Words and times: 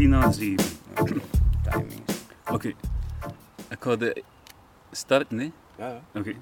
3 0.00 0.08
na 0.08 0.32
7. 0.32 0.56
Timing. 1.62 2.02
Oké. 2.50 2.68
Ik 3.68 3.76
ga 3.80 3.96
de 3.96 4.22
starten, 4.90 5.38
hè? 5.38 5.50
Ja, 5.78 5.88
ja. 5.88 6.20
Oké. 6.20 6.34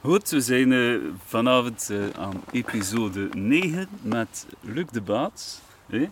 Goed, 0.00 0.28
we 0.28 0.40
zijn 0.40 0.72
eh, 0.72 0.96
vanavond 1.24 1.90
eh, 1.90 2.08
aan 2.08 2.42
episode 2.50 3.28
9 3.34 3.88
met 4.02 4.46
Luc 4.60 4.86
de 4.92 5.00
Baats. 5.00 5.60
hè. 5.86 6.10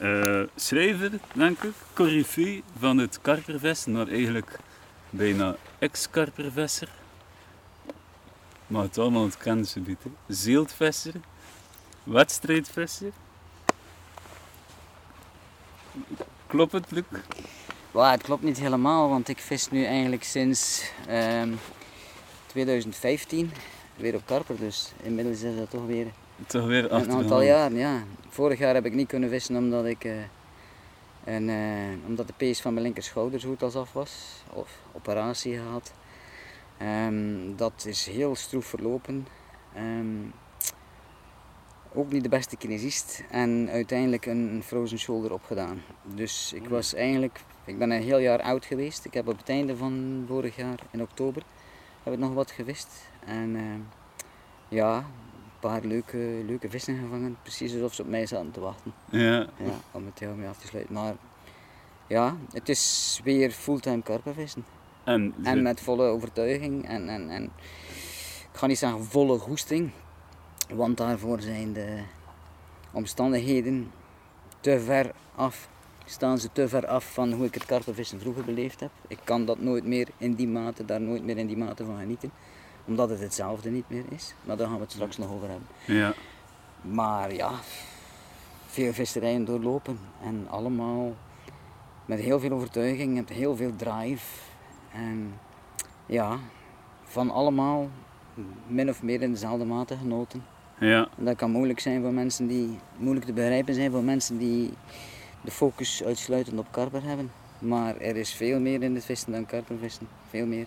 Eh, 0.00 0.48
schrijver, 0.56 1.10
denk 1.32 1.62
ik, 1.62 1.74
corrivee 1.92 2.62
van 2.78 2.98
het 2.98 3.18
karpervesten, 3.20 3.92
maar 3.92 4.08
eigenlijk 4.08 4.58
bijna 5.10 5.56
ex-karpervesser. 5.78 6.88
Maar 8.66 8.82
het 8.82 8.98
allemaal 8.98 9.24
het 9.24 9.36
hè. 9.36 10.10
Zeeltvesser, 10.28 11.14
wedstrijdvisser. 12.04 13.12
Klopt 16.46 16.72
het, 16.72 16.90
Luc? 16.90 17.04
Well, 17.90 18.10
het 18.10 18.22
klopt 18.22 18.42
niet 18.42 18.58
helemaal, 18.58 19.08
want 19.08 19.28
ik 19.28 19.38
vis 19.38 19.70
nu 19.70 19.84
eigenlijk 19.84 20.24
sinds 20.24 20.90
ehm, 21.06 21.52
2015 22.46 23.50
weer 23.96 24.14
op 24.14 24.22
karper. 24.24 24.56
Dus 24.58 24.92
inmiddels 25.02 25.42
is 25.42 25.56
dat 25.56 25.70
toch 25.70 25.86
weer 25.86 26.06
Toch 26.46 26.66
weer 26.66 26.92
een 26.92 27.10
aantal 27.12 27.42
jaren. 27.42 27.76
Ja. 27.76 28.02
Vorig 28.28 28.58
jaar 28.58 28.74
heb 28.74 28.84
ik 28.84 28.94
niet 28.94 29.08
kunnen 29.08 29.28
vissen 29.28 29.56
omdat, 29.56 29.84
ik, 29.84 30.04
een, 31.24 31.48
eh, 31.48 32.06
omdat 32.06 32.26
de 32.26 32.32
pees 32.36 32.60
van 32.60 32.72
mijn 32.72 32.84
linkerschouder 32.84 33.40
zo 33.40 33.48
goed 33.48 33.62
als 33.62 33.74
af 33.74 33.92
was. 33.92 34.42
Of 34.52 34.78
operatie 34.92 35.56
gehad. 35.56 35.92
Ehm, 36.78 37.56
dat 37.56 37.84
is 37.86 38.06
heel 38.06 38.34
stroef 38.36 38.66
verlopen. 38.66 39.26
Ehm, 39.74 40.28
ook 41.96 42.12
niet 42.12 42.22
de 42.22 42.28
beste 42.28 42.56
kinesist 42.56 43.22
en 43.30 43.68
uiteindelijk 43.70 44.26
een, 44.26 44.62
frozen 44.64 44.98
shoulder 44.98 45.32
opgedaan. 45.32 45.82
Dus 46.02 46.52
ik 46.52 46.68
was 46.68 46.94
eigenlijk, 46.94 47.40
ik 47.64 47.78
ben 47.78 47.90
een 47.90 48.02
heel 48.02 48.18
jaar 48.18 48.42
oud 48.42 48.64
geweest. 48.64 49.04
Ik 49.04 49.14
heb 49.14 49.28
op 49.28 49.38
het 49.38 49.48
einde 49.48 49.76
van 49.76 50.24
vorig 50.28 50.56
jaar, 50.56 50.78
in 50.90 51.02
oktober, 51.02 51.42
heb 52.02 52.12
ik 52.12 52.18
nog 52.18 52.32
wat 52.32 52.50
gevist. 52.50 53.08
En 53.26 53.56
ehm, 53.56 53.80
ja, 54.68 54.96
een 54.96 55.60
paar 55.60 55.84
leuke, 55.84 56.42
leuke 56.46 56.70
vissen 56.70 56.98
gevangen. 56.98 57.36
Precies 57.42 57.74
alsof 57.74 57.94
ze 57.94 58.02
op 58.02 58.08
mij 58.08 58.26
zaten 58.26 58.50
te 58.50 58.60
wachten. 58.60 58.92
Ja, 59.10 59.38
Ja, 59.38 59.80
om 59.90 60.06
het 60.06 60.18
heel 60.18 60.34
mee 60.34 60.48
af 60.48 60.58
te 60.58 60.66
sluiten. 60.66 60.94
Maar 60.94 61.14
ja, 62.06 62.36
het 62.52 62.68
is 62.68 63.20
weer 63.24 63.50
fulltime 63.50 64.02
karpervissen. 64.02 64.64
en, 65.04 65.34
En 65.42 65.62
met 65.62 65.80
volle 65.80 66.06
overtuiging 66.06 66.88
en, 66.88 67.08
en, 67.08 67.30
en 67.30 67.44
ik 68.52 68.62
ga 68.62 68.66
niet 68.66 68.78
zeggen 68.78 69.04
volle 69.04 69.38
goesting, 69.38 69.90
want 70.68 70.96
daarvoor 70.96 71.40
zijn 71.40 71.72
de 71.72 72.02
omstandigheden 72.90 73.90
te 74.60 74.80
ver 74.80 75.12
af, 75.34 75.68
staan 76.04 76.38
ze 76.38 76.48
te 76.52 76.68
ver 76.68 76.86
af 76.86 77.12
van 77.12 77.32
hoe 77.32 77.46
ik 77.46 77.54
het 77.54 77.66
karpenvissen 77.66 78.20
vroeger 78.20 78.44
beleefd 78.44 78.80
heb. 78.80 78.90
Ik 79.08 79.18
kan 79.24 79.44
dat 79.44 79.60
nooit 79.60 79.84
meer 79.84 80.08
in 80.16 80.34
die 80.34 80.48
mate, 80.48 80.84
daar 80.84 81.00
nooit 81.00 81.24
meer 81.24 81.38
in 81.38 81.46
die 81.46 81.56
mate 81.56 81.84
van 81.84 81.98
genieten, 81.98 82.30
omdat 82.84 83.10
het 83.10 83.20
hetzelfde 83.20 83.70
niet 83.70 83.90
meer 83.90 84.04
is. 84.08 84.34
Maar 84.44 84.56
daar 84.56 84.66
gaan 84.66 84.76
we 84.76 84.82
het 84.82 84.92
straks 84.92 85.18
nog 85.18 85.30
over 85.30 85.48
hebben. 85.48 85.68
ja. 85.84 86.14
Maar 86.80 87.34
ja, 87.34 87.50
veel 88.66 88.92
visserijen 88.92 89.44
doorlopen 89.44 89.98
en 90.22 90.46
allemaal 90.48 91.14
met 92.04 92.20
heel 92.20 92.40
veel 92.40 92.52
overtuiging, 92.52 93.14
met 93.14 93.28
heel 93.28 93.56
veel 93.56 93.76
drive. 93.76 94.40
En 94.92 95.38
ja, 96.06 96.38
van 97.04 97.30
allemaal 97.30 97.90
min 98.66 98.88
of 98.88 99.02
meer 99.02 99.22
in 99.22 99.32
dezelfde 99.32 99.64
mate 99.64 99.96
genoten. 99.96 100.44
Ja, 100.78 101.08
En 101.18 101.24
dat 101.24 101.36
kan 101.36 101.50
moeilijk 101.50 101.80
zijn 101.80 102.02
voor 102.02 102.12
mensen 102.12 102.46
die, 102.46 102.78
moeilijk 102.96 103.26
te 103.26 103.32
begrijpen 103.32 103.74
zijn 103.74 103.90
voor 103.90 104.02
mensen 104.02 104.38
die 104.38 104.72
de 105.40 105.50
focus 105.50 106.04
uitsluitend 106.04 106.58
op 106.58 106.66
karper 106.70 107.02
hebben. 107.02 107.30
Maar 107.58 107.96
er 107.96 108.16
is 108.16 108.34
veel 108.34 108.60
meer 108.60 108.82
in 108.82 108.94
het 108.94 109.04
vissen 109.04 109.32
dan 109.32 109.46
karpervissen, 109.46 110.08
veel 110.28 110.46
meer. 110.46 110.66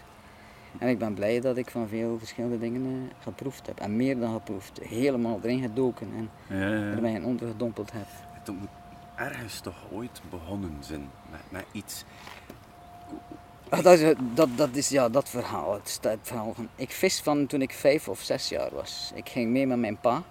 En 0.78 0.88
ik 0.88 1.00
ben 1.00 1.14
blij 1.14 1.40
dat 1.40 1.58
ik 1.58 1.70
van 1.70 1.88
veel 1.88 2.18
verschillende 2.18 2.60
dingen 2.60 2.86
eh, 2.86 3.24
geproefd 3.24 3.68
heb. 3.68 3.80
En 3.80 3.96
meer 3.96 4.20
dan 4.20 4.34
geproefd. 4.34 4.80
Helemaal 4.84 5.40
erin 5.44 5.62
gedoken 5.62 6.08
en 6.16 6.30
ja, 6.58 6.68
ja. 6.68 6.92
er 6.92 7.02
mij 7.02 7.14
in 7.14 7.26
ondergedompeld 7.26 7.92
heb. 7.92 8.08
Het 8.32 8.48
moet 8.60 8.70
ergens 9.16 9.60
toch 9.60 9.78
ooit 9.92 10.22
begonnen 10.30 10.78
zijn 10.80 11.10
met, 11.32 11.40
met 11.50 11.66
iets. 11.72 12.06
Ah, 13.70 13.84
Dat 13.84 14.00
is, 14.00 14.14
dat, 14.34 14.50
dat 14.56 14.76
is 14.76 14.90
ja, 14.90 15.10
dat 15.10 15.30
verhaal. 15.30 15.74
Het, 15.74 16.00
verhaal 16.22 16.54
van, 16.54 16.70
ik 16.76 16.92
vis 16.92 17.20
van 17.20 17.48
toen 17.48 17.62
ik 17.62 17.74
vijf 17.74 18.08
of 18.08 18.22
zes 18.22 18.50
jaar 18.50 18.70
was. 18.74 19.12
Ik 19.16 19.30
ging 19.30 19.52
mee 19.52 19.68
met 19.68 19.78
mijn 19.78 19.98
pa. 19.98 20.24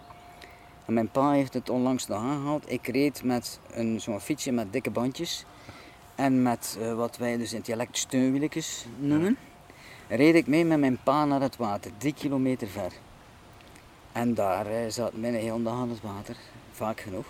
En 0.87 0.93
mijn 0.95 1.11
pa 1.11 1.31
heeft 1.31 1.55
het 1.55 1.71
onlangs 1.71 2.07
nog 2.07 2.19
aangehaald. 2.19 2.71
Ik 2.71 2.87
reed 2.87 3.23
met 3.23 3.61
zo'n 3.97 4.21
fietsje 4.21 4.53
met 4.53 4.73
dikke 4.73 4.91
bandjes. 4.91 5.45
En 6.15 6.43
met 6.43 6.79
eh, 6.81 6.95
wat 6.95 7.17
wij 7.17 7.37
dus 7.37 7.53
in 7.53 7.61
dialect 7.61 7.99
steunwieltjes 7.99 8.85
noemen. 8.99 9.37
Reed 10.09 10.35
ik 10.35 10.47
mee 10.47 10.65
met 10.65 10.79
mijn 10.79 10.99
pa 11.03 11.25
naar 11.25 11.41
het 11.41 11.57
water, 11.57 11.91
drie 11.99 12.15
kilometer 12.15 12.69
ver. 12.69 12.93
En 14.13 14.35
daar 14.35 14.67
eh, 14.67 14.89
zat 14.89 15.13
mijn 15.13 15.35
hele 15.35 15.63
dag 15.63 15.75
aan 15.75 15.91
het 15.91 16.01
water, 16.01 16.37
vaak 16.73 17.01
genoeg. 17.01 17.27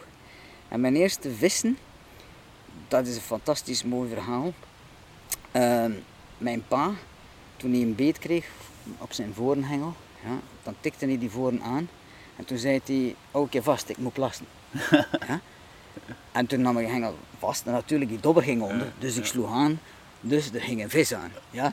En 0.68 0.80
mijn 0.80 0.97
eerste 0.97 1.34
vissen, 1.34 1.78
dat 2.88 3.06
is 3.06 3.14
een 3.14 3.22
fantastisch 3.22 3.84
mooi 3.84 4.08
verhaal. 4.08 4.52
Ehm, 5.58 5.92
mijn 6.38 6.64
pa, 6.69 6.91
toen 7.56 7.72
hij 7.72 7.80
een 7.80 7.94
beet 7.94 8.19
kreeg 8.19 8.46
op 8.98 9.12
zijn 9.12 9.34
vorenhengel, 9.34 9.94
ja, 10.24 10.38
dan 10.62 10.74
tikte 10.80 11.06
hij 11.06 11.19
die 11.19 11.30
voren 11.30 11.62
aan. 11.62 11.88
En 12.36 12.44
toen 12.44 12.58
zei 12.58 12.80
hij, 12.84 13.14
hou 13.30 13.46
je 13.50 13.62
vast, 13.62 13.88
ik 13.88 13.98
moet 13.98 14.12
plassen. 14.12 14.47
ja? 15.28 15.41
En 16.32 16.47
toen 16.47 16.60
nam 16.60 16.78
ik 16.78 16.86
de 16.86 16.92
hengel 16.92 17.14
vast 17.38 17.66
en 17.66 17.72
natuurlijk 17.72 18.10
die 18.10 18.20
dobber 18.20 18.42
ging 18.42 18.62
onder. 18.62 18.92
Dus 18.98 19.16
ik 19.16 19.24
sloeg 19.24 19.52
aan, 19.52 19.80
dus 20.20 20.52
er 20.52 20.60
ging 20.60 20.82
een 20.82 20.91
vis 20.91 21.14
aan. 21.14 21.30
Ja? 21.50 21.72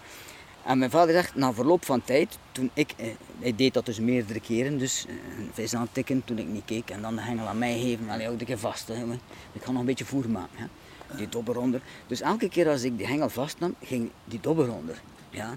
En 0.64 0.78
mijn 0.78 0.92
vader 0.92 1.14
zegt, 1.14 1.36
na 1.36 1.54
verloop 1.54 1.86
van 1.86 2.04
tijd, 2.04 2.38
toen 2.52 2.70
ik, 2.74 2.94
eh, 2.98 3.08
hij 3.40 3.56
deed 3.56 3.74
dat 3.74 3.86
dus 3.86 4.00
meerdere 4.00 4.40
keren, 4.40 4.78
dus 4.78 5.06
eh, 5.08 5.14
een 5.38 5.50
vis 5.54 5.76
aantikken 5.76 6.24
toen 6.24 6.38
ik 6.38 6.48
niet 6.48 6.66
keek 6.66 6.90
en 6.90 7.02
dan 7.02 7.16
de 7.16 7.22
hengel 7.22 7.48
aan 7.48 7.58
mij 7.58 7.80
geven, 7.80 8.10
allee, 8.10 8.26
houd 8.26 8.42
ik 8.42 8.48
je 8.48 8.58
vast, 8.58 8.88
hè, 8.88 9.04
ik 9.52 9.64
ga 9.64 9.72
nog 9.72 9.80
een 9.80 9.86
beetje 9.86 10.06
voer 10.06 10.30
maken. 10.30 10.70
Die 11.18 11.30
dobber 11.30 11.58
onder. 11.58 11.82
Dus 12.08 12.22
elke 12.22 12.50
keer 12.50 12.70
als 12.70 12.84
ik 12.84 12.98
die 12.98 13.08
hengel 13.08 13.30
vastnam, 13.30 13.76
ging 13.84 14.10
die 14.26 14.40
dobber 14.42 14.72
onder. 14.72 15.02
Ja? 15.30 15.56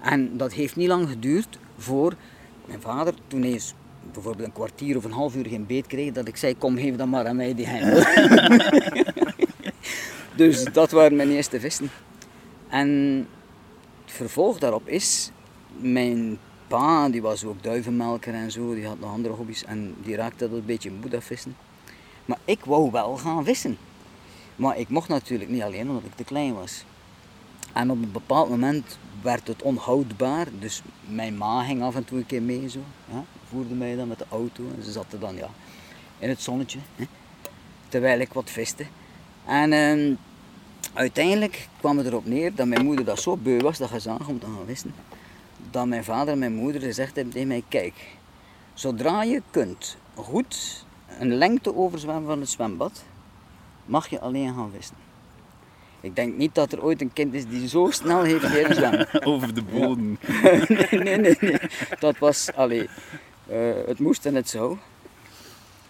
En 0.00 0.36
dat 0.36 0.52
heeft 0.52 0.76
niet 0.76 0.88
lang 0.88 1.08
geduurd 1.08 1.58
voor 1.76 2.14
mijn 2.64 2.80
vader, 2.80 3.14
toen 3.26 3.42
hij 3.42 3.50
eens 3.50 3.74
bijvoorbeeld 4.12 4.46
een 4.46 4.54
kwartier 4.54 4.96
of 4.96 5.04
een 5.04 5.12
half 5.12 5.34
uur 5.34 5.46
geen 5.46 5.66
beet 5.66 5.86
kreeg, 5.86 6.12
dat 6.12 6.28
ik 6.28 6.36
zei, 6.36 6.56
kom 6.56 6.76
geef 6.76 6.96
dan 6.96 7.08
maar 7.08 7.26
aan 7.26 7.36
mij 7.36 7.54
die 7.54 7.66
hengel. 7.66 8.04
dus 10.36 10.64
dat 10.64 10.90
waren 10.90 11.16
mijn 11.16 11.30
eerste 11.30 11.60
vissen. 11.60 11.90
En 12.68 12.88
het 14.04 14.12
vervolg 14.12 14.58
daarop 14.58 14.88
is, 14.88 15.30
mijn 15.76 16.38
pa, 16.66 17.08
die 17.08 17.22
was 17.22 17.44
ook 17.44 17.62
duivenmelker 17.62 18.34
en 18.34 18.50
zo, 18.50 18.74
die 18.74 18.86
had 18.86 19.00
nog 19.00 19.10
andere 19.10 19.34
hobby's 19.34 19.64
en 19.64 19.94
die 20.02 20.16
raakte 20.16 20.48
dat 20.48 20.58
een 20.58 20.64
beetje 20.64 20.90
moe 20.90 21.20
vissen. 21.20 21.56
Maar 22.24 22.38
ik 22.44 22.64
wou 22.64 22.90
wel 22.90 23.16
gaan 23.16 23.44
vissen. 23.44 23.76
Maar 24.58 24.78
ik 24.78 24.88
mocht 24.88 25.08
natuurlijk 25.08 25.50
niet 25.50 25.62
alleen 25.62 25.88
omdat 25.88 26.04
ik 26.04 26.14
te 26.14 26.24
klein 26.24 26.54
was. 26.54 26.84
En 27.72 27.90
op 27.90 28.02
een 28.02 28.12
bepaald 28.12 28.48
moment 28.48 28.98
werd 29.22 29.46
het 29.48 29.62
onhoudbaar, 29.62 30.46
dus 30.58 30.82
mijn 31.08 31.36
ma 31.36 31.62
ging 31.62 31.82
af 31.82 31.94
en 31.94 32.04
toe 32.04 32.18
een 32.18 32.26
keer 32.26 32.42
mee 32.42 32.68
zo. 32.68 32.80
Ja, 33.12 33.24
voerde 33.48 33.74
mij 33.74 33.96
dan 33.96 34.08
met 34.08 34.18
de 34.18 34.26
auto 34.28 34.62
en 34.76 34.82
ze 34.82 34.92
zaten 34.92 35.20
dan 35.20 35.34
ja, 35.34 35.48
in 36.18 36.28
het 36.28 36.42
zonnetje, 36.42 36.78
hè, 36.96 37.04
terwijl 37.88 38.20
ik 38.20 38.32
wat 38.32 38.50
viste. 38.50 38.86
En 39.46 39.72
ehm, 39.72 40.14
uiteindelijk 40.92 41.68
kwam 41.78 41.98
het 41.98 42.06
erop 42.06 42.26
neer 42.26 42.54
dat 42.54 42.66
mijn 42.66 42.84
moeder 42.84 43.04
dat 43.04 43.20
zo 43.20 43.36
beu 43.36 43.60
was 43.60 43.78
dat 43.78 43.88
ze 43.88 43.98
zag 43.98 44.28
om 44.28 44.38
te 44.38 44.46
gaan 44.46 44.66
vissen. 44.66 44.94
Dat 45.70 45.86
mijn 45.86 46.04
vader 46.04 46.32
en 46.32 46.38
mijn 46.38 46.54
moeder 46.54 46.80
gezegd 46.80 47.14
hebben 47.14 47.32
tegen 47.32 47.48
mij, 47.48 47.62
kijk, 47.68 47.94
zodra 48.74 49.22
je 49.22 49.42
kunt 49.50 49.96
goed 50.14 50.86
een 51.18 51.34
lengte 51.34 51.76
overzwemmen 51.76 52.26
van 52.26 52.40
het 52.40 52.50
zwembad, 52.50 53.04
mag 53.88 54.08
je 54.08 54.20
alleen 54.20 54.54
gaan 54.54 54.70
vissen. 54.76 54.96
Ik 56.00 56.16
denk 56.16 56.36
niet 56.36 56.54
dat 56.54 56.72
er 56.72 56.82
ooit 56.82 57.00
een 57.00 57.12
kind 57.12 57.34
is 57.34 57.46
die 57.46 57.68
zo 57.68 57.88
snel 57.90 58.22
heeft 58.22 58.74
zwemmen. 58.76 59.08
over 59.32 59.54
de 59.54 59.62
bodem. 59.62 60.18
nee, 60.42 60.66
nee, 61.04 61.16
nee, 61.16 61.36
nee. 61.40 61.58
Dat 61.98 62.18
was, 62.18 62.52
allee, 62.54 62.88
eh, 63.46 63.58
het 63.86 63.98
moest 63.98 64.26
en 64.26 64.34
het 64.34 64.48
zou. 64.48 64.76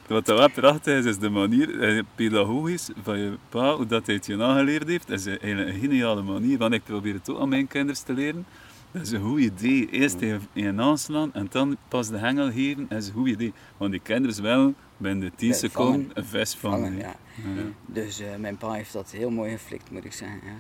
Wat 0.07 0.27
dat 0.27 0.39
wel 0.39 0.51
prachtig 0.51 0.99
is, 0.99 1.05
is 1.05 1.19
de 1.19 1.29
manier, 1.29 1.81
eh, 1.81 2.03
pedagogisch, 2.15 2.89
van 3.03 3.19
je 3.19 3.37
pa, 3.49 3.77
hoe 3.77 3.87
dat 3.87 4.07
hij 4.07 4.15
het 4.15 4.27
je 4.27 4.43
aangeleerd 4.43 4.89
heeft. 4.89 5.09
Dat 5.09 5.19
is 5.19 5.27
eigenlijk 5.27 5.69
een 5.69 5.81
geniale 5.81 6.23
manier, 6.23 6.59
want 6.59 6.73
ik 6.73 6.85
probeer 6.85 7.15
het 7.15 7.31
ook 7.31 7.41
aan 7.41 7.49
mijn 7.49 7.67
kinderen 7.67 8.05
te 8.05 8.13
leren. 8.13 8.47
Dat 8.91 9.03
is 9.03 9.11
een 9.11 9.21
goed 9.21 9.41
idee. 9.41 9.91
Eerst 9.91 10.21
in 10.21 10.41
je 10.53 10.75
aanslaan 10.77 11.35
en 11.35 11.47
dan 11.51 11.77
pas 11.89 12.09
de 12.09 12.17
hengel 12.17 12.51
geven. 12.53 12.87
Dat 12.89 12.99
is 12.99 13.09
een 13.09 13.15
goed 13.15 13.29
idee. 13.29 13.53
Want 13.77 13.91
die 13.91 14.01
kinderen 14.01 14.43
wel 14.43 14.75
binnen 14.99 15.31
de 15.31 15.37
10 15.37 15.49
Ja, 15.49 15.55
seconden 15.55 15.93
vangen. 16.01 16.11
een 16.15 16.25
vis 16.25 16.55
vangen. 16.55 16.81
Vangen, 16.81 16.99
ja. 16.99 17.15
Ja. 17.57 17.63
Dus 17.87 18.21
eh, 18.21 18.35
mijn 18.37 18.57
pa 18.57 18.73
heeft 18.73 18.93
dat 18.93 19.11
heel 19.11 19.31
mooi 19.31 19.51
geflikt, 19.51 19.91
moet 19.91 20.05
ik 20.05 20.13
zeggen. 20.13 20.41
Ja. 20.45 20.53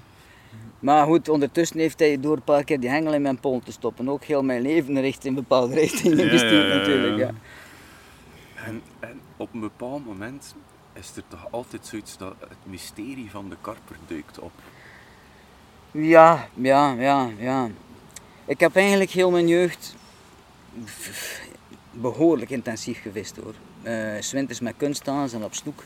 Maar 0.80 1.06
goed, 1.06 1.28
ondertussen 1.28 1.78
heeft 1.78 1.98
hij 1.98 2.20
door 2.20 2.36
een 2.36 2.42
paar 2.42 2.64
keer 2.64 2.80
die 2.80 2.90
hengel 2.90 3.14
in 3.14 3.22
mijn 3.22 3.40
pol 3.40 3.60
te 3.64 3.72
stoppen. 3.72 4.08
Ook 4.08 4.24
heel 4.24 4.42
mijn 4.42 4.62
leven 4.62 5.00
richt 5.00 5.24
in 5.24 5.34
bepaalde 5.34 5.74
richtingen 5.84 6.24
Ja, 6.24 6.28
gestuurd 6.30 6.66
ja, 6.66 6.72
ja, 6.72 6.78
natuurlijk. 6.78 7.18
Ja. 7.18 7.30
En, 8.64 8.82
en 9.00 9.20
op 9.36 9.54
een 9.54 9.60
bepaald 9.60 10.06
moment 10.06 10.54
is 10.92 11.12
er 11.16 11.22
toch 11.28 11.46
altijd 11.50 11.86
zoiets 11.86 12.16
dat 12.16 12.34
het 12.40 12.58
mysterie 12.64 13.30
van 13.30 13.48
de 13.48 13.56
karper 13.60 13.96
duikt 14.06 14.38
op. 14.38 14.52
Ja, 15.90 16.48
ja, 16.54 16.92
ja, 16.92 17.28
ja. 17.38 17.68
Ik 18.44 18.60
heb 18.60 18.76
eigenlijk 18.76 19.10
heel 19.10 19.30
mijn 19.30 19.48
jeugd 19.48 19.96
behoorlijk 21.90 22.50
intensief 22.50 23.02
gevist 23.02 23.36
hoor. 23.36 23.54
Uh, 23.82 24.20
S 24.20 24.32
winters 24.32 24.60
met 24.60 24.74
kunsthaas 24.76 25.32
en 25.32 25.44
op 25.44 25.54
snoek. 25.54 25.84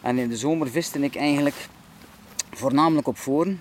En 0.00 0.18
in 0.18 0.28
de 0.28 0.36
zomer 0.36 0.70
viste 0.70 0.98
ik 0.98 1.16
eigenlijk 1.16 1.68
voornamelijk 2.50 3.06
op 3.06 3.16
voren. 3.16 3.60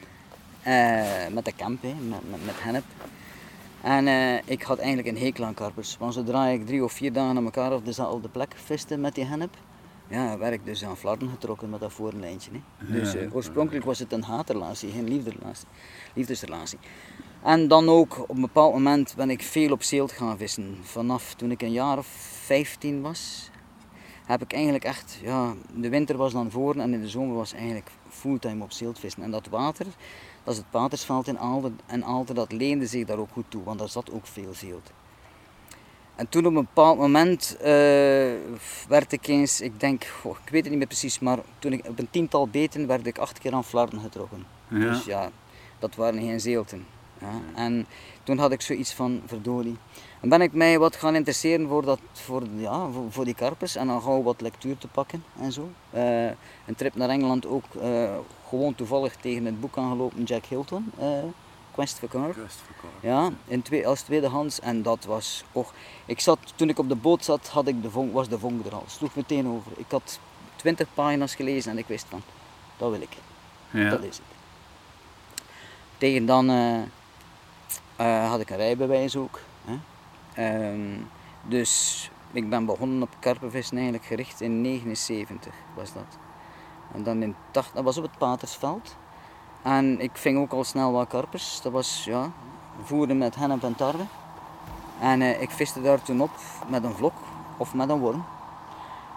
Uh, 0.67 1.27
met 1.31 1.45
de 1.45 1.53
camp, 1.55 1.81
hè, 1.81 1.93
met, 1.93 2.29
met, 2.29 2.45
met 2.45 2.55
hennep. 2.57 2.83
En 3.81 4.07
uh, 4.07 4.35
ik 4.45 4.61
had 4.61 4.77
eigenlijk 4.77 5.07
een 5.07 5.23
hekel 5.23 5.45
aan 5.45 5.53
karpers. 5.53 5.97
Want 5.99 6.13
zodra 6.13 6.47
ik 6.47 6.65
drie 6.65 6.83
of 6.83 6.91
vier 6.91 7.13
dagen 7.13 7.37
aan 7.37 7.43
elkaar 7.43 7.73
op 7.73 7.85
dezelfde 7.85 8.29
plek 8.29 8.53
viste 8.65 8.97
met 8.97 9.15
die 9.15 9.25
hennep, 9.25 9.57
ja, 10.07 10.37
werd 10.37 10.53
ik 10.53 10.65
dus 10.65 10.85
aan 10.85 10.97
flarden 10.97 11.29
getrokken 11.29 11.69
met 11.69 11.79
dat 11.79 11.93
voorlijntje. 11.93 12.51
Hè. 12.51 12.91
Dus 12.91 13.15
uh, 13.15 13.35
oorspronkelijk 13.35 13.85
was 13.85 13.99
het 13.99 14.13
een 14.13 14.23
haatrelatie, 14.23 14.91
geen 14.91 15.07
liefdesrelatie. 15.07 15.67
liefdesrelatie. 16.13 16.79
En 17.43 17.67
dan 17.67 17.89
ook 17.89 18.19
op 18.21 18.35
een 18.35 18.41
bepaald 18.41 18.73
moment 18.73 19.13
ben 19.15 19.29
ik 19.29 19.43
veel 19.43 19.71
op 19.71 19.83
zeelt 19.83 20.11
gaan 20.11 20.37
vissen. 20.37 20.77
Vanaf 20.81 21.33
toen 21.33 21.51
ik 21.51 21.61
een 21.61 21.71
jaar 21.71 21.97
of 21.97 22.07
15 22.07 23.01
was, 23.01 23.49
heb 24.25 24.41
ik 24.41 24.53
eigenlijk 24.53 24.83
echt, 24.83 25.19
ja, 25.21 25.53
de 25.75 25.89
winter 25.89 26.17
was 26.17 26.33
dan 26.33 26.51
voor 26.51 26.75
en 26.75 26.93
in 26.93 27.01
de 27.01 27.09
zomer 27.09 27.35
was 27.35 27.53
eigenlijk 27.53 27.91
fulltime 28.09 28.63
op 28.63 28.71
zeelt 28.71 28.99
vissen. 28.99 29.23
En 29.23 29.31
dat 29.31 29.47
water, 29.47 29.85
dat 30.43 30.53
is 30.53 30.59
het 30.59 30.69
Patersveld 30.69 31.27
in 31.27 31.39
Aalter, 31.39 31.71
en 31.85 32.03
Aalter, 32.03 32.35
dat 32.35 32.51
leende 32.51 32.85
zich 32.85 33.05
daar 33.05 33.17
ook 33.17 33.31
goed 33.31 33.45
toe, 33.47 33.63
want 33.63 33.79
daar 33.79 33.89
zat 33.89 34.11
ook 34.11 34.27
veel 34.27 34.53
zeelt. 34.53 34.91
En 36.15 36.29
toen 36.29 36.45
op 36.45 36.55
een 36.55 36.67
bepaald 36.73 36.97
moment 36.97 37.55
uh, 37.59 37.65
werd 38.87 39.11
ik 39.11 39.27
eens, 39.27 39.61
ik 39.61 39.79
denk, 39.79 40.05
goh, 40.05 40.37
ik 40.45 40.51
weet 40.51 40.61
het 40.61 40.69
niet 40.69 40.77
meer 40.77 40.87
precies, 40.87 41.19
maar 41.19 41.39
toen 41.59 41.73
ik 41.73 41.87
op 41.87 41.99
een 41.99 42.09
tiental 42.09 42.47
beten 42.47 42.87
werd 42.87 43.07
ik 43.07 43.17
acht 43.17 43.39
keer 43.39 43.53
aan 43.53 43.63
flarden 43.63 43.99
getrokken. 43.99 44.45
Ja. 44.67 44.77
Dus 44.77 45.03
ja, 45.05 45.31
dat 45.79 45.95
waren 45.95 46.19
geen 46.19 46.39
zeelten. 46.39 46.85
Ja. 47.17 47.41
En 47.55 47.85
toen 48.23 48.37
had 48.37 48.51
ik 48.51 48.61
zoiets 48.61 48.93
van, 48.93 49.21
verdorie. 49.25 49.77
En 50.23 50.29
ben 50.29 50.41
ik 50.41 50.53
mij 50.53 50.79
wat 50.79 50.95
gaan 50.95 51.15
interesseren 51.15 51.67
voor, 51.67 51.85
dat, 51.85 51.99
voor, 52.11 52.43
ja, 52.55 52.89
voor, 52.89 53.11
voor 53.11 53.25
die 53.25 53.33
karpers 53.33 53.75
en 53.75 53.87
dan 53.87 54.01
gauw 54.01 54.23
wat 54.23 54.41
lectuur 54.41 54.77
te 54.77 54.87
pakken 54.87 55.23
en 55.39 55.51
zo. 55.51 55.69
Uh, 55.95 56.25
een 56.65 56.75
trip 56.75 56.95
naar 56.95 57.09
Engeland 57.09 57.45
ook 57.45 57.63
uh, 57.81 58.15
gewoon 58.47 58.75
toevallig 58.75 59.15
tegen 59.15 59.45
het 59.45 59.59
boek 59.59 59.77
aangelopen 59.77 60.23
Jack 60.23 60.45
Hilton. 60.45 60.91
Uh, 60.99 61.07
Quest 61.71 61.99
for 61.99 62.07
Car. 62.07 62.35
Ja, 62.99 63.29
in 63.47 63.61
twee, 63.61 63.87
als 63.87 64.01
tweedehands. 64.01 64.59
En 64.59 64.81
dat 64.81 65.05
was, 65.05 65.43
och, 65.51 65.73
ik 66.05 66.19
zat, 66.19 66.39
toen 66.55 66.69
ik 66.69 66.79
op 66.79 66.89
de 66.89 66.95
boot 66.95 67.25
zat, 67.25 67.47
had 67.47 67.67
ik 67.67 67.81
de 67.81 67.89
vonk, 67.89 68.13
was 68.13 68.29
de 68.29 68.39
vonk 68.39 68.65
er 68.65 68.73
al. 68.73 68.83
Sloeg 68.87 69.15
meteen 69.15 69.47
over. 69.47 69.71
Ik 69.75 69.91
had 69.91 70.19
twintig 70.55 70.87
pagina's 70.93 71.35
gelezen 71.35 71.71
en 71.71 71.77
ik 71.77 71.87
wist 71.87 72.05
van, 72.09 72.21
dat 72.77 72.89
wil 72.89 73.01
ik. 73.01 73.17
Ja. 73.71 73.89
Dat 73.89 74.03
is 74.03 74.17
het. 74.17 74.25
Tegen 75.97 76.25
dan 76.25 76.49
had 77.97 78.39
ik 78.39 78.49
een 78.49 78.57
rijbewijs 78.57 79.15
ook. 79.15 79.39
Um, 80.39 81.07
dus 81.43 82.11
ik 82.31 82.49
ben 82.49 82.65
begonnen 82.65 83.01
op 83.01 83.09
karpenvissen 83.19 83.75
eigenlijk 83.75 84.05
gericht 84.05 84.41
in 84.41 84.61
79 84.61 85.53
was 85.75 85.93
dat. 85.93 86.17
En 86.93 87.03
dan 87.03 87.21
in 87.21 87.35
80, 87.51 87.73
dat 87.73 87.83
was 87.83 87.97
op 87.97 88.03
het 88.03 88.17
Patersveld. 88.17 88.95
En 89.61 89.99
ik 89.99 90.11
ving 90.13 90.37
ook 90.37 90.51
al 90.51 90.63
snel 90.63 90.91
wat 90.91 91.07
karpers. 91.07 91.61
Dat 91.61 91.71
was 91.71 92.03
ja, 92.03 92.31
voeren 92.83 93.17
met 93.17 93.35
hennep 93.35 93.63
en 93.63 93.75
tarwe. 93.75 94.03
En 94.99 95.21
uh, 95.21 95.41
ik 95.41 95.49
viste 95.49 95.81
daar 95.81 96.01
toen 96.01 96.21
op 96.21 96.31
met 96.67 96.83
een 96.83 96.93
vlok 96.93 97.13
of 97.57 97.73
met 97.73 97.89
een 97.89 97.99
worm. 97.99 98.23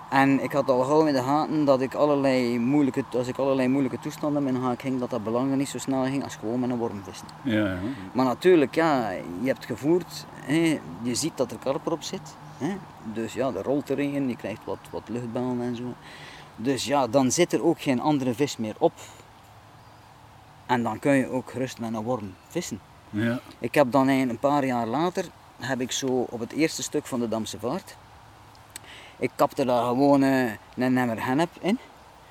En 0.08 0.43
ik 0.43 0.53
had 0.53 0.70
al 0.70 0.85
gauw 0.85 1.06
in 1.06 1.14
de 1.14 1.23
gaten 1.23 1.64
dat 1.64 1.81
ik 1.81 1.94
allerlei 1.94 2.58
moeilijke, 2.58 3.05
als 3.12 3.29
ik 3.29 3.38
allerlei 3.38 3.69
moeilijke 3.69 3.99
toestanden 3.99 4.47
in 4.47 4.55
haak 4.55 4.81
ging, 4.81 5.00
dat 5.00 5.11
dat 5.11 5.25
belangrijk 5.25 5.58
niet 5.58 5.69
zo 5.69 5.79
snel 5.79 6.05
ging 6.05 6.25
als 6.25 6.37
gewoon 6.37 6.61
met 6.61 6.70
een 6.70 6.76
worm 6.76 7.03
vissen. 7.05 7.26
Ja, 7.43 7.64
ja. 7.64 7.79
Maar 8.12 8.25
natuurlijk, 8.25 8.75
ja, 8.75 9.11
je 9.11 9.47
hebt 9.47 9.64
gevoerd, 9.64 10.26
hè, 10.41 10.81
je 11.03 11.14
ziet 11.14 11.37
dat 11.37 11.50
er 11.50 11.58
karper 11.58 11.93
op 11.93 12.03
zit. 12.03 12.37
Hè, 12.58 12.76
dus 13.12 13.32
ja, 13.32 13.53
er 13.55 13.62
rolt 13.62 13.91
erin, 13.91 14.29
je 14.29 14.37
krijgt 14.37 14.64
wat, 14.64 14.79
wat 14.91 15.08
luchtballen 15.08 15.61
en 15.62 15.76
zo. 15.76 15.94
Dus 16.56 16.85
ja, 16.85 17.06
dan 17.06 17.31
zit 17.31 17.52
er 17.52 17.64
ook 17.64 17.81
geen 17.81 18.00
andere 18.00 18.35
vis 18.35 18.56
meer 18.56 18.75
op. 18.79 18.93
En 20.67 20.82
dan 20.82 20.99
kun 20.99 21.12
je 21.12 21.31
ook 21.31 21.50
gerust 21.50 21.81
met 21.81 21.94
een 21.94 22.02
worm 22.02 22.35
vissen. 22.49 22.81
Ja. 23.11 23.41
Ik 23.59 23.75
heb 23.75 23.91
dan 23.93 24.09
een 24.09 24.38
paar 24.38 24.64
jaar 24.64 24.87
later, 24.87 25.25
heb 25.61 25.81
ik 25.81 25.93
zo 25.93 26.06
op 26.06 26.41
het 26.41 26.52
eerste 26.52 26.82
stuk 26.82 27.06
van 27.06 27.20
de 27.20 27.29
Damse 27.29 27.59
Vaart, 27.59 27.97
ik 29.19 29.31
kapte 29.35 29.65
daar 29.65 29.85
gewoon 29.85 30.23
uh, 30.23 30.51
een 30.77 30.93
nemmer 30.93 31.25
hennep 31.27 31.51
in. 31.61 31.79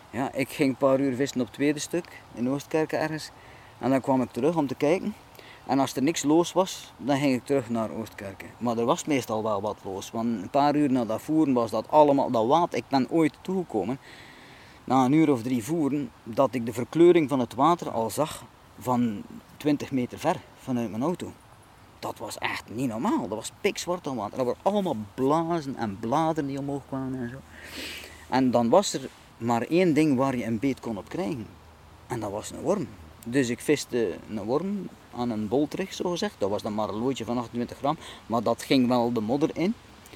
Ja, 0.10 0.32
ik 0.34 0.50
ging 0.50 0.70
een 0.70 0.76
paar 0.76 1.00
uur 1.00 1.16
vissen 1.16 1.40
op 1.40 1.46
het 1.46 1.56
tweede 1.56 1.80
stuk, 1.80 2.22
in 2.34 2.50
Oostkerken 2.50 3.00
ergens. 3.00 3.32
En 3.80 3.90
dan 3.90 4.02
kwam 4.02 4.22
ik 4.22 4.32
terug 4.32 4.56
om 4.56 4.68
te 4.68 4.76
kijken. 4.76 5.14
En 5.66 5.80
als 5.80 5.96
er 5.96 6.04
niks 6.04 6.24
los 6.24 6.54
was, 6.54 6.94
dan 6.98 7.18
ging 7.18 7.34
ik 7.34 7.46
terug 7.46 7.70
naar 7.70 7.92
Oostkerken. 7.92 8.50
Maar 8.58 8.78
er 8.78 8.86
was 8.86 9.06
meestal 9.06 9.44
wel 9.44 9.62
wat 9.62 9.78
los. 9.84 10.12
Want 10.12 10.28
een 10.28 10.50
paar 10.50 10.76
uur 10.76 10.92
na 10.92 11.06
dat 11.06 11.22
voeren 11.22 11.54
was 11.54 11.72
dat 11.72 11.92
allemaal, 11.92 12.32
dat 12.32 12.48
water. 12.48 12.78
Ik 12.78 12.88
ben 12.90 13.10
ooit 13.10 13.34
toegekomen 13.42 14.00
na 14.84 15.06
een 15.06 15.12
uur 15.12 15.32
of 15.32 15.42
drie 15.42 15.64
voeren, 15.64 16.12
dat 16.24 16.54
ik 16.54 16.66
de 16.66 16.74
verkleuring 16.74 17.30
van 17.30 17.40
het 17.40 17.54
water 17.54 17.92
al 17.92 18.10
zag 18.10 18.44
van 18.80 19.24
20 19.58 19.92
meter 19.92 20.20
ver 20.20 20.36
vanuit 20.60 20.90
mijn 20.90 21.04
auto. 21.04 21.32
Dat 22.00 22.18
was 22.18 22.38
echt 22.38 22.64
niet 22.70 22.88
normaal. 22.88 23.28
Dat 23.28 23.38
was 23.38 23.52
pikzwart 23.62 24.08
aan 24.08 24.16
water. 24.16 24.38
Dat 24.38 24.46
waren 24.46 24.62
allemaal 24.62 24.96
blazen 25.14 25.76
en 25.76 25.98
bladeren 26.00 26.50
die 26.50 26.60
omhoog 26.60 26.82
kwamen 26.88 27.20
en 27.20 27.30
zo. 27.30 27.38
En 28.30 28.52
dan 28.52 28.70
was 28.70 28.94
er 28.94 29.10
maar 29.38 29.62
één 29.62 29.94
ding 29.94 30.18
waar 30.18 30.38
je 30.38 30.46
een 30.46 30.60
beet 30.60 30.80
kon 30.80 30.98
op 30.98 31.10
krijgen. 31.10 31.48
En 32.08 32.20
dat 32.20 32.32
was 32.32 32.52
een 32.52 32.62
worm. 32.62 32.88
Dus 33.26 33.50
ik 33.50 33.60
viste 33.60 34.16
een 34.30 34.44
worm 34.44 34.90
aan 35.16 35.30
een 35.30 35.48
boltrich, 35.48 35.94
zo 35.94 36.10
gezegd. 36.10 36.36
Dat 36.38 36.50
was 36.50 36.62
dan 36.62 36.74
maar 36.74 36.90
een 36.90 36.96
loodje 36.96 37.26
van 37.26 37.38
28 37.38 37.78
gram. 37.78 37.98
Maar 38.26 38.44
dat 38.44 38.64
ging 38.64 38.88
wel 38.88 39.12
de 39.14 39.22
modder 39.22 39.50
in. 39.54 39.74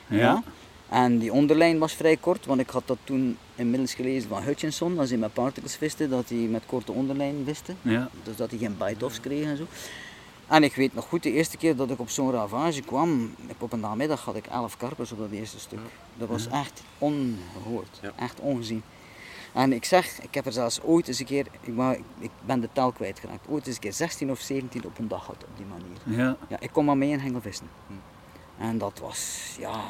ja. 0.08 0.44
En 0.90 1.18
die 1.20 1.34
onderlijn 1.34 1.80
was 1.80 1.94
vrij 1.94 2.18
kort, 2.18 2.46
want 2.46 2.60
ik 2.60 2.70
had 2.70 2.84
dat 2.86 2.98
toen 3.04 3.38
inmiddels 3.56 3.94
gelezen 3.94 4.30
van 4.30 4.44
Hutchinson, 4.44 5.00
als 5.00 5.10
hij 5.10 5.18
met 5.18 5.34
particles 5.34 5.76
viste, 5.76 6.10
dat 6.10 6.30
hij 6.30 6.38
met 6.38 6.64
korte 6.66 6.92
onderlijn 6.92 7.36
viste. 7.46 7.74
Ja. 7.82 8.10
Dus 8.24 8.36
dat 8.36 8.50
hij 8.50 8.60
geen 8.60 8.78
bite-offs 8.78 9.20
kreeg 9.20 9.46
en 9.46 9.58
zo. 9.58 9.64
En 10.50 10.64
ik 10.64 10.76
weet 10.76 10.94
nog 10.94 11.06
goed, 11.06 11.24
de 11.24 11.32
eerste 11.32 11.58
keer 11.58 11.76
dat 11.76 11.90
ik 11.90 12.00
op 12.00 12.10
zo'n 12.10 12.32
ravage 12.32 12.82
kwam, 12.82 13.36
op 13.58 13.74
een 13.74 13.80
namiddag 13.80 14.26
had 14.26 14.36
ik 14.36 14.46
11 14.46 14.78
karpers 14.78 15.12
op 15.12 15.18
dat 15.18 15.32
eerste 15.32 15.60
stuk. 15.60 15.80
Dat 16.18 16.28
was 16.28 16.48
echt 16.48 16.84
ongehoord, 16.98 18.00
echt 18.16 18.40
ongezien. 18.40 18.84
En 19.54 19.74
ik 19.74 19.86
zeg, 19.86 20.22
ik 20.22 20.34
heb 20.34 20.46
er 20.46 20.52
zelfs 20.52 20.82
ooit 20.82 21.08
eens 21.08 21.20
een 21.20 21.26
keer, 21.26 21.46
ik, 21.62 22.00
ik 22.20 22.32
ben 22.46 22.60
de 22.60 22.70
tel 22.74 22.92
kwijtgeraakt, 22.92 23.48
ooit 23.48 23.68
eens 23.68 23.76
een 23.76 23.82
keer 23.82 23.94
16 23.94 24.32
of 24.32 24.40
17 24.40 24.86
op 24.86 25.00
een 25.00 25.08
dag 25.08 25.26
gehad 25.26 25.44
op 25.44 25.58
die 25.58 25.66
manier. 25.66 26.24
Ja. 26.24 26.38
ja 26.50 26.60
ik 26.60 26.70
kom 26.72 26.86
maar 26.86 26.98
mee 26.98 27.10
in 27.10 27.20
hengelvissen. 27.20 27.70
Hm. 27.88 28.64
En 28.64 28.78
dat 28.78 29.00
was, 29.00 29.56
ja, 29.60 29.82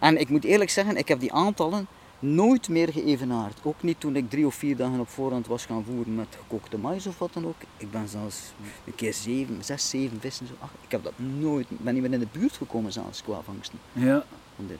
en 0.00 0.16
ik 0.16 0.28
moet 0.28 0.44
eerlijk 0.44 0.70
zeggen, 0.70 0.96
ik 0.96 1.08
heb 1.08 1.20
die 1.20 1.32
aantallen 1.32 1.86
nooit 2.20 2.68
meer 2.68 2.92
geëvenaard. 2.92 3.58
Ook 3.62 3.82
niet 3.82 4.00
toen 4.00 4.16
ik 4.16 4.30
drie 4.30 4.46
of 4.46 4.54
vier 4.54 4.76
dagen 4.76 5.00
op 5.00 5.08
voorhand 5.08 5.46
was 5.46 5.64
gaan 5.64 5.84
voeren 5.84 6.14
met 6.14 6.36
gekookte 6.40 6.78
mais 6.78 7.06
of 7.06 7.18
wat 7.18 7.32
dan 7.32 7.46
ook. 7.46 7.60
Ik 7.76 7.90
ben 7.90 8.08
zelfs 8.08 8.52
een 8.84 8.94
keer 8.94 9.14
zeven, 9.14 9.64
zes, 9.64 9.90
zeven 9.90 10.20
vissen. 10.20 10.46
Zo. 10.46 10.52
Ach, 10.58 10.70
ik 10.80 10.90
heb 10.90 11.04
dat 11.04 11.12
nooit, 11.16 11.66
ben 11.68 11.94
niet 11.94 12.02
meer 12.02 12.12
in 12.12 12.18
de 12.18 12.26
buurt 12.32 12.56
gekomen 12.56 12.92
zelfs 12.92 13.22
qua 13.22 13.40
vangsten. 13.44 13.78
Ja. 13.92 14.24
Van 14.56 14.66
dit. 14.66 14.78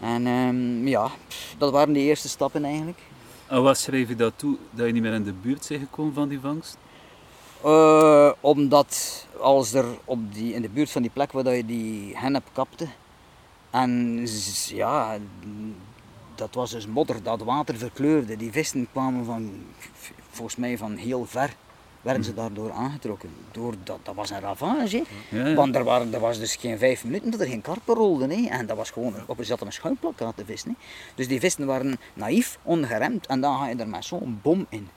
En 0.00 0.26
um, 0.26 0.88
ja, 0.88 1.10
dat 1.58 1.72
waren 1.72 1.94
de 1.94 2.00
eerste 2.00 2.28
stappen 2.28 2.64
eigenlijk. 2.64 2.98
En 3.46 3.62
wat 3.62 3.78
schreef 3.78 4.08
je 4.08 4.16
dat 4.16 4.32
toe 4.36 4.56
dat 4.70 4.86
je 4.86 4.92
niet 4.92 5.02
meer 5.02 5.12
in 5.12 5.24
de 5.24 5.32
buurt 5.32 5.66
bent 5.68 5.80
gekomen 5.80 6.14
van 6.14 6.28
die 6.28 6.40
vangst? 6.40 6.76
Uh, 7.64 8.32
omdat 8.40 9.26
als 9.40 9.72
er 9.72 9.84
op 10.04 10.34
die, 10.34 10.54
in 10.54 10.62
de 10.62 10.68
buurt 10.68 10.90
van 10.90 11.02
die 11.02 11.10
plek 11.10 11.32
waar 11.32 11.54
je 11.54 11.64
die 11.64 12.16
hennep 12.16 12.48
kapte, 12.52 12.86
en 13.70 14.22
ja, 14.66 15.18
dat 16.34 16.54
was 16.54 16.70
dus 16.70 16.86
modder 16.86 17.22
dat 17.22 17.42
water 17.42 17.76
verkleurde. 17.76 18.36
Die 18.36 18.52
vissen 18.52 18.88
kwamen 18.92 19.24
van, 19.24 19.52
volgens 20.30 20.56
mij 20.56 20.78
van 20.78 20.96
heel 20.96 21.24
ver, 21.24 21.54
werden 22.00 22.24
ze 22.24 22.30
hm. 22.30 22.36
daardoor 22.36 22.72
aangetrokken. 22.72 23.30
Door 23.52 23.74
dat, 23.84 23.98
dat 24.02 24.14
was 24.14 24.30
een 24.30 24.40
ravage. 24.40 25.04
Want 25.54 25.74
er, 25.74 25.84
waren, 25.84 26.14
er 26.14 26.20
was 26.20 26.38
dus 26.38 26.56
geen 26.56 26.78
vijf 26.78 27.04
minuten 27.04 27.30
dat 27.30 27.40
er 27.40 27.46
geen 27.46 27.60
karpen 27.60 27.94
rolden. 27.94 28.30
Hè. 28.30 28.48
En 28.48 28.66
dat 28.66 28.76
was 28.76 28.90
gewoon, 28.90 29.14
op, 29.26 29.38
er 29.38 29.44
zat 29.44 29.60
een 29.60 29.72
schuimplakkaat 29.72 30.36
te 30.36 30.44
vissen. 30.44 30.70
Hè. 30.70 30.76
Dus 31.14 31.28
die 31.28 31.40
vissen 31.40 31.66
waren 31.66 31.98
naïef, 32.14 32.58
ongeremd. 32.62 33.26
En 33.26 33.40
dan 33.40 33.58
ga 33.58 33.68
je 33.68 33.76
er 33.76 33.88
met 33.88 34.04
zo'n 34.04 34.38
bom 34.42 34.66
in. 34.68 34.88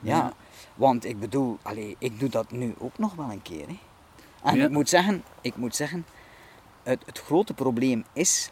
Ja. 0.00 0.32
Want 0.74 1.04
ik 1.04 1.20
bedoel, 1.20 1.58
allez, 1.62 1.94
ik 1.98 2.20
doe 2.20 2.28
dat 2.28 2.50
nu 2.50 2.74
ook 2.78 2.98
nog 2.98 3.14
wel 3.14 3.30
een 3.30 3.42
keer. 3.42 3.66
Hè. 3.66 3.78
En 4.42 4.60
ik 4.60 4.70
moet 4.70 4.88
zeggen, 4.88 5.24
ik 5.40 5.56
moet 5.56 5.76
zeggen 5.76 6.06
het, 6.82 7.02
het 7.06 7.18
grote 7.18 7.54
probleem 7.54 8.04
is 8.12 8.50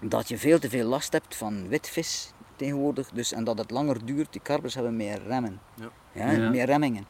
dat 0.00 0.28
je 0.28 0.38
veel 0.38 0.58
te 0.58 0.68
veel 0.68 0.86
last 0.88 1.12
hebt 1.12 1.36
van 1.36 1.68
witvis 1.68 2.32
tegenwoordig. 2.56 3.10
Dus, 3.10 3.32
en 3.32 3.44
dat 3.44 3.58
het 3.58 3.70
langer 3.70 4.04
duurt. 4.06 4.32
Die 4.32 4.40
karpers 4.40 4.74
hebben 4.74 4.96
meer 4.96 5.22
remmen. 5.26 5.60
Ja. 5.74 5.90
Ja, 6.12 6.50
Meer 6.50 6.66
remmingen. 6.66 7.06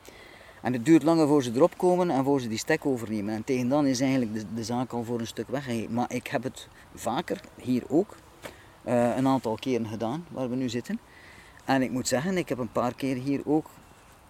En 0.62 0.72
het 0.72 0.84
duurt 0.84 1.02
langer 1.02 1.26
voor 1.26 1.42
ze 1.42 1.52
erop 1.54 1.78
komen 1.78 2.10
en 2.10 2.24
voor 2.24 2.40
ze 2.40 2.48
die 2.48 2.58
stek 2.58 2.86
overnemen. 2.86 3.34
En 3.34 3.44
tegen 3.44 3.68
dan 3.68 3.86
is 3.86 4.00
eigenlijk 4.00 4.34
de, 4.34 4.44
de 4.54 4.64
zaak 4.64 4.92
al 4.92 5.04
voor 5.04 5.20
een 5.20 5.26
stuk 5.26 5.48
weggegeven. 5.48 5.94
Maar 5.94 6.12
ik 6.12 6.26
heb 6.26 6.42
het 6.42 6.68
vaker, 6.94 7.40
hier 7.60 7.82
ook, 7.88 8.16
Eh, 8.84 9.16
een 9.16 9.26
aantal 9.26 9.54
keren 9.54 9.86
gedaan, 9.86 10.24
waar 10.30 10.50
we 10.50 10.56
nu 10.56 10.68
zitten. 10.68 10.98
En 11.64 11.82
ik 11.82 11.90
moet 11.90 12.08
zeggen, 12.08 12.36
ik 12.36 12.48
heb 12.48 12.58
een 12.58 12.72
paar 12.72 12.94
keer 12.94 13.16
hier 13.16 13.40
ook, 13.44 13.66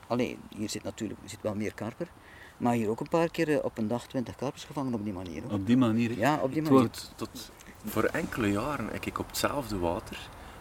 alleen 0.07 0.38
hier 0.57 0.69
zit 0.71 0.83
natuurlijk 0.83 1.21
zit 1.25 1.38
wel 1.43 1.55
meer 1.55 1.75
karper, 1.75 2.09
maar 2.57 2.73
hier 2.75 2.88
ook 2.88 3.00
een 3.00 3.09
paar 3.09 3.31
keer 3.31 3.49
eh, 3.59 3.64
op 3.64 3.79
een 3.79 3.88
dag 3.88 4.07
20 4.07 4.37
karpers 4.37 4.64
gevangen 4.64 4.95
op 4.95 5.05
die 5.05 5.12
manier. 5.12 5.43
hoor. 5.43 5.52
Op 5.52 5.67
die 5.67 5.76
manier. 5.76 6.19
Ja, 6.19 6.35
op 6.43 6.52
die 6.52 6.62
Het 6.62 6.71
manier. 6.71 6.79
wordt- 6.87 7.12
Tot 7.17 7.50
voor 7.84 8.04
enkele 8.04 8.50
jaren 8.50 8.88
heb 8.92 9.04
ik 9.04 9.18
op 9.18 9.26
hetzelfde 9.26 9.78
water, 9.78 10.18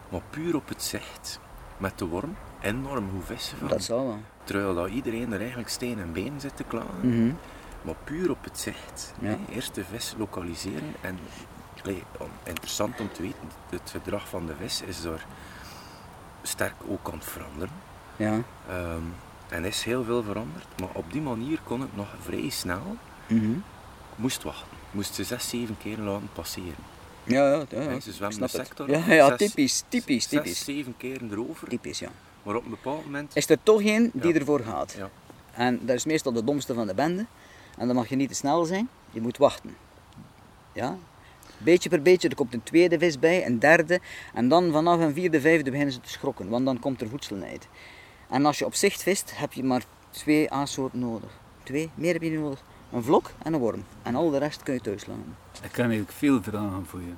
maar 0.10 0.22
puur 0.30 0.56
op 0.56 0.68
het 0.68 0.84
zicht, 0.84 1.40
met 1.78 1.98
de 1.98 2.06
worm, 2.06 2.36
enorm 2.62 3.10
hoe 3.10 3.22
vissen 3.22 3.58
vangen. 3.58 3.74
Dat 3.74 3.84
zal 3.84 4.06
wel. 4.06 4.20
Terwijl 4.44 4.76
dat 4.76 4.90
iedereen 4.90 5.34
er 5.34 5.40
eigenlijk 5.40 5.70
steen 5.70 6.00
en 6.00 6.12
been 6.12 6.40
zit 6.40 6.56
te 6.56 6.64
klagen. 6.64 7.10
Mhm. 7.24 7.34
Maar 7.82 7.96
puur 8.04 8.32
op 8.32 8.44
het 8.44 8.60
zicht. 8.60 9.14
Ja. 9.20 9.38
Eerst 9.50 9.76
de 9.76 9.84
vis 9.84 10.16
lokaliseren. 10.18 10.94
En 11.02 11.20
interessant 12.44 13.00
om 13.00 13.12
te 13.12 13.22
weten, 13.22 13.50
het 13.70 13.90
gedrag 13.90 14.30
van 14.30 14.46
de 14.46 14.56
vis 14.56 14.82
is 14.82 15.02
daar 15.02 15.26
sterk 16.42 16.76
ook 16.88 17.08
aan 17.08 17.18
het 17.18 17.26
veranderen. 17.26 17.74
Ja. 18.16 18.42
Ehm, 18.70 19.04
en 19.48 19.66
is 19.66 19.84
heel 19.84 20.04
veel 20.04 20.24
veranderd. 20.24 20.68
Maar 20.80 20.90
op 20.94 21.12
die 21.12 21.22
manier 21.22 21.60
kon 21.64 21.82
het 21.82 21.96
nog 21.96 22.08
vrij 22.22 22.50
snel. 22.50 22.98
Mhm. 23.28 23.52
Moest 24.16 24.44
wachten. 24.44 24.78
Moest 24.92 25.16
ze 25.16 25.24
zes, 25.24 25.50
zeven 25.50 25.78
keer 25.78 25.98
laten 25.98 26.30
passeren. 26.34 26.84
Ja, 27.30 27.66
ja, 27.70 27.82
ja, 27.82 28.00
ze 28.00 28.12
zwemmen 28.12 28.40
de 28.40 28.48
sector 28.48 28.90
Ja, 28.90 29.04
ja, 29.14 29.28
Zes- 29.28 29.38
typisch, 29.38 29.84
typisch, 29.88 30.24
Zes, 30.24 30.30
typisch. 30.42 30.64
zeven 30.64 30.98
keren 30.98 31.32
erover. 31.32 31.68
Typisch, 31.68 32.00
ja. 32.00 32.10
Maar 32.44 32.56
op 32.56 32.64
een 32.64 32.70
bepaald 32.70 33.06
moment... 33.06 33.36
Is 33.36 33.50
er 33.50 33.58
toch 33.64 33.82
één 33.82 34.10
die 34.14 34.34
Ja. 34.34 34.40
ervoor 34.40 34.60
gaat. 34.60 34.96
Ja. 34.98 35.10
En 35.54 35.80
dat 35.86 35.96
is 35.96 36.06
meestal 36.06 36.32
de 36.32 36.44
domste 36.44 36.74
van 36.74 36.88
de 36.88 36.94
bende. 36.94 37.26
En 37.78 37.88
dan 37.88 37.96
mag 37.96 38.10
je 38.10 38.16
niet 38.16 38.30
te 38.30 38.36
snel 38.36 38.66
zijn, 38.66 38.90
je 39.12 39.22
moet 39.22 39.38
wachten. 39.38 39.76
Ja? 40.74 40.98
Beetje 41.58 41.90
per 41.90 42.02
beetje, 42.02 42.30
er 42.30 42.36
komt 42.36 42.54
een 42.54 42.64
tweede 42.64 43.00
vis 43.00 43.20
bij, 43.20 43.46
een 43.46 43.60
derde. 43.60 44.00
En 44.34 44.48
dan 44.50 44.72
vanaf 44.72 45.00
een 45.00 45.14
vierde, 45.14 45.42
vijfde 45.42 45.70
beginnen 45.70 45.94
ze 45.94 46.00
te 46.02 46.10
schrokken, 46.10 46.50
want 46.50 46.66
dan 46.66 46.80
komt 46.80 47.02
er 47.02 47.10
voedselnijd. 47.10 47.68
En 48.30 48.46
als 48.46 48.60
je 48.60 48.66
op 48.66 48.74
zicht 48.76 49.04
vist, 49.04 49.32
heb 49.38 49.54
je 49.54 49.64
maar 49.64 49.84
twee 50.10 50.54
A-soorten 50.54 51.00
nodig. 51.00 51.30
Twee, 51.64 51.90
meer 51.96 52.14
heb 52.14 52.22
je 52.22 52.30
niet 52.30 52.40
nodig. 52.40 52.64
Een 52.94 53.04
vlok 53.04 53.32
en 53.44 53.54
een 53.54 53.60
worm. 53.60 53.84
En 54.04 54.16
al 54.16 54.30
de 54.30 54.38
rest 54.38 54.64
kun 54.64 54.74
je 54.74 54.82
thuis 54.82 55.06
laten. 55.06 55.36
Ik 55.64 55.72
kan 55.72 55.84
eigenlijk 55.84 56.12
veel 56.12 56.40
vragen 56.44 56.86
voor 56.88 57.00
je. 57.00 57.14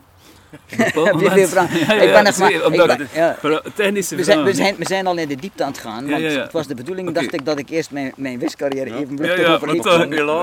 Heb 1.05 1.19
je 1.19 1.29
veel 1.31 1.47
vragen? 1.47 1.79
ik 2.07 2.11
ben 2.11 2.23
nog 2.23 2.37
maar... 2.37 2.51
ik 2.51 2.65
omdat- 2.65 2.97
ben- 2.97 3.07
ja. 3.13 3.35
voor 3.39 3.61
technische 3.75 4.15
We 4.15 4.23
zijn, 4.23 4.43
we, 4.43 4.53
zijn, 4.53 4.75
we 4.75 4.85
zijn 4.85 5.07
al 5.07 5.17
in 5.17 5.27
de 5.27 5.35
diepte 5.35 5.63
aan 5.63 5.71
het 5.71 5.79
gaan, 5.79 6.03
Ja, 6.05 6.09
want 6.11 6.23
ja, 6.23 6.29
ja. 6.29 6.41
het 6.41 6.51
was 6.51 6.67
de 6.67 6.75
bedoeling, 6.75 7.11
dacht 7.11 7.33
ik, 7.33 7.45
dat 7.45 7.59
ik 7.59 7.69
eerst 7.69 7.91
mijn, 7.91 8.13
mijn 8.15 8.39
viscarrière 8.39 8.85
even 8.95 8.99
Ja, 8.99 9.15
vluchtig 9.17 9.47
ja, 9.47 9.57
Kom 9.57 9.69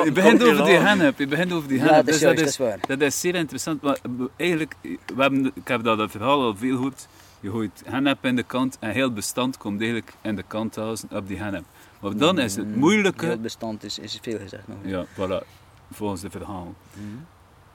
je 0.05 0.13
begint 0.13 0.43
over 0.43 0.65
die 0.65 0.75
hennep, 0.77 1.19
je 1.19 1.27
begint 1.27 1.53
over 1.53 1.69
die 1.69 1.79
Ja, 1.79 1.85
hennep. 1.85 2.05
dat 2.07 2.15
is 2.15 2.21
dus 2.21 2.23
juist, 2.23 2.39
dat 2.39 2.49
is 2.49 2.57
waar. 2.57 2.79
dat 2.87 3.01
is 3.01 3.21
zeer 3.21 3.35
interessant, 3.35 3.83
maar 3.83 3.99
eigenlijk, 4.37 4.75
we 4.83 5.23
hebben, 5.23 5.51
ik 5.55 5.69
heb 5.69 5.85
dat 5.85 6.11
verhaal 6.11 6.43
al 6.43 6.57
veel 6.57 6.75
gehoord. 6.77 7.07
Je 7.41 7.51
gooit 7.51 7.83
hennep 7.85 8.25
in 8.25 8.37
de 8.37 8.43
kant 8.43 8.77
en 8.81 8.91
heel 8.91 9.05
het 9.05 9.15
bestand 9.15 9.57
komt 9.57 9.81
eigenlijk 9.81 10.13
in 10.23 10.37
de 10.37 10.45
kanthuizen 10.47 11.09
op 11.13 11.29
die 11.29 11.39
hennep. 11.39 11.65
Maar 12.01 12.17
dan 12.17 12.39
is 12.39 12.57
het 12.57 12.67
Mm, 12.67 12.79
moeilijke, 12.79 13.27
Heel 13.27 13.39
bestand 13.39 13.85
is, 13.85 13.99
is 13.99 14.19
veel 14.23 14.39
gezegd 14.39 14.69
nog. 14.69 14.77
ja, 14.83 15.05
voilà, 15.07 15.47
volgens 15.91 16.21
de 16.21 16.31
verhaal. 16.31 16.75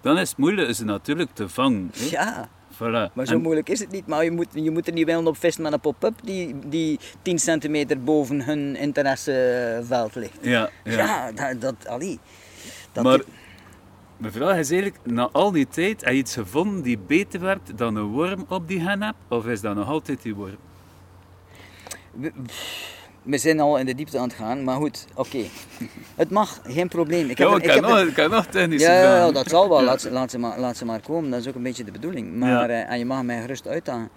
Dan 0.01 0.17
is 0.17 0.29
het 0.29 0.37
moeilijk 0.37 0.67
is 0.67 0.77
het 0.77 0.87
natuurlijk 0.87 1.29
te 1.33 1.49
vangen. 1.49 1.91
hè. 1.93 2.05
Ja, 2.09 2.49
Voilà. 2.73 3.13
maar 3.13 3.25
zo 3.25 3.33
En- 3.33 3.41
moeilijk 3.41 3.69
is 3.69 3.79
het 3.79 3.91
niet. 3.91 4.07
Maar 4.07 4.23
je 4.23 4.31
moet, 4.31 4.47
je 4.53 4.71
moet 4.71 4.87
er 4.87 4.93
niet 4.93 5.05
willen 5.05 5.27
op 5.27 5.37
vissen 5.37 5.63
met 5.63 5.73
een 5.73 5.79
pop-up 5.79 6.13
die, 6.23 6.55
die 6.69 6.99
10 7.21 7.39
centimeter 7.39 8.03
boven 8.03 8.41
hun 8.45 8.75
interesseveld 8.75 10.15
ligt. 10.15 10.37
Ja, 10.41 10.69
ja. 10.83 10.91
Ja, 10.91 11.31
dat, 11.31 11.61
dat, 11.61 11.87
allee, 11.87 12.19
dat 12.91 13.03
maar 13.03 13.21
mijn 14.17 14.33
vraag 14.33 14.57
is 14.57 14.71
eigenlijk, 14.71 15.05
na 15.05 15.29
al 15.31 15.51
die 15.51 15.67
tijd, 15.67 16.01
heb 16.03 16.11
je 16.13 16.17
iets 16.19 16.33
gevonden 16.33 16.81
die 16.81 16.97
beter 16.97 17.39
werd 17.39 17.77
dan 17.77 17.95
een 17.95 18.07
worm 18.07 18.45
op 18.47 18.67
die 18.67 18.79
hennep? 18.81 19.15
Of 19.27 19.45
is 19.45 19.61
dat 19.61 19.75
nog 19.75 19.87
altijd 19.87 20.21
die 20.21 20.35
worm? 20.35 20.57
we, 22.11 22.31
we 23.23 23.37
zijn 23.37 23.59
al 23.59 23.77
in 23.77 23.85
de 23.85 23.95
diepte 23.95 24.17
aan 24.17 24.27
het 24.27 24.33
gaan, 24.37 24.63
maar 24.63 24.75
goed, 24.75 25.05
oké. 25.15 25.37
Het 26.15 26.29
mag, 26.29 26.59
geen 26.63 26.87
probleem. 26.87 27.29
Ik 27.29 27.37
heb, 27.37 27.47
ja, 27.47 27.53
een- 27.53 27.61
ik 27.61 27.67
kan, 27.67 27.75
heb 27.75 27.83
nog, 27.85 27.97
een- 27.99 28.07
ik 28.07 28.13
kan 28.13 28.29
nog 28.29 28.45
technische 28.45 28.87
Ja, 28.91 29.01
ja, 29.25 29.31
dat 29.31 29.49
zal 29.49 29.69
wel. 29.69 29.83
Laat, 29.83 30.01
ze, 30.01 30.11
laat, 30.11 30.31
ze 30.31 30.37
maar, 30.39 30.59
laat 30.59 30.77
ze 30.77 30.85
maar 30.85 30.99
komen. 31.01 31.29
Dat 31.31 31.39
is 31.39 31.47
ook 31.47 31.55
een 31.55 31.63
beetje 31.63 31.83
de 31.83 31.91
bedoeling. 31.91 32.33
Maar, 32.35 32.69
eh, 32.69 32.89
en 32.91 32.97
je 32.99 33.05
mag 33.05 33.23
mij 33.23 33.41
gerust 33.41 33.67
uitdagen. 33.67 34.09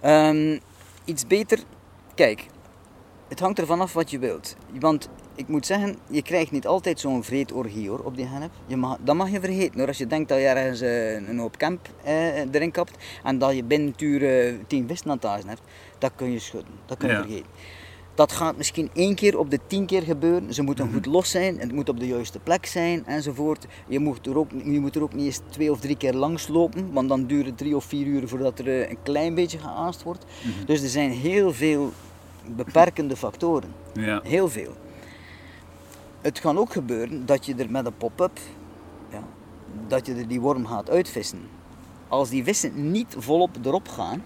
Ehm, 0.00 0.58
iets 1.04 1.26
beter. 1.26 1.58
Kijk, 2.14 2.46
het 3.28 3.40
hangt 3.40 3.58
ervan 3.58 3.80
af 3.80 3.92
wat 3.92 4.10
je 4.10 4.18
wilt. 4.18 4.56
Want 4.80 5.08
ik 5.34 5.48
moet 5.48 5.66
zeggen, 5.66 5.96
je 6.10 6.22
krijgt 6.22 6.50
niet 6.50 6.66
altijd 6.66 7.00
zo'n 7.00 7.24
vreed 7.24 7.52
orgie 7.52 7.88
hoor, 7.88 7.98
op 7.98 8.16
die 8.16 8.26
hennep. 8.26 8.50
Je 8.66 8.76
mag, 8.76 8.96
dat 9.00 9.14
mag 9.14 9.30
je 9.30 9.40
vergeten 9.40 9.78
hoor. 9.78 9.88
Als 9.88 9.98
je 9.98 10.06
denkt 10.06 10.28
dat 10.28 10.38
je 10.38 10.44
ergens 10.46 10.80
eh, 10.80 11.28
een 11.28 11.38
hoop 11.38 11.56
camp 11.56 11.88
eh, 12.04 12.54
erin 12.54 12.70
kapt 12.70 12.96
en 13.24 13.38
dat 13.38 13.54
je 13.56 13.64
binnen 13.64 13.88
het 13.90 14.00
uur 14.00 14.56
tien 14.66 14.86
hebt, 15.46 15.60
dat 15.98 16.12
kun 16.16 16.32
je 16.32 16.38
schudden. 16.38 16.72
Dat 16.86 16.98
kun 16.98 17.08
je 17.08 17.14
vergeten. 17.14 17.46
Dat 18.18 18.32
gaat 18.32 18.56
misschien 18.56 18.90
één 18.92 19.14
keer 19.14 19.38
op 19.38 19.50
de 19.50 19.58
tien 19.66 19.86
keer 19.86 20.02
gebeuren. 20.02 20.54
Ze 20.54 20.62
moeten 20.62 20.92
goed 20.92 21.06
los 21.06 21.30
zijn, 21.30 21.58
het 21.58 21.72
moet 21.72 21.88
op 21.88 22.00
de 22.00 22.06
juiste 22.06 22.38
plek 22.38 22.66
zijn 22.66 23.06
enzovoort. 23.06 23.66
Je 23.88 23.98
moet 23.98 24.26
er 24.26 24.38
ook, 24.38 24.50
je 24.64 24.80
moet 24.80 24.96
er 24.96 25.02
ook 25.02 25.14
niet 25.14 25.24
eens 25.24 25.40
twee 25.48 25.70
of 25.70 25.80
drie 25.80 25.96
keer 25.96 26.14
langs 26.14 26.48
lopen, 26.48 26.92
want 26.92 27.08
dan 27.08 27.26
duurt 27.26 27.46
het 27.46 27.58
drie 27.58 27.76
of 27.76 27.84
vier 27.84 28.06
uur 28.06 28.28
voordat 28.28 28.58
er 28.58 28.68
eh, 28.68 28.90
een 28.90 28.98
klein 29.02 29.34
beetje 29.34 29.58
geaast 29.58 30.02
wordt. 30.02 30.24
Dus 30.66 30.82
er 30.82 30.88
zijn 30.88 31.10
heel 31.10 31.52
veel 31.52 31.92
beperkende 32.46 33.16
factoren. 33.16 33.72
Ja. 33.92 34.20
Heel 34.24 34.48
veel. 34.48 34.72
Het 36.20 36.40
kan 36.40 36.58
ook 36.58 36.72
gebeuren 36.72 37.26
dat 37.26 37.46
je 37.46 37.54
er 37.54 37.70
met 37.70 37.86
een 37.86 37.96
pop-up, 37.96 38.38
ja, 39.10 39.22
dat 39.88 40.06
je 40.06 40.14
er 40.14 40.28
die 40.28 40.40
worm 40.40 40.66
gaat 40.66 40.90
uitvissen. 40.90 41.40
Als 42.08 42.28
die 42.28 42.44
vissen 42.44 42.90
niet 42.90 43.14
volop 43.18 43.50
erop 43.62 43.88
gaan, 43.88 44.22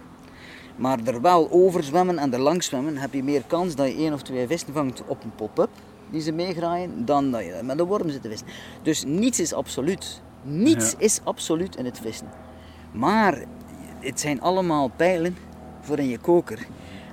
maar 0.83 0.99
er 1.05 1.21
wel 1.21 1.51
over 1.51 1.85
zwemmen 1.85 2.19
en 2.19 2.33
er 2.33 2.41
langs 2.41 2.67
zwemmen, 2.67 2.97
heb 2.97 3.13
je 3.13 3.23
meer 3.23 3.43
kans 3.47 3.75
dat 3.75 3.87
je 3.89 3.95
één 3.95 4.13
of 4.13 4.23
twee 4.23 4.47
vissen 4.47 4.73
vangt 4.73 5.03
op 5.07 5.25
een 5.25 5.35
pop-up 5.35 5.69
die 6.11 6.21
ze 6.21 6.33
meegraaien, 6.33 7.05
dan 7.05 7.31
dat 7.31 7.45
je 7.45 7.61
met 7.63 7.79
een 7.79 7.87
worm 7.87 8.11
zit 8.11 8.23
te 8.23 8.29
vissen. 8.29 8.47
Dus 8.83 9.05
niets 9.05 9.41
is 9.41 9.53
absoluut. 9.53 10.21
Niets 10.43 10.91
Ja. 10.91 10.99
is 10.99 11.21
absoluut 11.25 11.77
in 11.77 11.85
het 11.85 11.99
vissen. 11.99 12.27
Maar 12.93 13.45
het 14.01 14.21
zijn 14.21 14.41
allemaal 14.41 14.89
pijlen 14.97 15.37
voor 15.81 15.99
in 15.99 16.09
je 16.09 16.19
koker. 16.19 16.67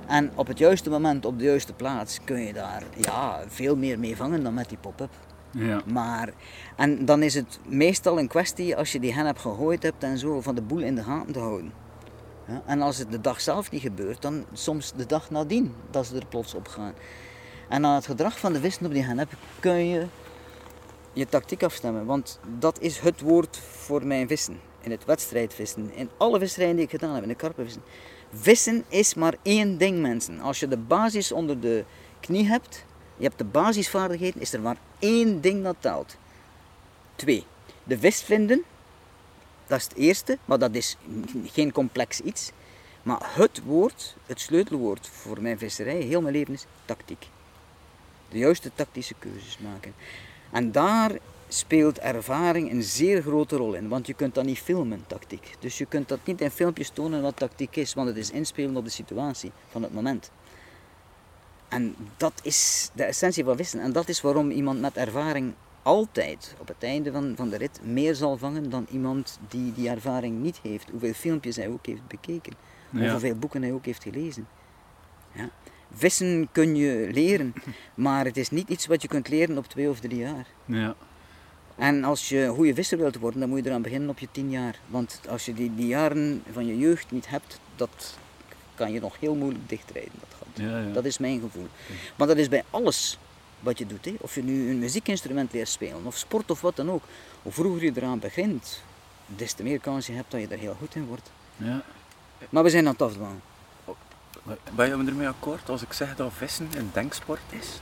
En 0.06 0.30
op 0.34 0.46
het 0.46 0.58
juiste 0.58 0.90
moment, 0.90 1.24
op 1.24 1.38
de 1.38 1.44
juiste 1.44 1.72
plaats, 1.72 2.18
kun 2.24 2.40
je 2.40 2.52
daar 2.52 2.82
ja, 2.96 3.40
veel 3.48 3.76
meer 3.76 3.98
mee 3.98 4.16
vangen 4.16 4.42
dan 4.42 4.54
met 4.54 4.68
die 4.68 4.78
pop-up. 4.78 5.12
Ja. 5.50 5.80
Maar, 5.86 6.32
en 6.76 7.04
dan 7.04 7.22
is 7.22 7.34
het 7.34 7.58
meestal 7.68 8.18
een 8.18 8.28
kwestie, 8.28 8.76
als 8.76 8.92
je 8.92 9.00
die 9.00 9.14
hen 9.14 9.26
hebt 9.26 9.40
gegooid 9.40 9.82
hebt 9.82 10.02
en 10.02 10.18
zo, 10.18 10.40
van 10.40 10.54
de 10.54 10.62
boel 10.62 10.80
in 10.80 10.94
de 10.94 11.02
gaten 11.02 11.32
te 11.32 11.38
houden. 11.38 11.79
En 12.66 12.82
als 12.82 12.98
het 12.98 13.10
de 13.10 13.20
dag 13.20 13.40
zelf 13.40 13.70
niet 13.70 13.82
gebeurt, 13.82 14.22
dan 14.22 14.44
soms 14.52 14.92
de 14.96 15.06
dag 15.06 15.30
nadien 15.30 15.74
dat 15.90 16.06
ze 16.06 16.16
er 16.16 16.26
plots 16.26 16.54
op 16.54 16.68
gaan. 16.68 16.94
En 17.68 17.84
aan 17.84 17.94
het 17.94 18.06
gedrag 18.06 18.38
van 18.38 18.52
de 18.52 18.60
vissen 18.60 18.86
op 18.86 18.92
die 18.92 19.02
hennep 19.02 19.32
kun 19.60 19.86
je 19.86 20.06
je 21.12 21.26
tactiek 21.26 21.62
afstemmen. 21.62 22.06
Want 22.06 22.40
dat 22.58 22.80
is 22.80 22.98
het 22.98 23.20
woord 23.20 23.56
voor 23.56 24.06
mijn 24.06 24.28
vissen. 24.28 24.60
In 24.80 24.90
het 24.90 25.04
wedstrijdvissen. 25.04 25.94
In 25.94 26.10
alle 26.16 26.38
visserij 26.38 26.72
die 26.72 26.82
ik 26.82 26.90
gedaan 26.90 27.14
heb, 27.14 27.22
in 27.22 27.28
de 27.28 27.34
karpenvissen. 27.34 27.82
Vissen 28.32 28.84
is 28.88 29.14
maar 29.14 29.34
één 29.42 29.78
ding, 29.78 30.00
mensen. 30.00 30.40
Als 30.40 30.60
je 30.60 30.68
de 30.68 30.76
basis 30.76 31.32
onder 31.32 31.60
de 31.60 31.84
knie 32.20 32.46
hebt, 32.46 32.84
je 33.16 33.24
hebt 33.24 33.38
de 33.38 33.44
basisvaardigheden, 33.44 34.40
is 34.40 34.52
er 34.52 34.60
maar 34.60 34.76
één 34.98 35.40
ding 35.40 35.64
dat 35.64 35.76
telt. 35.78 36.16
Twee, 37.14 37.44
de 37.84 37.98
vis 37.98 38.22
vinden. 38.22 38.64
Dat 39.70 39.78
is 39.78 39.84
het 39.84 39.96
eerste, 39.96 40.38
maar 40.44 40.58
dat 40.58 40.74
is 40.74 40.96
geen 41.44 41.72
complex 41.72 42.20
iets. 42.20 42.50
Maar 43.02 43.18
het 43.22 43.62
woord, 43.64 44.16
het 44.26 44.40
sleutelwoord 44.40 45.08
voor 45.08 45.42
mijn 45.42 45.58
visserij, 45.58 46.00
heel 46.00 46.20
mijn 46.20 46.34
leven 46.34 46.54
is 46.54 46.66
tactiek. 46.84 47.26
De 48.28 48.38
juiste 48.38 48.70
tactische 48.74 49.14
keuzes 49.18 49.58
maken. 49.58 49.94
En 50.50 50.72
daar 50.72 51.10
speelt 51.48 51.98
ervaring 51.98 52.70
een 52.70 52.82
zeer 52.82 53.22
grote 53.22 53.56
rol 53.56 53.74
in, 53.74 53.88
want 53.88 54.06
je 54.06 54.14
kunt 54.14 54.34
dat 54.34 54.44
niet 54.44 54.58
filmen, 54.58 55.04
tactiek. 55.06 55.54
Dus 55.60 55.78
je 55.78 55.86
kunt 55.86 56.08
dat 56.08 56.18
niet 56.24 56.40
in 56.40 56.50
filmpjes 56.50 56.90
tonen 56.90 57.22
wat 57.22 57.36
tactiek 57.36 57.76
is, 57.76 57.94
want 57.94 58.08
het 58.08 58.16
is 58.16 58.30
inspelen 58.30 58.76
op 58.76 58.84
de 58.84 58.90
situatie 58.90 59.52
van 59.70 59.82
het 59.82 59.94
moment. 59.94 60.30
En 61.68 61.96
dat 62.16 62.32
is 62.42 62.90
de 62.92 63.04
essentie 63.04 63.44
van 63.44 63.56
vissen. 63.56 63.80
En 63.80 63.92
dat 63.92 64.08
is 64.08 64.20
waarom 64.20 64.50
iemand 64.50 64.80
met 64.80 64.96
ervaring 64.96 65.54
altijd 65.82 66.54
op 66.58 66.68
het 66.68 66.82
einde 66.82 67.12
van, 67.12 67.32
van 67.36 67.48
de 67.48 67.56
rit 67.56 67.80
meer 67.82 68.14
zal 68.14 68.36
vangen 68.36 68.70
dan 68.70 68.86
iemand 68.90 69.38
die 69.48 69.72
die 69.72 69.88
ervaring 69.88 70.42
niet 70.42 70.58
heeft. 70.62 70.90
Hoeveel 70.90 71.12
filmpjes 71.12 71.56
hij 71.56 71.68
ook 71.68 71.86
heeft 71.86 72.06
bekeken. 72.08 72.52
Of 72.94 73.00
Ja. 73.00 73.10
hoeveel 73.10 73.34
boeken 73.34 73.62
hij 73.62 73.72
ook 73.72 73.84
heeft 73.84 74.02
gelezen. 74.02 74.46
Ja. 75.32 75.50
Vissen 75.94 76.48
kun 76.52 76.76
je 76.76 77.08
leren, 77.12 77.54
maar 77.94 78.24
het 78.24 78.36
is 78.36 78.50
niet 78.50 78.68
iets 78.68 78.86
wat 78.86 79.02
je 79.02 79.08
kunt 79.08 79.28
leren 79.28 79.58
op 79.58 79.66
twee 79.66 79.88
of 79.88 80.00
drie 80.00 80.18
jaar. 80.18 80.46
Ja. 80.64 80.94
En 81.76 82.04
als 82.04 82.28
je 82.28 82.48
goede 82.54 82.74
visser 82.74 82.98
wilt 82.98 83.16
worden, 83.18 83.40
dan 83.40 83.48
moet 83.48 83.58
je 83.64 83.68
eraan 83.68 83.82
beginnen 83.82 84.08
op 84.08 84.18
je 84.18 84.28
tien 84.32 84.50
jaar. 84.50 84.78
Want 84.86 85.20
als 85.28 85.44
je 85.44 85.54
die, 85.54 85.74
die 85.74 85.86
jaren 85.86 86.42
van 86.52 86.66
je 86.66 86.78
jeugd 86.78 87.10
niet 87.10 87.28
hebt, 87.28 87.60
dat 87.76 88.18
kan 88.74 88.92
je 88.92 89.00
nog 89.00 89.20
heel 89.20 89.34
moeilijk 89.34 89.68
dichtrijden. 89.68 90.12
Dat, 90.20 90.28
gat. 90.38 90.66
Ja, 90.66 90.78
ja. 90.78 90.92
dat 90.92 91.04
is 91.04 91.18
mijn 91.18 91.40
gevoel. 91.40 91.66
Maar 92.16 92.26
dat 92.26 92.36
is 92.36 92.48
bij 92.48 92.62
alles 92.70 93.18
wat 93.60 93.78
je 93.78 93.86
doet. 93.86 94.04
Hè. 94.04 94.14
Of 94.18 94.34
je 94.34 94.42
nu 94.42 94.70
een 94.70 94.78
muziekinstrument 94.78 95.52
leert 95.52 95.68
spelen, 95.68 96.04
of 96.04 96.16
sport 96.16 96.50
of 96.50 96.60
wat 96.60 96.76
dan 96.76 96.90
ook. 96.90 97.02
Hoe 97.42 97.52
vroeger 97.52 97.84
je 97.84 97.92
eraan 97.94 98.18
begint, 98.18 98.82
des 99.26 99.52
te 99.52 99.62
meer 99.62 99.80
kans 99.80 100.06
je 100.06 100.12
hebt 100.12 100.30
dat 100.30 100.40
je 100.40 100.46
er 100.48 100.58
heel 100.58 100.76
goed 100.78 100.94
in 100.94 101.06
wordt. 101.06 101.30
Ja. 101.56 101.82
Maar 102.48 102.62
we 102.62 102.70
zijn 102.70 102.86
aan 102.86 102.92
het 102.92 103.02
afdwalen. 103.02 103.42
Ben 104.74 104.86
je 104.86 104.92
ermee 104.92 105.28
akkoord 105.28 105.68
als 105.68 105.82
ik 105.82 105.92
zeg 105.92 106.16
dat 106.16 106.32
vissen 106.32 106.68
een 106.76 106.90
denksport 106.92 107.40
is? 107.48 107.80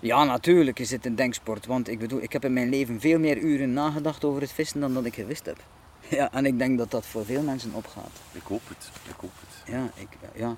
Ja, 0.00 0.24
natuurlijk 0.24 0.78
is 0.78 0.90
het 0.90 1.06
een 1.06 1.14
denksport. 1.14 1.66
Want 1.66 1.88
ik 1.88 1.98
bedoel, 1.98 2.22
ik 2.22 2.32
heb 2.32 2.44
in 2.44 2.52
mijn 2.52 2.68
leven 2.68 3.00
veel 3.00 3.18
meer 3.18 3.36
uren 3.36 3.72
nagedacht 3.72 4.24
over 4.24 4.40
het 4.40 4.52
vissen 4.52 4.80
dan 4.80 4.94
dat 4.94 5.04
ik 5.04 5.14
gewist 5.14 5.46
heb. 5.46 5.56
Ja, 6.08 6.32
en 6.32 6.46
ik 6.46 6.58
denk 6.58 6.78
dat 6.78 6.90
dat 6.90 7.06
voor 7.06 7.24
veel 7.24 7.42
mensen 7.42 7.74
opgaat. 7.74 8.10
Ik 8.32 8.42
hoop 8.42 8.68
het, 8.68 8.90
ik 9.08 9.14
hoop 9.20 9.32
het. 9.40 9.74
Ja, 9.74 9.90
ik, 9.94 10.08
ja. 10.34 10.56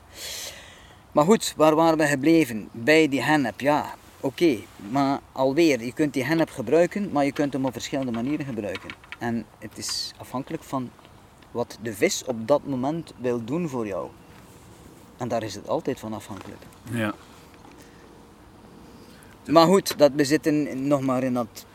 Maar 1.12 1.24
goed, 1.24 1.54
waar 1.56 1.74
waren 1.74 1.98
we 1.98 2.06
gebleven? 2.06 2.68
Bij 2.72 3.08
die 3.08 3.22
hennep, 3.22 3.60
ja. 3.60 3.94
Oké, 4.20 4.58
maar 4.90 5.20
alweer, 5.32 5.84
je 5.84 5.92
kunt 5.92 6.12
die 6.12 6.24
hennep 6.24 6.50
gebruiken, 6.50 7.12
maar 7.12 7.24
je 7.24 7.32
kunt 7.32 7.52
hem 7.52 7.64
op 7.64 7.72
verschillende 7.72 8.12
manieren 8.12 8.46
gebruiken. 8.46 8.90
En 9.18 9.44
het 9.58 9.78
is 9.78 10.12
afhankelijk 10.16 10.62
van 10.62 10.90
wat 11.50 11.78
de 11.82 11.94
vis 11.94 12.24
op 12.24 12.48
dat 12.48 12.66
moment 12.66 13.12
wil 13.16 13.44
doen 13.44 13.68
voor 13.68 13.86
jou. 13.86 14.08
En 15.16 15.28
daar 15.28 15.42
is 15.42 15.54
het 15.54 15.68
altijd 15.68 16.00
van 16.00 16.12
afhankelijk. 16.12 16.62
Ja. 16.90 17.14
Maar 19.46 19.66
goed, 19.66 19.98
dat, 19.98 20.12
we 20.14 20.24
zitten 20.24 20.86
nog 20.86 21.00
maar 21.00 21.22
in 21.22 21.34
dat 21.34 21.66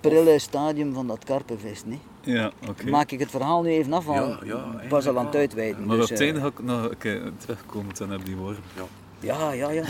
prille 0.00 0.38
stadium 0.38 0.94
van 0.94 1.06
dat 1.06 1.24
karpenvis. 1.24 1.84
Nee? 1.84 2.00
Ja, 2.20 2.52
oké. 2.68 2.90
Maak 2.90 3.10
ik 3.10 3.18
het 3.18 3.30
verhaal 3.30 3.62
nu 3.62 3.70
even 3.70 3.92
af, 3.92 4.04
want 4.04 4.38
Ja, 4.40 4.46
ja, 4.46 4.80
ik 4.82 4.90
was 4.90 5.06
al 5.06 5.18
aan 5.18 5.26
het 5.26 5.34
uitweiden. 5.34 5.86
Maar 5.86 5.96
dus, 5.96 6.04
op 6.04 6.10
het 6.10 6.20
eh, 6.20 6.26
einde 6.26 6.40
ga 6.40 6.46
ik 6.46 6.62
nog 6.62 6.94
terugkomen 7.38 7.94
dan 7.94 8.14
op 8.14 8.24
die 8.24 8.36
worm. 8.36 8.56
Ja. 8.76 8.82
Ja, 9.20 9.52
ja, 9.52 9.70
ja. 9.70 9.84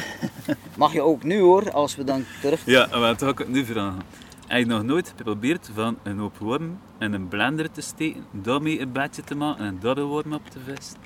Mag 0.76 0.92
je 0.92 1.02
ook 1.02 1.22
nu 1.22 1.40
hoor, 1.40 1.70
als 1.72 1.96
we 1.96 2.04
dan 2.04 2.24
terug... 2.40 2.62
Ja, 2.66 2.86
maar 2.90 3.16
dan 3.16 3.16
ga 3.36 3.42
ik 3.42 3.48
nu 3.48 3.64
vragen. 3.64 4.02
Heb 4.46 4.58
je 4.58 4.66
nog 4.66 4.82
nooit 4.82 5.12
geprobeerd 5.16 5.70
van 5.74 5.98
een 6.02 6.18
hoop 6.18 6.38
worm 6.38 6.78
in 6.98 7.12
een 7.12 7.28
blender 7.28 7.70
te 7.70 7.80
steken, 7.80 8.24
daarmee 8.30 8.80
een 8.80 8.92
bedje 8.92 9.22
te 9.24 9.34
maken 9.34 9.64
en 9.64 9.78
daar 9.80 9.96
een 9.96 10.04
worm 10.04 10.32
op 10.32 10.48
te 10.50 10.58
vissen? 10.66 10.96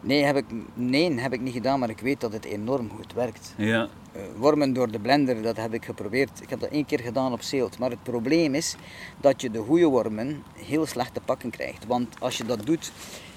Nee 0.00 0.22
heb, 0.24 0.36
ik, 0.36 0.44
nee, 0.74 1.20
heb 1.20 1.32
ik 1.32 1.40
niet 1.40 1.52
gedaan, 1.52 1.78
maar 1.78 1.90
ik 1.90 2.00
weet 2.00 2.20
dat 2.20 2.32
het 2.32 2.44
enorm 2.44 2.90
goed 2.96 3.12
werkt. 3.12 3.54
Ja, 3.56 3.88
Eh, 4.12 4.22
wormen 4.36 4.72
door 4.72 4.90
de 4.90 4.98
blender, 4.98 5.42
dat 5.42 5.56
heb 5.56 5.74
ik 5.74 5.84
geprobeerd. 5.84 6.42
Ik 6.42 6.50
heb 6.50 6.60
dat 6.60 6.68
één 6.70 6.84
keer 6.86 7.00
gedaan 7.00 7.32
op 7.32 7.42
zeelt. 7.42 7.78
Maar 7.78 7.90
het 7.90 8.02
probleem 8.02 8.54
is 8.54 8.76
dat 9.20 9.40
je 9.40 9.50
de 9.50 9.58
goede 9.58 9.84
wormen 9.86 10.42
heel 10.56 10.86
slecht 10.86 11.14
te 11.14 11.20
pakken 11.24 11.50
krijgt. 11.50 11.86
Want 11.86 12.14
als 12.20 12.36
je 12.36 12.44
dat 12.44 12.66
doet 12.66 12.92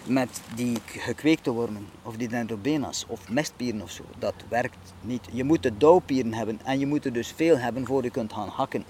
met 0.06 0.42
die 0.56 0.78
gekweekte 0.86 1.52
wormen, 1.52 1.86
of 2.02 2.16
die 2.16 2.28
dendrobena's, 2.28 3.06
of 3.08 3.30
mestpieren 3.30 3.82
of 3.82 3.92
zo, 3.92 4.04
dat 4.20 4.34
werkt 4.50 4.78
niet. 5.02 5.28
Je 5.32 5.44
moet 5.44 5.64
de 5.64 5.78
dauwpieren 5.78 6.34
hebben 6.34 6.60
en 6.64 6.80
je 6.80 6.86
moet 6.86 7.06
er 7.06 7.14
dus 7.14 7.34
veel 7.36 7.58
hebben 7.58 7.86
voor 7.86 8.04
je 8.04 8.10
kunt 8.10 8.34
gaan 8.34 8.50
hakken. 8.50 8.84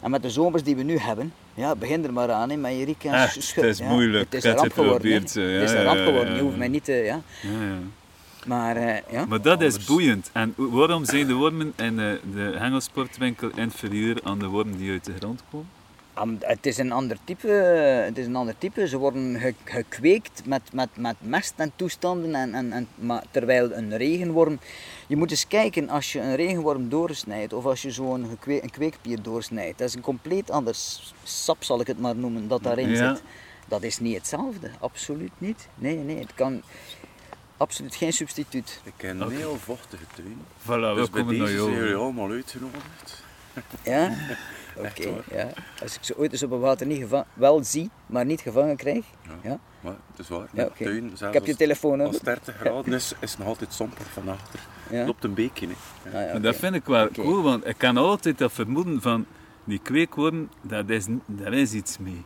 En 0.00 0.10
met 0.10 0.22
de 0.22 0.30
zomers 0.30 0.62
die 0.62 0.76
we 0.76 0.82
nu 0.82 0.98
hebben, 0.98 1.32
ja, 1.54 1.74
begin 1.76 2.04
er 2.04 2.12
maar 2.12 2.30
aan, 2.32 2.50
hè, 2.50 2.56
met 2.56 2.72
je 2.78 2.84
riek 2.84 3.04
en 3.04 3.12
Echt, 3.14 3.42
schut. 3.42 3.64
het 3.64 3.72
is 3.72 3.78
ja. 3.78 3.88
moeilijk. 3.88 4.24
Het 4.24 4.34
is 4.34 4.44
een 4.44 4.52
ramp 4.56 4.64
het 4.64 4.72
geworden. 4.74 5.10
hè. 5.10 5.40
Ja, 5.40 5.60
Het 5.60 5.70
is 5.70 5.72
een 5.76 5.82
ramp 5.84 5.98
geworden. 5.98 6.34
Je 6.34 6.42
hoeft 6.42 6.56
mij 6.56 6.68
niet 6.68 6.84
te, 6.84 6.92
ja. 6.92 7.20
ja, 7.42 7.50
ja. 7.50 7.78
Maar, 8.46 8.76
eh, 8.76 9.12
ja. 9.12 9.24
Maar 9.24 9.42
dat 9.42 9.62
is 9.62 9.84
boeiend. 9.84 10.30
En 10.32 10.54
waarom 10.56 11.04
zijn 11.04 11.26
de 11.26 11.34
wormen 11.34 11.72
in 11.76 11.98
eh, 12.00 12.10
de 12.32 12.54
hengelsportwinkel 12.58 13.50
inferieur 13.54 14.20
aan 14.22 14.38
de 14.38 14.46
wormen 14.46 14.76
die 14.78 14.90
uit 14.90 15.04
de 15.04 15.12
grond 15.18 15.42
komen? 15.50 15.68
Het 16.40 16.66
is 16.66 16.78
een 16.78 16.92
ander 16.92 17.16
type. 17.24 17.48
Het 18.06 18.18
is 18.18 18.26
een 18.26 18.36
ander 18.36 18.58
type. 18.58 18.88
Ze 18.88 18.96
worden 18.98 19.38
ge- 19.40 19.54
gekweekt 19.64 20.42
met, 20.46 20.62
met, 20.72 20.88
met 20.96 21.16
mest 21.18 21.52
en 21.56 21.72
toestanden. 21.76 22.34
En, 22.34 22.54
en, 22.54 22.72
en, 22.72 22.88
maar 22.94 23.24
terwijl 23.30 23.72
een 23.72 23.96
regenworm. 23.96 24.58
Je 25.06 25.16
moet 25.16 25.30
eens 25.30 25.46
kijken 25.46 25.88
als 25.88 26.12
je 26.12 26.20
een 26.20 26.34
regenworm 26.36 26.88
doorsnijdt 26.88 27.52
of 27.52 27.64
als 27.64 27.82
je 27.82 27.90
zo'n 27.90 28.26
gekwe- 28.28 28.62
een 28.62 28.70
kweekpier 28.70 29.22
doorsnijdt. 29.22 29.78
Dat 29.78 29.88
is 29.88 29.94
een 29.94 30.00
compleet 30.00 30.50
ander 30.50 30.74
sap, 31.22 31.64
zal 31.64 31.80
ik 31.80 31.86
het 31.86 31.98
maar 32.00 32.16
noemen, 32.16 32.48
dat 32.48 32.62
daarin 32.62 32.88
Ja. 32.88 33.14
zit. 33.14 33.22
Dat 33.68 33.82
is 33.82 33.98
niet 33.98 34.16
hetzelfde. 34.16 34.70
Absoluut 34.80 35.32
niet. 35.38 35.68
Nee, 35.74 35.96
nee, 35.96 36.18
het 36.18 36.34
kan 36.34 36.62
absoluut 37.56 37.94
geen 37.94 38.12
substituut. 38.12 38.80
Ik 38.84 38.92
ken 38.96 39.20
een 39.20 39.30
heel 39.30 39.56
vochtige 39.56 40.04
tuin. 40.14 40.36
Voilà, 40.62 40.66
we 40.66 40.92
Dus 40.94 41.10
bij 41.10 41.20
komen 41.20 41.36
naar 41.36 41.46
deze 41.46 41.58
zijn 41.62 41.74
jullie 41.74 41.94
allemaal 41.94 42.30
uitgenodigd. 42.30 43.22
Ja? 43.84 44.10
Oké. 44.78 45.10
Waar. 45.10 45.38
ja. 45.38 45.48
Als 45.82 45.94
ik 45.94 46.02
ze 46.04 46.18
ooit 46.18 46.32
eens 46.32 46.42
op 46.42 46.50
het 46.50 46.60
water 46.60 46.86
niet 46.86 46.98
geva- 46.98 47.26
wel 47.34 47.64
zie, 47.64 47.90
maar 48.06 48.24
niet 48.24 48.40
gevangen 48.40 48.76
krijg. 48.76 49.04
Ja. 49.22 49.32
Ja. 49.50 49.58
Maar 49.80 49.96
het 50.10 50.18
is 50.18 50.28
waar. 50.28 50.48
Ja, 50.52 50.68
tuin, 50.78 51.04
Ik 51.12 51.18
heb 51.20 51.32
je 51.44 51.48
als- 51.48 51.56
telefoon 51.56 52.00
Als 52.00 52.08
op. 52.08 52.14
het 52.14 52.24
30 52.24 52.56
graden 52.56 52.92
is, 52.92 53.14
is 53.20 53.30
het 53.30 53.38
nog 53.38 53.48
altijd 53.48 53.72
somper 53.72 54.04
van 54.06 54.28
achter. 54.28 54.60
Ja. 54.90 55.04
Loopt 55.06 55.24
een 55.24 55.34
beekje. 55.34 55.66
Hè. 56.02 56.18
Ah, 56.18 56.26
ja, 56.26 56.32
Maar 56.32 56.42
dat 56.42 56.56
vind 56.56 56.74
ik 56.74 56.84
wel 56.84 57.08
cool, 57.10 57.42
want 57.42 57.66
ik 57.66 57.78
kan 57.78 57.96
altijd 57.96 58.38
dat 58.38 58.52
vermoeden 58.52 59.02
van 59.02 59.26
die 59.64 59.78
kweekworm, 59.82 60.48
dat 60.62 60.88
is, 60.88 61.06
daar 61.26 61.52
is 61.52 61.72
iets 61.72 61.98
mee. 61.98 62.22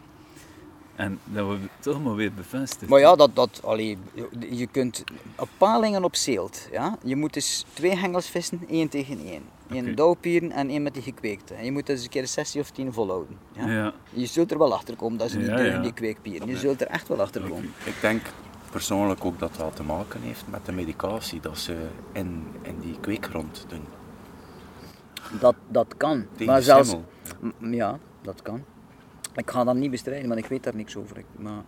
En 0.96 1.18
dat 1.24 1.44
wordt 1.44 1.60
toch 1.80 2.02
maar 2.02 2.14
weer 2.14 2.32
bevestigd. 2.32 2.90
Maar 2.90 3.00
ja, 3.00 3.16
dat, 3.16 3.34
dat, 3.36 3.60
allee, 3.64 3.98
je- 4.14 4.56
je 4.56 4.66
kunt 4.66 5.04
op 5.36 5.48
palingen 5.58 6.04
op 6.04 6.16
zeelt. 6.16 6.68
Ja? 6.72 6.98
Je 7.02 7.16
moet 7.16 7.32
dus 7.34 7.64
twee 7.72 7.96
hengels 7.96 8.26
vissen, 8.28 8.60
één 8.68 8.88
tegen 8.88 9.18
één. 9.26 9.42
Eén 9.74 9.84
Oké. 9.84 9.94
dauwpieren 9.94 10.50
en 10.52 10.68
één 10.68 10.82
met 10.82 10.94
die 10.94 11.02
gekweekte. 11.02 11.54
En 11.54 11.64
je 11.64 11.72
moet 11.72 11.86
dus 11.86 12.02
een 12.02 12.08
keer 12.08 12.22
een 12.22 12.28
sessie 12.28 12.60
of 12.60 12.70
tien 12.70 12.92
volhouden. 12.92 13.38
Ja? 13.52 13.70
Ja, 13.70 13.92
Je 14.10 14.26
zult 14.26 14.50
er 14.50 14.58
wel 14.58 14.74
achter 14.74 14.96
komen 14.96 15.18
dat 15.18 15.30
ze 15.30 15.38
niet 15.38 15.46
Ja, 15.46 15.78
die 15.78 15.92
kweekpieren. 15.92 16.48
Je 16.48 16.56
zult 16.56 16.80
er 16.80 16.86
echt 16.86 17.08
wel 17.08 17.20
achter 17.20 17.40
komen. 17.42 17.72
Ik 17.84 17.94
denk 18.00 18.22
persoonlijk 18.70 19.24
ook 19.24 19.38
dat 19.38 19.54
dat 19.56 19.76
te 19.76 19.82
maken 19.82 20.20
heeft 20.20 20.44
met 20.50 20.66
de 20.66 20.72
medicatie 20.72 21.40
dat 21.40 21.58
ze 21.58 21.76
in, 22.12 22.44
in 22.62 22.78
die 22.80 22.96
kweekgrond 23.00 23.64
doen. 23.68 23.84
Dat, 25.40 25.54
dat 25.68 25.94
kan. 25.96 26.26
Tegen 26.32 26.52
maar 26.52 26.62
zelfs, 26.62 26.96
ja, 27.58 27.98
dat 28.22 28.42
kan. 28.42 28.64
Ik 29.34 29.50
ga 29.50 29.64
dat 29.64 29.74
niet 29.74 29.90
bestrijden, 29.90 30.28
want 30.28 30.40
ik 30.40 30.46
weet 30.46 30.62
daar 30.62 30.76
niks 30.76 30.96
over. 30.96 31.18
Ik, 31.18 31.24
maar, 31.36 31.62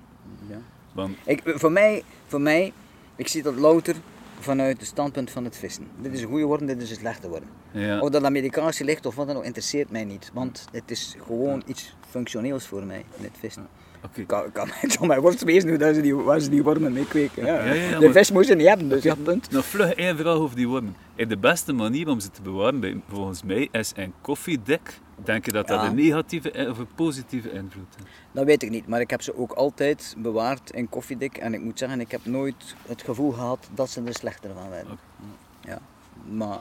ja. 0.49 0.59
want 0.93 1.17
Ik, 1.25 1.43
voor, 1.45 1.73
mij, 1.73 2.03
voor 2.27 2.41
mij, 2.41 2.73
ik 3.17 3.29
zie 3.29 3.43
dat 3.43 3.55
louter 3.57 3.97
vanuit 4.45 4.79
het 4.79 4.87
standpunt 4.87 5.31
van 5.31 5.45
het 5.45 5.57
vissen. 5.57 5.87
Dit 6.01 6.13
is 6.13 6.23
een 6.23 6.29
goede 6.29 6.45
worm, 6.45 6.67
dit 6.67 6.83
is 6.83 6.91
een 6.91 6.97
slechte 6.97 7.29
worm. 7.29 7.45
ja, 7.71 8.01
Of 8.01 8.11
dat 8.11 8.25
aan 8.25 8.33
medicatie 8.33 8.85
ligt 8.85 9.07
of 9.07 9.15
wat 9.15 9.27
dan 9.27 9.37
ook, 9.37 9.45
interesseert 9.45 9.91
mij 9.91 10.05
niet. 10.05 10.31
Want 10.35 10.65
het 10.73 10.91
is 10.91 11.17
gewoon 11.27 11.63
iets 11.67 11.97
functioneels 12.11 12.67
voor 12.67 12.85
mij 12.85 13.05
in 13.19 13.25
het 13.25 13.33
vissen. 13.39 13.67
Oké. 14.05 14.25
Kan, 14.25 14.53
kan, 14.53 14.69
het 14.81 14.93
zal 14.93 15.07
mij 15.07 15.21
worst 15.21 15.45
wezen 15.45 15.69
hoe 15.69 15.79
dat 15.79 15.95
ze 15.95 16.01
die, 16.01 16.15
waar 16.15 16.41
ze 16.41 16.51
die 16.51 16.63
wormen 16.63 16.93
mee 16.93 17.07
kweken. 17.07 17.47
Ja. 17.47 17.65
Ja, 17.65 17.73
ja, 17.73 17.91
ja, 17.91 17.99
de 17.99 18.13
vis 18.13 18.31
moet 18.31 18.47
ze 18.47 18.55
niet 18.55 18.69
hebben, 18.69 18.89
dus 18.89 19.03
ja, 19.03 19.15
punt. 19.15 19.51
Nog 19.51 19.65
vlug 19.65 19.93
één 19.93 20.17
vraag 20.17 20.35
over 20.35 20.57
die 20.57 20.69
wormen. 20.69 20.97
En 21.17 21.29
de 21.29 21.37
beste 21.37 21.73
manier 21.73 22.09
om 22.09 22.21
ze 22.21 22.31
te 22.31 22.43
bewaren, 22.43 23.03
volgens 23.09 23.43
mij, 23.43 23.69
is 23.73 23.93
een 23.97 24.13
koffiedek. 24.21 25.01
Denk 25.25 25.45
je 25.45 25.53
dat 25.53 25.69
dat 25.69 25.83
een 25.83 25.95
negatieve 25.95 26.67
of 26.71 26.79
een 26.79 26.95
positieve 26.95 27.51
invloed 27.51 27.87
heeft? 27.97 28.09
Dat 28.33 28.45
weet 28.45 28.63
ik 28.63 28.71
niet, 28.71 28.87
maar 28.87 29.01
ik 29.01 29.11
heb 29.11 29.23
ze 29.23 29.37
ook 29.37 29.53
altijd 29.53 30.15
bewaard 30.19 30.71
in 30.71 30.89
koffiedik. 30.89 31.37
En 31.37 31.55
ik 31.55 31.61
moet 31.61 31.79
zeggen, 31.79 32.01
ik 32.01 32.11
heb 32.11 32.21
nooit 32.25 32.75
het 32.87 33.03
gevoel 33.03 33.33
gehad 33.33 33.69
dat 33.75 33.91
ze 33.91 34.03
er 34.05 34.15
slechter 34.15 34.51
van 34.55 34.69
werden. 34.69 34.99
Ja, 35.61 35.79
maar 36.31 36.59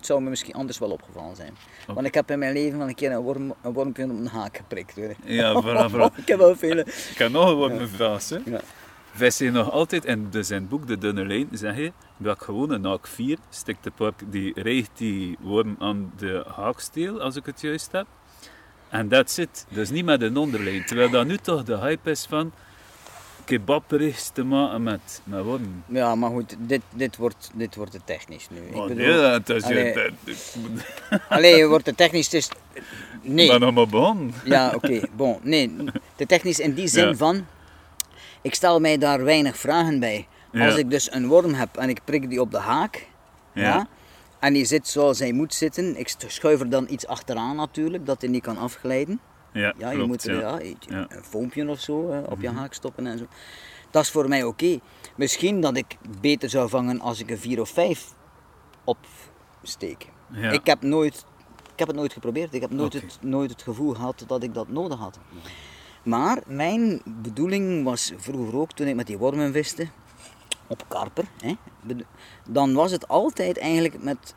het 0.00 0.08
zou 0.08 0.22
me 0.22 0.28
misschien 0.28 0.54
anders 0.54 0.78
wel 0.78 0.90
opgevallen 0.90 1.36
zijn. 1.36 1.56
Want 1.86 2.06
ik 2.06 2.14
heb 2.14 2.30
in 2.30 2.38
mijn 2.38 2.52
leven 2.52 2.78
wel 2.78 2.88
een 2.88 2.94
keer 2.94 3.12
een, 3.12 3.20
worm, 3.20 3.54
een 3.62 3.72
wormpje 3.72 4.04
op 4.04 4.10
een 4.10 4.26
haak 4.26 4.56
geprikt. 4.56 4.96
Hoor. 4.96 5.14
Ja, 5.24 5.52
voilà, 5.62 5.92
voilà. 5.92 6.16
ik 6.16 6.28
heb 6.28 6.38
wel 6.38 6.56
vele. 6.56 6.80
Ik 6.80 7.14
kan 7.16 7.32
nog 7.32 7.48
een 7.48 7.54
worm 7.54 7.78
hè. 7.78 8.50
Ja. 8.50 8.60
Wij 9.16 9.30
zijn 9.30 9.52
nog 9.52 9.70
altijd, 9.70 10.04
en 10.04 10.28
in 10.32 10.52
het 10.52 10.68
boek 10.68 10.86
De 10.86 10.98
Dunne 10.98 11.26
Lijn 11.26 11.48
zeg 11.52 11.76
je, 11.76 11.92
dat 12.16 12.42
gewoon 12.42 12.70
een 12.70 12.84
haak 12.84 13.06
4, 13.06 13.38
stikt 13.48 13.84
de 13.84 13.90
park, 13.90 14.22
die 14.30 14.62
rijgt 14.62 14.90
die 14.94 15.36
worm 15.40 15.76
aan 15.78 16.12
de 16.16 16.44
haaksteel, 16.56 17.20
als 17.20 17.36
ik 17.36 17.46
het 17.46 17.60
juist 17.60 17.92
heb. 17.92 18.06
En 18.88 19.08
dat 19.08 19.30
zit, 19.30 19.66
dus 19.68 19.90
niet 19.90 20.04
met 20.04 20.22
een 20.22 20.36
onderlijn. 20.36 20.84
Terwijl 20.84 21.10
dat 21.10 21.26
nu 21.26 21.36
toch 21.36 21.62
de 21.62 21.78
hype 21.78 22.10
is 22.10 22.26
van 22.26 22.52
kebabberichts 23.58 24.30
te 24.30 24.44
maken 24.44 24.82
met, 24.82 25.20
met 25.24 25.44
wormen. 25.44 25.84
Ja, 25.86 26.14
maar 26.14 26.30
goed, 26.30 26.56
dit, 26.58 26.80
dit, 26.90 27.16
wordt, 27.16 27.50
dit 27.54 27.74
wordt 27.74 27.92
te 27.92 28.00
technisch 28.04 28.48
nu. 28.50 28.56
Ik 28.60 28.76
Oh, 28.76 28.86
bedoel, 28.86 29.06
nee, 29.06 29.16
dat 29.16 29.48
is 29.48 29.62
allee. 29.62 29.84
je, 29.84 30.12
dat, 30.24 30.34
ik 30.34 31.22
Allee, 31.28 31.66
wordt 31.66 31.84
te 31.84 31.94
technisch, 31.94 32.24
het 32.24 32.34
is... 32.34 32.48
Nee. 33.22 33.48
ben 33.48 33.60
nog 33.60 33.74
maar 33.74 33.86
begonnen. 33.88 34.34
Ja, 34.44 34.72
oké, 34.74 35.00
bon. 35.16 35.38
Nee, 35.42 35.74
te 36.16 36.26
technisch 36.26 36.58
in 36.60 36.74
die 36.74 36.86
zin 36.88 37.06
Ja. 37.08 37.14
van... 37.14 37.46
Ik 38.42 38.54
stel 38.54 38.80
mij 38.80 38.98
daar 38.98 39.24
weinig 39.24 39.56
vragen 39.56 40.00
bij. 40.00 40.26
Ja. 40.52 40.66
Als 40.66 40.76
ik 40.76 40.90
dus 40.90 41.12
een 41.12 41.26
worm 41.26 41.54
heb 41.54 41.76
en 41.76 41.88
ik 41.88 42.00
prik 42.04 42.28
die 42.28 42.40
op 42.40 42.50
de 42.50 42.58
haak... 42.58 43.06
Ja. 43.54 43.62
Ja. 43.62 43.88
en 44.40 44.52
die 44.52 44.64
zit 44.64 44.88
zoals 44.88 45.18
hij 45.18 45.32
moet 45.32 45.54
zitten, 45.54 45.98
ik 45.98 46.14
schuif 46.26 46.60
er 46.60 46.68
dan 46.70 46.86
iets 46.90 47.06
achteraan 47.06 47.56
natuurlijk, 47.56 48.06
dat 48.06 48.20
hij 48.20 48.30
niet 48.30 48.42
kan 48.42 48.58
afglijden. 48.58 49.20
Ja, 49.52 49.74
Ja, 49.78 49.88
je 49.90 49.94
klopt, 49.94 50.08
moet 50.08 50.24
er 50.24 50.40
ja. 50.40 50.60
een 51.08 51.24
foompje 51.24 51.68
of 51.68 51.80
zo 51.80 52.10
eh, 52.10 52.30
op 52.30 52.40
je 52.40 52.48
Mhm. 52.48 52.56
haak 52.58 52.72
stoppen 52.74 53.06
en 53.06 53.18
zo. 53.18 53.26
Dat 53.90 54.02
is 54.02 54.10
voor 54.10 54.28
mij 54.28 54.44
oké. 54.44 54.78
Misschien 55.16 55.60
dat 55.60 55.76
ik 55.76 55.96
beter 56.20 56.50
zou 56.50 56.68
vangen 56.68 57.00
als 57.00 57.20
ik 57.20 57.30
een 57.30 57.38
4 57.38 57.60
of 57.60 57.68
5 57.70 58.14
opsteek. 58.84 60.06
Ik, 60.52 60.66
heb 60.66 60.82
nooit, 60.82 61.24
ik 61.72 61.78
heb 61.78 61.88
het 61.88 61.96
nooit 61.96 62.12
geprobeerd. 62.12 62.54
Ik 62.54 62.60
heb 62.60 62.70
nooit, 62.70 62.92
het, 62.92 63.18
nooit 63.20 63.50
het 63.50 63.62
gevoel 63.62 63.94
gehad 63.94 64.24
dat 64.26 64.42
ik 64.42 64.54
dat 64.54 64.68
nodig 64.68 64.98
had. 64.98 65.18
Maar 66.02 66.42
mijn 66.46 67.02
bedoeling 67.04 67.84
was 67.84 68.12
vroeger 68.16 68.56
ook, 68.58 68.72
toen 68.72 68.86
ik 68.86 68.94
met 68.94 69.06
die 69.06 69.18
wormen 69.18 69.52
viste, 69.52 69.88
op 70.66 70.84
karper, 70.88 71.24
hè, 71.40 71.54
dan 72.48 72.74
was 72.74 72.90
het 72.90 73.08
altijd 73.08 73.58
eigenlijk 73.58 74.02
met, 74.02 74.34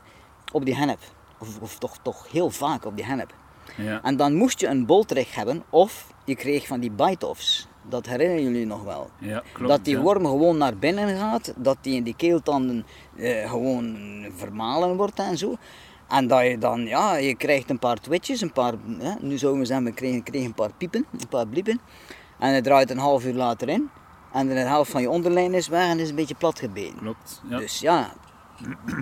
op 0.52 0.66
die 0.66 0.76
hennep. 0.76 1.00
Of, 1.40 1.60
of 1.60 1.78
toch, 1.78 1.98
toch 1.98 2.32
heel 2.32 2.50
vaak 2.50 2.86
op 2.86 2.96
die 2.96 3.06
hennep. 3.06 3.34
Ja. 3.76 4.04
En 4.04 4.18
dan 4.18 4.34
moest 4.34 4.60
je 4.60 4.68
een 4.68 4.86
boltrek 4.86 5.28
hebben 5.28 5.64
of 5.70 6.14
je 6.26 6.36
kreeg 6.36 6.68
van 6.68 6.80
die 6.80 6.92
bite-offs. 6.92 7.68
Dat 7.90 8.06
herinneren 8.06 8.44
jullie 8.44 8.66
nog 8.66 8.84
wel. 8.84 9.10
Ja, 9.20 9.44
klopt. 9.54 9.70
dat 9.70 9.86
die 9.86 9.96
ja. 9.96 10.02
worm 10.02 10.26
gewoon 10.26 10.58
naar 10.58 10.78
binnen 10.78 11.18
gaat, 11.18 11.54
dat 11.58 11.78
die 11.82 11.96
in 11.96 12.04
die 12.04 12.16
keeltanden 12.16 12.86
eh, 13.16 13.50
gewoon 13.50 13.98
vermalen 14.36 14.96
wordt 14.96 15.20
en 15.20 15.38
zo. 15.38 15.56
En 16.08 16.28
dat 16.28 16.44
je 16.46 16.58
dan, 16.58 16.86
ja, 16.86 17.16
je 17.16 17.36
krijgt 17.36 17.70
een 17.70 17.80
paar 17.80 18.00
twitches, 18.00 18.42
een 18.42 18.52
paar, 18.52 18.74
hè, 19.00 19.14
nu 19.20 19.38
zouden 19.38 19.62
we 19.62 19.68
zeggen, 19.68 19.86
we 19.86 19.94
kregen, 19.94 20.24
kregen 20.24 20.48
een 20.48 20.54
paar 20.54 20.74
piepen, 20.78 21.06
een 21.12 21.28
paar 21.28 21.48
bliepen. 21.48 21.80
En 22.40 22.54
het 22.54 22.64
draait 22.64 22.90
een 22.90 22.98
half 22.98 23.26
uur 23.26 23.34
later 23.34 23.70
in. 23.70 23.90
En 24.34 24.48
de 24.48 24.54
helft 24.54 24.92
van 24.92 25.02
je 25.02 25.10
onderlijn 25.10 25.54
is 25.54 25.68
weg 25.68 25.90
en 25.90 26.00
is 26.00 26.10
een 26.10 26.16
beetje 26.16 26.36
plat 26.36 26.60
gebeten. 26.60 26.98
Klopt, 26.98 27.42
ja. 27.50 27.58
Dus 27.58 27.80
ja, 27.80 28.14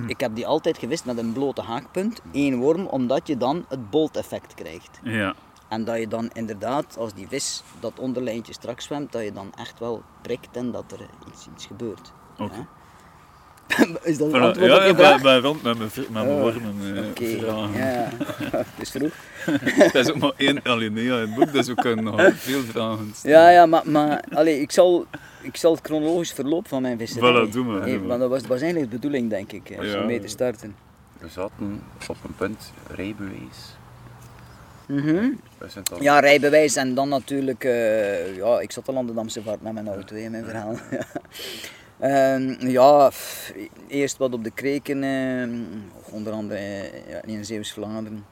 ik 0.08 0.20
heb 0.20 0.36
die 0.36 0.48
altijd 0.48 0.78
gewist 0.78 1.06
met 1.06 1.18
een 1.18 1.34
blote 1.34 1.62
haakpunt, 1.62 2.22
één 2.32 2.60
worm, 2.60 2.86
omdat 2.86 3.28
je 3.28 3.38
dan 3.38 3.66
het 3.70 3.90
bolt-effect 3.90 4.54
krijgt. 4.54 5.00
Ja, 5.04 5.36
En 5.68 5.84
dat 5.84 5.98
je 6.00 6.08
dan 6.08 6.30
inderdaad, 6.34 6.98
als 6.98 7.14
die 7.14 7.28
vis 7.28 7.64
dat 7.80 8.00
onderlijntje 8.00 8.54
strak 8.54 8.82
zwemt, 8.82 9.12
dat 9.12 9.24
je 9.24 9.32
dan 9.32 9.52
echt 9.58 9.80
wel 9.80 10.02
prikt 10.22 10.56
en 10.56 10.72
dat 10.72 10.92
er 10.92 11.00
iets, 11.28 11.48
iets 11.56 11.66
gebeurt. 11.66 12.12
oké. 12.38 12.56
Ja. 12.56 12.68
Is 14.04 14.18
dat 14.18 14.34
een 14.34 14.40
Voilà, 14.40 14.44
antwoord 14.44 14.72
Ja, 14.72 14.76
op 14.78 14.84
je 14.84 14.90
ik 14.90 14.96
vraag? 14.96 15.22
ben, 15.22 15.22
ben 15.22 15.40
rond 15.42 15.64
met 15.64 15.78
mijn, 15.78 15.90
met 15.96 16.10
mijn 16.10 16.28
Oh, 16.28 16.42
wormen 16.42 16.98
eh, 16.98 17.10
Oké, 17.10 17.26
vragen. 17.40 17.78
ja, 17.78 18.10
het 18.58 18.66
is 18.80 18.90
vroeg. 18.92 19.12
Dat 19.92 19.96
is 19.96 20.10
ook 20.10 20.18
maar 20.18 20.32
één 20.38 20.60
alinea 20.64 21.14
in 21.16 21.20
het 21.22 21.36
boek, 21.36 21.52
dus 21.52 21.68
we 21.68 21.76
kunnen 21.76 22.04
nog 22.04 22.22
veel 22.36 22.62
vragen 22.62 23.12
stellen. 23.16 23.38
Ja, 23.38 23.50
ja, 23.50 23.66
maar, 23.66 23.82
maar 23.86 24.24
allee, 24.34 24.60
ik, 24.62 24.72
zal, 24.72 25.06
ik 25.42 25.58
zal 25.58 25.72
het 25.76 25.86
chronologisch 25.86 26.32
verloop 26.32 26.68
van 26.68 26.82
mijn 26.82 26.98
visserij. 26.98 27.48
Voilà, 27.48 27.52
doe 27.52 27.66
maar, 27.66 28.08
want 28.08 28.20
dat 28.20 28.30
was, 28.30 28.42
was 28.48 28.62
eigenlijk 28.62 28.92
de 28.92 28.98
bedoeling, 28.98 29.30
denk 29.30 29.52
ik, 29.52 29.70
eh, 29.70 29.92
Ja. 29.92 30.00
om 30.00 30.06
mee 30.06 30.20
te 30.20 30.28
starten. 30.28 30.76
We 31.20 31.28
zaten 31.30 31.82
op 32.08 32.18
een 32.24 32.36
punt, 32.38 32.72
rijbewijs. 32.96 33.76
Mhm. 34.86 35.30
We 35.58 35.70
zijn 35.70 35.84
dan 35.90 36.02
Ja, 36.02 36.20
rijbewijs 36.20 36.76
en 36.76 36.94
dan 36.94 37.10
natuurlijk, 37.10 37.64
eh, 37.64 38.36
ja, 38.36 38.60
ik 38.60 38.72
zat 38.72 38.88
al 38.88 38.98
aan 38.98 39.06
de 39.06 39.14
Damse 39.14 39.42
vaart 39.44 39.62
met 39.62 39.74
mijn 39.74 39.88
auto, 39.88 40.16
in 40.16 40.32
mijn 40.32 40.46
verhaal. 40.46 40.76
Ehm, 42.02 42.68
ja, 42.68 43.12
eerst 43.88 44.18
wat 44.18 44.34
op 44.34 44.44
de 44.44 44.52
kreken, 44.52 45.04
eh, 45.04 46.14
onder 46.14 46.34
andere 46.34 46.60
eh, 46.60 47.34
in 47.34 47.46
Zeeuws-Vlaanderen. 47.46 48.26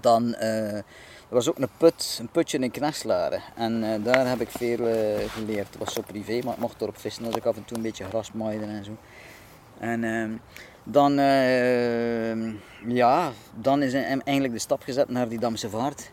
Dan 0.00 0.34
eh, 0.34 0.74
er 0.74 0.84
was 1.28 1.48
ook 1.48 1.58
een 1.58 1.68
put, 1.76 2.18
een 2.20 2.28
putje 2.28 2.58
in 2.58 2.70
Kneslaren. 2.70 3.42
En 3.56 4.02
daar 4.02 4.28
heb 4.28 4.40
ik 4.40 4.48
veel 4.48 4.76
geleerd. 5.28 5.66
Het 5.66 5.78
was 5.78 5.92
zo 5.92 6.02
privé, 6.06 6.40
maar 6.44 6.54
ik 6.54 6.60
mocht 6.60 6.80
erop 6.80 6.98
vissen 6.98 7.24
als 7.24 7.36
ik 7.36 7.44
af 7.44 7.56
en 7.56 7.64
toe 7.64 7.76
een 7.76 7.82
beetje 7.82 8.04
gras 8.04 8.32
maaide 8.32 8.64
en 8.64 8.84
zo. 8.84 8.96
En 9.78 10.04
ehm, 10.04 10.30
dan, 10.84 11.18
eh, 11.18 12.52
ja, 12.94 13.32
dan 13.54 13.82
is 13.82 13.92
eigenlijk 13.94 14.52
de 14.52 14.58
stap 14.58 14.82
gezet 14.82 15.08
naar 15.08 15.28
die 15.28 15.38
Damse 15.38 15.70
vaart. 15.70 16.10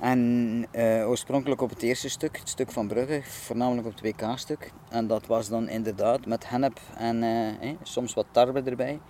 En 0.00 0.66
eh, 0.70 1.08
oorspronkelijk 1.08 1.60
op 1.60 1.70
het 1.70 1.82
eerste 1.82 2.08
stuk, 2.08 2.38
het 2.38 2.48
stuk 2.48 2.70
van 2.72 2.88
Brugge, 2.88 3.22
voornamelijk 3.22 3.86
op 3.86 3.92
het 3.92 4.02
WK-stuk. 4.02 4.72
En 4.88 5.06
dat 5.06 5.26
was 5.26 5.48
dan 5.48 5.68
inderdaad 5.68 6.26
met 6.26 6.48
hennep 6.48 6.80
en 6.96 7.22
eh, 7.22 7.48
eh, 7.48 7.76
soms 7.82 8.14
wat 8.14 8.26
tarwe 8.30 8.62
erbij. 8.62 9.00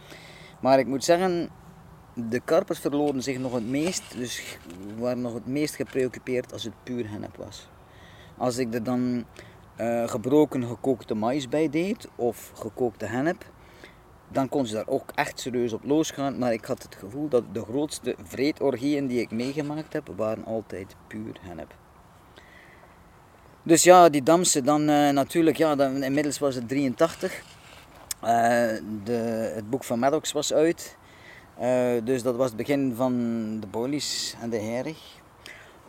Maar 0.61 0.79
ik 0.79 0.87
moet 0.87 1.05
zeggen, 1.05 1.49
de 2.15 2.41
karpers 2.41 2.79
verloren 2.79 3.23
zich 3.23 3.39
nog 3.39 3.53
het 3.53 3.69
meest, 3.69 4.17
dus 4.17 4.59
waren 4.99 5.21
nog 5.21 5.35
het 5.35 5.47
meest 5.47 5.75
gepreoccupeerd 5.75 6.53
als 6.53 6.65
het 6.65 6.83
puur 6.83 7.11
hennep 7.11 7.37
was. 7.37 7.69
Als 8.37 8.59
ik 8.59 8.75
er 8.75 8.83
dan 8.83 9.25
gebroken 10.07 10.65
gekookte 10.65 11.15
mais 11.15 11.49
bij 11.49 11.69
deed 11.69 12.09
of 12.17 12.53
gekookte 12.55 13.05
hennep, 13.07 13.45
dan 14.33 14.49
kon 14.49 14.67
ze 14.67 14.75
daar 14.75 14.89
ook 14.89 15.11
echt 15.15 15.41
serieus 15.41 15.73
op 15.73 15.85
losgaan. 15.85 16.39
Maar 16.39 16.53
ik 16.53 16.65
had 16.65 16.83
het 16.83 16.95
gevoel 16.95 17.29
dat 17.29 17.45
de 17.53 17.63
grootste 17.63 18.15
vreedorgieën 18.23 19.07
die 19.07 19.21
ik 19.21 19.31
meegemaakt 19.31 19.93
heb, 19.93 20.11
waren 20.17 20.45
altijd 20.45 20.97
puur 21.07 21.37
hennep. 21.41 21.75
Dus 23.63 23.83
ja, 23.83 24.09
die 24.09 24.23
Damse, 24.23 24.63
dan 24.63 24.89
eh, 24.89 25.11
natuurlijk, 25.11 25.57
ja, 25.57 25.75
dan, 25.75 26.03
inmiddels 26.03 26.39
was 26.39 26.55
het 26.55 26.69
83. 26.69 27.43
Eh, 28.21 28.31
de, 29.05 29.53
het 29.55 29.71
boek 29.71 29.85
van 29.85 29.99
Maddox 29.99 30.33
was 30.33 30.53
uit. 30.53 30.97
Eh, 31.59 31.93
dus 32.05 32.23
dat 32.23 32.37
was 32.37 32.47
het 32.47 32.57
begin 32.57 32.95
van 32.97 33.13
de 33.61 33.67
Bolies 33.67 34.37
en 34.41 34.51
de 34.51 34.57
Herig. 34.57 35.19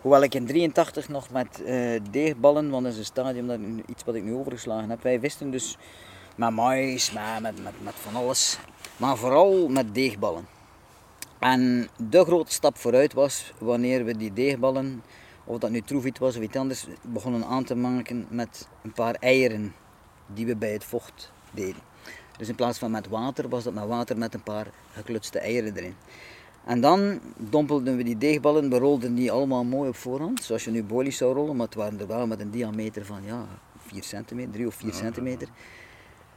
Hoewel 0.01 0.23
ik 0.23 0.34
in 0.34 0.45
83 0.45 1.10
nog 1.10 1.30
met 1.30 1.63
deegballen, 2.12 2.69
want 2.69 2.84
dat 2.84 2.93
is 2.93 2.99
een 2.99 3.06
stadium, 3.06 3.47
dat, 3.47 3.60
iets 3.86 4.04
wat 4.04 4.15
ik 4.15 4.23
nu 4.23 4.34
overgeslagen 4.34 4.89
heb. 4.89 5.04
Wij 5.04 5.19
wisten 5.19 5.51
dus 5.51 5.77
met 6.36 6.50
mais, 6.50 7.12
met, 7.12 7.41
met, 7.41 7.63
met, 7.63 7.74
met 7.84 7.94
van 7.96 8.15
alles. 8.15 8.60
Maar 8.98 9.17
vooral 9.17 9.67
met 9.67 9.94
deegballen. 9.94 10.48
En 11.39 11.89
de 12.10 12.24
grote 12.24 12.52
stap 12.52 12.78
vooruit 12.78 13.13
was 13.13 13.54
wanneer 13.58 14.06
we 14.06 14.17
die 14.17 14.34
deegballen, 14.34 15.04
of 15.44 15.58
dat 15.58 15.70
nu 15.70 15.82
troefiet 15.82 16.17
was 16.17 16.36
of 16.36 16.44
iets 16.44 16.56
anders, 16.58 16.86
begonnen 17.02 17.46
aan 17.46 17.63
te 17.63 17.76
maken 17.76 18.26
met 18.30 18.67
een 18.84 18.91
paar 18.91 19.13
eieren 19.13 19.74
die 20.34 20.46
we 20.46 20.56
bij 20.56 20.72
het 20.72 20.84
vocht 20.84 21.32
deden. 21.52 21.82
Dus 22.38 22.50
in 22.50 22.56
plaats 22.56 22.80
van 22.80 22.91
met 22.91 23.08
water, 23.08 23.50
was 23.50 23.63
dat 23.63 23.74
met 23.74 23.88
water 23.88 24.17
met 24.17 24.34
een 24.34 24.44
paar 24.44 24.67
geklutste 24.91 25.39
eieren 25.39 25.76
erin. 25.76 25.96
En 26.65 26.82
dan 26.82 27.20
dompelden 27.38 27.98
we 27.98 28.04
die 28.04 28.17
deegballen, 28.17 28.70
we 28.70 28.78
rolden 28.78 29.15
die 29.15 29.32
allemaal 29.32 29.63
mooi 29.63 29.89
op 29.89 29.96
voorhand, 29.96 30.44
zoals 30.44 30.63
je 30.63 30.72
nu 30.72 30.84
bolies 30.84 31.17
zou 31.17 31.34
rollen, 31.34 31.56
maar 31.56 31.65
het 31.65 31.76
waren 31.76 32.00
er 32.00 32.08
wel 32.08 32.28
met 32.28 32.39
een 32.39 32.52
diameter 32.52 33.06
van 33.06 33.24
ja, 33.24 33.46
4 33.78 34.04
centimeter, 34.04 34.52
3 34.52 34.67
of 34.67 34.76
4 34.76 34.94
centimeter. 34.94 35.48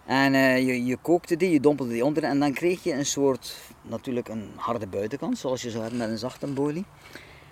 En 0.06 0.34
eh, 0.34 0.66
je, 0.66 0.84
je 0.84 0.96
kookte 0.96 1.36
die, 1.36 1.50
je 1.50 1.60
dompelde 1.60 1.92
die 1.92 2.04
onder 2.04 2.24
en 2.24 2.38
dan 2.38 2.52
kreeg 2.52 2.82
je 2.82 2.92
een 2.92 3.06
soort, 3.06 3.56
natuurlijk 3.82 4.28
een 4.28 4.50
harde 4.56 4.86
buitenkant, 4.86 5.38
zoals 5.38 5.62
je 5.62 5.70
zou 5.70 5.82
hebben 5.82 6.00
met 6.00 6.08
een 6.08 6.18
zachte 6.18 6.46
bolie. 6.46 6.84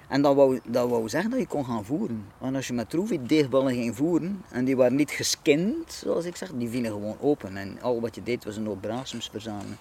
En 0.09 0.23
dat 0.23 0.35
wou, 0.35 0.61
dat 0.65 0.89
wou 0.89 1.09
zeggen 1.09 1.31
dat 1.31 1.41
je 1.41 1.47
kon 1.47 1.65
gaan 1.65 1.85
voeren. 1.85 2.27
Want 2.39 2.57
als 2.57 2.67
je 2.67 2.73
met 2.73 2.91
troefie 2.91 3.23
deegballen 3.23 3.75
ging 3.75 3.97
voeren, 3.97 4.43
en 4.51 4.65
die 4.65 4.77
waren 4.77 4.97
niet 4.97 5.11
geskind, 5.11 5.93
zoals 5.93 6.25
ik 6.25 6.37
zeg, 6.37 6.51
die 6.55 6.69
vielen 6.69 6.91
gewoon 6.91 7.17
open. 7.21 7.57
En 7.57 7.79
al 7.81 8.01
wat 8.01 8.15
je 8.15 8.23
deed 8.23 8.45
was 8.45 8.57
een 8.57 8.67
hoop 8.67 8.81
brasems 8.81 9.29
verzamelen. 9.31 9.79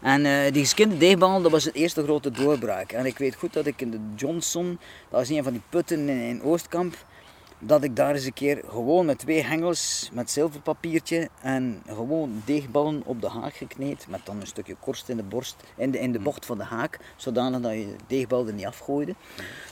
En 0.00 0.26
eh, 0.26 0.52
die 0.52 0.62
geskinde 0.62 0.96
deegballen, 0.96 1.42
dat 1.42 1.52
was 1.52 1.64
het 1.64 1.74
eerste 1.74 2.02
grote 2.02 2.30
doorbraak. 2.30 2.92
En 2.92 3.06
ik 3.06 3.18
weet 3.18 3.34
goed 3.34 3.52
dat 3.52 3.66
ik 3.66 3.80
in 3.80 3.90
de 3.90 4.00
Johnson, 4.16 4.78
dat 5.10 5.20
is 5.20 5.28
een 5.28 5.42
van 5.42 5.52
die 5.52 5.62
putten 5.68 6.08
in 6.08 6.42
Oostkamp, 6.42 6.96
dat 7.58 7.82
ik 7.82 7.96
daar 7.96 8.14
eens 8.14 8.24
een 8.24 8.32
keer 8.32 8.62
gewoon 8.68 9.06
met 9.06 9.18
twee 9.18 9.42
hengels, 9.42 10.10
met 10.12 10.30
zilverpapiertje 10.30 11.28
en 11.40 11.82
gewoon 11.86 12.42
deegballen 12.44 13.02
op 13.04 13.20
de 13.20 13.28
haak 13.28 13.54
gekneed, 13.54 14.06
met 14.08 14.20
dan 14.24 14.40
een 14.40 14.46
stukje 14.46 14.76
korst 14.80 15.08
in 15.08 15.16
de, 15.16 15.22
borst, 15.22 15.56
in 15.76 15.90
de, 15.90 15.98
in 15.98 16.12
de 16.12 16.18
bocht 16.18 16.46
van 16.46 16.58
de 16.58 16.64
haak, 16.64 16.98
zodanig 17.16 17.60
dat 17.60 17.72
je 17.72 17.86
de 17.86 18.04
deegbal 18.06 18.46
er 18.46 18.52
niet 18.52 18.66
afgooide. 18.66 19.14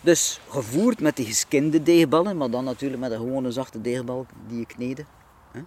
Dus 0.03 0.41
gevoerd 0.49 1.01
met 1.01 1.17
die 1.17 1.27
geskinde 1.27 1.83
deegballen, 1.83 2.37
maar 2.37 2.51
dan 2.51 2.65
natuurlijk 2.65 3.01
met 3.01 3.11
een 3.11 3.19
gewone 3.19 3.51
zachte 3.51 3.81
deegbal 3.81 4.27
die 4.49 4.59
je 4.59 4.67
kneden. 4.67 5.07
Hè. 5.51 5.61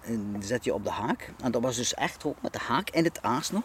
En 0.00 0.36
zet 0.40 0.64
je 0.64 0.74
op 0.74 0.84
de 0.84 0.90
haak. 0.90 1.32
En 1.42 1.50
dat 1.50 1.62
was 1.62 1.76
dus 1.76 1.94
echt 1.94 2.24
ook 2.24 2.36
met 2.42 2.52
de 2.52 2.58
haak 2.58 2.88
en 2.88 3.04
het 3.04 3.22
aas 3.22 3.50
nog. 3.50 3.62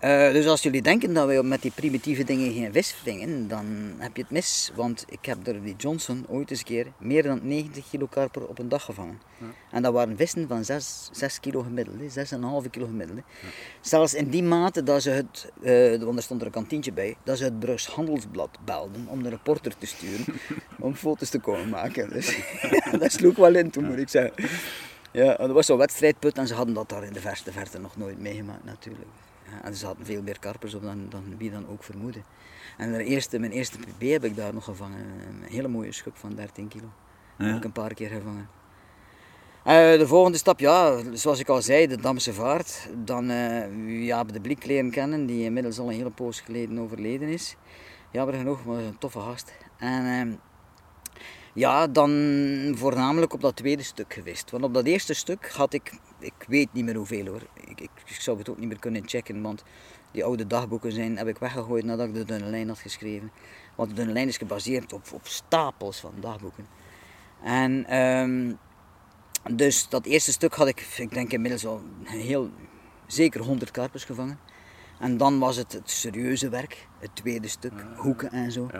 Eh, 0.00 0.32
dus 0.32 0.46
als 0.46 0.62
jullie 0.62 0.82
denken 0.82 1.14
dat 1.14 1.26
wij 1.26 1.42
met 1.42 1.62
die 1.62 1.72
primitieve 1.74 2.24
dingen 2.24 2.52
geen 2.52 2.72
vis 2.72 2.92
vingen, 3.02 3.48
dan 3.48 3.66
heb 3.98 4.16
je 4.16 4.22
het 4.22 4.30
mis. 4.30 4.70
Want 4.74 5.04
ik 5.08 5.26
heb 5.26 5.44
door 5.44 5.62
die 5.62 5.74
Johnson 5.76 6.24
ooit 6.28 6.50
eens 6.50 6.58
een 6.58 6.64
keer 6.64 6.86
meer 6.98 7.22
dan 7.22 7.40
90 7.42 7.90
kilo 7.90 8.06
karper 8.06 8.46
op 8.46 8.58
een 8.58 8.68
dag 8.68 8.84
gevangen. 8.84 9.20
En 9.70 9.82
dat 9.82 9.92
waren 9.92 10.16
vissen 10.16 10.48
van 10.48 10.64
6, 10.64 11.08
6 11.12 11.40
kilo 11.40 11.62
gemiddeld, 11.62 11.96
hè, 12.00 12.08
6,5 12.08 12.70
kilo 12.70 12.86
gemiddeld. 12.86 13.18
hè. 13.18 13.48
Zelfs 13.80 14.14
in 14.14 14.30
die 14.30 14.42
mate 14.42 14.82
dat 14.82 15.02
ze 15.02 15.10
het, 15.10 15.52
eh, 15.62 16.02
want 16.02 16.16
er 16.16 16.22
stond 16.22 16.40
er 16.40 16.46
een 16.46 16.52
kantientje 16.52 16.92
bij, 16.92 17.16
dat 17.24 17.38
ze 17.38 17.44
het 17.44 17.58
Brugs 17.58 17.86
Handelsblad 17.86 18.58
belden 18.64 19.06
om 19.08 19.22
de 19.22 19.28
reporter 19.28 19.76
te 19.78 19.86
sturen 19.86 20.24
om 20.78 20.94
foto's 20.94 21.28
te 21.28 21.38
komen 21.38 21.68
maken. 21.68 22.10
Dus 22.10 22.38
dat 23.00 23.12
sloeg 23.12 23.36
wel 23.36 23.54
in 23.54 23.70
toen, 23.70 23.84
moet 23.84 23.98
ik 23.98 24.08
zeggen. 24.08 24.32
Ja, 25.12 25.34
dat 25.36 25.50
was 25.50 25.66
zo'n 25.66 25.78
wedstrijdput 25.78 26.38
en 26.38 26.46
ze 26.46 26.54
hadden 26.54 26.74
dat 26.74 26.88
daar 26.88 27.04
in 27.04 27.12
de 27.12 27.20
verste 27.20 27.52
verte 27.52 27.78
nog 27.78 27.96
nooit 27.96 28.18
meegemaakt 28.18 28.64
natuurlijk. 28.64 29.08
En 29.62 29.74
ze 29.74 29.86
hadden 29.86 30.06
veel 30.06 30.22
meer 30.22 30.38
karpers 30.38 30.74
op 30.74 30.82
dan, 30.82 31.06
dan 31.08 31.34
wie 31.38 31.50
dan 31.50 31.68
ook 31.68 31.84
vermoedde. 31.84 32.20
En 32.76 32.92
de 32.92 33.04
eerste, 33.04 33.38
mijn 33.38 33.52
eerste 33.52 33.78
PB 33.78 34.10
heb 34.10 34.24
ik 34.24 34.36
daar 34.36 34.54
nog 34.54 34.64
gevangen. 34.64 34.98
Een 34.98 35.42
hele 35.42 35.68
mooie 35.68 35.92
schub 35.92 36.16
van 36.16 36.34
13 36.34 36.68
kilo. 36.68 36.88
Dat 37.38 37.46
heb 37.46 37.56
ik 37.56 37.64
een 37.64 37.72
paar 37.72 37.94
keer 37.94 38.08
gevangen. 38.08 38.48
Eh, 39.64 39.98
de 39.98 40.06
volgende 40.06 40.38
stap, 40.38 40.60
ja, 40.60 41.00
zoals 41.12 41.38
ik 41.38 41.48
al 41.48 41.62
zei, 41.62 41.86
de 41.86 42.00
Damse 42.00 42.32
vaart. 42.32 42.88
Dan 43.04 43.30
eh 43.30 44.06
Jaap 44.06 44.32
de 44.32 44.40
Blik 44.40 44.64
leren 44.64 44.90
kennen, 44.90 45.26
die 45.26 45.44
inmiddels 45.44 45.78
al 45.78 45.88
een 45.88 45.94
hele 45.94 46.10
poos 46.10 46.40
geleden 46.40 46.78
overleden 46.78 47.28
is. 47.28 47.56
Jammer 48.12 48.34
genoeg, 48.34 48.64
maar 48.64 48.78
een 48.78 48.98
toffe 48.98 49.20
gast. 49.20 49.52
En 49.78 50.06
ehm, 50.06 50.32
ja, 51.54 51.86
dan 51.86 52.10
voornamelijk 52.76 53.32
op 53.32 53.40
dat 53.40 53.56
tweede 53.56 53.82
stuk 53.82 54.14
geweest. 54.14 54.50
Want 54.50 54.64
op 54.64 54.74
dat 54.74 54.84
eerste 54.84 55.14
stuk 55.14 55.50
had 55.50 55.72
ik, 55.72 55.92
ik 56.20 56.44
weet 56.48 56.72
niet 56.72 56.84
meer 56.84 56.96
hoeveel 56.96 57.26
hoor. 57.26 57.42
Ik, 57.54 57.80
ik, 57.80 57.90
ik 58.06 58.20
zou 58.20 58.38
het 58.38 58.48
ook 58.48 58.58
niet 58.58 58.68
meer 58.68 58.78
kunnen 58.78 59.08
checken, 59.08 59.42
want 59.42 59.64
die 60.10 60.24
oude 60.24 60.46
dagboeken 60.46 60.92
zijn, 60.92 61.16
heb 61.16 61.26
ik 61.26 61.38
weggegooid 61.38 61.84
nadat 61.84 62.06
ik 62.06 62.14
de 62.14 62.24
dunne 62.24 62.46
lijn 62.46 62.68
had 62.68 62.78
geschreven. 62.78 63.30
Want 63.74 63.88
de 63.88 63.94
dunne 63.94 64.12
lijn 64.12 64.28
is 64.28 64.36
gebaseerd 64.36 64.92
op, 64.92 65.12
op 65.12 65.26
stapels 65.26 66.00
van 66.00 66.14
dagboeken. 66.20 66.66
En 67.42 67.86
ehm, 67.86 68.52
dus 69.56 69.88
dat 69.88 70.06
eerste 70.06 70.32
stuk 70.32 70.54
had 70.54 70.68
ik, 70.68 70.80
ik 70.96 71.12
denk 71.14 71.32
inmiddels 71.32 71.66
al 71.66 71.82
heel 72.04 72.50
zeker 73.06 73.40
100 73.40 73.70
karpers 73.70 74.04
gevangen. 74.04 74.38
En 74.98 75.16
dan 75.16 75.38
was 75.38 75.56
het 75.56 75.72
het 75.72 75.90
serieuze 75.90 76.48
werk, 76.48 76.88
het 76.98 77.10
tweede 77.16 77.48
stuk, 77.48 77.72
hoeken 77.96 78.30
en 78.30 78.52
zo. 78.52 78.70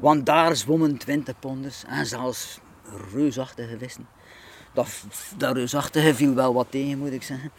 Want 0.00 0.26
daar 0.26 0.56
zwommen 0.56 0.96
20 0.96 1.38
ponders 1.38 1.84
en 1.84 2.06
zelfs 2.06 2.60
reusachtige 3.12 3.78
vissen. 3.78 4.06
Dat, 4.76 5.04
dat 5.36 5.54
reusachtige 5.56 6.14
viel 6.14 6.34
wel 6.34 6.54
wat 6.54 6.66
tegen, 6.70 6.98
moet 6.98 7.12
ik 7.12 7.22
zeggen. 7.22 7.50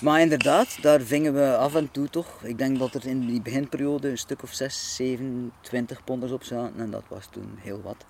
Maar 0.00 0.20
inderdaad, 0.20 0.78
daar 0.82 1.00
vingen 1.00 1.34
we 1.34 1.56
af 1.56 1.74
en 1.74 1.90
toe 1.90 2.08
toch. 2.08 2.42
Ik 2.42 2.58
denk 2.58 2.78
dat 2.78 2.94
er 2.94 3.06
in 3.06 3.26
die 3.26 3.42
beginperiode 3.42 4.08
een 4.08 4.18
stuk 4.18 4.42
of 4.42 4.52
6, 4.52 4.94
7, 4.96 5.52
20 5.60 6.04
ponders 6.04 6.32
op 6.32 6.44
zaten. 6.44 6.80
En 6.80 6.90
dat 6.90 7.04
was 7.08 7.26
toen 7.30 7.58
heel 7.60 7.80
wat. 7.82 8.04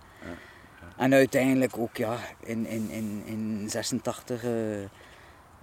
En 0.97 1.15
uiteindelijk 1.15 1.79
ook 1.79 1.97
ja, 1.97 2.17
in, 2.41 2.67
in, 2.67 2.91
in, 2.91 3.23
in 3.27 3.71
86 3.71 4.45
uh, 4.45 4.51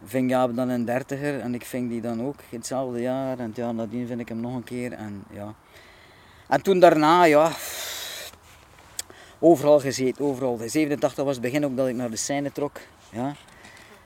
ving 0.05 0.29
Jaap 0.29 0.55
dan 0.55 0.69
een 0.69 0.85
dertiger 0.85 1.39
en 1.39 1.53
ik 1.53 1.65
ving 1.65 1.89
die 1.89 2.01
dan 2.01 2.21
ook 2.21 2.39
in 2.49 2.57
hetzelfde 2.57 3.01
jaar. 3.01 3.39
En 3.39 3.51
ja, 3.55 3.71
nadien 3.71 4.07
vind 4.07 4.19
ik 4.19 4.29
hem 4.29 4.39
nog 4.39 4.55
een 4.55 4.63
keer. 4.63 4.91
En, 4.91 5.23
ja. 5.31 5.53
en 6.47 6.61
toen 6.61 6.79
daarna, 6.79 7.23
ja, 7.23 7.51
overal 9.43 9.79
gezeten, 9.79 10.25
overal. 10.25 10.59
In 10.61 10.69
87 10.69 11.23
was 11.23 11.33
het 11.33 11.43
begin 11.43 11.65
ook 11.65 11.77
dat 11.77 11.87
ik 11.87 11.95
naar 11.95 12.09
de 12.09 12.15
Seine 12.15 12.51
trok. 12.51 12.79
Ja. 13.11 13.35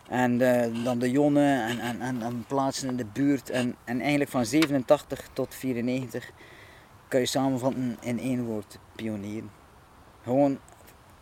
En 0.10 0.40
uh, 0.40 0.84
dan 0.84 1.00
de 1.00 1.12
Jonne 1.12 1.64
en, 1.68 1.80
en, 1.80 2.02
en, 2.02 2.22
en, 2.22 2.46
plaatsen 2.48 2.90
in 2.90 2.96
de 2.96 3.06
buurt. 3.06 3.50
En, 3.50 3.76
en 3.84 4.00
eigenlijk 4.02 4.30
van 4.30 4.46
87 4.46 5.30
tot 5.34 5.56
94 5.56 6.30
kan 7.08 7.20
je 7.20 7.26
samenvatten 7.26 7.98
in 8.02 8.20
één 8.20 8.46
woord, 8.46 8.78
pionieren. 8.96 9.52
Gewoon 10.24 10.60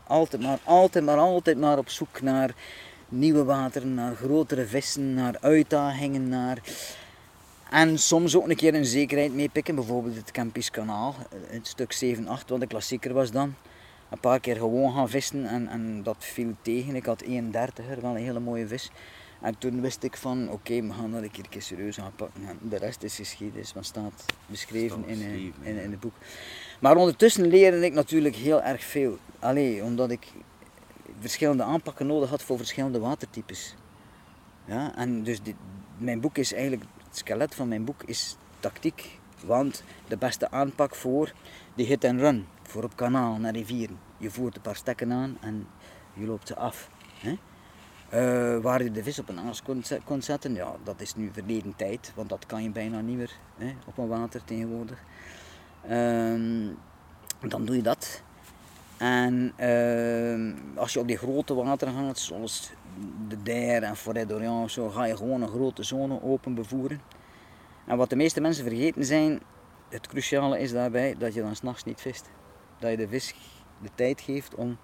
altijd 0.07 0.41
maar, 0.41 0.59
altijd 0.63 1.05
maar, 1.05 1.17
altijd 1.17 1.57
maar 1.57 1.77
op 1.77 1.89
zoek 1.89 2.21
naar 2.21 2.53
nieuwe 3.09 3.43
wateren, 3.43 3.93
naar 3.93 4.15
grotere 4.15 4.65
vissen, 4.65 5.13
naar 5.13 5.37
uitdagingen, 5.41 6.29
naar... 6.29 6.59
En 7.69 7.99
soms 7.99 8.35
ook 8.35 8.49
een 8.49 8.55
keer 8.55 8.75
een 8.75 8.85
zekerheid 8.85 9.33
meepikken, 9.33 9.75
bijvoorbeeld 9.75 10.15
het 10.15 10.31
Kempisch 10.31 10.71
kanaal, 10.71 11.15
het 11.47 11.67
stuk 11.67 12.17
7-8, 12.17 12.25
wat 12.47 12.59
de 12.59 12.67
klassieker 12.67 13.13
was 13.13 13.31
dan. 13.31 13.55
Een 14.09 14.19
paar 14.19 14.39
keer 14.39 14.55
gewoon 14.55 14.93
gaan 14.93 15.09
vissen 15.09 15.45
en, 15.45 15.67
en 15.67 16.03
dat 16.03 16.15
viel 16.19 16.55
tegen. 16.61 16.95
Ik 16.95 17.05
had 17.05 17.23
31er, 17.23 18.01
wel 18.01 18.11
een 18.11 18.15
hele 18.15 18.39
mooie 18.39 18.67
vis. 18.67 18.91
En 19.41 19.57
toen 19.57 19.81
wist 19.81 20.03
ik 20.03 20.17
van, 20.17 20.49
oké, 20.49 20.81
we 20.81 20.93
gaan 20.93 21.11
dat 21.11 21.21
een 21.21 21.49
keer 21.49 21.61
serieus 21.61 21.99
aanpakken. 21.99 22.45
En 22.47 22.59
de 22.61 22.77
rest 22.77 23.03
is 23.03 23.15
geschiedenis, 23.15 23.73
wat 23.73 23.85
staat 23.85 24.25
beschreven 24.45 25.05
in, 25.05 25.21
in, 25.21 25.53
in, 25.61 25.77
in 25.77 25.91
het 25.91 25.99
boek. 25.99 26.13
Maar 26.79 26.95
ondertussen 26.95 27.47
leerde 27.47 27.85
ik 27.85 27.93
natuurlijk 27.93 28.35
heel 28.35 28.61
erg 28.61 28.83
veel. 28.83 29.17
Allee, 29.39 29.83
omdat 29.83 30.11
ik 30.11 30.27
verschillende 31.19 31.63
aanpakken 31.63 32.07
nodig 32.07 32.29
had 32.29 32.43
voor 32.43 32.57
verschillende 32.57 32.99
watertypes. 32.99 33.75
Ja, 34.65 34.95
en 34.95 35.23
dus 35.23 35.41
dit, 35.41 35.55
mijn 35.97 36.19
boek 36.19 36.37
is 36.37 36.53
eigenlijk, 36.53 36.83
het 37.07 37.17
skelet 37.17 37.55
van 37.55 37.67
mijn 37.67 37.85
boek 37.85 38.03
is 38.03 38.37
tactiek. 38.59 39.19
Want 39.45 39.83
de 40.07 40.17
beste 40.17 40.51
aanpak 40.51 40.95
voor 40.95 41.33
die 41.75 41.85
hit 41.85 42.05
and 42.05 42.19
run, 42.19 42.47
voor 42.63 42.83
op 42.83 42.95
kanaal 42.95 43.37
naar 43.37 43.53
rivieren. 43.53 43.99
Je 44.17 44.29
voert 44.29 44.55
een 44.55 44.61
paar 44.61 44.75
stekken 44.75 45.11
aan 45.11 45.37
en 45.41 45.67
je 46.13 46.25
loopt 46.25 46.47
ze 46.47 46.55
af. 46.55 46.89
Hè? 47.19 47.37
Uh, 48.13 48.61
waar 48.61 48.83
je 48.83 48.91
de 48.91 49.03
vis 49.03 49.19
op 49.19 49.29
een 49.29 49.39
aas 49.39 49.61
kon 50.03 50.21
zetten, 50.21 50.53
ja, 50.53 50.75
dat 50.83 51.01
is 51.01 51.15
nu 51.15 51.29
verleden 51.33 51.75
tijd, 51.75 52.11
want 52.15 52.29
dat 52.29 52.45
kan 52.45 52.63
je 52.63 52.69
bijna 52.69 53.01
niet 53.01 53.17
meer 53.17 53.31
hè, 53.57 53.73
op 53.85 53.97
een 53.97 54.07
water 54.07 54.43
tegenwoordig. 54.43 55.03
Uh, 55.89 56.69
dan 57.47 57.65
doe 57.65 57.75
je 57.75 57.81
dat. 57.81 58.21
En 58.97 59.53
uh, 59.59 60.79
als 60.79 60.93
je 60.93 60.99
op 60.99 61.07
die 61.07 61.17
grote 61.17 61.53
wateren 61.53 61.93
gaat, 61.93 62.19
zoals 62.19 62.71
de 63.27 63.43
Der 63.43 63.83
en 63.83 63.95
Forêt 63.97 64.27
d'Orient, 64.27 64.71
zo, 64.71 64.89
ga 64.89 65.05
je 65.05 65.17
gewoon 65.17 65.41
een 65.41 65.47
grote 65.47 65.83
zone 65.83 66.23
open 66.23 66.53
bevoeren. 66.53 67.01
En 67.85 67.97
wat 67.97 68.09
de 68.09 68.15
meeste 68.15 68.41
mensen 68.41 68.63
vergeten 68.63 69.05
zijn, 69.05 69.41
het 69.89 70.07
cruciale 70.07 70.59
is 70.59 70.71
daarbij 70.71 71.15
dat 71.17 71.33
je 71.33 71.41
dan 71.41 71.55
s'nachts 71.55 71.83
niet 71.83 72.01
vist. 72.01 72.29
Dat 72.79 72.91
je 72.91 72.97
de 72.97 73.07
vis 73.07 73.35
de 73.81 73.89
tijd 73.95 74.21
geeft 74.21 74.55
om 74.55 74.77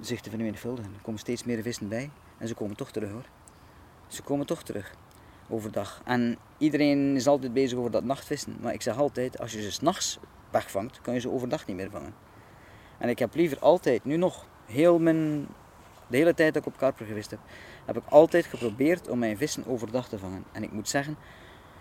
zich 0.00 0.20
te 0.20 0.30
vermenigvuldigen. 0.30 0.94
Er 0.94 1.02
komen 1.02 1.20
steeds 1.20 1.44
meer 1.44 1.62
vissen 1.62 1.88
bij 1.88 2.10
en 2.38 2.48
ze 2.48 2.54
komen 2.54 2.76
toch 2.76 2.90
terug 2.90 3.10
hoor. 3.10 3.28
Ze 4.06 4.22
komen 4.22 4.46
toch 4.46 4.62
terug 4.62 4.94
overdag. 5.48 6.00
En 6.04 6.38
iedereen 6.58 7.16
is 7.16 7.26
altijd 7.26 7.52
bezig 7.52 7.78
over 7.78 7.90
dat 7.90 8.04
nachtvissen. 8.04 8.56
Maar 8.60 8.72
ik 8.72 8.82
zeg 8.82 8.98
altijd, 8.98 9.38
als 9.38 9.52
je 9.52 9.62
ze 9.62 9.72
s'nachts 9.72 10.18
wegvangt, 10.50 11.00
kan 11.00 11.14
je 11.14 11.20
ze 11.20 11.30
overdag 11.30 11.66
niet 11.66 11.76
meer 11.76 11.90
vangen. 11.90 12.14
En 12.98 13.08
ik 13.08 13.18
heb 13.18 13.34
liever 13.34 13.58
altijd, 13.58 14.04
nu 14.04 14.16
nog, 14.16 14.46
heel 14.66 14.98
mijn, 14.98 15.46
de 16.06 16.16
hele 16.16 16.34
tijd 16.34 16.54
dat 16.54 16.66
ik 16.66 16.72
op 16.72 16.78
karper 16.78 17.06
gevist 17.06 17.30
heb, 17.30 17.40
heb 17.86 17.96
ik 17.96 18.02
altijd 18.08 18.46
geprobeerd 18.46 19.08
om 19.08 19.18
mijn 19.18 19.36
vissen 19.36 19.66
overdag 19.66 20.08
te 20.08 20.18
vangen. 20.18 20.44
En 20.52 20.62
ik 20.62 20.72
moet 20.72 20.88
zeggen, 20.88 21.16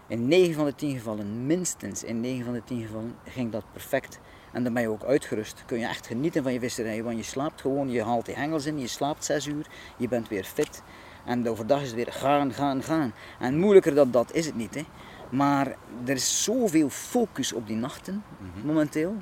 in 0.07 0.27
9 0.27 0.53
van 0.53 0.65
de 0.65 0.75
10 0.75 0.97
gevallen, 0.97 1.45
minstens 1.45 2.03
in 2.03 2.19
9 2.19 2.45
van 2.45 2.53
de 2.53 2.63
10 2.63 2.81
gevallen, 2.81 3.15
ging 3.25 3.51
dat 3.51 3.63
perfect. 3.71 4.19
En 4.51 4.63
dan 4.63 4.73
ben 4.73 4.81
je 4.81 4.89
ook 4.89 5.03
uitgerust. 5.03 5.63
Kun 5.65 5.79
je 5.79 5.85
echt 5.85 6.07
genieten 6.07 6.43
van 6.43 6.53
je 6.53 6.59
visserij, 6.59 7.03
want 7.03 7.17
je 7.17 7.23
slaapt 7.23 7.61
gewoon, 7.61 7.89
je 7.89 8.03
haalt 8.03 8.25
die 8.25 8.35
hengels 8.35 8.65
in, 8.65 8.79
je 8.79 8.87
slaapt 8.87 9.25
6 9.25 9.45
uur, 9.45 9.65
je 9.97 10.07
bent 10.07 10.27
weer 10.27 10.43
fit. 10.43 10.83
En 11.25 11.49
overdag 11.49 11.81
is 11.81 11.87
het 11.87 11.95
weer 11.95 12.11
gaan, 12.13 12.53
gaan, 12.53 12.83
gaan. 12.83 13.13
En 13.39 13.59
moeilijker 13.59 13.95
dan 13.95 14.11
dat 14.11 14.33
is 14.33 14.45
het 14.45 14.55
niet. 14.55 14.75
Hè. 14.75 14.85
Maar 15.29 15.67
er 16.05 16.15
is 16.15 16.43
zoveel 16.43 16.89
focus 16.89 17.53
op 17.53 17.67
die 17.67 17.75
nachten 17.75 18.23
mhm. 18.37 18.65
momenteel. 18.67 19.15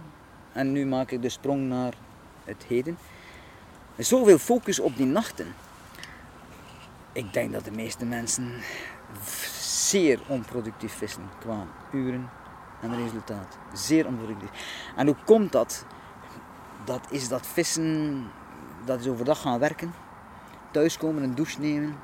En 0.51 0.71
nu 0.71 0.85
maak 0.85 1.11
ik 1.11 1.21
de 1.21 1.29
sprong 1.29 1.67
naar 1.67 1.93
het 2.43 2.63
heden. 2.67 2.97
Er 3.93 3.99
is 3.99 4.07
zoveel 4.07 4.37
focus 4.37 4.79
op 4.79 4.97
die 4.97 5.05
nachten. 5.05 5.55
Ik 7.11 7.33
denk 7.33 7.51
dat 7.51 7.65
de 7.65 7.71
meeste 7.71 8.05
mensen 8.05 8.51
zeer 9.89 10.19
onproductief 10.27 10.93
vissen 10.93 11.29
qua 11.39 11.65
uren 11.91 12.29
en 12.81 12.95
resultaat. 12.95 13.57
Zeer 13.73 14.07
onproductief. 14.07 14.49
En 14.95 15.07
hoe 15.07 15.15
komt 15.25 15.51
dat? 15.51 15.85
Dat 16.85 17.07
is 17.09 17.27
dat 17.27 17.47
vissen, 17.47 18.27
dat 18.85 18.99
is 18.99 19.07
overdag 19.07 19.41
gaan 19.41 19.59
werken, 19.59 19.93
thuiskomen, 20.71 21.23
een 21.23 21.35
douche 21.35 21.59
nemen 21.59 21.95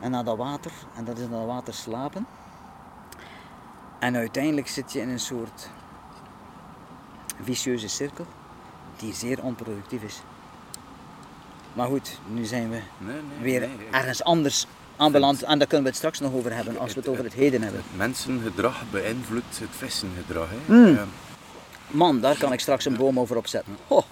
en 0.00 0.10
naar 0.10 0.24
dat 0.24 0.36
water, 0.36 0.72
en 0.94 1.04
dat 1.04 1.18
is 1.18 1.28
naar 1.28 1.38
dat 1.38 1.46
water 1.46 1.74
slapen. 1.74 2.26
En 3.98 4.16
uiteindelijk 4.16 4.68
zit 4.68 4.92
je 4.92 5.00
in 5.00 5.08
een 5.08 5.20
soort 5.20 5.70
vicieuze 7.42 7.88
cirkel 7.88 8.26
die 8.96 9.14
zeer 9.14 9.42
onproductief 9.42 10.02
is. 10.02 10.22
Maar 11.72 11.86
goed, 11.86 12.18
nu 12.26 12.44
zijn 12.44 12.70
we 12.70 12.80
nee, 12.98 13.22
nee, 13.22 13.40
weer 13.40 13.60
nee, 13.60 13.88
ergens 13.90 14.24
anders 14.24 14.66
aanbeland 14.96 15.42
en 15.42 15.58
daar 15.58 15.66
kunnen 15.66 15.82
we 15.82 15.88
het 15.88 15.96
straks 15.96 16.20
nog 16.20 16.32
over 16.32 16.54
hebben 16.54 16.78
als 16.78 16.94
we 16.94 17.00
het 17.00 17.08
over 17.08 17.24
het 17.24 17.34
heden 17.34 17.62
hebben. 17.62 17.80
Het 17.80 17.96
mensengedrag 17.96 18.82
beïnvloedt 18.90 19.58
het 19.58 19.68
vissengedrag. 19.70 20.48
Hè? 20.50 20.74
Mm. 20.74 20.98
Man, 21.86 22.20
daar 22.20 22.38
kan 22.38 22.52
ik 22.52 22.60
straks 22.60 22.84
een 22.84 22.96
boom 22.96 23.20
over 23.20 23.36
opzetten. 23.36 23.76
Oh. 23.86 24.02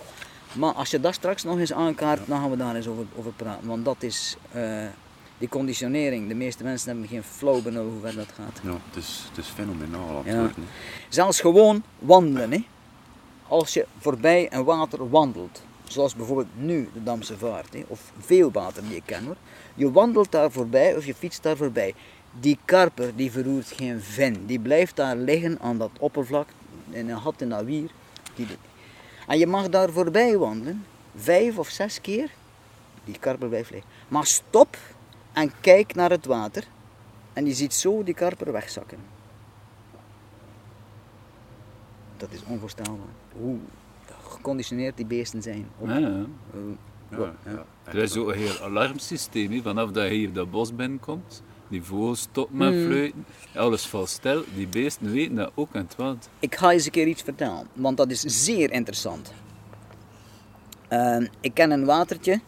Maar 0.52 0.72
als 0.72 0.90
je 0.90 1.00
dat 1.00 1.14
straks 1.14 1.42
nog 1.42 1.58
eens 1.58 1.72
aankaart, 1.72 2.26
dan 2.26 2.40
gaan 2.40 2.50
we 2.50 2.56
daar 2.56 2.74
eens 2.74 2.86
over, 2.86 3.04
over 3.16 3.32
praten. 3.32 3.68
Want 3.68 3.84
dat 3.84 4.02
is 4.02 4.36
uh, 4.56 4.86
die 5.38 5.48
conditionering. 5.48 6.28
De 6.28 6.34
meeste 6.34 6.64
mensen 6.64 6.88
hebben 6.88 7.08
geen 7.08 7.22
flow 7.22 7.62
benul 7.62 7.84
hoe 7.84 8.00
ver 8.00 8.14
dat 8.14 8.28
gaat. 8.34 8.60
Ja, 8.62 8.70
het 8.70 8.96
is, 8.96 9.24
het 9.28 9.44
is 9.44 9.50
fenomenaal 9.54 10.22
aan 10.26 10.34
ja. 10.34 10.50
Zelfs 11.08 11.40
gewoon 11.40 11.82
wandelen. 11.98 12.52
Hè? 12.52 12.64
Als 13.48 13.72
je 13.74 13.86
voorbij 13.98 14.52
een 14.52 14.64
water 14.64 15.10
wandelt, 15.10 15.62
zoals 15.84 16.14
bijvoorbeeld 16.14 16.48
nu 16.54 16.88
de 16.92 17.02
Damse 17.02 17.38
Vaart, 17.38 17.72
hè, 17.72 17.84
of 17.86 18.12
veel 18.18 18.50
water 18.50 18.82
die 18.82 18.96
ik 18.96 19.02
ken 19.06 19.24
hoor. 19.24 19.36
Je 19.74 19.92
wandelt 19.92 20.32
daar 20.32 20.50
voorbij 20.50 20.96
of 20.96 21.06
je 21.06 21.14
fietst 21.14 21.42
daar 21.42 21.56
voorbij. 21.56 21.94
Die 22.40 22.58
karper 22.64 23.16
die 23.16 23.30
verroert 23.30 23.72
geen 23.72 24.00
vin. 24.00 24.46
Die 24.46 24.58
blijft 24.58 24.96
daar 24.96 25.16
liggen 25.16 25.58
aan 25.60 25.78
dat 25.78 25.90
oppervlak, 25.98 26.48
in 26.90 27.08
een 27.08 27.20
gat 27.20 27.40
in 27.40 27.48
dat 27.48 27.64
wier. 27.64 27.90
Die 28.34 28.46
en 29.26 29.38
je 29.38 29.46
mag 29.46 29.68
daar 29.68 29.90
voorbij 29.90 30.38
wandelen, 30.38 30.86
vijf 31.16 31.58
of 31.58 31.68
zes 31.68 32.00
keer. 32.00 32.30
Die 33.04 33.18
karper 33.18 33.48
blijft 33.48 33.70
liggen. 33.70 33.90
Maar 34.08 34.26
stop 34.26 34.76
en 35.32 35.52
kijk 35.60 35.94
naar 35.94 36.10
het 36.10 36.26
water. 36.26 36.66
En 37.32 37.46
je 37.46 37.54
ziet 37.54 37.74
zo 37.74 38.02
die 38.02 38.14
karper 38.14 38.52
wegzakken. 38.52 38.98
Dat 42.16 42.32
is 42.32 42.42
onvoorstelbaar. 42.46 43.12
Hoe 43.32 43.58
geconditioneerd 44.28 44.96
die 44.96 45.06
beesten 45.06 45.42
zijn. 45.42 45.68
Op, 45.78 45.88
ja, 45.88 45.98
ja. 45.98 46.24
Ja, 47.10 47.34
ja. 47.44 47.64
Er 47.84 47.96
is 47.96 48.16
ook 48.16 48.28
een 48.28 48.38
heel 48.38 48.60
alarmsysteem. 48.60 49.62
Vanaf 49.62 49.90
dat 49.90 50.04
je 50.04 50.14
hier 50.14 50.32
dat 50.32 50.50
bos 50.50 50.74
binnenkomt, 50.74 51.42
die 51.68 51.82
vogels 51.82 52.20
stoppen 52.20 52.56
met 52.56 52.74
mm. 52.74 52.86
fluiten, 52.86 53.26
alles 53.54 53.86
valt 53.86 54.08
stil. 54.08 54.44
Die 54.54 54.66
beesten 54.66 55.12
weten 55.12 55.34
dat 55.34 55.52
ook 55.54 55.74
aan 55.74 55.82
het 55.82 55.96
wat. 55.96 56.28
Ik 56.38 56.54
ga 56.54 56.70
eens 56.70 56.84
een 56.84 56.90
keer 56.90 57.06
iets 57.06 57.22
vertellen, 57.22 57.66
want 57.72 57.96
dat 57.96 58.10
is 58.10 58.20
zeer 58.20 58.70
interessant. 58.70 59.32
Uh, 60.90 61.26
ik 61.40 61.54
ken 61.54 61.70
een 61.70 61.84
watertje 61.84 62.40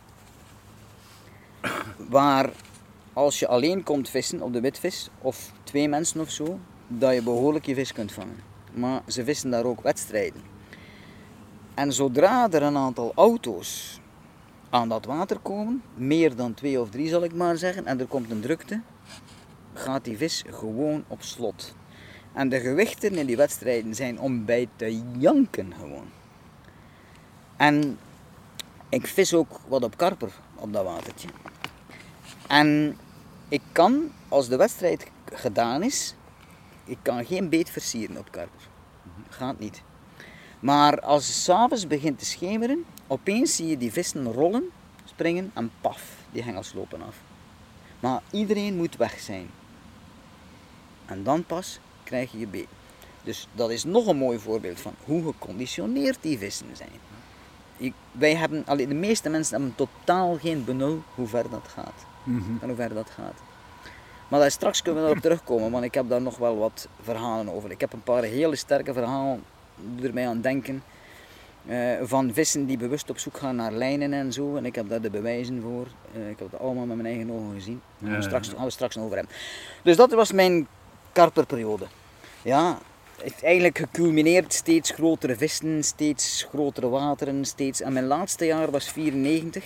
waar 2.08 2.50
als 3.12 3.38
je 3.38 3.48
alleen 3.48 3.82
komt 3.82 4.08
vissen 4.08 4.42
op 4.42 4.52
de 4.52 4.60
witvis, 4.60 5.08
of 5.20 5.52
twee 5.62 5.88
mensen 5.88 6.20
of 6.20 6.30
zo, 6.30 6.58
dat 6.88 7.14
je 7.14 7.22
behoorlijk 7.22 7.66
je 7.66 7.74
vis 7.74 7.92
kunt 7.92 8.12
vangen. 8.12 8.36
Maar 8.74 9.02
ze 9.06 9.24
vissen 9.24 9.50
daar 9.50 9.64
ook 9.64 9.80
wedstrijden. 9.80 10.42
En 11.74 11.92
zodra 11.92 12.50
er 12.50 12.62
een 12.62 12.76
aantal 12.76 13.12
auto's 13.14 14.00
aan 14.76 14.88
dat 14.88 15.04
water 15.04 15.38
komen, 15.38 15.82
meer 15.94 16.36
dan 16.36 16.54
twee 16.54 16.80
of 16.80 16.90
drie 16.90 17.08
zal 17.08 17.24
ik 17.24 17.34
maar 17.34 17.56
zeggen, 17.56 17.86
en 17.86 18.00
er 18.00 18.06
komt 18.06 18.30
een 18.30 18.40
drukte, 18.40 18.80
gaat 19.74 20.04
die 20.04 20.16
vis 20.16 20.44
gewoon 20.50 21.04
op 21.08 21.22
slot. 21.22 21.74
En 22.32 22.48
de 22.48 22.60
gewichten 22.60 23.14
in 23.14 23.26
die 23.26 23.36
wedstrijden 23.36 23.94
zijn 23.94 24.20
om 24.20 24.44
bij 24.44 24.68
te 24.76 25.02
janken 25.18 25.74
gewoon. 25.74 26.08
En 27.56 27.98
Ik 28.88 29.06
vis 29.06 29.34
ook 29.34 29.60
wat 29.68 29.82
op 29.82 29.96
karper 29.96 30.32
op 30.54 30.72
dat 30.72 30.84
watertje. 30.84 31.28
En 32.48 32.98
ik 33.48 33.60
kan, 33.72 34.12
als 34.28 34.48
de 34.48 34.56
wedstrijd 34.56 35.10
gedaan 35.32 35.82
is, 35.82 36.14
ik 36.84 36.98
kan 37.02 37.24
geen 37.24 37.48
beet 37.48 37.70
versieren 37.70 38.16
op 38.16 38.30
karper. 38.30 38.68
Gaat 39.28 39.58
niet. 39.58 39.82
Maar 40.60 41.00
als 41.00 41.26
het 41.26 41.36
s'avonds 41.36 41.86
begint 41.86 42.18
te 42.18 42.24
schemeren, 42.24 42.84
opeens 43.06 43.56
zie 43.56 43.66
je 43.66 43.78
die 43.78 43.92
vissen 43.92 44.32
rollen, 44.32 44.64
springen 45.04 45.50
en 45.54 45.70
paf, 45.80 46.02
die 46.32 46.42
hengels 46.42 46.72
lopen 46.72 47.02
af. 47.02 47.16
Maar 48.00 48.20
iedereen 48.30 48.76
moet 48.76 48.96
weg 48.96 49.20
zijn. 49.20 49.46
En 51.06 51.22
dan 51.22 51.44
pas 51.44 51.80
krijg 52.04 52.32
je 52.32 52.38
je 52.38 52.46
beet. 52.46 52.66
Dus 53.22 53.48
dat 53.52 53.70
is 53.70 53.84
nog 53.84 54.06
een 54.06 54.16
mooi 54.16 54.38
voorbeeld 54.38 54.80
van 54.80 54.94
hoe 55.04 55.22
geconditioneerd 55.24 56.18
die 56.20 56.38
vissen 56.38 56.66
zijn. 56.76 56.90
Ik- 57.76 57.92
wij 58.12 58.34
hebben, 58.36 58.62
allee, 58.66 58.86
de 58.86 58.94
meeste 58.94 59.28
mensen 59.28 59.56
hebben 59.56 59.74
totaal 59.74 60.36
geen 60.38 60.64
benul 60.64 61.02
hoe 61.14 61.26
ver 61.26 61.50
dat 61.50 61.68
gaat. 61.68 62.04
Mhm. 62.24 62.50
En 62.60 62.66
hoe 62.68 62.76
ver 62.76 62.94
dat 62.94 63.10
gaat. 63.10 63.34
Maar 64.28 64.40
daar 64.40 64.50
straks 64.50 64.82
kunnen 64.82 65.02
we 65.02 65.08
erop 65.08 65.22
terugkomen, 65.22 65.70
want 65.70 65.84
ik 65.84 65.94
heb 65.94 66.08
daar 66.08 66.22
nog 66.22 66.36
wel 66.38 66.56
wat 66.56 66.88
verhalen 67.02 67.48
over. 67.48 67.70
Ik 67.70 67.80
heb 67.80 67.92
een 67.92 68.02
paar 68.02 68.22
hele 68.22 68.56
sterke 68.56 68.92
verhalen 68.92 69.42
die 69.94 70.06
er 70.06 70.14
mij 70.14 70.28
aan 70.28 70.40
denken. 70.40 70.82
Eh, 71.66 71.78
van 72.02 72.34
vissen 72.34 72.66
die 72.66 72.76
bewust 72.76 73.10
op 73.10 73.18
zoek 73.18 73.36
gaan 73.36 73.56
naar 73.56 73.72
lijnen 73.72 74.12
en 74.12 74.32
zo. 74.32 74.56
En 74.56 74.66
ik 74.66 74.74
heb 74.74 74.88
daar 74.88 75.00
de 75.00 75.10
bewijzen 75.10 75.62
voor. 75.62 75.86
Eh, 76.14 76.30
ik 76.30 76.38
heb 76.38 76.50
het 76.50 76.60
allemaal 76.60 76.86
met 76.86 76.96
mijn 76.96 77.08
eigen 77.08 77.30
ogen 77.30 77.54
gezien. 77.54 77.80
Daar 77.98 78.10
gaan 78.10 78.18
we 78.18 78.22
Ja, 78.22 78.28
straks, 78.28 78.48
ja. 78.48 78.54
gaan 78.54 78.64
we 78.64 78.70
straks 78.70 78.98
over 78.98 79.16
hebben. 79.16 79.34
Dus 79.82 79.96
dat 79.96 80.12
was 80.12 80.32
mijn 80.32 80.66
karperperiode. 81.12 81.86
Ja, 82.42 82.78
het 83.22 83.42
eigenlijk 83.42 83.78
geculmineerd, 83.78 84.52
steeds 84.52 84.90
grotere 84.90 85.36
vissen, 85.36 85.84
steeds 85.84 86.46
grotere 86.48 86.88
wateren, 86.88 87.44
steeds... 87.44 87.80
En 87.80 87.92
mijn 87.92 88.06
laatste 88.06 88.44
jaar 88.44 88.70
was 88.70 88.90
94. 88.90 89.64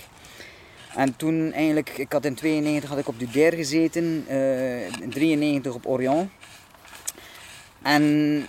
En 0.94 1.16
toen 1.16 1.52
eigenlijk, 1.52 1.98
ik 1.98 2.12
had 2.12 2.24
in 2.24 2.34
92 2.34 2.90
had 2.90 2.98
ik 2.98 3.08
op 3.08 3.18
Dudaire 3.18 3.56
gezeten, 3.56 4.24
eh, 4.28 4.86
in 4.86 5.10
93 5.10 5.74
op 5.74 5.86
Orion. 5.86 6.30
En 7.82 8.46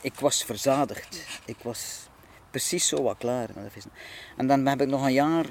ik 0.00 0.14
was 0.14 0.44
verzadigd. 0.44 1.40
Ik 1.44 1.56
was 1.62 2.08
precies 2.50 2.88
zo 2.88 3.02
wat 3.02 3.16
klaar. 3.18 3.48
En 4.36 4.46
dan 4.46 4.66
heb 4.66 4.80
ik 4.80 4.88
nog 4.88 5.04
een 5.04 5.12
jaar, 5.12 5.46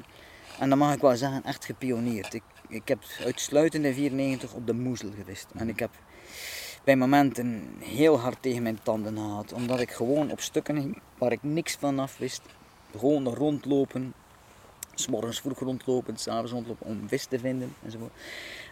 en 0.60 0.70
dan 0.70 0.78
mag 0.78 0.94
ik 0.94 1.02
wel 1.02 1.16
zeggen, 1.16 1.44
echt 1.44 1.66
gepioneerd. 1.66 2.34
Ik, 2.34 2.44
ik 2.68 2.88
heb 2.88 3.04
uitsluitend 3.26 3.86
in 3.86 3.94
94 3.94 4.54
op 4.54 4.68
de 4.68 4.74
moezel 4.74 5.12
gevist. 5.18 5.48
En 5.56 5.70
ik 5.70 5.80
heb 5.80 5.92
bij 6.84 6.96
momenten 6.96 7.76
heel 7.80 8.20
hard 8.20 8.42
tegen 8.42 8.64
mijn 8.64 8.80
tanden 8.84 9.18
gehad. 9.18 9.54
Omdat 9.54 9.80
ik 9.80 9.92
gewoon 9.92 10.32
op 10.32 10.42
stukken 10.42 10.76
ging 10.76 11.02
waar 11.18 11.32
ik 11.32 11.44
niks 11.44 11.76
van 11.80 12.00
af 12.00 12.18
wist. 12.18 12.42
Gewoon 12.98 13.28
rondlopen. 13.28 14.14
S'morgens 15.00 15.40
vroeg 15.40 15.60
rondlopen, 15.60 16.18
s'avonds 16.18 16.52
rondlopen 16.52 16.86
om 16.86 17.04
vis 17.08 17.26
te 17.26 17.40
vinden 17.40 17.76
enzovoort. 17.86 18.12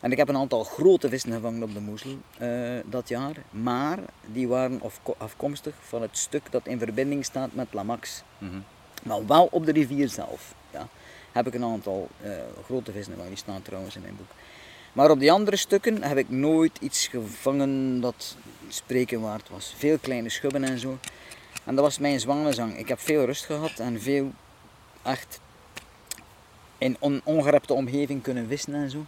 En 0.02 0.12
ik 0.12 0.18
heb 0.18 0.30
een 0.30 0.38
aantal 0.38 0.64
grote 0.64 1.10
vissen 1.10 1.32
gevangen 1.32 1.64
op 1.64 1.74
de 1.74 1.80
moezel 1.80 2.18
eh, 2.38 2.50
dat 2.86 3.08
jaar. 3.10 3.36
Maar 3.50 4.00
die 4.26 4.48
waren 4.48 4.82
afko- 4.82 5.16
afkomstig 5.18 5.74
van 5.82 6.02
het 6.02 6.18
stuk 6.18 6.52
dat 6.52 6.68
in 6.68 6.80
verbinding 6.80 7.26
staat 7.26 7.54
met 7.54 7.68
Lamax. 7.74 8.24
Mhm. 8.38 8.60
Maar 9.04 9.26
wel 9.28 9.48
op 9.52 9.66
de 9.66 9.72
rivier 9.72 10.10
zelf. 10.10 10.56
Ja. 10.72 10.88
Heb 11.32 11.48
ik 11.48 11.54
een 11.54 11.64
aantal 11.64 12.08
eh, 12.22 12.32
grote 12.66 12.92
vissen 12.92 13.12
gevangen. 13.12 13.34
Die 13.34 13.44
staan 13.44 13.62
trouwens 13.62 13.96
in 13.96 14.02
mijn 14.02 14.16
boek. 14.18 14.32
Maar 14.94 15.12
op 15.12 15.20
die 15.20 15.32
andere 15.32 15.56
stukken 15.58 16.04
heb 16.04 16.18
ik 16.18 16.30
nooit 16.30 16.78
iets 16.80 17.08
gevangen 17.08 18.02
dat 18.02 18.36
spreken 18.68 19.22
waard 19.22 19.50
was. 19.50 19.74
Veel 19.78 19.98
kleine 19.98 20.30
schubben 20.30 20.64
en 20.64 20.80
zo. 20.80 20.98
En 21.64 21.76
dat 21.76 21.84
was 21.84 22.00
mijn 22.00 22.20
zwanenzang. 22.20 22.78
Ik 22.78 22.88
heb 22.88 23.00
veel 23.00 23.26
rust 23.26 23.46
gehad 23.46 23.80
en 23.80 24.02
veel 24.02 24.32
echt 25.04 25.40
in 26.78 26.98
on 27.00 27.22
ongerepte 27.24 27.74
omgeving 27.74 28.22
kunnen 28.22 28.48
vissen 28.48 28.74
en 28.74 28.90
zo. 28.90 29.06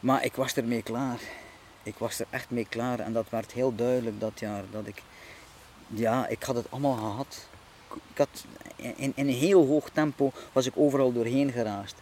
Maar 0.00 0.24
ik 0.24 0.34
was 0.34 0.54
ermee 0.54 0.82
klaar. 0.82 1.18
Ik 1.82 1.94
was 1.98 2.18
er 2.18 2.26
echt 2.30 2.50
mee 2.50 2.66
klaar 2.68 2.98
en 3.00 3.12
dat 3.12 3.26
werd 3.28 3.52
heel 3.52 3.74
duidelijk 3.74 4.20
dat 4.20 4.40
jaar 4.40 4.64
dat 4.70 4.86
ik, 4.86 5.02
ja, 5.86 6.26
ik 6.26 6.42
had 6.42 6.56
het 6.56 6.70
allemaal 6.70 6.96
gehad. 6.96 7.48
Ik 8.12 8.18
had, 8.18 8.44
in, 8.76 8.94
in 8.96 9.12
een 9.28 9.34
heel 9.34 9.66
hoog 9.66 9.88
tempo 9.88 10.32
was 10.52 10.66
ik 10.66 10.72
overal 10.76 11.12
doorheen 11.12 11.52
geraast. 11.52 11.94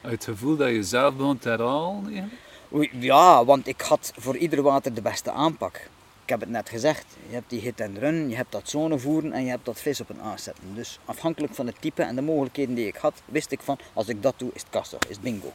Het 0.00 0.24
gevoel 0.24 0.56
dat 0.56 0.68
je 0.68 0.82
zelf 0.82 1.14
begon 1.14 1.38
te 1.38 1.48
herhalen. 1.48 2.04
eigenlijk? 2.04 2.40
Oei, 2.74 2.90
Ja, 2.92 3.44
want 3.44 3.66
ik 3.66 3.80
had 3.80 4.12
voor 4.16 4.36
ieder 4.36 4.62
water 4.62 4.94
de 4.94 5.02
beste 5.02 5.30
aanpak. 5.30 5.88
Ik 6.28 6.34
heb 6.34 6.42
het 6.42 6.52
net 6.52 6.68
gezegd, 6.68 7.04
je 7.28 7.34
hebt 7.34 7.50
die 7.50 7.60
hit 7.60 7.80
en 7.80 7.98
run, 7.98 8.28
je 8.28 8.36
hebt 8.36 8.52
dat 8.52 8.68
zone 8.68 8.98
voeren 8.98 9.32
en 9.32 9.44
je 9.44 9.50
hebt 9.50 9.64
dat 9.64 9.80
vis 9.80 10.00
op 10.00 10.08
een 10.08 10.20
aas 10.20 10.42
zetten. 10.42 10.74
Dus 10.74 10.98
afhankelijk 11.04 11.54
van 11.54 11.66
het 11.66 11.80
type 11.80 12.02
en 12.02 12.14
de 12.14 12.22
mogelijkheden 12.22 12.74
die 12.74 12.86
ik 12.86 12.96
had, 12.96 13.22
wist 13.24 13.52
ik 13.52 13.60
van 13.60 13.78
als 13.92 14.08
ik 14.08 14.22
dat 14.22 14.34
doe 14.36 14.50
is 14.52 14.60
het 14.60 14.70
kassa, 14.70 14.96
is 15.08 15.14
het 15.14 15.20
bingo. 15.20 15.52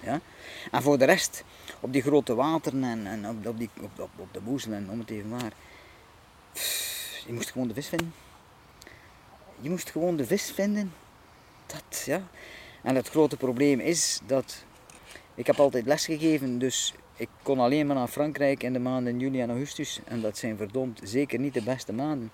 Ja? 0.00 0.20
En 0.70 0.82
voor 0.82 0.98
de 0.98 1.04
rest, 1.04 1.44
op 1.80 1.92
die 1.92 2.02
grote 2.02 2.34
wateren 2.34 2.84
en, 2.84 3.06
en 3.06 3.28
op, 3.28 3.58
die, 3.58 3.70
op, 3.80 4.08
op, 4.16 4.28
de 4.32 4.40
boezel 4.40 4.72
en 4.72 4.90
om 4.90 4.98
het 4.98 5.10
even 5.10 5.28
maar, 5.28 5.52
je 7.26 7.32
moest 7.32 7.50
gewoon 7.50 7.68
de 7.68 7.74
vis 7.74 7.88
vinden. 7.88 8.14
Je 9.60 9.70
moest 9.70 9.90
gewoon 9.90 10.16
de 10.16 10.26
vis 10.26 10.50
vinden. 10.50 10.92
Dat, 11.66 12.02
ja. 12.04 12.22
En 12.82 12.94
het 12.94 13.08
grote 13.08 13.36
probleem 13.36 13.80
is 13.80 14.20
dat 14.26 14.64
ik 15.34 15.46
heb 15.46 15.60
altijd 15.60 15.86
lesgegeven, 15.86 16.58
dus 16.58 16.94
ik 17.20 17.28
kon 17.42 17.58
alleen 17.58 17.86
maar 17.86 17.96
naar 17.96 18.08
Frankrijk 18.08 18.62
in 18.62 18.72
de 18.72 18.78
maanden 18.78 19.18
juli 19.18 19.40
en 19.40 19.50
augustus. 19.50 20.00
En 20.04 20.20
dat 20.20 20.38
zijn 20.38 20.56
verdomd 20.56 21.00
zeker 21.04 21.38
niet 21.38 21.54
de 21.54 21.62
beste 21.62 21.92
maanden. 21.92 22.32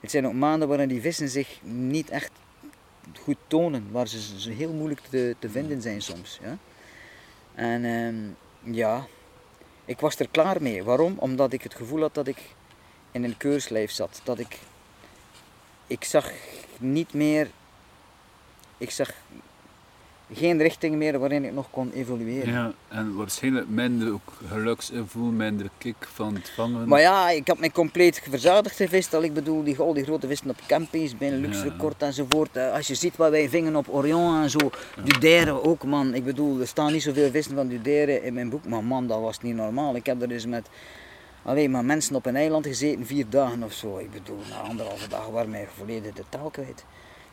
Het 0.00 0.10
zijn 0.10 0.26
ook 0.26 0.32
maanden 0.32 0.68
waarin 0.68 0.88
die 0.88 1.00
vissen 1.00 1.28
zich 1.28 1.60
niet 1.62 2.10
echt 2.10 2.30
goed 3.20 3.36
tonen, 3.46 3.88
waar 3.90 4.08
ze 4.08 4.50
heel 4.50 4.72
moeilijk 4.72 5.00
te, 5.00 5.36
te 5.38 5.50
vinden 5.50 5.82
zijn 5.82 6.02
soms. 6.02 6.38
Ja? 6.42 6.58
En 7.54 7.84
ehm, 7.84 8.74
ja, 8.74 9.06
ik 9.84 10.00
was 10.00 10.18
er 10.18 10.28
klaar 10.28 10.62
mee. 10.62 10.84
Waarom? 10.84 11.14
Omdat 11.18 11.52
ik 11.52 11.62
het 11.62 11.74
gevoel 11.74 12.00
had 12.00 12.14
dat 12.14 12.26
ik 12.26 12.54
in 13.10 13.24
een 13.24 13.36
keurslijf 13.36 13.90
zat. 13.90 14.20
Dat 14.24 14.38
ik, 14.38 14.58
ik 15.86 16.04
zag 16.04 16.32
niet 16.78 17.12
meer, 17.12 17.50
ik 18.78 18.90
zag 18.90 19.12
geen 20.32 20.58
richting 20.58 20.94
meer 20.96 21.18
waarin 21.18 21.44
ik 21.44 21.52
nog 21.52 21.66
kon 21.70 21.90
evolueren. 21.94 22.52
Ja, 22.52 22.72
en 22.88 23.14
waarschijnlijk 23.14 23.68
minder 23.68 24.12
ook 24.12 24.32
geluksgevoel, 24.48 25.30
minder 25.30 25.70
kick 25.78 25.96
van 26.12 26.34
het 26.34 26.50
vangen. 26.50 26.88
Maar 26.88 27.00
ja, 27.00 27.30
ik 27.30 27.48
had 27.48 27.58
mij 27.58 27.70
compleet 27.70 28.22
verzadigd 28.30 28.76
gevist. 28.76 29.14
Al 29.14 29.22
ik 29.22 29.34
bedoel, 29.34 29.62
die, 29.64 29.78
al 29.78 29.92
die 29.94 30.04
grote 30.04 30.26
vissen 30.26 30.50
op 30.50 30.56
campings, 30.66 31.16
Benelux 31.16 31.56
Ja. 31.56 31.62
record 31.62 32.02
enzovoort. 32.02 32.56
Eh, 32.56 32.72
Als 32.72 32.86
je 32.86 32.94
ziet 32.94 33.16
wat 33.16 33.30
wij 33.30 33.48
vingen 33.48 33.76
op 33.76 33.86
Orion 33.88 34.42
en 34.42 34.50
zo. 34.50 34.70
Dudaire 35.04 35.62
ook, 35.62 35.84
man. 35.84 36.14
Ik 36.14 36.24
bedoel, 36.24 36.60
er 36.60 36.66
staan 36.66 36.92
niet 36.92 37.02
zoveel 37.02 37.30
vissen 37.30 37.54
van 37.54 37.68
Dudaire 37.68 38.22
in 38.22 38.34
mijn 38.34 38.50
boek. 38.50 38.64
Maar 38.66 38.84
man, 38.84 39.06
dat 39.06 39.20
was 39.20 39.40
niet 39.40 39.54
normaal. 39.54 39.96
Ik 39.96 40.06
heb 40.06 40.22
er 40.22 40.28
dus 40.28 40.46
met 40.46 40.68
alleen 41.42 41.70
maar 41.70 41.84
mensen 41.84 42.14
op 42.16 42.26
een 42.26 42.36
eiland 42.36 42.66
gezeten, 42.66 43.06
vier 43.06 43.24
dagen 43.28 43.62
of 43.62 43.72
zo. 43.72 43.98
Ik 43.98 44.10
bedoel, 44.10 44.38
na 44.50 44.56
anderhalve 44.68 45.08
dag 45.08 45.26
waren 45.28 45.50
mij 45.50 45.66
volledig 45.76 46.12
de 46.14 46.24
taal 46.28 46.50
kwijt. 46.50 46.84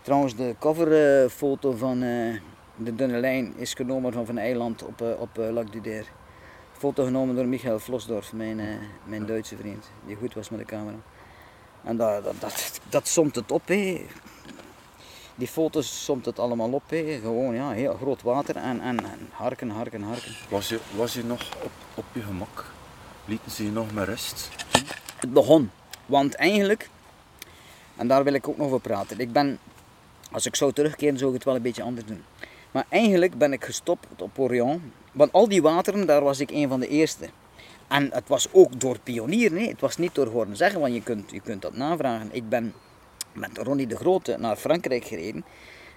Trouwens, 0.02 0.36
de 0.36 0.56
coverfoto 0.60 1.72
van 1.72 2.04
eh, 2.04 2.36
de 2.76 2.96
dunne 2.96 3.20
lijn 3.20 3.54
is 3.58 3.74
genomen 3.74 4.14
van 4.14 4.28
een 4.28 4.38
eiland 4.38 4.84
op, 4.84 5.02
eh, 5.02 5.20
op 5.20 5.40
eh, 5.40 5.50
Lac 5.50 5.72
Dudaire. 5.72 6.06
Foto 6.72 7.04
genomen 7.04 7.36
door 7.36 7.46
Michael 7.46 7.80
Vlosdorf, 7.80 8.34
mijn, 8.34 8.60
eh, 8.60 8.68
mijn 9.04 9.26
Duitse 9.26 9.58
vriend, 9.58 9.90
die 10.06 10.16
goed 10.16 10.34
was 10.34 10.50
met 10.50 10.60
de 10.60 10.66
camera. 10.66 10.98
En 11.84 11.98
dat, 11.98 12.24
dat, 12.24 12.34
dat, 12.40 12.80
dat 12.90 13.08
somt 13.08 13.36
het 13.36 13.52
op, 13.52 13.68
hè. 13.68 14.06
Die 15.36 15.48
foto's 15.48 16.04
somt 16.04 16.26
het 16.26 16.40
allemaal 16.40 16.72
op, 16.72 16.90
hè. 16.90 17.20
Gewoon, 17.22 17.56
ja, 17.56 17.72
heel 17.72 17.94
groot 17.94 18.22
water 18.22 18.56
en, 18.56 18.82
en, 18.82 19.00
en 19.00 19.30
harken, 19.32 19.70
harken, 19.70 20.02
harken. 20.02 20.36
Was 20.50 20.70
je, 20.70 20.80
was 20.96 21.14
je 21.14 21.24
nog 21.24 21.42
op, 21.64 21.72
op 21.94 22.06
je 22.12 22.22
gemak? 22.22 22.74
Lieten 23.26 23.52
ze 23.52 23.64
je 23.64 23.72
nog 23.72 23.94
met 23.94 24.08
rust? 24.08 24.50
Het 25.20 25.34
begon. 25.34 25.72
Want 26.06 26.36
eigenlijk, 26.36 26.90
en 27.96 28.08
daar 28.08 28.24
wil 28.24 28.34
ik 28.34 28.48
ook 28.48 28.58
nog 28.58 28.68
over 28.68 28.80
praten. 28.80 29.20
Ik 29.20 29.32
ben, 29.32 29.60
als 30.32 30.46
ik 30.46 30.56
zou 30.56 30.72
terugkeren, 30.74 31.18
zou 31.18 31.30
ik 31.30 31.36
het 31.36 31.46
wel 31.46 31.56
een 31.56 31.62
beetje 31.62 31.84
anders 31.84 32.08
doen. 32.08 32.24
Maar 32.76 32.86
eigenlijk 32.90 33.38
ben 33.38 33.54
ik 33.54 33.66
gestopt 33.66 34.22
op 34.22 34.40
Orion. 34.40 34.92
Want 35.12 35.32
al 35.32 35.48
die 35.48 35.62
wateren, 35.62 36.08
daar 36.08 36.24
was 36.24 36.40
ik 36.40 36.52
een 36.52 36.70
van 36.70 36.80
de 36.80 36.88
eerste. 36.88 37.30
En 37.88 38.10
het 38.14 38.28
was 38.28 38.48
ook 38.52 38.80
door 38.80 39.00
pionieren. 39.00 39.68
Het 39.68 39.82
was 39.82 39.98
niet 39.98 40.16
door 40.16 40.28
horen 40.28 40.56
zeggen, 40.56 40.80
want 40.80 40.94
je 40.94 41.04
kunt, 41.04 41.32
je 41.32 41.40
kunt 41.40 41.62
dat 41.62 41.76
navragen. 41.76 42.30
Ik 42.32 42.50
ben 42.50 42.74
met 43.34 43.58
Ronnie 43.58 43.88
de 43.88 43.96
Grote 43.96 44.36
naar 44.40 44.56
Frankrijk 44.56 45.06
gereden. 45.06 45.46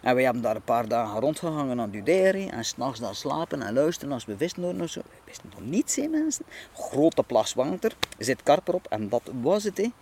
En 0.02 0.14
we 0.14 0.22
hebben 0.22 0.42
daar 0.42 0.56
een 0.56 0.62
paar 0.62 0.88
dagen 0.88 1.20
rondgehangen 1.20 1.80
aan 1.80 1.90
Dudaire. 1.90 2.50
En 2.50 2.64
s'nachts 2.64 3.00
daar 3.00 3.14
slapen 3.14 3.62
en 3.62 3.74
luisteren 3.74 4.12
als 4.12 4.24
we 4.24 4.32
of 4.80 4.90
zo. 4.90 5.00
We 5.00 5.20
wisten 5.24 5.50
nog 5.50 5.60
niets, 5.60 5.96
hè 5.96 6.06
mensen. 6.06 6.44
Grote 6.72 7.22
plas 7.22 7.54
water, 7.54 7.92
er 8.18 8.24
zit 8.24 8.42
karper 8.42 8.74
op 8.74 8.86
en 8.90 9.08
dat 9.08 9.30
was 9.42 9.64
het. 9.64 9.76
Hè. 9.76 9.92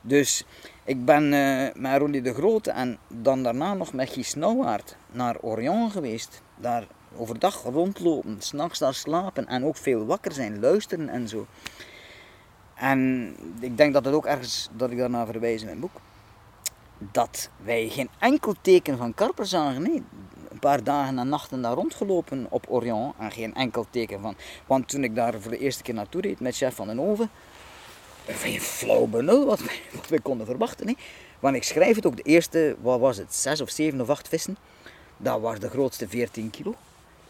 Dus 0.00 0.44
ik 0.88 1.04
ben 1.04 1.32
eh, 1.32 1.74
met 1.74 1.98
Ronnie 1.98 2.22
de 2.22 2.34
Grote 2.34 2.70
en 2.70 2.98
dan 3.08 3.42
daarna 3.42 3.74
nog 3.74 3.92
met 3.92 4.10
Gies 4.10 4.34
Nauwaard 4.34 4.96
naar 5.10 5.36
Orion 5.40 5.90
geweest. 5.90 6.42
Daar 6.56 6.86
overdag 7.16 7.62
rondlopen, 7.62 8.36
s'nachts 8.38 8.78
daar 8.78 8.94
slapen 8.94 9.46
en 9.46 9.64
ook 9.64 9.76
veel 9.76 10.06
wakker 10.06 10.32
zijn, 10.32 10.60
luisteren 10.60 11.08
en 11.08 11.28
zo. 11.28 11.46
En 12.74 13.34
ik 13.60 13.76
denk 13.76 13.92
dat 13.92 14.04
het 14.04 14.14
ook 14.14 14.26
ergens, 14.26 14.68
dat 14.72 14.90
ik 14.90 14.98
daarna 14.98 15.26
verwijs 15.26 15.60
in 15.60 15.66
mijn 15.66 15.80
boek. 15.80 16.00
dat 16.98 17.50
wij 17.64 17.88
geen 17.88 18.08
enkel 18.18 18.54
teken 18.60 18.98
van 18.98 19.14
karper 19.14 19.46
zagen. 19.46 19.82
Nee. 19.82 20.02
Een 20.50 20.58
paar 20.58 20.84
dagen 20.84 21.18
en 21.18 21.28
nachten 21.28 21.62
daar 21.62 21.74
rondgelopen 21.74 22.46
op 22.50 22.64
Orion 22.68 23.12
en 23.18 23.30
geen 23.30 23.54
enkel 23.54 23.86
teken 23.90 24.20
van. 24.20 24.36
Want 24.66 24.88
toen 24.88 25.04
ik 25.04 25.14
daar 25.14 25.40
voor 25.40 25.50
de 25.50 25.58
eerste 25.58 25.82
keer 25.82 25.94
naartoe 25.94 26.20
reed 26.20 26.40
met 26.40 26.56
chef 26.56 26.74
van 26.74 26.86
den 26.86 27.00
Oven, 27.00 27.30
geen 28.28 28.60
flauw 28.60 29.06
benul 29.06 29.46
wat 29.46 29.60
wat 29.92 30.08
wij 30.08 30.18
konden 30.18 30.46
verwachten. 30.46 30.86
Nee. 30.86 30.96
Want 31.40 31.56
ik 31.56 31.62
schrijf 31.62 31.96
het 31.96 32.06
ook, 32.06 32.16
de 32.16 32.22
eerste, 32.22 32.76
wat 32.80 33.00
was 33.00 33.16
het, 33.16 33.34
zes 33.34 33.60
of 33.60 33.70
zeven 33.70 34.00
of 34.00 34.08
acht 34.08 34.28
vissen, 34.28 34.56
dat 35.16 35.40
was 35.40 35.58
de 35.58 35.68
grootste 35.68 36.08
14 36.08 36.50
kilo. 36.50 36.74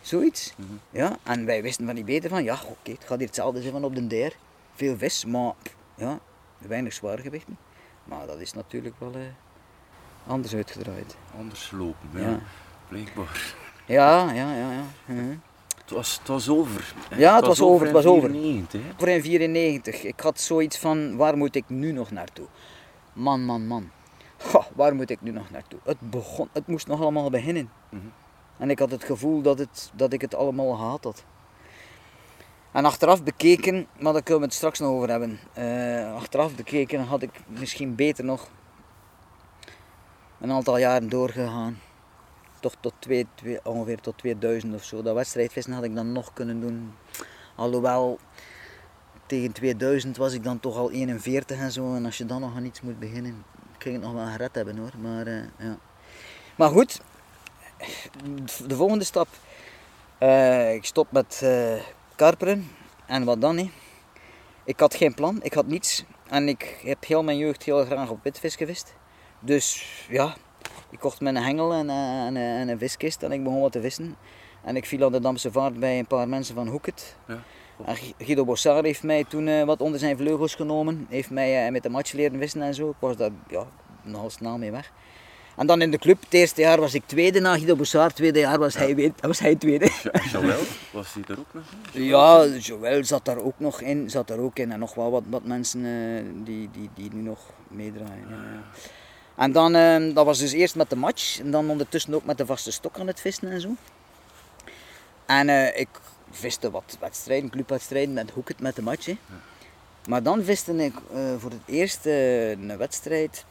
Zoiets. 0.01 0.55
ja, 0.91 1.19
en 1.23 1.45
wij 1.45 1.63
wisten 1.63 1.87
van 1.87 1.95
niet 1.95 2.05
beter 2.05 2.31
van, 2.31 2.45
ja 2.45 2.59
oké, 2.69 2.91
het 2.91 3.05
gaat 3.05 3.19
hier 3.19 3.27
hetzelfde 3.27 3.61
zijn 3.61 3.73
van 3.73 3.85
op 3.85 3.95
de 3.95 4.07
der. 4.07 4.33
Veel 4.75 4.97
vis, 4.97 5.25
maar 5.25 5.53
ja, 5.95 6.19
weinig 6.59 6.93
zwaargewicht. 6.93 7.49
niet. 7.49 7.59
Maar 8.05 8.27
dat 8.27 8.41
is 8.41 8.53
natuurlijk 8.53 8.95
wel 8.99 9.13
eh, 9.15 9.21
anders 10.27 10.55
uitgedraaid. 10.55 11.17
Anders 11.39 11.71
lopen, 11.71 12.09
ja. 12.13 12.21
Ja. 12.21 12.41
Blijkbaar. 12.89 13.55
Ja, 13.87 14.33
ja, 14.33 14.55
ja. 14.55 14.73
ja. 14.73 14.85
Mhm. 15.05 15.37
Het 15.89 15.97
was, 15.97 16.19
het 16.19 16.29
was 16.29 16.49
over. 16.49 16.95
Ja, 17.17 17.37
het 17.37 17.47
was 17.47 17.61
over, 17.61 17.87
het 17.87 17.95
was 17.95 18.05
over. 18.05 18.31
94, 18.31 18.81
hè. 18.83 18.89
Voor 18.97 19.09
in 19.09 19.23
94. 19.23 20.03
Ik 20.03 20.21
had 20.21 20.41
zoiets 20.41 20.79
van, 20.79 21.17
waar 21.17 21.37
moet 21.37 21.55
ik 21.55 21.65
nu 21.69 21.93
nog 21.93 22.11
naartoe? 22.11 22.47
Man, 23.13 23.45
man, 23.45 23.67
man. 23.67 23.91
Goh, 24.39 24.65
waar 24.75 24.95
moet 24.95 25.11
ik 25.11 25.21
nu 25.23 25.31
nog 25.31 25.51
naartoe? 25.51 25.79
Het, 25.85 26.01
begon, 26.01 26.49
het 26.53 26.67
moest 26.67 26.87
nog 26.87 27.01
allemaal 27.01 27.31
beginnen. 27.31 27.71
Mhm. 27.89 28.03
En 28.59 28.71
ik 28.71 28.79
had 28.79 28.91
het 28.91 29.05
gevoel 29.05 29.43
dat, 29.43 29.59
het, 29.59 29.91
dat 29.95 30.13
ik 30.13 30.21
het 30.21 30.35
allemaal 30.35 30.75
gehad 30.75 31.05
had. 31.05 31.25
En 32.73 32.85
achteraf 32.85 33.23
bekeken, 33.23 33.87
maar 33.99 34.13
daar 34.13 34.23
kunnen 34.23 34.41
we 34.41 34.47
het 34.47 34.57
straks 34.57 34.79
nog 34.79 34.91
over 34.91 35.09
hebben. 35.09 35.39
Eh, 35.53 36.15
achteraf 36.15 36.55
bekeken 36.55 37.05
had 37.05 37.23
ik 37.23 37.31
misschien 37.47 37.95
beter 37.95 38.25
nog 38.25 38.49
een 40.41 40.53
aantal 40.53 40.79
jaren 40.79 41.09
doorgegaan. 41.09 41.79
Toch 42.61 42.75
tot 42.81 42.93
twee, 42.99 43.27
twee, 43.35 43.65
ongeveer 43.65 44.01
tot 44.01 44.19
2000 44.19 44.75
of 44.75 44.85
zo. 44.85 45.03
Dat 45.03 45.15
wedstrijdvissen 45.15 45.73
had 45.73 45.85
ik 45.85 45.95
dan 45.95 46.13
nog 46.13 46.33
kunnen 46.33 46.61
doen. 46.61 46.95
Alhoewel, 47.55 48.19
tegen 49.27 49.53
2000 49.53 50.17
was 50.17 50.33
ik 50.33 50.45
dan 50.45 50.61
toch 50.61 50.77
al 50.77 50.91
41 50.91 51.59
en 51.59 51.73
zo. 51.73 51.95
En 51.95 52.05
als 52.05 52.19
je 52.19 52.27
dan 52.27 52.41
nog 52.41 52.57
aan 52.57 52.65
iets 52.65 52.81
moet 52.81 52.99
beginnen, 52.99 53.45
ging 53.79 53.95
het 53.95 54.05
nog 54.05 54.13
wel 54.13 54.27
gered 54.27 54.55
hebben 54.55 54.77
hoor. 54.77 54.93
Maar, 55.01 55.27
eh, 55.27 55.43
ja. 55.59 55.79
maar 56.57 56.71
goed, 56.71 57.01
de 58.67 58.77
volgende 58.77 59.05
stap. 59.05 59.29
Eh, 60.19 60.75
ik 60.75 60.85
stop 60.85 61.13
met 61.13 61.41
eh, 61.43 61.81
karperen. 62.17 62.71
En 63.07 63.25
wat 63.25 63.41
dan? 63.41 63.57
Hè? 63.57 63.71
Ik 64.65 64.81
had 64.81 64.95
geen 64.95 65.15
plan, 65.15 65.43
ik 65.43 65.53
had 65.53 65.67
niets. 65.67 66.05
En 66.29 66.49
ik 66.49 66.79
heb 66.83 67.05
heel 67.05 67.23
mijn 67.23 67.39
jeugd 67.39 67.63
heel 67.63 67.85
graag 67.85 68.11
op 68.11 68.23
witvis 68.23 68.57
gevist. 68.57 68.95
Dus 69.41 69.87
ja, 70.09 70.37
ik 70.91 70.99
kocht 70.99 71.21
me 71.21 71.29
een 71.29 71.37
hengel 71.37 71.73
en, 71.73 71.91
eh, 71.91 72.27
en, 72.27 72.37
eh, 72.37 72.61
en 72.61 72.69
een 72.69 72.79
viskist 72.79 73.23
en 73.23 73.33
ik 73.33 73.43
begon 73.45 73.61
wat 73.61 73.73
te 73.73 73.81
vissen. 73.81 74.17
En 74.65 74.77
ik 74.77 74.87
viel 74.87 75.05
aan 75.05 75.13
de 75.13 75.21
Damse 75.21 75.53
vaart 75.53 75.79
bij 75.81 75.99
een 75.99 76.07
paar 76.07 76.29
mensen 76.29 76.55
van 76.55 76.67
Hoeket. 76.69 77.17
Ja. 77.29 77.43
En 77.85 77.97
Gu- 77.97 78.13
Guido 78.19 78.45
Bossard 78.45 78.85
heeft 78.85 79.03
mij 79.03 79.25
toen 79.25 79.49
eh, 79.49 79.65
wat 79.65 79.81
onder 79.81 79.99
zijn 80.01 80.17
vleugels 80.17 80.55
genomen. 80.55 81.07
Heeft 81.09 81.31
mij 81.31 81.71
met 81.71 81.83
de 81.83 81.89
match 81.89 82.13
leren 82.13 82.39
vissen 82.39 82.63
en 82.63 82.75
zo. 82.75 82.89
Ik 82.89 82.95
was 82.99 83.17
daar 83.17 83.31
ja, 83.49 83.65
nogal 84.03 84.31
snel 84.31 84.59
mee 84.59 84.71
weg. 84.71 84.93
En 85.57 85.67
dan 85.67 85.83
in 85.83 85.91
de 85.91 85.99
club, 85.99 86.21
het 86.21 86.33
eerste 86.35 86.61
jaar 86.61 86.81
was 86.81 86.95
ik 86.95 87.03
tweede 87.07 87.41
na 87.41 87.55
Guido 87.57 87.77
Bossard. 87.77 88.07
Het 88.07 88.17
tweede 88.17 88.39
jaar 88.39 88.59
was, 88.59 88.75
hij, 88.77 88.95
weet- 88.95 89.21
was 89.21 89.39
hij 89.39 89.55
tweede. 89.55 89.91
Joël, 90.33 90.59
was 90.93 91.15
hij 91.15 91.23
er 91.29 91.39
ook 91.39 91.53
nog 91.55 91.65
in? 91.93 92.03
Ja, 92.05 92.45
Joël 92.47 93.05
zat 93.05 93.25
daar 93.25 93.39
ook 93.39 93.55
nog 93.59 93.81
in, 93.81 94.11
zat 94.11 94.29
daar 94.29 94.39
ook 94.39 94.59
in. 94.59 94.73
En 94.73 94.79
nog 94.79 94.95
wel 94.95 95.11
wat, 95.11 95.23
wat 95.29 95.45
mensen 95.45 95.83
die, 96.45 96.69
die, 96.73 96.91
die 96.95 97.11
nu 97.13 97.23
nog 97.23 97.39
meedraaien. 97.69 98.27
ja, 98.29 98.35
ja. 98.35 98.63
En 99.39 99.53
dan, 99.53 99.75
eh, 99.75 100.15
dat 100.15 100.25
was 100.25 100.39
dus 100.39 100.53
eerst 100.53 100.75
met 100.75 100.91
de 100.91 100.97
match. 100.97 101.41
En 101.41 101.51
dan 101.51 101.71
ondertussen 101.71 102.15
ook 102.15 102.25
met 102.25 102.39
de 102.39 102.47
vaste 102.47 102.71
stok 102.71 102.99
aan 102.99 103.07
het 103.07 103.21
vissen 103.21 103.51
en 103.51 103.61
zo. 103.61 103.75
En 105.29 105.49
eh, 105.49 105.81
ik 105.81 105.89
viste 106.31 106.71
wat 106.71 106.97
wedstrijden, 107.01 107.51
clubwedstrijden 107.51 108.15
met 108.15 108.31
Hoeket 108.31 108.61
met 108.61 108.77
de 108.77 108.83
match. 108.83 109.07
hè. 109.07 109.17
Maar 110.07 110.23
dan 110.23 110.43
viste 110.43 110.85
ik 110.85 110.95
eh, 111.13 111.21
voor 111.39 111.51
het 111.51 111.61
eerst 111.67 112.07
eh, 112.07 112.51
een 112.51 112.77
wedstrijd 112.77 113.45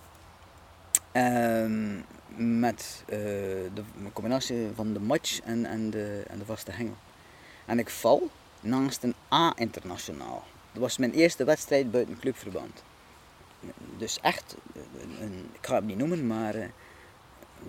ehm, 1.12 1.96
met 2.36 3.04
de 3.08 3.82
een 4.04 4.14
combinatie 4.14 4.70
van 4.76 4.94
de 4.94 5.00
match 5.00 5.40
en, 5.42 5.66
en, 5.66 5.90
de, 5.90 6.24
en 6.28 6.40
de 6.40 6.46
vaste 6.46 6.72
hengel. 6.72 6.96
En 7.66 7.80
ik 7.80 7.90
val 7.90 8.30
naast 8.60 9.04
een 9.04 9.16
A-internationaal. 9.34 10.44
Dat 10.72 10.82
was 10.82 10.98
mijn 10.98 11.14
eerste 11.14 11.44
wedstrijd 11.44 11.92
buiten 11.92 12.20
clubverband. 12.20 12.84
Dus 13.98 14.20
echt, 14.22 14.56
een, 15.20 15.50
ik 15.54 15.66
ga 15.66 15.76
het 15.76 15.86
niet 15.86 15.98
noemen, 15.98 16.28
maar 16.28 16.56
eh, 16.56 16.68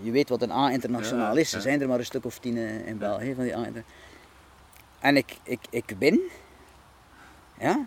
je 0.00 0.10
weet 0.10 0.28
wat 0.28 0.42
een 0.42 0.52
A-internationaal 0.52 1.34
Ja, 1.34 1.40
is. 1.40 1.50
Er 1.50 1.56
ja. 1.56 1.62
zijn 1.62 1.80
er 1.80 1.88
maar 1.88 1.98
een 1.98 2.04
stuk 2.04 2.24
of 2.24 2.38
tien 2.38 2.56
eh, 2.56 2.86
in 2.86 2.98
België 2.98 3.34
van 3.34 3.44
die 3.44 3.56
a 3.56 3.66
En 4.98 5.16
ik, 5.16 5.36
ik, 5.42 5.60
ik 5.70 5.94
win, 5.98 6.20
ja, 7.58 7.86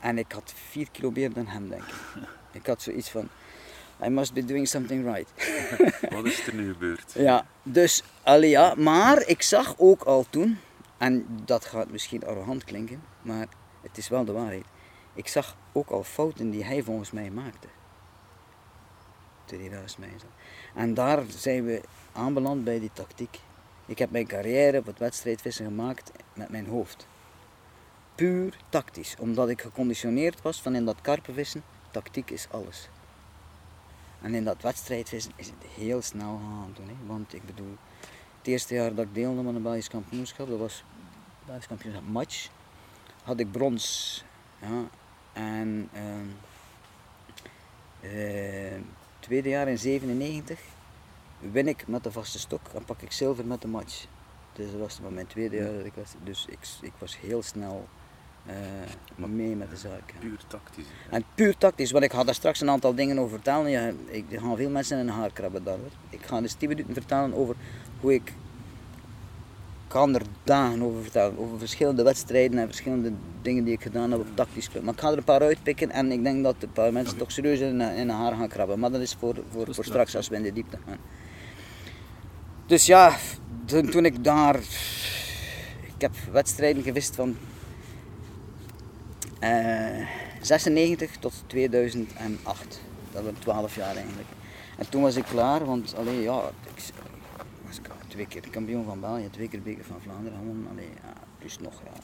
en 0.00 0.18
ik 0.18 0.32
had 0.32 0.52
vier 0.70 0.90
kilo 0.90 1.10
meer 1.10 1.32
dan 1.32 1.46
hem, 1.46 1.68
denk 1.68 1.82
ik. 1.82 1.94
Ik 2.52 2.66
had 2.66 2.82
zoiets 2.82 3.10
van, 3.10 3.28
I 4.04 4.08
must 4.08 4.32
be 4.32 4.44
doing 4.44 4.68
something 4.68 5.04
right. 5.14 5.30
Wat 6.14 6.24
is 6.24 6.46
er 6.46 6.54
nu 6.54 6.72
gebeurd? 6.72 7.12
Ja, 7.14 7.46
dus, 7.62 8.02
allee, 8.22 8.50
ja, 8.50 8.74
maar 8.74 9.26
ik 9.26 9.42
zag 9.42 9.74
ook 9.78 10.02
al 10.02 10.26
toen, 10.30 10.58
en 10.98 11.26
dat 11.44 11.64
gaat 11.64 11.90
misschien 11.90 12.26
arrogant 12.26 12.64
klinken, 12.64 13.02
maar 13.22 13.46
het 13.82 13.98
is 13.98 14.08
wel 14.08 14.24
de 14.24 14.32
waarheid. 14.32 14.64
Ik 15.14 15.28
zag 15.28 15.56
ook 15.76 15.90
al 15.90 16.02
fouten 16.02 16.50
die 16.50 16.64
hij 16.64 16.82
volgens 16.82 17.10
mij 17.10 17.30
maakte. 17.30 17.68
Toen 19.44 19.60
hij 19.60 19.68
naast 19.68 19.98
mij 19.98 20.12
zat. 20.16 20.30
En 20.74 20.94
daar 20.94 21.22
zijn 21.28 21.64
we 21.64 21.82
aanbeland 22.12 22.64
bij 22.64 22.80
die 22.80 22.90
tactiek. 22.92 23.40
Ik 23.86 23.98
heb 23.98 24.10
mijn 24.10 24.26
carrière 24.26 24.78
op 24.78 24.86
het 24.86 24.98
wedstrijdvissen 24.98 25.64
gemaakt 25.64 26.12
met 26.34 26.48
mijn 26.48 26.66
hoofd. 26.66 27.06
Puur 28.14 28.56
tactisch, 28.68 29.16
omdat 29.18 29.48
ik 29.48 29.60
geconditioneerd 29.60 30.42
was 30.42 30.62
van 30.62 30.74
in 30.74 30.84
dat 30.84 31.00
karpenvissen, 31.00 31.62
tactiek 31.90 32.30
is 32.30 32.46
alles. 32.50 32.88
En 34.22 34.34
in 34.34 34.44
dat 34.44 34.62
wedstrijdvissen 34.62 35.32
is 35.36 35.46
het 35.46 35.70
heel 35.74 36.02
snel 36.02 36.36
gegaan 36.36 36.72
toen. 36.72 36.88
Hè? 36.88 37.06
Want 37.06 37.34
ik 37.34 37.46
bedoel, 37.46 37.76
het 38.38 38.46
eerste 38.46 38.74
jaar 38.74 38.94
dat 38.94 39.04
ik 39.04 39.14
deelnam 39.14 39.48
aan 39.48 39.54
een 39.54 39.62
Belgisch 39.62 39.88
kampioenschap, 39.88 40.48
dat 40.48 40.58
was 40.58 40.84
Belgisch 41.46 41.66
kampioenschap 41.66 42.06
match, 42.08 42.48
had 43.22 43.40
ik 43.40 43.52
brons. 43.52 44.24
Ja. 44.60 44.88
En 45.36 45.88
eh, 48.00 48.80
tweede 49.20 49.48
jaar 49.48 49.68
in 49.68 49.78
97 49.78 50.60
win 51.52 51.68
ik 51.68 51.88
met 51.88 52.04
de 52.04 52.12
vaste 52.12 52.38
stok 52.38 52.60
en 52.74 52.84
pak 52.84 53.02
ik 53.02 53.12
zilver 53.12 53.46
met 53.46 53.60
de 53.60 53.68
match. 53.68 54.06
Dus 54.52 54.70
dat 54.70 54.80
was 54.80 55.00
mijn 55.10 55.26
tweede 55.26 55.56
jaar 55.56 55.72
dat 55.72 55.84
ik 55.84 55.92
was. 55.94 56.14
Dus 56.22 56.46
ik, 56.48 56.58
ik 56.80 56.92
was 56.98 57.18
heel 57.20 57.42
snel 57.42 57.88
eh, 58.46 59.24
mee 59.26 59.56
met 59.56 59.70
de 59.70 59.76
zaak. 59.76 60.10
ja. 60.12 60.18
Puur 60.18 60.40
tactisch. 60.46 60.86
hè. 61.08 61.16
En 61.16 61.24
puur 61.34 61.56
tactisch, 61.56 61.90
want 61.90 62.04
ik 62.04 62.12
ga 62.12 62.24
daar 62.24 62.34
straks 62.34 62.60
een 62.60 62.70
aantal 62.70 62.94
dingen 62.94 63.18
over 63.18 63.30
vertellen. 63.30 63.70
Ja, 63.70 63.92
ik, 64.06 64.32
er 64.32 64.40
gaan 64.40 64.56
veel 64.56 64.70
mensen 64.70 64.98
in 64.98 65.06
hun 65.08 65.16
haar 65.16 65.32
krabben 65.32 65.64
daar. 65.64 65.78
Hoor. 65.78 65.90
Ik 66.10 66.22
ga 66.22 66.40
dus 66.40 66.54
10 66.54 66.68
minuten 66.68 66.94
vertellen 66.94 67.34
over 67.34 67.56
hoe 68.00 68.14
ik 68.14 68.32
kan 69.96 70.14
er 70.14 70.22
dagen 70.44 70.82
over 70.82 71.02
vertellen. 71.02 71.38
Over 71.38 71.58
verschillende 71.58 72.02
wedstrijden 72.02 72.58
en 72.58 72.66
verschillende 72.66 73.12
dingen 73.42 73.64
die 73.64 73.72
ik 73.72 73.82
gedaan 73.82 74.10
heb 74.10 74.20
op 74.20 74.26
tactisch 74.34 74.68
punt. 74.68 74.84
Maar 74.84 74.94
ik 74.94 75.00
ga 75.00 75.10
er 75.10 75.16
een 75.16 75.24
paar 75.24 75.40
uitpikken 75.40 75.90
en 75.90 76.12
ik 76.12 76.24
denk 76.24 76.44
dat 76.44 76.54
een 76.60 76.72
paar 76.72 76.92
mensen 76.92 77.16
toch 77.16 77.32
serieus 77.32 77.60
in, 77.60 77.80
in 77.80 77.96
hun 77.96 78.10
haar 78.10 78.34
gaan 78.36 78.48
krabben. 78.48 78.78
Maar 78.78 78.90
dat 78.90 79.00
is 79.00 79.16
voor, 79.18 79.34
voor, 79.50 79.74
voor 79.74 79.84
straks 79.84 80.16
als 80.16 80.28
we 80.28 80.36
in 80.36 80.42
de 80.42 80.52
diepte 80.52 80.78
gaan. 80.86 80.98
Dus 82.66 82.86
ja, 82.86 83.16
toen, 83.64 83.90
toen 83.90 84.04
ik 84.04 84.24
daar... 84.24 84.56
Ik 85.94 86.02
heb 86.02 86.12
wedstrijden 86.32 86.82
gewist 86.82 87.14
van 87.14 87.36
eh 89.38 90.06
96 90.40 91.16
tot 91.16 91.32
2008. 91.46 92.80
Dat 93.12 93.22
was 93.22 93.32
12 93.38 93.76
jaar 93.76 93.96
eigenlijk. 93.96 94.28
En 94.78 94.88
toen 94.88 95.02
was 95.02 95.16
ik 95.16 95.24
klaar, 95.24 95.64
want 95.64 95.94
allee, 95.96 96.22
ja, 96.22 96.50
ik 96.74 96.82
twee 98.16 98.42
keer 98.42 98.50
kampioen 98.50 98.84
van 98.84 99.00
België, 99.00 99.30
twee 99.30 99.48
keer 99.48 99.62
beker 99.62 99.84
van 99.84 100.00
Vlaanderen 100.00 100.38
gewonnen. 100.38 100.70
Allee, 100.70 100.88
ja, 101.02 101.12
dus 101.38 101.58
nog 101.58 101.82
ja, 101.84 102.00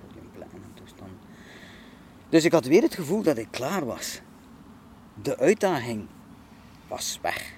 podiumplekken 0.00 0.58
en 0.62 0.70
toestand. 0.74 1.10
Dus 2.28 2.44
ik 2.44 2.52
had 2.52 2.66
weer 2.66 2.82
het 2.82 2.94
gevoel 2.94 3.22
dat 3.22 3.38
ik 3.38 3.48
klaar 3.50 3.84
was. 3.84 4.20
De 5.22 5.38
uitdaging 5.38 6.06
was 6.86 7.18
weg. 7.22 7.56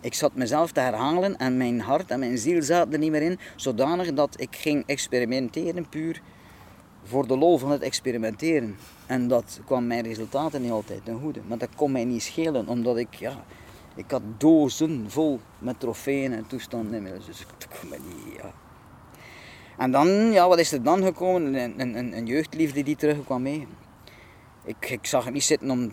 Ik 0.00 0.14
zat 0.14 0.34
mezelf 0.34 0.72
te 0.72 0.80
herhalen 0.80 1.36
en 1.36 1.56
mijn 1.56 1.80
hart 1.80 2.10
en 2.10 2.18
mijn 2.18 2.38
ziel 2.38 2.62
zaten 2.62 2.92
er 2.92 2.98
niet 2.98 3.10
meer 3.10 3.22
in, 3.22 3.38
zodanig 3.56 4.12
dat 4.12 4.40
ik 4.40 4.56
ging 4.56 4.82
experimenteren 4.86 5.88
puur 5.88 6.22
voor 7.04 7.26
de 7.26 7.38
lol 7.38 7.58
van 7.58 7.70
het 7.70 7.82
experimenteren. 7.82 8.76
En 9.06 9.28
dat 9.28 9.60
kwam 9.64 9.86
mijn 9.86 10.04
resultaten 10.04 10.62
niet 10.62 10.70
altijd 10.70 11.04
ten 11.04 11.20
goede. 11.20 11.40
Maar 11.46 11.58
dat 11.58 11.74
kon 11.76 11.92
mij 11.92 12.04
niet 12.04 12.22
schelen, 12.22 12.68
omdat 12.68 12.96
ik, 12.96 13.14
ja, 13.14 13.44
ik 13.94 14.10
had 14.10 14.22
dozen 14.38 15.04
vol 15.08 15.40
met 15.58 15.80
trofeeën 15.80 16.32
en 16.32 16.46
toestanden 16.46 16.94
inmiddels. 16.94 17.26
Dus 17.26 17.38
dat 17.58 17.68
kon 17.80 17.88
mij 17.88 17.98
niet, 17.98 18.36
ja. 18.36 18.52
En 19.78 19.90
dan, 19.90 20.08
ja, 20.08 20.48
wat 20.48 20.58
is 20.58 20.72
er 20.72 20.82
dan 20.82 21.02
gekomen? 21.02 21.54
Een, 21.54 21.80
een, 21.80 22.16
een, 22.16 22.26
jeugdliefde 22.26 22.82
die 22.82 22.96
terugkwam 22.96 23.42
mee. 23.42 23.66
Ik, 24.64 24.90
ik 24.90 25.06
zag 25.06 25.24
het 25.24 25.32
niet 25.32 25.44
zitten 25.44 25.70
om 25.70 25.92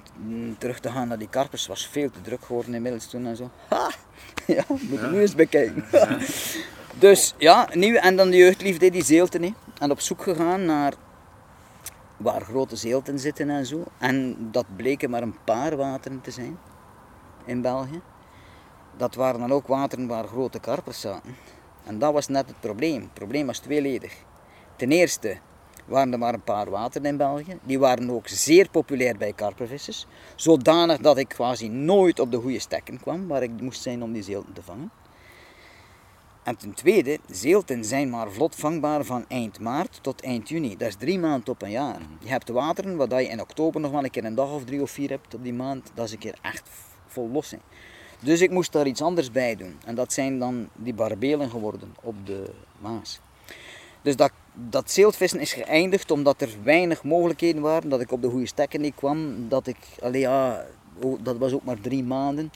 terug 0.57 0.79
te 0.79 0.89
gaan 0.89 1.07
naar 1.07 1.17
die 1.17 1.29
karpers. 1.29 1.61
Het 1.61 1.69
was 1.69 1.87
veel 1.87 2.09
te 2.11 2.21
druk 2.21 2.45
geworden 2.45 2.73
inmiddels 2.73 3.09
toen 3.09 3.25
en 3.25 3.35
zo. 3.35 3.49
Ha! 3.67 3.89
Ja, 4.45 4.63
moet 4.67 4.99
je 4.99 5.07
nu 5.11 5.19
eens 5.19 5.35
bekijken. 5.35 5.85
dus 6.99 7.33
ja, 7.37 7.69
nieuw. 7.73 7.95
En 7.95 8.15
dan 8.15 8.29
de 8.29 8.37
jeugdliefde, 8.37 8.89
die 8.89 9.03
zeelten. 9.03 9.55
En 9.79 9.91
op 9.91 9.99
zoek 9.99 10.21
gegaan 10.21 10.65
naar 10.65 10.93
waar 12.17 12.41
grote 12.41 12.75
zeelten 12.75 13.19
zitten 13.19 13.49
en 13.49 13.65
zo. 13.65 13.83
En 13.97 14.37
dat 14.51 14.65
bleken 14.75 15.09
maar 15.09 15.21
een 15.21 15.37
paar 15.43 15.77
wateren 15.77 16.21
te 16.21 16.31
zijn 16.31 16.57
in 17.49 17.61
België. 17.61 18.01
Dat 18.97 19.15
waren 19.15 19.39
dan 19.39 19.51
ook 19.51 19.67
wateren 19.67 20.07
waar 20.07 20.27
grote 20.27 20.59
karpers 20.59 20.99
zaten. 20.99 21.35
En 21.85 21.99
dat 21.99 22.13
was 22.13 22.27
net 22.27 22.47
het 22.47 22.59
probleem. 22.59 23.01
Het 23.01 23.13
probleem 23.13 23.45
was 23.45 23.59
tweeledig. 23.59 24.13
Ten 24.75 24.91
eerste 24.91 25.37
waren 25.85 26.13
er 26.13 26.19
maar 26.19 26.33
een 26.33 26.43
paar 26.43 26.69
wateren 26.69 27.07
in 27.07 27.17
België. 27.17 27.57
Die 27.63 27.79
waren 27.79 28.09
ook 28.09 28.27
zeer 28.27 28.69
populair 28.69 29.17
bij 29.17 29.33
karpervissers. 29.33 30.05
Zodanig 30.35 30.97
dat 30.97 31.17
ik 31.17 31.27
quasi 31.27 31.69
nooit 31.69 32.19
op 32.19 32.31
de 32.31 32.37
goede 32.37 32.59
stekken 32.59 32.99
kwam 32.99 33.27
waar 33.27 33.43
ik 33.43 33.61
moest 33.61 33.81
zijn 33.81 34.03
om 34.03 34.13
die 34.13 34.23
zeelten 34.23 34.53
te 34.53 34.63
vangen. 34.63 34.91
En 36.43 36.57
ten 36.57 36.73
tweede, 36.73 37.19
zeelten 37.27 37.85
zijn 37.85 38.09
maar 38.09 38.31
vlot 38.31 38.55
vangbaar 38.55 39.03
van 39.05 39.25
eind 39.27 39.59
maart 39.59 39.99
tot 40.01 40.21
eind 40.21 40.49
juni. 40.49 40.77
Dat 40.77 40.87
is 40.87 40.95
drie 40.95 41.19
maanden 41.19 41.49
op 41.49 41.61
een 41.61 41.71
jaar. 41.71 41.99
Je 42.19 42.29
hebt 42.29 42.49
wateren 42.49 42.95
waar 42.95 43.21
je 43.21 43.27
in 43.27 43.41
oktober 43.41 43.81
nog 43.81 43.91
wel 43.91 44.03
een 44.03 44.09
keer 44.09 44.25
een 44.25 44.35
dag 44.35 44.51
of 44.51 44.63
drie 44.63 44.81
of 44.81 44.91
vier 44.91 45.09
hebt 45.09 45.33
op 45.33 45.43
die 45.43 45.53
maand. 45.53 45.91
Dat 45.93 46.05
is 46.05 46.11
een 46.11 46.17
keer 46.17 46.37
echt 46.41 46.69
vol 47.12 47.30
los 47.30 47.49
zijn. 47.49 47.62
Dus 48.20 48.41
ik 48.41 48.51
moest 48.51 48.72
daar 48.72 48.88
iets 48.88 49.01
anders 49.01 49.32
bij 49.32 49.55
doen. 49.55 49.78
En 49.86 49.95
dat 49.95 50.14
zijn 50.14 50.39
dan 50.39 50.70
die 50.76 50.93
barbelen 50.93 51.49
geworden 51.49 51.95
op 52.01 52.16
de 52.26 52.51
Maas. 52.80 53.20
Dus 54.01 54.16
dat, 54.16 54.32
dat 54.53 54.97
is 55.38 55.53
geëindigd 55.53 56.12
omdat 56.12 56.41
er 56.41 56.49
weinig 56.64 57.03
mogelijkheden 57.03 57.62
waren. 57.62 57.89
Dat 57.89 58.01
ik 58.01 58.12
op 58.12 58.22
de 58.22 58.30
goede 58.30 58.45
stekken 58.45 58.82
niet 58.82 58.95
kwam. 58.95 59.49
Dat 59.49 59.68
ik, 59.68 59.78
allee 60.01 60.22
ja, 60.22 60.66
dat 61.20 61.38
was 61.38 61.53
ook 61.53 61.64
maar 61.64 61.82
drie 61.82 62.03
maanden. 62.03 62.51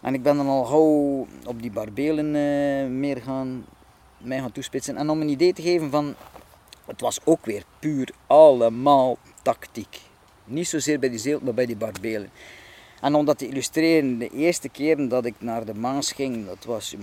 En 0.00 0.14
ik 0.14 0.22
ben 0.22 0.36
dan 0.36 0.46
al 0.46 0.64
gauw 0.64 1.26
op 1.46 1.62
die 1.62 1.70
barbelen 1.70 2.26
eh, 2.26 2.90
meer 2.90 3.16
gaan, 3.16 3.66
mij 4.18 4.38
gaan 4.38 4.52
toespitsen. 4.52 4.96
En 4.96 5.10
om 5.10 5.20
een 5.20 5.28
idee 5.28 5.52
te 5.52 5.62
geven 5.62 5.90
van, 5.90 6.14
het 6.86 7.00
was 7.00 7.18
ook 7.24 7.44
weer 7.44 7.64
puur 7.78 8.10
allemaal 8.26 9.18
tactiek. 9.42 10.00
Niet 10.44 10.68
zozeer 10.68 10.98
bij 10.98 11.08
die 11.08 11.18
zeelt, 11.18 11.42
maar 11.42 11.54
bij 11.54 11.66
die 11.66 11.76
barbelen. 11.76 12.30
En 13.00 13.14
om 13.14 13.24
dat 13.24 13.38
te 13.38 13.48
illustreren, 13.48 14.18
de 14.18 14.28
eerste 14.28 14.68
keer 14.68 15.08
dat 15.08 15.24
ik 15.24 15.34
naar 15.38 15.64
de 15.64 15.74
Maas 15.74 16.12
ging, 16.12 16.46
dat 16.46 16.64
was, 16.64 16.94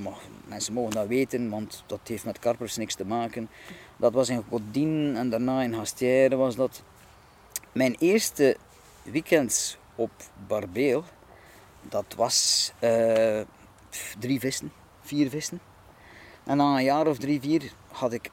mensen 0.47 0.73
mogen 0.73 0.91
dat 0.91 1.07
weten, 1.07 1.49
want 1.49 1.83
dat 1.85 1.99
heeft 2.03 2.25
met 2.25 2.39
karpers 2.39 2.77
niks 2.77 2.95
te 2.95 3.05
maken. 3.05 3.49
Dat 3.97 4.13
was 4.13 4.29
in 4.29 4.43
Godin 4.49 5.13
en 5.15 5.29
daarna 5.29 5.61
in 5.61 5.73
Hastière 5.73 6.35
was 6.35 6.55
dat. 6.55 6.83
Mijn 7.71 7.95
eerste 7.99 8.57
weekends 9.03 9.77
op 9.95 10.11
Barbeel, 10.47 11.03
dat 11.81 12.13
was 12.15 12.71
eh, 12.79 13.41
drie 14.19 14.39
vissen, 14.39 14.71
vier 15.01 15.29
vissen. 15.29 15.59
En 16.43 16.57
na 16.57 16.77
een 16.77 16.83
jaar 16.83 17.07
of 17.07 17.17
drie, 17.17 17.41
vier 17.41 17.71
had 17.91 18.13
ik 18.13 18.29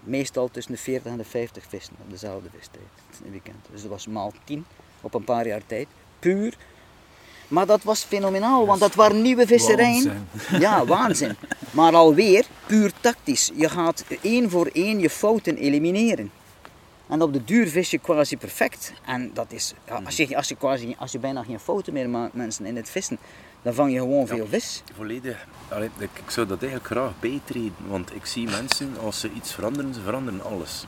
meestal 0.00 0.48
tussen 0.48 0.72
de 0.72 0.78
40 0.78 1.12
en 1.12 1.18
de 1.18 1.24
50 1.24 1.64
vissen 1.68 1.94
op 2.02 2.10
dezelfde 2.10 2.48
vistijd. 2.58 2.82
Een 3.24 3.30
weekend. 3.30 3.66
Dus 3.70 3.80
dat 3.80 3.90
was 3.90 4.06
maal 4.06 4.32
10 4.44 4.64
op 5.00 5.14
een 5.14 5.24
paar 5.24 5.46
jaar 5.46 5.66
tijd. 5.66 5.86
Puur. 6.18 6.54
Maar 7.48 7.66
dat 7.66 7.82
was 7.82 8.02
fenomenaal, 8.02 8.66
want 8.66 8.80
dat 8.80 8.94
waren 8.94 9.22
nieuwe 9.22 9.46
visserijen. 9.46 10.28
Ja, 10.58 10.84
waanzin. 10.84 11.36
Maar 11.70 11.94
alweer 11.94 12.46
puur 12.66 12.92
tactisch. 13.00 13.50
Je 13.54 13.68
gaat 13.68 14.04
één 14.22 14.50
voor 14.50 14.70
één 14.72 14.98
je 14.98 15.10
fouten 15.10 15.56
elimineren. 15.56 16.30
En 17.08 17.22
op 17.22 17.32
de 17.32 17.44
duur 17.44 17.68
vis 17.68 17.90
je 17.90 17.98
quasi 17.98 18.36
perfect. 18.36 18.92
En 19.04 19.30
dat 19.34 19.52
is, 19.52 19.74
ja, 19.86 20.00
als, 20.04 20.16
je, 20.16 20.36
als, 20.36 20.48
je 20.48 20.56
quasi, 20.56 20.94
als 20.98 21.12
je 21.12 21.18
bijna 21.18 21.42
geen 21.42 21.60
fouten 21.60 21.92
meer 21.92 22.08
maakt, 22.08 22.34
mensen, 22.34 22.66
in 22.66 22.76
het 22.76 22.90
vissen, 22.90 23.18
dan 23.62 23.74
vang 23.74 23.92
je 23.92 23.98
gewoon 23.98 24.26
veel 24.26 24.46
vis. 24.46 24.82
Volledig. 24.94 25.46
Allee, 25.68 25.90
ik 25.98 26.30
zou 26.30 26.46
dat 26.46 26.62
eigenlijk 26.62 26.90
graag 26.92 27.12
bijtreden, 27.20 27.74
want 27.88 28.14
ik 28.14 28.26
zie 28.26 28.48
mensen, 28.48 28.94
als 29.02 29.20
ze 29.20 29.30
iets 29.32 29.52
veranderen, 29.52 29.94
ze 29.94 30.00
veranderen 30.00 30.44
alles. 30.44 30.84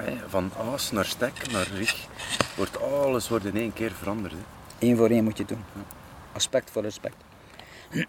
Hè, 0.00 0.28
van 0.28 0.50
aas 0.58 0.90
naar 0.90 1.04
stek 1.04 1.50
naar 1.52 1.68
rig, 1.74 2.06
wordt 2.56 2.82
alles 2.82 3.28
wordt 3.28 3.44
in 3.44 3.56
één 3.56 3.72
keer 3.72 3.92
veranderd. 3.92 4.32
hè. 4.32 4.38
Eén 4.88 4.96
voor 4.96 5.10
één 5.10 5.24
moet 5.24 5.38
je 5.38 5.44
doen. 5.44 5.64
Aspect 6.32 6.70
voor 6.70 6.82
respect. 6.82 7.16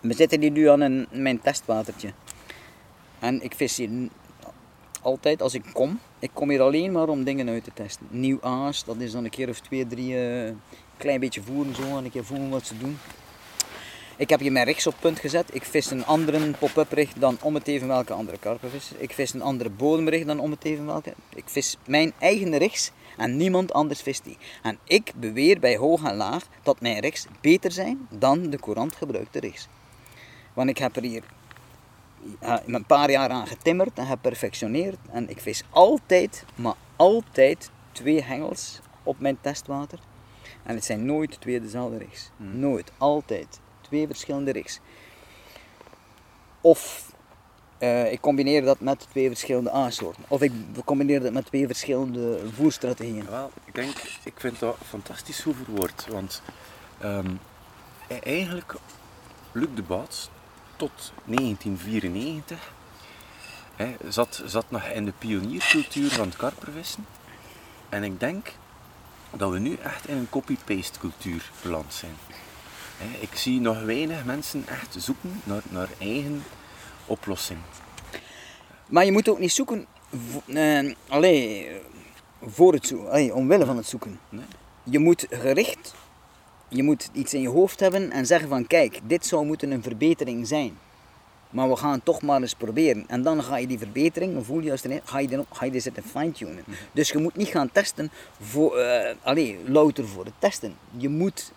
We 0.00 0.14
zitten 0.14 0.40
hier 0.40 0.50
nu 0.50 0.68
aan 0.68 0.80
een, 0.80 1.06
mijn 1.10 1.40
testwatertje. 1.40 2.12
En 3.18 3.42
ik 3.42 3.54
vis 3.54 3.76
hier 3.76 4.08
altijd 5.02 5.42
als 5.42 5.54
ik 5.54 5.64
kom. 5.72 6.00
Ik 6.18 6.30
kom 6.32 6.50
hier 6.50 6.60
alleen 6.60 6.92
maar 6.92 7.08
om 7.08 7.24
dingen 7.24 7.48
uit 7.48 7.64
te 7.64 7.70
testen. 7.74 8.06
Nieuw 8.10 8.38
aas, 8.42 8.84
dat 8.84 8.96
is 8.96 9.12
dan 9.12 9.24
een 9.24 9.30
keer 9.30 9.48
of 9.48 9.60
twee, 9.60 9.86
drie, 9.86 10.28
eh, 10.28 10.52
klein 10.96 11.20
beetje 11.20 11.42
voeren 11.42 11.74
zo 11.74 11.82
en 11.98 12.04
een 12.04 12.10
keer 12.10 12.24
voelen 12.24 12.50
wat 12.50 12.66
ze 12.66 12.78
doen. 12.78 12.98
Ik 14.18 14.28
heb 14.28 14.40
hier 14.40 14.52
mijn 14.52 14.64
rigs 14.64 14.86
op 14.86 14.94
punt 15.00 15.18
gezet. 15.18 15.54
Ik 15.54 15.64
vis 15.64 15.90
een 15.90 16.06
andere 16.06 16.50
pop-up 16.50 16.92
rig 16.92 17.12
dan 17.12 17.38
om 17.42 17.54
het 17.54 17.66
even 17.66 17.88
welke 17.88 18.12
andere 18.12 18.38
karpenvisser. 18.38 18.96
Ik 19.00 19.12
vis 19.12 19.34
een 19.34 19.42
andere 19.42 19.70
bodemrig 19.70 20.24
dan 20.24 20.38
om 20.38 20.50
het 20.50 20.64
even 20.64 20.86
welke. 20.86 21.14
Ik 21.34 21.44
vis 21.46 21.76
mijn 21.86 22.12
eigen 22.18 22.58
rigs 22.58 22.90
en 23.16 23.36
niemand 23.36 23.72
anders 23.72 24.02
vist 24.02 24.24
die. 24.24 24.36
En 24.62 24.78
ik 24.84 25.12
beweer 25.16 25.60
bij 25.60 25.76
hoog 25.76 26.02
en 26.04 26.16
laag 26.16 26.46
dat 26.62 26.80
mijn 26.80 27.00
rigs 27.00 27.26
beter 27.40 27.72
zijn 27.72 28.08
dan 28.10 28.50
de 28.50 28.58
courant 28.58 28.96
gebruikte 28.96 29.40
rigs. 29.40 29.68
Want 30.52 30.68
ik 30.68 30.78
heb 30.78 30.96
er 30.96 31.02
hier 31.02 31.22
een 32.66 32.86
paar 32.86 33.10
jaar 33.10 33.28
aan 33.28 33.46
getimmerd 33.46 33.98
en 33.98 34.06
geperfectioneerd. 34.06 34.98
En 35.10 35.28
ik 35.28 35.40
vis 35.40 35.62
altijd, 35.70 36.44
maar 36.54 36.74
altijd 36.96 37.70
twee 37.92 38.22
hengels 38.22 38.80
op 39.02 39.20
mijn 39.20 39.38
testwater. 39.40 39.98
En 40.62 40.74
het 40.74 40.84
zijn 40.84 41.04
nooit 41.04 41.40
twee 41.40 41.60
dezelfde 41.60 41.98
rigs. 41.98 42.30
Nooit, 42.36 42.92
altijd. 42.98 43.60
Twee 43.86 44.06
verschillende 44.06 44.52
rigs. 44.52 44.80
Of 46.60 47.12
eh, 47.78 48.12
ik 48.12 48.20
combineer 48.20 48.64
dat 48.64 48.80
met 48.80 49.06
twee 49.10 49.28
verschillende 49.28 49.74
A-soorten. 49.74 50.24
Of 50.28 50.42
ik 50.42 50.52
combineer 50.84 51.20
dat 51.20 51.32
met 51.32 51.46
twee 51.46 51.66
verschillende 51.66 52.40
voerstrategieën. 52.54 53.26
Wel, 53.30 53.50
ik 53.64 53.74
denk, 53.74 53.96
ik 54.24 54.32
vind 54.36 54.58
dat 54.58 54.76
fantastisch 54.88 55.40
goed 55.40 55.56
verwoord, 55.64 56.06
want 56.10 56.42
ehm, 56.98 57.30
e- 58.08 58.18
eigenlijk 58.22 58.74
Luc 59.52 59.68
de 59.74 59.82
Baats 59.82 60.30
tot 60.76 61.12
1994 61.24 62.72
hè, 63.76 63.96
zat, 64.08 64.42
zat 64.46 64.70
nog 64.70 64.84
in 64.84 65.04
de 65.04 65.12
pioniercultuur 65.18 66.10
van 66.10 66.26
het 66.26 66.36
karpervissen. 66.36 67.06
En 67.88 68.04
ik 68.04 68.20
denk 68.20 68.52
dat 69.30 69.50
we 69.50 69.58
nu 69.58 69.74
echt 69.74 70.08
in 70.08 70.16
een 70.16 70.30
copy-paste 70.30 70.98
cultuur 70.98 71.50
beland 71.62 71.94
zijn. 71.94 72.16
Ik 73.20 73.34
zie 73.34 73.60
nog 73.60 73.82
weinig 73.82 74.24
mensen 74.24 74.64
echt 74.68 74.96
zoeken 74.98 75.40
naar, 75.44 75.62
naar 75.68 75.88
eigen 75.98 76.42
oplossing. 77.06 77.58
Maar 78.86 79.04
je 79.04 79.12
moet 79.12 79.28
ook 79.28 79.38
niet 79.38 79.52
zoeken 79.52 79.86
allee, 81.08 81.70
voor 82.42 82.72
het 82.72 82.86
zoeken, 82.86 83.10
allee, 83.10 83.34
omwille 83.34 83.64
van 83.64 83.76
het 83.76 83.86
zoeken. 83.86 84.20
Nee? 84.28 84.44
Je 84.82 84.98
moet 84.98 85.26
gericht, 85.30 85.94
je 86.68 86.82
moet 86.82 87.10
iets 87.12 87.34
in 87.34 87.40
je 87.40 87.48
hoofd 87.48 87.80
hebben 87.80 88.10
en 88.10 88.26
zeggen 88.26 88.48
van 88.48 88.66
kijk, 88.66 89.00
dit 89.04 89.26
zou 89.26 89.46
moeten 89.46 89.70
een 89.70 89.82
verbetering 89.82 90.46
zijn. 90.46 90.78
Maar 91.50 91.68
we 91.68 91.76
gaan 91.76 91.92
het 91.92 92.04
toch 92.04 92.22
maar 92.22 92.40
eens 92.40 92.54
proberen. 92.54 93.04
En 93.08 93.22
dan 93.22 93.42
ga 93.42 93.56
je 93.56 93.66
die 93.66 93.78
verbetering, 93.78 94.34
dan 94.34 94.44
voel 94.44 94.60
je 94.60 94.70
als 94.70 94.84
erin, 94.84 95.00
ga 95.04 95.18
je 95.18 95.44
ga 95.52 95.64
je 95.64 95.70
die 95.70 95.80
zitten 95.80 96.02
fine-tunen. 96.02 96.64
Dus 96.92 97.10
je 97.10 97.18
moet 97.18 97.36
niet 97.36 97.48
gaan 97.48 97.72
testen 97.72 98.10
voor, 98.40 98.78
allee, 99.22 99.58
louter 99.66 100.06
voor 100.06 100.24
het 100.24 100.34
testen. 100.38 100.74
Je 100.96 101.08
moet 101.08 101.52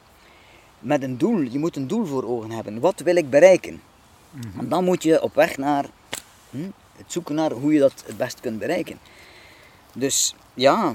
met 0.80 1.03
een 1.03 1.17
doel, 1.17 1.41
je 1.41 1.59
moet 1.59 1.75
een 1.75 1.88
doel 1.88 2.05
voor 2.05 2.23
ogen 2.23 2.51
hebben. 2.51 2.80
Wat 2.80 2.99
wil 2.99 3.15
ik 3.15 3.30
bereiken? 3.30 3.82
En 4.57 4.69
dan 4.69 4.84
moet 4.84 5.03
je 5.03 5.21
op 5.21 5.36
weg 5.36 5.57
naar 5.57 5.86
hm, 6.49 6.69
het 6.97 7.11
zoeken 7.11 7.36
naar 7.36 7.51
hoe 7.51 7.73
je 7.73 7.80
dat 7.80 8.03
het 8.05 8.17
best 8.17 8.39
kunt 8.39 8.59
bereiken. 8.59 8.99
Dus 9.93 10.36
ja, 10.53 10.93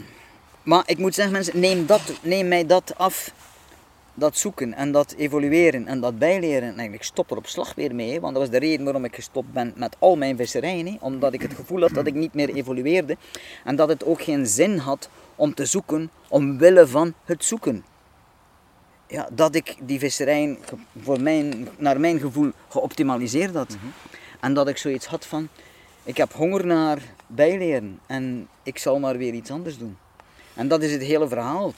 maar 0.62 0.82
ik 0.86 0.98
moet 0.98 1.14
zeggen 1.14 1.32
mensen, 1.32 1.60
neem, 1.60 1.86
dat, 1.86 2.00
neem 2.22 2.48
mij 2.48 2.66
dat 2.66 2.94
af. 2.96 3.32
Dat 4.16 4.36
zoeken 4.36 4.74
en 4.74 4.92
dat 4.92 5.14
evolueren 5.16 5.86
en 5.86 6.00
dat 6.00 6.18
bijleren. 6.18 6.78
En 6.78 6.92
ik 6.92 7.02
stop 7.02 7.30
er 7.30 7.36
op 7.36 7.46
slag 7.46 7.74
weer 7.74 7.94
mee, 7.94 8.20
want 8.20 8.34
dat 8.34 8.42
was 8.42 8.52
de 8.52 8.66
reden 8.66 8.84
waarom 8.84 9.04
ik 9.04 9.14
gestopt 9.14 9.52
ben 9.52 9.72
met 9.76 9.96
al 9.98 10.16
mijn 10.16 10.36
visserijen. 10.36 10.96
Omdat 11.00 11.32
ik 11.32 11.42
het 11.42 11.54
gevoel 11.54 11.80
had 11.80 11.94
dat 11.94 12.06
ik 12.06 12.14
niet 12.14 12.34
meer 12.34 12.54
evolueerde. 12.54 13.16
En 13.64 13.76
dat 13.76 13.88
het 13.88 14.04
ook 14.04 14.22
geen 14.22 14.46
zin 14.46 14.78
had 14.78 15.08
om 15.36 15.54
te 15.54 15.64
zoeken 15.64 16.10
omwille 16.28 16.86
van 16.86 17.14
het 17.24 17.44
zoeken 17.44 17.84
ja, 19.14 19.28
dat 19.32 19.54
ik 19.54 19.76
die 19.82 19.98
visserij 19.98 20.58
voor 21.02 21.20
mijn, 21.20 21.68
naar 21.78 22.00
mijn 22.00 22.18
gevoel 22.20 22.52
geoptimaliseerd 22.68 23.54
had. 23.54 23.76
En 24.40 24.54
dat 24.54 24.68
ik 24.68 24.76
zoiets 24.76 25.06
had 25.06 25.26
van, 25.26 25.48
ik 26.02 26.16
heb 26.16 26.32
honger 26.32 26.66
naar 26.66 26.98
bijleren 27.26 28.00
en 28.06 28.48
ik 28.62 28.78
zal 28.78 28.98
maar 28.98 29.16
weer 29.18 29.32
iets 29.34 29.50
anders 29.50 29.78
doen. 29.78 29.96
En 30.54 30.68
dat 30.68 30.82
is 30.82 30.92
het 30.92 31.02
hele 31.02 31.28
verhaal. 31.28 31.72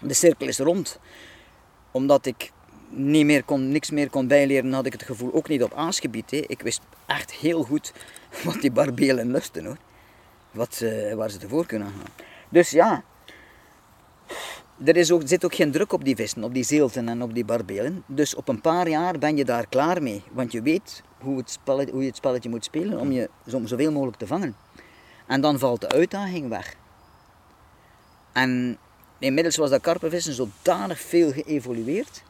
De 0.00 0.14
cirkel 0.14 0.46
is 0.48 0.58
rond. 0.58 0.98
Omdat 1.90 2.26
ik 2.26 2.50
niet 2.88 3.24
meer 3.24 3.42
kon, 3.44 3.68
niks 3.72 3.90
meer 3.90 4.10
kon 4.10 4.26
bijleren, 4.26 4.72
had 4.72 4.86
ik 4.86 4.92
het 4.92 5.02
gevoel 5.02 5.32
ook 5.34 5.48
niet 5.48 5.62
op 5.62 5.74
aasgebied. 5.74 6.30
Hè. 6.30 6.36
Ik 6.36 6.62
wist 6.62 6.80
echt 7.06 7.30
heel 7.32 7.62
goed 7.62 7.92
wat 8.44 8.60
die 8.60 8.72
barbelen 8.72 9.30
lusten 9.30 9.64
hoor. 9.64 9.76
Wat, 10.50 10.74
ze- 10.74 11.12
waar 11.16 11.30
ze 11.30 11.38
tevoor 11.38 11.66
kunnen 11.66 11.88
gaan. 11.88 12.26
Dus 12.48 12.70
ja, 12.70 13.02
er 14.84 14.96
is 14.96 15.10
ook, 15.10 15.22
zit 15.24 15.44
ook 15.44 15.54
geen 15.54 15.70
druk 15.70 15.92
op 15.92 16.04
die 16.04 16.16
vissen, 16.16 16.44
op 16.44 16.54
die 16.54 16.64
zeelten 16.64 17.08
en 17.08 17.22
op 17.22 17.34
die 17.34 17.44
barbelen. 17.44 18.02
Dus 18.06 18.34
op 18.34 18.48
een 18.48 18.60
paar 18.60 18.88
jaar 18.88 19.18
ben 19.18 19.36
je 19.36 19.44
daar 19.44 19.66
klaar 19.68 20.02
mee. 20.02 20.22
Want 20.32 20.52
je 20.52 20.62
weet 20.62 21.02
hoe, 21.18 21.36
het 21.36 21.58
hoe 21.64 22.00
je 22.00 22.06
het 22.06 22.16
spelletje 22.16 22.48
moet 22.48 22.64
spelen 22.64 22.98
om 22.98 23.12
je 23.12 23.30
zo, 23.46 23.60
zoveel 23.64 23.92
mogelijk 23.92 24.16
te 24.16 24.26
vangen. 24.26 24.56
En 25.26 25.40
dan 25.40 25.58
valt 25.58 25.80
de 25.80 25.88
uitdaging 25.88 26.48
weg. 26.48 26.74
En 28.32 28.78
inmiddels 29.18 29.56
was 29.56 29.70
dat 29.70 29.80
karpenvissen 29.80 30.34
zodanig 30.34 31.00
veel 31.00 31.32
geëvolueerd. 31.32 32.22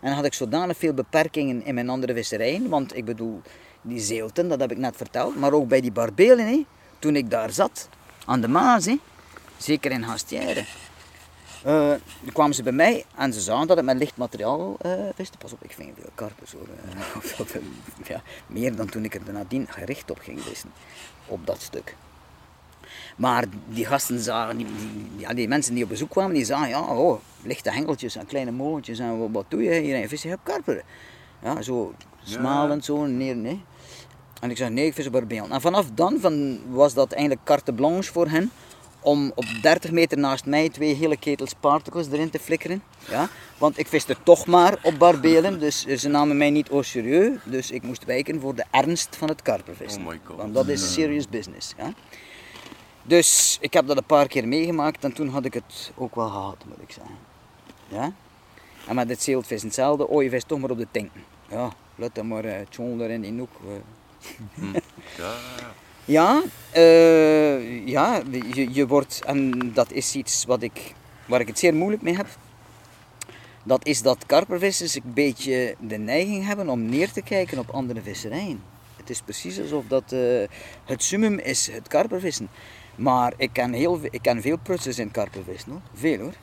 En 0.00 0.12
had 0.12 0.24
ik 0.24 0.34
zodanig 0.34 0.76
veel 0.76 0.94
beperkingen 0.94 1.64
in 1.64 1.74
mijn 1.74 1.88
andere 1.88 2.14
visserijen. 2.14 2.68
Want 2.68 2.96
ik 2.96 3.04
bedoel, 3.04 3.42
die 3.82 4.00
zeelten, 4.00 4.48
dat 4.48 4.60
heb 4.60 4.70
ik 4.70 4.78
net 4.78 4.96
verteld. 4.96 5.36
Maar 5.36 5.52
ook 5.52 5.68
bij 5.68 5.80
die 5.80 5.92
barbelen, 5.92 6.46
hè, 6.46 6.64
toen 6.98 7.16
ik 7.16 7.30
daar 7.30 7.50
zat, 7.50 7.88
aan 8.24 8.40
de 8.40 8.48
Maas, 8.48 8.84
hè, 8.84 8.96
zeker 9.56 9.90
in 9.90 10.02
Hastière. 10.02 10.64
Uh, 11.66 11.92
kwamen 12.32 12.54
ze 12.54 12.62
bij 12.62 12.72
mij 12.72 13.04
en 13.16 13.32
ze 13.32 13.40
zagen 13.40 13.66
dat 13.66 13.78
ik 13.78 13.84
met 13.84 13.96
licht 13.96 14.16
materiaal 14.16 14.76
uh, 14.86 14.92
viste. 15.14 15.38
Pas 15.38 15.52
op, 15.52 15.62
ik 15.62 15.72
ving 15.72 15.92
veel 16.00 16.10
karpen 16.14 16.46
hoor. 16.52 16.66
Uh, 17.48 18.06
ja, 18.16 18.22
meer 18.46 18.76
dan 18.76 18.86
toen 18.86 19.04
ik 19.04 19.14
er 19.14 19.32
nadien 19.32 19.66
gericht 19.70 20.10
op 20.10 20.18
ging 20.18 20.42
vissen. 20.42 20.72
Op 21.26 21.46
dat 21.46 21.62
stuk. 21.62 21.96
Maar 23.16 23.44
die 23.68 23.86
gasten 23.86 24.20
zagen, 24.20 24.56
die, 24.56 24.66
die, 25.16 25.34
die, 25.34 25.48
mensen 25.48 25.74
die 25.74 25.82
op 25.82 25.88
bezoek 25.88 26.10
kwamen, 26.10 26.34
die 26.34 26.44
zagen, 26.44 26.68
ja, 26.68 26.80
oh, 26.80 27.20
lichte 27.42 27.70
hengeltjes 27.70 28.16
en 28.16 28.26
kleine 28.26 28.50
molentjes 28.50 28.98
en 28.98 29.32
wat, 29.32 29.44
doe 29.48 29.62
je 29.62 29.80
hier? 29.80 29.96
Je 29.96 30.08
vissen, 30.08 30.28
je 30.28 30.34
hebt 30.34 30.48
karper. 30.48 30.84
Ja, 31.42 31.62
zo 31.62 31.94
smalend, 32.22 32.84
zo, 32.84 33.06
neer, 33.06 33.36
nee. 33.36 33.64
En 34.40 34.50
ik 34.50 34.56
zei, 34.56 34.70
nee, 34.70 34.86
ik 34.86 34.94
vis 34.94 35.06
op 35.06 35.12
barbeel. 35.12 35.46
En 35.50 35.60
vanaf 35.60 35.86
dan 35.94 36.20
van, 36.20 36.58
was 36.68 36.94
dat 36.94 37.12
eigenlijk 37.12 37.44
carte 37.44 37.72
blanche 37.72 38.12
voor 38.12 38.28
hen 38.28 38.50
om 39.04 39.32
op 39.34 39.44
30 39.62 39.90
meter 39.90 40.18
naast 40.18 40.46
mij 40.46 40.68
twee 40.68 40.94
hele 40.94 41.16
ketels 41.16 41.54
particles 41.60 42.06
erin 42.10 42.30
te 42.30 42.38
flikkeren. 42.38 42.82
Ja? 43.08 43.28
Want 43.58 43.78
ik 43.78 43.86
viste 43.86 44.16
toch 44.22 44.46
maar 44.46 44.78
op 44.82 44.98
barbelen, 44.98 45.60
dus 45.60 45.84
ze 45.84 46.08
namen 46.08 46.36
mij 46.36 46.50
niet 46.50 46.68
au 46.68 46.84
serieus. 46.84 47.38
Dus 47.44 47.70
ik 47.70 47.82
moest 47.82 48.04
wijken 48.04 48.40
voor 48.40 48.54
de 48.54 48.64
ernst 48.70 49.16
van 49.16 49.28
het 49.28 49.42
karpervissen. 49.42 50.02
Oh 50.02 50.08
my 50.08 50.20
God. 50.24 50.36
Want 50.36 50.54
dat 50.54 50.68
is 50.68 50.92
serious 50.92 51.28
business. 51.28 51.74
Ja? 51.76 51.92
Dus 53.02 53.58
ik 53.60 53.72
heb 53.72 53.86
dat 53.86 53.96
een 53.96 54.04
paar 54.04 54.26
keer 54.26 54.48
meegemaakt 54.48 55.04
en 55.04 55.12
toen 55.12 55.28
had 55.28 55.44
ik 55.44 55.54
het 55.54 55.92
ook 55.94 56.14
wel 56.14 56.28
gehad, 56.28 56.64
moet 56.68 56.82
ik 56.82 56.92
zeggen. 56.92 57.16
Ja? 57.88 58.12
En 58.86 58.94
met 58.94 59.08
het 59.08 59.22
zeeltvissen 59.22 59.68
hetzelfde. 59.68 60.08
Oh, 60.08 60.22
je 60.22 60.30
vist 60.30 60.48
toch 60.48 60.58
maar 60.58 60.70
op 60.70 60.78
de 60.78 60.86
tinken. 60.90 61.24
Ja, 61.48 61.72
laat 61.94 62.14
dat 62.14 62.24
maar 62.24 62.44
uh, 62.44 63.08
in 63.08 63.20
die 63.20 63.38
hoek. 63.38 63.50
Uh. 63.64 64.74
Ja, 65.16 65.34
ja, 66.04 66.42
uh, 66.76 67.86
ja 67.86 68.22
je, 68.52 68.74
je 68.74 68.86
wordt, 68.86 69.22
en 69.24 69.70
dat 69.72 69.92
is 69.92 70.14
iets 70.14 70.44
wat 70.44 70.62
ik, 70.62 70.94
waar 71.26 71.40
ik 71.40 71.46
het 71.46 71.58
zeer 71.58 71.74
moeilijk 71.74 72.02
mee 72.02 72.16
heb. 72.16 72.26
Dat 73.62 73.86
is 73.86 74.02
dat 74.02 74.26
karpervissers 74.26 74.94
een 74.94 75.12
beetje 75.14 75.76
de 75.80 75.98
neiging 75.98 76.46
hebben 76.46 76.68
om 76.68 76.88
neer 76.88 77.12
te 77.12 77.22
kijken 77.22 77.58
op 77.58 77.70
andere 77.70 78.02
visserijen. 78.02 78.62
Het 78.96 79.10
is 79.10 79.20
precies 79.20 79.60
alsof 79.60 79.84
dat, 79.88 80.12
uh, 80.12 80.44
het 80.84 81.02
summum 81.02 81.38
is 81.38 81.70
het 81.72 81.88
karpervissen. 81.88 82.48
Maar 82.94 83.32
ik 83.36 83.50
ken, 83.52 83.72
heel, 83.72 84.00
ik 84.10 84.22
ken 84.22 84.42
veel 84.42 84.58
prutsers 84.58 84.98
in 84.98 85.10
karpervissen 85.10 85.70
hoor. 85.70 85.80
Veel 85.94 86.18
hoor. 86.18 86.34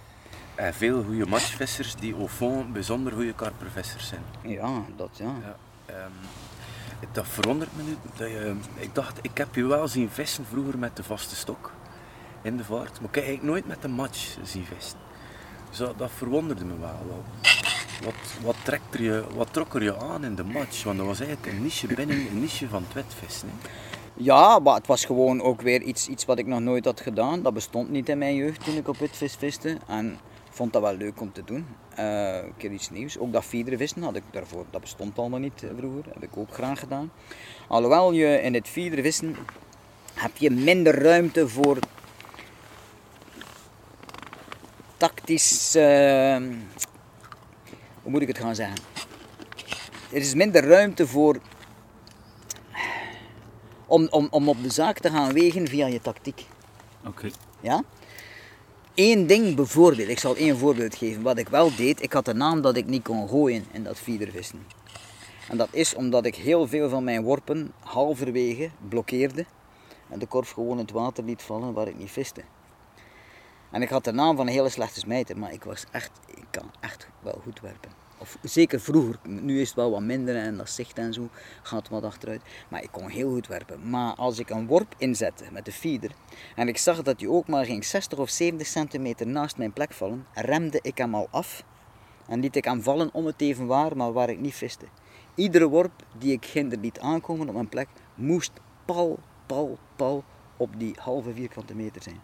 En 0.55 0.74
veel 0.74 1.03
goede 1.03 1.26
matchvissers 1.26 1.95
die 1.95 2.14
au 2.14 2.28
fond 2.28 2.74
bijzonder 2.74 3.14
goede 3.14 3.34
karpervissers 3.34 4.07
zijn. 4.07 4.24
Ja, 4.41 4.86
dat 4.95 5.09
ja. 5.14 5.26
ja 5.26 5.57
um, 6.05 6.12
dat 7.12 7.28
verwondert 7.28 7.70
me 7.76 7.84
nu. 7.84 7.97
Dat 8.16 8.56
ik 8.76 8.95
dacht, 8.95 9.20
ik 9.22 9.38
heb 9.38 9.56
je 9.56 9.66
wel 9.66 9.88
zien 9.88 10.10
vissen 10.10 10.45
vroeger 10.45 10.78
met 10.78 10.95
de 10.95 11.04
vaste 11.04 11.36
stok 11.36 11.72
in 12.41 12.58
de 12.58 12.64
vaart. 12.64 12.99
Maar 12.99 13.10
ik 13.10 13.16
heb 13.16 13.24
eigenlijk 13.24 13.43
nooit 13.43 13.68
met 13.68 13.82
de 13.82 13.88
match 13.88 14.38
zien 14.43 14.66
vissen. 14.66 14.99
Dus 15.70 15.78
dat, 15.78 16.12
verwonderde 16.16 16.66
me 16.66 16.80
wel. 16.80 17.24
Wat, 18.04 18.14
wat, 18.41 18.56
trekt 18.64 18.93
er 18.93 19.02
je, 19.02 19.24
wat 19.36 19.54
trok 19.54 19.74
er 19.74 19.84
je 19.84 19.97
aan 19.97 20.24
in 20.24 20.36
de 20.36 20.43
match? 20.43 20.84
Want 20.84 20.97
dat 20.97 21.06
was 21.06 21.20
eigenlijk 21.20 21.54
een 21.54 21.62
niche 21.62 21.88
binnen 21.88 22.18
een 22.18 22.39
niche 22.39 22.68
van 22.68 22.84
het 22.84 22.93
wetvissen. 22.93 23.49
Ja, 24.14 24.60
maar 24.60 24.76
het 24.76 24.88
was 24.88 25.06
gewoon 25.06 25.41
ook 25.41 25.62
weer 25.62 25.82
iets, 25.82 26.08
iets 26.08 26.26
wat 26.26 26.38
ik 26.38 26.45
nog 26.47 26.60
nooit 26.60 26.86
had 26.86 27.02
gedaan. 27.02 27.41
Dat 27.41 27.54
bestond 27.54 27.89
niet 27.89 28.10
in 28.10 28.18
mijn 28.18 28.36
jeugd 28.36 28.64
toen 28.64 28.76
ik 28.76 28.88
op 28.88 28.97
witvis 28.97 29.36
viste. 29.36 29.78
En 29.88 30.20
vond 30.62 30.74
dat 30.74 30.82
wel 30.82 30.95
leuk 30.95 31.22
om 31.22 31.32
te 31.32 31.43
doen. 31.43 31.66
Uh, 31.99 32.36
een 32.36 32.53
keer 32.57 32.72
iets 32.72 32.89
nieuws. 32.89 33.18
Ook 33.18 33.34
dat 33.34 33.45
vissen 33.45 34.03
had 34.03 34.16
ik 34.16 34.24
daarvoor, 34.32 34.66
dat 34.70 34.82
bestond 34.82 35.18
allemaal 35.18 35.39
niet 35.39 35.64
eh, 35.64 35.70
vroeger. 35.78 36.03
heb 36.14 36.24
ik 36.24 36.38
ook 36.38 36.53
graag 36.53 36.80
gedaan. 36.80 37.12
Alhoewel 37.68 38.12
je 38.12 38.41
in 38.41 38.53
het 38.53 38.70
vissen 38.70 39.36
heb 40.14 40.38
je 40.38 40.51
minder 40.51 41.01
ruimte 41.01 41.47
voor 41.47 41.78
tactisch, 44.97 45.76
uh, 45.76 46.38
hoe 48.01 48.12
moet 48.12 48.22
ik 48.22 48.28
het 48.28 48.38
gaan 48.38 48.55
zeggen? 48.55 48.78
Er 50.12 50.22
is 50.22 50.34
minder 50.34 50.64
ruimte 50.64 51.07
voor 51.07 51.39
om, 53.86 54.07
om, 54.09 54.28
om 54.32 54.49
op 54.49 54.64
de 54.64 54.70
zaak 54.70 54.99
te 54.99 55.09
gaan 55.09 55.34
wegen 55.34 55.68
via 55.68 55.88
je 55.88 56.01
tactiek. 56.01 56.45
Oké. 57.05 57.30
Ja? 57.62 57.84
Eén 58.96 59.28
ding 59.28 59.56
bijvoorbeeld, 59.56 60.10
ik 60.10 60.20
zal 60.20 60.36
één 60.36 60.58
voorbeeld 60.58 60.96
geven. 60.96 61.22
Wat 61.22 61.38
ik 61.38 61.50
wel 61.50 61.76
deed, 61.76 62.04
ik 62.04 62.14
had 62.14 62.28
een 62.28 62.38
naam 62.38 62.62
dat 62.62 62.76
ik 62.76 62.86
niet 62.86 63.04
kon 63.04 63.30
gooien 63.30 63.66
in 63.72 63.84
dat 63.84 64.00
vieren. 64.00 64.34
En 65.50 65.58
dat 65.58 65.68
is 65.72 65.96
omdat 65.96 66.26
ik 66.26 66.36
heel 66.36 66.68
veel 66.68 66.89
van 66.89 67.04
mijn 67.04 67.24
worpen 67.24 67.74
halverwege 67.80 68.70
blokkeerde 68.89 69.46
en 70.10 70.20
de 70.20 70.26
korf 70.26 70.52
gewoon 70.52 70.72
in 70.72 70.78
het 70.78 70.92
water 70.92 71.24
liet 71.24 71.42
vallen 71.42 71.74
waar 71.74 71.88
ik 71.88 71.98
niet 71.98 72.12
viste. 72.12 72.42
En 73.72 73.82
ik 73.82 73.89
had 73.89 74.04
de 74.04 74.12
naam 74.12 74.36
van 74.36 74.48
een 74.48 74.54
hele 74.54 74.70
slechte 74.70 75.00
smijter, 75.00 75.38
maar 75.38 75.54
ik 75.54 75.64
was 75.64 75.86
echt, 75.92 76.12
ik 76.28 76.46
kan 76.50 76.72
echt 76.80 77.08
wel 77.20 77.42
goed 77.44 77.60
werpen. 77.60 78.01
Of 78.22 78.38
zeker 78.41 78.80
vroeger, 78.80 79.19
nu 79.24 79.61
is 79.61 79.67
het 79.67 79.76
wel 79.76 79.91
wat 79.91 80.01
minder 80.01 80.36
en 80.36 80.57
dat 80.57 80.69
zicht 80.69 80.97
en 80.97 81.13
zo 81.13 81.30
gaat 81.61 81.89
wat 81.89 82.03
achteruit. 82.03 82.41
Maar 82.69 82.84
ik 82.84 82.91
kon 82.91 83.09
heel 83.09 83.32
goed 83.32 83.47
werpen. 83.47 83.89
Maar 83.89 84.13
als 84.13 84.39
ik 84.39 84.49
een 84.49 84.67
worp 84.67 84.95
inzette 84.97 85.43
met 85.51 85.65
de 85.65 85.72
feeder 85.72 86.11
en 86.55 86.67
ik 86.67 86.78
zag 86.78 87.01
dat 87.01 87.19
hij 87.19 87.30
ook 87.30 87.47
maar 87.47 87.65
ging 87.65 87.86
60 87.86 88.19
of 88.19 88.30
70 88.30 88.67
centimeter 88.67 89.28
naast 89.28 89.57
mijn 89.57 89.74
plek 89.74 89.93
vallen, 89.93 90.26
remde 90.34 90.80
ik 90.82 90.97
hem 90.97 91.15
al 91.15 91.28
af 91.32 91.63
en 92.28 92.39
liet 92.39 92.55
ik 92.55 92.65
hem 92.65 92.82
vallen 92.82 93.09
om 93.13 93.26
het 93.26 93.41
even 93.41 93.65
waar, 93.65 93.97
maar 93.97 94.13
waar 94.13 94.30
ik 94.30 94.39
niet 94.39 94.55
viste. 94.55 94.86
Iedere 95.36 95.67
worp 95.67 96.03
die 96.17 96.32
ik 96.32 96.45
ginder 96.45 96.80
liet 96.80 96.99
aankomen 96.99 97.47
op 97.47 97.53
mijn 97.53 97.69
plek, 97.69 97.88
moest 98.15 98.51
pal, 98.86 99.19
pal, 99.45 99.78
pal 99.95 100.24
op 100.57 100.69
die 100.78 100.95
halve 100.99 101.34
vierkante 101.34 101.76
meter 101.76 102.01
zijn. 102.01 102.22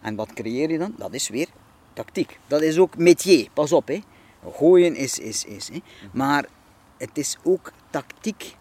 En 0.00 0.14
wat 0.14 0.32
creëer 0.32 0.70
je 0.70 0.78
dan? 0.78 0.94
Dat 0.96 1.14
is 1.14 1.28
weer 1.28 1.48
tactiek. 1.92 2.38
Dat 2.46 2.62
is 2.62 2.78
ook 2.78 2.96
métier, 2.96 3.48
pas 3.52 3.72
op 3.72 3.88
hè. 3.88 4.00
Gooien 4.52 4.94
is, 4.94 5.18
is, 5.18 5.44
is. 5.44 5.68
Hè. 5.68 5.78
Maar 6.12 6.46
het 6.96 7.18
is 7.18 7.36
ook 7.42 7.72
tactiek. 7.90 8.56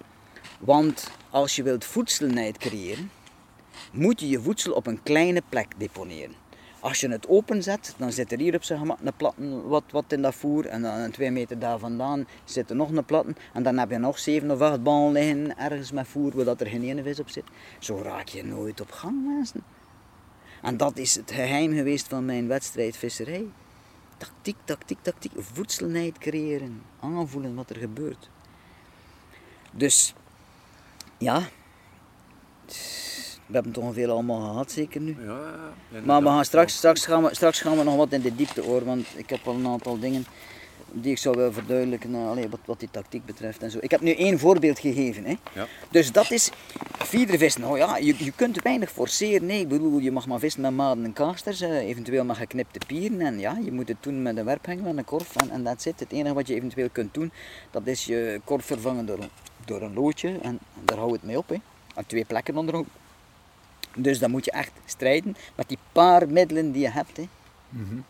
Want 0.59 1.11
als 1.30 1.55
je 1.55 1.63
wilt 1.63 1.86
voedselnijd 1.86 2.57
creëren, 2.57 3.11
moet 3.91 4.19
je 4.19 4.30
je 4.30 4.41
voedsel 4.41 4.73
op 4.73 4.88
een 4.88 5.03
kleine 5.03 5.41
plek 5.49 5.67
deponeren. 5.78 6.43
Als 6.80 6.99
je 6.99 7.09
het 7.09 7.28
openzet, 7.28 7.93
dan 7.97 8.11
zit 8.11 8.32
er 8.32 8.39
hier 8.39 8.55
op 8.55 8.63
zijn 8.63 8.80
gemak 8.80 8.99
een 9.03 9.13
platten 9.17 9.67
wat, 9.67 9.84
wat 9.91 10.05
in 10.07 10.21
dat 10.21 10.36
voer. 10.36 10.65
En 10.65 10.82
dan 10.82 11.11
twee 11.11 11.32
meter 11.32 11.59
daar 11.59 11.80
vandaan 11.80 12.28
zit 12.43 12.69
er 12.69 12.76
nog 12.76 12.89
een 12.89 13.05
platten. 13.05 13.36
En 13.53 13.63
dan 13.63 13.78
heb 13.78 13.89
je 13.89 13.97
nog 13.97 14.19
zeven 14.19 14.51
of 14.51 14.59
acht 14.61 14.84
ballen 14.84 15.57
ergens 15.57 15.91
met 15.91 16.07
voer 16.07 16.45
waar 16.45 16.55
er 16.57 16.67
geen 16.67 16.84
ene 16.84 17.03
vis 17.03 17.19
op 17.19 17.30
zit. 17.30 17.43
Zo 17.80 18.01
raak 18.03 18.28
je 18.28 18.43
nooit 18.43 18.82
op 18.82 18.91
gang, 18.91 19.26
mensen. 19.26 19.63
En 20.61 20.78
dat 20.78 20.97
is 20.97 21.15
het 21.15 21.32
geheim 21.32 21.73
geweest 21.73 22.07
van 22.07 22.26
mijn 22.26 22.47
wedstrijd 22.47 22.97
visserij. 22.97 23.45
Tactiek, 24.18 24.55
tactiek, 24.63 24.97
tactiek. 25.01 25.32
Voedselnijd 25.38 26.18
creëren. 26.18 26.82
Aanvoelen 26.99 27.55
wat 27.55 27.70
er 27.70 27.78
gebeurt. 27.78 28.30
Dus, 29.72 30.13
ja. 31.18 31.41
We 33.45 33.53
hebben 33.53 33.72
toch 33.72 33.84
ongeveer 33.84 34.09
allemaal 34.09 34.49
gehad, 34.49 34.72
zeker 34.72 35.01
nu. 35.01 35.18
Ja, 35.26 35.74
maar 36.05 36.22
we 36.22 36.28
gaan 36.28 36.45
straks, 36.45 36.76
straks, 36.76 37.05
gaan 37.05 37.24
we, 37.24 37.36
straks 37.36 37.61
gaan 37.61 37.78
we 37.78 37.84
nog 37.84 37.95
wat 37.95 38.11
in 38.11 38.22
de 38.22 38.36
diepte 38.36 38.61
hoor, 38.61 38.86
want 38.86 39.07
ik 39.16 39.30
heb 39.30 39.47
al 39.47 39.55
een 39.55 39.68
aantal 39.68 39.99
dingen 39.99 40.26
die 41.01 41.11
ik 41.11 41.17
zou 41.17 41.35
willen 41.35 41.53
verduidelijken, 41.53 42.11
uh, 42.11 42.45
wat, 42.49 42.59
wat 42.65 42.79
die 42.79 42.89
tactiek 42.91 43.25
betreft 43.25 43.63
en 43.63 43.71
zo. 43.71 43.77
Ik 43.81 43.91
heb 43.91 44.01
nu 44.01 44.13
één 44.13 44.39
voorbeeld 44.39 44.79
gegeven. 44.79 45.25
Hè. 45.25 45.35
Ja. 45.53 45.67
Dus 45.91 46.11
dat 46.11 46.31
is 46.31 46.51
vissen. 46.99 47.61
Nou 47.61 47.77
ja, 47.77 47.97
je, 47.97 48.15
je 48.17 48.31
kunt 48.31 48.61
weinig 48.61 48.91
forceren. 48.91 49.45
Nee, 49.45 49.59
ik 49.59 49.67
bedoel, 49.67 49.99
je 49.99 50.11
mag 50.11 50.27
maar 50.27 50.39
vissen 50.39 50.61
met 50.61 50.71
maden 50.71 51.03
en 51.03 51.13
kaasters, 51.13 51.61
uh, 51.61 51.69
eventueel 51.69 52.25
met 52.25 52.37
geknipte 52.37 52.79
pieren. 52.87 53.21
En 53.21 53.39
ja, 53.39 53.57
je 53.63 53.71
moet 53.71 53.87
het 53.87 53.97
doen 53.99 54.21
met 54.21 54.37
een 54.37 54.45
werphengel 54.45 54.85
en 54.85 54.97
een 54.97 55.05
korf 55.05 55.35
en, 55.35 55.63
dat 55.63 55.81
zit. 55.81 55.99
Het 55.99 56.11
enige 56.11 56.33
wat 56.33 56.47
je 56.47 56.55
eventueel 56.55 56.89
kunt 56.89 57.13
doen, 57.13 57.31
dat 57.71 57.87
is 57.87 58.05
je 58.05 58.41
korf 58.43 58.65
vervangen 58.65 59.05
door, 59.05 59.19
door 59.65 59.81
een 59.81 59.93
loodje. 59.93 60.37
En, 60.41 60.59
daar 60.83 60.97
houdt 60.97 61.13
het 61.13 61.23
mee 61.23 61.37
op. 61.37 61.49
Hè. 61.49 61.55
En 61.95 62.05
twee 62.05 62.25
plekken 62.25 62.57
onder. 62.57 62.83
Dus 63.95 64.19
dan 64.19 64.31
moet 64.31 64.45
je 64.45 64.51
echt 64.51 64.71
strijden 64.85 65.35
met 65.55 65.69
die 65.69 65.77
paar 65.91 66.29
middelen 66.29 66.71
die 66.71 66.81
je 66.81 66.89
hebt. 66.89 67.17
Hè. 67.17 67.27
Mm 67.69 68.05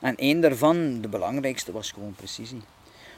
en 0.00 0.16
één 0.16 0.40
daarvan, 0.40 1.00
de 1.00 1.08
belangrijkste, 1.08 1.72
was 1.72 1.90
gewoon 1.90 2.14
precisie. 2.14 2.62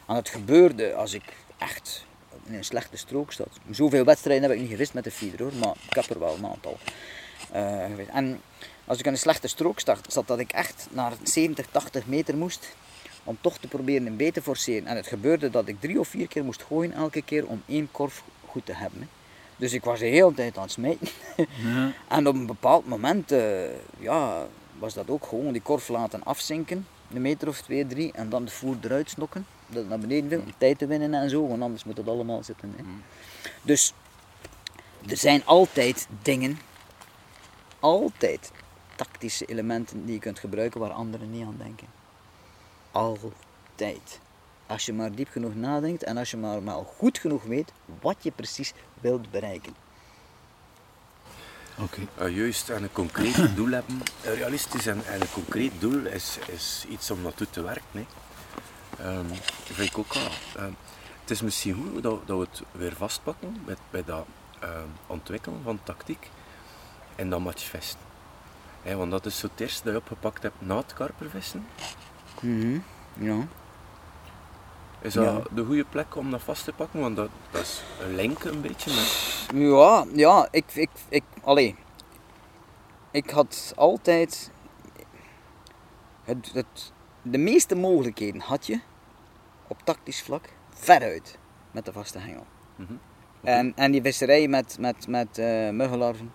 En 0.07 0.15
het 0.15 0.29
gebeurde 0.29 0.95
als 0.95 1.15
ik 1.15 1.23
echt 1.59 2.05
in 2.45 2.55
een 2.55 2.65
slechte 2.65 2.97
strook 2.97 3.33
zat. 3.33 3.59
Zoveel 3.71 4.05
wedstrijden 4.05 4.43
heb 4.43 4.53
ik 4.53 4.61
niet 4.61 4.71
gewist 4.71 4.95
met 4.95 5.05
de 5.05 5.11
feeder 5.11 5.43
hoor, 5.43 5.53
maar 5.55 5.75
ik 5.89 5.95
heb 5.95 6.11
er 6.11 6.19
wel 6.19 6.35
een 6.35 6.47
aantal 6.47 6.79
uh, 7.55 8.15
En 8.15 8.41
als 8.85 8.99
ik 8.99 9.07
in 9.07 9.13
een 9.13 9.19
slechte 9.19 9.49
strook 9.49 9.81
zat, 9.81 10.27
dat 10.27 10.39
ik 10.39 10.53
echt 10.53 10.89
naar 10.91 11.13
70, 11.23 11.67
80 11.67 12.07
meter 12.07 12.37
moest 12.37 12.69
om 13.25 13.39
toch 13.41 13.59
te 13.59 13.69
proberen 13.69 14.07
een 14.07 14.17
beet 14.17 14.35
te 14.35 14.43
forceren. 14.43 14.87
En 14.87 14.97
het 14.97 15.07
gebeurde 15.07 15.51
dat 15.51 15.69
ik 15.69 15.81
drie 15.81 16.01
of 16.01 16.09
vier 16.09 16.29
keer 16.29 16.45
moest 16.45 16.63
gooien 16.63 16.93
elke 16.93 17.23
keer 17.23 17.47
om 17.47 17.63
één 17.67 17.89
korf 17.91 18.23
goed 18.47 18.67
te 18.67 18.75
hebben. 18.75 19.01
hè. 19.01 19.07
Dus 19.57 19.73
ik 19.73 19.85
was 19.85 19.99
de 19.99 20.07
hele 20.07 20.35
tijd 20.35 20.57
aan 20.57 20.63
het 20.63 20.73
smijten. 20.73 21.09
Ja. 21.37 21.93
En 22.17 22.27
op 22.27 22.35
een 22.35 22.47
bepaald 22.47 22.87
moment 22.87 23.33
eh, 23.33 23.41
ja, 23.99 24.47
was 24.81 24.95
dat 24.95 25.11
ook 25.11 25.27
gewoon 25.27 25.53
die 25.53 25.63
korf 25.63 25.89
laten 25.89 26.25
afzinken, 26.25 26.87
een 27.15 27.23
meter 27.23 27.49
of 27.49 27.61
twee, 27.61 27.87
drie, 27.87 28.13
en 28.13 28.29
dan 28.29 28.45
de 28.45 28.51
voer 28.51 28.77
eruit 28.81 29.11
snokken, 29.11 29.47
dat 29.67 29.77
het 29.77 29.89
naar 29.89 29.99
beneden 29.99 30.29
wil, 30.29 30.41
om 30.41 30.53
tijd 30.59 30.79
te 30.79 30.87
winnen 30.87 31.15
en 31.15 31.31
zo, 31.31 31.49
want 31.49 31.63
anders 31.63 31.85
moet 31.85 31.97
het 31.97 32.09
allemaal 32.09 32.43
zitten. 32.43 32.75
Hè. 32.77 32.83
Dus 33.63 33.95
er 35.09 35.17
zijn 35.17 35.47
altijd 35.47 36.09
dingen, 36.23 36.59
altijd 37.81 38.53
tactische 38.97 39.45
elementen 39.45 40.05
die 40.05 40.15
je 40.15 40.21
kunt 40.21 40.39
gebruiken 40.39 40.81
waar 40.81 40.91
anderen 40.91 41.31
niet 41.31 41.45
aan 41.45 41.57
denken. 41.59 41.87
Altijd. 42.91 44.21
Als 44.67 44.87
je 44.87 44.93
maar 44.93 45.15
diep 45.15 45.29
genoeg 45.29 45.55
nadenkt 45.55 46.03
en 46.03 46.17
als 46.17 46.31
je 46.31 46.37
maar, 46.37 46.63
maar 46.63 46.85
goed 46.97 47.19
genoeg 47.19 47.43
weet 47.43 47.73
wat 48.01 48.17
je 48.21 48.31
precies 48.31 48.73
wilt 49.01 49.31
bereiken. 49.31 49.75
Eh, 52.19 52.37
juist 52.37 52.69
en 52.69 52.83
een 52.83 52.93
concreet 52.93 53.37
doel 53.57 53.71
hebben. 53.71 54.03
Realistisch 54.23 54.87
en, 54.87 55.07
en 55.07 55.21
een 55.21 55.31
concreet 55.33 55.73
doel 55.79 56.07
is, 56.07 56.39
is 56.47 56.85
iets 56.89 57.11
om 57.11 57.23
naartoe 57.23 57.51
te 57.51 57.63
werken. 57.63 57.85
Hè. 57.93 58.05
Dat 59.23 59.39
vind 59.65 59.91
ik 59.91 59.99
ook 59.99 60.15
wel. 60.15 60.29
Ehm, 60.57 60.73
het 61.21 61.31
is 61.31 61.43
misschien 61.43 61.75
goed 61.75 62.03
dat, 62.03 62.27
dat 62.27 62.39
we 62.39 62.47
het 62.51 62.63
weer 62.73 62.97
vastpakken 62.97 63.63
met, 63.65 63.79
bij 63.91 64.05
dat 64.05 64.27
ehm, 64.61 64.89
ontwikkelen 65.07 65.61
van 65.63 65.81
tactiek 65.83 66.31
en 67.17 67.31
dan 67.31 67.43
matchvesten. 67.43 68.01
Hè, 68.83 68.97
want 68.97 69.11
dat 69.11 69.27
is 69.27 69.39
zo 69.39 69.47
het 69.47 69.61
eerste 69.61 69.85
dat 69.85 69.93
je 69.93 69.99
opgepakt 69.99 70.43
hebt 70.43 70.61
na 70.61 70.77
het 70.77 70.93
karpervissen. 70.95 71.67
Mhm, 72.41 72.79
Ja. 73.19 73.47
Is 75.03 75.13
dat 75.15 75.25
Ja. 75.25 75.43
de 75.55 75.65
goede 75.65 75.85
plek 75.85 76.17
om 76.17 76.31
dat 76.31 76.43
vast 76.43 76.65
te 76.65 76.73
pakken? 76.73 77.01
Want 77.01 77.17
dat, 77.17 77.29
dat 77.51 77.61
is 77.61 77.83
een 78.01 78.15
link 78.15 78.45
een 78.45 78.61
beetje 78.61 78.91
met... 78.95 79.61
Ja, 79.63 80.05
ja, 80.15 80.49
ik, 80.51 80.65
ik, 80.75 80.91
ik, 81.09 81.23
allee. 81.43 81.77
Ik 83.11 83.31
had 83.31 83.73
altijd, 83.77 84.51
het, 86.25 86.51
het, 86.55 86.93
de 87.23 87.39
meeste 87.39 87.75
mogelijkheden 87.75 88.41
had 88.41 88.67
je 88.67 88.81
op 89.67 89.81
tactisch 89.85 90.23
vlak 90.23 90.49
veruit 90.75 91.39
met 91.71 91.85
de 91.85 91.93
vaste 91.93 92.19
hengel. 92.19 92.47
Mhm. 92.77 92.93
En, 93.43 93.73
en 93.77 93.91
die 93.93 94.03
visserij 94.03 94.49
met, 94.49 94.77
met, 94.81 95.09
met 95.09 95.39
eh 95.39 95.71
muggenlarven, 95.71 96.33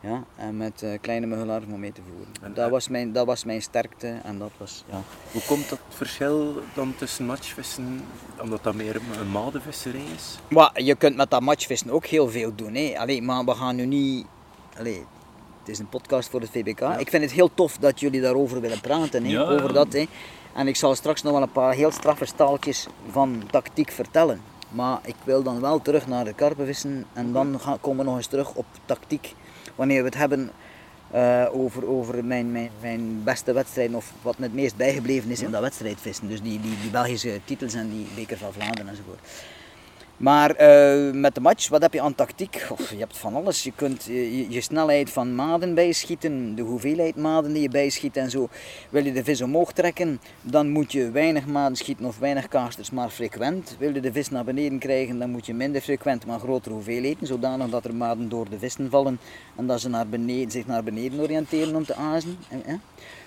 ja, 0.00 0.24
en 0.36 0.56
met 0.56 0.82
eh, 0.82 0.90
kleine 1.00 1.26
muggenlarven 1.26 1.72
om 1.72 1.80
mee 1.80 1.92
te 1.92 2.00
voeren. 2.08 2.28
En, 2.42 2.54
dat, 2.54 2.64
eh, 2.64 2.70
was 2.70 2.88
mijn, 2.88 3.12
dat 3.12 3.26
was 3.26 3.44
mijn 3.44 3.62
sterkte 3.62 4.18
en 4.24 4.38
dat 4.38 4.50
was, 4.56 4.84
ja. 4.90 5.00
Hoe 5.32 5.42
komt 5.46 5.68
dat 5.68 5.78
verschil 5.88 6.62
dan 6.74 6.94
tussen 6.96 7.26
matchvissen, 7.26 8.04
omdat 8.40 8.62
dat 8.62 8.74
meer 8.74 8.96
een- 9.20 9.30
madenvisserij 9.30 10.04
is? 10.16 10.38
Maar 10.48 10.82
je 10.82 10.94
kunt 10.94 11.16
met 11.16 11.30
dat 11.30 11.40
matchvissen 11.40 11.90
ook 11.90 12.06
heel 12.06 12.28
veel 12.30 12.54
doen. 12.54 12.74
Hè. 12.74 12.94
Allee, 12.98 13.22
maar 13.22 13.44
we 13.44 13.54
gaan 13.54 13.76
nu 13.76 13.86
niet. 13.86 14.26
Allee, 14.78 15.04
het 15.60 15.68
is 15.68 15.78
een 15.78 15.88
podcast 15.88 16.28
voor 16.30 16.40
het 16.40 16.50
VBK. 16.50 16.80
Ik 16.98 17.08
vind 17.10 17.22
het 17.22 17.32
heel 17.32 17.50
tof 17.54 17.76
dat 17.78 18.00
jullie 18.00 18.20
daarover 18.20 18.60
willen 18.60 18.80
praten. 18.80 19.24
Hè, 19.24 19.30
Ja, 19.30 19.40
over 19.42 19.72
dat. 19.72 19.92
Hè. 19.92 20.04
En 20.54 20.66
ik 20.68 20.76
zal 20.76 20.94
straks 20.94 21.22
nog 21.22 21.32
wel 21.32 21.42
een 21.42 21.52
paar 21.52 21.72
heel 21.74 21.90
straffe 21.90 22.24
staaltjes 22.24 22.86
van 23.10 23.42
tactiek 23.50 23.90
vertellen. 23.90 24.40
Maar 24.68 24.98
ik 25.04 25.14
wil 25.24 25.42
dan 25.42 25.60
wel 25.60 25.82
terug 25.82 26.06
naar 26.06 26.24
de 26.24 26.32
karpenvissen. 26.34 27.04
En 27.12 27.32
dan 27.32 27.60
gaan, 27.60 27.80
komen 27.80 27.98
we 28.04 28.10
nog 28.10 28.16
eens 28.16 28.26
terug 28.26 28.54
op 28.54 28.66
tactiek. 28.84 29.34
Wanneer 29.76 29.98
we 29.98 30.08
het 30.08 30.16
hebben 30.16 30.50
eh, 31.10 31.46
over, 31.52 31.88
over 31.88 32.24
mijn, 32.24 32.52
mijn, 32.52 32.70
mijn 32.80 33.22
beste 33.24 33.52
wedstrijden. 33.52 33.96
Of 33.96 34.12
wat 34.22 34.38
me 34.38 34.44
het 34.44 34.54
meest 34.54 34.76
bijgebleven 34.76 35.30
is 35.30 35.42
in 35.42 35.50
dat 35.50 35.60
wedstrijdvissen. 35.60 36.28
Dus 36.28 36.42
die, 36.42 36.60
die, 36.60 36.80
die 36.80 36.90
Belgische 36.90 37.40
titels 37.44 37.74
en 37.74 37.90
die 37.90 38.06
beker 38.14 38.38
van 38.38 38.52
Vlaanderen 38.52 38.88
enzovoort. 38.88 39.20
Maar 40.16 40.50
eh, 40.50 41.12
met 41.12 41.34
de 41.34 41.40
match, 41.40 41.68
wat 41.68 41.82
heb 41.82 41.92
je 41.92 42.00
aan 42.00 42.14
tactiek? 42.14 42.54
Je 42.90 42.96
hebt 42.98 43.16
van 43.18 43.34
alles. 43.34 43.62
Je 43.62 43.72
kunt 43.74 44.04
je, 44.04 44.50
je- 44.50 44.60
snelheid 44.60 45.10
van 45.10 45.34
maden 45.34 45.74
bijschieten, 45.74 46.54
de 46.54 46.62
hoeveelheid 46.62 47.16
maden 47.16 47.52
die 47.52 47.62
je 47.62 47.68
bijschiet 47.68 48.16
en 48.16 48.30
zo. 48.30 48.48
Wil 48.90 49.04
je 49.04 49.12
de 49.12 49.24
vis 49.24 49.42
omhoog 49.42 49.72
trekken, 49.72 50.20
dan 50.42 50.68
moet 50.68 50.92
je 50.92 51.10
weinig 51.10 51.46
maden 51.46 51.76
schieten 51.76 52.04
of 52.04 52.18
weinig 52.18 52.48
kasters, 52.48 52.90
maar 52.90 53.10
frequent. 53.10 53.76
Wil 53.78 53.94
je 53.94 54.00
de 54.00 54.12
vis 54.12 54.30
naar 54.30 54.44
beneden 54.44 54.78
krijgen, 54.78 55.18
dan 55.18 55.30
moet 55.30 55.46
je 55.46 55.54
minder 55.54 55.80
frequent, 55.80 56.26
maar 56.26 56.38
grotere 56.38 56.74
hoeveelheden. 56.74 57.26
Zodanig 57.26 57.68
dat 57.68 57.84
er 57.84 57.94
maden 57.94 58.28
door 58.28 58.48
de 58.50 58.58
vissen 58.58 58.90
vallen 58.90 59.18
en 59.56 59.66
dat 59.66 59.80
ze 59.80 59.88
naar 59.88 60.06
beneden, 60.08 60.50
zich 60.50 60.66
naar 60.66 60.82
beneden 60.84 61.20
oriënteren 61.20 61.76
om 61.76 61.84
te 61.84 61.94
azen. 61.94 62.38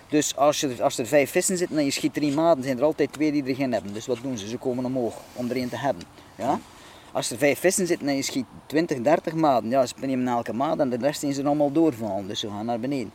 Dus 0.10 0.36
als, 0.36 0.60
je, 0.60 0.76
als 0.84 0.98
er 0.98 1.06
vijf 1.08 1.32
vissen 1.32 1.58
zitten 1.58 1.78
en 1.78 1.86
je 1.86 1.92
schiet 1.92 2.14
drie 2.14 2.34
maden, 2.34 2.64
zijn 2.64 2.78
er 2.78 2.84
altijd 2.84 3.14
twee 3.14 3.32
die 3.32 3.44
er 3.44 3.56
geen 3.56 3.74
hebben. 3.74 3.94
Dus 3.94 4.08
wat 4.08 4.18
doen 4.22 4.38
ze? 4.38 4.48
Ze 4.48 4.58
komen 4.58 4.86
omhoog 4.86 5.16
om 5.34 5.50
er 5.50 5.56
één 5.56 5.70
te 5.70 5.78
hebben. 5.78 6.04
Ja? 6.36 6.60
Als 7.12 7.32
er 7.32 7.38
vijf 7.38 7.60
vissen 7.60 7.88
zitten 7.88 8.08
en 8.08 8.16
je 8.16 8.22
schiet 8.22 8.46
20, 8.66 9.02
30 9.02 9.34
maden, 9.34 9.70
ja, 9.70 9.86
ze 9.86 9.94
nemen 10.02 10.28
elke 10.28 10.54
maat 10.54 10.80
en 10.80 10.90
de 10.90 10.98
rest 11.02 11.20
zijn 11.20 11.34
ze 11.34 11.44
allemaal 11.46 11.72
doorvallen. 11.72 12.28
Dus 12.28 12.40
ze 12.40 12.50
gaan 12.50 12.66
naar 12.66 12.80
beneden. 12.80 13.12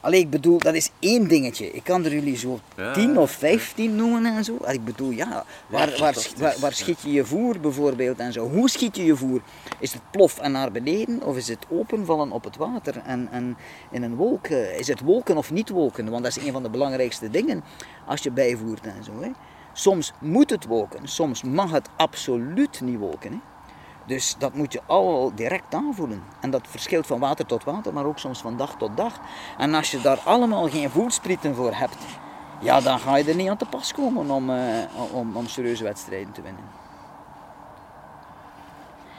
Alleen 0.00 0.20
ik 0.20 0.30
bedoel, 0.30 0.58
dat 0.58 0.74
is 0.74 0.90
één 0.98 1.28
dingetje. 1.28 1.70
Ik 1.70 1.84
kan 1.84 2.04
er 2.04 2.12
jullie 2.12 2.36
zo 2.36 2.58
Ja, 2.76 2.92
10 2.92 3.18
of 3.18 3.30
15 3.30 3.96
noemen 3.96 4.24
en 4.36 4.44
zo. 4.44 4.56
Ik 4.66 4.84
bedoel, 4.84 5.10
ja, 5.10 5.44
waar, 5.66 5.98
waar, 6.38 6.54
waar 6.60 6.72
schiet 6.72 7.00
je 7.00 7.12
je 7.12 7.24
voer 7.24 7.60
bijvoorbeeld 7.60 8.18
en 8.18 8.32
zo? 8.32 8.48
Hoe 8.48 8.70
schiet 8.70 8.96
je 8.96 9.04
je 9.04 9.16
voer? 9.16 9.40
Is 9.78 9.92
het 9.92 10.02
plof 10.10 10.38
en 10.38 10.52
naar 10.52 10.72
beneden 10.72 11.22
of 11.22 11.36
is 11.36 11.48
het 11.48 11.66
openvallen 11.68 12.30
op 12.32 12.44
het 12.44 12.56
water 12.56 12.96
en, 13.06 13.28
en 13.30 13.56
in 13.90 14.02
een 14.02 14.14
wolk? 14.14 14.46
eh, 14.46 14.78
Is 14.78 14.86
het 14.88 15.00
wolken 15.00 15.36
of 15.36 15.50
niet 15.52 15.68
wolken? 15.68 16.10
Want 16.10 16.22
dat 16.24 16.36
is 16.36 16.46
een 16.46 16.52
van 16.52 16.62
de 16.62 16.70
belangrijkste 16.70 17.30
dingen 17.30 17.64
als 18.06 18.22
je 18.22 18.30
bijvoert 18.30 18.86
en 18.86 19.04
zo. 19.04 19.12
Hè. 19.20 19.30
Soms 19.76 20.12
moet 20.18 20.50
het 20.50 20.66
wolken, 20.66 21.08
soms 21.08 21.42
mag 21.42 21.70
het 21.70 21.88
absoluut 21.96 22.80
niet 22.80 22.98
wolken. 22.98 23.32
Hè. 23.32 23.38
Dus 24.06 24.34
dat 24.38 24.54
moet 24.54 24.72
je 24.72 24.80
al 24.86 25.32
direct 25.34 25.74
aanvoelen. 25.74 26.22
En 26.40 26.50
dat 26.50 26.66
verschilt 26.68 27.06
van 27.06 27.20
water 27.20 27.46
tot 27.46 27.64
water, 27.64 27.92
maar 27.92 28.04
ook 28.04 28.18
soms 28.18 28.40
van 28.40 28.56
dag 28.56 28.76
tot 28.76 28.96
dag. 28.96 29.20
En 29.58 29.74
als 29.74 29.90
je 29.90 30.00
daar 30.00 30.18
allemaal 30.24 30.68
geen 30.68 30.90
voelsprieten 30.90 31.54
voor 31.54 31.74
hebt, 31.74 31.96
ja, 32.60 32.80
dan 32.80 32.98
ga 32.98 33.16
je 33.16 33.24
er 33.24 33.34
niet 33.34 33.48
aan 33.48 33.56
te 33.56 33.66
pas 33.66 33.92
komen 33.92 34.30
om, 34.30 34.50
eh, 34.50 35.12
om, 35.12 35.36
om 35.36 35.46
serieuze 35.46 35.84
wedstrijden 35.84 36.32
te 36.32 36.42
winnen. 36.42 36.64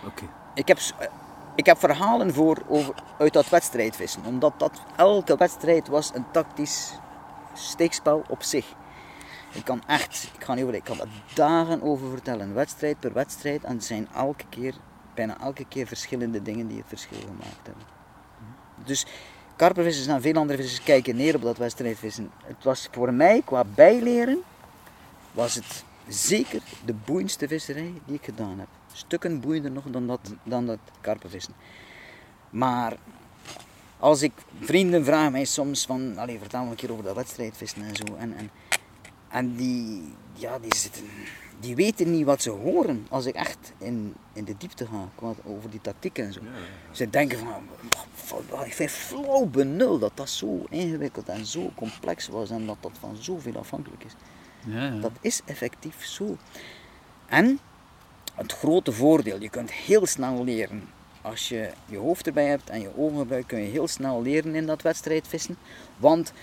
Oké. 0.05 0.23
Ik 0.53 0.67
heb, 0.67 0.77
eh, 0.97 1.07
ik 1.55 1.65
heb 1.65 1.79
verhalen 1.79 2.33
voor 2.33 2.57
over, 2.67 2.93
uit 3.17 3.33
dat 3.33 3.49
wedstrijdvissen, 3.49 4.25
omdat 4.25 4.53
dat, 4.57 4.81
elke 4.95 5.35
wedstrijd 5.37 5.87
was 5.87 6.11
een 6.13 6.25
tactisch 6.31 6.93
steekspel 7.53 8.23
op 8.27 8.43
zich. 8.43 8.75
Ik 9.55 9.65
kan 9.65 9.81
echt, 9.87 10.31
ik 10.37 10.43
ga 10.43 10.53
niet 10.53 10.63
over, 10.63 10.75
ik 10.75 10.83
kan 10.83 10.99
er 10.99 11.07
dagen 11.33 11.81
over 11.81 12.09
vertellen, 12.09 12.53
wedstrijd 12.53 12.99
per 12.99 13.13
wedstrijd, 13.13 13.63
en 13.63 13.73
het 13.73 13.83
zijn 13.83 14.07
elke 14.15 14.45
keer, 14.49 14.73
bijna 15.13 15.39
elke 15.39 15.65
keer 15.67 15.87
verschillende 15.87 16.41
dingen 16.41 16.67
die 16.67 16.77
het 16.77 16.87
verschil 16.87 17.19
gemaakt 17.19 17.59
hebben. 17.63 17.83
Dus 18.85 19.05
karpervissers 19.55 20.07
en 20.07 20.21
veel 20.21 20.35
andere 20.35 20.61
vissers 20.61 20.83
kijken 20.83 21.15
neer 21.15 21.35
op 21.35 21.41
dat 21.41 21.57
wedstrijdvissen. 21.57 22.31
Het 22.43 22.63
was 22.63 22.87
voor 22.91 23.13
mij, 23.13 23.41
qua 23.45 23.63
bijleren, 23.75 24.37
was 25.31 25.55
het 25.55 25.83
zeker 26.07 26.61
de 26.85 26.93
boeiendste 26.93 27.47
visserij 27.47 27.93
die 28.05 28.15
ik 28.15 28.23
gedaan 28.23 28.59
heb. 28.59 28.67
Stukken 28.93 29.39
boeiender 29.39 29.71
nog 29.71 29.83
dan 29.87 30.07
dat, 30.07 30.33
dan 30.43 30.65
dat 30.65 30.79
karpenvissen. 31.01 31.53
Maar 32.49 32.93
als 33.99 34.21
ik 34.21 34.31
vrienden 34.59 35.05
vragen 35.05 35.31
mij 35.31 35.45
soms 35.45 35.85
van, 35.85 36.17
allee, 36.17 36.39
vertel 36.39 36.63
me 36.63 36.69
een 36.69 36.75
keer 36.75 36.91
over 36.91 37.03
dat 37.03 37.15
wedstrijdvissen 37.15 37.81
en 37.81 37.95
zo. 37.95 38.15
En, 38.17 38.33
en, 38.37 38.49
en 39.35 39.55
die, 39.55 40.13
ja, 40.33 40.59
die 40.59 40.75
zitten, 40.75 41.03
die 41.59 41.75
weten 41.75 42.11
niet 42.11 42.25
wat 42.25 42.41
ze 42.41 42.49
horen 42.49 43.05
als 43.09 43.25
ik 43.25 43.35
echt 43.35 43.73
in, 43.77 44.13
in 44.33 44.43
de 44.43 44.55
diepte 44.57 44.85
ga 44.85 45.09
qua- 45.15 45.33
over 45.45 45.69
die 45.69 45.81
tactiek 45.81 46.17
en 46.17 46.33
zo. 46.33 46.39
Ze 46.91 47.09
denken 47.09 47.39
van, 47.39 47.47
"Wat- 48.49 48.65
ik 48.65 48.73
vind 48.73 48.91
flauw 48.91 49.45
benul 49.45 49.99
dat 49.99 50.11
dat 50.13 50.29
zo 50.29 50.65
ingewikkeld 50.69 51.29
en 51.29 51.45
zo 51.45 51.71
complex 51.75 52.27
was 52.27 52.49
en 52.49 52.65
dat 52.65 52.77
dat 52.79 52.91
van 52.99 53.15
zoveel 53.19 53.55
afhankelijk 53.57 54.03
is. 54.03 54.11
Ja, 54.65 54.85
ja. 54.85 54.99
Dat 54.99 55.11
is 55.21 55.41
effectief 55.45 56.05
zo. 56.05 56.37
En 57.25 57.59
het 58.35 58.51
grote 58.51 58.91
voordeel, 58.91 59.41
je 59.41 59.49
kunt 59.49 59.71
heel 59.71 60.05
snel 60.05 60.43
leren. 60.43 60.89
Als 61.21 61.49
je 61.49 61.71
je 61.85 61.97
hoofd 61.97 62.27
erbij 62.27 62.45
hebt 62.47 62.69
en 62.69 62.81
je 62.81 62.97
ogen 62.97 63.17
gebruikt, 63.17 63.47
kun 63.47 63.59
je 63.59 63.69
heel 63.71 63.87
snel 63.87 64.21
leren 64.21 64.55
in 64.55 64.65
dat 64.65 64.81
wedstrijdvissen. 64.81 65.57
Want 65.97 66.33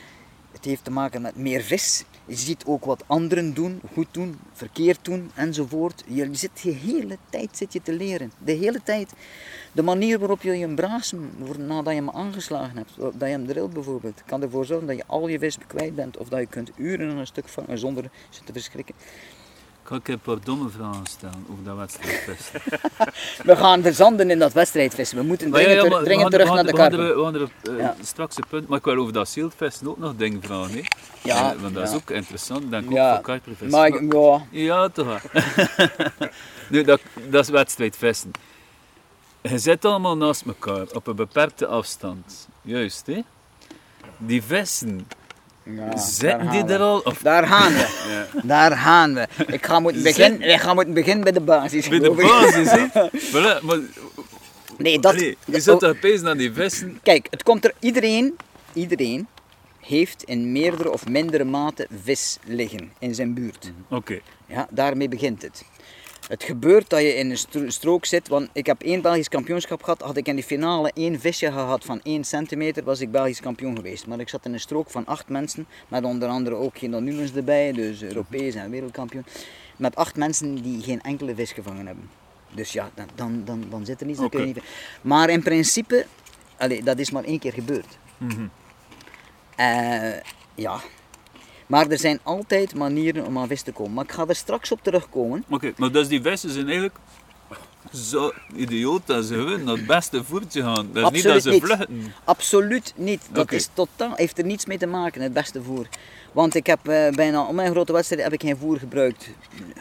het 0.53 0.65
heeft 0.65 0.85
te 0.85 0.91
maken 0.91 1.23
met 1.23 1.37
meer 1.37 1.63
vis. 1.63 2.05
Je 2.27 2.37
ziet 2.37 2.65
ook 2.65 2.85
wat 2.85 3.05
anderen 3.07 3.55
doen, 3.55 3.81
goed 3.93 4.07
doen, 4.11 4.39
verkeerd 4.53 5.05
doen 5.05 5.31
enzovoort. 5.35 6.05
Je 6.07 6.29
zit 6.33 6.63
de 6.63 6.71
hele 6.71 7.19
tijd 7.31 7.57
zit 7.57 7.73
je 7.73 7.83
te 7.83 7.93
leren. 7.93 8.33
De 8.39 8.53
hele 8.53 8.83
tijd. 8.83 9.13
De 9.73 9.83
manier 9.83 10.19
waarop 10.19 10.43
je 10.43 10.75
braasem, 10.75 11.31
voor- 11.45 11.61
nadat 11.61 11.93
je 11.93 11.99
hem 11.99 12.11
aangeslagen 12.11 12.77
hebt, 12.77 12.97
dat 12.97 13.13
je 13.19 13.27
hem 13.27 13.47
drilt 13.47 13.73
bijvoorbeeld, 13.73 14.23
kan 14.27 14.43
ervoor 14.43 14.65
zorgen 14.65 14.87
dat 14.87 14.97
je 14.97 15.05
al 15.07 15.29
je 15.29 15.39
vis 15.39 15.59
kwijt 15.67 15.95
bent. 15.95 16.17
Of 16.17 16.29
dat 16.29 16.41
je 16.41 16.47
kunt 16.47 16.71
uren 16.77 17.11
aan 17.11 17.17
een 17.17 17.27
stuk 17.27 17.49
vangen 17.49 17.79
zonder 17.79 18.11
ze 18.31 18.45
te 18.45 18.53
verschrikken. 18.53 18.95
Kan 19.83 19.97
ik 19.99 20.09
een 20.09 20.19
paar 20.19 20.37
domme 20.45 20.69
vragen 20.69 21.07
stellen 21.07 21.47
over 21.51 21.65
dat 21.65 21.77
wedstrijdvesten? 21.77 22.61
We 23.51 23.57
gaan 23.57 23.83
verzanden 23.83 24.31
in 24.31 24.39
dat 24.39 24.53
wedstrijdvissen. 24.53 25.17
We 25.19 25.25
moeten 25.25 25.51
dringend, 25.51 25.81
ter- 25.81 25.91
maar 25.91 26.03
dringend 26.03 26.33
we 26.33 26.39
gaan- 26.39 26.47
terug 26.47 26.55
naar 26.55 26.65
de 26.65 26.97
karpen. 26.97 27.17
We 27.17 27.23
gaan 27.25 27.35
er 27.35 27.73
eh, 27.73 27.85
Ja. 27.85 27.97
straks 28.03 28.37
een 28.37 28.45
punt, 28.49 28.69
maar 28.69 28.79
ik 28.79 28.85
wil 28.85 28.97
over 28.97 29.13
dat 29.13 29.29
zieldvesten 29.29 29.89
ook 29.89 29.99
nog 29.99 30.17
dingen 30.17 30.43
vragen. 30.43 30.75
Hè? 30.75 30.83
Ja, 31.23 31.53
Eh, 31.53 31.61
want 31.61 31.75
dat 31.75 31.89
is 31.89 31.95
ook 31.95 32.11
interessant, 32.11 32.71
denk 32.71 32.85
ik, 32.91 32.99
ook 32.99 33.09
voor 33.15 33.21
karpervissen. 33.21 33.71
Maar 33.71 33.87
ik- 33.87 34.13
ja, 34.13 34.47
Ja, 34.51 34.89
toch. 34.89 35.23
nu, 36.71 36.83
dat, 36.85 37.01
dat 37.29 37.43
is 37.45 37.51
wedstrijdvesten. 37.51 38.31
Je 39.43 39.59
zit 39.59 39.85
allemaal 39.85 40.17
naast 40.17 40.43
elkaar, 40.47 40.87
op 40.93 41.07
een 41.07 41.17
beperkte 41.17 41.67
afstand. 41.67 42.49
Juist, 42.63 43.07
hè? 43.07 43.21
Die 44.19 44.43
vissen, 44.43 45.09
ja, 45.65 45.97
zitten 45.97 46.51
die 46.51 46.61
gaan 46.61 46.69
er 46.69 46.81
al? 46.81 46.99
Of, 46.99 47.19
Daar 47.19 47.47
gaan 47.47 47.73
we. 47.73 47.79
ja. 48.13 48.41
Daar 48.43 48.77
gaan 48.77 49.15
we. 49.15 49.27
Ik 49.47 49.67
ga 49.67 49.81
moeten 49.81 50.03
beginnen, 50.03 50.41
ik 50.41 50.61
ga 50.61 50.75
moeten 50.75 50.95
beginnen 50.95 51.25
bij 51.25 51.33
de 51.33 51.41
basis. 51.41 51.89
Bij 51.89 51.99
de 51.99 52.11
basis, 52.11 52.71
hè? 52.71 52.87
Maar, 53.67 53.79
Nee, 54.79 54.99
dat... 55.01 55.13
allee, 55.15 55.37
je 55.45 55.61
zit 55.61 55.79
toch 55.79 55.91
opeens 55.91 56.21
naar 56.21 56.37
die 56.37 56.53
vissen? 56.53 56.99
Kijk, 57.03 57.27
het 57.31 57.43
komt 57.43 57.65
er... 57.65 57.73
Iedereen, 57.79 58.37
iedereen 58.73 59.27
heeft 59.81 60.23
in 60.23 60.53
meerdere 60.53 60.93
of 60.93 61.09
mindere 61.09 61.45
mate 61.45 61.87
vis 62.03 62.39
liggen 62.45 62.93
in 62.99 63.15
zijn 63.15 63.35
buurt. 63.35 63.73
Oké, 63.91 64.21
Ja, 64.47 64.67
daarmee 64.71 65.09
begint 65.09 65.43
het. 65.43 65.65
Het 66.29 66.43
gebeurt 66.43 66.91
dat 66.91 67.01
je 67.01 67.15
in 67.15 67.31
een 67.31 67.39
stro- 67.39 67.71
strook 67.71 68.05
zit, 68.05 68.29
want 68.29 68.49
ik 68.53 68.67
heb 68.67 68.83
één 68.83 69.03
Belgisch 69.03 69.29
kampioenschap 69.29 69.83
gehad. 69.83 70.01
Had 70.01 70.17
ik 70.17 70.27
in 70.27 70.37
de 70.37 70.43
finale 70.43 70.91
één 70.95 71.21
visje 71.21 71.53
gehad 71.53 71.85
van 71.85 72.01
1 72.03 72.25
centimeter, 72.25 72.85
was 72.85 73.01
ik 73.01 73.11
Belgisch 73.11 73.41
kampioen 73.41 73.77
geweest. 73.77 74.07
Maar 74.07 74.21
ik 74.21 74.29
zat 74.29 74.45
in 74.47 74.53
een 74.53 74.61
strook 74.61 74.91
van 74.91 75.07
acht 75.07 75.29
mensen, 75.29 75.67
met 75.89 76.05
onder 76.05 76.29
andere 76.29 76.55
ook 76.55 76.79
geen 76.79 77.05
Nunes 77.05 77.35
erbij, 77.35 77.73
dus 77.73 78.03
Europees 78.03 78.55
en 78.55 78.71
wereldkampioen. 78.71 79.25
Met 79.77 79.97
acht 79.97 80.17
mensen 80.17 80.63
die 80.63 80.83
geen 80.83 81.01
enkele 81.01 81.35
vis 81.35 81.53
gevangen 81.53 81.87
hebben. 81.87 82.11
Dus 82.55 82.73
ja, 82.73 82.91
dan, 82.95 83.07
dan, 83.15 83.43
dan, 83.45 83.65
dan 83.71 83.85
zit 83.85 84.01
er 84.01 84.07
niets, 84.07 84.19
dan 84.19 84.29
kun 84.29 84.41
je 84.41 84.47
niet... 84.47 84.63
Maar 85.03 85.31
in 85.31 85.43
principe, 85.43 86.07
allee, 86.57 86.83
dat 86.83 86.99
is 86.99 87.11
maar 87.11 87.25
één 87.25 87.39
keer 87.39 87.53
gebeurd. 87.53 87.99
Eh, 89.57 90.21
ja. 90.55 90.81
Maar 91.73 91.87
er 91.89 91.99
zijn 91.99 92.21
altijd 92.23 92.75
manieren 92.75 93.27
om 93.27 93.39
aan 93.39 93.49
vis 93.49 93.63
te 93.63 93.73
komen. 93.73 93.93
Maar 93.93 94.05
ik 94.05 94.13
ga 94.13 94.27
er 94.27 94.35
straks 94.35 94.73
op 94.73 94.83
terugkomen. 94.83 95.45
Oké, 95.51 95.73
maar 95.77 95.93
dus 95.93 96.09
die 96.09 96.23
vissen 96.23 96.51
zijn 96.51 96.65
eigenlijk 96.65 96.97
zo 97.93 98.33
idioot 98.55 99.03
dat 99.07 99.25
ze 99.25 99.61
naar 99.65 99.77
het 99.77 99.87
beste 99.87 100.25
voertje 100.25 100.63
gaan. 100.63 100.89
Dat 100.93 101.13
is 101.13 101.23
niet 101.23 101.23
dat 101.23 101.33
Absoluut 101.35 101.43
ze 101.43 101.51
niet. 101.51 101.63
vluchten. 101.65 102.13
Absoluut 102.25 102.93
niet. 102.97 103.29
Dat 103.31 103.53
is 103.53 103.69
totaal, 103.73 104.13
heeft 104.15 104.39
er 104.39 104.45
niets 104.45 104.67
mee 104.67 104.79
te 104.79 104.87
maken, 104.87 105.23
het 105.23 105.33
beste 105.33 105.63
voer. 105.63 105.87
Want 106.33 106.55
ik 106.55 106.67
heb 106.67 106.89
eh, 106.89 107.11
bijna 107.11 107.47
op 107.47 107.55
mijn 107.55 107.71
grote 107.71 107.93
wedstrijden 107.93 108.31
heb 108.31 108.41
ik 108.41 108.49
geen 108.49 108.57
voer 108.57 108.79
gebruikt. 108.79 109.31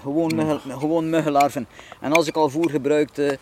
Gewoon, 0.01 0.35
muggel, 0.35 0.59
gewoon 0.79 1.09
muggenlarven. 1.09 1.67
En 1.99 2.13
als 2.13 2.27
ik 2.27 2.35
al 2.35 2.49
voer 2.49 2.69
gebruikte, 2.69 3.39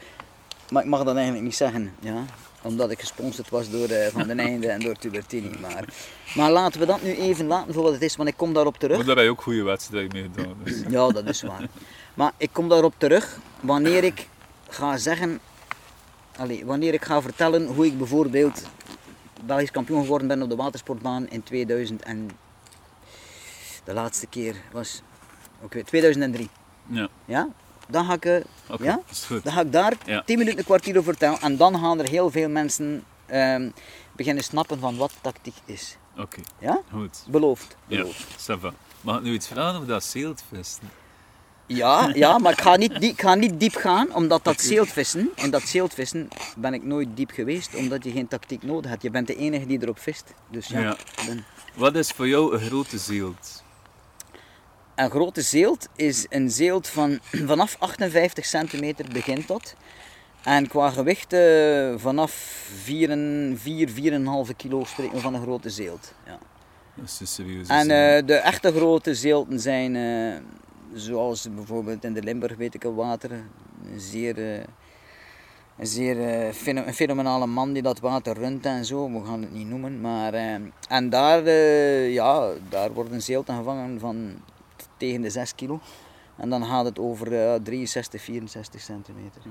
maar 0.70 0.84
ik 0.84 0.90
mag 0.90 1.04
dat 1.04 1.16
eigenlijk 1.16 1.46
niet 1.46 1.56
zeggen, 1.56 1.94
ja, 2.00 2.26
omdat 2.62 2.92
ik 2.92 3.00
gesponsord 3.00 3.50
was 3.50 3.70
door 3.70 3.88
eh, 3.88 4.08
Van 4.08 4.28
den 4.28 4.40
Einde 4.40 4.68
en 4.68 4.80
door 4.80 4.96
Tubertini. 4.96 5.58
Maar, 5.62 5.86
maar 6.36 6.52
laten 6.52 6.80
we 6.80 6.86
dat 6.86 7.02
nu 7.02 7.16
even 7.16 7.46
laten 7.48 7.74
voor 7.74 7.84
wat 7.84 7.94
het 7.94 8.02
is, 8.02 8.16
want 8.16 8.30
ik 8.30 8.38
kom 8.38 8.54
daarop 8.54 8.78
terug. 8.78 8.98
Maar 8.98 9.06
daar 9.06 9.16
heb 9.16 9.26
je 9.26 9.32
ook 9.32 9.42
goede 9.42 9.64
wedstrijden 9.64 10.12
mee 10.14 10.30
gedaan. 10.36 10.56
Dus. 10.64 10.82
Ja, 10.96 11.08
dat 11.10 11.26
is 11.26 11.42
waar. 11.42 11.68
Maar 12.14 12.32
ik 12.38 12.50
kom 12.52 12.70
daarop 12.70 12.94
terug 12.98 13.38
wanneer 13.60 14.04
ik 14.04 14.28
ga 14.70 14.98
zeggen, 14.98 15.40
allee, 16.38 16.66
wanneer 16.66 16.94
ik 16.94 17.06
ga 17.06 17.22
vertellen 17.22 17.66
hoe 17.68 17.86
ik 17.86 17.98
bijvoorbeeld 17.98 18.64
Belgisch 19.46 19.72
kampioen 19.72 20.02
geworden 20.02 20.28
ben 20.28 20.42
op 20.42 20.50
de 20.50 20.56
watersportbaan 20.56 21.30
in 21.30 21.44
2000 21.44 22.04
en 22.04 22.30
de 23.84 23.94
laatste 23.94 24.28
keer 24.28 24.56
was 24.72 25.02
oké 25.62 25.84
2003. 25.84 26.50
Ja, 26.88 27.08
Ja? 27.26 27.48
Dan 27.88 28.06
ga 28.06 28.14
ik, 28.14 28.44
oké, 28.70 28.84
Ja? 28.84 28.92
dat 28.96 29.04
is 29.12 29.24
goed. 29.24 29.44
dan 29.44 29.54
ga 29.54 29.62
ik 29.62 29.72
daar 29.72 29.94
Ja. 30.06 30.24
10 30.26 30.38
minuten, 30.38 30.60
een 30.60 30.66
kwartier 30.66 30.98
over 30.98 31.04
vertellen 31.12 31.42
en 31.42 31.58
dan 31.58 31.80
gaan 31.80 32.00
er 32.00 32.08
heel 32.10 32.32
veel 32.32 32.50
mensen 32.50 33.04
ehm, 33.26 33.70
beginnen 34.16 34.44
snappen 34.44 34.80
van 34.80 34.98
wat 34.98 35.12
tactiek 35.22 35.56
is. 35.66 35.98
Oké, 36.18 36.42
Ja? 36.60 36.82
goed. 36.92 37.24
Beloofd. 37.28 37.76
Ja, 37.88 37.98
beloofd. 37.98 38.26
va. 38.60 38.74
Mag 39.02 39.18
ik 39.18 39.22
nu 39.24 39.34
iets 39.34 39.48
vragen 39.48 39.76
over 39.76 39.88
dat 39.88 40.04
zeeltvesten? 40.04 40.90
Ja, 41.68 42.12
ja, 42.14 42.38
maar 42.38 42.52
ik 42.52 42.62
ga, 42.62 42.76
niet, 42.76 43.00
die- 43.00 43.10
ik 43.12 43.22
ga 43.22 43.36
niet 43.36 43.60
diep 43.60 43.76
gaan, 43.76 44.14
omdat 44.16 44.44
dat 44.44 44.62
zeeltvissen, 44.62 45.30
en 45.36 45.50
dat 45.50 45.62
zeeltvissen 45.62 46.28
ben 46.58 46.74
ik 46.74 46.84
nooit 46.84 47.08
diep 47.14 47.32
geweest, 47.32 47.76
omdat 47.76 48.04
je 48.04 48.12
geen 48.12 48.28
tactiek 48.28 48.64
nodig 48.64 48.90
hebt. 48.92 49.02
Je 49.02 49.10
bent 49.10 49.28
de 49.28 49.36
enige 49.36 49.66
die 49.66 49.82
erop 49.82 50.00
vist. 50.00 50.34
Dus 50.52 50.68
ja, 50.68 50.80
Ja. 50.80 50.96
ben- 51.26 51.46
Wat 51.76 51.96
is 51.96 52.10
voor 52.12 52.28
jou 52.28 52.54
een 52.54 52.60
grote 52.60 52.98
zeelt? 52.98 53.64
Een 55.00 55.10
grote 55.10 55.42
zeelt 55.42 55.88
is 55.96 56.26
een 56.30 56.52
zeelt 56.52 56.88
van 56.88 57.20
vanaf 57.52 57.76
58 57.80 58.46
centimeter 58.46 59.06
begint 59.14 59.48
dat. 59.48 59.76
En 60.44 60.68
qua 60.68 60.90
gewicht 60.90 61.34
eh, 61.34 61.94
vanaf 61.96 62.32
4, 62.84 63.18
4, 63.58 63.90
4,5 64.50 64.56
kilo 64.56 64.84
spreken 64.84 65.16
we 65.16 65.22
van 65.22 65.34
een 65.34 65.42
grote 65.42 65.70
zeelt. 65.70 66.14
Ja. 66.26 66.38
Dat 66.96 67.20
is 67.22 67.34
serieuze 67.34 67.74
En 67.74 67.90
eh, 67.90 68.26
de 68.26 68.34
echte 68.34 68.72
grote 68.72 69.16
zeelten 69.16 69.60
zijn, 69.60 69.96
eh, 69.96 70.42
zoals 70.94 71.48
bijvoorbeeld 71.56 72.04
in 72.04 72.14
de 72.14 72.24
Limburg 72.24 72.56
weet 72.56 72.74
ik 72.74 72.84
een 72.84 72.96
water, 72.96 73.32
een 73.32 74.00
zeer, 74.00 74.38
een 75.78 75.88
zeer 75.88 76.18
een 76.66 76.94
fenomenale 76.94 77.48
man 77.48 77.74
die 77.74 77.82
dat 77.82 78.00
water 78.00 78.38
runt 78.38 78.66
en 78.66 78.86
zo, 78.86 79.12
we 79.12 79.26
gaan 79.26 79.42
het 79.42 79.54
niet 79.54 79.68
noemen. 79.68 80.02
Maar, 80.02 80.34
en 80.90 81.10
daar, 81.10 81.50
ja, 82.10 82.50
daar 82.70 82.94
worden 82.94 83.22
zeelten 83.22 83.56
gevangen 83.56 84.00
van 84.00 84.42
tegen 85.00 85.22
de 85.22 85.30
6 85.30 85.56
kilo. 85.56 85.80
En 86.38 86.50
dan 86.50 86.66
gaat 86.66 86.86
het 86.86 87.00
over 87.00 87.52
eh, 87.54 87.56
63, 87.64 88.22
64 88.22 88.82
centimeter. 88.82 89.42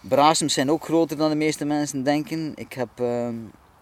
Brasems 0.00 0.52
zijn 0.54 0.70
ook 0.70 0.84
groter 0.84 1.16
dan 1.16 1.30
de 1.30 1.36
meeste 1.36 1.64
mensen 1.64 2.02
denken. 2.02 2.52
Ik 2.54 2.72
heb 2.72 2.88
eh, 3.00 3.28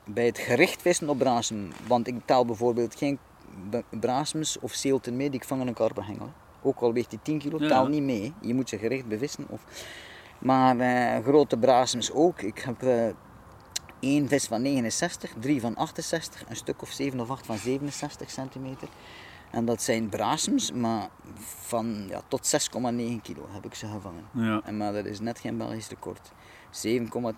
bij 0.05 0.27
het 0.27 0.39
gericht 0.39 0.83
vissen 0.83 1.09
op 1.09 1.19
brasem, 1.19 1.73
want 1.87 2.07
ik 2.07 2.15
tel 2.25 2.45
bijvoorbeeld 2.45 2.95
geen 2.97 3.19
b- 3.71 3.83
brasems 4.01 4.59
of 4.61 4.73
zeelten 4.73 5.17
mee 5.17 5.31
die 5.31 5.41
ik 5.41 5.47
vang 5.47 5.61
in 5.61 5.67
een 5.67 5.75
karpenhengel. 5.75 6.33
Ook 6.63 6.81
al 6.81 6.93
weegt 6.93 7.11
die 7.11 7.19
10 7.23 7.39
kilo, 7.39 7.59
Ja. 7.61 7.69
tel 7.69 7.87
niet 7.87 8.03
mee. 8.03 8.33
Je 8.41 8.55
moet 8.55 8.69
ze 8.69 8.79
gericht 8.79 9.07
bevissen. 9.07 9.47
Of... 9.49 9.65
Maar 10.39 10.79
eh, 10.79 11.25
grote 11.25 11.57
brasems 11.59 12.13
ook. 12.13 12.41
Ik 12.43 12.59
heb 12.59 12.83
eh, 12.83 13.07
één 14.01 14.29
vis 14.29 14.45
van 14.47 14.63
69, 14.63 15.33
drie 15.41 15.61
van 15.61 15.77
68, 15.77 16.45
een 16.49 16.57
stuk 16.57 16.83
of 16.83 16.91
7 16.91 17.21
of 17.21 17.31
8 17.31 17.47
van 17.47 17.57
67 17.59 18.31
centimeter. 18.31 18.89
En 19.57 19.65
dat 19.65 19.83
zijn 19.83 20.09
brasems, 20.09 20.73
maar 20.73 21.09
van 21.45 22.05
ja, 22.09 22.21
tot 22.29 22.69
6,9 22.77 22.77
kilo 23.23 23.49
heb 23.51 23.65
ik 23.65 23.75
ze 23.75 23.87
gevangen. 23.87 24.25
Ja. 24.33 24.61
En 24.65 24.77
maar 24.77 24.93
dat 24.93 25.05
is 25.05 25.21
net 25.21 25.39
geen 25.39 25.59
Belgisch 25.59 25.89
record. 25.89 26.31
7,2 26.31 26.33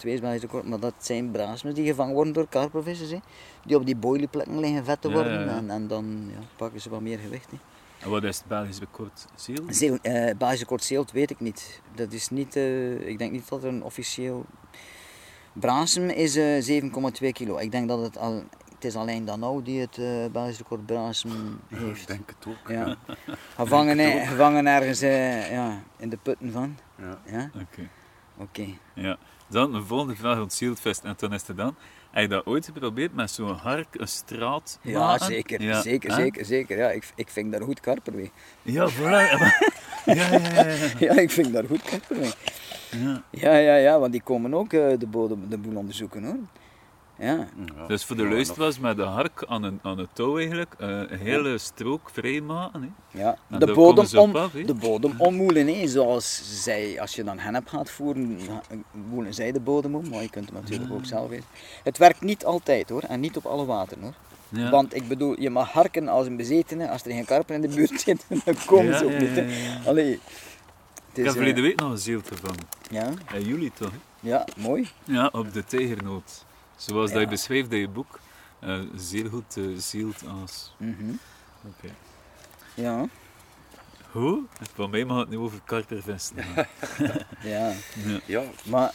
is 0.03 0.21
Belgisch 0.21 0.41
record, 0.41 0.69
maar 0.69 0.81
dat 0.81 0.95
zijn 0.99 1.31
braasmes 1.31 1.75
die 1.75 1.87
gevangen 1.87 2.15
worden 2.15 2.33
door 2.33 2.49
karpervissers. 2.49 3.11
hè. 3.11 3.19
Die 3.65 3.77
op 3.77 3.87
die 3.87 3.97
boilieplekken 3.97 4.61
liggen 4.61 4.85
vet 4.85 5.01
te 5.01 5.11
worden 5.13 5.33
ja. 5.33 5.57
En, 5.57 5.71
en 5.71 5.87
dan 5.87 6.31
ja, 6.31 6.39
pakken 6.57 6.81
ze 6.81 6.91
wat 6.91 7.01
meer 7.01 7.19
gewicht. 7.19 7.51
hè. 7.51 7.57
En 8.05 8.11
wat 8.11 8.25
is 8.25 8.37
het 8.39 8.47
Belgisch 8.47 8.79
record? 8.79 9.27
Zeel? 9.35 9.65
Zeel, 9.69 9.99
eh, 10.03 10.37
Belgisch 10.37 10.61
record 10.61 10.85
zeelt 10.85 11.11
weet 11.13 11.31
ik 11.31 11.41
niet. 11.41 11.81
Dat 11.95 12.13
is 12.13 12.29
niet, 12.29 12.57
eh, 12.57 13.09
ik 13.09 13.19
denk 13.19 13.33
niet 13.33 13.49
dat 13.49 13.63
er 13.63 13.69
een 13.69 13.83
officieel... 13.83 14.45
Brasem 15.53 16.09
is 16.09 16.37
eh 16.37 16.83
7,2 16.83 17.33
kilo. 17.33 17.59
Ik 17.59 17.71
denk 17.71 17.89
dat 17.89 18.01
het 18.03 18.19
al... 18.19 18.43
Het 18.79 18.85
is 18.87 18.97
alleen 18.97 19.25
Danau 19.25 19.63
die 19.63 19.81
het 19.81 19.99
eh 19.99 20.07
Belgisch 20.33 20.59
record 20.59 20.87
Brasem 20.87 21.61
Ik 21.69 21.79
heeft. 21.79 22.07
denk 22.07 22.29
het 22.39 22.47
ook. 22.49 22.69
Ja. 22.71 22.97
Gevangen, 23.57 24.27
gevangen 24.27 24.67
ergens 24.67 25.01
eh, 25.01 25.51
ja, 25.53 25.83
in 25.97 26.09
de 26.09 26.17
putten 26.23 26.53
van. 26.53 26.77
Ja. 26.97 27.19
Ja? 27.25 27.51
Oké. 27.55 27.89
Oké. 28.37 28.67
Ja. 28.95 29.17
Dan 29.49 29.75
een 29.75 29.85
volgende 29.85 30.17
vraag 30.17 30.37
rond 30.39 30.53
zeeltvest. 30.53 31.05
En 31.05 31.17
toen 31.17 31.33
is 31.33 31.47
het 31.47 31.57
dan. 31.57 31.75
Heb 32.11 32.23
je 32.23 32.29
dat 32.29 32.47
ooit 32.47 32.65
geprobeerd 32.65 33.15
met 33.15 33.31
zo'n 33.31 33.55
hark, 33.55 33.87
een 33.91 34.09
straat? 34.09 34.79
Ja, 34.83 34.99
maken? 34.99 35.27
zeker, 35.27 35.63
Ja. 35.63 35.81
zeker, 35.81 36.13
zeker, 36.13 36.45
zeker. 36.45 36.79
Ja, 36.79 36.91
ik, 36.91 37.11
ik 37.15 37.29
vind 37.29 37.53
daar 37.53 37.61
goed 37.63 37.81
karper 37.81 38.15
mee. 38.15 38.31
Ja, 38.63 38.89
voilà. 38.91 39.01
Ja, 40.05 40.15
ja, 40.15 40.39
ja. 40.39 40.65
ja. 40.65 40.89
Ja, 41.07 41.13
ik 41.19 41.31
vind 41.31 41.53
daar 41.53 41.65
goed 41.65 41.83
karper 41.83 42.17
mee. 42.19 42.33
ja. 42.91 43.23
Ja, 43.31 43.57
ja, 43.57 43.75
ja, 43.77 43.99
want 43.99 44.13
die 44.13 44.23
komen 44.23 44.55
ook 44.55 44.73
eh, 44.73 44.99
de 44.99 45.07
bodem, 45.07 45.49
de 45.49 45.59
boel 45.59 45.77
onderzoeken 45.77 46.25
hoor. 46.25 46.37
Ja, 47.19 47.47
Ja. 47.77 47.87
Dus 47.87 48.05
voor 48.05 48.17
de 48.17 48.23
Ja, 48.23 48.29
luisteraars 48.31 48.79
met 48.79 48.97
de 48.97 49.03
hark 49.03 49.45
aan 49.49 49.63
een, 49.63 49.79
aan 49.83 49.99
een 49.99 50.09
touw 50.13 50.37
eigenlijk, 50.39 50.75
eh, 50.79 50.89
een 50.89 51.19
hele 51.19 51.59
strook 51.59 52.11
vrijmaken. 52.13 52.83
Hè. 52.83 53.19
ja. 53.21 53.37
En 53.51 53.59
De 53.59 53.73
bodem, 53.73 54.05
op 54.05 54.17
om, 54.17 54.37
af, 54.37 54.51
de 54.53 54.75
bodem 54.75 55.15
ommoelen, 55.19 55.67
hè. 55.67 55.87
zoals 55.87 56.43
zij, 56.63 57.01
als 57.01 57.15
je 57.15 57.25
dan 57.25 57.39
hennep 57.39 57.69
gaat 57.69 57.91
voeren, 57.91 58.39
ja, 58.41 58.61
woelen 59.09 59.35
zij 59.35 59.53
de 59.53 59.61
bodem 59.61 59.95
om, 59.95 60.09
maar 60.09 60.23
je 60.23 60.31
kunt 60.31 60.51
hem 60.51 60.61
natuurlijk 60.63 60.93
ook 60.93 61.05
zelf 61.05 61.29
weten. 61.29 61.47
Het 61.85 61.99
werkt 61.99 62.21
niet 62.21 62.45
altijd 62.45 62.89
hoor, 62.89 63.03
en 63.03 63.21
niet 63.21 63.37
op 63.37 63.47
alle 63.47 63.65
wateren 63.65 64.03
hoor. 64.03 64.15
Ja. 64.49 64.71
Want 64.71 64.95
ik 64.95 65.09
bedoel, 65.09 65.41
je 65.41 65.51
mag 65.51 65.73
harken 65.73 66.09
als 66.09 66.27
een 66.27 66.37
bezetene, 66.37 66.89
als 66.91 67.05
er 67.05 67.13
geen 67.13 67.25
karper 67.25 67.55
in 67.55 67.61
de 67.61 67.69
buurt 67.69 68.01
zit, 68.05 68.25
dan 68.45 68.55
komen 68.67 68.93
Ja, 68.93 68.99
ze 68.99 69.05
ook 69.05 69.11
ja, 69.11 69.19
niet. 69.19 69.29
hè. 69.35 69.41
ja, 69.41 69.49
ja. 69.49 69.81
Allee. 69.87 70.11
Het 70.11 70.21
Ik 71.13 71.17
is, 71.19 71.25
heb 71.25 71.33
verleden 71.33 71.57
eh, 71.57 71.63
week 71.63 71.81
nog 71.81 71.91
een 71.91 71.99
zeelt 71.99 72.29
gevangen. 72.29 72.67
ja, 72.91 73.11
In 73.35 73.43
juli 73.47 73.71
toch? 73.75 73.91
hè? 73.91 74.29
ja, 74.29 74.45
mooi. 74.57 74.89
Ja, 75.05 75.29
op 75.33 75.53
de 75.53 75.65
tijgernoot. 75.65 76.45
Zoals 76.79 77.11
dat 77.11 77.19
je 77.19 77.25
Ja. 77.25 77.31
beschrijft 77.31 77.73
in 77.73 77.79
je 77.79 77.89
boek. 77.89 78.19
Eh, 78.61 78.81
zeer 78.95 79.29
goed 79.31 79.57
uh, 79.57 79.79
zielt 79.79 80.23
als. 80.43 80.75
Oké. 81.67 81.95
Ja. 82.75 83.07
Hoe? 84.11 84.43
Van 84.75 84.91
mij 84.91 85.05
mag 85.05 85.19
het 85.21 85.29
nu 85.29 85.37
over 85.39 85.61
karpervesten 85.65 86.43
gaan. 86.45 86.67
Ja. 87.43 87.73
ja. 88.05 88.21
Ja, 88.27 88.43
Maar 88.65 88.95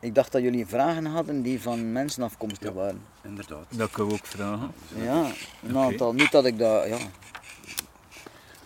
ik 0.00 0.14
dacht 0.14 0.32
dat 0.32 0.42
jullie 0.42 0.66
vragen 0.66 1.04
hadden 1.06 1.42
die 1.42 1.60
van 1.60 1.92
mensen 1.92 2.22
afkomstig 2.22 2.68
Ja. 2.68 2.74
waren. 2.74 3.02
inderdaad. 3.22 3.64
Dat 3.68 3.90
kan 3.90 4.06
we 4.06 4.12
ook 4.12 4.26
vragen. 4.26 4.72
Ja, 4.96 5.30
een 5.62 5.78
aantal. 5.78 6.12
Niet 6.12 6.30
dat 6.32 6.44
ik 6.44 6.58
dat, 6.58 6.86
ja. 6.88 6.98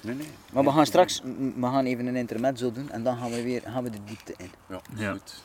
Nee, 0.00 0.14
nee. 0.14 0.28
Maar 0.52 0.64
we 0.64 0.70
gaan 0.70 0.86
straks, 0.86 1.20
we 1.56 1.62
gaan 1.62 1.84
even 1.84 2.06
een 2.06 2.16
intermezzo 2.16 2.72
doen 2.72 2.90
en 2.90 3.02
dan 3.02 3.16
gaan 3.18 3.30
we 3.30 3.42
weer 3.42 3.62
gaan 3.64 3.82
we 3.82 3.90
de 3.90 4.04
diepte 4.04 4.34
in. 4.36 4.50
Ja, 4.68 4.80
Ja. 4.94 5.12
goed. 5.12 5.42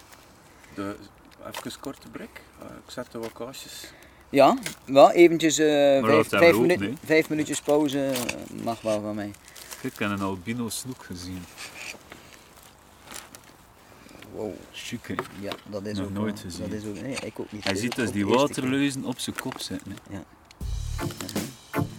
De, 0.76 0.96
even 1.48 1.80
korte 1.80 2.10
break. 2.12 2.30
Eh, 2.60 2.66
ik 2.86 2.92
zet 2.92 3.12
de 3.12 3.20
wakkages. 3.20 3.92
Ja, 4.30 4.58
wel 4.86 5.12
eventjes 5.12 5.58
eh, 5.58 5.66
vijf, 6.24 6.58
nee. 7.08 7.26
minuutjes 7.30 7.62
pauze 7.62 8.06
eh, 8.06 8.64
mag 8.64 8.82
wel 8.82 9.02
van 9.02 9.16
mij. 9.16 9.32
Ik 9.82 10.00
heb 10.00 10.10
een 10.10 10.22
albino 10.22 10.70
snoek 10.70 11.04
gezien. 11.04 11.44
Wow, 14.34 14.54
Chic, 14.72 15.08
hè? 15.08 15.14
ja, 15.40 15.52
dat 15.70 15.86
is 15.86 15.98
Nog 15.98 16.08
ook 16.08 16.14
nooit 16.14 16.42
wel- 16.42 16.52
gezien. 16.52 16.70
Dat 16.70 16.80
is 16.80 16.86
ook, 16.86 17.02
nee, 17.02 17.16
ik 17.16 17.40
ook 17.40 17.52
niet. 17.52 17.64
Hij 17.64 17.76
ziet 17.76 17.96
dus 17.96 18.12
die 18.12 18.28
waterluizen 18.28 19.06
op 19.06 19.20
zijn 19.20 19.36
kop 19.40 19.60
zitten. 19.60 19.92
Hè? 20.10 20.16
Ja. 20.16 20.24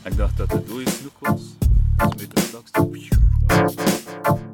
Ik 0.03 0.17
dacht 0.17 0.37
dat 0.37 0.53
het 0.53 0.69
dode 0.69 0.91
snoek 0.91 1.17
was. 1.19 1.41
Dat 1.97 2.15
is 2.21 2.27
met 2.27 2.37
de 2.37 4.52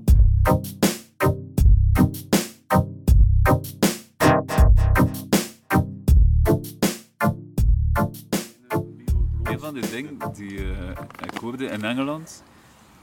van 9.73 9.81
de 9.81 9.89
dingen 9.91 10.19
die 10.35 10.59
eh, 10.59 10.89
ik 11.33 11.39
hoorde 11.41 11.64
in 11.66 11.85
Engeland, 11.85 12.43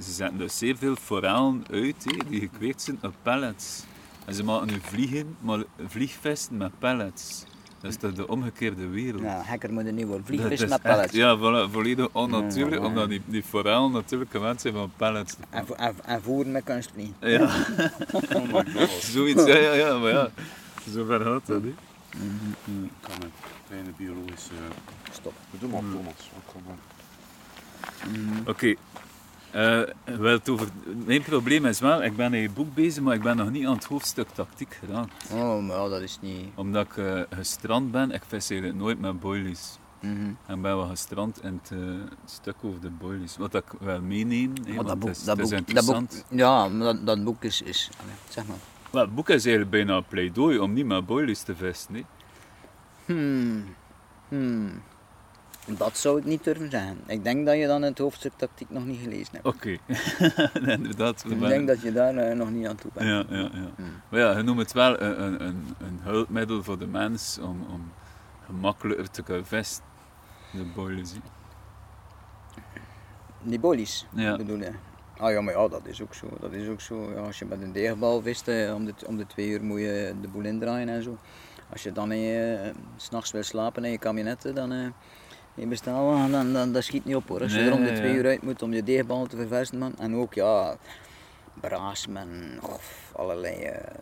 ze 0.01 0.11
zetten 0.11 0.37
dus 0.37 0.57
zeer 0.57 0.77
veel 0.77 0.95
forellen 0.95 1.63
uit 1.71 2.03
die 2.29 2.39
gekweekt 2.39 2.81
zijn 2.81 2.97
op 3.01 3.13
pellets. 3.21 3.83
En 4.25 4.33
ze 4.33 4.43
maken 4.43 4.67
nu 4.67 4.79
vliegen, 4.81 5.35
maar 5.39 5.63
vliegvesten 5.87 6.57
met 6.57 6.71
pellets. 6.79 7.45
Dat 7.81 7.91
is 7.91 7.97
toch 7.99 8.13
de 8.13 8.27
omgekeerde 8.27 8.87
wereld. 8.87 9.21
Ja, 9.21 9.41
hacker 9.41 9.73
moet 9.73 9.85
een 9.85 9.95
nieuwe 9.95 10.19
vliegvis 10.23 10.61
is 10.61 10.69
met 10.69 10.81
pallets. 10.81 11.13
Ja, 11.13 11.37
voilà, 11.37 11.71
volledig 11.71 12.07
onnatuurlijk, 12.11 12.81
Ja, 12.81 12.87
omdat 12.87 13.09
die, 13.09 13.21
die 13.25 13.43
forellen 13.43 13.91
natuurlijk 13.91 14.31
gewend 14.31 14.61
zijn 14.61 14.73
van 14.73 14.91
pellets. 14.97 15.35
En, 15.49 15.65
vo- 15.65 15.73
en, 15.73 15.95
en 16.05 16.21
voeren 16.21 16.51
met 16.51 16.63
kunstvlieg. 16.63 17.09
Ja, 17.19 17.41
Oh 18.33 18.53
my 18.53 18.65
god. 18.75 18.89
zoiets, 18.89 19.45
ja, 19.45 19.55
ja, 19.57 19.73
ja, 19.73 19.97
maar 19.97 20.11
ja, 20.11 20.29
zo 20.91 21.05
ver 21.05 21.21
gaat 21.21 21.45
dat, 21.47 21.61
hè. 21.61 21.73
Ik 22.65 22.91
kan 23.01 23.21
een 23.21 23.31
kleine 23.67 23.89
biologische... 23.97 24.53
Stop. 25.11 25.33
Doe 25.59 25.69
maar, 25.69 25.81
Thomas. 25.81 26.31
Wat 26.33 26.53
kan 26.53 26.61
dan? 26.65 26.77
Oké, 28.47 28.75
eh, 29.55 29.81
wel 30.03 30.31
het 30.31 30.49
over... 30.49 30.67
mijn 31.05 31.21
probleem 31.21 31.65
is 31.65 31.79
wel, 31.79 32.03
ik 32.03 32.15
ben 32.15 32.33
in 32.33 32.41
je 32.41 32.49
boek 32.49 32.73
bezig, 32.73 33.03
maar 33.03 33.15
ik 33.15 33.21
ben 33.21 33.37
nog 33.37 33.49
niet 33.49 33.65
aan 33.65 33.75
het 33.75 33.83
hoofdstuk 33.83 34.27
tactiek 34.29 34.73
gedaan. 34.73 35.09
Oh, 35.31 35.63
maar 35.67 35.89
dat 35.89 36.01
is 36.01 36.17
niet... 36.21 36.47
Omdat 36.55 36.85
ik 36.85 36.97
eh, 36.97 37.21
gestrand 37.29 37.91
ben, 37.91 38.11
ik 38.11 38.21
vis 38.27 38.49
eigenlijk 38.49 38.79
nooit 38.79 38.99
met 38.99 39.19
boilies. 39.19 39.77
Mhm. 39.99 40.31
En 40.45 40.61
ben 40.61 40.75
wel 40.75 40.87
gestrand 40.87 41.43
in 41.43 41.61
het 41.61 41.71
eh, 41.71 41.79
stuk 42.25 42.55
over 42.61 42.81
de 42.81 42.89
boilies. 42.89 43.37
Wat 43.37 43.55
ik 43.55 43.65
wel 43.79 44.01
meeneem, 44.01 44.53
want 44.75 44.87
dat 44.87 44.99
boek, 44.99 45.09
het 45.09 45.17
is, 45.17 45.23
dat 45.23 45.37
het 45.37 45.51
is 45.51 45.57
boek, 45.57 45.73
dat 45.73 45.85
boek, 45.85 45.95
interessant. 45.95 46.25
ja, 46.29 46.67
maar 46.67 46.85
dat, 46.85 47.05
dat 47.05 47.23
boek 47.23 47.43
is, 47.43 47.61
is 47.61 47.89
zeg 48.29 48.45
maar. 48.47 48.57
Wel, 48.95 49.03
het 49.05 49.15
boek 49.15 49.29
is 49.29 49.45
eigenlijk 49.45 49.69
bijna 49.69 49.95
een 49.95 50.05
pleidooi 50.05 50.59
om 50.59 50.73
niet 50.73 50.85
met 50.85 51.05
boilies 51.05 51.41
te 51.41 51.55
vissen. 51.55 51.93
hè. 51.95 52.03
Hmm. 53.05 53.75
Hmm. 54.27 54.81
Dat 55.77 55.97
zou 55.97 56.17
ik 56.19 56.25
niet 56.25 56.43
durven 56.43 56.69
zeggen. 56.69 56.97
Ik 57.07 57.23
denk 57.23 57.45
dat 57.45 57.57
je 57.57 57.67
dan 57.67 57.81
het 57.81 57.97
hoofdstuk 57.97 58.31
tactiek 58.35 58.69
nog 58.69 58.85
niet 58.85 58.99
gelezen 58.99 59.33
hebt. 59.33 59.45
Oké, 59.45 59.77
inderdaad. 60.77 61.23
ik 61.27 61.39
ben- 61.39 61.49
denk 61.49 61.67
dat 61.67 61.81
je 61.81 61.91
daar 61.91 62.15
eh, 62.15 62.35
nog 62.35 62.51
niet 62.51 62.67
aan 62.67 62.75
toe 62.75 62.91
bent. 62.93 63.05
Ja, 63.07 63.35
ja, 63.37 63.41
ja. 63.53 63.69
Hmm. 63.75 64.01
Maar 64.09 64.19
ja, 64.19 64.37
je 64.37 64.43
noemt 64.43 64.59
het 64.59 64.73
wel 64.73 65.01
een, 65.01 65.23
een, 65.23 65.41
een, 65.45 65.75
een 65.77 65.99
hulpmiddel 66.01 66.63
voor 66.63 66.79
de 66.79 66.87
mens 66.87 67.37
om, 67.41 67.65
om 67.69 67.91
gemakkelijker 68.45 69.09
te 69.09 69.23
kunnen 69.23 69.45
vissen. 69.45 69.83
De 70.51 70.63
boilies. 70.75 71.13
Die 73.41 73.59
bolies, 73.59 74.05
Ja. 74.13 74.35
bedoel 74.37 74.57
je? 74.59 74.71
Ah 75.17 75.31
ja, 75.31 75.41
maar 75.41 75.53
ja, 75.53 75.67
dat 75.67 75.85
is 75.85 76.01
ook 76.01 76.13
zo. 76.13 76.27
Dat 76.39 76.51
is 76.53 76.67
ook 76.67 76.81
zo. 76.81 77.11
Ja, 77.11 77.19
als 77.21 77.39
je 77.39 77.45
met 77.45 77.61
een 77.61 77.71
deegbal 77.71 78.21
vist, 78.21 78.47
eh, 78.47 78.73
om, 78.73 78.85
de, 78.85 78.93
om 79.07 79.17
de 79.17 79.25
twee 79.27 79.47
uur 79.49 79.63
moet 79.63 79.79
je 79.79 80.13
de 80.21 80.27
boel 80.27 80.43
indraaien 80.43 80.89
en 80.89 81.03
zo. 81.03 81.17
Als 81.71 81.83
je 81.83 81.91
dan 81.91 82.11
eh, 82.11 82.69
s 82.95 83.05
s'nachts 83.05 83.31
wil 83.31 83.43
slapen 83.43 83.83
in 83.85 83.91
je 83.91 83.97
kabinetten, 83.97 84.55
dan 84.55 84.71
eh 84.71 84.87
je 85.55 85.67
bestaan, 85.67 86.31
dan, 86.31 86.53
dan, 86.53 86.71
dat 86.71 86.83
schiet 86.83 87.05
niet 87.05 87.15
op 87.15 87.27
hoor. 87.27 87.41
Als 87.41 87.51
je 87.51 87.57
Nee, 87.59 87.67
er 87.67 87.73
om 87.73 87.83
de 87.83 87.91
twee 87.91 88.11
ja. 88.11 88.15
uur 88.15 88.25
uit 88.25 88.41
moet 88.41 88.61
om 88.61 88.73
je 88.73 88.83
deegbal 88.83 89.25
te 89.25 89.35
verversen, 89.35 89.77
man. 89.77 89.93
En 89.97 90.15
ook 90.15 90.33
ja, 90.33 90.75
braasmen 91.61 92.59
of 92.61 93.11
allerlei, 93.15 93.55
eh, 93.55 93.95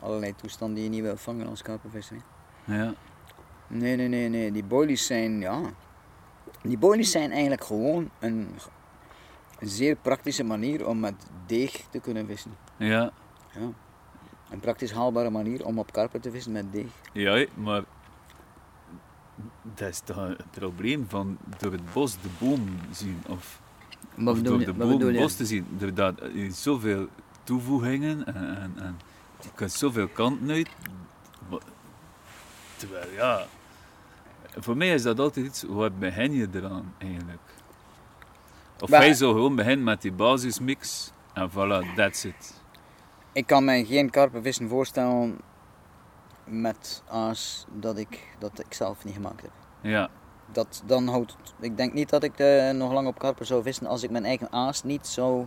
allerlei 0.00 0.34
toestanden 0.36 0.74
die 0.74 0.84
je 0.84 0.90
niet 0.90 1.02
wil 1.02 1.16
vangen 1.16 1.46
als 1.48 1.62
karpenvisser. 1.62 2.16
hè. 2.64 2.82
Ja. 2.82 2.94
Nee, 3.66 3.96
nee, 3.96 4.08
nee, 4.08 4.28
nee. 4.28 4.52
Die 4.52 4.64
boilies 4.64 5.06
zijn, 5.06 5.40
ja. 5.40 5.60
Die 6.62 6.78
boilies 6.78 7.10
zijn 7.10 7.30
eigenlijk 7.30 7.64
gewoon 7.64 8.10
een, 8.18 8.48
een 9.60 9.68
zeer 9.68 9.96
praktische 9.96 10.44
manier 10.44 10.86
om 10.86 11.00
met 11.00 11.14
deeg 11.46 11.70
te 11.90 11.98
kunnen 11.98 12.26
vissen. 12.26 12.50
Ja. 12.76 13.12
Ja. 13.52 13.68
Een 14.50 14.60
praktisch 14.60 14.92
haalbare 14.92 15.30
manier 15.30 15.64
om 15.64 15.78
op 15.78 15.92
karpen 15.92 16.20
te 16.20 16.30
vissen 16.30 16.52
met 16.52 16.72
deeg. 16.72 16.86
ja, 17.12 17.46
maar 17.54 17.82
dat 19.62 19.88
is 19.88 20.00
toch 20.00 20.16
het 20.16 20.50
probleem 20.50 21.04
van 21.08 21.38
door 21.58 21.72
het 21.72 21.92
bos 21.92 22.12
de 22.12 22.28
boom 22.38 22.68
zien. 22.90 23.22
Of, 23.28 23.60
Wat 24.14 24.44
door 24.44 24.58
je? 24.60 24.64
de 24.64 24.74
Wat 24.74 24.88
boom 24.88 25.00
het 25.00 25.16
bos 25.16 25.34
te 25.36 25.46
zien. 25.46 25.66
Je 26.34 26.50
zoveel 26.52 27.08
toevoegingen 27.44 28.26
en, 28.26 28.56
en, 28.56 28.72
en 28.76 28.98
je 29.42 29.48
kunt 29.54 29.72
zoveel 29.72 30.08
kanten 30.08 30.50
uit. 30.50 30.68
Wat- 31.48 31.64
Terwijl 32.76 33.10
ja, 33.12 33.46
voor 34.56 34.76
mij 34.76 34.94
is 34.94 35.02
dat 35.02 35.18
altijd 35.18 35.46
iets, 35.46 35.62
waar 35.62 35.92
begin 35.92 36.32
je 36.32 36.48
eraan 36.52 36.94
eigenlijk? 36.98 37.40
Of 38.80 38.88
Maar- 38.88 39.00
hij 39.00 39.14
zou 39.14 39.32
gewoon 39.34 39.54
beginnen 39.56 39.84
met 39.84 40.02
die 40.02 40.12
basismix 40.12 41.12
en 41.32 41.50
voilà, 41.50 41.94
that's 41.96 42.24
it. 42.24 42.62
Ik 43.32 43.46
kan 43.46 43.64
me 43.64 43.84
geen 43.86 44.10
karpenvissen 44.10 44.68
voorstellen 44.68 45.38
met 46.44 47.02
aas 47.08 47.66
dat 47.72 47.98
ik, 47.98 48.26
dat 48.38 48.58
ik 48.58 48.74
zelf 48.74 49.04
niet 49.04 49.14
gemaakt 49.14 49.42
heb. 49.42 49.50
Ja, 49.80 50.08
Dat, 50.52 50.82
dan 50.86 51.06
houdt 51.08 51.36
ik 51.60 51.76
denk 51.76 51.92
niet 51.92 52.08
dat 52.10 52.22
ik 52.22 52.38
eh, 52.38 52.70
nog 52.70 52.92
lang 52.92 53.06
op 53.08 53.18
karpen 53.18 53.46
zou 53.46 53.62
vissen 53.62 53.86
als 53.86 54.02
ik 54.02 54.10
mijn 54.10 54.24
eigen 54.24 54.52
aas 54.52 54.82
niet 54.82 55.06
zou 55.06 55.46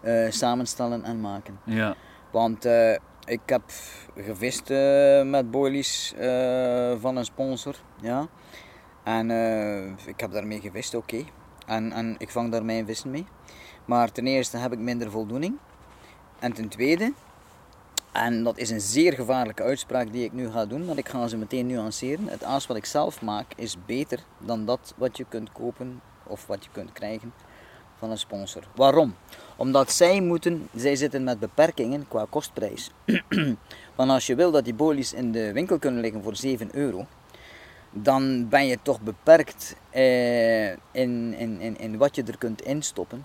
eh, 0.00 0.30
samenstellen 0.30 1.04
en 1.04 1.20
maken. 1.20 1.58
ja, 1.64 1.94
Want 2.30 2.64
eh, 2.64 2.92
ik 3.24 3.40
heb 3.46 3.62
gevist 4.16 4.68
met 5.24 5.50
boilies 5.50 6.14
van 7.00 7.16
een 7.16 7.24
sponsor. 7.24 7.74
Ja. 8.00 8.26
En 9.04 9.30
ik 10.06 10.20
heb 10.20 10.32
daarmee 10.32 10.60
gevist, 10.60 10.94
oké. 10.94 11.24
En, 11.66 11.92
en 11.92 12.14
ik 12.18 12.30
vang 12.30 12.50
daar 12.50 12.64
mijn 12.64 12.86
vissen 12.86 13.10
mee. 13.10 13.26
Maar 13.84 14.12
ten 14.12 14.26
eerste 14.26 14.56
heb 14.56 14.72
ik 14.72 14.78
minder 14.78 15.10
voldoening. 15.10 15.56
En 16.38 16.52
ten 16.52 16.68
tweede, 16.68 17.12
en 18.12 18.44
dat 18.44 18.58
is 18.58 18.70
een 18.70 18.80
zeer 18.80 19.12
gevaarlijke 19.12 19.62
uitspraak 19.62 20.12
die 20.12 20.24
ik 20.24 20.32
nu 20.32 20.50
ga 20.50 20.66
doen, 20.66 20.84
maar 20.84 20.98
ik 20.98 21.08
ga 21.08 21.28
ze 21.28 21.36
meteen 21.36 21.66
nuanceren. 21.66 22.28
Het 22.28 22.44
aas 22.44 22.66
wat 22.66 22.76
ik 22.76 22.84
zelf 22.84 23.22
maak 23.22 23.46
is 23.56 23.76
beter 23.86 24.18
dan 24.38 24.64
dat 24.64 24.94
wat 24.96 25.16
je 25.16 25.24
kunt 25.28 25.52
kopen 25.52 26.00
of 26.26 26.46
wat 26.46 26.64
je 26.64 26.70
kunt 26.72 26.92
krijgen 26.92 27.32
van 27.98 28.10
een 28.10 28.18
sponsor. 28.18 28.62
Waarom? 28.74 29.14
Omdat 29.56 29.92
zij 29.92 30.20
moeten, 30.20 30.68
zij 30.74 30.96
zitten 30.96 31.24
met 31.24 31.38
beperkingen 31.38 32.08
qua 32.08 32.26
kostprijs. 32.30 32.90
Want 33.96 34.10
als 34.10 34.26
je 34.26 34.34
wil 34.34 34.50
dat 34.50 34.64
die 34.64 34.74
bolies 34.74 35.12
in 35.12 35.32
de 35.32 35.52
winkel 35.52 35.78
kunnen 35.78 36.00
liggen 36.00 36.22
voor 36.22 36.36
7 36.36 36.68
euro, 36.72 37.06
dan 37.92 38.48
ben 38.48 38.66
je 38.66 38.78
toch 38.82 39.00
beperkt 39.00 39.76
eh, 39.90 40.70
in, 40.70 41.34
in, 41.34 41.60
in, 41.60 41.78
in 41.78 41.96
wat 41.96 42.16
je 42.16 42.22
er 42.22 42.38
kunt 42.38 42.62
instoppen. 42.62 43.24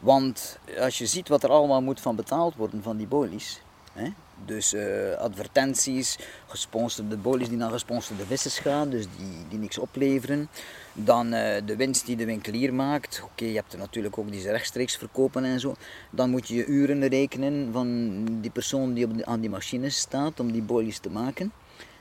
Want 0.00 0.58
als 0.78 0.98
je 0.98 1.06
ziet 1.06 1.28
wat 1.28 1.42
er 1.42 1.50
allemaal 1.50 1.82
moet 1.82 2.00
van 2.00 2.16
betaald 2.16 2.54
worden 2.54 2.82
van 2.82 2.96
die 2.96 3.06
bolies, 3.06 3.62
hè, 3.92 4.08
dus 4.44 4.72
eh, 4.72 5.18
advertenties, 5.18 6.18
gesponsorde 6.46 7.16
bolies 7.16 7.48
die 7.48 7.56
naar 7.56 7.70
gesponsorde 7.70 8.26
vissers 8.26 8.58
gaan, 8.58 8.90
dus 8.90 9.06
die, 9.18 9.46
die 9.48 9.58
niks 9.58 9.78
opleveren. 9.78 10.48
Dan 10.92 11.32
eh, 11.32 11.62
de 11.64 11.76
winst 11.76 12.06
die 12.06 12.16
de 12.16 12.24
winkelier 12.24 12.74
maakt. 12.74 13.22
Oké, 13.24 13.44
je 13.44 13.54
hebt 13.54 13.72
er 13.72 13.78
natuurlijk 13.78 14.18
ook 14.18 14.30
die 14.30 14.40
ze 14.40 14.50
rechtstreeks 14.50 14.96
verkopen 14.96 15.44
en 15.44 15.60
zo. 15.60 15.74
Dan 16.10 16.30
moet 16.30 16.48
je 16.48 16.54
je 16.54 16.66
uren 16.66 17.08
rekenen 17.08 17.72
van 17.72 18.24
die 18.40 18.50
persoon 18.50 18.94
die 18.94 19.04
op 19.04 19.16
de- 19.16 19.26
aan 19.26 19.40
die 19.40 19.50
machines 19.50 19.96
staat 19.98 20.40
om 20.40 20.52
die 20.52 20.62
bolies 20.62 20.98
te 20.98 21.10
maken. 21.10 21.52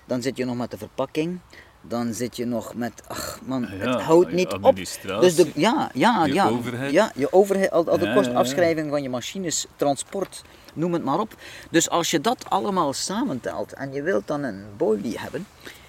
Dan 0.06 0.22
zit 0.22 0.38
je 0.38 0.46
nog 0.46 0.58
met 0.58 0.72
de 0.72 0.78
verpakking. 0.78 1.40
Dan 1.82 2.14
zit 2.14 2.36
je 2.38 2.46
nog 2.46 2.76
met, 2.76 3.04
ach 3.08 3.40
man, 3.46 3.62
Ja, 3.62 3.68
het 3.68 4.02
houdt 4.02 4.32
niet 4.32 4.54
op. 4.54 4.76
Dus 4.76 5.36
de, 5.36 5.52
ja, 5.56 5.90
ja, 5.94 6.26
je 6.26 6.34
ja. 6.34 6.50
overhead. 6.50 6.92
Ja, 6.92 7.12
je 7.16 7.34
overhead, 7.34 7.72
al, 7.72 7.90
al 7.90 7.98
de 7.98 8.06
Ja, 8.06 8.14
kost, 8.14 8.26
ja, 8.26 8.32
ja. 8.32 8.38
afschrijving 8.38 8.90
van 8.90 9.02
je 9.02 9.10
machines, 9.10 9.68
transport, 9.76 10.42
noem 10.74 10.94
het 10.94 11.04
maar 11.04 11.20
op. 11.20 11.36
Dus 11.70 11.90
als 11.90 12.12
je 12.12 12.22
dat 12.22 12.50
allemaal 12.50 12.94
samentelt 12.94 13.74
en 13.74 13.94
je 13.94 14.02
wilt 14.02 14.28
dan 14.28 14.44
een 14.44 14.66
boilie 14.78 15.20
hebben, 15.20 15.46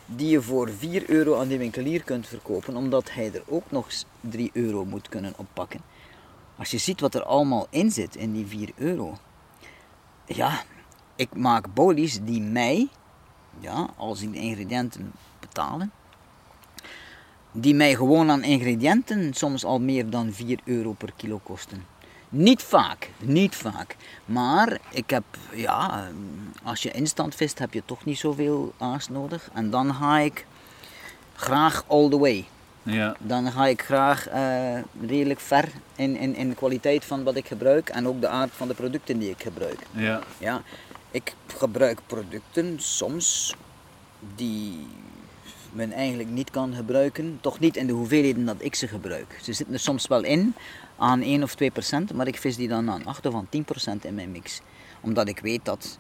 die 0.07 0.29
je 0.29 0.43
voor 0.43 0.71
4 0.79 1.11
euro 1.11 1.41
aan 1.41 1.49
die 1.49 1.59
winkelier 1.59 2.03
kunt 2.03 2.27
verkopen, 2.27 2.77
omdat 2.77 3.11
hij 3.11 3.31
er 3.35 3.43
ook 3.47 3.71
nog 3.71 3.85
eens 3.85 4.05
3 4.21 4.51
euro 4.53 4.85
moet 4.85 5.09
kunnen 5.09 5.33
oppakken. 5.37 5.81
Als 6.57 6.71
je 6.71 6.79
ziet 6.79 7.01
wat 7.01 7.15
er 7.15 7.25
allemaal 7.25 7.67
in 7.71 7.91
zit 7.91 8.17
in 8.17 8.33
die 8.33 8.47
4 8.47 8.71
euro. 8.77 9.19
Ja, 10.27 10.63
ik 11.17 11.35
maak 11.35 11.75
bolies 11.75 12.21
die 12.23 12.41
mij, 12.41 12.89
ja, 13.61 13.89
als 13.97 14.23
ik 14.23 14.33
de 14.33 14.39
ingrediënten 14.39 15.13
betalen, 15.53 15.91
die 17.53 17.75
mij 17.75 17.95
gewoon 17.95 18.31
aan 18.31 18.43
ingrediënten 18.43 19.35
soms 19.35 19.65
al 19.65 19.81
meer 19.81 20.11
dan 20.11 20.33
4 20.33 20.59
euro 20.65 20.93
per 20.93 21.13
kilo 21.17 21.41
kosten. 21.43 21.85
Niet 22.29 22.63
vaak, 22.63 23.11
niet 23.19 23.55
vaak. 23.55 23.97
Maar 24.25 24.79
ik 24.91 25.11
heb, 25.11 25.25
ja, 25.55 26.09
als 26.63 26.83
je 26.83 26.91
instant 26.91 27.35
vist 27.35 27.59
heb 27.59 27.73
je 27.73 27.83
toch 27.85 28.05
niet 28.05 28.19
zoveel 28.19 28.73
aas 28.79 29.09
nodig. 29.09 29.51
En 29.53 29.71
dan 29.71 29.95
ga 29.95 30.19
ik 30.19 30.47
graag 31.35 31.85
all 31.87 32.09
the 32.09 32.19
way. 32.19 32.45
Ja, 32.83 33.17
Dan 33.19 33.53
ga 33.53 33.67
ik 33.67 33.83
graag 33.83 34.29
eh, 34.29 34.79
redelijk 35.07 35.41
ver 35.41 35.69
in, 35.97 36.17
in, 36.17 36.35
in 36.35 36.49
de 36.49 36.55
kwaliteit 36.55 37.05
van 37.05 37.23
wat 37.23 37.37
ik 37.37 37.47
gebruik 37.47 37.89
en 37.89 38.07
ook 38.09 38.21
de 38.21 38.29
aard 38.29 38.51
van 38.53 38.69
de 38.69 38.75
producten 38.75 39.19
die 39.19 39.31
ik 39.31 39.43
gebruik. 39.43 39.79
ja, 39.91 40.21
Ja, 40.39 40.63
ik 41.11 41.35
gebruik 41.47 41.99
producten 42.07 42.81
soms 42.81 43.55
die 44.37 44.87
men 45.73 45.93
eigenlijk 45.93 46.29
niet 46.29 46.51
kan 46.51 46.75
gebruiken. 46.75 47.39
Toch 47.41 47.59
niet 47.59 47.77
in 47.77 47.87
de 47.87 47.93
hoeveelheden 47.93 48.45
dat 48.45 48.57
ik 48.59 48.75
ze 48.75 48.89
gebruik. 48.89 49.39
Ze 49.43 49.53
zitten 49.53 49.75
er 49.75 49.81
soms 49.81 50.07
wel 50.07 50.25
in 50.25 50.55
aan 50.97 51.21
1 51.23 51.43
of 51.43 51.55
2 51.55 51.71
procent, 51.71 52.13
maar 52.13 52.27
ik 52.27 52.37
vis 52.37 52.57
die 52.57 52.69
dan 52.69 52.91
aan 52.91 53.05
8 53.07 53.27
of 53.27 53.35
aan 53.35 53.47
10 53.49 53.65
procent 53.65 54.05
in 54.05 54.15
mijn 54.15 54.31
mix. 54.31 54.61
Omdat 55.01 55.29
ik 55.29 55.39
weet 55.39 55.65
dat, 55.65 55.99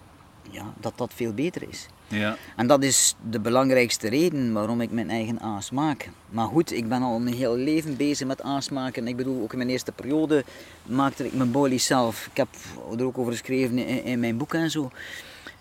ja, 0.50 0.72
dat 0.80 0.92
dat 0.96 1.12
veel 1.14 1.32
beter 1.32 1.68
is. 1.68 1.86
ja. 2.08 2.36
En 2.56 2.66
dat 2.66 2.82
is 2.82 3.14
de 3.30 3.40
belangrijkste 3.40 4.08
reden 4.08 4.52
waarom 4.52 4.80
ik 4.80 4.90
mijn 4.90 5.10
eigen 5.10 5.40
aas 5.40 5.70
maak. 5.70 6.10
Maar 6.28 6.46
goed, 6.46 6.72
ik 6.72 6.88
ben 6.88 7.02
al 7.02 7.18
mijn 7.18 7.36
hele 7.36 7.56
leven 7.56 7.96
bezig 7.96 8.26
met 8.26 8.42
aas 8.42 8.68
maken. 8.68 9.08
Ik 9.08 9.16
bedoel, 9.16 9.42
ook 9.42 9.52
in 9.52 9.58
mijn 9.58 9.70
eerste 9.70 9.92
periode 9.92 10.44
maakte 10.82 11.26
ik 11.26 11.32
mijn 11.32 11.50
bolie 11.50 11.78
zelf. 11.78 12.26
Ik 12.30 12.36
heb 12.36 12.48
er 12.98 13.04
ook 13.04 13.18
over 13.18 13.32
geschreven 13.32 13.78
in, 13.78 14.04
in 14.04 14.20
mijn 14.20 14.36
boek 14.36 14.54
en 14.54 14.70
zo. 14.70 14.90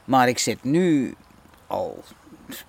Maar 0.06 0.28
ik 0.28 0.38
zit 0.38 0.64
nu 0.64 1.16
al 1.68 2.04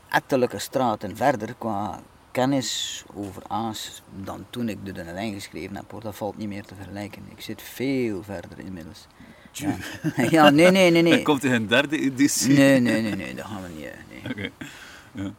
ettelijke 0.09 0.59
straten 0.59 1.17
verder 1.17 1.55
qua 1.59 2.01
kennis 2.31 3.05
over 3.15 3.43
aas 3.49 4.03
dan 4.25 4.45
toen 4.51 4.69
ik 4.69 4.79
de 4.85 4.93
Dunne 4.93 5.13
Lijn 5.13 5.33
geschreven 5.33 5.77
heb. 5.77 5.91
Hoor. 5.91 6.01
Dat 6.01 6.17
valt 6.17 6.37
niet 6.37 6.49
meer 6.49 6.65
te 6.65 6.75
vergelijken. 6.75 7.23
Ik 7.29 7.41
zit 7.41 7.63
veel 7.63 8.23
verder 8.23 8.59
inmiddels. 8.59 9.07
Ja, 9.53 9.75
ja 10.31 10.51
nee, 10.51 10.71
nee, 10.71 10.91
nee. 10.91 11.03
nee. 11.03 11.23
Komt 11.33 11.45
er 11.45 11.53
een 11.53 11.67
derde 11.67 11.99
editie? 11.99 12.55
Nee, 12.57 12.81
nee, 12.81 13.03
nee, 13.03 13.15
nee, 13.17 13.35
dat 13.35 13.47
gaan 13.47 13.63
we 13.63 13.69
niet. 13.69 13.85
eh, 13.85 14.35
Nee. 14.37 14.53
Ja. 15.13 15.31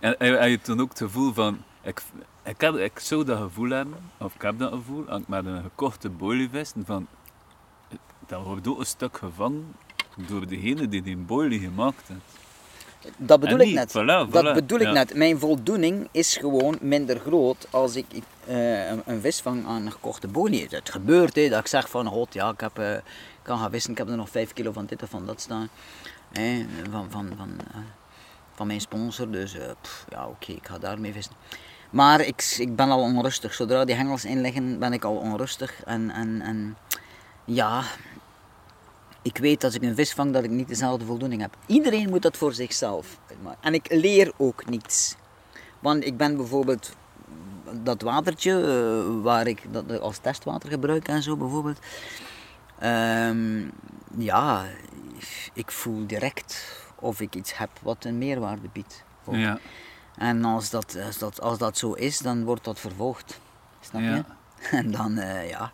En, 0.00 0.38
en 0.40 0.50
je 0.50 0.58
dan 0.62 0.80
ook 0.80 0.88
het 0.88 0.98
gevoel 0.98 1.32
van, 1.32 1.62
ik, 1.82 2.02
ik, 2.44 2.60
heb, 2.60 2.74
ik 2.74 2.98
zou 2.98 3.24
dat 3.24 3.38
gevoel 3.38 3.70
hebben, 3.70 3.98
of 4.18 4.34
ik 4.34 4.42
heb 4.42 4.58
dat 4.58 4.72
gevoel, 4.72 5.08
als 5.08 5.20
ik 5.20 5.28
met 5.28 5.46
een 5.46 5.62
gekochte 5.62 6.08
bolievis, 6.10 6.72
van, 6.84 7.06
dat 8.26 8.44
wordt 8.44 8.68
ook 8.68 8.78
een 8.78 8.86
stuk 8.86 9.16
gevangen 9.16 9.74
door 10.16 10.46
degene 10.46 10.88
die 10.88 11.02
die 11.02 11.16
bolie 11.16 11.60
gemaakt 11.60 12.08
heeft. 12.08 12.37
Dat 13.16 13.40
bedoel 13.40 13.58
ik 13.58 13.74
net. 13.74 13.90
voilà, 13.90 14.30
dat 14.30 14.54
bedoel 14.54 14.78
ik 14.78 14.92
net. 14.92 15.14
Mijn 15.14 15.38
voldoening 15.38 16.08
is 16.10 16.36
gewoon 16.36 16.78
minder 16.80 17.18
groot 17.18 17.66
als 17.70 17.96
ik 17.96 18.06
eh, 18.46 18.88
een, 18.88 19.02
een 19.06 19.20
vis 19.20 19.40
vang 19.40 19.66
aan 19.66 19.86
een 19.86 19.92
gekochte 19.92 20.28
bolie. 20.28 20.66
Het 20.70 20.90
gebeurt 20.90 21.34
hè, 21.34 21.48
dat 21.48 21.60
ik 21.60 21.66
zeg 21.66 21.90
van, 21.90 22.06
god 22.06 22.34
ja, 22.34 22.50
ik 22.50 22.60
heb, 22.60 22.78
eh, 22.78 22.96
kan 23.42 23.58
gaan 23.58 23.70
vissen, 23.70 23.92
ik 23.92 23.98
heb 23.98 24.08
er 24.08 24.16
nog 24.16 24.30
5 24.30 24.52
kilo 24.52 24.72
van 24.72 24.86
dit 24.86 25.02
of 25.02 25.10
van 25.10 25.26
dat 25.26 25.40
staan. 25.40 25.68
Hè, 26.32 26.66
van, 26.90 27.06
van, 27.10 27.32
van, 27.36 27.50
eh, 27.72 27.80
van 28.54 28.66
mijn 28.66 28.80
sponsor, 28.80 29.30
dus 29.30 29.56
pff, 29.80 30.04
ja 30.08 30.26
oké, 30.26 30.52
ik 30.52 30.66
ga 30.66 30.78
daarmee 30.78 31.12
vissen. 31.12 31.34
Maar 31.90 32.20
ik, 32.20 32.54
ik 32.58 32.76
ben 32.76 32.90
al 32.90 33.00
onrustig. 33.00 33.54
Zodra 33.54 33.84
die 33.84 33.94
hengels 33.94 34.24
in 34.24 34.40
liggen, 34.40 34.78
ben 34.78 34.92
ik 34.92 35.04
al 35.04 35.16
onrustig. 35.16 35.82
En, 35.84 36.10
en, 36.10 36.40
en 36.40 36.76
ja, 37.44 37.82
ik 39.28 39.38
weet 39.38 39.64
als 39.64 39.74
ik 39.74 39.82
een 39.82 39.94
vis 39.94 40.12
vang 40.12 40.32
dat 40.32 40.44
ik 40.44 40.50
niet 40.50 40.68
dezelfde 40.68 41.04
voldoening 41.04 41.40
heb. 41.40 41.56
Iedereen 41.66 42.08
moet 42.08 42.22
dat 42.22 42.36
voor 42.36 42.52
zichzelf. 42.52 43.18
En 43.60 43.74
ik 43.74 43.92
leer 43.92 44.32
ook 44.36 44.66
niets. 44.66 45.16
Want 45.78 46.04
ik 46.04 46.16
ben 46.16 46.36
bijvoorbeeld 46.36 46.96
dat 47.82 48.02
watertje 48.02 48.52
eh, 48.52 49.22
waar 49.22 49.46
ik 49.46 49.62
dat 49.70 50.00
als 50.00 50.18
testwater 50.18 50.70
gebruik 50.70 51.08
en 51.08 51.22
zo 51.22 51.36
bijvoorbeeld. 51.36 51.78
Ehm, 52.78 53.68
ja, 54.16 54.66
ik 55.52 55.70
voel 55.70 56.06
direct 56.06 56.76
of 56.94 57.20
ik 57.20 57.34
iets 57.34 57.58
heb 57.58 57.70
wat 57.82 58.04
een 58.04 58.18
meerwaarde 58.18 58.68
biedt. 58.72 59.04
Ja, 59.30 59.58
En 60.16 60.44
als 60.44 60.70
dat, 60.70 60.96
als, 61.06 61.18
dat, 61.18 61.40
als 61.40 61.58
dat 61.58 61.78
zo 61.78 61.92
is, 61.92 62.18
dan 62.18 62.44
wordt 62.44 62.64
dat 62.64 62.80
vervolgd. 62.80 63.40
Snap 63.80 64.00
je? 64.00 64.08
Ja. 64.08 64.24
En 64.78 64.90
dan, 64.90 65.18
eh, 65.18 65.48
ja. 65.48 65.72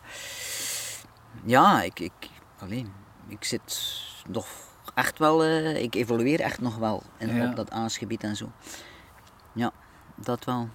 Ja, 1.43 1.81
ik, 1.81 1.99
ik, 1.99 2.29
alleen, 2.59 2.93
ik 3.27 3.43
zit 3.43 4.01
nog 4.27 4.47
echt 4.93 5.19
wel, 5.19 5.43
eh, 5.43 5.81
ik 5.83 5.95
evolueer 5.95 6.39
echt 6.41 6.61
nog 6.61 6.75
wel 6.77 7.03
in, 7.17 7.35
Ja. 7.35 7.49
op 7.49 7.55
dat 7.55 7.71
aasgebied 7.71 8.23
en 8.23 8.35
zo. 8.35 8.51
Ja, 9.53 9.71
dat 10.15 10.43
wel. 10.45 10.69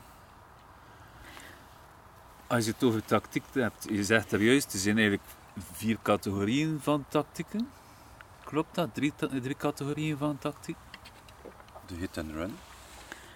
als 2.47 2.65
je 2.65 2.71
het 2.71 2.85
over 2.85 3.05
tactiek 3.05 3.45
hebt, 3.53 3.87
je 3.91 4.05
zegt 4.05 4.33
er 4.33 4.43
juist, 4.43 4.73
er 4.73 4.79
zijn 4.79 4.99
eigenlijk 4.99 5.29
vier 5.73 5.97
categorieën 6.03 6.79
van 6.83 7.05
tactieken. 7.09 7.69
Klopt 8.45 8.75
dat? 8.75 8.89
Drie, 8.95 9.13
ta- 9.17 9.29
drie 9.43 9.57
categorieën 9.57 10.17
van 10.17 10.39
tactiek? 10.39 10.77
De 11.87 11.95
hit 11.95 12.19
and 12.19 12.31
run. 12.33 12.57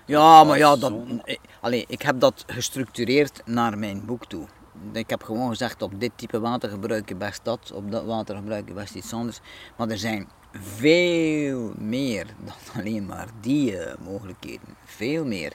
Ja, 0.07 0.45
maar 0.45 0.59
ja, 0.59 0.77
dat, 0.77 0.93
eh, 1.25 1.37
allee, 1.61 1.85
ik 1.89 2.03
heb 2.03 2.21
dat 2.21 2.45
gestructureerd 2.47 3.43
naar 3.47 3.79
mijn 3.79 4.05
boek 4.05 4.27
toe. 4.27 4.47
Ik 4.93 5.11
heb 5.11 5.23
gewoon 5.23 5.49
gezegd, 5.49 5.83
op 5.83 6.01
dit 6.01 6.11
type 6.15 6.41
water 6.41 6.71
gebruik 6.71 7.09
je 7.09 7.15
best 7.15 7.41
dat, 7.43 7.73
op 7.75 7.91
dat 7.91 8.05
water 8.05 8.37
gebruik 8.37 8.69
je 8.69 8.75
best 8.75 8.95
iets 8.95 9.13
anders. 9.13 9.41
Maar 9.77 9.89
er 9.89 9.99
zijn 9.99 10.29
veel 10.53 11.73
meer 11.79 12.27
dan 12.45 12.55
alleen 12.81 13.07
maar 13.07 13.29
die 13.41 13.79
eh, 13.79 13.95
mogelijkheden. 14.05 14.77
Veel 14.85 15.25
meer. 15.25 15.53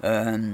Ehm, 0.00 0.52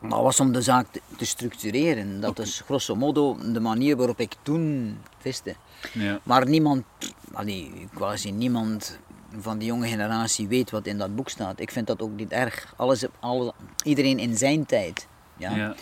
dat 0.00 0.22
was 0.22 0.40
om 0.40 0.52
de 0.52 0.62
zaak 0.62 0.86
te, 0.90 1.00
te 1.16 1.24
structureren. 1.24 2.20
Dat 2.20 2.38
is 2.38 2.62
grosso 2.64 2.94
modo 2.94 3.36
de 3.52 3.60
manier 3.60 3.96
waarop 3.96 4.20
ik 4.20 4.34
toen 4.42 4.98
viste. 5.18 5.54
Ja. 5.92 6.20
Maar 6.22 6.48
niemand, 6.48 6.84
allee, 7.32 7.88
quasi 7.94 8.30
niemand 8.30 8.98
van 9.38 9.58
die 9.58 9.68
jonge 9.68 9.88
generatie 9.88 10.48
weet 10.48 10.70
wat 10.70 10.86
in 10.86 10.98
dat 10.98 11.14
boek 11.14 11.28
staat. 11.28 11.60
Ik 11.60 11.70
vind 11.70 11.86
dat 11.86 12.02
ook 12.02 12.10
niet 12.10 12.32
erg. 12.32 12.74
Alles, 12.76 13.04
alle, 13.20 13.52
iedereen 13.84 14.18
in 14.18 14.36
zijn 14.36 14.66
tijd. 14.66 15.06
Ja. 15.36 15.56
Ja. 15.56 15.74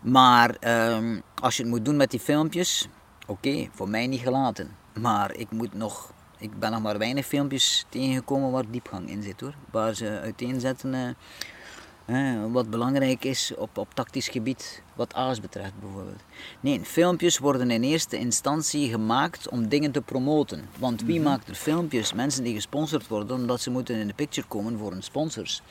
Maar 0.00 0.56
ehm, 0.60 1.20
als 1.40 1.56
je 1.56 1.62
het 1.62 1.70
moet 1.70 1.84
doen 1.84 1.96
met 1.96 2.10
die 2.10 2.20
filmpjes, 2.20 2.88
oké, 3.26 3.68
voor 3.72 3.88
mij 3.88 4.06
niet 4.06 4.20
gelaten. 4.20 4.76
Maar 5.00 5.34
ik 5.34 5.50
moet 5.50 5.74
nog, 5.74 6.12
ik 6.38 6.58
ben 6.58 6.70
nog 6.70 6.82
maar 6.82 6.98
weinig 6.98 7.26
filmpjes 7.26 7.84
tegengekomen 7.88 8.50
waar 8.50 8.70
diepgang 8.70 9.10
in 9.10 9.22
zit 9.22 9.40
hoor. 9.40 9.54
Waar 9.70 9.94
ze 9.94 10.20
uiteenzetten 10.22 11.16
eh, 12.08 12.44
wat 12.52 12.70
belangrijk 12.70 13.24
is 13.24 13.52
op, 13.56 13.78
op 13.78 13.94
tactisch 13.94 14.28
gebied, 14.28 14.82
wat 14.94 15.14
aas 15.14 15.40
betreft 15.40 15.80
bijvoorbeeld. 15.80 16.22
Nee, 16.60 16.80
filmpjes 16.84 17.38
worden 17.38 17.70
in 17.70 17.82
eerste 17.82 18.18
instantie 18.18 18.88
gemaakt 18.90 19.48
om 19.48 19.68
dingen 19.68 19.92
te 19.92 20.00
promoten. 20.00 20.68
Want 20.78 21.02
wie 21.02 21.20
maakt 21.20 21.48
er 21.48 21.54
filmpjes? 21.54 22.12
Mensen 22.12 22.44
die 22.44 22.54
gesponsord 22.54 23.08
worden 23.08 23.36
omdat 23.36 23.60
ze 23.60 23.70
moeten 23.70 23.96
in 23.96 24.06
de 24.06 24.14
picture 24.14 24.46
komen 24.46 24.78
voor 24.78 24.90
hun 24.90 25.02
sponsors. 25.02 25.62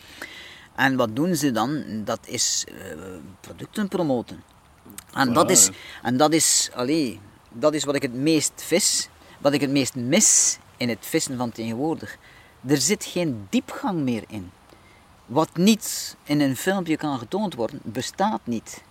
En 0.78 0.96
wat 0.96 1.16
doen 1.16 1.36
ze 1.36 1.52
dan? 1.52 1.84
Dat 2.04 2.20
is 2.26 2.66
eh, 2.68 2.98
producten 3.40 3.88
promoten. 3.88 4.44
En 5.14 5.34
dat 5.34 5.50
is, 5.50 5.70
en 6.02 6.18
dat 6.18 6.34
is, 6.34 6.70
allee, 6.74 7.20
dat 7.52 7.74
is 7.74 7.84
wat 7.84 7.96
ik 7.96 8.02
het 8.02 8.14
meest 8.14 8.52
vis, 8.56 9.10
wat 9.40 9.54
ik 9.54 9.62
het 9.62 9.70
meest 9.70 9.96
mis 9.96 10.58
in 10.78 10.90
het 10.90 11.06
vissen 11.06 11.38
van 11.38 11.52
tegenwoordig. 11.52 12.18
Er 12.66 12.78
zit 12.78 13.06
geen 13.06 13.48
diepgang 13.50 14.00
meer 14.00 14.24
in. 14.28 14.52
Wat 15.26 15.58
niet 15.58 16.16
in 16.24 16.42
een 16.42 16.56
filmpje 16.56 16.98
kan 16.98 17.20
getoond 17.20 17.54
worden, 17.56 17.80
bestaat 17.84 18.42
niet. 18.44 18.84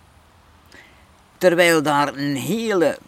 Terwijl 1.37 1.81
daar 1.81 2.15
een 2.15 2.35
hele 2.35 2.99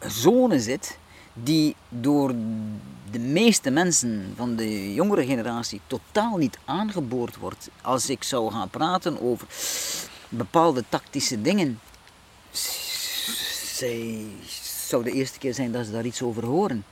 zone 0.00 0.60
zit 0.60 0.98
die 1.32 1.76
door 1.88 2.34
de 3.12 3.18
meeste 3.18 3.70
mensen 3.70 4.32
van 4.36 4.56
de 4.56 4.94
jongere 4.94 5.26
generatie 5.26 5.80
totaal 5.86 6.36
niet 6.36 6.58
aangeboord 6.64 7.36
wordt. 7.36 7.68
Als 7.82 8.10
ik 8.10 8.22
zou 8.22 8.52
gaan 8.52 8.70
praten 8.70 9.20
over 9.20 9.46
bepaalde 10.28 10.84
tactische 10.88 11.42
dingen, 11.42 11.80
zij 13.64 14.24
zou 14.86 15.04
de 15.04 15.12
eerste 15.12 15.38
keer 15.38 15.54
zijn 15.54 15.72
dat 15.72 15.86
ze 15.86 15.92
daar 15.92 16.04
iets 16.04 16.22
over 16.22 16.44
horen. 16.44 16.84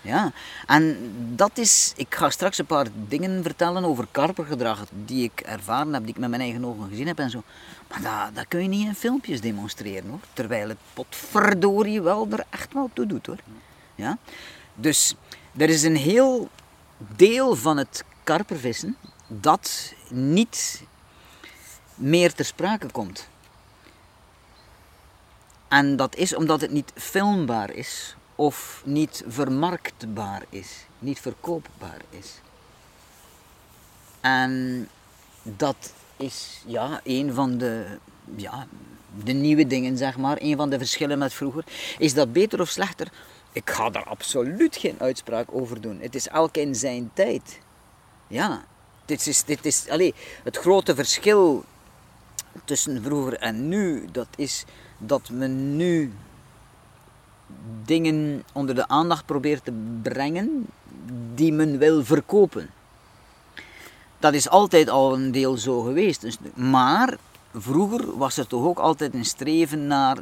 Ja, 0.00 0.32
en 0.66 1.12
dat 1.34 1.58
is, 1.58 1.92
ik 1.96 2.14
ga 2.14 2.30
straks 2.30 2.58
een 2.58 2.66
paar 2.66 2.86
dingen 3.08 3.42
vertellen 3.42 3.84
over 3.84 4.06
karpergedrag 4.10 4.84
die 5.04 5.24
ik 5.24 5.40
ervaren 5.40 5.92
heb, 5.92 6.02
die 6.02 6.14
ik 6.14 6.20
met 6.20 6.30
mijn 6.30 6.42
eigen 6.42 6.64
ogen 6.64 6.88
gezien 6.88 7.06
heb 7.06 7.18
en 7.18 7.30
zo. 7.30 7.42
Maar 7.88 8.02
dat, 8.02 8.34
dat 8.34 8.48
kun 8.48 8.62
je 8.62 8.68
niet 8.68 8.86
in 8.86 8.94
filmpjes 8.94 9.40
demonstreren 9.40 10.08
hoor, 10.08 10.20
terwijl 10.32 10.68
het 10.68 10.78
potverdorie 10.94 12.02
wel 12.02 12.28
er 12.30 12.44
echt 12.50 12.72
wel 12.72 12.90
toe 12.92 13.06
doet 13.06 13.26
hoor. 13.26 13.38
Ja? 13.94 14.18
Dus 14.74 15.14
er 15.58 15.68
is 15.68 15.82
een 15.82 15.96
heel 15.96 16.48
deel 17.16 17.56
van 17.56 17.76
het 17.76 18.04
karpervissen 18.24 18.96
dat 19.28 19.92
niet 20.08 20.82
meer 21.94 22.34
ter 22.34 22.44
sprake 22.44 22.90
komt. 22.90 23.28
En 25.68 25.96
dat 25.96 26.16
is 26.16 26.34
omdat 26.34 26.60
het 26.60 26.70
niet 26.70 26.92
filmbaar 26.94 27.70
is 27.70 28.16
of 28.34 28.82
niet 28.84 29.24
vermarktbaar 29.26 30.42
is, 30.48 30.86
niet 30.98 31.20
verkoopbaar 31.20 32.00
is. 32.10 32.40
En 34.20 34.88
dat 35.42 35.92
is 36.16 36.62
ja, 36.66 37.00
een 37.04 37.34
van 37.34 37.58
de, 37.58 37.98
ja, 38.36 38.66
de 39.24 39.32
nieuwe 39.32 39.66
dingen, 39.66 39.96
zeg 39.96 40.16
maar. 40.16 40.36
Een 40.40 40.56
van 40.56 40.70
de 40.70 40.78
verschillen 40.78 41.18
met 41.18 41.34
vroeger. 41.34 41.64
Is 41.98 42.14
dat 42.14 42.32
beter 42.32 42.60
of 42.60 42.68
slechter? 42.68 43.08
Ik 43.58 43.70
ga 43.70 43.90
daar 43.90 44.04
absoluut 44.04 44.76
geen 44.76 44.96
uitspraak 44.98 45.48
over 45.50 45.80
doen. 45.80 46.00
Het 46.00 46.14
is 46.14 46.28
elk 46.28 46.56
in 46.56 46.74
zijn 46.74 47.10
tijd. 47.14 47.58
Ja, 48.26 48.64
dit 49.04 49.26
is, 49.26 49.44
dit 49.44 49.66
is 49.66 49.88
allez, 49.88 50.12
het 50.44 50.56
grote 50.56 50.94
verschil 50.94 51.64
tussen 52.64 53.02
vroeger 53.02 53.34
en 53.38 53.68
nu. 53.68 54.08
Dat 54.12 54.26
is 54.36 54.64
dat 54.98 55.30
men 55.30 55.76
nu 55.76 56.12
dingen 57.84 58.44
onder 58.52 58.74
de 58.74 58.88
aandacht 58.88 59.26
probeert 59.26 59.64
te 59.64 59.72
brengen 60.02 60.66
die 61.34 61.52
men 61.52 61.78
wil 61.78 62.04
verkopen. 62.04 62.70
Dat 64.18 64.34
is 64.34 64.48
altijd 64.48 64.88
al 64.88 65.14
een 65.14 65.32
deel 65.32 65.56
zo 65.56 65.80
geweest. 65.80 66.20
Dus, 66.20 66.36
maar 66.54 67.16
vroeger 67.54 68.18
was 68.18 68.36
er 68.36 68.46
toch 68.46 68.64
ook 68.64 68.78
altijd 68.78 69.14
een 69.14 69.24
streven 69.24 69.86
naar, 69.86 70.18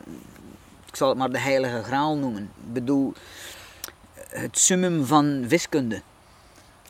ik 0.96 1.02
zal 1.02 1.10
het 1.10 1.20
maar 1.20 1.30
de 1.30 1.38
heilige 1.38 1.82
graal 1.82 2.16
noemen. 2.16 2.42
Ik 2.42 2.72
bedoel, 2.72 3.12
het 4.28 4.58
summum 4.58 5.04
van 5.04 5.48
wiskunde. 5.48 6.02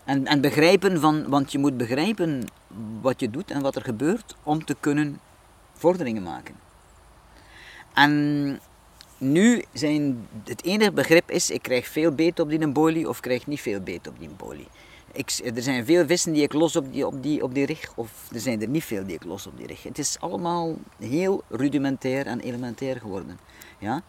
En, 0.04 0.26
en 0.26 0.40
begrijpen 0.40 1.00
van, 1.00 1.28
want 1.28 1.52
je 1.52 1.58
moet 1.58 1.76
begrijpen 1.76 2.44
wat 3.00 3.20
je 3.20 3.30
doet 3.30 3.50
en 3.50 3.62
wat 3.62 3.76
er 3.76 3.82
gebeurt 3.82 4.36
om 4.42 4.64
te 4.64 4.76
kunnen 4.80 5.20
vorderingen 5.72 6.22
maken. 6.22 6.54
En 7.94 8.60
nu 9.18 9.64
zijn 9.72 10.28
het 10.44 10.64
enige 10.64 10.92
begrip 10.92 11.30
is, 11.30 11.50
ik 11.50 11.62
krijg 11.62 11.86
veel 11.86 12.12
beet 12.12 12.40
op 12.40 12.48
die 12.48 12.68
bolie 12.68 13.08
of 13.08 13.20
krijg 13.20 13.46
niet 13.46 13.60
veel 13.60 13.80
beet 13.80 14.08
op 14.08 14.18
die 14.18 14.28
bolie. 14.28 14.68
Ik, 15.12 15.40
er 15.54 15.62
zijn 15.62 15.84
veel 15.84 16.06
vissen 16.06 16.32
die 16.32 16.42
ik 16.42 16.52
los 16.52 16.76
op 16.76 16.92
die, 16.92 17.06
op, 17.06 17.22
die, 17.22 17.42
op 17.42 17.54
die 17.54 17.66
rig, 17.66 17.92
of 17.94 18.28
er 18.32 18.40
zijn 18.40 18.62
er 18.62 18.68
niet 18.68 18.84
veel 18.84 19.06
die 19.06 19.14
ik 19.14 19.24
los 19.24 19.46
op 19.46 19.56
die 19.56 19.66
rig. 19.66 19.82
Het 19.82 19.98
is 19.98 20.16
allemaal 20.20 20.74
heel 20.98 21.42
rudimentair 21.48 22.26
en 22.26 22.40
elementair 22.40 23.00
geworden. 23.00 23.38
Ja? 23.78 24.02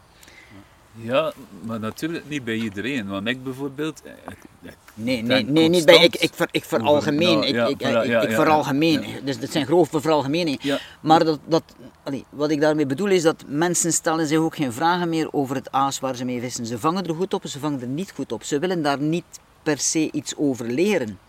Ja, 1.01 1.33
maar 1.61 1.79
natuurlijk 1.79 2.29
niet 2.29 2.43
bij 2.43 2.55
iedereen. 2.55 3.07
Want 3.07 3.27
ik 3.27 3.43
bijvoorbeeld. 3.43 4.01
Ik, 4.05 4.37
ik 4.61 4.77
nee, 4.93 5.21
nee, 5.23 5.43
nee 5.43 5.69
niet 5.69 5.85
bij. 5.85 6.03
Ik, 6.03 6.15
ik, 6.15 6.33
ver, 6.33 6.47
ik 6.51 6.63
veralgemeen. 6.63 7.43
ik, 7.43 7.67
ik, 7.67 7.81
ik, 7.81 8.23
ik 8.23 8.31
veralgemeen. 8.31 9.05
Dus 9.23 9.39
dat 9.39 9.51
zijn 9.51 9.65
grove 9.65 10.01
veralgemeningen. 10.01 10.79
Maar 11.01 11.23
dat, 11.23 11.39
dat, 11.45 11.63
allee, 12.03 12.25
wat 12.29 12.49
ik 12.49 12.61
daarmee 12.61 12.85
bedoel 12.85 13.07
is 13.07 13.21
dat 13.21 13.43
mensen 13.47 13.93
stellen 13.93 14.27
zich 14.27 14.37
ook 14.37 14.55
geen 14.55 14.73
vragen 14.73 15.09
meer 15.09 15.33
over 15.33 15.55
het 15.55 15.71
aas 15.71 15.99
waar 15.99 16.15
ze 16.15 16.25
mee 16.25 16.39
vissen. 16.39 16.65
Ze 16.65 16.79
vangen 16.79 17.05
er 17.05 17.15
goed 17.15 17.33
op, 17.33 17.47
ze 17.47 17.59
vangen 17.59 17.81
er 17.81 17.87
niet 17.87 18.11
goed 18.15 18.31
op. 18.31 18.43
Ze 18.43 18.59
willen 18.59 18.81
daar 18.81 18.99
niet 18.99 19.39
per 19.63 19.77
se 19.77 20.09
iets 20.11 20.35
over 20.35 20.65
leren. 20.65 21.19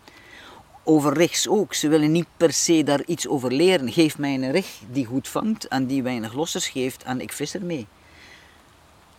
Over 0.84 1.12
rigs 1.12 1.48
ook. 1.48 1.74
Ze 1.74 1.88
willen 1.88 2.12
niet 2.12 2.26
per 2.36 2.52
se 2.52 2.82
daar 2.82 3.02
iets 3.06 3.28
over 3.28 3.52
leren. 3.52 3.92
Geef 3.92 4.18
mij 4.18 4.34
een 4.34 4.50
rig 4.50 4.80
die 4.92 5.06
goed 5.06 5.28
vangt 5.28 5.68
en 5.68 5.86
die 5.86 6.02
weinig 6.02 6.32
lossers 6.32 6.68
geeft 6.68 7.02
en 7.02 7.20
ik 7.20 7.32
vis 7.32 7.54
ermee. 7.54 7.86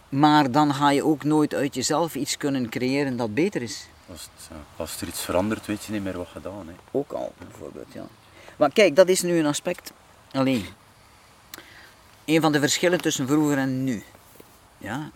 Maar 0.09 0.51
dan 0.51 0.73
ga 0.73 0.91
je 0.91 1.05
ook 1.05 1.23
nooit 1.23 1.53
uit 1.53 1.75
jezelf 1.75 2.15
iets 2.15 2.37
kunnen 2.37 2.69
creëren 2.69 3.17
dat 3.17 3.33
beter 3.33 3.61
is. 3.61 3.87
Als, 4.11 4.29
het, 4.35 4.57
als 4.75 5.01
er 5.01 5.07
iets 5.07 5.21
verandert, 5.21 5.65
weet 5.65 5.83
je 5.83 5.91
niet 5.91 6.03
meer 6.03 6.17
wat 6.17 6.27
gedaan. 6.27 6.67
Hè? 6.67 6.73
Ook 6.91 7.11
al, 7.11 7.33
bijvoorbeeld, 7.37 7.93
ja. 7.93 8.07
Maar 8.55 8.73
kijk, 8.73 8.95
dat 8.95 9.07
is 9.07 9.21
nu 9.21 9.39
een 9.39 9.45
aspect. 9.45 9.93
Alleen, 10.31 10.65
een 12.25 12.41
van 12.41 12.51
de 12.51 12.59
verschillen 12.59 13.01
tussen 13.01 13.27
vroeger 13.27 13.57
en 13.57 13.83
nu. 13.83 14.03
Ja, 14.77 15.09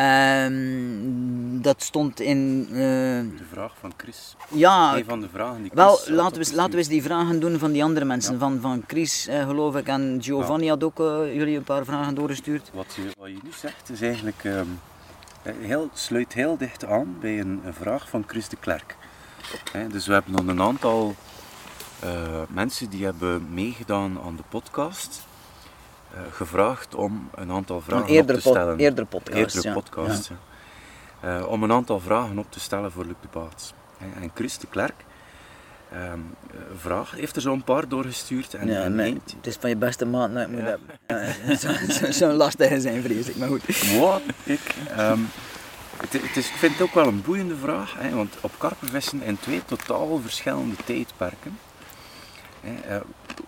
Um, 0.00 1.62
dat 1.62 1.82
stond 1.82 2.20
in. 2.20 2.66
Uh, 2.70 2.78
de 2.78 3.44
vraag 3.52 3.72
van 3.80 3.92
Chris. 3.96 4.36
Ja. 4.48 4.96
Een 4.96 5.04
van 5.04 5.20
de 5.20 5.28
vragen 5.32 5.62
die 5.62 5.70
Chris 5.70 5.84
Wel, 5.84 6.00
laten 6.06 6.42
we, 6.42 6.54
laten 6.54 6.72
we 6.72 6.78
eens 6.78 6.88
die 6.88 7.02
vragen 7.02 7.40
doen 7.40 7.58
van 7.58 7.72
die 7.72 7.84
andere 7.84 8.04
mensen. 8.04 8.32
Ja. 8.32 8.38
Van, 8.38 8.60
van 8.60 8.84
Chris, 8.86 9.28
uh, 9.28 9.46
geloof 9.46 9.76
ik, 9.76 9.86
en 9.86 10.18
Giovanni 10.20 10.64
ja. 10.64 10.70
had 10.70 10.84
ook 10.84 11.00
uh, 11.00 11.34
jullie 11.34 11.56
een 11.56 11.62
paar 11.62 11.84
vragen 11.84 12.14
doorgestuurd. 12.14 12.70
Wat 12.74 12.86
je, 12.94 13.02
wat 13.18 13.28
je 13.28 13.38
nu 13.42 13.50
zegt 13.56 13.90
is 13.90 14.00
eigenlijk. 14.00 14.44
Um, 14.44 14.80
heel, 15.42 15.90
sluit 15.92 16.32
heel 16.32 16.56
dicht 16.56 16.84
aan 16.84 17.16
bij 17.20 17.40
een, 17.40 17.60
een 17.64 17.74
vraag 17.74 18.08
van 18.08 18.24
Chris 18.26 18.48
de 18.48 18.56
Klerk. 18.56 18.96
He, 19.72 19.88
dus 19.88 20.06
we 20.06 20.12
hebben 20.12 20.32
nog 20.32 20.46
een 20.46 20.62
aantal 20.62 21.14
mensen 22.48 22.90
die 22.90 23.04
hebben 23.04 23.46
meegedaan 23.54 24.20
aan 24.24 24.36
de 24.36 24.42
podcast. 24.48 25.28
Eh, 26.14 26.20
gevraagd 26.30 26.94
om 26.94 27.30
een 27.34 27.50
aantal 27.50 27.80
vragen 27.80 28.20
op 28.20 28.26
te 28.26 28.40
stellen. 28.40 28.78
Eerder 28.78 29.06
podcast. 29.06 29.56
Eerdere 29.56 29.72
podcast, 29.72 30.28
ja. 30.28 30.34
ja. 31.22 31.38
Uh, 31.38 31.46
om 31.46 31.62
een 31.62 31.72
aantal 31.72 32.00
vragen 32.00 32.38
op 32.38 32.52
te 32.52 32.60
stellen 32.60 32.92
voor 32.92 33.04
Luc 33.04 33.14
de 33.20 33.28
Baats. 33.30 33.72
En 33.98 34.30
Chris 34.34 34.58
de 34.58 34.66
Klerk 34.66 35.04
um, 35.94 36.34
vraag, 36.76 37.10
heeft 37.10 37.36
er 37.36 37.42
zo'n 37.42 37.64
paar 37.64 37.88
doorgestuurd. 37.88 38.54
En, 38.54 38.66
ja, 38.68 38.82
en 38.82 38.94
nee, 38.94 39.20
het 39.36 39.46
is 39.46 39.56
van 39.60 39.70
je 39.70 39.76
beste 39.76 40.06
maat 40.06 40.30
nou, 40.30 40.50
moet 40.50 40.60
ja. 40.60 40.78
hebben. 41.06 41.58
Zo'n 41.58 42.12
zo 42.28 42.32
lastige 42.32 42.80
zijn, 42.80 43.02
vrees 43.02 43.28
ik, 43.28 43.36
maar 43.36 43.48
goed. 43.48 43.96
Wat? 43.98 44.22
Ik, 44.44 44.74
um, 44.98 45.28
het, 45.96 46.12
het 46.12 46.36
is, 46.36 46.48
ik 46.48 46.54
vind 46.54 46.72
het 46.72 46.82
ook 46.82 46.94
wel 46.94 47.06
een 47.06 47.22
boeiende 47.22 47.56
vraag, 47.56 47.94
hè, 47.98 48.10
want 48.10 48.34
op 48.40 48.52
karpenvissen 48.58 49.22
in 49.22 49.38
twee 49.38 49.62
totaal 49.64 50.20
verschillende 50.22 50.76
tijdperken. 50.84 51.58
Hè, 52.60 52.98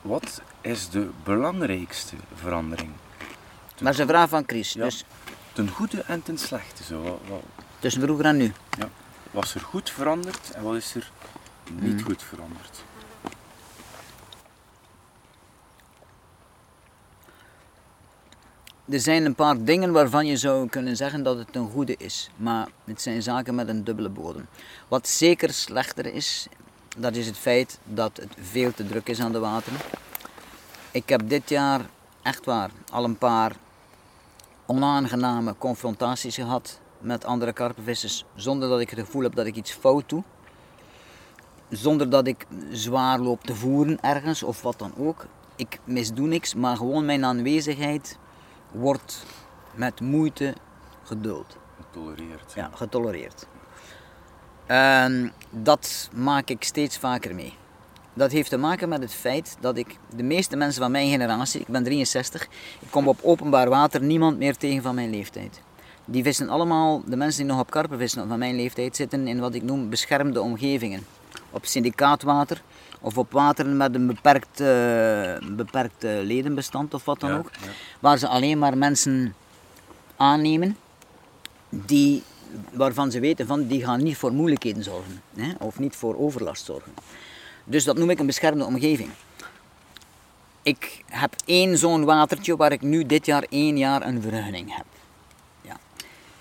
wat 0.02 0.42
is 0.62 0.88
de 0.88 1.10
belangrijkste 1.24 2.16
verandering? 2.34 2.90
Ten 3.74 3.84
maar 3.84 3.92
is 3.92 3.98
een 3.98 4.06
vraag 4.06 4.28
van 4.28 4.42
Chris. 4.46 4.72
Ja, 4.72 4.84
dus... 4.84 5.04
Ten 5.52 5.68
goede 5.68 6.02
en 6.02 6.22
ten 6.22 6.38
slechte. 6.38 6.84
Zo. 6.84 7.02
Wat, 7.02 7.18
wat... 7.28 7.42
Tussen 7.78 8.02
vroeger 8.02 8.24
en 8.24 8.36
nu? 8.36 8.52
Ja. 8.78 8.88
Wat 9.30 9.44
is 9.44 9.54
er 9.54 9.60
goed 9.60 9.90
veranderd 9.90 10.50
en 10.50 10.62
wat 10.62 10.76
is 10.76 10.94
er 10.94 11.10
niet 11.70 11.94
hmm. 11.94 12.02
goed 12.02 12.22
veranderd? 12.22 12.84
Er 18.88 19.00
zijn 19.00 19.24
een 19.24 19.34
paar 19.34 19.64
dingen 19.64 19.92
waarvan 19.92 20.26
je 20.26 20.36
zou 20.36 20.68
kunnen 20.68 20.96
zeggen 20.96 21.22
dat 21.22 21.38
het 21.38 21.56
een 21.56 21.70
goede 21.70 21.94
is, 21.98 22.30
maar 22.36 22.68
het 22.84 23.02
zijn 23.02 23.22
zaken 23.22 23.54
met 23.54 23.68
een 23.68 23.84
dubbele 23.84 24.08
bodem. 24.08 24.46
Wat 24.88 25.08
zeker 25.08 25.52
slechter 25.52 26.06
is, 26.06 26.46
dat 26.96 27.16
is 27.16 27.26
het 27.26 27.38
feit 27.38 27.78
dat 27.84 28.16
het 28.16 28.34
veel 28.40 28.72
te 28.72 28.86
druk 28.86 29.08
is 29.08 29.20
aan 29.20 29.32
de 29.32 29.38
wateren. 29.38 29.78
Ik 30.92 31.08
heb 31.08 31.28
dit 31.28 31.48
jaar 31.48 31.80
echt 32.22 32.44
waar 32.44 32.70
al 32.90 33.04
een 33.04 33.18
paar 33.18 33.56
onaangename 34.66 35.54
confrontaties 35.58 36.34
gehad 36.34 36.80
met 36.98 37.24
andere 37.24 37.52
karpenvissers 37.52 38.24
zonder 38.34 38.68
dat 38.68 38.80
ik 38.80 38.90
het 38.90 38.98
gevoel 38.98 39.22
heb 39.22 39.34
dat 39.34 39.46
ik 39.46 39.56
iets 39.56 39.72
fout 39.72 40.08
doe. 40.08 40.22
Zonder 41.68 42.10
dat 42.10 42.26
ik 42.26 42.46
zwaar 42.70 43.18
loop 43.18 43.42
te 43.42 43.54
voeren 43.54 44.00
ergens 44.00 44.42
of 44.42 44.62
wat 44.62 44.78
dan 44.78 44.92
ook. 44.96 45.26
Ik 45.56 45.78
misdoe 45.84 46.26
niks, 46.26 46.54
maar 46.54 46.76
gewoon 46.76 47.04
mijn 47.04 47.24
aanwezigheid 47.24 48.18
wordt 48.70 49.24
met 49.74 50.00
moeite 50.00 50.54
geduld. 51.02 51.56
Getolereerd. 51.76 52.52
Ja, 52.54 52.70
getolereerd. 52.74 53.46
En 54.66 55.32
dat 55.50 56.10
maak 56.14 56.48
ik 56.48 56.64
steeds 56.64 56.98
vaker 56.98 57.34
mee. 57.34 57.60
Dat 58.14 58.32
heeft 58.32 58.50
te 58.50 58.56
maken 58.56 58.88
met 58.88 59.02
het 59.02 59.14
feit 59.14 59.56
dat 59.60 59.76
ik, 59.76 59.96
de 60.16 60.22
meeste 60.22 60.56
mensen 60.56 60.82
van 60.82 60.90
mijn 60.90 61.10
generatie, 61.10 61.60
ik 61.60 61.66
ben 61.66 61.84
63, 61.84 62.42
ik 62.80 62.90
kom 62.90 63.08
op 63.08 63.18
openbaar 63.22 63.68
water 63.68 64.02
niemand 64.02 64.38
meer 64.38 64.56
tegen 64.56 64.82
van 64.82 64.94
mijn 64.94 65.10
leeftijd. 65.10 65.60
Die 66.04 66.22
vissen 66.22 66.48
allemaal, 66.48 67.02
de 67.06 67.16
mensen 67.16 67.42
die 67.42 67.52
nog 67.52 67.60
op 67.60 67.70
karpen 67.70 67.98
vissen 67.98 68.28
van 68.28 68.38
mijn 68.38 68.56
leeftijd, 68.56 68.96
zitten 68.96 69.26
in 69.26 69.40
wat 69.40 69.54
ik 69.54 69.62
noem 69.62 69.88
beschermde 69.88 70.40
omgevingen. 70.40 71.06
Op 71.50 71.64
syndicaatwater 71.64 72.62
of 73.00 73.18
op 73.18 73.32
wateren 73.32 73.76
met 73.76 73.94
een 73.94 74.06
beperkt, 74.06 74.60
uh, 74.60 75.56
beperkt 75.56 76.02
ledenbestand 76.02 76.94
of 76.94 77.04
wat 77.04 77.20
dan 77.20 77.32
ook. 77.32 77.50
Waar 78.00 78.18
ze 78.18 78.28
alleen 78.28 78.58
maar 78.58 78.78
mensen 78.78 79.34
aannemen 80.16 80.76
die, 81.68 82.22
waarvan 82.72 83.10
ze 83.10 83.20
weten 83.20 83.46
van 83.46 83.66
die 83.66 83.84
gaan 83.84 84.02
niet 84.02 84.16
voor 84.16 84.32
moeilijkheden 84.32 84.82
zorgen 84.82 85.22
hè, 85.34 85.52
of 85.58 85.78
niet 85.78 85.96
voor 85.96 86.18
overlast 86.18 86.64
zorgen. 86.64 86.92
Dus 87.64 87.84
dat 87.84 87.96
noem 87.96 88.10
ik 88.10 88.18
een 88.18 88.26
beschermde 88.26 88.64
omgeving. 88.64 89.10
Ik 90.62 91.04
heb 91.06 91.34
één 91.44 91.78
zo'n 91.78 92.04
watertje 92.04 92.56
waar 92.56 92.72
ik 92.72 92.82
nu 92.82 93.06
dit 93.06 93.26
jaar 93.26 93.44
één 93.48 93.78
jaar 93.78 94.06
een 94.06 94.22
vergunning 94.22 94.76
heb. 94.76 94.84
Ja. 95.60 95.76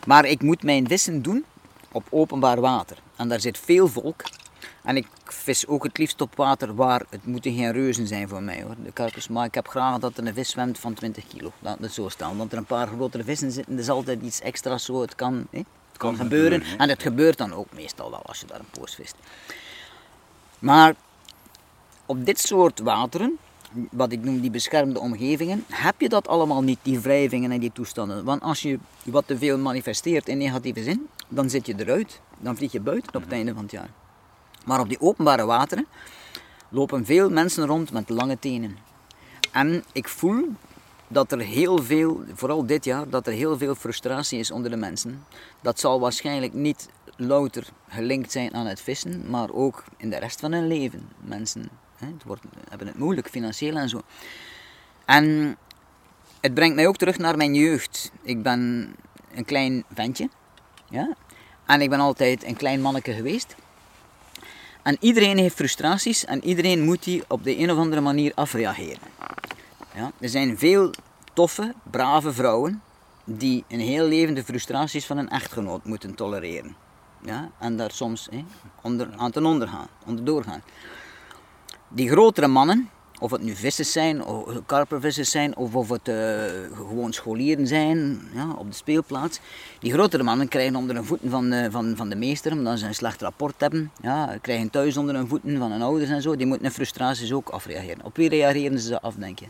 Maar 0.05 0.25
ik 0.25 0.41
moet 0.41 0.63
mijn 0.63 0.87
vissen 0.87 1.21
doen 1.21 1.45
op 1.91 2.07
openbaar 2.09 2.61
water. 2.61 2.97
En 3.15 3.27
daar 3.27 3.39
zit 3.39 3.57
veel 3.57 3.87
volk. 3.87 4.23
En 4.83 4.97
ik 4.97 5.07
vis 5.25 5.67
ook 5.67 5.83
het 5.83 5.97
liefst 5.97 6.21
op 6.21 6.35
water 6.35 6.75
waar 6.75 7.05
het 7.09 7.25
moeten 7.25 7.55
geen 7.55 7.71
reuzen 7.71 8.07
zijn 8.07 8.29
voor 8.29 8.43
mij 8.43 8.63
hoor, 8.63 8.75
de 8.83 8.91
karpers. 8.91 9.27
Maar 9.27 9.45
ik 9.45 9.53
heb 9.53 9.67
graag 9.67 9.99
dat 9.99 10.17
er 10.17 10.27
een 10.27 10.33
vis 10.33 10.49
zwemt 10.49 10.79
van 10.79 10.93
20 10.93 11.27
kilo. 11.27 11.51
Laat 11.59 11.77
het 11.79 11.93
zo 11.93 12.09
staan. 12.09 12.37
Want 12.37 12.51
er 12.51 12.57
een 12.57 12.65
paar 12.65 12.87
grotere 12.87 13.23
vissen 13.23 13.51
zitten, 13.51 13.75
dat 13.75 13.83
is 13.83 13.89
altijd 13.89 14.21
iets 14.21 14.41
extra 14.41 14.77
zo. 14.77 15.01
Het 15.01 15.15
kan, 15.15 15.47
hè? 15.51 15.57
Het 15.57 15.97
kan, 15.97 16.15
gebeuren. 16.15 16.59
gebeuren 16.59 16.79
en 16.79 16.89
het 16.89 17.01
gebeurt 17.01 17.37
dan 17.37 17.53
ook 17.53 17.67
meestal 17.73 18.09
wel 18.09 18.21
als 18.21 18.39
je 18.39 18.45
daar 18.45 18.59
een 18.59 18.79
poos 18.79 18.95
vist. 18.95 19.15
Maar 20.59 20.95
op 22.11 22.25
dit 22.25 22.39
soort 22.39 22.79
wateren 22.79 23.37
wat 23.91 24.11
ik 24.11 24.23
noem 24.23 24.39
die 24.39 24.51
beschermde 24.51 24.99
omgevingen, 24.99 25.63
heb 25.67 26.01
je 26.01 26.09
dat 26.09 26.27
allemaal 26.27 26.61
niet, 26.61 26.79
die 26.81 26.99
wrijvingen 26.99 27.51
en 27.51 27.59
die 27.59 27.71
toestanden. 27.71 28.23
Want 28.23 28.41
als 28.41 28.61
je 28.61 28.79
wat 29.03 29.27
te 29.27 29.37
veel 29.37 29.57
manifesteert 29.57 30.27
in 30.27 30.37
negatieve 30.37 30.83
zin, 30.83 31.07
dan 31.27 31.49
zit 31.49 31.65
je 31.65 31.73
eruit. 31.77 32.21
Dan 32.39 32.55
vlieg 32.55 32.71
je 32.71 32.79
buiten 32.79 33.15
op 33.15 33.21
het 33.21 33.31
einde 33.31 33.53
van 33.53 33.63
het 33.63 33.71
jaar. 33.71 33.89
Maar 34.65 34.79
op 34.79 34.89
die 34.89 35.01
openbare 35.01 35.45
wateren 35.45 35.85
lopen 36.69 37.05
veel 37.05 37.29
mensen 37.29 37.65
rond 37.65 37.91
met 37.91 38.09
lange 38.09 38.39
tenen. 38.39 38.77
En 39.51 39.83
ik 39.91 40.07
voel 40.07 40.47
dat 41.07 41.31
er 41.31 41.39
heel 41.39 41.77
veel, 41.83 42.23
vooral 42.33 42.65
dit 42.65 42.85
jaar, 42.85 43.09
dat 43.09 43.27
er 43.27 43.33
heel 43.33 43.57
veel 43.57 43.75
frustratie 43.75 44.39
is 44.39 44.51
onder 44.51 44.71
de 44.71 44.77
mensen. 44.77 45.25
Dat 45.61 45.79
zal 45.79 45.99
waarschijnlijk 45.99 46.53
niet 46.53 46.89
louter 47.15 47.67
gelinkt 47.87 48.31
zijn 48.31 48.53
aan 48.53 48.65
het 48.65 48.81
vissen, 48.81 49.29
maar 49.29 49.51
ook 49.51 49.83
in 49.97 50.09
de 50.09 50.19
rest 50.19 50.39
van 50.39 50.51
hun 50.51 50.67
leven. 50.67 51.09
Mensen 51.19 51.69
het 52.07 52.23
wordt, 52.23 52.43
hebben 52.69 52.87
het 52.87 52.97
moeilijk, 52.97 53.29
financieel 53.29 53.75
en 53.75 53.89
zo. 53.89 54.01
En 55.05 55.57
het 56.41 56.53
brengt 56.53 56.75
mij 56.75 56.87
ook 56.87 56.97
terug 56.97 57.17
naar 57.17 57.37
mijn 57.37 57.53
jeugd. 57.53 58.11
Ik 58.21 58.43
ben 58.43 58.93
een 59.33 59.45
klein 59.45 59.83
ventje, 59.93 60.29
ja? 60.89 61.15
en 61.65 61.81
ik 61.81 61.89
ben 61.89 61.99
altijd 61.99 62.43
een 62.43 62.55
klein 62.55 62.81
manneke 62.81 63.13
geweest. 63.13 63.55
En 64.81 64.97
iedereen 64.99 65.37
heeft 65.37 65.55
frustraties 65.55 66.25
en 66.25 66.43
iedereen 66.43 66.83
moet 66.83 67.03
die 67.03 67.23
op 67.27 67.43
de 67.43 67.59
een 67.59 67.71
of 67.71 67.77
andere 67.77 68.01
manier 68.01 68.31
afreageren. 68.35 69.07
Ja? 69.95 70.11
Er 70.19 70.29
zijn 70.29 70.57
veel 70.57 70.93
toffe, 71.33 71.73
brave 71.91 72.33
vrouwen 72.33 72.81
die 73.23 73.63
een 73.67 73.79
heel 73.79 74.05
leven 74.05 74.33
de 74.33 74.43
frustraties 74.43 75.05
van 75.05 75.17
een 75.17 75.29
echtgenoot 75.29 75.85
moeten 75.85 76.15
tolereren. 76.15 76.75
Ja? 77.23 77.49
En 77.59 77.77
daar 77.77 77.91
soms 77.91 78.29
onder, 78.81 79.09
aan 79.17 79.31
ten 79.31 79.45
onder 79.45 79.67
gaan, 79.67 79.87
onderdoor 80.05 80.43
gaan. 80.43 80.61
Die 81.93 82.09
grotere 82.09 82.47
mannen, 82.47 82.89
of 83.19 83.31
het 83.31 83.41
nu 83.41 83.55
vissers 83.55 83.91
zijn, 83.91 84.25
of 84.25 84.65
karpervissers 84.65 85.31
zijn, 85.31 85.55
of 85.55 85.75
of 85.75 85.89
het 85.89 86.07
uh, 86.07 86.15
gewoon 86.75 87.13
scholieren 87.13 87.67
zijn 87.67 88.21
ja, 88.33 88.51
op 88.57 88.69
de 88.69 88.75
speelplaats. 88.75 89.39
Die 89.79 89.91
grotere 89.93 90.23
mannen 90.23 90.47
krijgen 90.47 90.75
onder 90.75 90.95
hun 90.95 91.05
voeten 91.05 91.29
van 91.29 91.49
de, 91.49 91.71
van, 91.71 91.95
van 91.95 92.09
de 92.09 92.15
meester, 92.15 92.51
omdat 92.51 92.79
ze 92.79 92.85
een 92.85 92.95
slecht 92.95 93.21
rapport 93.21 93.55
hebben. 93.57 93.91
Ja, 94.01 94.37
krijgen 94.41 94.69
thuis 94.69 94.97
onder 94.97 95.15
hun 95.15 95.27
voeten 95.27 95.57
van 95.57 95.71
hun 95.71 95.81
ouders 95.81 96.09
en 96.09 96.21
zo. 96.21 96.35
Die 96.35 96.45
moeten 96.45 96.65
hun 96.65 96.75
frustraties 96.75 97.33
ook 97.33 97.49
afreageren. 97.49 98.05
Op 98.05 98.15
wie 98.15 98.29
reageren 98.29 98.79
ze 98.79 99.01
af, 99.01 99.15
denk 99.15 99.39
je? 99.39 99.45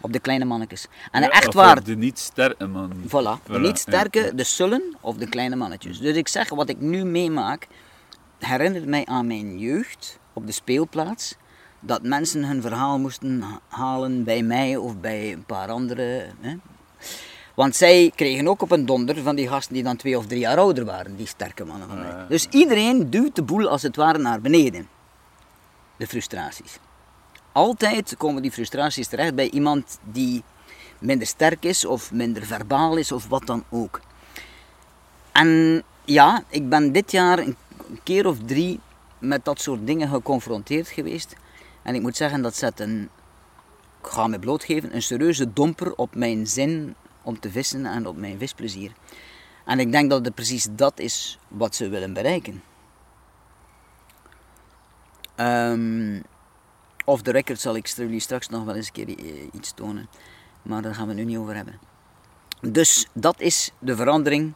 Op 0.00 0.12
de 0.12 0.20
kleine 0.20 0.44
mannetjes. 0.44 0.86
En 1.10 1.22
Ja, 1.22 1.28
echt 1.28 1.54
waar, 1.54 1.84
De 1.84 1.96
niet 1.96 2.18
sterke 2.18 2.66
man. 2.66 2.92
Voilà, 3.06 3.46
de 3.46 3.58
niet 3.58 3.78
sterke, 3.78 4.32
de 4.34 4.44
sullen 4.44 4.96
of 5.00 5.16
de 5.16 5.28
kleine 5.28 5.56
mannetjes. 5.56 6.00
Dus 6.00 6.16
ik 6.16 6.28
zeg, 6.28 6.48
wat 6.48 6.68
ik 6.68 6.80
nu 6.80 7.04
meemaak, 7.04 7.66
herinnert 8.38 8.86
mij 8.86 9.06
aan 9.06 9.26
mijn 9.26 9.58
jeugd 9.58 10.18
op 10.32 10.46
de 10.46 10.52
speelplaats. 10.52 11.36
Dat 11.80 12.02
mensen 12.02 12.44
hun 12.44 12.62
verhaal 12.62 12.98
moesten 12.98 13.42
ha- 13.42 13.60
halen 13.68 14.24
bij 14.24 14.42
mij 14.42 14.76
of 14.76 14.96
bij 14.96 15.32
een 15.32 15.44
paar 15.44 15.68
anderen. 15.68 16.34
Hè. 16.40 16.54
Want 17.54 17.76
zij 17.76 18.12
kregen 18.14 18.48
ook 18.48 18.62
op 18.62 18.70
een 18.70 18.86
donder 18.86 19.22
van 19.22 19.36
die 19.36 19.48
gasten 19.48 19.74
die 19.74 19.82
dan 19.82 19.96
twee 19.96 20.18
of 20.18 20.26
drie 20.26 20.40
jaar 20.40 20.58
ouder 20.58 20.84
waren, 20.84 21.16
die 21.16 21.26
sterke 21.26 21.64
mannen 21.64 21.88
van 21.88 21.98
mij. 21.98 22.26
Dus 22.28 22.46
iedereen 22.50 23.10
duwt 23.10 23.34
de 23.36 23.42
boel 23.42 23.68
als 23.68 23.82
het 23.82 23.96
ware 23.96 24.18
naar 24.18 24.40
beneden. 24.40 24.88
De 25.96 26.06
frustraties. 26.06 26.78
Altijd 27.52 28.14
komen 28.16 28.42
die 28.42 28.50
frustraties 28.52 29.08
terecht 29.08 29.34
bij 29.34 29.50
iemand 29.50 29.98
die 30.02 30.42
minder 30.98 31.26
sterk 31.26 31.64
is 31.64 31.84
of 31.84 32.12
minder 32.12 32.46
verbaal 32.46 32.96
is 32.96 33.12
of 33.12 33.28
wat 33.28 33.46
dan 33.46 33.64
ook. 33.68 34.00
En 35.32 35.82
ja, 36.04 36.42
ik 36.48 36.68
ben 36.68 36.92
dit 36.92 37.10
jaar 37.10 37.38
een 37.38 37.56
keer 38.02 38.26
of 38.26 38.36
drie 38.46 38.80
met 39.18 39.44
dat 39.44 39.60
soort 39.60 39.86
dingen 39.86 40.08
geconfronteerd 40.08 40.88
geweest. 40.88 41.34
En 41.82 41.94
ik 41.94 42.02
moet 42.02 42.16
zeggen, 42.16 42.42
dat 42.42 42.56
zet 42.56 42.80
een, 42.80 43.10
ik 44.02 44.06
ga 44.06 44.26
me 44.26 44.38
blootgeven, 44.38 44.94
een 44.94 45.02
serieuze 45.02 45.52
domper 45.52 45.94
op 45.94 46.14
mijn 46.14 46.46
zin 46.46 46.94
om 47.22 47.40
te 47.40 47.50
vissen 47.50 47.86
en 47.86 48.06
op 48.06 48.16
mijn 48.16 48.38
visplezier. 48.38 48.92
En 49.64 49.78
ik 49.78 49.92
denk 49.92 50.10
dat 50.10 50.24
het 50.24 50.34
precies 50.34 50.66
dat 50.70 50.98
is 50.98 51.38
wat 51.48 51.74
ze 51.74 51.88
willen 51.88 52.12
bereiken. 52.12 52.62
Ehm 55.34 56.20
of 57.10 57.22
de 57.22 57.30
record 57.30 57.60
zal 57.60 57.76
ik 57.76 57.86
jullie 57.86 58.20
straks 58.20 58.48
nog 58.48 58.64
wel 58.64 58.74
eens 58.74 58.86
een 58.86 58.92
keer 58.92 59.18
eh, 59.18 59.48
iets 59.52 59.72
tonen. 59.72 60.08
Maar 60.62 60.82
daar 60.82 60.94
gaan 60.94 61.08
we 61.08 61.14
nu 61.14 61.24
niet 61.24 61.36
over 61.36 61.54
hebben. 61.54 61.78
Dus 62.60 63.08
dat 63.12 63.40
is 63.40 63.70
de 63.78 63.96
verandering 63.96 64.52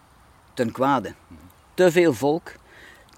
ten 0.54 0.72
kwade. 0.72 1.14
Te 1.74 1.92
veel 1.92 2.12
volk, 2.12 2.52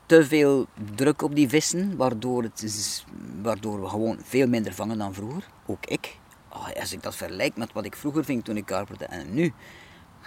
te 0.06 0.24
veel 0.24 0.66
druk 0.94 1.22
op 1.22 1.34
die 1.34 1.48
vissen, 1.48 1.96
waardoor, 1.96 2.42
het 2.42 2.62
is, 2.62 3.04
waardoor 3.42 3.80
we 3.82 3.88
gewoon 3.88 4.18
veel 4.22 4.48
minder 4.48 4.74
vangen 4.74 4.98
dan 4.98 5.14
vroeger. 5.14 5.48
Ook 5.66 5.86
ik. 5.86 6.18
Oh, 6.48 6.68
als 6.80 6.92
ik 6.92 7.02
dat 7.02 7.16
vergelijk 7.16 7.56
met 7.56 7.72
wat 7.72 7.84
ik 7.84 7.96
vroeger 7.96 8.24
ving 8.24 8.44
toen 8.44 8.56
ik 8.56 8.66
karperde 8.66 9.04
en 9.04 9.34
nu. 9.34 9.52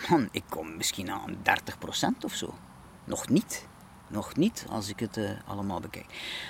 Man, 0.10 0.30
ik 0.32 0.44
kom 0.50 0.78
misschien 0.78 1.12
aan 1.12 1.36
30% 1.36 2.26
of 2.26 2.34
zo. 2.34 2.54
Nog 3.04 3.30
niet. 3.30 3.68
Nog 4.08 4.36
niet, 4.36 4.66
als 4.70 4.90
ik 4.90 5.00
het 5.00 5.18
eh, 5.18 5.30
allemaal 5.46 5.80
bekijk. 5.80 6.06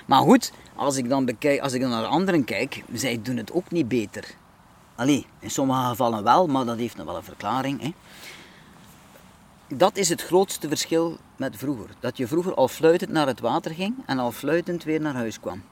Maar 0.08 0.22
goed, 0.22 0.52
als 0.76 0.98
ik, 0.98 1.10
dan 1.10 1.26
bekijk, 1.26 1.62
als 1.62 1.74
ik 1.74 1.82
naar 1.82 2.06
anderen 2.06 2.44
kijk, 2.44 2.84
zij 2.94 3.22
doen 3.22 3.38
het 3.38 3.52
ook 3.52 3.72
niet 3.72 3.88
beter. 3.88 4.26
Allee, 4.96 5.26
in 5.40 5.52
sommige 5.52 5.88
gevallen 5.88 6.24
wel, 6.24 6.48
maar 6.48 6.66
dat 6.66 6.78
heeft 6.78 6.98
nog 6.98 7.06
wel 7.06 7.16
een 7.16 7.24
verklaring. 7.24 7.82
Hè. 7.82 7.94
Dat 9.76 9.98
is 9.98 10.10
het 10.10 10.22
grootste 10.22 10.68
verschil 10.68 11.18
met 11.36 11.58
vroeger. 11.58 11.90
Dat 12.00 12.18
je 12.18 12.28
vroeger 12.28 12.54
al 12.54 12.68
fluitend 12.68 13.12
naar 13.12 13.28
het 13.28 13.40
water 13.40 13.74
ging 13.74 13.96
en 14.06 14.20
al 14.20 14.32
fluitend 14.32 14.84
weer 14.84 15.02
naar 15.02 15.14
huis 15.14 15.40
kwam. 15.40 15.64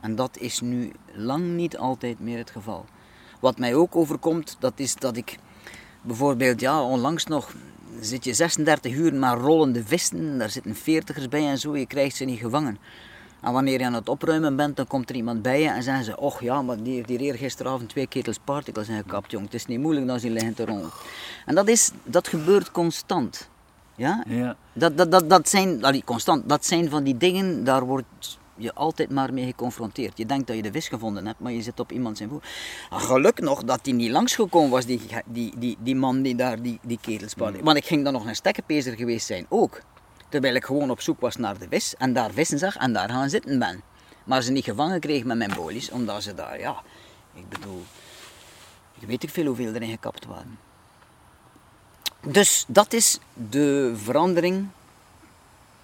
En 0.00 0.14
dat 0.14 0.38
is 0.38 0.60
nu 0.60 0.92
lang 1.14 1.44
niet 1.44 1.76
altijd 1.76 2.20
meer 2.20 2.38
het 2.38 2.50
geval. 2.50 2.84
Wat 3.40 3.58
mij 3.58 3.74
ook 3.74 3.96
overkomt, 3.96 4.56
dat 4.58 4.72
is 4.76 4.94
dat 4.94 5.16
ik 5.16 5.38
bijvoorbeeld, 6.02 6.60
ja, 6.60 6.82
onlangs 6.82 7.26
nog 7.26 7.54
zit 8.00 8.24
je 8.24 8.34
36 8.34 8.92
uur 8.92 9.14
maar 9.14 9.38
rollende 9.38 9.84
vissen, 9.84 10.38
daar 10.38 10.50
zitten 10.50 10.76
veertigers 10.76 11.28
bij 11.28 11.46
en 11.46 11.58
zo, 11.58 11.76
je 11.76 11.86
krijgt 11.86 12.16
ze 12.16 12.24
niet 12.24 12.40
gevangen. 12.40 12.78
En 13.42 13.52
wanneer 13.52 13.78
je 13.78 13.84
aan 13.84 13.94
het 13.94 14.08
opruimen 14.08 14.56
bent, 14.56 14.76
dan 14.76 14.86
komt 14.86 15.08
er 15.08 15.16
iemand 15.16 15.42
bij 15.42 15.60
je 15.60 15.68
en 15.68 15.82
zeggen 15.82 16.04
ze, 16.04 16.16
och 16.16 16.40
ja, 16.40 16.62
maar 16.62 16.82
die 16.82 16.94
heeft 16.94 17.08
hier 17.08 17.20
eergisteravond 17.20 17.88
twee 17.88 18.06
ketels 18.06 18.38
particles 18.44 18.88
in 18.88 18.96
gekapt, 18.96 19.30
jong. 19.30 19.44
Het 19.44 19.54
is 19.54 19.66
niet 19.66 19.80
moeilijk 19.80 20.06
dan 20.06 20.20
ze 20.20 20.30
liggen 20.30 20.54
te 20.54 20.64
rollen. 20.64 20.90
En 21.46 21.54
dat, 21.54 21.68
is, 21.68 21.90
dat 22.04 22.28
gebeurt 22.28 22.70
constant. 22.70 23.48
Ja? 23.96 24.24
Ja. 24.28 24.56
Dat, 24.72 24.96
dat, 24.96 25.10
dat, 25.10 25.30
dat 25.30 25.48
zijn, 25.48 25.84
allee, 25.84 26.04
constant, 26.04 26.48
dat 26.48 26.66
zijn 26.66 26.90
van 26.90 27.02
die 27.02 27.16
dingen, 27.16 27.64
daar 27.64 27.84
wordt 27.84 28.38
je 28.56 28.74
altijd 28.74 29.10
maar 29.10 29.32
mee 29.32 29.44
geconfronteerd. 29.44 30.18
Je 30.18 30.26
denkt 30.26 30.46
dat 30.46 30.56
je 30.56 30.62
de 30.62 30.72
vis 30.72 30.88
gevonden 30.88 31.26
hebt, 31.26 31.40
maar 31.40 31.52
je 31.52 31.62
zit 31.62 31.80
op 31.80 31.92
iemand 31.92 32.16
zijn 32.16 32.28
voet. 32.28 32.44
Ah, 32.90 33.00
Geluk 33.02 33.40
nog 33.40 33.64
dat 33.64 33.80
hij 33.82 33.92
niet 33.92 34.10
langsgekomen 34.10 34.70
was, 34.70 34.86
die, 34.86 35.00
die, 35.26 35.52
die, 35.58 35.76
die 35.80 35.96
man 35.96 36.22
die 36.22 36.34
daar 36.34 36.62
die, 36.62 36.78
die 36.82 36.98
ketels 37.00 37.34
parde. 37.34 37.62
Want 37.62 37.76
ik 37.76 37.84
ging 37.84 38.04
dan 38.04 38.12
nog 38.12 38.26
een 38.26 38.36
stekkenpezer 38.36 38.96
geweest 38.96 39.26
zijn, 39.26 39.46
ook. 39.48 39.80
Terwijl 40.30 40.54
ik 40.54 40.64
gewoon 40.64 40.90
op 40.90 41.00
zoek 41.00 41.20
was 41.20 41.36
naar 41.36 41.58
de 41.58 41.66
vis 41.70 41.94
en 41.96 42.12
daar 42.12 42.30
vissen 42.30 42.58
zag 42.58 42.76
en 42.76 42.92
daar 42.92 43.10
gaan 43.10 43.30
zitten 43.30 43.58
ben. 43.58 43.82
Maar 44.24 44.42
ze 44.42 44.52
niet 44.52 44.64
gevangen 44.64 45.00
kreeg 45.00 45.24
met 45.24 45.36
mijn 45.36 45.54
bolies, 45.54 45.90
omdat 45.90 46.22
ze 46.22 46.34
daar, 46.34 46.58
ja, 46.58 46.82
ik 47.34 47.48
bedoel, 47.48 47.82
ik 49.00 49.06
weet 49.06 49.22
ik 49.22 49.30
veel 49.30 49.46
hoeveel 49.46 49.74
erin 49.74 49.90
gekapt 49.90 50.26
waren. 50.26 50.58
Dus 52.26 52.64
dat 52.68 52.92
is 52.92 53.18
de 53.50 53.92
verandering 53.96 54.68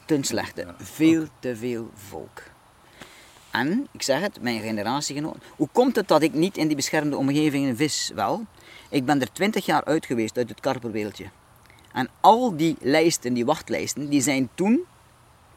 ten 0.04 0.24
slechte. 0.24 0.74
Veel 0.78 1.26
te 1.38 1.56
veel 1.56 1.90
volk. 1.94 2.42
En, 3.50 3.88
ik 3.90 4.02
zeg 4.02 4.20
het, 4.20 4.40
mijn 4.40 4.60
generatiegenoten. 4.60 5.42
Hoe 5.56 5.68
komt 5.72 5.96
het 5.96 6.08
dat 6.08 6.22
ik 6.22 6.32
niet 6.32 6.56
in 6.56 6.66
die 6.66 6.76
beschermde 6.76 7.16
omgevingen 7.16 7.76
vis? 7.76 8.10
Wel, 8.14 8.44
ik 8.88 9.04
ben 9.04 9.20
er 9.20 9.32
twintig 9.32 9.66
jaar 9.66 9.84
uit 9.84 10.06
geweest 10.06 10.36
uit 10.36 10.48
het 10.48 10.60
karperwereldje. 10.60 11.26
En 11.96 12.08
al 12.20 12.56
die 12.56 12.76
lijsten, 12.80 13.34
die 13.34 13.44
wachtlijsten, 13.44 14.08
die 14.08 14.20
zijn 14.20 14.48
toen 14.54 14.84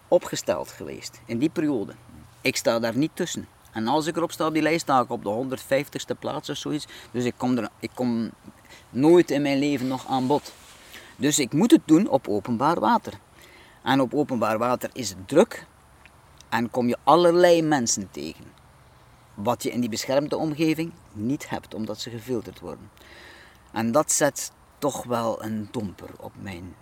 opgesteld 0.07 0.69
geweest. 0.69 1.21
In 1.25 1.37
die 1.37 1.49
periode. 1.49 1.93
Ik 2.41 2.55
sta 2.55 2.79
daar 2.79 2.97
niet 2.97 3.11
tussen. 3.13 3.47
En 3.71 3.87
als 3.87 4.05
ik 4.07 4.15
erop 4.15 4.31
sta 4.31 4.47
op 4.47 4.53
die 4.53 4.61
lijst, 4.61 4.81
sta 4.81 5.01
ik 5.01 5.09
op 5.09 5.23
de 5.23 5.57
150ste 5.59 6.19
plaats 6.19 6.49
of 6.49 6.57
zoiets. 6.57 6.87
Dus 7.11 7.23
ik 7.23 7.33
kom, 7.37 7.57
er, 7.57 7.69
ik 7.79 7.89
kom 7.93 8.29
nooit 8.89 9.31
in 9.31 9.41
mijn 9.41 9.59
leven 9.59 9.87
nog 9.87 10.07
aan 10.07 10.27
bod. 10.27 10.53
Dus 11.15 11.39
ik 11.39 11.53
moet 11.53 11.71
het 11.71 11.81
doen 11.85 12.07
op 12.07 12.27
openbaar 12.27 12.79
water. 12.79 13.13
En 13.83 14.01
op 14.01 14.13
openbaar 14.13 14.57
water 14.57 14.89
is 14.93 15.09
het 15.09 15.27
druk 15.27 15.65
en 16.49 16.69
kom 16.69 16.87
je 16.87 16.97
allerlei 17.03 17.61
mensen 17.61 18.11
tegen. 18.11 18.45
Wat 19.33 19.63
je 19.63 19.71
in 19.71 19.79
die 19.79 19.89
beschermde 19.89 20.37
omgeving 20.37 20.91
niet 21.13 21.49
hebt, 21.49 21.73
omdat 21.73 21.99
ze 21.99 22.09
gefilterd 22.09 22.59
worden. 22.59 22.91
En 23.71 23.91
dat 23.91 24.11
zet 24.11 24.51
toch 24.80 25.03
wel 25.03 25.43
een 25.43 25.68
domper 25.72 26.10
op 26.18 26.31
mijn 26.41 26.76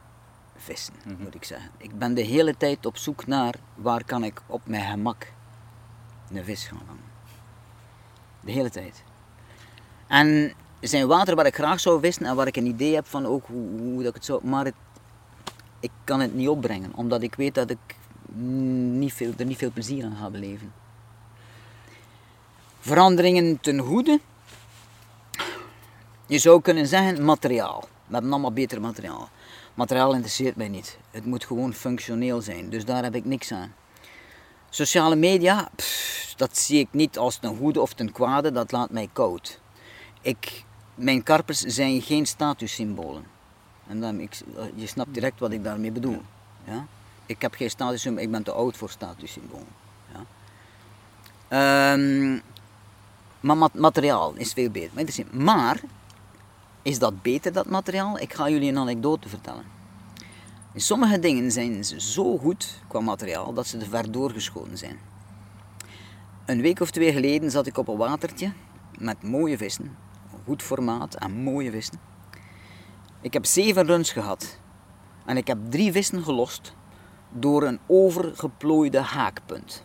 vissen, 0.55 0.93
moet 1.17 1.35
ik 1.35 1.43
zeggen. 1.43 1.69
Ik 1.77 1.99
ben 1.99 2.13
de 2.13 2.21
hele 2.21 2.57
tijd 2.57 2.85
op 2.85 2.97
zoek 2.97 3.27
naar 3.27 3.55
waar 3.75 4.03
kan 4.03 4.23
ik 4.23 4.41
op 4.45 4.61
mijn 4.63 4.89
gemak 4.89 5.33
een 6.33 6.43
vis 6.43 6.65
gaan 6.65 6.81
vangen. 6.85 7.03
De 8.39 8.51
hele 8.51 8.69
tijd. 8.69 9.03
En 10.07 10.53
er 10.79 10.87
zijn 10.87 11.07
water 11.07 11.35
waar 11.35 11.45
ik 11.45 11.55
graag 11.55 11.79
zou 11.79 11.99
vissen 11.99 12.25
en 12.25 12.35
waar 12.35 12.47
ik 12.47 12.55
een 12.55 12.65
idee 12.65 12.93
heb 12.93 13.07
van 13.07 13.25
ook 13.25 13.45
hoe, 13.47 13.79
hoe 13.79 13.97
dat 13.97 14.07
ik 14.07 14.13
het 14.13 14.25
zou... 14.25 14.47
Maar 14.47 14.65
het, 14.65 14.75
ik 15.79 15.91
kan 16.03 16.19
het 16.19 16.33
niet 16.33 16.47
opbrengen, 16.47 16.91
omdat 16.95 17.21
ik 17.21 17.35
weet 17.35 17.55
dat 17.55 17.69
ik 17.69 17.95
niet 18.35 19.13
veel, 19.13 19.33
er 19.37 19.45
niet 19.45 19.57
veel 19.57 19.71
plezier 19.71 20.05
aan 20.05 20.15
ga 20.15 20.29
beleven. 20.29 20.73
Veranderingen 22.79 23.59
ten 23.59 23.79
goede. 23.79 24.19
Je 26.27 26.37
zou 26.37 26.61
kunnen 26.61 26.87
zeggen 26.87 27.25
materiaal. 27.25 27.79
We 27.81 28.13
hebben 28.13 28.31
allemaal 28.31 28.51
beter 28.51 28.81
materiaal. 28.81 29.29
Materiaal 29.73 30.13
interesseert 30.13 30.55
mij 30.55 30.67
niet. 30.67 30.97
Het 31.11 31.25
moet 31.25 31.45
gewoon 31.45 31.73
functioneel 31.73 32.41
zijn. 32.41 32.69
Dus 32.69 32.85
daar 32.85 33.03
heb 33.03 33.15
ik 33.15 33.25
niks 33.25 33.51
aan. 33.51 33.73
Sociale 34.69 35.15
media, 35.15 35.69
dat 36.35 36.57
zie 36.57 36.79
ik 36.79 36.87
niet 36.91 37.17
als 37.17 37.37
ten 37.37 37.57
goede 37.57 37.81
of 37.81 37.93
ten 37.93 38.11
kwade. 38.11 38.51
Dat 38.51 38.71
laat 38.71 38.89
mij 38.89 39.09
koud. 39.13 39.59
Ik, 40.21 40.63
mijn 40.95 41.23
karpers 41.23 41.59
zijn 41.59 42.01
geen 42.01 42.25
statussymbolen. 42.25 43.25
En 43.87 44.01
dan, 44.01 44.19
ik, 44.19 44.37
je 44.75 44.87
snapt 44.87 45.13
direct 45.13 45.39
wat 45.39 45.51
ik 45.51 45.63
daarmee 45.63 45.91
bedoel. 45.91 46.21
Ja? 46.63 46.85
Ik 47.25 47.41
heb 47.41 47.53
geen 47.53 47.69
statussymbool, 47.69 48.23
ik 48.23 48.31
ben 48.31 48.43
te 48.43 48.51
oud 48.51 48.77
voor 48.77 48.89
statussymbolen. 48.89 49.67
Ja? 50.13 50.25
Ehm, 51.47 52.39
maar 53.39 53.57
mat- 53.57 53.73
materiaal 53.73 54.33
is 54.33 54.53
veel 54.53 54.69
beter. 54.69 54.91
Maar, 54.93 55.05
maar, 55.31 55.81
is 56.87 56.99
dat 56.99 57.21
beter, 57.21 57.53
dat 57.53 57.69
materiaal? 57.69 58.19
Ik 58.19 58.33
ga 58.33 58.49
jullie 58.49 58.69
een 58.69 58.77
anekdote 58.77 59.29
vertellen. 59.29 59.63
Sommige 60.75 61.19
dingen 61.19 61.51
zijn 61.51 61.83
ze 61.83 62.01
zo 62.01 62.37
goed 62.37 62.79
qua 62.87 62.99
materiaal 62.99 63.53
dat 63.53 63.67
ze 63.67 63.77
er 63.77 63.87
ver 63.87 64.11
doorgeschoten 64.11 64.77
zijn. 64.77 64.99
Een 66.45 66.61
week 66.61 66.79
of 66.79 66.91
twee 66.91 67.13
geleden 67.13 67.51
zat 67.51 67.67
ik 67.67 67.77
op 67.77 67.87
een 67.87 67.97
watertje 67.97 68.51
met 68.99 69.23
mooie 69.23 69.57
vissen. 69.57 69.97
Goed 70.45 70.63
formaat 70.63 71.15
en 71.15 71.31
mooie 71.31 71.71
vissen. 71.71 71.99
Ik 73.21 73.33
heb 73.33 73.45
zeven 73.45 73.85
runs 73.85 74.11
gehad. 74.11 74.59
En 75.25 75.37
ik 75.37 75.47
heb 75.47 75.57
drie 75.69 75.91
vissen 75.91 76.23
gelost 76.23 76.73
door 77.31 77.63
een 77.63 77.79
overgeplooide 77.87 79.01
haakpunt. 79.01 79.83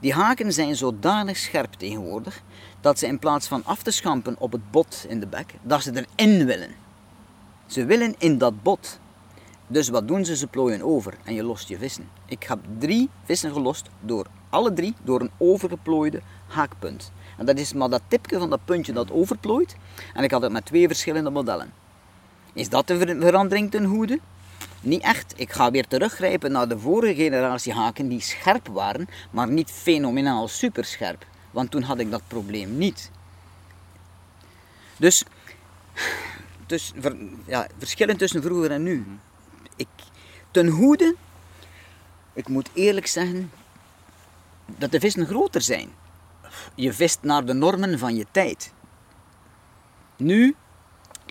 Die 0.00 0.12
haken 0.12 0.52
zijn 0.52 0.76
zodanig 0.76 1.36
scherp 1.36 1.72
tegenwoordig 1.72 2.42
dat 2.84 2.98
ze 2.98 3.06
in 3.06 3.18
plaats 3.18 3.46
van 3.46 3.64
af 3.64 3.82
te 3.82 3.90
schampen 3.90 4.36
op 4.38 4.52
het 4.52 4.70
bot 4.70 5.04
in 5.08 5.20
de 5.20 5.26
bek, 5.26 5.54
dat 5.62 5.82
ze 5.82 6.06
erin 6.16 6.46
willen. 6.46 6.70
Ze 7.66 7.84
willen 7.84 8.14
in 8.18 8.38
dat 8.38 8.62
bot. 8.62 8.98
Dus 9.66 9.88
wat 9.88 10.08
doen 10.08 10.24
ze? 10.24 10.36
Ze 10.36 10.46
plooien 10.46 10.82
over 10.82 11.14
en 11.24 11.34
je 11.34 11.42
lost 11.42 11.68
je 11.68 11.78
vissen. 11.78 12.08
Ik 12.26 12.42
heb 12.42 12.58
drie 12.78 13.08
vissen 13.24 13.52
gelost, 13.52 13.88
door 14.00 14.26
alle 14.50 14.72
drie 14.72 14.94
door 15.02 15.20
een 15.20 15.30
overgeplooide 15.38 16.20
haakpunt. 16.46 17.12
En 17.38 17.46
dat 17.46 17.58
is 17.58 17.72
maar 17.72 17.88
dat 17.88 18.02
tipje 18.08 18.38
van 18.38 18.50
dat 18.50 18.64
puntje 18.64 18.92
dat 18.92 19.10
overplooit. 19.10 19.76
En 20.14 20.24
ik 20.24 20.30
had 20.30 20.42
het 20.42 20.52
met 20.52 20.66
twee 20.66 20.86
verschillende 20.86 21.30
modellen. 21.30 21.72
Is 22.52 22.68
dat 22.68 22.84
ver- 22.86 23.20
verandering 23.20 23.70
ten 23.70 23.86
goede? 23.86 24.18
Niet 24.80 25.02
echt. 25.02 25.32
Ik 25.36 25.52
ga 25.52 25.70
weer 25.70 25.86
teruggrijpen 25.86 26.52
naar 26.52 26.68
de 26.68 26.78
vorige 26.78 27.14
generatie 27.14 27.72
haken 27.72 28.08
die 28.08 28.20
scherp 28.20 28.68
waren, 28.68 29.06
maar 29.30 29.48
niet 29.48 29.70
fenomenaal 29.70 30.48
superscherp. 30.48 31.26
Want 31.54 31.70
toen 31.70 31.82
had 31.82 31.98
ik 31.98 32.10
dat 32.10 32.22
probleem 32.26 32.76
niet. 32.76 33.10
Dus, 34.96 35.24
dus 36.66 36.92
ja, 37.46 37.68
verschillen 37.78 38.16
tussen 38.16 38.42
vroeger 38.42 38.70
en 38.70 38.82
nu. 38.82 39.06
Ik, 39.76 39.88
ten 40.50 40.70
goede, 40.70 41.16
ik 42.32 42.48
moet 42.48 42.70
eerlijk 42.72 43.06
zeggen, 43.06 43.50
dat 44.66 44.90
de 44.90 45.00
vissen 45.00 45.26
groter 45.26 45.62
zijn. 45.62 45.90
Je 46.74 46.92
vist 46.92 47.18
naar 47.22 47.44
de 47.44 47.52
normen 47.52 47.98
van 47.98 48.16
je 48.16 48.26
tijd. 48.30 48.72
Nu 50.16 50.56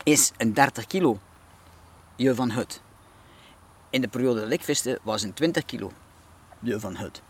is 0.04 0.32
een 0.38 0.54
30 0.54 0.88
kilo 0.88 1.20
je 2.16 2.36
van 2.36 2.52
hut. 2.52 2.82
In 3.90 4.02
de 4.02 4.08
periode 4.08 4.42
dat 4.42 4.52
ik 4.52 4.64
viste 4.64 5.00
was 5.02 5.24
een 5.24 5.34
20 5.34 5.66
kilo 5.66 5.92
je 6.60 6.80
van 6.80 6.96
hut. 6.96 7.22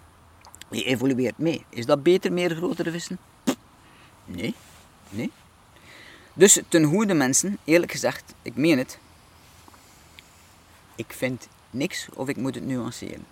Je 0.74 0.84
evolueert 0.84 1.38
mee. 1.38 1.66
Is 1.70 1.86
dat 1.86 2.04
beter, 2.04 2.34
meer 2.34 2.56
grotere 2.56 2.92
vissen? 2.92 3.18
Nee, 4.26 4.56
nee. 5.10 5.32
Dus 6.34 6.62
ten 6.68 6.86
goede 6.86 7.14
mensen, 7.14 7.58
eerlijk 7.64 7.92
gezegd, 7.92 8.34
ik 8.42 8.56
meen 8.56 8.78
het. 8.78 9.00
Ik 10.96 11.14
vind 11.14 11.48
niks 11.70 12.08
of 12.14 12.28
ik 12.28 12.38
moet 12.38 12.56
het 12.56 12.66
nuanceren. 12.66 13.26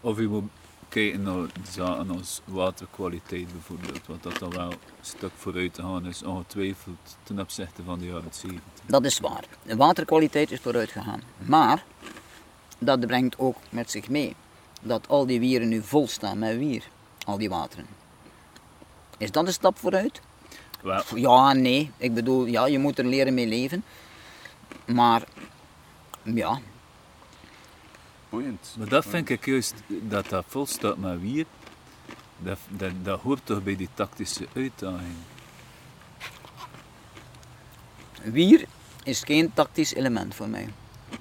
Of 0.00 0.18
je 0.18 0.28
moet 0.28 0.50
kijken 0.88 1.22
naar 1.22 1.46
zaken 1.70 2.10
als 2.10 2.40
waterkwaliteit 2.44 3.52
bijvoorbeeld, 3.52 4.06
wat 4.06 4.22
dat 4.22 4.38
dan 4.38 4.50
wel 4.50 4.70
een 4.70 4.78
stuk 5.00 5.30
vooruit 5.36 5.74
te 5.74 5.82
gaan 5.82 6.06
is, 6.06 6.22
ongetwijfeld 6.22 7.16
ten 7.22 7.40
opzichte 7.40 7.82
van 7.82 7.98
de 7.98 8.06
jaren 8.06 8.32
70. 8.32 8.62
Dat 8.86 9.04
is 9.04 9.18
waar. 9.18 9.44
De 9.62 9.76
waterkwaliteit 9.76 10.50
is 10.50 10.60
vooruit 10.60 10.90
gegaan. 10.90 11.22
Maar 11.38 11.84
dat 12.78 13.00
brengt 13.00 13.38
ook 13.38 13.56
met 13.70 13.90
zich 13.90 14.08
mee 14.08 14.34
dat 14.80 15.08
al 15.08 15.26
die 15.26 15.40
wieren 15.40 15.68
nu 15.68 15.82
vol 15.82 16.08
staan 16.08 16.38
met 16.38 16.56
wier. 16.56 16.82
Al 17.24 17.38
die 17.38 17.48
wateren. 17.48 17.86
Is 19.18 19.30
dat 19.30 19.46
een 19.46 19.52
stap 19.52 19.78
vooruit? 19.78 20.20
Ja, 21.14 21.52
nee. 21.52 21.90
Ik 21.96 22.14
bedoel, 22.14 22.44
ja, 22.44 22.66
je 22.66 22.78
moet 22.78 22.98
er 22.98 23.04
leren 23.04 23.34
mee 23.34 23.46
leven. 23.46 23.84
Maar, 24.86 25.22
ja, 26.22 26.60
Boeiend. 28.28 28.74
maar 28.78 28.88
dat 28.88 29.04
vind 29.06 29.28
ik 29.28 29.46
juist, 29.46 29.74
dat 29.86 30.28
dat 30.28 30.44
vol 30.48 30.66
staat 30.66 30.96
met 30.96 31.20
wier, 31.20 31.46
dat, 32.38 32.58
dat, 32.68 32.92
dat 33.02 33.20
hoort 33.20 33.40
toch 33.44 33.62
bij 33.62 33.76
die 33.76 33.88
tactische 33.94 34.46
uitdaging. 34.54 35.16
wier 38.22 38.64
is 39.04 39.22
geen 39.22 39.52
tactisch 39.54 39.94
element 39.94 40.34
voor 40.34 40.48
mij. 40.48 40.68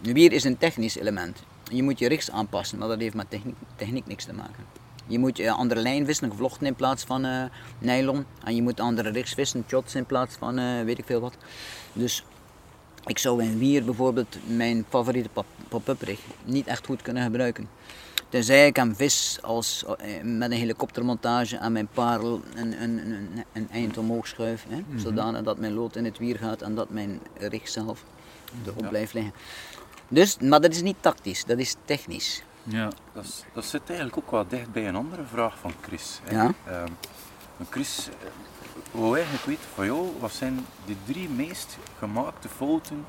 Wier 0.01 0.31
is 0.31 0.43
een 0.43 0.57
technisch 0.57 0.97
element. 0.97 1.43
Je 1.71 1.83
moet 1.83 1.99
je 1.99 2.07
richts 2.07 2.31
aanpassen, 2.31 2.77
maar 2.77 2.87
dat 2.87 2.99
heeft 2.99 3.15
met 3.15 3.29
techniek, 3.29 3.55
techniek 3.75 4.07
niks 4.07 4.25
te 4.25 4.33
maken. 4.33 4.65
Je 5.07 5.19
moet 5.19 5.37
je 5.37 5.51
andere 5.51 5.81
lijn 5.81 6.05
vissen, 6.05 6.29
gevlochten 6.29 6.67
in 6.67 6.75
plaats 6.75 7.03
van 7.03 7.25
eh, 7.25 7.43
nylon. 7.79 8.25
En 8.43 8.55
je 8.55 8.61
moet 8.61 8.79
andere 8.79 9.09
richts 9.09 9.33
vissen, 9.33 9.63
shots 9.67 9.95
in 9.95 10.05
plaats 10.05 10.35
van 10.35 10.57
eh, 10.57 10.83
weet 10.83 10.97
ik 10.97 11.05
veel 11.05 11.19
wat. 11.19 11.37
Dus 11.93 12.23
ik 13.05 13.17
zou 13.17 13.43
in 13.43 13.57
wier 13.57 13.83
bijvoorbeeld 13.85 14.37
mijn 14.47 14.85
favoriete 14.89 15.29
pop- 15.29 15.45
pop-up 15.67 16.01
rig 16.01 16.19
niet 16.43 16.67
echt 16.67 16.85
goed 16.85 17.01
kunnen 17.01 17.23
gebruiken. 17.23 17.69
Tenzij 18.29 18.67
ik 18.67 18.77
een 18.77 18.95
vis 18.95 19.39
als, 19.41 19.85
eh, 19.85 20.23
met 20.23 20.51
een 20.51 20.57
helikoptermontage 20.57 21.59
aan 21.59 21.71
mijn 21.71 21.87
parel 21.93 22.41
een, 22.55 22.81
een, 22.83 22.97
een, 23.11 23.43
een 23.53 23.69
eind 23.71 23.97
omhoog 23.97 24.27
schuif. 24.27 24.65
Hè, 24.69 24.83
Zodanig 24.99 25.43
dat 25.43 25.57
mijn 25.59 25.73
lood 25.73 25.95
in 25.95 26.05
het 26.05 26.17
wier 26.17 26.37
gaat 26.37 26.61
en 26.61 26.75
dat 26.75 26.89
mijn 26.89 27.19
rig 27.37 27.67
zelf 27.69 28.03
erop 28.65 28.89
blijft 28.89 29.13
liggen. 29.13 29.33
Dus, 30.07 30.37
maar 30.39 30.61
dat 30.61 30.71
is 30.71 30.81
niet 30.81 30.95
tactisch, 30.99 31.45
dat 31.45 31.57
is 31.57 31.75
technisch. 31.85 32.43
Ja, 32.63 32.89
Dat, 33.13 33.23
is- 33.23 33.43
dat 33.53 33.65
zit 33.65 33.81
eigenlijk 33.87 34.17
ook 34.17 34.31
wel 34.31 34.47
dicht 34.47 34.71
bij 34.71 34.87
een 34.87 34.95
andere 34.95 35.23
vraag 35.31 35.57
van 35.61 35.73
Chris. 35.81 36.19
hè. 36.23 36.35
Ja. 36.35 36.53
Ehm, 36.65 36.91
maar 37.57 37.67
Chris, 37.69 38.09
eh, 38.21 38.27
wou 38.91 39.15
eigenlijk 39.15 39.45
weten 39.45 39.69
van 39.75 39.85
jou, 39.85 40.07
wat 40.19 40.31
zijn 40.31 40.65
de 40.85 40.95
drie 41.05 41.29
meest 41.29 41.77
gemaakte 41.97 42.49
fouten 42.49 43.05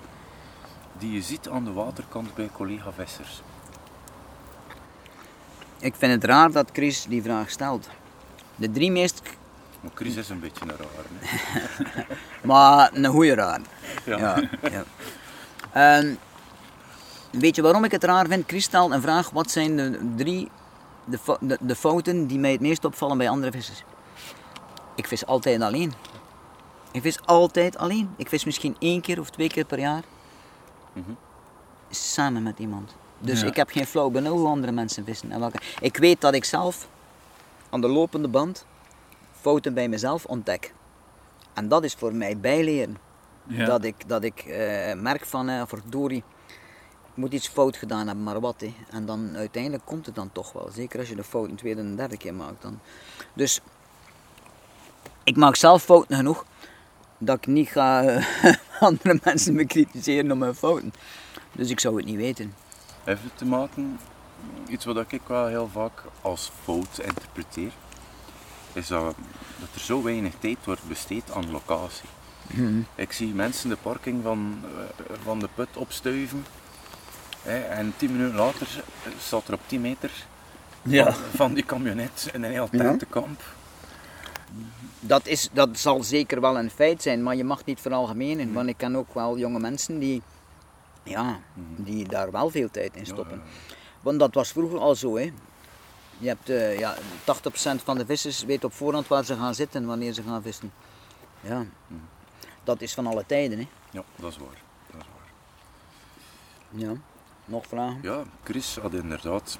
die 0.98 1.12
je 1.12 1.22
ziet 1.22 1.48
aan 1.48 1.64
de 1.64 1.72
waterkant 1.72 2.34
bij 2.34 2.50
collega 2.52 2.92
vissers? 2.92 3.42
Ik 5.80 5.94
vind 5.96 6.12
het 6.12 6.24
raar 6.24 6.52
dat 6.52 6.70
Chris 6.72 7.04
die 7.08 7.22
vraag 7.22 7.50
stelt. 7.50 7.88
De 8.56 8.70
drie 8.70 8.90
meest, 8.90 9.22
Maar 9.80 9.90
Chris 9.94 10.16
is 10.16 10.28
een 10.28 10.40
beetje 10.40 10.62
een 10.64 10.68
raar. 10.76 11.04
Hè? 11.20 12.02
maar 12.48 12.90
een 12.94 13.04
goeie 13.06 13.34
raar. 13.34 13.60
Ja. 14.04 14.16
Ja, 14.18 14.48
ja. 14.70 14.84
Ehm, 15.98 16.14
weet 17.30 17.56
je 17.56 17.62
waarom 17.62 17.84
ik 17.84 17.90
het 17.90 18.04
raar 18.04 18.26
vind? 18.26 18.44
Chris 18.46 18.64
stelt 18.64 18.90
een 18.92 19.02
vraag, 19.02 19.30
wat 19.30 19.50
zijn 19.50 19.76
de 19.76 20.12
drie 20.16 20.48
de, 21.04 21.18
de, 21.40 21.58
de 21.60 21.74
fouten 21.74 22.26
die 22.26 22.38
mij 22.38 22.52
het 22.52 22.60
meest 22.60 22.84
opvallen 22.84 23.18
bij 23.18 23.28
andere 23.28 23.52
vissers? 23.52 23.82
Ik 24.94 25.06
vis 25.06 25.26
altijd 25.26 25.60
alleen. 25.62 25.92
Ik 26.92 27.02
vis 27.02 27.18
altijd 27.26 27.78
alleen. 27.78 28.10
Ik 28.16 28.28
vis 28.28 28.44
misschien 28.44 28.76
één 28.78 29.00
keer 29.00 29.20
of 29.20 29.30
twee 29.30 29.48
keer 29.48 29.64
per 29.64 29.78
jaar. 29.78 30.02
Mhm. 30.92 31.10
Samen 31.90 32.42
met 32.42 32.58
iemand. 32.58 32.94
Dus 33.18 33.40
Ja. 33.40 33.46
ik 33.46 33.56
heb 33.56 33.70
geen 33.70 33.86
flauw 33.86 34.10
benul 34.10 34.36
hoe 34.38 34.46
andere 34.48 34.72
mensen 34.72 35.04
vissen. 35.04 35.32
En 35.32 35.40
welke. 35.40 35.58
Ik 35.80 35.96
weet 35.96 36.20
dat 36.20 36.34
ik 36.34 36.44
zelf 36.44 36.88
aan 37.70 37.80
de 37.80 37.88
lopende 37.88 38.28
band 38.28 38.66
fouten 39.40 39.74
bij 39.74 39.88
mezelf 39.88 40.24
ontdek. 40.24 40.72
En 41.54 41.68
dat 41.68 41.84
is 41.84 41.94
voor 41.94 42.14
mij 42.14 42.38
bijleren. 42.38 42.96
ja. 43.46 43.64
Dat 43.64 43.84
ik, 43.84 44.08
dat 44.08 44.22
ik 44.22 44.38
eh, 44.40 44.94
merk 44.94 45.26
van, 45.26 45.48
eh 45.48 45.62
verdorie, 45.66 46.18
ik 46.18 46.24
moet 47.18 47.32
iets 47.32 47.48
fout 47.48 47.76
gedaan 47.76 48.06
hebben, 48.06 48.24
maar 48.24 48.40
wat. 48.40 48.60
Hè. 48.60 48.74
En 48.90 49.06
dan 49.06 49.36
uiteindelijk 49.36 49.84
komt 49.84 50.06
het 50.06 50.14
dan 50.14 50.32
toch 50.32 50.52
wel. 50.52 50.70
Zeker 50.74 50.98
als 50.98 51.08
je 51.08 51.14
de 51.14 51.24
fout 51.24 51.48
een 51.48 51.56
tweede 51.56 51.80
en 51.80 51.96
derde 51.96 52.16
keer 52.16 52.34
maakt. 52.34 52.62
Dan. 52.62 52.78
Dus 53.32 53.60
ik 55.24 55.36
maak 55.36 55.56
zelf 55.56 55.82
fouten 55.82 56.16
genoeg 56.16 56.44
dat 57.18 57.36
ik 57.36 57.46
niet 57.46 57.68
ga 57.68 58.04
eh, 58.04 58.54
andere 58.80 59.20
mensen 59.24 59.54
bekritiseren 59.54 60.32
om 60.32 60.38
mijn 60.38 60.54
fouten. 60.54 60.92
Dus 61.52 61.70
ik 61.70 61.80
zou 61.80 61.96
het 61.96 62.04
niet 62.04 62.16
weten. 62.16 62.54
Heeft 63.04 63.22
het 63.22 63.38
te 63.38 63.44
maken, 63.44 63.98
iets 64.68 64.84
wat 64.84 65.12
ik 65.12 65.20
wel 65.26 65.46
heel 65.46 65.68
vaak 65.72 66.02
als 66.22 66.50
fout 66.62 66.98
interpreteer, 66.98 67.72
is 68.72 68.86
dat, 68.86 69.14
dat 69.60 69.68
er 69.74 69.80
zo 69.80 70.02
weinig 70.02 70.34
tijd 70.38 70.58
wordt 70.64 70.88
besteed 70.88 71.32
aan 71.32 71.50
locatie. 71.50 72.08
Ik 72.94 73.12
zie 73.12 73.34
mensen 73.34 73.68
de 73.68 73.76
parking 73.76 74.22
van, 74.22 74.58
eh, 74.64 75.14
van 75.22 75.38
de 75.38 75.48
put 75.54 75.76
opstuiven 75.76 76.44
en 77.48 77.94
tien 77.96 78.12
minuten 78.12 78.36
later 78.36 78.66
staat 79.18 79.48
er 79.48 79.54
op 79.54 79.60
10 79.66 79.80
meter 79.80 80.10
Ja. 80.82 81.12
van, 81.12 81.22
van 81.34 81.54
die 81.54 81.64
camionet 81.64 82.28
een 82.32 82.44
heel 82.44 82.68
tentenkamp. 82.68 83.42
dat, 85.00 85.26
is, 85.26 85.48
dat 85.52 85.78
zal 85.78 86.02
zeker 86.02 86.40
wel 86.40 86.58
een 86.58 86.70
feit 86.70 87.02
zijn, 87.02 87.22
maar 87.22 87.36
je 87.36 87.44
mag 87.44 87.64
niet 87.64 87.80
veralgemenen. 87.80 88.52
Want 88.52 88.68
ik 88.68 88.76
ken 88.76 88.96
ook 88.96 89.14
wel 89.14 89.38
jonge 89.38 89.60
mensen 89.60 89.98
die, 89.98 90.22
ja, 91.02 91.38
die 91.76 92.08
daar 92.08 92.30
wel 92.30 92.50
veel 92.50 92.70
tijd 92.70 92.96
in 92.96 93.06
stoppen. 93.06 93.42
Want 94.00 94.18
dat 94.18 94.34
was 94.34 94.50
vroeger 94.52 94.78
al 94.78 94.94
zo. 94.94 95.16
Hè. 95.16 95.32
Je 96.18 96.28
hebt, 96.28 96.48
eh, 96.48 96.78
ja, 96.78 96.94
80% 97.24 97.82
van 97.84 97.98
de 97.98 98.06
vissers 98.06 98.44
weet 98.44 98.64
op 98.64 98.72
voorhand 98.72 99.08
waar 99.08 99.24
ze 99.24 99.34
gaan 99.36 99.54
zitten 99.54 99.86
wanneer 99.86 100.12
ze 100.12 100.22
gaan 100.22 100.42
vissen. 100.42 100.72
Ja, 101.40 101.64
dat 102.64 102.80
is 102.80 102.94
van 102.94 103.06
alle 103.06 103.24
tijden. 103.26 103.58
Hè. 103.58 103.68
Ja, 103.90 104.02
dat 104.16 104.30
is 104.30 104.36
waar. 104.38 104.62
Dat 104.90 105.00
is 105.00 105.06
waar. 105.14 105.30
Ja. 106.88 106.92
Nog 107.48 107.66
vragen? 107.66 107.98
Ja, 108.02 108.22
Chris 108.44 108.78
had 108.82 108.92
inderdaad 108.94 109.58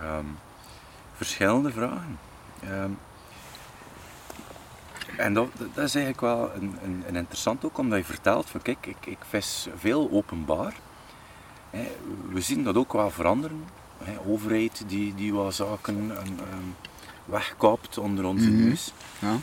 ehm, 0.00 0.24
verschillende 1.16 1.70
vragen. 1.72 2.18
Ehm, 2.62 2.90
en 5.16 5.34
dat, 5.34 5.48
dat 5.56 5.84
is 5.84 5.94
eigenlijk 5.94 6.20
wel 6.20 6.50
een, 6.54 6.76
een, 6.82 7.04
een 7.06 7.16
interessant 7.16 7.64
ook, 7.64 7.78
omdat 7.78 7.98
je 7.98 8.04
vertelt 8.04 8.50
van 8.50 8.62
kijk, 8.62 8.86
ik, 8.86 9.06
ik 9.06 9.18
vis 9.28 9.68
veel 9.76 10.08
openbaar. 10.12 10.74
We 12.28 12.40
zien 12.40 12.64
dat 12.64 12.76
ook 12.76 12.92
wel 12.92 13.10
veranderen. 13.10 13.64
Overheid 14.26 14.84
die, 14.86 15.14
die 15.14 15.34
wat 15.34 15.54
zaken 15.54 16.10
um, 16.10 16.76
wegkaapt 17.24 17.98
onder 17.98 18.24
onze 18.24 18.50
Mhm. 18.50 18.68
neus. 18.68 18.92
Ja. 19.18 19.36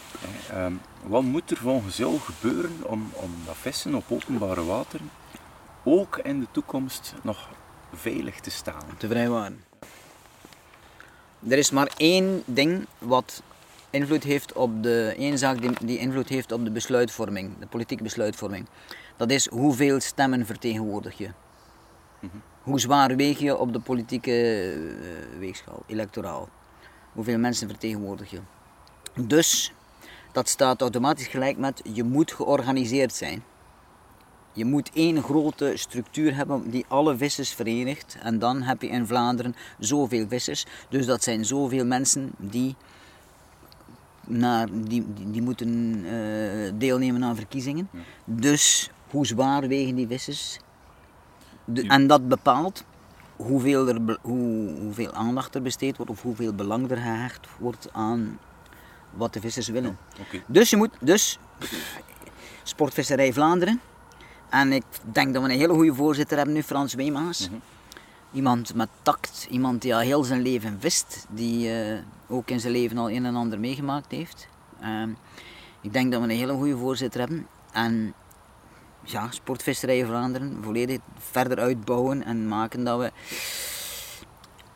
Ehm, 0.49 0.73
wat 1.03 1.23
moet 1.23 1.51
er 1.51 1.57
volgens 1.57 1.97
jou 1.97 2.19
gebeuren 2.19 2.77
om, 2.83 3.09
om 3.13 3.31
dat 3.45 3.55
vissen 3.57 3.95
op 3.95 4.03
openbare 4.09 4.63
wateren 4.65 5.09
ook 5.83 6.17
in 6.17 6.39
de 6.39 6.47
toekomst 6.51 7.13
nog 7.21 7.47
veilig 7.93 8.39
te 8.39 8.51
staan? 8.51 8.83
te 8.97 9.07
vrijwaren. 9.07 9.63
Er 11.47 11.57
is 11.57 11.71
maar 11.71 11.91
één 11.97 12.43
ding 12.45 12.85
wat 12.97 13.41
invloed 13.89 14.23
heeft 14.23 14.53
op 14.53 14.83
de, 14.83 15.15
één 15.17 15.37
zaak 15.37 15.61
die, 15.61 15.71
die 15.81 15.97
invloed 15.97 16.29
heeft 16.29 16.51
op 16.51 16.63
de 16.63 16.71
besluitvorming, 16.71 17.59
de 17.59 17.67
politieke 17.67 18.03
besluitvorming. 18.03 18.67
Dat 19.17 19.29
is 19.31 19.47
hoeveel 19.47 19.99
stemmen 19.99 20.45
vertegenwoordig 20.45 21.17
je. 21.17 21.29
Hoe 22.63 22.79
zwaar 22.79 23.15
weeg 23.15 23.39
je 23.39 23.57
op 23.57 23.73
de 23.73 23.79
politieke 23.79 24.31
eh, 24.31 25.39
weegschaal, 25.39 25.83
electoraal. 25.87 26.49
Hoeveel 27.13 27.37
mensen 27.37 27.67
vertegenwoordig 27.67 28.31
je. 28.31 28.39
Dus, 29.13 29.73
dat 30.31 30.49
staat 30.49 30.81
automatisch 30.81 31.27
gelijk 31.27 31.57
met 31.57 31.81
je 31.93 32.03
moet 32.03 32.31
georganiseerd 32.31 33.13
zijn. 33.13 33.43
Je 34.53 34.65
moet 34.65 34.89
één 34.93 35.23
grote 35.23 35.71
structuur 35.75 36.35
hebben 36.35 36.69
die 36.69 36.85
alle 36.87 37.17
vissers 37.17 37.53
verenigt. 37.53 38.17
En 38.21 38.39
dan 38.39 38.61
heb 38.61 38.81
je 38.81 38.87
in 38.87 39.07
Vlaanderen 39.07 39.55
zoveel 39.79 40.27
vissers. 40.27 40.65
Dus 40.89 41.05
dat 41.05 41.23
zijn 41.23 41.45
zoveel 41.45 41.85
mensen 41.85 42.31
die, 42.37 42.75
naar, 44.27 44.67
die, 44.71 45.05
die, 45.31 45.41
moeten 45.41 46.01
eh, 46.05 46.71
deelnemen 46.75 47.23
aan 47.23 47.35
verkiezingen. 47.35 47.89
Dus 48.25 48.89
hoe 49.09 49.25
zwaar 49.25 49.67
wegen 49.67 49.95
die 49.95 50.07
vissers? 50.07 50.59
De- 51.65 51.87
en 51.87 52.07
dat 52.07 52.27
bepaalt 52.27 52.83
hoeveel, 53.35 53.87
er, 53.87 54.17
hoe, 54.21 54.69
hoeveel 54.79 55.11
aandacht 55.11 55.55
er 55.55 55.61
besteed 55.61 55.97
wordt 55.97 56.11
of 56.11 56.21
hoeveel 56.21 56.53
belang 56.53 56.91
er 56.91 56.97
gehecht 56.97 57.47
wordt 57.59 57.87
aan 57.91 58.39
wat 59.11 59.33
de 59.33 59.39
vissers 59.39 59.67
willen. 59.67 59.97
Dus 60.47 60.69
je 60.69 60.77
moet, 60.77 60.91
dus 60.99 61.39
Sportvisserij 62.63 63.33
Vlaanderen. 63.33 63.81
En 64.51 64.71
ik 64.71 64.83
denk 65.03 65.33
dat 65.33 65.43
we 65.43 65.49
een 65.49 65.59
hele 65.59 65.73
goede 65.73 65.93
voorzitter 65.93 66.37
hebben 66.37 66.55
nu, 66.55 66.63
Frans 66.63 66.93
Weemaas. 66.93 67.49
Iemand 68.33 68.75
met 68.75 68.89
tact, 69.01 69.47
iemand 69.49 69.81
die 69.81 69.95
al 69.95 70.01
heel 70.01 70.23
zijn 70.23 70.41
leven 70.41 70.77
vist, 70.79 71.25
die 71.29 71.73
eh, 71.73 71.99
ook 72.27 72.49
in 72.49 72.59
zijn 72.59 72.73
leven 72.73 72.97
al 72.97 73.11
een 73.11 73.25
en 73.25 73.35
ander 73.35 73.59
meegemaakt 73.59 74.11
heeft. 74.11 74.47
Ehm, 74.81 75.09
ik 75.81 75.93
denk 75.93 76.11
dat 76.11 76.21
we 76.21 76.27
een 76.29 76.37
hele 76.37 76.53
goede 76.53 76.77
voorzitter 76.77 77.19
hebben. 77.19 77.47
En 77.71 78.13
ja, 79.03 79.31
Sportvisserij 79.31 80.05
Vlaanderen 80.05 80.57
volledig 80.61 80.99
verder 81.17 81.59
uitbouwen 81.59 82.23
en 82.23 82.47
maken 82.47 82.83
dat 82.83 82.99
we 82.99 83.11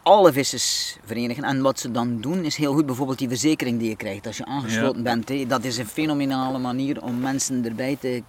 alle 0.06 0.34
vissers 0.34 0.98
verenigen. 1.06 1.44
En 1.44 1.62
wat 1.62 1.80
ze 1.80 1.92
dan 1.92 2.22
doen 2.22 2.44
is 2.44 2.56
heel 2.56 2.74
goed, 2.74 2.86
bijvoorbeeld 2.86 3.18
die 3.18 3.28
verzekering 3.28 3.80
die 3.80 3.90
je 3.90 3.96
krijgt 3.96 4.28
als 4.28 4.38
je 4.38 4.46
aangesloten 4.46 4.98
Ja. 4.98 5.04
bent. 5.04 5.30
Hè. 5.30 5.46
Dat 5.46 5.64
is 5.64 5.78
een 5.78 5.88
fenomenale 5.88 6.58
manier 6.58 7.02
om 7.04 7.20
mensen 7.20 7.66
erbij 7.66 7.98
te, 8.00 8.24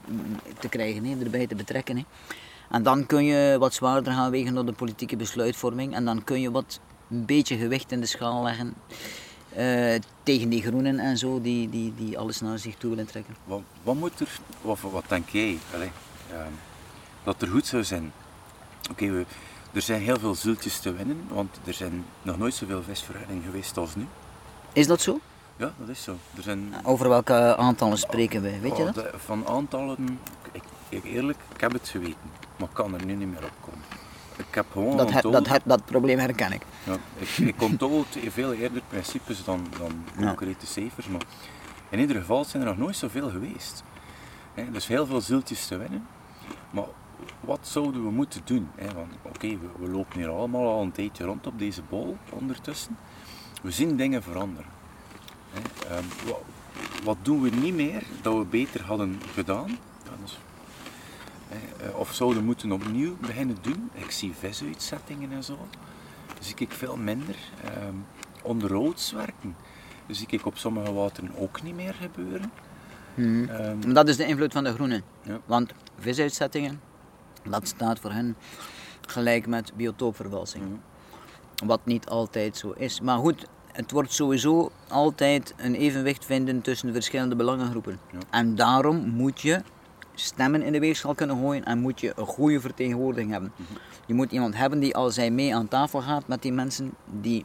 te 0.59 0.69
krijgen, 0.69 1.05
hè, 1.05 1.17
erbij 1.25 1.47
te 1.47 1.55
betrekken. 1.55 1.97
Hè. 1.97 2.05
En 2.71 2.83
dan 2.83 3.07
kun 3.07 3.25
je 3.25 3.57
wat 3.59 3.75
zwaarder 3.75 4.13
gaan 4.13 4.31
wegen 4.31 4.59
op 4.59 4.67
de 4.67 4.73
politieke 4.73 5.17
besluitvorming. 5.17 5.95
En 5.95 6.05
dan 6.05 6.25
kun 6.25 6.41
je 6.41 6.51
wat 6.51 6.81
een 7.11 7.25
beetje 7.25 7.57
gewicht 7.57 7.93
in 7.93 8.01
de 8.01 8.07
schaal 8.07 8.43
leggen 8.43 8.75
eh, 9.55 9.95
tegen 10.23 10.49
die 10.49 10.63
groenen 10.63 10.99
en 10.99 11.19
zo, 11.19 11.41
die, 11.41 11.69
die, 11.71 11.93
die 11.97 12.19
alles 12.19 12.41
naar 12.41 12.59
zich 12.59 12.75
toe 12.77 12.91
willen 12.91 13.07
trekken. 13.07 13.35
Wat, 13.45 13.61
wat 13.83 13.95
moet 13.95 14.21
er, 14.21 14.29
of 14.63 14.83
wat 14.83 15.05
denk 15.09 15.29
jij, 15.29 15.59
allee, 15.75 15.91
ehm, 16.33 16.51
dat 17.25 17.43
er 17.43 17.49
goed 17.49 17.67
zou 17.67 17.85
zijn? 17.85 18.13
Oké, 18.91 19.11
we- 19.11 19.25
er 19.73 19.83
zijn 19.83 20.01
heel 20.03 20.19
veel 20.19 20.35
zultjes 20.35 20.79
te 20.79 20.93
winnen, 20.93 21.25
want 21.29 21.59
er 21.65 21.75
zijn 21.75 22.05
nog 22.23 22.39
nooit 22.39 22.55
zoveel 22.55 22.83
visvergunningen 22.83 23.43
geweest 23.43 23.77
als 23.77 23.95
nu. 23.95 24.07
Is 24.73 24.87
dat 24.87 25.01
zo? 25.01 25.21
Ja, 25.57 25.73
dat 25.79 25.89
is 25.89 26.03
zo. 26.03 26.17
Er 26.37 26.43
zijn, 26.43 26.75
Over 26.83 27.09
welke 27.09 27.57
aantallen 27.57 27.99
spreken 27.99 28.43
wij, 28.43 28.61
weet 28.61 28.77
je 28.77 28.83
oh, 28.83 28.93
dat? 28.95 28.95
de- 28.95 29.19
van 29.19 29.47
aantallen, 29.47 30.19
ik, 30.53 30.63
ik, 30.89 31.05
eerlijk, 31.05 31.39
ik 31.55 31.61
heb 31.61 31.73
het 31.73 31.89
geweten, 31.89 32.31
maar 32.59 32.69
ik 32.69 32.75
kan 32.75 32.95
er 32.95 33.05
nu 33.05 33.15
niet 33.15 33.29
meer 33.29 33.45
op 33.45 33.53
komen. 33.61 33.85
Ik 34.37 34.55
heb 34.55 34.67
gewoon 34.73 34.97
Dat, 34.97 35.11
her- 35.11 35.23
dat, 35.31 35.47
her- 35.49 35.61
dat 35.65 35.85
probleem 35.85 36.19
herken 36.19 36.53
ik. 36.53 36.63
Ja, 36.85 36.97
ik, 37.19 37.29
ik 37.39 37.63
onthoud 37.63 38.07
veel 38.29 38.53
eerder 38.53 38.83
principes 38.89 39.45
dan, 39.45 39.67
dan 39.79 40.05
Ja. 40.19 40.27
concrete 40.27 40.67
cijfers, 40.67 41.07
maar 41.09 41.21
in 41.89 41.99
ieder 41.99 42.17
geval 42.17 42.45
zijn 42.45 42.63
er 42.63 42.69
nog 42.69 42.79
nooit 42.79 42.97
zoveel 42.97 43.31
geweest. 43.31 43.83
Hè, 44.55 44.71
dus 44.71 44.87
heel 44.87 45.07
veel 45.07 45.21
zieltjes 45.21 45.67
te 45.67 45.77
winnen. 45.77 46.07
Maar 46.71 46.85
wat 47.41 47.59
zouden 47.63 48.03
we 48.05 48.11
moeten 48.11 48.41
doen? 48.45 48.69
Hè? 48.75 48.95
Want 48.95 49.13
oké, 49.23 49.49
we, 49.49 49.69
we 49.79 49.89
lopen 49.89 50.19
hier 50.19 50.29
allemaal 50.29 50.69
al 50.69 50.83
een 50.83 50.93
tijdje 50.93 51.25
rond 51.25 51.47
op 51.47 51.59
deze 51.59 51.83
bol 51.89 52.17
ondertussen. 52.31 52.97
We 53.63 53.71
zien 53.71 53.97
dingen 53.97 54.23
veranderen. 54.23 54.71
Hè? 55.51 55.89
Ehm, 55.89 56.05
wat, 56.27 56.43
wat 57.05 57.17
doen 57.23 57.41
we 57.43 57.51
niet 57.51 57.75
meer 57.75 58.03
dat 58.23 58.37
we 58.37 58.45
beter 58.45 58.83
hadden 58.83 59.21
gedaan? 59.33 59.79
Hè, 61.49 61.87
eh, 61.87 61.99
of 61.99 62.15
zouden 62.15 62.39
we 62.39 62.45
moeten 62.45 62.73
opnieuw 62.73 63.17
beginnen 63.21 63.57
doen? 63.61 63.91
Ik 63.93 64.11
zie 64.11 64.33
visuitzettingen 64.35 65.33
en 65.33 65.45
zo 65.45 65.59
zie 66.41 66.55
ik 66.59 66.73
veel 66.73 66.97
minder. 66.97 67.37
Ehm 67.65 67.97
onderhoudswerken 68.47 69.57
zie 70.09 70.27
ik 70.31 70.47
op 70.47 70.57
sommige 70.57 70.93
wateren 70.93 71.31
ook 71.37 71.63
niet 71.63 71.75
meer 71.75 71.95
gebeuren. 71.95 72.51
Ehm, 73.17 73.79
Maar 73.79 73.95
dat 73.95 74.09
is 74.09 74.17
de 74.17 74.27
invloed 74.27 74.53
van 74.53 74.65
de 74.65 74.73
groenen. 74.73 75.03
Ja. 75.23 75.41
Want 75.45 75.73
visuitzettingen, 75.99 76.81
dat 77.51 77.69
staat 77.69 77.99
voor 77.99 78.13
hen 78.13 78.37
gelijk 79.07 79.47
met 79.47 79.73
biotoopvervalsing. 79.77 80.65
Wat 81.67 81.81
niet 81.85 82.09
altijd 82.09 82.57
zo 82.57 82.73
is. 82.77 83.01
Maar 83.01 83.19
goed, 83.19 83.47
het 83.73 83.91
wordt 83.91 84.13
sowieso 84.13 84.71
altijd 84.89 85.55
een 85.57 85.75
evenwicht 85.75 86.25
vinden 86.25 86.61
tussen 86.61 86.87
de 86.87 86.93
verschillende 86.93 87.37
belangengroepen. 87.37 87.99
Ja. 88.13 88.19
En 88.31 88.55
daarom 88.55 89.09
moet 89.09 89.41
je 89.41 89.63
stemmen 90.15 90.63
in 90.63 90.73
de 90.73 90.81
weegschaal 90.81 91.15
kunnen 91.15 91.37
gooien 91.37 91.65
en 91.65 91.79
moet 91.79 92.01
je 92.01 92.13
een 92.17 92.27
goede 92.27 92.61
vertegenwoordiging 92.61 93.31
hebben. 93.31 93.53
Je 94.07 94.15
moet 94.15 94.33
iemand 94.33 94.57
hebben 94.57 94.79
die 94.79 94.95
als 94.95 95.17
hij 95.17 95.31
mee 95.31 95.55
aan 95.55 95.69
tafel 95.69 96.01
gaat 96.01 96.29
met 96.29 96.43
die 96.43 96.53
mensen, 96.53 96.95
die 97.21 97.45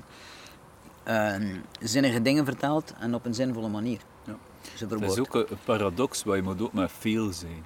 ehm, 1.03 1.55
zinnige 1.79 2.21
dingen 2.21 2.45
vertelt 2.45 2.93
en 2.99 3.15
op 3.15 3.25
een 3.25 3.33
zinvolle 3.33 3.69
manier. 3.69 3.99
Ja. 4.25 4.35
Ze 4.75 4.85
Het 4.87 5.01
is 5.01 5.19
ook 5.19 5.35
een 5.35 5.57
paradox 5.65 6.23
waar 6.23 6.35
je 6.35 6.41
moet 6.41 6.61
ook 6.61 6.73
met 6.73 6.91
veel 6.99 7.31
zijn. 7.31 7.63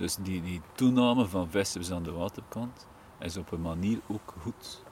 Dus 0.00 0.16
die, 0.20 0.42
die 0.42 0.60
toename 0.74 1.26
van 1.26 1.50
vissers 1.50 1.90
aan 1.90 2.02
de 2.02 2.12
waterkant 2.12 2.86
is 3.18 3.36
op 3.36 3.52
een 3.52 3.60
manier 3.60 3.98
ook 4.06 4.34
goed. 4.42 4.82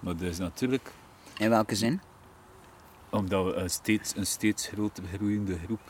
Maar 0.00 0.16
dat 0.16 0.28
is 0.28 0.38
natuurlijk 0.38 0.92
In 1.38 1.50
welke 1.50 1.74
zin? 1.74 2.00
omdat 3.10 3.44
we 3.44 3.52
een 3.54 3.70
steeds, 3.70 4.16
een 4.16 4.26
steeds 4.26 4.66
groter 4.66 5.04
groeiende 5.16 5.58
groep 5.64 5.80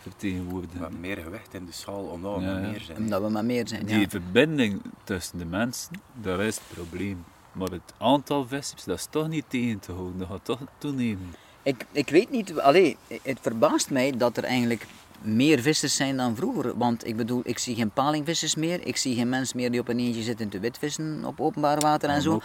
vertegenwoordigen. 0.00 0.80
met 0.80 1.00
meer 1.00 1.16
gewicht 1.16 1.54
in 1.54 1.64
de 1.66 1.72
schaal, 1.72 2.04
omdat 2.04 2.36
we 2.36 2.42
Ja, 2.44 2.58
ja. 2.58 2.68
meer 2.70 2.80
zijn. 2.80 2.98
Omdat 2.98 3.22
we 3.22 3.28
maar 3.28 3.44
meer 3.44 3.68
zijn. 3.68 3.86
Die 3.86 3.98
Ja. 4.00 4.08
verbinding 4.08 4.82
tussen 5.04 5.38
de 5.38 5.44
mensen, 5.44 5.92
dat 6.14 6.40
is 6.40 6.54
het 6.56 6.64
probleem. 6.74 7.24
Maar 7.52 7.68
het 7.70 7.92
aantal 7.98 8.46
vissers, 8.46 8.84
dat 8.84 8.98
is 8.98 9.06
toch 9.10 9.28
niet 9.28 9.44
tegen 9.48 9.78
te 9.78 9.92
houden, 9.92 10.18
dat 10.18 10.28
gaat 10.28 10.44
toch 10.44 10.60
toenemen. 10.78 11.34
Ik, 11.62 11.86
ik 11.92 12.08
weet 12.10 12.30
niet, 12.30 12.58
allee, 12.60 12.96
het 13.22 13.38
verbaast 13.40 13.90
mij 13.90 14.16
dat 14.16 14.36
er 14.36 14.44
eigenlijk 14.44 14.86
meer 15.24 15.60
vissers 15.60 15.96
zijn 15.96 16.16
dan 16.16 16.36
vroeger. 16.36 16.78
Want 16.78 17.06
ik 17.06 17.16
bedoel, 17.16 17.40
ik 17.44 17.58
zie 17.58 17.74
geen 17.74 17.90
palingvissers 17.90 18.54
meer. 18.54 18.86
Ik 18.86 18.96
zie 18.96 19.14
geen 19.14 19.28
mensen 19.28 19.56
meer 19.56 19.70
die 19.70 19.80
op 19.80 19.88
een 19.88 19.98
eentje 19.98 20.22
zitten 20.22 20.48
te 20.48 20.58
witvissen 20.58 21.22
op 21.24 21.40
openbaar 21.40 21.80
water 21.80 22.08
en 22.08 22.22
zo. 22.22 22.40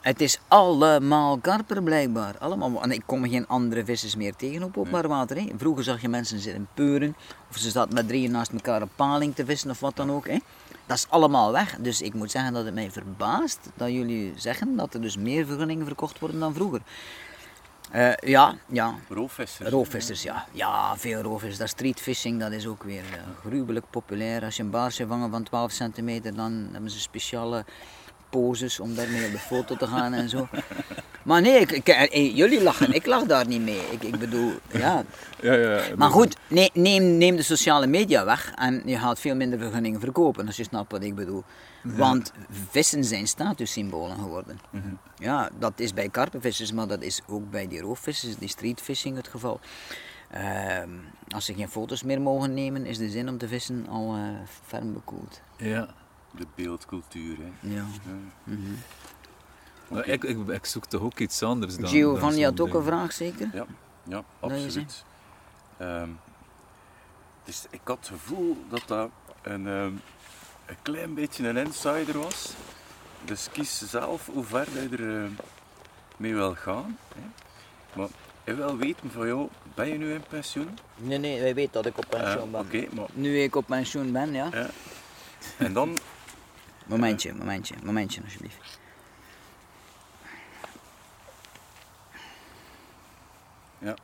Het 0.00 0.20
is 0.20 0.38
allemaal 0.48 1.38
karper 1.38 1.82
blijkbaar. 1.82 2.38
Allemaal. 2.38 2.82
En 2.82 2.90
ik 2.90 3.02
kom 3.06 3.28
geen 3.28 3.46
andere 3.46 3.84
vissers 3.84 4.16
meer 4.16 4.36
tegen 4.36 4.62
op 4.62 4.78
openbaar 4.78 5.08
water. 5.08 5.36
Hè. 5.36 5.46
Vroeger 5.56 5.84
zag 5.84 6.00
je 6.00 6.08
mensen 6.08 6.38
zitten 6.38 6.68
peuren. 6.74 7.16
Of 7.50 7.56
ze 7.56 7.70
zaten 7.70 7.94
met 7.94 8.08
drieën 8.08 8.30
naast 8.30 8.52
elkaar 8.52 8.82
een 8.82 8.94
paling 8.96 9.34
te 9.34 9.44
vissen 9.44 9.70
of 9.70 9.80
wat 9.80 9.96
dan 9.96 10.10
ook. 10.10 10.28
Hè. 10.28 10.38
Dat 10.86 10.96
is 10.96 11.06
allemaal 11.08 11.52
weg. 11.52 11.76
Dus 11.80 12.02
ik 12.02 12.14
moet 12.14 12.30
zeggen 12.30 12.52
dat 12.52 12.64
het 12.64 12.74
mij 12.74 12.90
verbaast 12.90 13.58
dat 13.74 13.90
jullie 13.90 14.32
zeggen 14.36 14.76
dat 14.76 14.94
er 14.94 15.00
dus 15.00 15.16
meer 15.16 15.46
vergunningen 15.46 15.86
verkocht 15.86 16.18
worden 16.18 16.40
dan 16.40 16.54
vroeger. 16.54 16.80
Eh, 17.94 18.12
ja, 18.30 18.54
ja. 18.68 18.94
Roofvissers. 19.08 19.68
Roofvissers, 19.70 20.22
ja. 20.22 20.46
Ja, 20.52 20.96
veel 20.96 21.20
roofvissers. 21.22 21.58
Dat 21.58 21.68
streetfishing, 21.68 22.40
dat 22.40 22.52
is 22.52 22.66
ook 22.66 22.82
weer 22.82 23.02
eh, 23.12 23.20
gruwelijk 23.46 23.84
populair. 23.90 24.44
Als 24.44 24.56
je 24.56 24.62
een 24.62 24.70
baarsje 24.70 25.06
vangen 25.06 25.30
van 25.30 25.42
12 25.42 25.72
centimeter, 25.72 26.34
dan 26.34 26.68
hebben 26.72 26.90
ze 26.90 27.00
speciale 27.00 27.64
poses 28.30 28.80
om 28.80 28.94
daarmee 28.94 29.26
op 29.26 29.32
de 29.32 29.38
foto 29.38 29.76
te 29.76 29.86
gaan 29.86 30.12
en 30.12 30.28
zo. 30.28 30.48
Maar 31.22 31.40
nee, 31.40 31.58
ik, 31.60 31.70
ik- 31.72 31.88
eh, 31.88 32.36
jullie 32.36 32.62
lachen, 32.62 32.92
ik 32.94 33.06
lach 33.06 33.22
daar 33.24 33.46
niet 33.46 33.60
mee. 33.60 33.80
Ik, 33.90 34.02
ik 34.02 34.18
bedoel, 34.18 34.52
ja. 34.72 35.04
Ja, 35.40 35.52
ja. 35.52 35.80
Maar 35.96 36.10
goed, 36.10 36.36
nee, 36.48 36.70
neem, 36.72 37.16
neem 37.18 37.36
de 37.36 37.42
sociale 37.42 37.86
media 37.86 38.24
weg 38.24 38.52
en 38.54 38.82
je 38.84 38.98
gaat 38.98 39.20
veel 39.20 39.34
minder 39.34 39.58
vergunningen 39.58 40.00
verkopen, 40.00 40.46
als 40.46 40.56
je 40.56 40.64
snapt 40.64 40.92
wat 40.92 41.02
ik 41.02 41.14
bedoel. 41.14 41.44
Want 41.84 42.32
vissen 42.70 43.04
zijn 43.04 43.28
statussymbolen 43.28 44.16
geworden. 44.16 44.58
Ja, 45.16 45.50
dat 45.58 45.80
is 45.80 45.94
bij 45.94 46.08
karpenvissers, 46.08 46.72
maar 46.72 46.86
dat 46.86 47.02
is 47.02 47.20
ook 47.26 47.50
bij 47.50 47.68
die 47.68 47.80
roofvissers, 47.80 48.36
die 48.36 48.48
streetfishing 48.48 49.16
het 49.16 49.28
geval. 49.28 49.60
Ehm, 50.30 50.90
als 51.28 51.44
ze 51.44 51.54
geen 51.54 51.68
foto's 51.68 52.02
meer 52.02 52.20
mogen 52.20 52.54
nemen, 52.54 52.86
is 52.86 52.98
de 52.98 53.10
zin 53.10 53.28
om 53.28 53.38
te 53.38 53.48
vissen 53.48 53.86
al 53.88 54.14
eh, 54.14 54.22
ferm 54.66 54.92
bekoeld. 54.92 55.40
Ja. 55.56 55.94
De 56.30 56.46
beeldcultuur. 56.54 57.36
Hè. 57.38 57.74
Ja. 57.74 57.84
Maar 59.88 60.06
ik, 60.06 60.24
ik, 60.24 60.48
ik 60.48 60.64
zoek 60.64 60.86
toch 60.86 61.02
ook 61.02 61.18
iets 61.18 61.42
anders 61.42 61.76
dan... 61.76 61.88
Giovanni 61.88 62.40
dan 62.40 62.44
had 62.44 62.60
ook 62.60 62.74
een 62.74 62.82
vraag, 62.82 63.12
zeker? 63.12 63.48
Ja, 63.52 63.66
ja 64.02 64.24
absoluut. 64.40 65.04
Ehm, 65.76 66.08
dus 67.44 67.66
ik 67.70 67.80
had 67.84 67.96
het 67.96 68.08
gevoel 68.08 68.56
dat 68.68 68.82
dat 68.86 69.10
een, 69.42 69.66
ehm, 69.66 69.92
een 70.66 70.76
klein 70.82 71.14
beetje 71.14 71.48
een 71.48 71.56
insider 71.56 72.18
was. 72.18 72.52
Dus 73.24 73.48
kies 73.52 73.78
zelf 73.88 74.26
hoe 74.26 74.44
ver 74.44 74.66
je 74.72 74.88
er 74.96 75.24
eh, 75.24 75.30
mee 76.16 76.34
wil 76.34 76.54
gaan. 76.54 76.98
Hè. 77.14 77.20
Maar 77.98 78.08
ik 78.44 78.54
wil 78.56 78.76
weten 78.76 79.10
van 79.10 79.26
jou, 79.26 79.48
ben 79.74 79.88
je 79.88 79.98
nu 79.98 80.12
in 80.14 80.24
pensioen? 80.28 80.78
Nee, 80.96 81.18
nee, 81.18 81.40
wij 81.40 81.54
weten 81.54 81.72
dat 81.72 81.86
ik 81.86 81.98
op 81.98 82.14
Eh, 82.14 82.42
Oké, 82.52 82.86
maar 82.94 83.06
Nu 83.12 83.38
ik 83.38 83.56
op 83.56 83.66
pensioen 83.66 84.12
ben, 84.12 84.32
ja. 84.32 84.48
ja. 84.52 84.68
En 85.58 85.72
dan, 85.72 85.98
Momentje, 86.86 87.34
momentje, 87.34 87.74
momentje 87.82 88.22
alsjeblieft. 88.22 88.78
ja, 93.78 93.94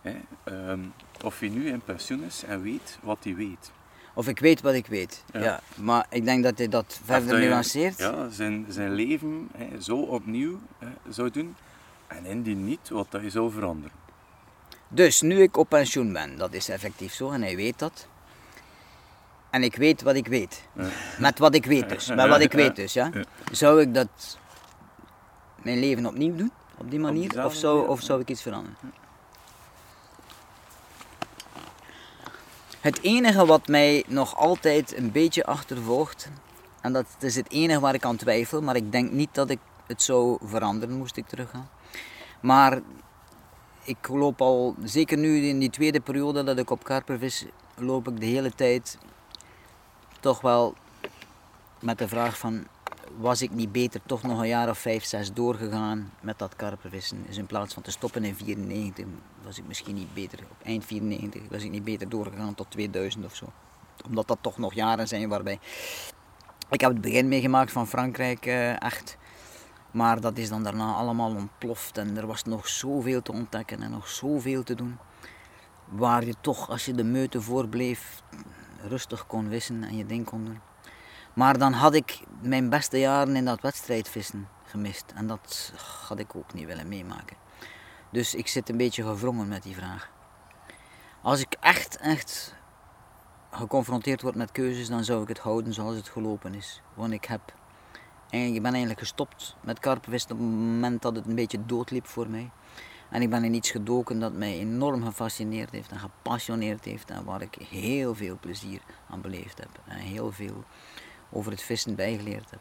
hè, 0.00 0.16
ehm, 0.44 0.80
of 1.24 1.38
hij 1.38 1.48
nu 1.48 1.68
in 1.68 1.80
pensioen 1.80 2.22
is 2.22 2.42
en 2.42 2.62
weet 2.62 2.98
wat 3.02 3.18
hij 3.24 3.34
weet. 3.34 3.70
Of 4.16 4.28
ik 4.28 4.38
weet 4.38 4.60
wat 4.60 4.74
ik 4.74 4.86
weet. 4.86 5.24
Ja. 5.32 5.40
Ja. 5.40 5.60
Maar 5.74 6.06
ik 6.10 6.24
denk 6.24 6.42
dat 6.44 6.58
hij 6.58 6.68
dat 6.68 7.00
verder 7.04 7.28
dat 7.28 7.42
je, 7.42 7.48
nuanceert. 7.48 7.98
Ja, 7.98 8.28
zijn, 8.28 8.66
zijn 8.68 8.92
leven 8.92 9.48
hè, 9.56 9.80
zo 9.80 9.96
opnieuw 9.96 10.58
hè, 10.78 10.88
zou 11.08 11.30
doen. 11.30 11.56
En 12.06 12.26
indien 12.26 12.64
niet, 12.64 12.88
wat 12.88 13.06
dat 13.10 13.22
je 13.22 13.30
zou 13.30 13.52
veranderen. 13.52 13.96
Dus 14.88 15.20
nu 15.20 15.42
ik 15.42 15.56
op 15.56 15.68
pensioen 15.68 16.12
ben, 16.12 16.38
dat 16.38 16.52
is 16.52 16.68
effectief 16.68 17.12
zo 17.12 17.30
en 17.30 17.42
hij 17.42 17.56
weet 17.56 17.78
dat. 17.78 18.06
En 19.50 19.62
ik 19.62 19.76
weet 19.76 20.02
wat 20.02 20.14
ik 20.14 20.26
weet. 20.26 20.62
Met 21.18 21.38
wat 21.38 21.54
ik 21.54 21.66
weet 21.66 21.88
dus. 21.88 22.08
Met 22.08 22.28
wat 22.28 22.40
ik 22.40 22.52
weet 22.52 22.76
dus, 22.76 22.92
ja. 22.92 23.10
Zou 23.52 23.80
ik 23.80 23.94
dat 23.94 24.38
mijn 25.62 25.78
leven 25.78 26.06
opnieuw 26.06 26.36
doen? 26.36 26.52
Op 26.76 26.90
die 26.90 26.98
manier? 26.98 27.44
Of 27.44 27.54
zou, 27.54 27.76
manier, 27.76 27.90
of 27.90 28.00
zou 28.00 28.20
ik 28.20 28.28
iets 28.28 28.42
veranderen? 28.42 28.76
Het 32.86 33.02
enige 33.02 33.46
wat 33.46 33.68
mij 33.68 34.04
nog 34.06 34.36
altijd 34.36 34.96
een 34.96 35.12
beetje 35.12 35.46
achtervolgt, 35.46 36.28
en 36.80 36.92
dat 36.92 37.06
is 37.18 37.36
het 37.36 37.50
enige 37.50 37.80
waar 37.80 37.94
ik 37.94 38.04
aan 38.04 38.16
twijfel, 38.16 38.62
maar 38.62 38.76
ik 38.76 38.92
denk 38.92 39.10
niet 39.10 39.34
dat 39.34 39.50
ik 39.50 39.58
het 39.86 40.02
zou 40.02 40.38
veranderen 40.44 40.96
moest 40.96 41.16
ik 41.16 41.26
teruggaan. 41.26 41.68
Maar 42.40 42.80
ik 43.82 44.08
loop 44.08 44.40
al, 44.40 44.74
zeker 44.84 45.18
nu 45.18 45.46
in 45.46 45.58
die 45.58 45.70
tweede 45.70 46.00
periode 46.00 46.44
dat 46.44 46.58
ik 46.58 46.70
op 46.70 46.84
karpervis, 46.84 47.44
loop 47.76 48.08
ik 48.08 48.20
de 48.20 48.26
hele 48.26 48.50
tijd 48.50 48.98
toch 50.20 50.40
wel 50.40 50.74
met 51.80 51.98
de 51.98 52.08
vraag 52.08 52.38
van, 52.38 52.66
was 53.18 53.42
ik 53.42 53.50
niet 53.50 53.72
beter 53.72 54.00
toch 54.06 54.22
nog 54.22 54.38
een 54.40 54.48
jaar 54.48 54.68
of 54.68 54.78
vijf, 54.78 55.04
zes 55.04 55.32
doorgegaan 55.32 56.12
met 56.20 56.38
dat 56.38 56.56
karpervissen? 56.56 57.24
Dus 57.26 57.36
in 57.36 57.46
plaats 57.46 57.74
van 57.74 57.82
te 57.82 57.90
stoppen 57.90 58.24
in 58.24 58.34
94, 58.34 59.04
was 59.42 59.58
ik 59.58 59.66
misschien 59.66 59.94
niet 59.94 60.14
beter, 60.14 60.38
op 60.38 60.66
eind 60.66 60.84
94, 60.84 61.42
was 61.50 61.62
ik 61.62 61.70
niet 61.70 61.84
beter 61.84 62.08
doorgegaan 62.08 62.54
tot 62.54 62.70
2000 62.70 63.24
of 63.24 63.34
zo. 63.34 63.52
Omdat 64.06 64.28
dat 64.28 64.38
toch 64.40 64.58
nog 64.58 64.74
jaren 64.74 65.08
zijn 65.08 65.28
waarbij... 65.28 65.58
Ik 66.70 66.80
heb 66.80 66.90
het 66.90 67.00
begin 67.00 67.28
meegemaakt 67.28 67.72
van 67.72 67.86
Frankrijk, 67.86 68.46
eh, 68.46 68.82
echt. 68.82 69.16
Maar 69.90 70.20
dat 70.20 70.38
is 70.38 70.48
dan 70.48 70.62
daarna 70.62 70.92
allemaal 70.92 71.34
ontploft 71.34 71.98
en 71.98 72.16
er 72.16 72.26
was 72.26 72.44
nog 72.44 72.68
zoveel 72.68 73.22
te 73.22 73.32
ontdekken 73.32 73.82
en 73.82 73.90
nog 73.90 74.08
zoveel 74.08 74.62
te 74.62 74.74
doen. 74.74 74.98
Waar 75.84 76.24
je 76.24 76.34
toch, 76.40 76.70
als 76.70 76.84
je 76.84 76.92
de 76.92 77.04
meute 77.04 77.40
voorbleef, 77.40 78.22
rustig 78.88 79.26
kon 79.26 79.48
vissen 79.48 79.84
en 79.84 79.96
je 79.96 80.06
ding 80.06 80.24
kon 80.24 80.44
doen. 80.44 80.60
Maar 81.36 81.58
dan 81.58 81.72
had 81.72 81.94
ik 81.94 82.20
mijn 82.40 82.68
beste 82.68 82.98
jaren 82.98 83.36
in 83.36 83.44
dat 83.44 83.60
wedstrijdvissen 83.60 84.48
gemist. 84.64 85.12
En 85.14 85.26
dat 85.26 85.72
had 86.08 86.18
ik 86.18 86.36
ook 86.36 86.54
niet 86.54 86.66
willen 86.66 86.88
meemaken. 86.88 87.36
Dus 88.10 88.34
ik 88.34 88.48
zit 88.48 88.68
een 88.68 88.76
beetje 88.76 89.02
gevrongen 89.02 89.48
met 89.48 89.62
die 89.62 89.74
vraag. 89.74 90.10
Als 91.22 91.40
ik 91.40 91.56
echt, 91.60 91.96
echt 91.96 92.54
geconfronteerd 93.50 94.22
word 94.22 94.34
met 94.34 94.52
keuzes, 94.52 94.88
dan 94.88 95.04
zou 95.04 95.22
ik 95.22 95.28
het 95.28 95.38
houden 95.38 95.72
zoals 95.72 95.96
het 95.96 96.08
gelopen 96.08 96.54
is. 96.54 96.82
Want 96.94 97.12
ik 97.12 97.24
heb 97.24 97.54
ik 98.30 98.62
ben 98.62 98.70
eigenlijk 98.70 98.98
gestopt 98.98 99.56
met 99.60 99.78
karpenvissen 99.78 100.30
op 100.30 100.38
het 100.38 100.46
moment 100.46 101.02
dat 101.02 101.16
het 101.16 101.26
een 101.26 101.34
beetje 101.34 101.66
doodliep 101.66 102.06
voor 102.06 102.30
mij. 102.30 102.50
En 103.10 103.22
ik 103.22 103.30
ben 103.30 103.44
in 103.44 103.54
iets 103.54 103.70
gedoken 103.70 104.18
dat 104.18 104.32
mij 104.32 104.58
enorm 104.58 105.04
gefascineerd 105.04 105.70
heeft 105.70 105.90
en 105.90 105.98
gepassioneerd 105.98 106.84
heeft 106.84 107.10
en 107.10 107.24
waar 107.24 107.42
ik 107.42 107.54
heel 107.68 108.14
veel 108.14 108.38
plezier 108.40 108.80
aan 109.10 109.20
beleefd 109.20 109.58
heb. 109.58 109.80
En 109.84 109.96
heel 109.96 110.32
veel 110.32 110.64
over 111.30 111.50
het 111.50 111.62
vissen 111.62 111.94
bijgeleerd 111.94 112.50
heb. 112.50 112.60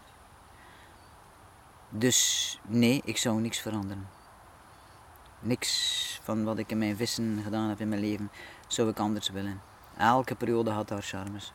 Dus 1.90 2.60
nee, 2.68 3.02
ik 3.04 3.18
zou 3.18 3.42
niks 3.42 3.60
veranderen. 3.60 4.08
Niks 5.40 6.20
van 6.24 6.44
wat 6.44 6.58
ik 6.58 6.72
in 6.72 6.78
mijn 6.78 6.96
vissen 6.96 7.42
gedaan 7.44 7.70
heb 7.70 7.80
in 7.80 7.90
mijn 7.90 8.02
leven 8.02 8.32
zou 8.68 8.90
ik 8.90 9.00
anders 9.00 9.30
willen. 9.30 9.62
Elke 9.98 10.36
periode 10.36 10.70
had 10.70 10.90
haar 10.90 11.02
charmes. 11.02 11.54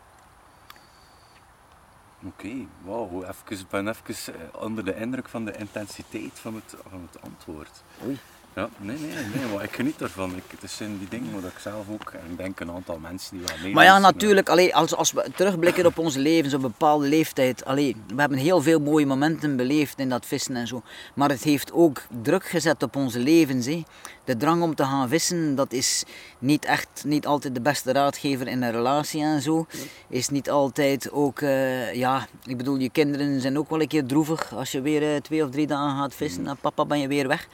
Oké, 2.24 2.66
wauw. 2.82 3.24
Ik 3.48 3.68
ben 3.68 3.88
even 3.88 4.34
eh, 4.34 4.62
onder 4.62 4.84
de 4.84 4.94
indruk 4.94 5.28
van 5.28 5.44
de 5.44 5.56
intensiteit 5.56 6.38
van 6.38 6.54
het, 6.54 6.74
van 6.88 7.08
het 7.10 7.22
antwoord. 7.22 7.82
Oei. 8.04 8.18
Ja, 8.54 8.68
nee, 8.78 8.98
nee, 8.98 9.24
nee, 9.34 9.46
maar 9.54 9.64
ik 9.64 9.74
geniet 9.74 9.98
daarvan. 9.98 10.36
Ik, 10.36 10.60
het 10.60 10.70
zijn 10.70 10.98
die 10.98 11.08
dingen 11.08 11.32
waar 11.32 11.50
ik 11.50 11.58
zelf 11.58 11.84
ook, 11.90 12.10
en 12.10 12.30
ik 12.30 12.36
denk 12.36 12.60
een 12.60 12.70
aantal 12.70 12.98
mensen 12.98 13.36
die 13.36 13.46
wel 13.46 13.56
mee 13.62 13.72
Maar 13.74 13.84
ja, 13.84 13.90
luisteren, 13.90 14.14
natuurlijk, 14.14 14.48
allee, 14.48 14.74
als, 14.74 14.94
als 14.94 15.12
we 15.12 15.30
terugblikken 15.36 15.86
op 15.86 15.98
onze 15.98 16.18
levens 16.18 16.54
op 16.54 16.62
een 16.62 16.70
bepaalde 16.70 17.06
leeftijd. 17.06 17.64
Allee, 17.64 17.96
we 18.14 18.20
hebben 18.20 18.38
heel 18.38 18.62
veel 18.62 18.80
mooie 18.80 19.06
momenten 19.06 19.56
beleefd 19.56 19.98
in 19.98 20.08
dat 20.08 20.26
vissen 20.26 20.56
en 20.56 20.66
zo. 20.66 20.82
Maar 21.14 21.28
het 21.28 21.42
heeft 21.42 21.72
ook 21.72 22.02
druk 22.22 22.44
gezet 22.44 22.82
op 22.82 22.96
onze 22.96 23.18
levens. 23.18 23.66
Hè. 23.66 23.82
De 24.24 24.36
drang 24.36 24.62
om 24.62 24.74
te 24.74 24.84
gaan 24.84 25.08
vissen, 25.08 25.54
dat 25.54 25.72
is 25.72 26.04
niet 26.38 26.64
echt 26.64 27.02
niet 27.04 27.26
altijd 27.26 27.54
de 27.54 27.60
beste 27.60 27.92
raadgever 27.92 28.48
in 28.48 28.62
een 28.62 28.72
relatie 28.72 29.22
en 29.22 29.42
zo. 29.42 29.66
Is 30.08 30.28
niet 30.28 30.50
altijd 30.50 31.10
ook, 31.10 31.40
eh, 31.40 31.94
ja, 31.94 32.26
ik 32.44 32.56
bedoel, 32.56 32.76
je 32.76 32.90
kinderen 32.90 33.40
zijn 33.40 33.58
ook 33.58 33.70
wel 33.70 33.80
een 33.80 33.88
keer 33.88 34.06
droevig 34.06 34.54
als 34.54 34.72
je 34.72 34.80
weer 34.80 35.14
eh, 35.14 35.20
twee 35.20 35.44
of 35.44 35.50
drie 35.50 35.66
dagen 35.66 35.98
gaat 35.98 36.14
vissen. 36.14 36.46
En 36.46 36.56
papa 36.56 36.84
ben 36.84 36.98
je 36.98 37.08
weer 37.08 37.28
weg. 37.28 37.48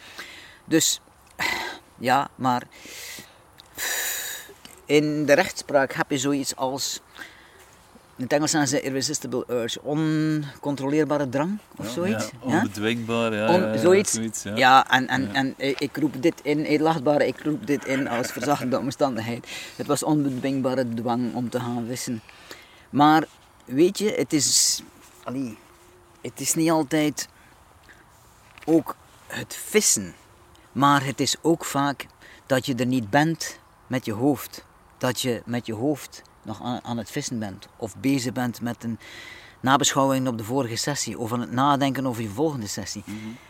Dus, 0.67 1.01
ja, 1.99 2.29
maar 2.35 2.63
in 4.85 5.27
de 5.27 5.33
rechtspraak 5.33 5.93
heb 5.93 6.11
je 6.11 6.19
zoiets 6.19 6.57
als, 6.57 7.01
in 8.17 8.23
het 8.23 8.33
Engels 8.33 8.51
zijn 8.51 8.69
ze 8.69 8.81
irresistible 8.81 9.45
urge, 9.49 9.81
oncontroleerbare 9.83 11.29
drang 11.29 11.59
of 11.77 11.89
zoiets. 11.89 12.31
Ja, 12.31 12.39
onbedwingbaar, 12.57 13.35
ja. 13.35 13.55
On- 13.55 13.61
ja, 13.61 13.77
zoiets. 13.77 14.43
ja. 14.43 14.57
ja. 14.57 14.91
en, 14.91 15.09
en, 15.09 15.35
en 15.35 15.55
ik 15.57 15.97
roep 15.97 16.23
dit 16.23 16.41
in, 16.43 16.65
edelachtbare, 16.65 17.27
ik 17.27 17.43
roep 17.43 17.67
dit 17.67 17.85
in 17.85 18.09
als 18.09 18.33
verzachtende 18.33 18.79
omstandigheid. 18.79 19.47
Het 19.77 19.87
was 19.87 20.03
onbedwingbare 20.03 20.95
dwang 20.95 21.35
om 21.35 21.51
te 21.51 21.61
gaan 21.61 21.87
vissen. 21.89 22.23
Maar 22.91 23.25
weet 23.65 23.99
je, 23.99 24.13
het 24.13 24.33
is, 24.33 24.83
allee, 25.25 25.59
het 26.21 26.41
is 26.41 26.55
niet 26.55 26.71
altijd 26.71 27.29
ook 28.65 28.97
het 29.27 29.55
vissen, 29.55 30.15
maar 30.77 31.05
het 31.05 31.21
is 31.21 31.37
ook 31.43 31.65
vaak 31.65 32.07
dat 32.47 32.67
je 32.67 32.75
er 32.75 32.87
niet 32.87 33.11
bent 33.11 33.59
met 33.87 34.05
je 34.05 34.13
hoofd. 34.13 34.65
Dat 34.99 35.21
je 35.21 35.43
met 35.45 35.67
je 35.67 35.75
hoofd 35.75 36.23
nog 36.43 36.63
aan, 36.63 36.85
aan 36.85 36.97
het 36.97 37.11
vissen 37.11 37.39
bent 37.39 37.69
of 37.77 37.97
bezig 37.97 38.33
bent 38.33 38.61
met 38.61 38.85
een 38.85 38.99
nabeschouwing 39.61 40.29
op 40.29 40.39
de 40.39 40.45
vorige 40.45 40.77
sessie 40.77 41.19
of 41.19 41.33
aan 41.33 41.41
het 41.41 41.53
nadenken 41.53 42.07
over 42.07 42.23
je 42.23 42.29
volgende 42.29 42.67
sessie. 42.67 43.05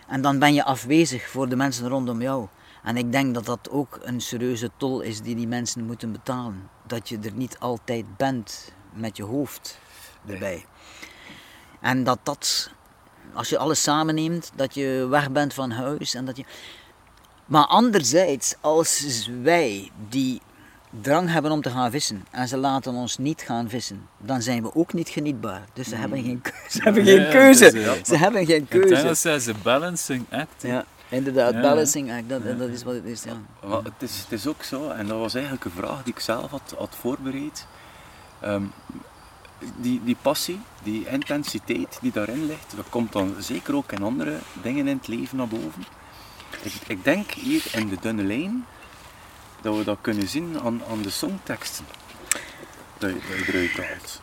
En 0.08 0.20
dan 0.20 0.38
ben 0.38 0.54
je 0.54 0.64
afwezig 0.64 1.28
voor 1.28 1.48
de 1.48 1.56
mensen 1.56 1.88
rondom 1.88 2.22
jou. 2.22 2.46
En 2.82 2.96
ik 2.96 3.12
denk 3.12 3.34
dat 3.34 3.44
dat 3.44 3.70
ook 3.70 3.98
een 4.02 4.20
serieuze 4.20 4.70
tol 4.76 5.00
is 5.00 5.20
die 5.20 5.34
die 5.34 5.48
mensen 5.48 5.86
moeten 5.86 6.12
betalen. 6.12 6.70
Dat 6.86 7.08
je 7.08 7.18
er 7.18 7.32
niet 7.32 7.58
altijd 7.58 8.16
bent 8.16 8.72
met 8.92 9.16
je 9.16 9.22
hoofd 9.22 9.78
erbij. 10.26 10.66
En 11.80 12.04
dat 12.04 12.18
dat, 12.22 12.70
als 13.34 13.48
je 13.48 13.58
alles 13.58 13.82
samenneemt, 13.82 14.52
dat 14.54 14.74
je 14.74 15.06
weg 15.10 15.30
bent 15.30 15.54
van 15.54 15.70
huis 15.70 16.14
en 16.14 16.24
dat 16.24 16.36
je... 16.36 16.44
Maar 17.46 17.66
anderzijds, 17.66 18.54
als 18.60 19.30
wij 19.42 19.90
die 20.08 20.40
drang 21.00 21.30
hebben 21.32 21.50
om 21.50 21.62
te 21.62 21.70
gaan 21.70 21.90
vissen 21.90 22.24
en 22.30 22.48
ze 22.48 22.56
laten 22.56 22.94
ons 22.94 23.18
niet 23.18 23.40
gaan 23.42 23.68
vissen, 23.68 24.08
dan 24.18 24.42
zijn 24.42 24.62
we 24.62 24.74
ook 24.74 24.92
niet 24.92 25.08
genietbaar. 25.08 25.62
Dus 25.72 25.88
ze 25.88 25.96
hebben 25.96 26.22
geen 26.22 26.40
keuze. 26.40 26.54
Ze 26.74 26.82
hebben 26.82 27.04
Ja, 27.04 27.16
geen 27.16 27.22
ja, 27.24 27.30
keuze. 27.30 28.00
Ze 28.04 28.16
hebben 28.16 28.46
geen 28.46 28.68
keuze. 28.68 29.14
Zijn 29.14 29.40
ze 29.40 29.54
balancing 29.62 30.24
act. 30.30 30.62
Ja, 30.62 30.84
inderdaad, 31.08 31.52
Ja. 31.52 31.60
balancing 31.60 32.12
act, 32.12 32.28
dat, 32.28 32.58
dat 32.58 32.68
is 32.68 32.82
wat 32.82 32.94
het 32.94 33.04
is. 33.04 33.22
Ja. 33.22 33.32
Wel, 33.68 33.82
het, 33.84 33.92
is, 33.98 34.18
het 34.18 34.32
is 34.32 34.46
ook 34.46 34.62
zo, 34.62 34.90
en 34.90 35.06
dat 35.06 35.18
was 35.18 35.34
eigenlijk 35.34 35.64
een 35.64 35.70
vraag 35.70 36.02
die 36.02 36.12
ik 36.14 36.20
zelf 36.20 36.50
had, 36.50 36.74
had 36.78 36.96
voorbereid. 37.00 37.66
Ehm, 38.40 38.62
die, 39.76 40.00
die 40.04 40.16
passie, 40.22 40.60
die 40.82 41.06
intensiteit 41.08 41.98
die 42.00 42.12
daarin 42.12 42.46
ligt, 42.46 42.72
dat 42.76 42.88
komt 42.88 43.12
dan 43.12 43.34
zeker 43.38 43.76
ook 43.76 43.92
in 43.92 44.02
andere 44.02 44.38
dingen 44.62 44.88
in 44.88 44.96
het 44.96 45.08
leven 45.08 45.36
naar 45.36 45.48
boven. 45.48 45.84
Ik, 46.66 46.74
ik 46.86 47.04
denk 47.04 47.30
hier 47.30 47.64
in 47.72 47.88
de 47.88 47.96
dunne 48.00 48.22
lijn 48.22 48.66
dat 49.60 49.76
we 49.76 49.84
dat 49.84 49.98
kunnen 50.00 50.28
zien 50.28 50.60
aan, 50.60 50.82
aan 50.90 51.02
de 51.02 51.10
songteksten 51.10 51.84
dat 52.98 53.10
je, 53.10 53.20
dat 53.28 53.46
je 53.46 53.52
eruit 53.52 53.88
haalt. 53.88 54.22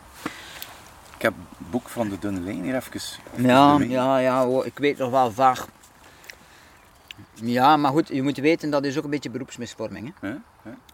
Ik 1.16 1.22
heb 1.22 1.34
het 1.58 1.70
boek 1.70 1.88
van 1.88 2.08
de 2.08 2.18
dunne 2.18 2.40
lijn 2.40 2.62
hier 2.62 2.74
even. 2.74 2.92
even 2.94 3.46
Ja, 3.46 3.78
ja, 3.80 4.18
ja, 4.18 4.62
ik 4.64 4.78
weet 4.78 4.98
nog 4.98 5.10
wel 5.10 5.32
vaag. 5.32 5.68
Ja, 7.34 7.76
maar 7.76 7.92
goed, 7.92 8.08
je 8.08 8.22
moet 8.22 8.36
weten 8.36 8.70
dat 8.70 8.84
is 8.84 8.98
ook 8.98 9.04
een 9.04 9.10
beetje 9.10 9.30
beroepsmisvorming. 9.30 10.14
Hè? 10.20 10.34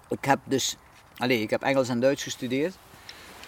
Ik 0.09 0.25
heb 0.25 0.39
dus, 0.45 0.77
allez, 1.17 1.41
ik 1.41 1.51
heb 1.51 1.63
Engels 1.63 1.89
en 1.89 2.01
Duits 2.01 2.23
gestudeerd. 2.23 2.75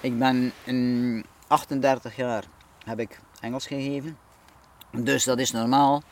Ik 0.00 0.18
ben 0.18 0.52
in 0.64 1.24
38 1.46 2.16
jaar 2.16 2.44
heb 2.84 3.00
ik 3.00 3.20
Engels 3.40 3.66
gegeven. 3.66 4.18
Dus 4.90 5.24
dat 5.24 5.38
is 5.38 5.50
normaal. 5.50 6.02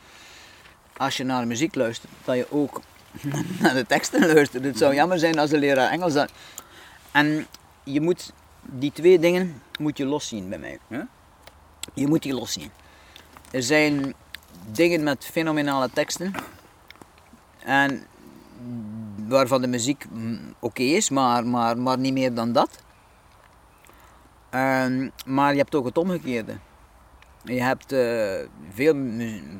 Als 1.01 1.17
je 1.17 1.23
naar 1.23 1.47
muziek 1.47 1.75
luistert, 1.75 2.11
dat 2.23 2.35
je 2.35 2.45
ook 2.49 2.81
naar 3.61 3.73
de 3.73 3.85
teksten 3.85 4.33
luistert. 4.33 4.63
Het 4.63 4.77
zou 4.77 4.93
jammer 4.93 5.19
zijn 5.19 5.39
als 5.39 5.49
de 5.49 5.57
leraar 5.57 5.89
Engels 5.89 6.13
dat. 6.13 6.31
En 7.11 7.47
je 7.83 8.01
moet 8.01 8.33
die 8.61 8.91
twee 8.91 9.19
dingen 9.19 9.61
moet 9.79 9.97
je 9.97 10.05
loszien 10.05 10.49
bij 10.49 10.57
mij. 10.57 10.79
Je 11.93 12.07
moet 12.07 12.23
die 12.23 12.33
loszien. 12.33 12.71
Er 13.51 13.63
zijn 13.63 14.13
dingen 14.71 15.03
met 15.03 15.25
fenomenale 15.25 15.89
teksten. 15.93 16.33
En 17.59 18.05
waarvan 19.27 19.61
de 19.61 19.67
muziek 19.67 20.05
oké 20.59 20.83
is, 20.83 21.09
maar, 21.09 21.45
maar, 21.45 21.77
maar 21.77 21.97
niet 21.97 22.13
meer 22.13 22.33
dan 22.33 22.51
dat. 22.51 22.69
Ehm, 24.49 25.09
maar 25.25 25.51
je 25.51 25.57
hebt 25.57 25.75
ook 25.75 25.85
het 25.85 25.97
omgekeerde. 25.97 26.57
Je 27.43 27.61
hebt 27.61 27.91
eh, 27.91 28.47
veel, 28.73 28.95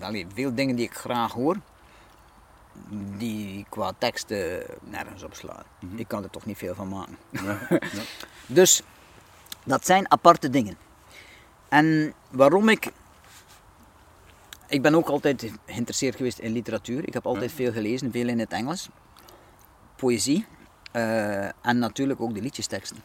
allee, 0.02 0.28
veel 0.34 0.56
dingen 0.56 0.76
die 0.76 0.86
ik 0.86 0.94
graag 0.94 1.32
hoor, 1.34 1.58
die 3.18 3.66
qua 3.70 3.91
teksten 3.98 4.64
nergens 4.84 5.24
op 5.24 5.34
slaan. 5.34 5.64
Ik 5.95 6.08
kan 6.08 6.24
er 6.24 6.30
toch 6.30 6.45
niet 6.45 6.58
veel 6.58 6.76
van 6.76 6.90
maken. 6.90 7.18
Ja, 7.30 7.60
ja. 7.70 8.02
Dus 8.45 8.82
dat 9.64 9.86
zijn 9.86 10.12
aparte 10.12 10.49
dingen. 10.49 10.78
En 11.70 12.14
waarom 12.32 12.70
ik. 12.70 12.91
Ik 14.68 14.82
ben 14.82 14.95
ook 14.95 15.08
altijd 15.08 15.52
geïnteresseerd 15.66 16.16
geweest 16.16 16.40
in 16.40 16.52
literatuur. 16.52 17.08
Ik 17.08 17.14
heb 17.14 17.26
altijd 17.26 17.52
veel 17.52 17.72
gelezen, 17.72 18.12
veel 18.12 18.28
in 18.28 18.40
het 18.40 18.52
Engels. 18.52 18.90
Poëzie. 19.95 20.45
eh, 20.91 21.45
en 21.45 21.80
natuurlijk 21.80 22.22
ook 22.22 22.34
de 22.34 22.41
liedjesteksten. 22.41 22.98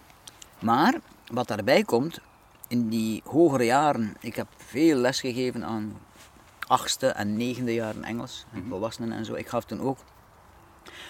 Maar 0.59 0.95
wat 1.33 1.49
daarbij 1.49 1.83
komt, 1.83 2.21
in 2.69 2.89
die 2.89 3.23
hogere 3.25 3.65
jaren, 3.65 4.17
ik 4.21 4.37
heb 4.37 4.47
veel 4.57 4.97
les 4.97 5.21
gegeven 5.21 5.65
aan 5.65 5.99
achtste 6.67 7.07
en 7.07 7.37
negende 7.37 7.75
jaren 7.75 8.05
Engels, 8.05 8.47
volwassenen 8.69 9.13
en 9.13 9.25
zo. 9.25 9.35
Ik 9.35 9.49
gaf 9.49 9.65
toen 9.65 9.81
ook 9.81 9.99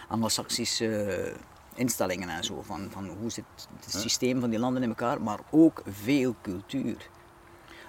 Anglo-Saxische 0.08 1.02
eh, 1.02 1.34
instellingen 1.74 2.28
en 2.28 2.44
zo, 2.44 2.62
van, 2.62 2.88
van 2.90 3.08
hoe 3.08 3.30
zit 3.30 3.44
het 3.84 4.00
systeem 4.00 4.40
van 4.40 4.50
die 4.50 4.58
landen 4.58 4.82
in 4.82 4.88
elkaar, 4.88 5.22
maar 5.22 5.40
ook 5.50 5.82
veel 5.86 6.34
cultuur. 6.42 7.08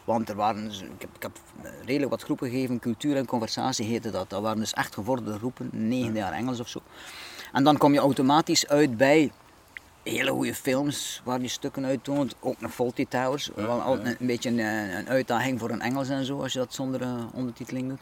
Want 0.03 0.29
er 0.29 0.35
waren, 0.35 0.67
dus- 0.67 0.81
ik 0.81 1.01
heb, 1.01 1.15
ik 1.15 1.21
heb 1.21 1.39
redelijk 1.85 2.11
wat 2.11 2.23
groepen 2.23 2.49
gegeven, 2.49 2.79
cultuur 2.79 3.15
en 3.15 3.25
conversatie 3.25 3.85
heette 3.85 4.09
dat. 4.09 4.29
Dat 4.29 4.41
waren 4.41 4.59
dus 4.59 4.73
echt 4.73 4.93
gevorderde 4.93 5.37
groepen, 5.37 5.69
negende 5.71 6.19
jaar 6.19 6.33
Engels 6.33 6.59
of 6.59 6.67
zo. 6.67 6.81
En 7.53 7.63
dan 7.63 7.77
kom 7.77 7.93
je 7.93 7.99
automatisch 7.99 8.67
uit 8.67 8.97
bij 8.97 9.31
hele 10.09 10.31
goede 10.31 10.53
films 10.53 11.21
waar 11.23 11.41
je 11.41 11.47
stukken 11.47 11.85
uit 11.85 12.03
toont. 12.03 12.35
Ook 12.39 12.61
naar 12.61 12.69
Fawlty 12.69 13.05
Towers, 13.05 13.49
wel 13.55 13.81
altijd 13.81 14.07
een, 14.07 14.15
een 14.19 14.27
beetje 14.27 14.49
een, 14.49 14.59
een 14.97 15.09
uitdaging 15.09 15.59
voor 15.59 15.69
een 15.69 15.81
Engels 15.81 16.09
en 16.09 16.25
zo, 16.25 16.41
als 16.41 16.53
je 16.53 16.59
dat 16.59 16.73
zonder 16.73 17.01
eh, 17.01 17.25
ondertiteling 17.33 17.89
doet. 17.89 18.01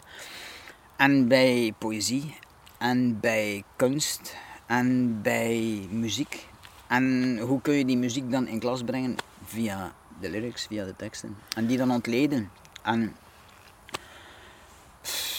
En 0.95 1.27
bij 1.27 1.73
poëzie, 1.77 2.35
en 2.77 3.19
bij 3.19 3.63
kunst, 3.75 4.35
en 4.65 5.19
bij 5.21 5.87
muziek. 5.91 6.47
En 6.87 7.37
hoe 7.39 7.61
kun 7.61 7.73
je 7.73 7.85
die 7.85 7.97
muziek 7.97 8.31
dan 8.31 8.47
in 8.47 8.59
klas 8.59 8.83
brengen? 8.83 9.15
Via 9.45 9.93
de 10.19 10.29
lyrics, 10.29 10.65
via 10.65 10.85
de 10.85 10.95
teksten. 10.95 11.37
En 11.55 11.65
die 11.65 11.77
dan 11.77 11.91
ontleden. 11.91 12.49
En 12.83 13.15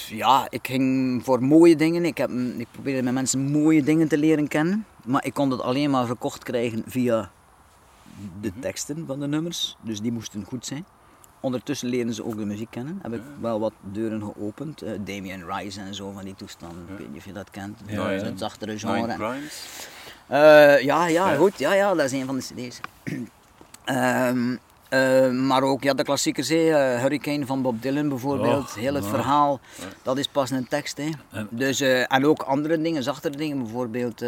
ja, 0.09 0.47
ik 0.51 0.67
ging 0.67 1.25
voor 1.25 1.43
mooie 1.43 1.77
dingen. 1.77 2.05
Ik, 2.05 2.19
heb, 2.19 2.31
ik 2.57 2.67
probeerde 2.71 3.03
met 3.03 3.15
mensen 3.15 3.41
mooie 3.51 3.83
dingen 3.83 4.09
te 4.09 4.19
leren 4.19 4.49
kennen. 4.49 4.87
Maar 5.07 5.25
ik 5.25 5.35
kon 5.35 5.51
dat 5.51 5.61
alleen 5.61 5.91
maar 5.91 6.07
verkocht 6.07 6.43
krijgen 6.43 6.83
via 6.87 7.31
de 8.41 8.53
teksten 8.61 9.05
van 9.07 9.21
de 9.21 9.27
nummers. 9.27 9.77
Dus 9.81 10.01
die 10.01 10.13
moesten 10.13 10.45
goed 10.45 10.67
zijn. 10.67 10.87
Ondertussen 11.41 11.89
leren 11.89 12.15
ze 12.15 12.25
ook 12.25 12.37
de 12.37 12.45
muziek 12.45 12.71
kennen. 12.71 12.99
Heb 13.03 13.13
ik 13.13 13.21
wel 13.41 13.61
wat 13.61 13.73
deuren 13.81 14.23
geopend. 14.23 14.83
Eh, 14.83 14.93
Damien 15.01 15.45
Rice 15.51 15.81
en 15.81 15.95
zo 15.95 16.11
van 16.13 16.25
die 16.25 16.35
toestanden. 16.35 16.87
Ik 16.93 16.99
weet 16.99 17.09
niet 17.09 17.17
of 17.19 17.25
je 17.25 17.33
dat 17.33 17.51
kent. 17.51 17.79
Ja, 17.87 18.11
ja. 18.11 18.23
het 18.25 18.39
zachtere 18.39 18.79
genre. 18.79 19.35
Eh, 20.27 20.81
ja, 20.81 21.07
ja, 21.07 21.35
goed. 21.35 21.59
Ja, 21.59 21.73
ja, 21.73 21.95
dat 21.95 22.05
is 22.05 22.13
een 22.13 22.27
van 22.27 22.37
de 22.37 22.43
cd's. 22.43 22.81
Ehm, 23.85 24.57
eh, 24.89 25.31
maar 25.31 25.63
ook 25.63 25.83
ja, 25.83 25.95
de 25.95 26.03
klassiekers, 26.03 26.49
eh, 26.49 27.01
Hurricane 27.01 27.47
van 27.47 27.63
Bob 27.63 27.83
Dylan 27.83 28.09
bijvoorbeeld. 28.09 28.65
Och, 28.65 28.75
Heel 28.75 28.95
het 28.95 29.07
verhaal, 29.07 29.61
dat 30.03 30.19
is 30.19 30.27
pas 30.29 30.51
een 30.51 30.69
tekst. 30.69 30.97
Hè. 30.97 31.09
En- 31.31 31.49
Dus, 31.51 31.81
en 31.81 32.27
ook 32.27 32.43
andere 32.43 32.81
dingen, 32.81 33.03
zachtere 33.03 33.37
dingen. 33.37 33.59
Bijvoorbeeld, 33.59 34.23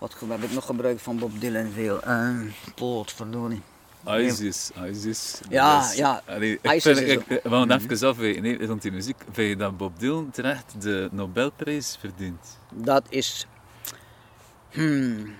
wat 0.00 0.16
heb 0.28 0.42
ik 0.42 0.52
nog 0.52 0.66
gebruikt 0.66 1.02
van 1.02 1.18
Bob 1.18 1.40
Dylan 1.40 1.70
veel? 1.72 2.00
Uh, 2.06 2.40
Potverdorie. 2.74 3.62
Isis, 4.06 4.70
Isis. 4.90 5.40
Ja, 5.48 5.90
ja. 5.94 6.22
Allee, 6.26 6.58
ik 6.62 6.72
Isis 6.72 6.98
vind, 6.98 7.30
ik, 7.30 7.40
wou 7.42 7.70
even 7.70 8.08
afweten, 8.08 8.42
nee, 8.42 8.66
rond 8.66 8.82
die 8.82 8.92
muziek. 8.92 9.16
Vind 9.32 9.48
je 9.48 9.56
dat 9.56 9.76
Bob 9.76 9.98
Dylan 9.98 10.30
terecht 10.30 10.82
de 10.82 11.08
Nobelprijs 11.12 11.96
verdient? 12.00 12.58
Dat 12.72 13.04
is. 13.08 13.46
Hmm. 14.70 15.34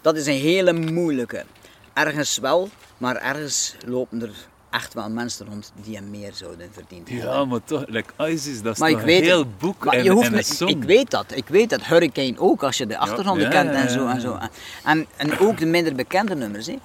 Dat 0.00 0.16
is 0.16 0.26
een 0.26 0.40
hele 0.40 0.72
moeilijke. 0.72 1.44
Ergens 1.92 2.38
wel, 2.38 2.68
maar 2.98 3.16
ergens 3.16 3.76
lopen 3.86 4.22
er 4.22 4.34
echt 4.70 4.94
wel 4.94 5.10
mensen 5.10 5.46
rond 5.46 5.72
die 5.82 5.96
hem 5.96 6.10
meer 6.10 6.30
zouden 6.34 6.68
verdiend 6.72 7.08
hebben. 7.08 7.30
Ja, 7.30 7.44
maar 7.44 7.60
toch, 7.64 7.84
like 7.86 8.12
Isis, 8.28 8.62
dat 8.62 8.72
is 8.74 8.78
Maar 8.80 8.90
toch 8.90 9.02
een 9.02 9.08
heel 9.08 9.38
het. 9.38 9.58
boek 9.58 9.84
Maar 9.84 9.94
en, 9.94 10.04
je 10.04 10.10
hoeft 10.10 10.26
en 10.26 10.30
een 10.32 10.36
niet- 10.36 10.46
song. 10.46 10.68
ik 10.68 10.82
weet 10.82 11.10
dat, 11.10 11.26
ik 11.34 11.48
weet 11.48 11.70
dat. 11.70 11.84
Hurricane 11.84 12.34
ook, 12.38 12.62
als 12.62 12.76
je 12.78 12.86
de 12.86 12.98
achtergronden 12.98 13.44
Ja, 13.44 13.50
kent 13.50 13.70
en 13.70 13.90
zo 13.90 14.06
en 14.06 14.20
zo. 14.20 14.38
En, 14.84 15.06
en 15.16 15.38
ook 15.38 15.58
de 15.58 15.66
minder 15.66 15.94
bekende 15.94 16.34
nummers. 16.34 16.66
Hè. 16.66 16.76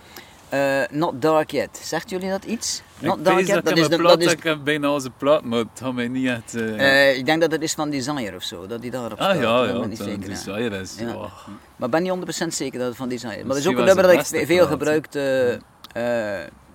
Eh, 0.49 0.87
Not 0.91 1.21
Dark 1.21 1.51
Yet, 1.51 1.79
zegt 1.83 2.09
jullie 2.09 2.29
dat 2.29 2.43
iets? 2.43 2.81
Not 2.99 3.17
ik 3.17 3.23
Dark 3.25 3.39
Yet, 3.47 3.65
dat 3.65 3.67
is 3.67 3.73
de, 3.73 3.81
een 3.83 3.89
dat 3.89 3.99
plaat, 3.99 4.21
is, 4.21 4.31
ik 4.31 4.43
heb 4.43 4.63
bijna 4.63 4.99
zijn 4.99 5.13
plaat, 5.17 5.43
maar 5.43 5.59
het 5.59 5.67
gaat 5.73 5.93
mij 5.93 6.07
niet 6.07 6.27
echt... 6.27 6.55
eh, 6.55 7.09
eh, 7.09 7.17
ik 7.17 7.25
denk 7.25 7.41
dat 7.41 7.51
het 7.51 7.61
is 7.61 7.73
van 7.73 7.89
Desire 7.89 8.35
of 8.35 8.43
zo, 8.43 8.67
dat 8.67 8.81
die 8.81 8.91
daarop 8.91 9.19
staat. 9.19 9.35
ah 9.35 9.41
ja, 9.41 9.63
ja, 9.65 9.79
ben 9.79 9.89
niet 9.89 9.97
dat 9.97 10.07
zeker. 10.07 10.27
Desire 10.29 10.79
is... 10.79 10.95
Ja. 10.99 11.13
oh. 11.15 11.31
Maar 11.75 11.87
ik 11.87 11.91
ben 11.91 12.03
niet 12.03 12.43
100% 12.45 12.47
zeker 12.47 12.79
dat 12.79 12.87
het 12.87 12.97
van 12.97 13.09
Desire 13.09 13.33
is. 13.35 13.39
Maar 13.39 13.47
dat 13.47 13.57
is 13.57 13.67
ook 13.67 13.77
een 13.77 13.85
nummer 13.85 14.03
dat 14.03 14.13
ik 14.33 14.45
veel 14.47 14.57
plaat, 14.57 14.67
gebruikt. 14.69 15.15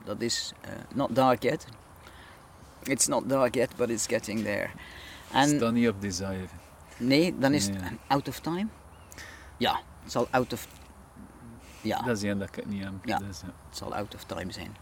Dat 0.06 0.20
is 0.20 0.52
eh, 0.60 0.70
Not 0.94 1.14
Dark 1.14 1.42
Yet. 1.42 1.66
It's 2.82 3.06
not 3.06 3.28
dark 3.28 3.54
yet, 3.54 3.70
but 3.76 3.90
it's 3.90 4.06
getting 4.06 4.42
there. 4.42 4.68
En 5.32 5.48
Staat 5.48 5.72
niet 5.72 5.88
op 5.88 6.00
Desire. 6.00 6.46
nee, 6.96 7.34
dan 7.38 7.52
is 7.52 7.66
het. 7.66 7.76
Out 8.06 8.28
of 8.28 8.40
Time. 8.40 8.66
Ja, 9.56 9.80
het 10.02 10.12
zal 10.12 10.28
Out 10.30 10.52
of... 10.52 10.66
Ja. 11.80 12.02
Dat 12.02 12.16
is 12.16 12.22
één 12.22 12.38
dat 12.38 12.48
ik 12.48 12.54
het 12.54 12.66
niet 12.66 12.84
heb. 12.84 12.92
Ja. 13.04 13.18
Dus, 13.18 13.40
ja. 13.40 13.52
Het 13.68 13.76
zal 13.76 13.94
out 13.94 14.14
of 14.14 14.24
time 14.24 14.52
zijn. 14.52 14.76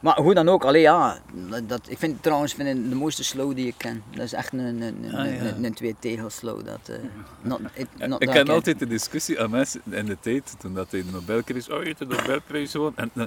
Maar 0.00 0.20
hoe 0.20 0.34
dan 0.34 0.48
ook, 0.48 0.64
allee, 0.64 0.80
ja, 0.80 1.18
dat, 1.66 1.80
ik 1.90 1.98
vind 1.98 2.22
trouwens 2.22 2.54
vind 2.54 2.90
de 2.90 2.94
mooiste 2.94 3.24
slow 3.24 3.54
die 3.54 3.66
ik 3.66 3.74
ken. 3.76 4.02
Dat 4.10 4.24
is 4.24 4.32
echt 4.32 4.52
een, 4.52 4.58
een, 4.58 4.82
een, 4.82 5.14
Ah, 5.14 5.34
ja. 5.34 5.40
een, 5.40 5.64
een 5.64 5.74
twee 5.74 5.96
tegels 5.98 6.36
slow. 6.36 6.64
Dat, 6.64 6.88
eh, 6.88 6.96
not, 7.40 7.60
it, 7.74 7.88
not 8.06 8.22
ik 8.22 8.28
ken 8.28 8.48
altijd 8.48 8.78
de 8.78 8.86
discussie 8.86 9.40
aan 9.40 9.50
mensen 9.50 9.80
in 9.90 10.06
de 10.06 10.16
tijd, 10.20 10.54
toen 10.58 10.74
dat 10.74 10.90
hij 10.90 11.04
de 11.04 11.10
Nobelprijs, 11.10 11.70
oh 11.70 11.82
je 11.82 11.86
hebt 11.86 11.98
de 11.98 12.04
Nobelprijs 12.06 12.70
gewoon. 12.70 12.92
En, 12.96 13.10
eh, 13.14 13.24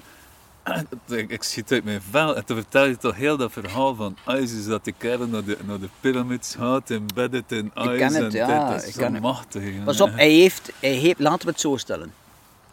ik, 1.08 1.30
ik 1.30 1.44
schiet 1.44 1.72
uit 1.72 1.84
mijn 1.84 2.02
vel 2.02 2.36
en 2.36 2.46
toen 2.46 2.56
vertel 2.58 2.86
je 2.86 2.98
toch 2.98 3.16
heel 3.16 3.38
dat 3.38 3.52
verhaal 3.52 3.96
van 3.96 4.16
Isis, 4.28 4.66
dat 4.66 4.84
die 4.84 4.94
kerel 4.98 5.28
naar 5.28 5.44
de, 5.44 5.58
naar 5.66 5.80
de 5.80 5.90
pyramids 6.00 6.56
gaat, 6.56 6.90
embedded 6.90 7.52
in 7.52 7.72
ken 7.74 7.88
ijs 8.00 8.14
het, 8.14 8.24
en 8.24 8.32
ja, 8.32 8.72
dit 8.74 8.82
ik 8.82 8.88
is 8.90 8.96
ken 8.96 9.14
het. 9.14 9.22
machtig. 9.22 9.64
jongen. 9.64 9.84
Pas 9.84 10.02
op, 10.02 10.10
hij 10.14 10.32
heeft, 10.32 10.72
hij 10.80 10.90
heeft, 10.94 11.20
laten 11.20 11.46
we 11.46 11.52
het 11.52 11.60
zo 11.60 11.78
stellen. 11.78 12.14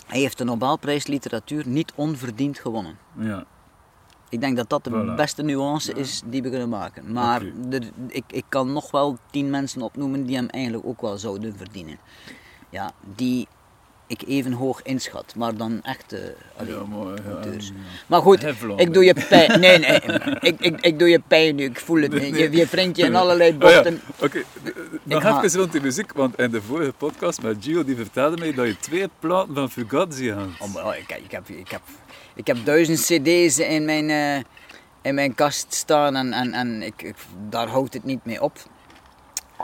Hij 0.06 0.20
heeft 0.20 0.38
de 0.38 0.44
Nobelprijs 0.44 1.06
literatuur 1.06 1.66
niet 1.66 1.92
onverdiend 1.94 2.58
gewonnen. 2.58 2.98
Ja. 3.18 3.44
Ik 4.28 4.40
denk 4.40 4.56
dat 4.56 4.68
dat 4.68 4.84
de 4.84 4.90
Voilà. 4.90 5.16
beste 5.16 5.42
nuance 5.42 5.92
is 5.92 6.22
die 6.24 6.42
we 6.42 6.50
kunnen 6.50 6.68
maken. 6.68 7.12
Maar 7.12 7.42
er- 7.70 7.90
ik, 8.08 8.24
ik 8.26 8.44
kan 8.48 8.72
nog 8.72 8.90
wel 8.90 9.18
tien 9.30 9.50
mensen 9.50 9.82
opnoemen 9.82 10.24
die 10.26 10.36
hem 10.36 10.48
eigenlijk 10.48 10.86
ook 10.86 11.00
wel 11.00 11.18
zouden 11.18 11.56
verdienen. 11.56 11.98
Ja, 12.70 12.92
die 13.14 13.48
ik 14.06 14.22
even 14.26 14.52
hoog 14.52 14.82
inschat, 14.82 15.34
maar 15.36 15.56
dan 15.56 15.82
echt... 15.82 16.12
eh, 16.12 16.20
Ja, 16.68 16.84
maar, 16.84 17.06
ja, 17.06 17.30
auteurs. 17.32 17.66
ja. 17.66 17.72
Maar 18.06 18.20
goed, 18.20 18.44
ik 18.76 18.92
doe 18.94 19.04
je 19.04 19.14
pijn. 19.28 19.60
Nee, 19.60 19.78
nee, 19.78 20.00
ik, 20.40 20.60
ik, 20.60 20.80
ik 20.80 20.98
doe 20.98 21.08
je 21.08 21.20
pijn 21.28 21.54
nu, 21.54 21.64
ik 21.64 21.80
voel 21.80 22.02
het 22.02 22.12
niet. 22.12 22.36
Je, 22.36 22.50
je 22.50 22.90
je 22.92 23.02
in 23.04 23.14
allerlei 23.14 23.50
Oh 23.52 23.58
bochten. 23.58 24.00
Oké, 24.20 24.42
nog 25.02 25.22
ga- 25.22 25.42
even 25.42 25.58
rond 25.58 25.72
die 25.72 25.80
muziek, 25.80 26.12
want 26.12 26.38
in 26.38 26.50
de 26.50 26.62
vorige 26.62 26.92
podcast 26.92 27.42
met 27.42 27.56
Gio 27.60 27.84
die 27.84 27.96
vertelde 27.96 28.36
mij 28.36 28.52
dat 28.54 28.66
je 28.66 28.76
twee 28.76 29.08
platen 29.18 29.54
van 29.54 29.70
Fugazi 29.70 30.30
had. 30.32 30.48
Oh, 30.58 30.74
maar, 30.74 30.86
oh, 30.86 30.94
ik, 30.96 31.16
ik, 31.24 31.30
heb, 31.30 31.48
ik, 31.48 31.70
heb, 31.70 31.82
ik 32.34 32.46
heb 32.46 32.56
duizend 32.64 33.00
cd's 33.00 33.58
in 33.58 33.84
mijn, 33.84 34.10
eh, 34.10 34.36
in 35.02 35.14
mijn 35.14 35.34
kast 35.34 35.74
staan 35.74 36.16
en, 36.16 36.32
en, 36.32 36.52
en 36.52 36.82
ik, 36.82 37.02
ik- 37.02 37.14
daar 37.48 37.68
houdt 37.68 37.94
het 37.94 38.04
niet 38.04 38.24
mee 38.24 38.42
op. 38.42 38.58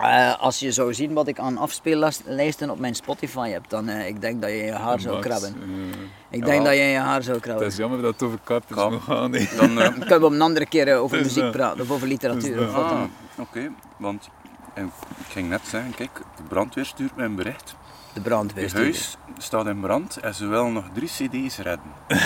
Eh, 0.01 0.39
als 0.41 0.59
je 0.59 0.73
zou 0.73 0.95
zien 0.95 1.13
wat 1.13 1.27
ik 1.29 1.39
aan 1.39 1.59
afspeellijsten 1.59 2.71
op 2.71 2.79
mijn 2.79 2.95
Spotify 2.95 3.51
heb, 3.51 3.65
dan 3.69 3.89
uh, 3.89 4.07
ik 4.07 4.21
denk 4.21 4.41
dat 4.43 4.51
je 4.51 4.57
je 4.57 4.73
haar 4.73 5.01
zou 5.01 5.21
krabben. 5.21 5.55
eh, 5.63 6.03
Ik 6.31 6.41
Ja. 6.41 6.47
denk 6.47 6.65
dat 6.65 6.75
je 6.75 6.81
je 6.83 6.97
haar 6.99 7.23
zou 7.23 7.35
het 7.37 7.45
krabben. 7.45 7.67
is 7.67 7.77
jammer 7.77 8.03
dat 8.03 8.21
het 8.21 8.23
over 8.23 9.01
gaan. 9.01 9.31
nee. 9.31 9.49
Dan, 9.57 9.81
eh, 9.81 9.89
Kunnen 9.93 10.21
we 10.21 10.25
op 10.27 10.33
een 10.33 10.41
andere 10.43 10.67
keer 10.67 10.97
over 10.97 11.19
Dus, 11.19 11.27
muziek 11.35 11.51
praten 11.51 11.81
of 11.81 11.91
over 11.91 12.09
literatuur? 12.09 12.57
dus, 12.57 12.69
of 12.69 12.75
wat 12.75 12.85
ah, 12.85 12.91
dan? 12.91 13.11
oké, 13.39 13.71
want 13.97 14.29
ik 14.75 15.27
ging 15.29 15.49
net 15.49 15.61
zeggen, 15.69 15.95
kijk, 15.95 16.11
de 16.37 16.43
brandweer 16.49 16.85
stuurt 16.85 17.17
mij 17.17 17.25
een 17.25 17.35
bericht. 17.35 17.67
De 17.69 17.75
Je 18.15 18.21
brandweer. 18.21 18.73
huis 18.75 19.17
staat 19.39 19.67
in 19.67 19.81
brand 19.81 20.17
en 20.17 20.35
ze 20.35 20.47
willen 20.47 20.73
nog 20.73 20.85
drie 20.95 21.09
cd's 21.09 21.57
redden. 21.59 21.93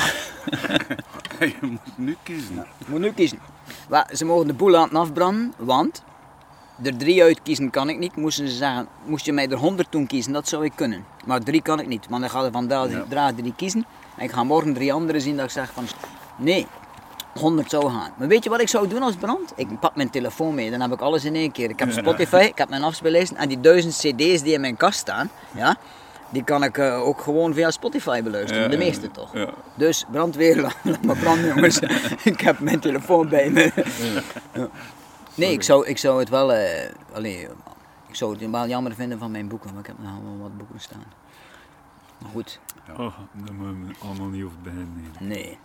je 1.38 1.56
moet 1.60 1.80
nu 1.96 2.16
kiezen. 2.22 2.54
Je 2.78 2.84
moet 2.86 3.00
nu 3.00 3.12
kiezen. 3.12 3.38
Ze 4.12 4.24
mogen 4.24 4.46
de 4.46 4.52
boel 4.54 4.70
laten 4.70 4.96
afbranden, 4.96 5.52
want 5.56 6.02
er 6.82 6.96
drie 6.96 7.22
uitkiezen 7.22 7.70
kan 7.70 7.88
ik 7.88 7.98
niet. 7.98 8.16
Moesten 8.16 8.48
ze 8.48 8.54
zeggen, 8.56 8.88
moest 9.04 9.24
je 9.24 9.32
mij 9.32 9.48
er 9.48 9.56
honderd 9.56 9.92
doen 9.92 10.06
kiezen, 10.06 10.32
dat 10.32 10.48
zou 10.48 10.64
ik 10.64 10.72
kunnen. 10.74 11.04
Maar 11.24 11.40
drie 11.40 11.62
kan 11.62 11.80
ik 11.80 11.86
niet, 11.86 12.06
want 12.08 12.20
dan 12.20 12.30
gaan 12.30 12.44
er 12.44 12.50
vandaag 12.52 12.88
Ja. 13.10 13.32
drie 13.32 13.52
kiezen. 13.56 13.86
En 14.16 14.24
ik 14.24 14.32
ga 14.32 14.44
morgen 14.44 14.74
drie 14.74 14.92
andere 14.92 15.20
zien 15.20 15.36
dat 15.36 15.44
ik 15.44 15.50
zeg 15.50 15.72
van, 15.72 15.84
nee, 16.36 16.66
100 17.40 17.70
zou 17.70 17.90
gaan. 17.90 18.10
Maar 18.16 18.28
weet 18.28 18.44
je 18.44 18.50
wat 18.50 18.60
ik 18.60 18.68
zou 18.68 18.88
doen 18.88 19.02
als 19.02 19.14
brand? 19.16 19.52
Ik 19.56 19.80
pak 19.80 19.96
mijn 19.96 20.10
telefoon 20.10 20.54
mee, 20.54 20.70
dan 20.70 20.80
heb 20.80 20.92
ik 20.92 21.00
alles 21.00 21.24
in 21.24 21.34
één 21.34 21.52
keer. 21.52 21.70
Ik 21.70 21.78
heb 21.78 21.92
Spotify, 21.92 22.46
ik 22.50 22.58
heb 22.58 22.68
mijn 22.68 22.82
afspeellijsten 22.82 23.36
en 23.36 23.48
die 23.48 23.60
duizend 23.60 23.94
cd's 23.94 24.42
die 24.42 24.52
in 24.52 24.60
mijn 24.60 24.76
kast 24.76 24.98
staan, 24.98 25.30
ja, 25.54 25.76
die 26.30 26.44
kan 26.44 26.64
ik 26.64 26.78
eh, 26.78 27.06
ook 27.06 27.20
gewoon 27.20 27.54
via 27.54 27.70
Spotify 27.70 28.22
beluisteren. 28.22 28.62
Ja, 28.62 28.68
de 28.68 28.76
meeste 28.76 29.10
toch? 29.10 29.30
ja. 29.32 29.48
Dus 29.74 30.04
brandweer, 30.10 30.60
laat 30.60 31.02
maar 31.06 31.16
branden 31.16 31.48
jongens. 31.54 31.78
ik 32.24 32.40
heb 32.40 32.58
mijn 32.58 32.80
telefoon 32.80 33.28
bij 33.28 33.50
me. 33.50 33.70
Ja. 34.52 34.68
Nee, 35.36 35.52
ik 35.52 35.62
zou, 35.62 35.86
ik 35.86 35.98
zou 35.98 36.18
het 36.20 36.28
wel, 36.28 36.52
eh 36.52 36.90
allee, 37.12 37.48
ik 38.08 38.14
zou 38.14 38.38
het 38.38 38.50
wel 38.50 38.66
jammer 38.68 38.94
vinden 38.94 39.18
van 39.18 39.30
mijn 39.30 39.48
boeken, 39.48 39.68
want 39.74 39.80
ik 39.80 39.86
heb 39.86 39.96
nog 39.98 40.22
wel 40.22 40.38
wat 40.38 40.56
boeken 40.56 40.80
staan. 40.80 41.04
Maar 42.18 42.30
goed, 42.30 42.60
Oh, 42.90 42.98
daar 42.98 43.54
moeten 43.54 43.86
we 43.86 43.94
allemaal 44.06 44.28
niet 44.28 44.44
over 44.44 44.58
beginnen. 44.62 45.12
nee. 45.20 45.28
nee. 45.28 45.58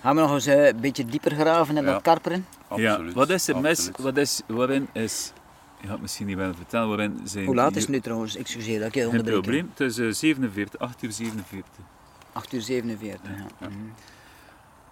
Gaan 0.00 0.14
we 0.14 0.20
nog 0.22 0.32
eens 0.32 0.46
eh, 0.46 0.66
een 0.66 0.80
beetje 0.80 1.04
dieper 1.04 1.34
graven 1.34 1.76
in 1.76 1.84
Ja. 1.84 1.92
dat 1.92 2.02
karperen? 2.02 2.46
Absoluut. 2.68 3.08
Ja, 3.08 3.12
wat 3.12 3.30
is 3.30 3.48
er 3.48 3.60
mis? 3.60 3.90
Wat 3.96 4.16
is, 4.16 4.40
waarin 4.46 4.88
is, 4.92 5.32
je 5.76 5.82
gaat 5.82 5.92
het 5.92 6.00
misschien 6.00 6.26
niet 6.26 6.36
willen 6.36 6.54
vertellen, 6.54 6.88
waarin 6.88 7.20
zijn... 7.24 7.46
Hoe 7.46 7.54
laat 7.54 7.76
is 7.76 7.82
het 7.82 7.90
nu 7.90 8.00
trouwens? 8.00 8.36
Excuseer 8.36 8.78
dat 8.78 8.88
ik 8.88 8.94
je 8.94 9.00
Geen 9.00 9.08
onderbreek. 9.10 9.40
probleem, 9.42 9.68
het 9.70 9.80
is 9.80 9.98
eh, 9.98 10.10
47, 10.12 10.80
8 10.80 11.02
uur 11.02 11.12
47. 11.12 11.70
8 12.32 12.52
uur 12.52 12.60
47, 12.62 13.20
ja. 13.60 13.66
Mhm. 13.68 13.72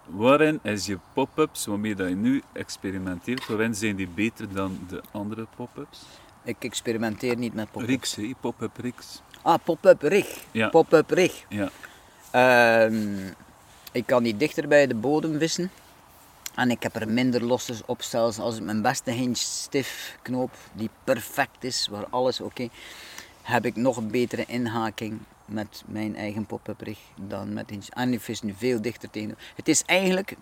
Waarin 0.07 0.59
is 0.63 0.85
je 0.85 0.97
pop-ups, 1.13 1.65
waarmee 1.65 1.95
dat 1.95 2.09
je 2.09 2.15
nu 2.15 2.41
experimenteert, 2.53 3.47
waarin 3.47 3.75
zijn 3.75 3.95
die 3.95 4.07
beter 4.07 4.53
dan 4.53 4.79
de 4.89 5.01
andere 5.11 5.47
pop-ups? 5.55 5.99
Ik 6.43 6.63
experimenteer 6.63 7.37
niet 7.37 7.53
met 7.53 7.71
pop-up. 7.71 7.89
Riks, 7.89 8.17
pop-up 8.39 8.77
Riks. 8.77 9.21
Ah, 9.41 9.59
pop-up 9.63 10.01
rig. 10.01 10.43
Ja. 10.51 10.69
Pop-up 10.69 11.09
rig. 11.09 11.45
Ja. 11.49 11.69
Ehm, 12.31 13.27
ik 13.91 14.05
kan 14.05 14.23
die 14.23 14.37
dichter 14.37 14.67
bij 14.67 14.87
de 14.87 14.95
bodem 14.95 15.39
vissen. 15.39 15.71
En 16.55 16.71
ik 16.71 16.83
heb 16.83 16.95
er 16.95 17.09
minder 17.09 17.43
losses 17.43 17.85
op, 17.85 18.01
zelfs 18.01 18.39
als 18.39 18.57
ik 18.57 18.63
mijn 18.63 18.81
beste 18.81 19.11
hinge 19.11 19.35
stiff 19.35 20.17
knoop, 20.21 20.51
die 20.73 20.89
perfect 21.03 21.63
is, 21.63 21.87
waar 21.91 22.05
alles 22.09 22.41
oké, 22.41 22.69
heb 23.41 23.65
ik 23.65 23.75
nog 23.75 23.97
een 23.97 24.11
betere 24.11 24.45
inhaking 24.47 25.19
met 25.47 25.83
mijn 25.87 26.15
eigen 26.15 26.45
pop-up 26.45 26.81
rig 26.81 26.99
dan 27.21 27.53
met 27.53 27.69
hinge. 27.69 27.85
En 27.89 28.13
ik 28.13 28.21
vis 28.21 28.41
nu 28.41 28.53
veel 28.57 28.81
dichter 28.81 29.09
tegen. 29.09 29.37
Het 29.55 29.67
is 29.67 29.83
eigenlijk 29.85 30.35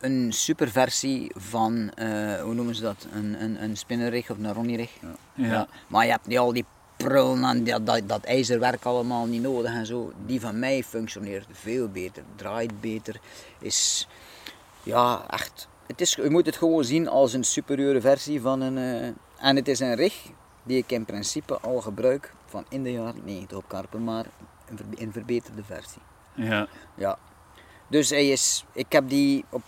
een 0.00 0.32
superversie 0.32 1.32
van, 1.34 1.90
eh, 1.94 2.40
hoe 2.42 2.54
noemen 2.54 2.74
ze 2.74 2.82
dat, 2.82 3.06
een, 3.12 3.42
een, 3.42 3.62
een 3.62 4.24
of 4.28 4.38
een 4.38 4.52
ronnie 4.52 4.76
rig. 4.76 4.90
Ja. 5.00 5.46
Ja, 5.46 5.68
maar 5.86 6.04
je 6.04 6.10
hebt 6.10 6.26
niet 6.26 6.38
al 6.38 6.52
die 6.52 6.64
prullen 6.96 7.44
en 7.44 7.64
dat, 7.64 7.86
dat, 7.86 8.08
dat 8.08 8.24
ijzerwerk 8.24 8.84
allemaal 8.84 9.26
niet 9.26 9.42
nodig 9.42 9.72
en 9.72 9.86
zo. 9.86 10.12
Die 10.26 10.40
van 10.40 10.58
mij 10.58 10.82
functioneert 10.82 11.46
veel 11.52 11.88
beter, 11.88 12.22
draait 12.36 12.80
beter, 12.80 13.20
is 13.58 14.08
ja 14.82 15.24
echt. 15.28 15.68
Het 15.86 16.00
is, 16.00 16.14
je 16.14 16.30
moet 16.30 16.46
het 16.46 16.56
gewoon 16.56 16.84
zien 16.84 17.08
als 17.08 17.32
een 17.32 17.44
superieure 17.44 18.00
versie 18.00 18.40
van 18.40 18.60
een. 18.60 18.78
eh, 18.78 19.48
en 19.48 19.56
het 19.56 19.68
is 19.68 19.80
een 19.80 19.94
rig 19.94 20.30
die 20.62 20.76
ik 20.78 20.90
in 20.92 21.04
principe 21.04 21.58
al 21.60 21.80
gebruik 21.80 22.34
van 22.46 22.64
in 22.68 22.82
de 22.82 22.92
jaren 22.92 23.24
90 23.24 23.56
op 23.56 23.68
karpen, 23.68 24.04
maar 24.04 24.24
in, 24.70 24.76
ver- 24.76 25.00
in 25.00 25.12
verbeterde 25.12 25.64
versie. 25.64 26.02
Ja. 26.34 26.68
Ja. 26.94 27.18
Dus 27.88 28.10
hij 28.10 28.28
is, 28.28 28.64
ik 28.72 28.92
heb 28.92 29.08
die 29.08 29.44
op. 29.50 29.62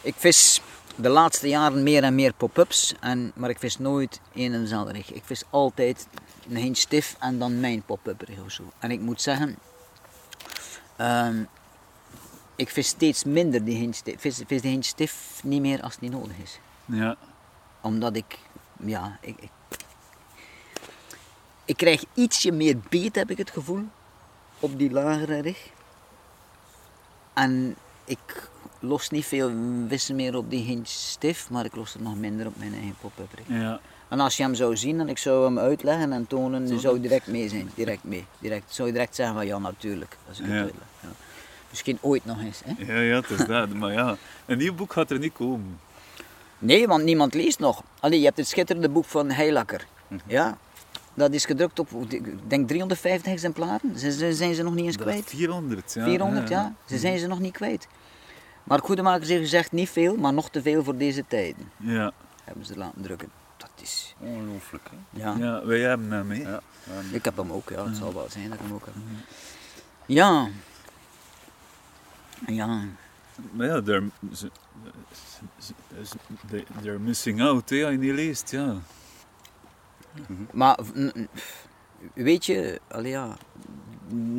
Ik 0.00 0.14
vis 0.16 0.62
de 0.96 1.08
laatste 1.08 1.48
jaren 1.48 1.82
meer 1.82 2.02
en 2.02 2.14
meer 2.14 2.32
pop-ups, 2.32 2.94
en, 3.00 3.32
maar 3.34 3.50
ik 3.50 3.58
vis 3.58 3.78
nooit 3.78 4.20
één 4.34 4.54
en 4.54 4.60
dezelfde 4.60 4.92
rig. 4.92 5.12
Ik 5.12 5.24
vis 5.24 5.42
altijd 5.50 6.08
een 6.48 6.56
hinge 6.56 6.74
stiff 6.74 7.16
en 7.18 7.38
dan 7.38 7.60
mijn 7.60 7.82
pop-up 7.82 8.28
of 8.44 8.52
zo. 8.52 8.62
En 8.78 8.90
ik 8.90 9.00
moet 9.00 9.20
zeggen, 9.22 9.58
ehm, 10.96 11.44
ik 12.56 12.68
vis 12.70 12.88
steeds 12.88 13.24
minder 13.24 13.64
die 13.64 13.76
hinge 13.76 13.92
stiff. 13.92 14.20
Vis, 14.20 14.42
vis 14.46 14.60
die 14.60 14.82
stiff 14.82 15.40
niet 15.44 15.60
meer 15.60 15.82
als 15.82 15.98
niet 15.98 16.10
nodig 16.10 16.36
is. 16.42 16.58
Ja. 16.84 17.16
Omdat 17.80 18.16
ik, 18.16 18.38
ja, 18.80 19.18
ik, 19.20 19.40
ik, 19.40 19.50
ik 21.68 21.76
krijg 21.76 22.04
ietsje 22.14 22.52
meer 22.52 22.76
beet, 22.88 23.14
heb 23.14 23.30
ik 23.30 23.38
het 23.38 23.50
gevoel, 23.50 23.84
op 24.58 24.78
die 24.78 24.90
lagere 24.90 25.40
rig. 25.40 25.68
En 27.34 27.76
ik 28.04 28.48
los 28.78 29.10
niet 29.10 29.24
veel 29.26 29.52
wissen 29.88 30.16
meer 30.16 30.36
op 30.36 30.50
die 30.50 30.62
hinge 30.64 30.84
stiff, 30.84 31.50
maar 31.50 31.64
ik 31.64 31.76
los 31.76 31.94
er 31.94 32.02
nog 32.02 32.16
minder 32.16 32.46
op 32.46 32.56
mijn 32.56 32.72
eigen 32.72 32.96
pop-up 33.00 33.32
rig. 33.34 33.60
Ja. 33.60 33.80
En 34.08 34.20
als 34.20 34.36
je 34.36 34.42
hem 34.42 34.54
zou 34.54 34.76
zien 34.76 35.00
en 35.00 35.08
ik 35.08 35.18
zou 35.18 35.44
hem 35.44 35.58
uitleggen 35.58 36.12
en 36.12 36.26
tonen, 36.26 36.68
dan 36.68 36.78
zou 36.78 36.94
je 36.94 37.00
direct 37.00 37.26
mee 37.26 37.48
zijn. 37.48 37.70
Direct 37.74 38.04
mee. 38.04 38.24
Direct. 38.38 38.74
Zou 38.74 38.88
je 38.88 38.94
direct 38.94 39.14
zeggen 39.14 39.34
van 39.34 39.46
ja, 39.46 39.58
natuurlijk. 39.58 40.16
Als 40.28 40.38
ik 40.38 40.44
het 40.44 40.54
Ja. 40.54 40.60
uitleg. 40.60 40.82
Ja. 41.00 41.08
Misschien 41.70 41.98
ooit 42.00 42.24
nog 42.24 42.40
eens. 42.40 42.60
Hè? 42.64 42.92
Ja, 42.94 43.00
ja, 43.00 43.20
het 43.20 43.30
is 43.30 43.46
dat. 43.46 43.68
Maar 43.72 43.92
ja, 43.92 44.16
een 44.46 44.58
nieuw 44.58 44.74
boek 44.74 44.92
gaat 44.92 45.10
er 45.10 45.18
niet 45.18 45.32
komen. 45.32 45.80
Nee, 46.58 46.86
want 46.86 47.04
niemand 47.04 47.34
leest 47.34 47.58
nog. 47.58 47.82
Allee, 48.00 48.18
je 48.18 48.24
hebt 48.24 48.36
het 48.36 48.48
schitterende 48.48 48.88
boek 48.88 49.04
van 49.04 49.30
Heilakker. 49.30 49.86
Ja, 50.26 50.58
dat 51.18 51.32
is 51.32 51.44
gedrukt 51.44 51.78
op, 51.78 51.90
ik 52.08 52.50
denk 52.50 52.68
350 52.68 53.32
exemplaren. 53.32 53.98
Ze, 53.98 54.12
ze- 54.12 54.34
zijn 54.34 54.54
ze 54.54 54.62
nog 54.62 54.74
niet 54.74 54.84
eens 54.84 54.96
kwijt. 54.96 55.24
400, 55.28 55.92
ja. 55.92 56.04
400, 56.04 56.48
ja. 56.48 56.74
Ze 56.84 56.98
zijn 56.98 57.18
ze 57.18 57.26
nog 57.26 57.38
niet 57.40 57.52
kwijt. 57.52 57.86
Maar 58.64 58.78
Goedemakers 58.80 59.28
heeft 59.28 59.40
gezegd 59.40 59.72
niet 59.72 59.88
veel, 59.90 60.16
maar 60.16 60.32
nog 60.32 60.50
te 60.50 60.62
veel 60.62 60.84
voor 60.84 60.96
deze 60.96 61.24
tijden. 61.28 61.70
Ja. 61.76 62.12
Hebben 62.44 62.66
ze 62.66 62.76
laten 62.76 63.02
drukken. 63.02 63.28
Dat 63.56 63.70
is, 63.82 64.14
Ongelooflijk, 64.20 64.88
hè? 64.90 65.20
ja. 65.22 65.34
ja, 65.38 65.66
wij 65.66 65.80
hebben 65.80 66.10
hem, 66.10 66.30
hè. 66.30 66.36
Ja. 66.50 66.60
Ik 67.12 67.24
heb 67.24 67.36
hem 67.36 67.52
ook, 67.52 67.68
ja. 67.70 67.84
Het 67.86 67.96
zal 67.96 68.14
wel 68.14 68.26
zijn 68.30 68.48
dat 68.48 68.58
ik 68.58 68.64
hem 68.64 68.74
ook 68.74 68.84
heb. 68.84 68.94
Ja. 70.06 70.48
Ja. 72.46 72.80
Maar 73.52 73.66
ja, 73.66 73.82
they're, 73.82 74.02
missing 76.98 77.40
out, 77.42 77.70
hè, 77.70 77.82
als 77.84 77.92
je 77.92 77.98
niet 77.98 78.14
leest, 78.14 78.50
ja. 78.50 78.74
Maar 80.52 80.78
weet 82.14 82.46
je, 82.46 82.80
ja, 83.02 83.36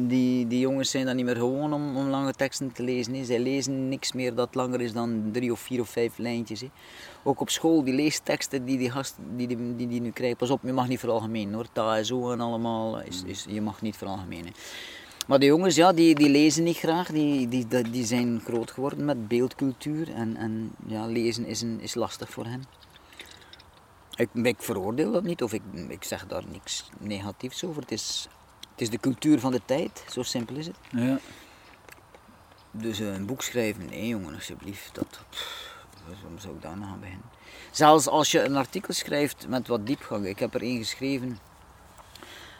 die, 0.07 0.47
die 0.47 0.59
jongens 0.59 0.91
zijn 0.91 1.05
dan 1.05 1.15
niet 1.15 1.25
meer 1.25 1.35
gewoon 1.35 1.73
om, 1.73 1.97
om 1.97 2.07
lange 2.07 2.33
teksten 2.33 2.71
te 2.71 2.83
lezen. 2.83 3.13
Hè. 3.13 3.23
Zij 3.23 3.39
lezen 3.39 3.89
niks 3.89 4.13
meer 4.13 4.35
dat 4.35 4.55
langer 4.55 4.81
is 4.81 4.93
dan 4.93 5.29
drie 5.31 5.51
of 5.51 5.59
vier 5.59 5.81
of 5.81 5.89
vijf 5.89 6.17
lijntjes. 6.17 6.63
Ook 7.23 7.39
op 7.39 7.49
school, 7.49 7.83
die 7.83 7.93
leesteksten 7.93 8.65
die 8.65 8.77
die 8.77 8.91
gast 8.91 9.15
die, 9.35 9.47
die, 9.47 9.87
die, 9.87 10.01
nu 10.01 10.11
krijgt, 10.11 10.37
pas 10.37 10.49
op, 10.49 10.59
je 10.63 10.73
mag 10.73 10.87
niet 10.87 10.99
veralgemenen 10.99 11.53
hoor. 11.53 11.67
Ta 11.71 11.97
en 11.97 12.05
zo 12.05 12.31
en 12.31 12.39
allemaal, 12.39 13.01
is, 13.01 13.23
is, 13.25 13.45
je 13.49 13.61
mag 13.61 13.81
niet 13.81 13.97
veralgemenen. 13.97 14.53
Maar 15.27 15.39
de 15.39 15.45
jongens, 15.45 15.75
ja, 15.75 15.93
die, 15.93 16.15
die 16.15 16.29
lezen 16.29 16.63
niet 16.63 16.77
graag, 16.77 17.07
die, 17.07 17.47
die, 17.47 17.67
die 17.91 18.05
zijn 18.05 18.41
groot 18.45 18.71
geworden 18.71 19.05
met 19.05 19.27
beeldcultuur 19.27 20.13
en, 20.13 20.35
en 20.35 20.71
ja, 20.87 21.05
lezen 21.05 21.45
is, 21.45 21.61
een, 21.61 21.79
is 21.81 21.95
lastig 21.95 22.29
voor 22.29 22.45
hen. 22.45 22.63
Ik, 24.19 24.29
ik 24.33 24.61
veroordeel 24.61 25.11
dat 25.11 25.23
niet 25.23 25.43
of 25.43 25.53
ik, 25.53 25.61
ik 25.87 26.03
zeg 26.03 26.27
daar 26.27 26.43
niks 26.51 26.89
negatiefs 26.97 27.63
over. 27.63 27.81
Het 27.81 27.91
is, 27.91 28.27
het 28.71 28.81
is 28.81 28.89
de 28.89 28.99
cultuur 28.99 29.39
van 29.39 29.51
de 29.51 29.61
tijd, 29.65 30.03
zo 30.11 30.23
simpel 30.23 30.55
is 30.55 30.67
het. 30.67 30.75
Ja. 30.89 31.19
Dus 32.71 32.99
eh, 32.99 33.13
een 33.13 33.25
boek 33.25 33.41
schrijven, 33.41 33.85
nee 33.85 34.07
jongen, 34.07 34.33
alsjeblieft. 34.33 34.95
Dat, 34.95 35.19
waarom 36.07 36.39
zou 36.39 36.55
ik 36.55 36.61
daar 36.61 36.77
nou 36.77 36.91
aan 36.91 36.99
beginnen? 36.99 37.25
Zelfs 37.71 38.07
als 38.07 38.31
je 38.31 38.43
een 38.43 38.55
artikel 38.55 38.93
schrijft 38.93 39.47
met 39.47 39.67
wat 39.67 39.85
diepgang. 39.85 40.25
Ik 40.25 40.39
heb 40.39 40.53
er 40.53 40.61
één 40.61 40.77
geschreven 40.77 41.39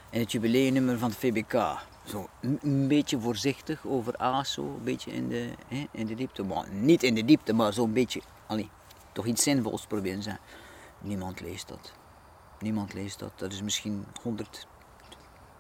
in 0.10 0.20
het 0.20 0.32
jubileumnummer 0.32 0.98
van 0.98 1.10
het 1.10 1.18
VBK. 1.18 1.78
Zo 2.04 2.30
een, 2.42 2.88
beetje 2.88 3.20
voorzichtig 3.20 3.86
over 3.86 4.16
ASO, 4.16 4.64
een 4.64 4.84
beetje 4.84 5.12
in 5.12 5.30
de, 5.30 5.50
hè, 5.68 5.88
in 5.92 6.06
de 6.06 6.16
diepte. 6.16 6.44
Maar 6.44 6.70
niet 6.72 7.04
in 7.04 7.16
de 7.16 7.26
diepte, 7.26 7.54
maar 7.54 7.74
zo'n 7.74 7.94
beetje, 7.94 8.22
allee, 8.48 8.70
toch 9.12 9.26
iets 9.26 9.44
zinvols 9.44 9.86
proberen 9.86 10.18
te 10.18 10.24
zeggen. 10.24 10.42
Niemand 11.02 11.40
leest 11.42 11.68
dat. 11.68 11.92
Niemand 12.60 12.94
leest 12.94 13.20
dat. 13.20 13.32
Dat 13.36 13.52
is 13.52 13.62
misschien 13.62 14.06
100, 14.22 14.68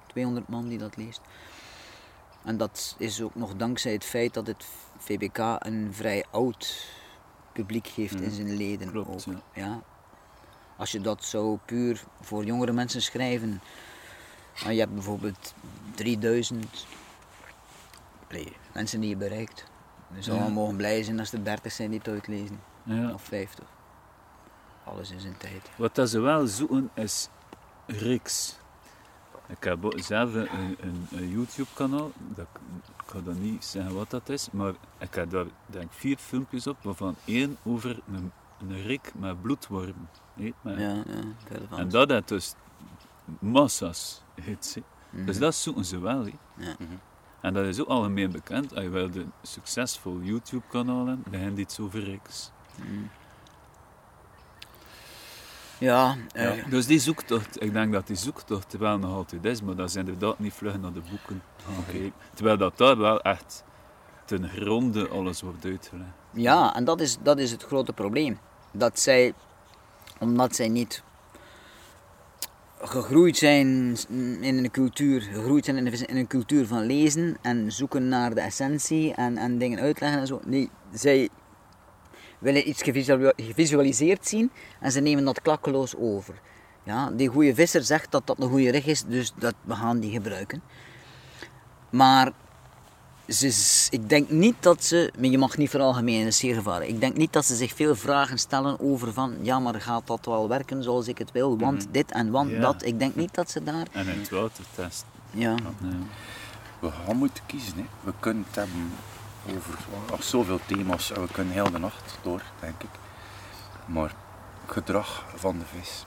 200 0.07 0.47
man 0.47 0.67
die 0.67 0.77
dat 0.77 0.95
leest. 0.97 1.21
En 2.43 2.57
dat 2.57 2.95
is 2.97 3.21
ook 3.21 3.35
nog 3.35 3.55
dankzij 3.55 3.91
het 3.91 4.03
feit 4.05 4.33
dat 4.33 4.47
het 4.47 4.65
VBK 4.97 5.37
een 5.59 5.93
vrij 5.93 6.25
oud 6.31 6.87
publiek 7.53 7.87
heeft 7.87 8.21
in 8.21 8.31
zijn 8.31 8.55
leden. 8.57 8.91
klopt, 8.91 9.27
ook. 9.27 9.35
Ja. 9.53 9.81
Als 10.77 10.91
je 10.91 11.01
dat 11.01 11.23
zou 11.23 11.57
puur 11.65 12.03
voor 12.21 12.45
jongere 12.45 12.71
mensen 12.71 13.01
schrijven, 13.01 13.61
en 14.65 14.73
je 14.73 14.79
hebt 14.79 14.93
bijvoorbeeld 14.93 15.53
3000 15.95 16.85
allee, 18.29 18.55
mensen 18.73 18.99
die 18.99 19.09
je 19.09 19.15
bereikt. 19.17 19.65
Dus 20.13 20.25
Ja. 20.25 20.31
allemaal 20.31 20.51
mogen 20.51 20.75
blij 20.75 21.03
zijn 21.03 21.19
als 21.19 21.31
er 21.33 21.43
30 21.43 21.71
zijn 21.71 21.89
die 21.89 21.99
het 21.99 22.07
uitlezen. 22.07 22.61
Ja. 22.83 23.13
Of 23.13 23.21
50. 23.23 23.65
Alles 24.91 25.11
in 25.11 25.19
zijn 25.19 25.37
tijd. 25.37 25.69
Wat 25.77 25.95
dat 25.95 26.09
ze 26.09 26.19
wel 26.19 26.47
zoeken 26.47 26.89
is 26.93 27.29
reeks. 27.87 28.57
Ik 29.47 29.63
heb 29.63 29.93
zelf 29.95 30.33
een, 30.33 30.47
een, 30.79 31.07
een 31.11 31.29
YouTube-kanaal. 31.29 32.11
Dat, 32.35 32.47
ik 33.03 33.09
ga 33.11 33.19
dan 33.21 33.41
niet 33.41 33.65
zeggen 33.65 33.93
wat 33.95 34.09
dat 34.09 34.29
is, 34.29 34.51
maar 34.51 34.73
ik 34.97 35.13
heb 35.13 35.29
daar 35.29 35.45
denk 35.65 35.91
vier 35.93 36.17
filmpjes 36.17 36.67
op, 36.67 36.77
waarvan 36.81 37.15
één 37.25 37.57
over 37.63 37.99
een, 38.13 38.31
een 38.59 38.81
rik 38.81 39.11
met 39.15 39.41
bloedwormen. 39.41 40.09
Ja, 40.35 40.51
ja, 40.63 41.03
verder 41.47 41.67
van. 41.67 41.79
En 41.79 41.89
dat 41.89 42.09
heeft 42.09 42.27
dus 42.27 42.53
massa's 43.39 44.21
hits. 44.41 44.73
hè. 44.75 44.81
Mhm. 45.09 45.25
Dus 45.25 45.37
dat 45.39 45.55
zoeken 45.55 45.85
ze 45.85 45.99
wel. 45.99 46.25
hè. 46.25 46.31
Ja. 46.55 46.75
En 47.41 47.53
dat 47.53 47.65
is 47.65 47.79
ook 47.79 47.87
algemeen 47.87 48.31
bekend. 48.31 48.73
Als 48.75 48.83
je 48.83 48.89
wel 48.89 49.03
een 49.03 49.31
succesvol 49.41 50.19
YouTube-kanaal 50.21 51.05
hebt, 51.07 51.23
begint 51.23 51.57
iets 51.57 51.79
over 51.79 52.03
reeks. 52.03 52.51
Ja, 55.79 56.15
eh, 56.31 56.57
Ja. 56.57 56.69
Dus 56.69 56.85
die 56.85 56.99
zoektocht, 56.99 57.61
ik 57.63 57.73
denk 57.73 57.93
dat 57.93 58.07
die 58.07 58.15
zoektocht 58.15 58.77
wel 58.77 58.97
nog 58.97 59.13
altijd 59.13 59.45
is, 59.45 59.61
maar 59.61 59.75
dat 59.75 59.89
is 59.89 59.95
inderdaad 59.95 60.39
niet 60.39 60.53
vlug 60.53 60.79
naar 60.79 60.93
de 60.93 61.01
boeken 61.09 61.41
gaan 61.65 61.85
kijken. 61.85 62.13
Terwijl 62.33 62.57
dat 62.57 62.77
daar 62.77 62.97
wel 62.97 63.21
echt 63.21 63.63
ten 64.25 64.49
gronde 64.49 65.07
alles 65.07 65.41
wordt 65.41 65.65
uitgelegd. 65.65 66.09
Ja, 66.31 66.75
en 66.75 66.83
dat 66.83 67.01
is, 67.01 67.17
dat 67.21 67.39
is 67.39 67.51
het 67.51 67.63
grote 67.63 67.93
probleem. 67.93 68.39
Dat 68.71 68.99
zij, 68.99 69.33
omdat 70.19 70.55
zij 70.55 70.67
niet 70.67 71.03
gegroeid 72.81 73.37
zijn 73.37 73.97
in 74.41 74.57
een 74.57 74.71
cultuur, 74.71 75.21
gegroeid 75.21 75.65
zijn 75.65 75.77
in 75.77 75.85
een, 75.87 76.07
in 76.07 76.17
een 76.17 76.27
cultuur 76.27 76.67
van 76.67 76.85
lezen 76.85 77.37
en 77.41 77.71
zoeken 77.71 78.07
naar 78.07 78.35
de 78.35 78.41
essentie 78.41 79.13
en, 79.13 79.37
en 79.37 79.57
dingen 79.57 79.79
uitleggen 79.79 80.19
en 80.19 80.27
zo. 80.27 80.41
Nee, 80.45 80.69
zij 80.93 81.29
willen 82.39 82.69
iets 82.69 82.81
gevisuali- 82.81 83.31
gevisualiseerd 83.35 84.27
zien 84.27 84.51
en 84.79 84.91
ze 84.91 84.99
nemen 84.99 85.25
dat 85.25 85.41
klakkeloos 85.41 85.95
over. 85.95 86.33
Ja, 86.83 87.09
die 87.11 87.27
goede 87.29 87.55
visser 87.55 87.83
zegt 87.83 88.11
dat 88.11 88.27
dat 88.27 88.39
een 88.39 88.49
goede 88.49 88.69
rig 88.71 88.85
is, 88.85 89.03
dus 89.03 89.33
dat, 89.35 89.53
we 89.61 89.75
gaan 89.75 89.99
die 89.99 90.11
gebruiken. 90.11 90.61
Maar 91.89 92.31
ze, 93.27 93.87
ik 93.89 94.09
denk 94.09 94.29
niet 94.29 94.55
dat 94.59 94.83
ze, 94.83 95.11
maar 95.19 95.29
je 95.29 95.37
mag 95.37 95.57
niet 95.57 95.69
veralgemenen, 95.69 96.23
dat 96.23 96.31
is 96.33 96.37
zeer 96.37 96.55
gevaarlijk. 96.55 96.89
Ik 96.91 96.99
denk 96.99 97.17
niet 97.17 97.33
dat 97.33 97.45
ze 97.45 97.55
zich 97.55 97.73
veel 97.73 97.95
vragen 97.95 98.37
stellen 98.37 98.79
over 98.79 99.13
van, 99.13 99.35
ja 99.41 99.59
maar 99.59 99.81
gaat 99.81 100.07
dat 100.07 100.25
wel 100.25 100.47
werken 100.47 100.83
zoals 100.83 101.07
ik 101.07 101.17
het 101.17 101.31
wil, 101.31 101.57
want 101.57 101.87
dit 101.91 102.11
en 102.11 102.31
want 102.31 102.49
Ja. 102.51 102.59
dat. 102.59 102.85
Ik 102.85 102.99
denk 102.99 103.15
niet 103.15 103.35
dat 103.35 103.51
ze 103.51 103.63
daar, 103.63 103.87
En 103.91 104.07
in 104.07 104.19
het 104.19 104.29
water 104.29 104.63
testen. 104.75 105.07
ja. 105.31 105.55
Ja. 105.81 105.89
We 106.79 106.91
gaan 107.05 107.15
moeten 107.17 107.43
kiezen. 107.45 107.73
Hè. 107.75 107.83
We 108.03 108.13
kunnen 108.19 108.43
het 108.47 108.55
hebben 108.55 108.91
over 109.55 109.77
nog 110.09 110.23
zoveel 110.23 110.59
thema's 110.65 111.09
we 111.09 111.27
kunnen 111.31 111.53
heel 111.53 111.71
de 111.71 111.77
nacht 111.77 112.17
door, 112.21 112.41
denk 112.59 112.83
ik. 112.83 112.89
Maar 113.85 114.13
gedrag 114.65 115.25
van 115.35 115.59
de 115.59 115.65
vis. 115.65 116.05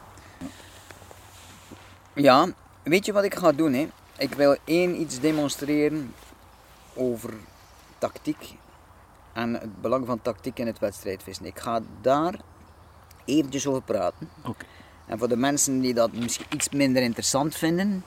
Ja, 2.14 2.48
weet 2.82 3.06
je 3.06 3.12
wat 3.12 3.24
ik 3.24 3.34
ga 3.34 3.52
doen? 3.52 3.72
Hè? 3.72 3.88
Ik 4.18 4.34
wil 4.34 4.56
één 4.64 5.00
iets 5.00 5.20
demonstreren 5.20 6.14
over 6.94 7.34
tactiek 7.98 8.56
en 9.32 9.52
het 9.52 9.80
belang 9.80 10.06
van 10.06 10.22
tactiek 10.22 10.58
in 10.58 10.66
het 10.66 10.78
wedstrijdvissen. 10.78 11.46
Ik 11.46 11.58
ga 11.58 11.80
daar 12.00 12.34
eventjes 13.24 13.66
over 13.66 13.82
praten. 13.82 14.28
Oké. 14.42 14.64
En 15.06 15.18
voor 15.18 15.28
de 15.28 15.36
mensen 15.36 15.80
die 15.80 15.94
dat 15.94 16.12
misschien 16.12 16.46
iets 16.50 16.68
minder 16.68 17.02
interessant 17.02 17.56
vinden, 17.56 18.04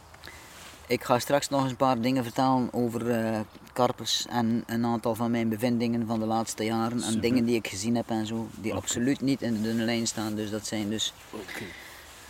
ik 0.87 1.03
ga 1.03 1.19
straks 1.19 1.49
nog 1.49 1.61
eens 1.61 1.71
een 1.71 1.77
paar 1.77 2.01
dingen 2.01 2.23
vertellen 2.23 2.73
over 2.73 3.09
eh, 3.09 3.39
karpers 3.75 4.25
en 4.29 4.63
een 4.65 4.85
aantal 4.85 5.15
van 5.15 5.31
mijn 5.31 5.49
bevindingen 5.49 6.07
van 6.07 6.19
de 6.19 6.25
laatste 6.25 6.63
jaren 6.63 7.01
en 7.03 7.19
dingen 7.19 7.45
die 7.45 7.55
ik 7.55 7.67
gezien 7.67 7.95
heb 7.95 8.09
en 8.09 8.25
zo, 8.25 8.47
die 8.55 8.73
absoluut 8.73 9.21
niet 9.21 9.41
in 9.41 9.53
de 9.53 9.61
dunne 9.61 9.83
lijn 9.83 10.07
staan. 10.07 10.35
Dus 10.35 10.49
dat 10.49 10.65
zijn 10.67 10.89
dus 10.89 11.13
een 11.59 11.65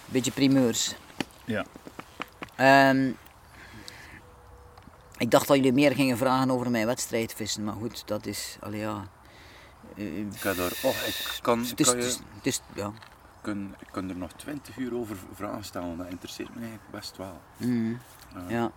beetje 0.05 0.31
primeurs. 0.31 0.95
Ja. 1.45 1.65
Ehm, 2.55 3.11
ik 5.17 5.31
dacht 5.31 5.47
dat 5.47 5.55
jullie 5.57 5.73
meer 5.73 5.91
gingen 5.91 6.17
vragen 6.17 6.51
over 6.51 6.71
mijn 6.71 6.85
wedstrijdvissen, 6.85 7.63
maar 7.63 7.73
goed, 7.75 8.07
dat 8.07 8.25
is, 8.25 8.57
allee 8.59 8.79
ja. 8.79 9.07
eh, 9.95 10.17
Ik, 10.19 10.25
ga 10.35 10.53
daar, 10.53 10.71
oh, 10.83 10.95
ik 11.07 11.39
kan, 11.41 11.59
het 11.65 11.79
is, 11.79 11.87
kan, 11.87 11.99
je, 12.43 12.53
ja. 12.75 12.91
kun, 13.41 13.75
ik 13.79 13.87
kan 13.91 14.09
er 14.09 14.15
nog 14.17 14.31
twintig 14.31 14.77
uur 14.77 14.95
over 14.95 15.17
vragen 15.33 15.63
stellen. 15.63 15.97
Dat 15.97 16.07
interesseert 16.09 16.49
me 16.55 16.59
eigenlijk 16.61 16.91
best 16.91 17.17
wel. 17.17 17.41
Mm, 17.57 17.99
Ja. 18.33 18.43
ja. 18.49 18.71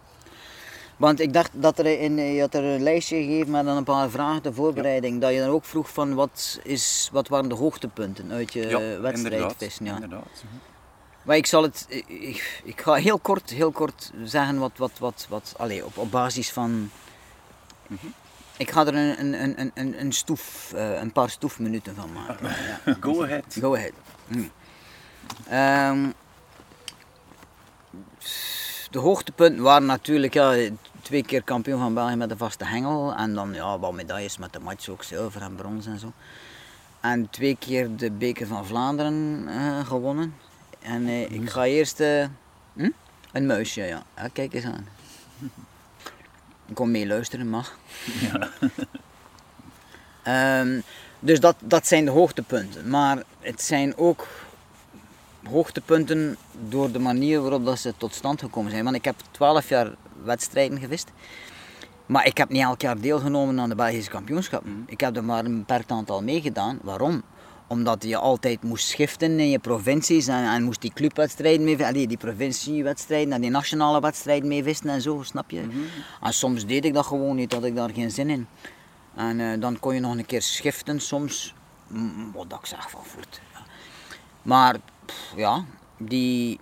Want 0.98 1.20
ik 1.20 1.32
dacht 1.32 1.50
dat 1.52 1.78
er 1.78 1.86
in, 2.00 2.16
je 2.16 2.40
had 2.40 2.54
er 2.54 2.64
een 2.64 2.82
lijstje 2.82 3.16
gegeven 3.16 3.50
met 3.50 3.64
dan 3.64 3.76
een 3.76 3.84
paar 3.84 4.10
vragen 4.10 4.42
de 4.42 4.52
voorbereiding. 4.52 5.20
Dat 5.20 5.32
je 5.32 5.38
dan 5.38 5.48
ook 5.48 5.64
vroeg 5.64 5.92
van 5.92 6.14
wat, 6.14 6.60
is, 6.62 7.08
wat 7.12 7.28
waren 7.28 7.48
de 7.48 7.54
hoogtepunten 7.54 8.32
uit 8.32 8.52
je 8.52 8.68
Ja, 8.68 9.00
wedstrijdvissen. 9.00 9.84
Ja. 9.84 9.94
inderdaad. 9.94 10.44
Maar 11.22 11.36
ik 11.36 11.46
zal 11.46 11.62
het, 11.62 11.86
ik, 12.06 12.60
ik 12.64 12.80
ga 12.80 12.94
heel 12.94 13.18
kort, 13.18 13.50
heel 13.50 13.70
kort 13.70 14.12
zeggen 14.24 14.58
wat, 14.58 14.70
wat, 14.76 14.90
wat, 14.98 15.26
wat 15.28 15.54
allee, 15.56 15.84
op, 15.84 15.96
op 15.98 16.10
basis 16.10 16.50
van. 16.52 16.90
Ik 18.56 18.70
ga 18.70 18.86
er 18.86 18.94
een, 18.94 19.20
een, 19.42 19.58
een- 19.60 19.70
een, 19.74 20.00
een, 20.00 20.12
stoef, 20.12 20.72
eh, 20.76 21.00
een 21.00 21.12
paar 21.12 21.30
stoefminuten 21.30 21.94
van 21.94 22.12
maken. 22.12 22.48
Ja. 22.84 22.96
Go 23.00 23.22
ahead. 23.24 23.44
Go 23.60 23.74
ahead. 23.76 23.92
Mm. 24.26 24.50
Ehm, 25.48 26.10
de 28.90 28.98
hoogtepunten 28.98 29.62
waren 29.62 29.86
natuurlijk 29.86 30.34
ja, 30.34 30.70
twee 31.02 31.22
keer 31.24 31.42
kampioen 31.42 31.80
van 31.80 31.94
België 31.94 32.16
met 32.16 32.28
de 32.28 32.36
vaste 32.36 32.64
hengel. 32.64 33.14
En 33.14 33.34
dan 33.34 33.54
ja, 33.54 33.78
wat 33.78 33.92
medailles 33.92 34.38
met 34.38 34.52
de 34.52 34.60
match, 34.60 34.88
ook 34.88 35.02
zilver 35.02 35.42
en 35.42 35.54
brons 35.54 35.86
en 35.86 35.98
zo. 35.98 36.12
En 37.00 37.30
twee 37.30 37.56
keer 37.56 37.96
de 37.96 38.10
beker 38.10 38.46
van 38.46 38.66
Vlaanderen 38.66 39.44
eh, 39.48 39.86
gewonnen. 39.86 40.34
En 40.80 41.06
eh, 41.06 41.30
ik 41.30 41.50
ga 41.50 41.64
eerst... 41.64 42.00
eh, 42.00 42.26
hm? 42.72 42.90
Een 43.32 43.46
muisje, 43.46 43.80
ja. 43.82 44.02
ja. 44.16 44.28
Kijk 44.32 44.54
eens 44.54 44.64
aan. 44.64 44.86
Ik 46.66 46.74
kom 46.74 46.90
mee 46.90 47.06
luisteren, 47.06 47.48
mag. 47.48 47.78
Ehm, 50.22 50.80
dus 51.18 51.40
dat, 51.40 51.56
dat 51.58 51.86
zijn 51.86 52.04
de 52.04 52.10
hoogtepunten. 52.10 52.88
Maar 52.88 53.22
het 53.40 53.62
zijn 53.62 53.96
ook 53.96 54.26
hoogtepunten 55.50 56.36
door 56.68 56.92
de 56.92 56.98
manier 56.98 57.40
waarop 57.40 57.64
dat 57.64 57.78
ze 57.78 57.94
tot 57.96 58.14
stand 58.14 58.40
gekomen 58.40 58.70
zijn. 58.70 58.84
Want 58.84 58.96
ik 58.96 59.04
heb 59.04 59.14
12 59.30 59.68
jaar 59.68 59.94
wedstrijden 60.24 60.78
gewist. 60.78 61.12
Maar 62.06 62.26
ik 62.26 62.36
heb 62.36 62.48
niet 62.48 62.62
elk 62.62 62.80
jaar 62.80 63.00
deelgenomen 63.00 63.60
aan 63.60 63.68
de 63.68 63.74
Belgische 63.74 64.10
kampioenschappen. 64.10 64.84
Ik 64.86 65.00
heb 65.00 65.16
er 65.16 65.24
maar 65.24 65.44
een 65.44 65.58
beperkt 65.58 65.90
aantal 65.90 66.22
meegedaan. 66.22 66.78
Waarom? 66.82 67.22
Omdat 67.66 68.04
je 68.04 68.16
altijd 68.16 68.62
moest 68.62 68.88
schiften 68.88 69.40
in 69.40 69.50
je 69.50 69.58
provincies 69.58 70.26
en, 70.26 70.44
en 70.44 70.62
moest 70.62 70.80
die 70.80 70.92
clubwedstrijden 70.92 71.64
mee, 71.64 71.84
allee, 71.84 72.06
die 72.06 72.16
provinciewedstrijden 72.16 73.32
en 73.32 73.40
die 73.40 73.50
nationale 73.50 74.00
wedstrijden 74.00 74.48
mee 74.48 74.62
vissen 74.62 74.88
en 74.88 75.00
zo, 75.00 75.22
snap 75.22 75.50
je? 75.50 75.60
En 76.22 76.32
soms 76.32 76.66
deed 76.66 76.84
ik 76.84 76.94
dat 76.94 77.06
gewoon 77.06 77.36
niet, 77.36 77.52
had 77.52 77.64
ik 77.64 77.76
daar 77.76 77.90
geen 77.90 78.10
zin 78.10 78.30
in. 78.30 78.46
En 79.14 79.40
eh, 79.40 79.60
dan 79.60 79.78
kon 79.78 79.94
je 79.94 80.00
nog 80.00 80.16
een 80.16 80.26
keer 80.26 80.42
schiften 80.42 81.00
soms, 81.00 81.54
wat 82.32 82.58
ik 82.60 82.66
zeg 82.66 82.90
van 82.90 83.04
voet. 83.04 83.40
Ja. 83.52 83.60
Maar 84.42 84.76
ja, 85.36 85.64
die. 85.98 86.60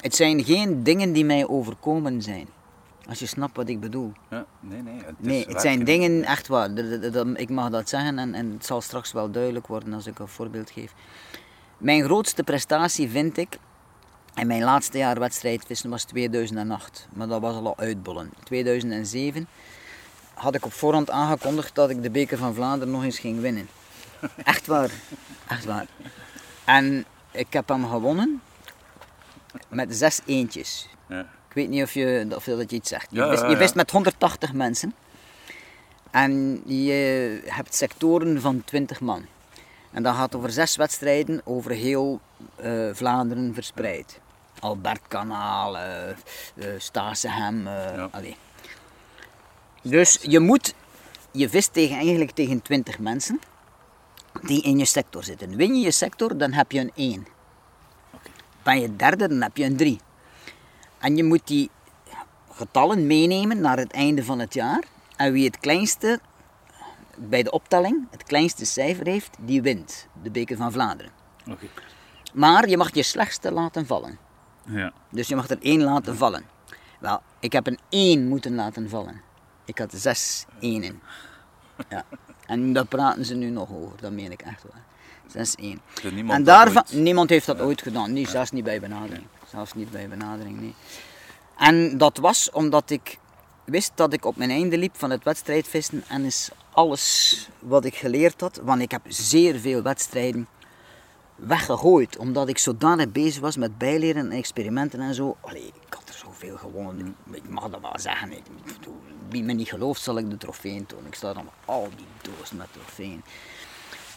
Het 0.00 0.14
zijn 0.14 0.44
geen 0.44 0.82
dingen 0.82 1.12
die 1.12 1.24
mij 1.24 1.48
overkomen 1.48 2.22
zijn. 2.22 2.48
Als 3.08 3.18
je 3.18 3.26
snapt 3.26 3.56
wat 3.56 3.68
ik 3.68 3.80
bedoel. 3.80 4.12
Ja, 4.30 4.46
nee, 4.60 4.82
nee. 4.82 4.94
Het, 4.94 5.14
is 5.20 5.26
Nee, 5.26 5.46
het 5.46 5.60
zijn 5.60 5.84
dingen, 5.84 6.24
echt 6.24 6.46
waar. 6.46 6.70
Ik 7.34 7.50
mag 7.50 7.70
dat 7.70 7.88
zeggen 7.88 8.18
en, 8.18 8.34
en 8.34 8.52
het 8.52 8.66
zal 8.66 8.80
straks 8.80 9.12
wel 9.12 9.30
duidelijk 9.30 9.66
worden 9.66 9.92
als 9.94 10.06
ik 10.06 10.18
een 10.18 10.28
voorbeeld 10.28 10.70
geef. 10.70 10.94
Mijn 11.78 12.04
grootste 12.04 12.42
prestatie 12.42 13.10
vind 13.10 13.36
ik, 13.36 13.58
in 14.34 14.46
mijn 14.46 14.62
laatste 14.62 14.98
jaar 14.98 15.18
wedstrijdvissen 15.18 15.90
was 15.90 16.04
2008. 16.04 17.08
Maar 17.12 17.28
dat 17.28 17.40
was 17.40 17.54
al 17.54 17.78
uitbollen. 17.78 18.32
2007 18.44 19.48
had 20.34 20.54
ik 20.54 20.64
op 20.64 20.72
voorhand 20.72 21.10
aangekondigd 21.10 21.74
dat 21.74 21.90
ik 21.90 22.02
de 22.02 22.10
beker 22.10 22.38
van 22.38 22.54
Vlaanderen 22.54 22.94
nog 22.94 23.04
eens 23.04 23.18
ging 23.18 23.40
winnen. 23.40 23.68
Echt 24.44 24.66
waar, 24.66 24.90
echt 25.48 25.64
waar. 25.64 25.86
En 26.64 27.04
ik 27.30 27.52
heb 27.52 27.68
hem 27.68 27.88
gewonnen 27.88 28.42
met 29.68 29.96
zes 29.96 30.20
eentjes. 30.26 30.88
Ja. 31.08 31.20
Ik 31.20 31.54
weet 31.54 31.68
niet 31.68 31.82
of 31.82 31.92
je, 31.92 32.26
of 32.34 32.44
dat 32.44 32.70
je 32.70 32.76
iets 32.76 32.88
zegt. 32.88 33.06
Je, 33.10 33.16
Ja, 33.16 33.28
wist, 33.28 33.42
ja, 33.42 33.46
je 33.46 33.52
ja. 33.52 33.58
wist 33.58 33.74
met 33.74 33.90
180 33.90 34.52
mensen. 34.52 34.94
En 36.10 36.62
je 36.66 37.40
hebt 37.44 37.74
sectoren 37.74 38.40
van 38.40 38.64
20 38.64 39.00
man. 39.00 39.26
En 39.92 40.02
dat 40.02 40.14
gaat 40.14 40.34
over 40.34 40.50
zes 40.50 40.76
wedstrijden 40.76 41.40
over 41.44 41.70
heel 41.70 42.20
eh, 42.56 42.88
Vlaanderen 42.92 43.54
verspreid. 43.54 44.20
Albertkanaal, 44.58 45.78
eh 45.78 46.08
eh, 46.10 46.16
Stasehem, 46.78 47.66
eh, 47.66 47.94
Ja. 47.96 48.10
Dus 49.82 50.18
je 50.22 50.40
moet, 50.40 50.74
je 51.30 51.48
vist 51.48 51.72
tegen, 51.72 51.96
eigenlijk 51.96 52.30
tegen 52.30 52.62
20 52.62 52.98
mensen 52.98 53.40
die 54.42 54.62
in 54.62 54.78
je 54.78 54.84
sector 54.84 55.24
zitten. 55.24 55.56
Win 55.56 55.74
je 55.74 55.80
je 55.80 55.90
sector, 55.90 56.38
dan 56.38 56.52
heb 56.52 56.72
je 56.72 56.80
een 56.80 56.92
1. 56.94 57.26
Ben 58.62 58.80
je 58.80 58.96
derde, 58.96 59.28
dan 59.28 59.42
heb 59.42 59.56
je 59.56 59.64
een 59.64 59.76
3. 59.76 60.00
En 60.98 61.16
je 61.16 61.24
moet 61.24 61.46
die 61.46 61.70
getallen 62.50 63.06
meenemen 63.06 63.60
naar 63.60 63.76
het 63.76 63.92
einde 63.92 64.24
van 64.24 64.38
het 64.38 64.54
jaar. 64.54 64.84
En 65.16 65.32
wie 65.32 65.44
het 65.44 65.58
kleinste, 65.58 66.20
bij 67.16 67.42
de 67.42 67.50
optelling, 67.50 68.06
het 68.10 68.22
kleinste 68.22 68.64
cijfer 68.64 69.06
heeft, 69.06 69.36
die 69.40 69.62
wint 69.62 70.06
de 70.22 70.30
beker 70.30 70.56
van 70.56 70.72
Vlaanderen. 70.72 71.12
Maar 72.34 72.68
je 72.68 72.76
mag 72.76 72.94
je 72.94 73.02
slechtste 73.02 73.52
laten 73.52 73.86
vallen. 73.86 74.18
Ja. 74.66 74.92
Dus 75.10 75.28
je 75.28 75.36
mag 75.36 75.48
er 75.48 75.58
één 75.60 75.82
laten 75.82 76.16
vallen. 76.16 76.44
Wel, 77.00 77.20
ik 77.40 77.52
heb 77.52 77.66
een 77.66 77.78
1 77.88 78.28
moeten 78.28 78.54
laten 78.54 78.88
vallen. 78.88 79.22
Ik 79.64 79.78
had 79.78 79.92
zes 79.94 80.44
enen. 80.60 81.02
Ja. 81.88 82.04
En 82.46 82.72
daar 82.72 82.86
praten 82.86 83.24
ze 83.24 83.34
nu 83.34 83.50
nog 83.50 83.68
over, 83.70 84.00
dat 84.00 84.12
meen 84.12 84.32
ik 84.32 84.42
echt 84.42 84.62
wel. 84.62 84.82
6-1. 85.28 85.80
Er 86.04 86.12
niemand 86.12 86.38
En 86.38 86.44
dat 86.44 86.54
daarvan, 86.54 86.82
ooit- 86.90 87.02
niemand 87.02 87.30
heeft 87.30 87.46
dat 87.46 87.60
ooit 87.60 87.82
gedaan. 87.82 88.12
Nee, 88.12 88.28
zelfs 88.28 88.50
niet 88.50 88.64
bij 88.64 88.80
benadering. 88.80 89.26
Zelfs 89.50 89.74
niet 89.74 89.90
bij 89.90 90.08
benadering, 90.08 90.60
nee. 90.60 90.74
En 91.58 91.98
dat 91.98 92.18
was 92.18 92.50
omdat 92.50 92.90
ik 92.90 93.18
wist 93.64 93.92
dat 93.94 94.12
ik 94.12 94.24
op 94.24 94.36
mijn 94.36 94.50
einde 94.50 94.78
liep 94.78 94.96
van 94.96 95.10
het 95.10 95.24
wedstrijdvissen 95.24 96.04
en 96.08 96.24
is 96.24 96.48
alles 96.72 97.48
wat 97.58 97.84
ik 97.84 97.94
geleerd 97.96 98.40
had, 98.40 98.60
want 98.62 98.80
ik 98.82 98.90
heb 98.90 99.02
zeer 99.08 99.58
veel 99.58 99.82
wedstrijden 99.82 100.46
weggegooid, 101.36 102.16
omdat 102.18 102.48
ik 102.48 102.58
zodanig 102.58 103.12
bezig 103.12 103.40
was 103.40 103.56
met 103.56 103.78
bijleren 103.78 104.30
en 104.30 104.36
experimenten 104.38 105.00
en 105.00 105.14
zo. 105.14 105.36
Allee, 105.40 105.66
ik 105.86 105.94
had 105.94 106.05
zoveel 106.38 106.56
gewonnen, 106.56 107.16
ik 107.30 107.48
mag 107.48 107.68
dat 107.68 107.80
wel 107.80 107.92
zeggen. 107.98 108.32
Ik, 108.32 108.42
wie 109.28 109.42
me 109.42 109.52
niet 109.52 109.68
gelooft, 109.68 110.00
zal 110.02 110.18
ik 110.18 110.30
de 110.30 110.36
trofeeën 110.36 110.86
tonen. 110.86 111.06
Ik 111.06 111.14
sta 111.14 111.32
dan 111.32 111.44
met 111.44 111.52
al 111.64 111.88
die 111.96 112.32
dozen 112.36 112.56
met 112.56 112.66
trofeeën. 112.72 113.22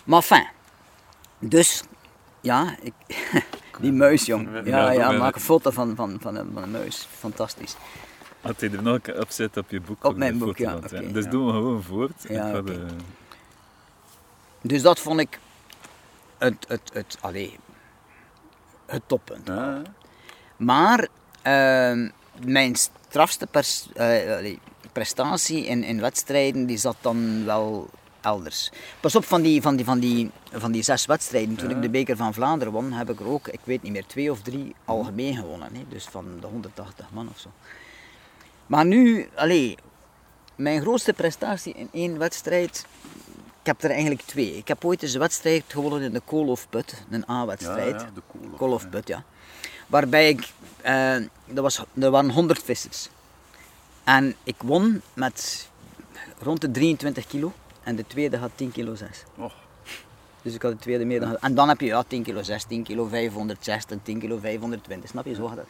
Maar 0.03 0.21
fijn. 0.21 0.47
Dus, 1.39 1.83
ja, 2.41 2.75
ik, 2.81 2.93
die 3.81 3.91
muis, 3.91 4.25
jong. 4.25 4.49
Ja, 4.65 4.91
Ja, 4.91 5.11
maak 5.11 5.35
een 5.35 5.41
foto 5.41 5.69
van, 5.71 5.95
van, 5.95 6.17
van, 6.21 6.35
een, 6.35 6.49
van 6.53 6.63
een 6.63 6.71
muis. 6.71 7.07
Fantastisch. 7.11 7.75
Had 8.41 8.59
hij 8.61 8.71
er 8.71 8.81
nog 8.83 8.93
een 8.93 9.01
keer 9.01 9.57
op 9.57 9.69
je 9.69 9.81
boek? 9.81 10.03
Op 10.03 10.15
mijn 10.15 10.37
boek, 10.37 10.57
ja, 10.57 10.75
oké, 10.75 11.11
Dus 11.11 11.25
doen 11.27 11.45
we 11.45 11.51
gewoon 11.51 11.83
voort. 11.83 12.25
Ja, 12.27 12.49
oké. 12.49 12.63
de- 12.63 12.85
Dus 14.61 14.81
dat 14.81 14.99
vond 14.99 15.19
ik 15.19 15.39
het, 16.37 16.65
het, 16.67 16.89
het, 16.93 17.17
allee, 17.21 17.57
het 18.85 19.01
toppunt. 19.05 19.47
Ja. 19.47 19.81
Maar 20.57 21.07
mijn 22.45 22.75
strafste 22.75 23.47
pers- 23.47 23.87
eh, 23.93 24.55
prestatie 24.91 25.65
in, 25.65 25.83
in 25.83 26.01
wedstrijden 26.01 26.65
die 26.65 26.77
zat 26.77 26.95
dan 27.01 27.45
wel 27.45 27.89
elders. 28.21 28.71
Pas 28.99 29.15
op, 29.15 29.25
van 29.25 29.41
die, 29.41 29.61
van 29.61 29.75
die, 29.75 29.85
van 29.85 29.99
die, 29.99 30.31
van 30.51 30.71
die 30.71 30.83
zes 30.83 31.05
wedstrijden, 31.05 31.55
toen 31.55 31.69
ik 31.69 31.81
de 31.81 31.89
beker 31.89 32.15
van 32.15 32.33
Vlaanderen 32.33 32.73
won, 32.73 32.91
heb 32.91 33.09
ik 33.09 33.19
er 33.19 33.27
ook, 33.27 33.47
ik 33.47 33.59
weet 33.63 33.81
niet 33.81 33.91
meer, 33.91 34.05
twee 34.05 34.31
of 34.31 34.41
drie 34.41 34.75
algemeen 34.85 35.35
gewonnen. 35.35 35.75
Hè? 35.75 35.83
Dus 35.89 36.05
van 36.05 36.25
de 36.39 36.47
180 36.47 37.05
man 37.11 37.29
of 37.29 37.39
zo. 37.39 37.49
Maar 38.65 38.85
nu, 38.85 39.29
allee, 39.35 39.77
mijn 40.55 40.81
grootste 40.81 41.13
prestatie 41.13 41.73
in 41.73 41.89
één 41.91 42.17
wedstrijd, 42.17 42.85
ik 43.61 43.65
heb 43.65 43.83
er 43.83 43.89
eigenlijk 43.91 44.21
twee. 44.21 44.57
Ik 44.57 44.67
heb 44.67 44.85
ooit 44.85 45.03
eens 45.03 45.13
een 45.13 45.19
wedstrijd 45.19 45.63
gewonnen 45.67 46.01
in 46.01 46.13
de 46.13 46.21
Koolhofput, 46.25 47.03
een 47.09 47.29
A-wedstrijd. 47.29 48.01
ja, 48.01 48.09
de 48.13 48.21
kool. 48.31 48.49
Kolofput, 48.57 49.07
ja. 49.07 49.23
Waarbij 49.87 50.29
ik, 50.29 50.51
eh, 50.89 51.55
er, 51.55 51.61
was, 51.61 51.83
er 51.99 52.11
waren 52.11 52.31
100 52.31 52.63
vissers. 52.63 53.09
En 54.03 54.35
ik 54.43 54.55
won 54.57 55.01
met 55.13 55.69
rond 56.39 56.61
de 56.61 56.71
23 56.71 57.27
kilo. 57.27 57.53
En 57.83 57.95
de 57.95 58.07
tweede 58.07 58.37
had 58.37 58.51
10 58.55 58.71
kilo 58.71 58.95
6. 58.95 59.23
Och, 59.35 59.53
Dus 60.41 60.53
ik 60.53 60.61
had 60.61 60.71
de 60.71 60.77
tweede 60.77 61.05
meer 61.05 61.19
dan... 61.19 61.37
En 61.37 61.55
dan 61.55 61.69
heb 61.69 61.79
je 61.79 61.85
ja, 61.85 62.03
10 62.03 62.23
kilo 62.23 62.43
6, 62.43 62.63
10 62.63 62.83
kilo 62.83 63.07
560, 63.07 63.97
10 64.03 64.19
kilo 64.19 64.37
520. 64.39 65.09
Snap 65.09 65.25
je? 65.25 65.35
Zo 65.35 65.55
dat. 65.55 65.65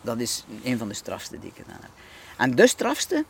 Dat 0.00 0.20
is 0.20 0.44
een 0.64 0.78
van 0.78 0.88
de 0.88 0.94
strafste 0.94 1.38
die 1.38 1.50
ik 1.50 1.56
gedaan 1.56 1.80
heb. 1.80 1.90
En 2.36 2.54
de 2.54 2.66
strafste, 2.66 3.24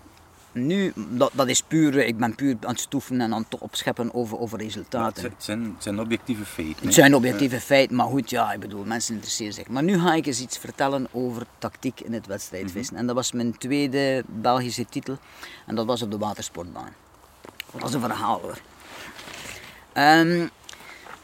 nu, 0.53 0.93
dat, 0.95 1.31
dat 1.35 1.49
is 1.49 1.63
puur, 1.63 1.97
ik 1.97 2.17
ben 2.17 2.35
puur 2.35 2.57
aan 2.61 2.71
het 2.71 2.81
stoeven 2.81 3.21
en 3.21 3.35
aan 3.35 3.47
het 3.51 3.61
opscheppen 3.61 4.15
over, 4.15 4.39
over 4.39 4.59
resultaten. 4.59 5.23
het 5.23 5.33
zijn, 5.39 5.65
het 5.65 5.83
zijn 5.83 6.01
objectieve 6.01 6.45
feiten. 6.45 6.85
Het 6.85 6.95
zijn 6.95 7.15
objectieve 7.15 7.61
feiten, 7.61 7.97
maar 7.97 8.07
goed, 8.07 8.31
ja, 8.31 8.53
ik 8.53 8.61
bedoel, 8.61 8.85
mensen 8.85 9.15
interesseren 9.15 9.53
zich. 9.53 9.69
Maar 9.69 9.83
nu 9.83 9.99
ga 9.99 10.15
ik 10.15 10.27
eens 10.27 10.41
iets 10.41 10.59
vertellen 10.59 11.09
over 11.11 11.47
tactiek 11.59 12.01
in 12.01 12.13
het 12.13 12.27
wedstrijdvissen. 12.27 12.97
En 12.97 13.07
dat 13.07 13.15
was 13.15 13.33
mijn 13.33 13.59
tweede 13.59 14.25
Belgische 14.27 14.87
titel. 14.87 15.19
En 15.67 15.75
dat 15.75 15.87
was 15.87 16.03
op 16.03 16.11
de 16.11 16.19
watersportbaan. 16.19 16.95
Dat 17.73 17.81
was 17.81 17.95
een 17.95 18.01
verhaal 18.01 18.41
hoor. 18.41 18.59
Ehm, 19.93 20.47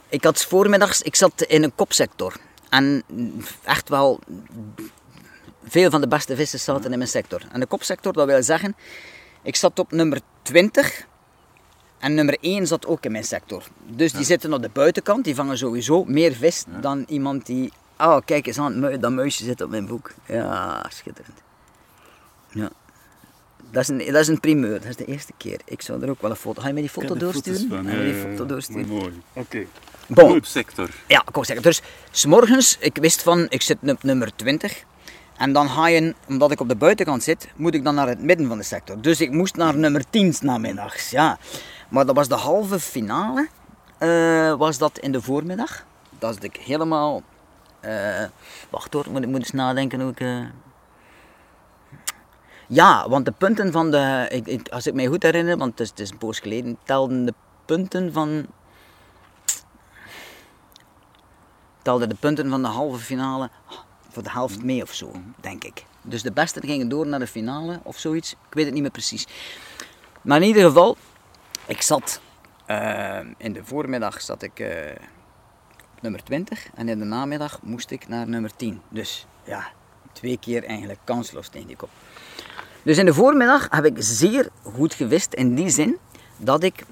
ik 0.09 0.25
had 0.25 0.45
voormiddags, 0.45 1.03
ik 1.03 1.15
zat 1.15 1.43
in 1.43 1.63
een 1.63 1.75
kopsector. 1.75 2.37
En 2.69 3.03
echt 3.63 3.89
wel, 3.89 4.21
veel 5.65 5.91
van 5.91 6.01
de 6.01 6.09
beste 6.09 6.37
vissers 6.37 6.65
zaten 6.65 6.93
in 6.93 6.99
mijn 6.99 7.11
sector. 7.11 7.43
En 7.53 7.61
de 7.61 7.67
kopsector, 7.67 8.13
dat 8.13 8.27
wil 8.27 8.43
zeggen, 8.43 8.77
ik 9.43 9.57
zat 9.57 9.79
op 9.79 9.93
nummer 9.93 10.21
20 10.43 11.07
en 11.99 12.15
nummer 12.15 12.37
1 12.41 12.67
zat 12.67 12.87
ook 12.87 13.05
in 13.05 13.13
mijn 13.13 13.25
sector. 13.25 13.63
Dus 13.87 14.13
die 14.13 14.25
zitten 14.25 14.53
op 14.53 14.63
de 14.63 14.71
buitenkant, 14.73 15.25
die 15.25 15.35
vangen 15.35 15.59
sowieso 15.59 16.05
meer 16.05 16.33
vis 16.33 16.65
dan 16.81 17.05
iemand 17.09 17.47
die... 17.47 17.73
Oh, 17.99 18.17
kijk 18.25 18.47
eens 18.47 18.59
aan, 18.59 18.81
dat 19.01 19.13
muisje 19.13 19.45
zit 19.45 19.61
op 19.61 19.71
mijn 19.71 19.87
boek. 19.87 20.13
Ja, 20.27 20.87
schitterend. 20.89 21.43
Ja. 22.51 22.71
Dat 23.71 23.83
is, 23.83 23.89
een, 23.89 23.99
dat 23.99 24.21
is 24.21 24.29
een 24.29 24.41
primeur, 24.41 24.81
dat 24.81 24.89
is 24.89 24.97
de 24.97 25.05
eerste 25.05 25.33
keer. 25.37 25.61
Ik 25.65 25.83
zou 25.83 26.03
er 26.03 26.11
ook 26.11 26.23
wel 26.23 26.31
een 26.31 26.37
foto... 26.37 26.61
Ga 26.61 26.67
je 26.67 26.73
mij 26.73 26.83
die 26.83 26.91
foto 26.91 27.17
doorsturen? 27.17 27.69
van, 27.69 27.85
Ga 27.85 27.91
je 27.91 27.97
ja, 27.97 28.03
die 28.03 28.15
ja, 28.15 28.31
foto 28.31 28.47
doorsturen? 28.47 28.89
Mooi. 28.89 29.23
Oké. 29.33 29.67
Bon, 30.07 30.31
Goed 30.31 30.47
sector. 30.47 30.91
ja, 31.07 31.23
ik 31.27 31.35
wou 31.35 31.45
zeggen. 31.45 31.65
Dus, 31.65 31.81
s'morgens, 32.11 32.77
ik 32.81 32.97
wist 32.97 33.23
van, 33.23 33.47
ik 33.49 33.63
zit 33.63 33.79
op 33.83 34.03
nummer 34.03 34.37
20. 34.37 34.85
En 35.39 35.53
dan 35.53 35.69
ga 35.69 35.89
je, 35.89 36.15
omdat 36.29 36.51
ik 36.51 36.61
op 36.61 36.69
de 36.69 36.77
buitenkant 36.77 37.23
zit, 37.23 37.49
moet 37.57 37.75
ik 37.75 37.85
dan 37.85 37.95
naar 37.95 38.09
het 38.09 38.23
midden 38.23 38.49
van 38.49 38.59
de 38.59 38.65
sector. 38.65 39.01
Dus 39.01 39.21
ik 39.21 39.31
moest 39.31 39.57
naar 39.57 39.77
nummer 39.77 40.11
10 40.11 40.33
's 40.35 40.41
namiddags, 40.41 41.11
ja. 41.11 41.39
Maar 41.89 42.07
dat 42.07 42.15
was 42.15 42.29
de 42.29 42.35
halve 42.35 42.81
finale, 42.81 43.49
eh, 43.99 44.55
was 44.55 44.79
dat 44.79 44.99
in 44.99 45.13
de 45.13 45.23
voormiddag. 45.23 45.85
Dat 46.19 46.37
is 46.37 46.43
ik 46.43 46.57
helemaal... 46.57 47.23
eh, 47.81 48.25
wacht 48.71 48.93
hoor, 48.93 49.07
moet, 49.11 49.23
ik 49.23 49.29
moet 49.29 49.39
eens 49.39 49.51
nadenken 49.51 50.01
hoe 50.01 50.11
ik... 50.11 50.21
eh, 50.21 50.41
Ja, 52.67 53.09
want 53.09 53.25
de 53.25 53.33
punten 53.33 53.73
van 53.73 53.91
de... 53.91 54.27
Ik, 54.45 54.69
als 54.69 54.87
ik 54.87 54.95
mij 54.95 55.07
goed 55.07 55.23
herinner, 55.23 55.57
want 55.57 55.71
het 55.71 55.81
is, 55.81 55.89
het 55.89 56.01
is 56.01 56.11
een 56.11 56.19
poos 56.19 56.39
geleden, 56.39 56.79
telden 56.85 57.25
de 57.25 57.35
punten 57.65 58.13
van 58.13 58.47
telde 61.83 62.07
de 62.07 62.15
punten 62.15 62.51
van 62.51 62.63
de 62.63 62.69
halve 62.69 62.99
finale 62.99 63.51
voor 64.19 64.27
de 64.27 64.39
helft 64.39 64.63
mee 64.63 64.83
of 64.83 64.95
zo, 64.95 65.13
denk 65.41 65.65
ik. 65.65 65.85
Dus 66.03 66.23
de 66.23 66.33
beste 66.33 66.61
gingen 66.61 66.89
door 66.89 67.07
naar 67.07 67.19
de 67.19 67.27
finale 67.27 67.81
of 67.83 67.99
zoiets. 67.99 68.33
Ik 68.33 68.55
weet 68.55 68.65
het 68.65 68.75
niet 68.75 68.83
meer 68.83 68.91
precies. 68.91 69.27
Maar 70.23 70.41
in 70.41 70.47
ieder 70.47 70.63
geval, 70.63 70.97
ik 71.67 71.83
zat 71.83 72.21
eh, 72.67 73.19
in 73.37 73.53
de 73.53 73.65
voormiddag 73.65 74.21
zat 74.21 74.43
ik 74.43 74.61
eh, 74.61 74.93
op 75.95 76.03
nummer 76.03 76.23
20 76.25 76.67
en 76.75 76.89
in 76.89 76.99
de 76.99 77.05
namiddag 77.05 77.61
moest 77.63 77.91
ik 77.91 78.09
naar 78.09 78.29
nummer 78.29 78.57
10. 78.57 78.81
Dus 78.89 79.27
ja, 79.45 79.69
twee 80.13 80.39
keer 80.39 80.65
eigenlijk 80.65 81.01
kansloos 81.05 81.49
tegen 81.49 81.67
die 81.67 81.77
kop. 81.77 81.91
Dus 82.83 82.99
in 82.99 83.05
de 83.05 83.15
voormiddag 83.15 83.67
heb 83.71 83.85
ik 83.85 83.97
zeer 83.99 84.49
goed 84.63 84.95
gewist 84.95 85.35
in 85.35 85.55
die 85.55 85.71
zin 85.71 85.99
dat 86.37 86.63
ik 86.63 86.85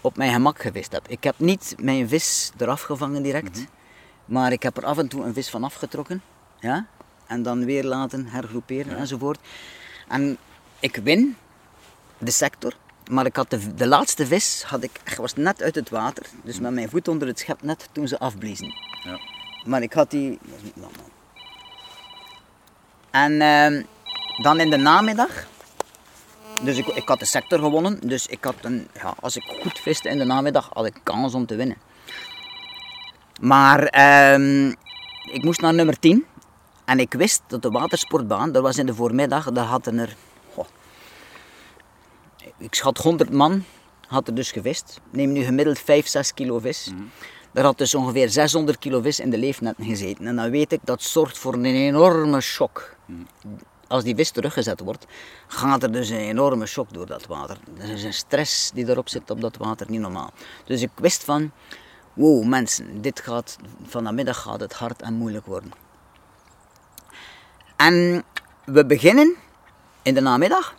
op 0.00 0.16
mijn 0.16 0.32
gemak 0.32 0.60
gewist 0.60 0.92
heb. 0.92 1.08
Ik 1.08 1.24
heb 1.24 1.34
niet 1.38 1.74
mijn 1.78 2.08
vis 2.08 2.52
eraf 2.58 2.82
gevangen 2.82 3.22
direct, 3.22 3.64
maar 4.24 4.52
ik 4.52 4.62
heb 4.62 4.76
er 4.76 4.84
af 4.84 4.98
en 4.98 5.08
toe 5.08 5.24
een 5.24 5.34
vis 5.34 5.50
van 5.50 5.64
afgetrokken. 5.64 6.22
Ja? 6.64 6.86
En 7.26 7.42
dan 7.42 7.64
weer 7.64 7.84
laten 7.84 8.26
hergroeperen 8.26 8.96
enzovoort. 8.96 9.38
En 10.08 10.36
ik 10.80 10.96
win 10.96 11.36
de 12.18 12.30
sector, 12.30 12.72
maar 13.10 13.26
ik 13.26 13.36
had 13.36 13.50
de, 13.50 13.74
de 13.74 13.86
laatste 13.86 14.26
vis 14.26 14.62
had 14.62 14.82
ik, 14.82 15.16
was 15.16 15.34
net 15.34 15.62
uit 15.62 15.74
het 15.74 15.90
water, 15.90 16.26
dus 16.42 16.60
met 16.60 16.72
mijn 16.72 16.88
voet 16.88 17.08
onder 17.08 17.28
het 17.28 17.38
schep 17.38 17.62
net 17.62 17.88
toen 17.92 18.08
ze 18.08 18.18
afbliezen. 18.18 18.74
Ja. 19.04 19.18
Maar 19.64 19.82
ik 19.82 19.92
had 19.92 20.10
die. 20.10 20.38
En 23.10 23.40
ehm, 23.40 23.82
dan 24.42 24.60
in 24.60 24.70
de 24.70 24.76
namiddag, 24.76 25.46
Dus 26.62 26.76
ik, 26.76 26.86
ik 26.86 27.08
had 27.08 27.18
de 27.18 27.24
sector 27.24 27.58
gewonnen. 27.58 27.98
Dus 28.08 28.26
ik 28.26 28.44
had 28.44 28.54
een, 28.62 28.88
ja, 28.94 29.14
als 29.20 29.36
ik 29.36 29.42
goed 29.62 29.78
viste 29.78 30.08
in 30.08 30.18
de 30.18 30.24
namiddag, 30.24 30.70
had 30.72 30.86
ik 30.86 31.00
kans 31.02 31.34
om 31.34 31.46
te 31.46 31.56
winnen. 31.56 31.76
Maar 33.40 33.84
ehm, 33.84 34.68
ik 35.30 35.44
moest 35.44 35.60
naar 35.60 35.74
nummer 35.74 35.98
10. 35.98 36.24
En 36.84 36.98
ik 36.98 37.12
wist 37.12 37.42
dat 37.46 37.62
de 37.62 37.68
watersportbaan, 37.68 38.52
dat 38.52 38.62
was 38.62 38.78
in 38.78 38.86
de 38.86 38.94
voormiddag, 38.94 39.52
daar 39.52 39.64
hadden 39.64 39.98
er... 39.98 40.16
goh, 40.54 40.66
ik 42.58 42.74
schat 42.74 42.98
100 42.98 43.30
man, 43.30 43.64
had 44.08 44.28
er 44.28 44.34
dus 44.34 44.52
gevist. 44.52 45.00
Neem 45.10 45.32
nu 45.32 45.42
gemiddeld 45.42 45.78
5, 45.78 46.06
6 46.06 46.34
kilo 46.34 46.58
vis. 46.58 46.92
Daar 47.52 47.64
had 47.64 47.78
dus 47.78 47.94
ongeveer 47.94 48.30
600 48.30 48.78
kilo 48.78 49.00
vis 49.00 49.20
in 49.20 49.30
de 49.30 49.38
leefnetten 49.38 49.84
gezeten. 49.84 50.26
En 50.26 50.36
dan 50.36 50.50
weet 50.50 50.72
ik, 50.72 50.80
dat 50.84 51.02
zorgt 51.02 51.38
voor 51.38 51.54
een 51.54 51.64
enorme 51.64 52.40
shock. 52.40 52.96
Als 53.88 54.04
die 54.04 54.14
vis 54.14 54.30
teruggezet 54.30 54.80
wordt, 54.80 55.06
gaat 55.46 55.82
er 55.82 55.92
dus 55.92 56.08
een 56.08 56.16
enorme 56.16 56.66
shock 56.66 56.92
door 56.92 57.06
dat 57.06 57.26
water. 57.26 57.56
Er 57.78 57.90
is 57.90 58.02
een 58.02 58.14
stress 58.14 58.70
die 58.70 58.88
erop 58.88 59.08
zit 59.08 59.30
op 59.30 59.40
dat 59.40 59.56
water, 59.56 59.90
niet 59.90 60.00
normaal. 60.00 60.30
Dus 60.64 60.82
ik 60.82 60.90
wist 60.94 61.24
van, 61.24 61.50
wow 62.12 62.44
mensen, 62.44 63.00
dit 63.00 63.20
gaat, 63.20 63.56
vanmiddag 63.86 64.42
gaat 64.42 64.60
het 64.60 64.72
hard 64.72 65.02
en 65.02 65.14
moeilijk 65.14 65.46
worden. 65.46 65.83
En 67.76 68.24
we 68.64 68.86
beginnen 68.86 69.34
in 70.02 70.14
de 70.14 70.20
namiddag. 70.20 70.74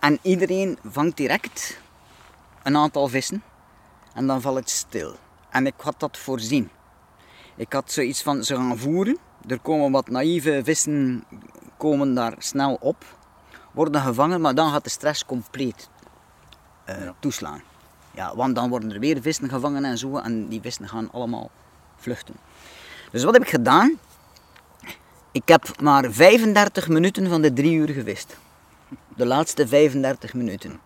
En 0.00 0.18
iedereen 0.22 0.78
vangt 0.84 1.16
direct 1.16 1.80
een 2.62 2.76
aantal 2.76 3.08
vissen. 3.08 3.42
En 4.14 4.26
dan 4.26 4.40
valt 4.40 4.58
het 4.58 4.70
stil. 4.70 5.16
En 5.50 5.66
ik 5.66 5.74
had 5.76 6.00
dat 6.00 6.18
voorzien. 6.18 6.70
Ik 7.56 7.72
had 7.72 7.92
zoiets 7.92 8.22
van, 8.22 8.44
ze 8.44 8.54
gaan 8.54 8.78
voeren. 8.78 9.18
Er 9.46 9.60
komen 9.60 9.90
wat 9.90 10.08
naïeve 10.08 10.60
vissen 10.64 11.24
komen 11.76 12.14
daar 12.14 12.34
snel 12.38 12.76
op. 12.80 13.04
Worden 13.72 14.00
gevangen, 14.00 14.40
maar 14.40 14.54
dan 14.54 14.70
gaat 14.72 14.84
de 14.84 14.90
stress 14.90 15.24
compleet 15.24 15.88
eh, 16.84 16.96
toeslaan. 17.18 17.62
Ja, 18.14 18.36
want 18.36 18.54
dan 18.54 18.68
worden 18.68 18.92
er 18.92 19.00
weer 19.00 19.22
vissen 19.22 19.48
gevangen 19.48 19.84
en 19.84 19.98
zo. 19.98 20.16
En 20.16 20.48
die 20.48 20.60
vissen 20.60 20.88
gaan 20.88 21.12
allemaal 21.12 21.50
vluchten. 21.96 22.34
Dus 23.10 23.24
wat 23.24 23.32
heb 23.32 23.42
ik 23.42 23.48
gedaan? 23.48 23.98
Ik 25.36 25.48
heb 25.48 25.80
maar 25.80 26.12
35 26.12 26.88
minuten 26.88 27.28
van 27.28 27.42
de 27.42 27.52
drie 27.52 27.74
uur 27.74 27.88
gevist. 27.88 28.36
De 29.16 29.26
laatste 29.26 29.66
35 29.66 30.34
minuten. 30.34 30.80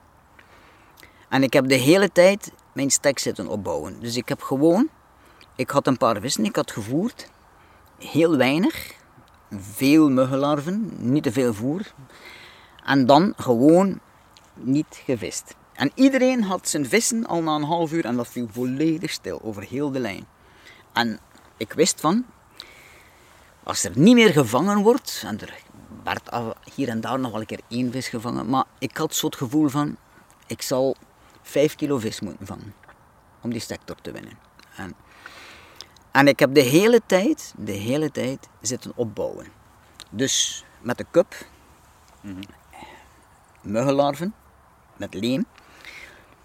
En 1.29 1.43
ik 1.43 1.53
heb 1.53 1.69
de 1.69 1.75
hele 1.75 2.13
tijd 2.13 2.53
mijn 2.73 2.91
stek 2.91 3.19
zitten 3.19 3.47
opbouwen. 3.47 4.01
Dus 4.01 4.17
ik 4.17 4.29
heb 4.29 4.43
gewoon, 4.43 4.89
ik 5.57 5.71
had 5.71 5.87
een 5.87 5.97
paar 5.97 6.21
vissen, 6.21 6.45
ik 6.45 6.57
had 6.57 6.71
gevoerd. 6.71 7.31
Heel 7.99 8.37
weinig. 8.37 8.95
Veel 9.51 10.11
muggenlarven, 10.11 10.93
niet 10.99 11.23
te 11.23 11.33
veel 11.33 11.55
voer. 11.55 11.93
En 12.85 13.07
dan 13.07 13.33
gewoon 13.37 14.01
niet 14.55 15.01
gevist. 15.05 15.55
En 15.73 15.93
iedereen 15.95 16.43
had 16.43 16.69
zijn 16.69 16.87
vissen 16.87 17.27
al 17.27 17.43
na 17.43 17.55
een 17.55 17.63
half 17.63 17.93
uur 17.93 18.05
en 18.05 18.17
dat 18.17 18.29
viel 18.29 18.49
volledig 18.53 19.11
stil 19.11 19.43
over 19.43 19.63
heel 19.63 19.91
de 19.91 20.01
lijn. 20.01 20.27
En 20.93 21.21
ik 21.57 21.73
wist 21.73 22.01
van, 22.01 22.25
als 23.63 23.85
er 23.85 23.93
niet 23.95 24.15
meer 24.15 24.33
gevangen 24.33 24.83
wordt, 24.83 25.23
en 25.27 25.41
er 25.41 25.63
werd 26.05 26.31
hier 26.75 26.89
en 26.89 27.01
daar 27.01 27.19
nog 27.19 27.31
wel 27.31 27.41
een 27.41 27.47
keer 27.47 27.61
één 27.69 27.93
vis 27.93 28.09
gevangen, 28.09 28.49
maar 28.49 28.65
ik 28.79 28.97
had 28.97 29.15
zo 29.15 29.27
het 29.27 29.37
gevoel 29.37 29.69
van, 29.69 29.97
ik 30.47 30.63
zal 30.63 30.97
5 31.43 31.75
kilo 31.75 31.99
vis 31.99 32.21
moeten 32.21 32.47
vangen 32.47 32.75
om 33.41 33.51
die 33.51 33.61
sector 33.61 33.97
te 34.03 34.13
winnen. 34.13 34.39
En, 34.77 34.95
en 36.11 36.29
ik 36.29 36.39
heb 36.39 36.55
de 36.55 36.61
hele 36.61 37.01
tijd, 37.07 37.55
de 37.57 37.73
hele 37.73 38.11
tijd 38.11 38.49
zitten 38.61 38.93
opbouwen. 38.95 39.47
Dus 40.11 40.65
met 40.81 40.99
de 40.99 41.07
cup, 41.11 41.35
muggenlarven, 43.61 44.35
met 44.97 45.15
leem, 45.15 45.47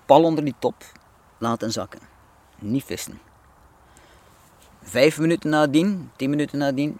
pal 0.06 0.24
onder 0.24 0.44
die 0.44 0.56
top, 0.60 0.84
laten 1.38 1.72
zakken. 1.72 2.00
Niet 2.60 2.84
vissen. 2.84 3.20
Vijf 4.88 5.18
minuten 5.18 5.50
nadien, 5.50 6.12
tien 6.16 6.30
minuten 6.30 6.58
nadien, 6.58 7.00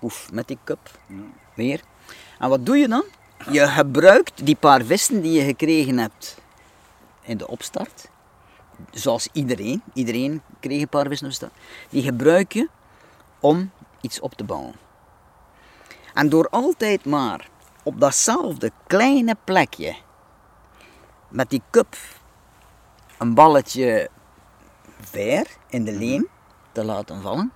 poef, 0.00 0.32
met 0.32 0.48
die 0.48 0.58
cup, 0.64 0.90
weer. 1.54 1.80
En 2.38 2.48
wat 2.48 2.66
doe 2.66 2.76
je 2.76 2.88
dan? 2.88 3.04
Je 3.50 3.66
gebruikt 3.66 4.46
die 4.46 4.56
paar 4.56 4.84
vissen 4.84 5.20
die 5.20 5.32
je 5.32 5.44
gekregen 5.44 5.98
hebt 5.98 6.38
in 7.22 7.36
de 7.36 7.48
opstart, 7.48 8.08
zoals 8.90 9.28
iedereen, 9.32 9.82
iedereen 9.92 10.42
kreeg 10.60 10.80
een 10.80 10.88
paar 10.88 11.06
vissen 11.06 11.26
op 11.26 11.32
start, 11.32 11.52
die 11.90 12.02
gebruik 12.02 12.52
je 12.52 12.68
om 13.40 13.70
iets 14.00 14.20
op 14.20 14.34
te 14.34 14.44
bouwen. 14.44 14.74
En 16.14 16.28
door 16.28 16.48
altijd 16.48 17.04
maar 17.04 17.48
op 17.82 18.00
datzelfde 18.00 18.72
kleine 18.86 19.36
plekje 19.44 19.96
met 21.28 21.50
die 21.50 21.62
cup 21.70 21.96
een 23.18 23.34
balletje 23.34 24.10
ver 25.00 25.46
in 25.68 25.84
de 25.84 25.92
leem 25.92 26.28
te 26.76 26.84
laten 26.84 27.22
vallen, 27.22 27.52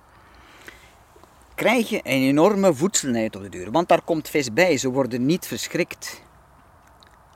krijg 1.55 1.89
je 1.89 1.97
een 2.03 2.21
enorme 2.21 2.73
voedselheid 2.73 3.35
op 3.35 3.41
de 3.41 3.49
duur. 3.49 3.71
Want 3.71 3.87
daar 3.87 4.01
komt 4.01 4.29
vis 4.29 4.53
bij, 4.53 4.77
ze 4.77 4.89
worden 4.89 5.25
niet 5.25 5.47
verschrikt. 5.47 6.21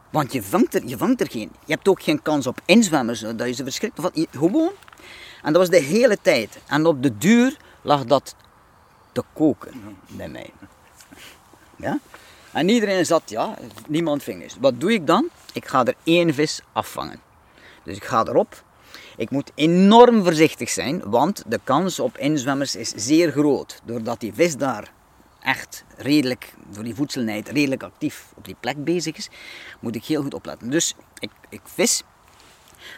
Want 0.10 0.34
je 0.34 0.44
vangt 0.44 0.76
er, 0.76 0.86
je 0.86 0.98
vangt 0.98 1.22
er 1.22 1.30
geen. 1.30 1.52
Je 1.66 1.74
hebt 1.74 1.88
ook 1.88 2.04
geen 2.04 2.22
kans 2.22 2.48
op 2.48 2.62
inzwemmers, 2.66 3.20
dat 3.20 3.48
je 3.48 3.54
ze 3.54 3.64
verschrikt. 3.64 4.00
Gewoon. 4.32 4.72
En 5.44 5.54
dat 5.54 5.56
was 5.56 5.70
de 5.70 5.86
hele 5.86 6.18
tijd. 6.22 6.58
En 6.68 6.86
op 6.86 7.04
de 7.04 7.18
duur 7.18 7.58
lag 7.82 8.06
dat 8.06 8.36
te 9.12 9.24
koken 9.34 9.98
bij 10.08 10.30
mij. 10.30 10.50
Ja? 11.76 12.00
En 12.52 12.70
iedereen 12.70 13.06
zat, 13.06 13.30
ja, 13.30 13.58
niemand 13.88 14.24
ving 14.24 14.42
dus. 14.42 14.56
Wat 14.60 14.80
doe 14.80 14.94
ik 14.94 15.08
dan? 15.08 15.30
Ik 15.54 15.68
ga 15.68 15.86
er 15.86 15.96
één 16.04 16.34
vis 16.34 16.62
afvangen. 16.74 17.20
Dus 17.84 17.96
ik 17.96 18.04
ga 18.04 18.26
erop. 18.26 18.64
Ik 19.18 19.30
moet 19.30 19.52
enorm 19.56 20.24
voorzichtig 20.24 20.70
zijn, 20.70 21.02
want 21.10 21.44
de 21.48 21.60
kans 21.64 22.00
op 22.00 22.18
inzwemmers 22.18 22.76
is 22.76 22.94
zeer 22.96 23.32
groot. 23.32 23.82
Doordat 23.86 24.20
die 24.20 24.34
vis 24.34 24.58
daar 24.58 24.92
echt 25.42 25.84
redelijk, 25.98 26.54
door 26.74 26.84
die 26.84 26.96
voedselnijd, 26.96 27.50
redelijk 27.50 27.84
actief 27.84 28.26
op 28.36 28.46
die 28.46 28.56
plek 28.60 28.84
bezig 28.84 29.16
is, 29.18 29.30
moet 29.80 29.96
ik 29.96 30.04
heel 30.04 30.22
goed 30.22 30.34
opletten. 30.34 30.70
Dus 30.70 30.96
ik, 31.20 31.30
ik 31.50 31.62
vis 31.64 32.04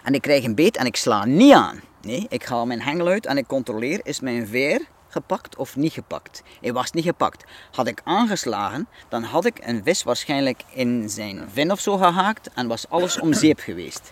en 0.04 0.14
ik 0.14 0.22
krijg 0.22 0.44
een 0.44 0.56
beet 0.56 0.78
en 0.78 0.86
ik 0.86 0.96
sla 0.96 1.26
niet 1.26 1.54
aan. 1.54 1.82
Nee, 2.02 2.26
ik 2.30 2.44
haal 2.44 2.66
mijn 2.66 2.82
hengel 2.82 3.08
uit 3.08 3.26
en 3.26 3.38
ik 3.38 3.48
controleer, 3.48 4.00
is 4.04 4.20
mijn 4.20 4.48
veer 4.48 4.82
gepakt 5.08 5.56
of 5.56 5.76
niet 5.76 5.94
gepakt? 5.94 6.44
Hij 6.62 6.74
was 6.74 6.92
niet 6.92 7.06
gepakt. 7.06 7.44
Had 7.72 7.88
ik 7.88 8.02
aangeslagen, 8.04 8.88
dan 9.10 9.24
had 9.24 9.46
ik 9.46 9.58
een 9.62 9.84
vis 9.84 10.04
waarschijnlijk 10.04 10.64
in 10.74 11.10
zijn 11.10 11.50
vin 11.52 11.72
of 11.72 11.80
zo 11.80 11.98
gehaakt 11.98 12.50
en 12.54 12.68
was 12.68 12.90
alles 12.90 13.20
om 13.20 13.34
zeep 13.34 13.60
geweest. 13.60 14.12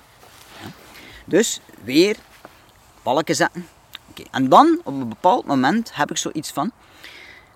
Dus 1.25 1.59
weer 1.83 2.17
balken 3.03 3.35
zetten. 3.35 3.67
Oké, 4.09 4.23
En 4.31 4.49
dan, 4.49 4.79
op 4.83 4.93
een 4.93 5.09
bepaald 5.09 5.45
moment, 5.45 5.95
heb 5.95 6.11
ik 6.11 6.17
zoiets 6.17 6.51
van, 6.51 6.71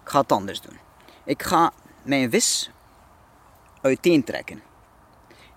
ik 0.04 0.10
ga 0.10 0.20
het 0.20 0.32
anders 0.32 0.62
doen. 0.62 0.78
Ik 1.24 1.44
ga 1.44 1.72
mijn 2.04 2.30
vis 2.30 2.70
uiteen 3.82 4.24
trekken. 4.24 4.62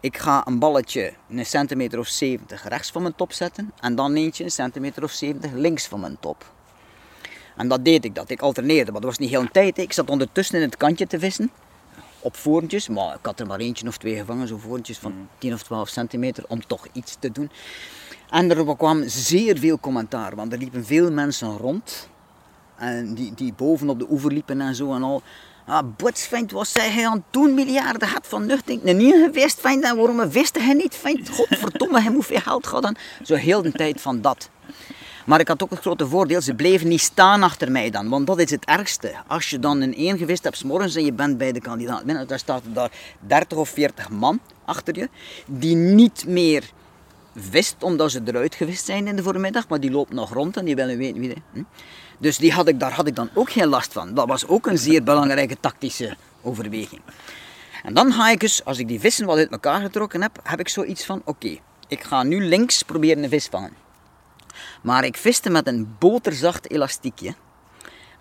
Ik 0.01 0.18
ga 0.18 0.47
een 0.47 0.59
balletje 0.59 1.12
een 1.28 1.47
centimeter 1.47 1.98
of 1.98 2.06
70 2.06 2.68
rechts 2.68 2.90
van 2.90 3.02
mijn 3.02 3.14
top 3.14 3.32
zetten 3.32 3.72
en 3.80 3.94
dan 3.94 4.14
eentje 4.14 4.44
een 4.44 4.51
centimeter 4.51 5.02
of 5.02 5.10
70 5.10 5.52
links 5.52 5.86
van 5.86 6.01
mijn 6.01 6.16
top. 6.20 6.52
En 7.56 7.68
dat 7.68 7.84
deed 7.84 8.05
ik 8.05 8.14
dat. 8.14 8.30
Ik 8.30 8.40
alterneerde, 8.40 8.93
maar 8.93 9.01
dat 9.01 9.10
was 9.10 9.18
niet 9.18 9.30
heel 9.30 9.40
een 9.40 9.51
tijd. 9.51 9.78
Ik 9.78 9.93
zat 9.93 10.10
ondertussen 10.10 10.56
in 10.56 10.62
het 10.62 10.76
kantje 10.76 11.06
te 11.06 11.18
vissen. 11.18 11.51
Op 12.22 12.36
voorntjes, 12.36 12.88
maar 12.88 13.14
ik 13.14 13.26
had 13.26 13.40
er 13.40 13.46
maar 13.46 13.58
eentje 13.58 13.88
of 13.88 13.96
twee 13.96 14.16
gevangen, 14.16 14.48
zo 14.48 14.58
voorntjes 14.58 14.98
van 14.98 15.28
10 15.38 15.52
of 15.52 15.62
12 15.62 15.88
centimeter, 15.88 16.44
om 16.48 16.66
toch 16.66 16.86
iets 16.92 17.16
te 17.18 17.32
doen. 17.32 17.50
En 18.30 18.50
er 18.50 18.76
kwam 18.76 19.08
zeer 19.08 19.58
veel 19.58 19.78
commentaar, 19.78 20.34
want 20.36 20.52
er 20.52 20.58
liepen 20.58 20.84
veel 20.84 21.10
mensen 21.12 21.56
rond. 21.56 22.08
En 22.76 23.14
die, 23.14 23.34
die 23.34 23.52
boven 23.52 23.88
op 23.88 23.98
de 23.98 24.06
oever 24.10 24.32
liepen 24.32 24.60
en 24.60 24.74
zo 24.74 24.94
en 24.94 25.02
al. 25.02 25.22
Ah, 25.66 25.86
botsvent, 25.96 26.50
wat 26.50 26.66
zei 26.66 26.90
hij 26.90 27.06
aan 27.06 27.16
het 27.16 27.22
doen? 27.30 27.54
Miljarden 27.54 28.08
had 28.08 28.26
van 28.26 28.46
nuchting. 28.46 28.80
Een 28.84 28.96
nieuwe 28.96 29.30
vist, 29.32 29.60
vindt 29.60 29.84
en 29.86 29.96
waarom 29.96 30.30
wist 30.30 30.58
hij 30.58 30.74
niet? 30.74 30.94
Vindt, 30.94 31.28
godverdomme, 31.28 32.00
hij 32.00 32.12
hoeveel 32.12 32.40
geld 32.40 32.66
gaat 32.66 32.82
dan? 32.82 32.96
Zo 33.22 33.34
heel 33.34 33.62
de 33.62 33.72
tijd 33.72 34.00
van 34.00 34.20
dat. 34.20 34.50
Maar 35.26 35.40
ik 35.40 35.48
had 35.48 35.62
ook 35.62 35.70
het 35.70 35.78
grote 35.78 36.06
voordeel, 36.06 36.40
ze 36.40 36.54
bleven 36.54 36.88
niet 36.88 37.00
staan 37.00 37.42
achter 37.42 37.70
mij 37.70 37.90
dan. 37.90 38.08
Want 38.08 38.26
dat 38.26 38.38
is 38.40 38.50
het 38.50 38.64
ergste. 38.64 39.14
Als 39.26 39.50
je 39.50 39.58
dan 39.58 39.80
een 39.80 39.94
één 39.94 40.18
gevist 40.18 40.44
hebt, 40.44 40.56
's 40.56 40.62
morgens 40.62 40.94
en 40.94 41.04
je 41.04 41.12
bent 41.12 41.38
bij 41.38 41.52
de 41.52 41.60
kandidaat 41.60 42.04
binnen, 42.04 42.26
daar 42.26 42.38
staat 42.38 42.62
daar 42.72 42.90
30 43.20 43.58
of 43.58 43.68
40 43.68 44.08
man 44.10 44.40
achter 44.64 44.98
je, 44.98 45.08
die 45.46 45.76
niet 45.76 46.24
meer 46.26 46.70
vist 47.36 47.76
omdat 47.80 48.10
ze 48.10 48.20
eruit 48.24 48.54
gevist 48.54 48.84
zijn 48.84 49.06
in 49.06 49.16
de 49.16 49.22
voormiddag, 49.22 49.68
maar 49.68 49.80
die 49.80 49.90
lopen 49.90 50.14
nog 50.14 50.32
rond 50.32 50.56
en 50.56 50.64
die 50.64 50.74
willen 50.76 50.98
weten 50.98 51.20
wie. 51.20 51.28
de- 51.34 51.40
Hm? 51.52 51.62
Dus 52.18 52.36
die 52.38 52.52
had 52.52 52.68
ik, 52.68 52.80
daar 52.80 52.92
had 52.92 53.06
ik 53.06 53.16
dan 53.16 53.28
ook 53.34 53.50
geen 53.50 53.66
last 53.66 53.92
van. 53.92 54.14
Dat 54.14 54.28
was 54.28 54.46
ook 54.46 54.66
een 54.66 54.78
zeer 54.78 55.02
belangrijke 55.02 55.56
tactische 55.60 56.16
overweging. 56.42 57.00
En 57.82 57.94
dan 57.94 58.12
ga 58.12 58.30
ik 58.30 58.40
dus, 58.40 58.64
als 58.64 58.78
ik 58.78 58.88
die 58.88 59.00
vissen 59.00 59.26
wat 59.26 59.36
uit 59.36 59.50
elkaar 59.50 59.80
getrokken 59.80 60.22
heb, 60.22 60.40
heb 60.42 60.60
ik 60.60 60.68
zoiets 60.68 61.04
van: 61.04 61.22
oké, 61.24 61.58
ik 61.88 62.02
ga 62.02 62.22
nu 62.22 62.44
links 62.44 62.82
proberen 62.82 63.22
een 63.22 63.28
vis 63.28 63.46
vangen. 63.50 63.72
Maar 64.82 65.04
ik 65.04 65.16
viste 65.16 65.50
met 65.50 65.66
een 65.66 65.96
boterzacht 65.98 66.70
elastiekje. 66.70 67.34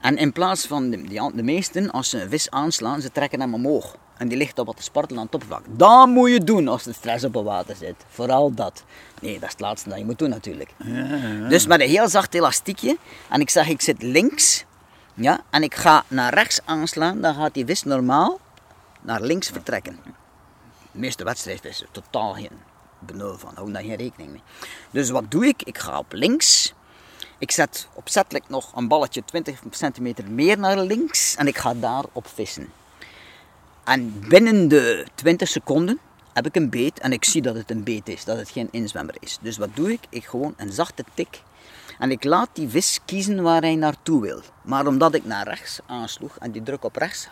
En 0.01 0.17
in 0.17 0.31
plaats 0.31 0.67
van 0.67 0.89
de, 0.89 1.31
de 1.33 1.43
meesten, 1.43 1.91
als 1.91 2.09
ze 2.09 2.21
een 2.21 2.29
vis 2.29 2.49
aanslaan, 2.49 3.01
ze 3.01 3.11
trekken 3.11 3.39
hem 3.39 3.53
omhoog. 3.53 3.95
En 4.17 4.27
die 4.27 4.38
ligt 4.38 4.59
op 4.59 4.65
wat 4.65 4.77
te 4.77 4.83
spartelen 4.83 5.19
aan 5.19 5.25
het 5.25 5.33
oppervlak. 5.33 5.63
Dat 5.69 6.07
moet 6.07 6.29
je 6.29 6.43
doen 6.43 6.67
als 6.67 6.83
de 6.83 6.93
stress 6.93 7.23
op 7.23 7.33
het 7.33 7.43
water 7.43 7.75
zit. 7.75 7.95
Vooral 8.07 8.53
dat. 8.53 8.83
Nee, 9.21 9.33
dat 9.33 9.43
is 9.43 9.51
het 9.51 9.59
laatste 9.59 9.89
dat 9.89 9.97
je 9.97 10.05
moet 10.05 10.19
doen 10.19 10.29
natuurlijk. 10.29 10.73
Dus 11.49 11.67
met 11.67 11.81
een 11.81 11.89
heel 11.89 12.09
zacht 12.09 12.33
elastiekje. 12.33 12.97
En 13.29 13.41
ik 13.41 13.49
zeg, 13.49 13.67
ik 13.67 13.81
zit 13.81 14.01
links. 14.01 14.65
Ja, 15.13 15.41
en 15.49 15.63
ik 15.63 15.75
ga 15.75 16.03
naar 16.07 16.33
rechts 16.33 16.59
aanslaan. 16.65 17.21
Dan 17.21 17.35
gaat 17.35 17.53
die 17.53 17.65
vis 17.65 17.83
normaal 17.83 18.39
naar 19.01 19.21
links 19.21 19.49
vertrekken. 19.49 19.99
De 20.91 20.99
meeste 20.99 21.23
wedstrijdvissen, 21.23 21.88
totaal 21.91 22.33
geen 22.33 22.70
benul 23.05 23.37
van. 23.37 23.51
Hou 23.55 23.71
daar 23.71 23.81
geen 23.81 23.95
rekening 23.95 24.31
mee. 24.31 24.41
Dus 24.91 25.09
wat 25.09 25.31
doe 25.31 25.45
ik? 25.45 25.63
Ik 25.63 25.77
ga 25.77 25.97
op 25.97 26.13
links. 26.13 26.73
Ik 27.37 27.51
zet 27.51 27.87
opzettelijk 27.93 28.49
nog 28.49 28.75
een 28.75 28.87
balletje 28.87 29.25
20 29.25 29.61
centimeter 29.69 30.31
meer 30.31 30.59
naar 30.59 30.77
links. 30.77 31.35
En 31.35 31.47
ik 31.47 31.57
ga 31.57 31.73
daarop 31.73 32.27
vissen. 32.33 32.69
En 33.83 34.23
binnen 34.27 34.67
de 34.67 35.05
20 35.15 35.47
seconden 35.47 35.99
heb 36.33 36.45
ik 36.45 36.55
een 36.55 36.69
beet 36.69 36.99
en 36.99 37.11
ik 37.11 37.25
zie 37.25 37.41
dat 37.41 37.55
het 37.55 37.71
een 37.71 37.83
beet 37.83 38.09
is, 38.09 38.23
dat 38.23 38.37
het 38.37 38.49
geen 38.49 38.67
inzwemmer 38.71 39.15
is. 39.19 39.37
Dus 39.41 39.57
wat 39.57 39.69
doe 39.73 39.91
ik? 39.91 39.99
Ik 40.09 40.25
gewoon 40.25 40.53
een 40.57 40.71
zachte 40.71 41.03
tik. 41.13 41.41
En 41.99 42.11
ik 42.11 42.23
laat 42.23 42.49
die 42.53 42.69
vis 42.69 42.99
kiezen 43.05 43.41
waar 43.41 43.61
hij 43.61 43.75
naartoe 43.75 44.21
wil. 44.21 44.41
Maar 44.61 44.87
omdat 44.87 45.13
ik 45.13 45.25
naar 45.25 45.47
rechts 45.47 45.79
aansloeg 45.85 46.37
en 46.37 46.51
die 46.51 46.63
druk 46.63 46.83
op 46.83 46.95
rechts 46.95 47.27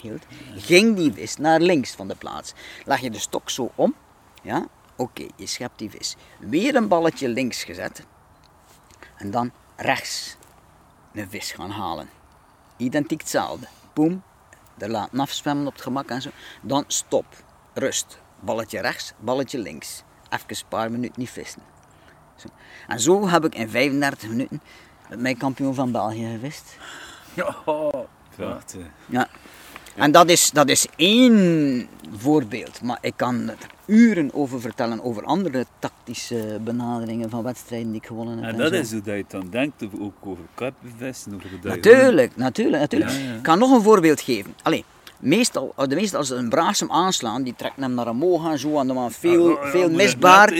hield, 0.00 0.22
ging 0.56 0.96
die 0.96 1.12
vis 1.12 1.36
naar 1.36 1.60
links 1.60 1.90
van 1.90 2.08
de 2.08 2.14
plaats. 2.14 2.52
Leg 2.84 3.00
je 3.00 3.10
de 3.10 3.18
stok 3.18 3.50
zo 3.50 3.70
om, 3.74 3.94
ja, 4.42 4.66
oké, 5.02 5.26
je 5.36 5.46
schept 5.46 5.78
die 5.78 5.90
vis. 5.90 6.16
Weer 6.38 6.74
een 6.74 6.88
balletje 6.88 7.28
links 7.28 7.64
gezet 7.64 8.06
en 9.16 9.30
dan 9.30 9.52
rechts 9.76 10.36
een 11.12 11.30
vis 11.30 11.52
gaan 11.52 11.70
halen. 11.70 12.08
Identiek 12.76 13.20
hetzelfde. 13.20 13.66
Boom, 13.92 14.22
er 14.78 14.90
laten 14.90 15.20
afzwemmen 15.20 15.66
op 15.66 15.72
het 15.72 15.82
gemak 15.82 16.08
en 16.08 16.22
zo. 16.22 16.30
Dan 16.60 16.84
stop, 16.86 17.26
rust, 17.74 18.20
balletje 18.40 18.80
rechts, 18.80 19.12
balletje 19.18 19.58
links. 19.58 20.02
Even 20.30 20.46
een 20.48 20.68
paar 20.68 20.90
minuten 20.90 21.20
niet 21.20 21.30
vissen. 21.30 21.62
Zo. 22.36 22.48
En 22.86 23.00
zo 23.00 23.28
heb 23.28 23.44
ik 23.44 23.54
in 23.54 23.68
35 23.68 24.28
minuten 24.28 24.62
met 25.08 25.20
mijn 25.20 25.36
kampioen 25.36 25.74
van 25.74 25.92
België 25.92 26.30
gevist. 26.32 26.76
Ja, 27.34 27.56
Prachtig. 28.36 28.86
Ja. 29.06 29.28
En 29.96 30.12
dat 30.12 30.30
is, 30.30 30.50
dat 30.50 30.68
is 30.68 30.86
één 30.96 31.86
voorbeeld, 32.16 32.82
maar 32.82 32.98
ik 33.00 33.12
kan 33.16 33.48
er 33.48 33.56
uren 33.86 34.34
over 34.34 34.60
vertellen 34.60 35.02
over 35.04 35.24
andere 35.24 35.66
tactische 35.78 36.58
benaderingen 36.64 37.30
van 37.30 37.42
wedstrijden 37.42 37.88
die 37.92 38.00
ik 38.00 38.06
gewonnen 38.06 38.34
heb. 38.36 38.44
En 38.44 38.50
en 38.50 38.56
dat 38.58 38.72
zo. 38.72 38.80
is 38.80 38.92
hoe 38.92 39.02
dat 39.02 39.16
je 39.16 39.24
dan 39.28 39.46
denkt, 39.50 39.82
ook 40.00 40.12
over 40.22 40.44
je- 41.62 41.68
Natuurlijk, 41.68 42.36
natuurlijk, 42.36 42.80
natuurlijk. 42.80 43.10
Ja, 43.12 43.18
ja. 43.18 43.34
Ik 43.34 43.42
kan 43.42 43.58
nog 43.58 43.70
een 43.72 43.82
voorbeeld 43.82 44.20
geven. 44.20 44.54
Allee, 44.62 44.84
meestal, 45.22 45.74
de 45.76 45.94
meeste 45.94 46.16
als 46.16 46.28
ze 46.28 46.34
een 46.34 46.48
braasem 46.48 46.90
aanslaan, 46.90 47.42
die 47.42 47.54
trekken 47.54 47.82
hem 47.82 47.94
naar 47.94 48.08
omhoog 48.08 48.50
en 48.50 48.58
zo, 48.58 48.78
en 48.78 48.86
dan 48.86 49.12
veel, 49.12 49.48
ja, 49.48 49.70
veel 49.70 49.90
misbaar. 49.90 50.52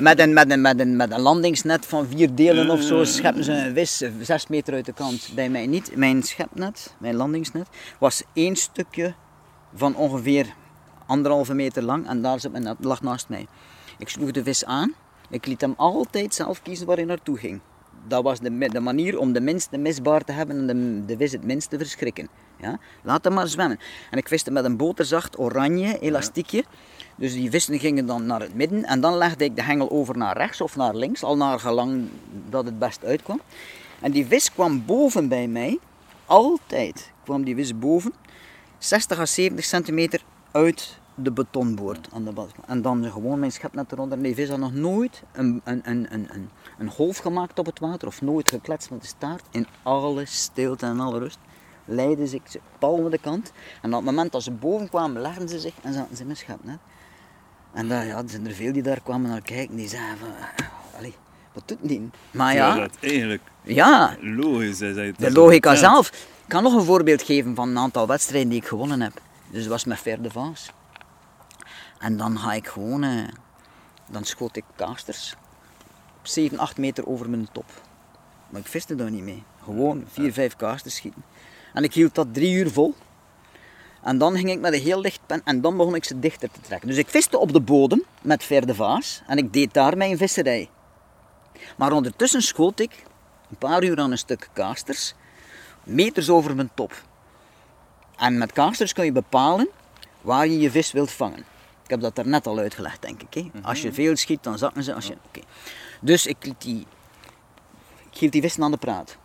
Met 0.00 0.18
een, 0.18 0.32
met, 0.32 0.50
een, 0.50 0.60
met, 0.60 0.80
een, 0.80 0.96
met 0.96 1.10
een 1.10 1.20
landingsnet 1.20 1.86
van 1.86 2.06
vier 2.06 2.34
delen 2.34 2.66
Ja, 2.66 2.72
of 2.72 2.82
zo, 2.82 3.04
scheppen 3.04 3.44
ze 3.44 3.52
een 3.52 3.74
vis 3.74 4.00
eh, 4.00 4.10
zes 4.20 4.46
meter 4.46 4.74
uit 4.74 4.84
de 4.84 4.92
kant. 4.92 5.28
Bij 5.34 5.48
mij 5.48 5.66
niet. 5.66 5.96
Mijn 5.96 6.22
schepnet, 6.22 6.94
mijn 6.98 7.14
landingsnet, 7.14 7.68
was 7.98 8.22
één 8.32 8.56
stukje 8.56 9.14
van 9.74 9.96
ongeveer 9.96 10.54
anderhalve 11.06 11.54
meter 11.54 11.82
lang 11.82 12.08
en 12.08 12.22
daar 12.22 12.40
zat 12.40 12.52
mijn 12.52 12.64
net, 12.64 12.76
lag 12.80 13.02
naast 13.02 13.28
mij. 13.28 13.46
Ik 13.98 14.08
sloeg 14.08 14.30
de 14.30 14.42
vis 14.42 14.64
aan. 14.64 14.94
Ik 15.30 15.46
liet 15.46 15.60
hem 15.60 15.74
altijd 15.76 16.34
zelf 16.34 16.62
kiezen 16.62 16.86
waar 16.86 16.96
hij 16.96 17.04
naartoe 17.04 17.38
ging. 17.38 17.60
Dat 18.08 18.22
was 18.22 18.40
de, 18.40 18.68
de 18.68 18.80
manier 18.80 19.18
om 19.18 19.32
de 19.32 19.40
minste 19.40 19.78
misbaar 19.78 20.24
te 20.24 20.32
hebben 20.32 20.56
en 20.56 20.66
de, 20.66 21.04
de 21.06 21.16
vis 21.16 21.32
het 21.32 21.44
minst 21.44 21.70
te 21.70 21.78
verschrikken. 21.78 22.28
Ja? 22.60 22.78
Laat 23.02 23.24
hem 23.24 23.32
maar 23.32 23.48
zwemmen. 23.48 23.78
En 24.10 24.18
ik 24.18 24.28
viste 24.28 24.50
met 24.50 24.64
een 24.64 24.76
boterzacht 24.76 25.38
oranje 25.38 25.98
elastiekje. 25.98 26.64
Dus 27.16 27.32
die 27.32 27.50
vissen 27.50 27.78
gingen 27.78 28.06
dan 28.06 28.26
naar 28.26 28.40
het 28.40 28.54
midden 28.54 28.84
en 28.84 29.00
dan 29.00 29.16
legde 29.16 29.44
ik 29.44 29.56
de 29.56 29.62
hengel 29.62 29.90
over 29.90 30.16
naar 30.16 30.36
rechts 30.36 30.60
of 30.60 30.76
naar 30.76 30.94
links, 30.94 31.22
al 31.22 31.36
naar 31.36 31.60
gelang 31.60 32.08
dat 32.48 32.64
het 32.64 32.78
best 32.78 33.04
uitkwam. 33.04 33.40
En 34.00 34.10
die 34.10 34.26
vis 34.26 34.52
kwam 34.52 34.84
boven 34.86 35.28
bij 35.28 35.48
mij, 35.48 35.78
altijd 36.26 37.12
kwam 37.24 37.44
die 37.44 37.54
vis 37.54 37.78
boven, 37.78 38.12
60 38.78 39.18
à 39.18 39.26
70 39.26 39.64
centimeter 39.64 40.22
uit 40.50 40.98
de 41.14 41.32
betonboord 41.32 42.08
aan 42.12 42.24
de. 42.24 42.46
En 42.66 42.82
dan 42.82 43.04
gewoon 43.04 43.38
mijn 43.38 43.52
schepnet 43.52 43.92
eronder. 43.92 44.18
Nee, 44.18 44.34
die 44.34 44.44
vis 44.44 44.48
had 44.48 44.58
nog 44.58 44.72
nooit 44.72 45.22
een, 45.32 45.60
een, 45.64 45.82
een, 45.84 46.48
een 46.78 46.90
golf 46.90 47.18
gemaakt 47.18 47.58
op 47.58 47.66
het 47.66 47.78
water 47.78 48.08
of 48.08 48.22
nooit 48.22 48.48
gekletst 48.48 48.90
met 48.90 49.00
de 49.00 49.06
staart. 49.06 49.44
In 49.50 49.66
alle 49.82 50.24
stilte 50.26 50.86
en 50.86 51.00
alle 51.00 51.18
rust 51.18 51.38
leidden 51.84 52.28
ze 52.28 52.40
ze 52.48 52.60
pal 52.78 52.96
naar 53.00 53.10
de 53.10 53.18
kant. 53.18 53.52
En 53.82 53.88
op 53.90 53.96
het 53.96 54.04
moment 54.04 54.32
dat 54.32 54.42
ze 54.42 54.50
boven 54.50 54.88
kwamen, 54.88 55.22
legden 55.22 55.48
ze 55.48 55.58
zich 55.60 55.74
en 55.82 55.92
zaten 55.92 56.14
ze 56.14 56.20
in 56.20 56.26
mijn 56.26 56.38
schepnet. 56.38 56.78
En 57.72 57.88
daar 57.88 58.06
ja, 58.06 58.16
er 58.16 58.28
zijn 58.28 58.46
er 58.46 58.52
veel 58.54 58.72
die 58.72 58.82
daar 58.82 59.00
kwamen 59.00 59.30
naar 59.30 59.42
kijken, 59.42 59.76
die 59.76 59.88
zeiden 59.88 60.18
van, 60.18 60.28
"Ah, 60.28 60.96
allee, 60.98 61.14
wat 61.52 61.68
doet 61.68 61.78
die? 61.88 62.10
Maar 62.30 62.54
ja, 62.54 62.74
dat 62.74 62.96
eigenlijk 63.00 63.42
ja, 63.62 64.16
logisch 64.20 64.80
is. 64.80 64.94
dat 64.94 65.18
de 65.18 65.32
logica 65.32 65.74
zelf. 65.74 66.08
Ik 66.08 66.56
kan 66.56 66.62
nog 66.62 66.74
een 66.74 66.84
voorbeeld 66.84 67.22
geven 67.22 67.54
van 67.54 67.68
een 67.68 67.78
aantal 67.78 68.06
wedstrijden 68.06 68.48
die 68.48 68.58
ik 68.60 68.66
gewonnen 68.66 69.00
heb. 69.00 69.20
Dus 69.50 69.60
dat 69.60 69.70
was 69.70 69.84
met 69.84 69.98
Ver 69.98 70.22
de 70.22 70.30
Vaas. 70.30 70.70
En 71.98 72.16
dan 72.16 72.38
ga 72.38 72.52
ik 72.52 72.66
gewoon, 72.66 73.02
eh, 73.02 73.28
dan 74.10 74.24
schoot 74.24 74.56
ik 74.56 74.64
kasters 74.76 75.34
op 76.18 76.26
7, 76.26 76.58
8 76.58 76.76
meter 76.78 77.06
over 77.06 77.30
mijn 77.30 77.48
top. 77.52 77.70
Maar 78.50 78.60
ik 78.60 78.66
viste 78.66 78.94
daar 78.94 79.10
niet 79.10 79.22
mee. 79.22 79.42
Gewoon 79.64 80.04
4, 80.10 80.32
5 80.32 80.56
kasters 80.56 80.94
schieten. 80.96 81.22
En 81.74 81.84
ik 81.84 81.94
hield 81.94 82.14
dat 82.14 82.34
drie 82.34 82.54
uur 82.54 82.70
vol. 82.70 82.94
En 84.02 84.18
dan 84.18 84.36
ging 84.36 84.50
ik 84.50 84.60
met 84.60 84.72
een 84.72 84.80
heel 84.80 85.00
licht 85.00 85.20
pen 85.26 85.40
en 85.44 85.60
dan 85.60 85.76
begon 85.76 85.94
ik 85.94 86.04
ze 86.04 86.18
dichter 86.18 86.50
te 86.50 86.60
trekken. 86.60 86.88
Dus 86.88 86.96
ik 86.96 87.08
viste 87.08 87.38
op 87.38 87.52
de 87.52 87.60
bodem 87.60 88.04
met 88.22 88.44
Ver 88.44 88.66
de 88.66 88.74
Vaas 88.74 89.22
en 89.26 89.38
ik 89.38 89.52
deed 89.52 89.74
daar 89.74 89.96
mijn 89.96 90.16
visserij. 90.16 90.68
Maar 91.76 91.92
ondertussen 91.92 92.42
schoot 92.42 92.80
ik 92.80 93.04
een 93.50 93.56
paar 93.56 93.84
uur 93.84 93.98
aan 93.98 94.10
een 94.10 94.18
stuk 94.18 94.48
kasters, 94.52 95.14
meters 95.84 96.30
over 96.30 96.54
mijn 96.54 96.70
top. 96.74 97.02
En 98.16 98.38
met 98.38 98.52
kasters 98.52 98.92
kun 98.92 99.04
je 99.04 99.12
bepalen 99.12 99.68
waar 100.20 100.46
je 100.46 100.58
je 100.58 100.70
vis 100.70 100.92
wilt 100.92 101.10
vangen. 101.10 101.44
Ik 101.84 101.90
heb 101.90 102.00
dat 102.00 102.16
daarnet 102.16 102.46
al 102.46 102.58
uitgelegd, 102.58 103.02
denk 103.02 103.22
ik. 103.22 103.34
Hè? 103.34 103.60
Als 103.62 103.82
je 103.82 103.92
veel 103.92 104.16
schiet, 104.16 104.42
dan 104.42 104.58
zakken 104.58 104.82
ze. 104.82 104.94
Als 104.94 105.06
je... 105.06 105.16
oké. 105.26 105.40
Dus 106.00 106.26
ik, 106.26 106.36
liet 106.40 106.60
die, 106.60 106.86
ik 108.10 108.18
hield 108.18 108.32
die 108.32 108.42
vissen 108.42 108.62
aan 108.62 108.70
de 108.70 108.76
praat. 108.76 109.16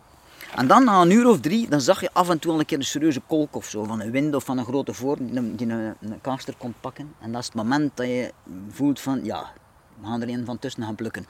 En 0.56 0.66
dan 0.66 0.84
na 0.84 1.00
een 1.00 1.10
uur 1.10 1.28
of 1.28 1.40
drie, 1.40 1.68
dan 1.68 1.80
zag 1.80 2.00
je 2.00 2.10
af 2.12 2.28
en 2.28 2.38
toe 2.38 2.52
al 2.52 2.58
een 2.58 2.64
keer 2.64 2.78
een 2.78 2.84
serieuze 2.84 3.20
kolk 3.26 3.56
of 3.56 3.68
zo, 3.68 3.84
van 3.84 4.00
een 4.00 4.10
wind 4.10 4.34
of 4.34 4.44
van 4.44 4.58
een 4.58 4.64
grote 4.64 4.94
voor, 4.94 5.16
die 5.20 5.36
een, 5.36 5.56
die 5.56 6.54
kon 6.58 6.74
pakken. 6.80 7.14
En 7.20 7.32
dat 7.32 7.40
is 7.40 7.46
het 7.46 7.54
moment 7.54 7.96
dat 7.96 8.06
je 8.06 8.32
voelt 8.68 9.00
van, 9.00 9.24
ja, 9.24 9.52
we 10.00 10.06
gaan 10.06 10.22
er 10.22 10.28
een 10.28 10.44
van 10.44 10.58
tussen 10.58 10.82
gaan 10.82 10.94
plukken. 10.94 11.26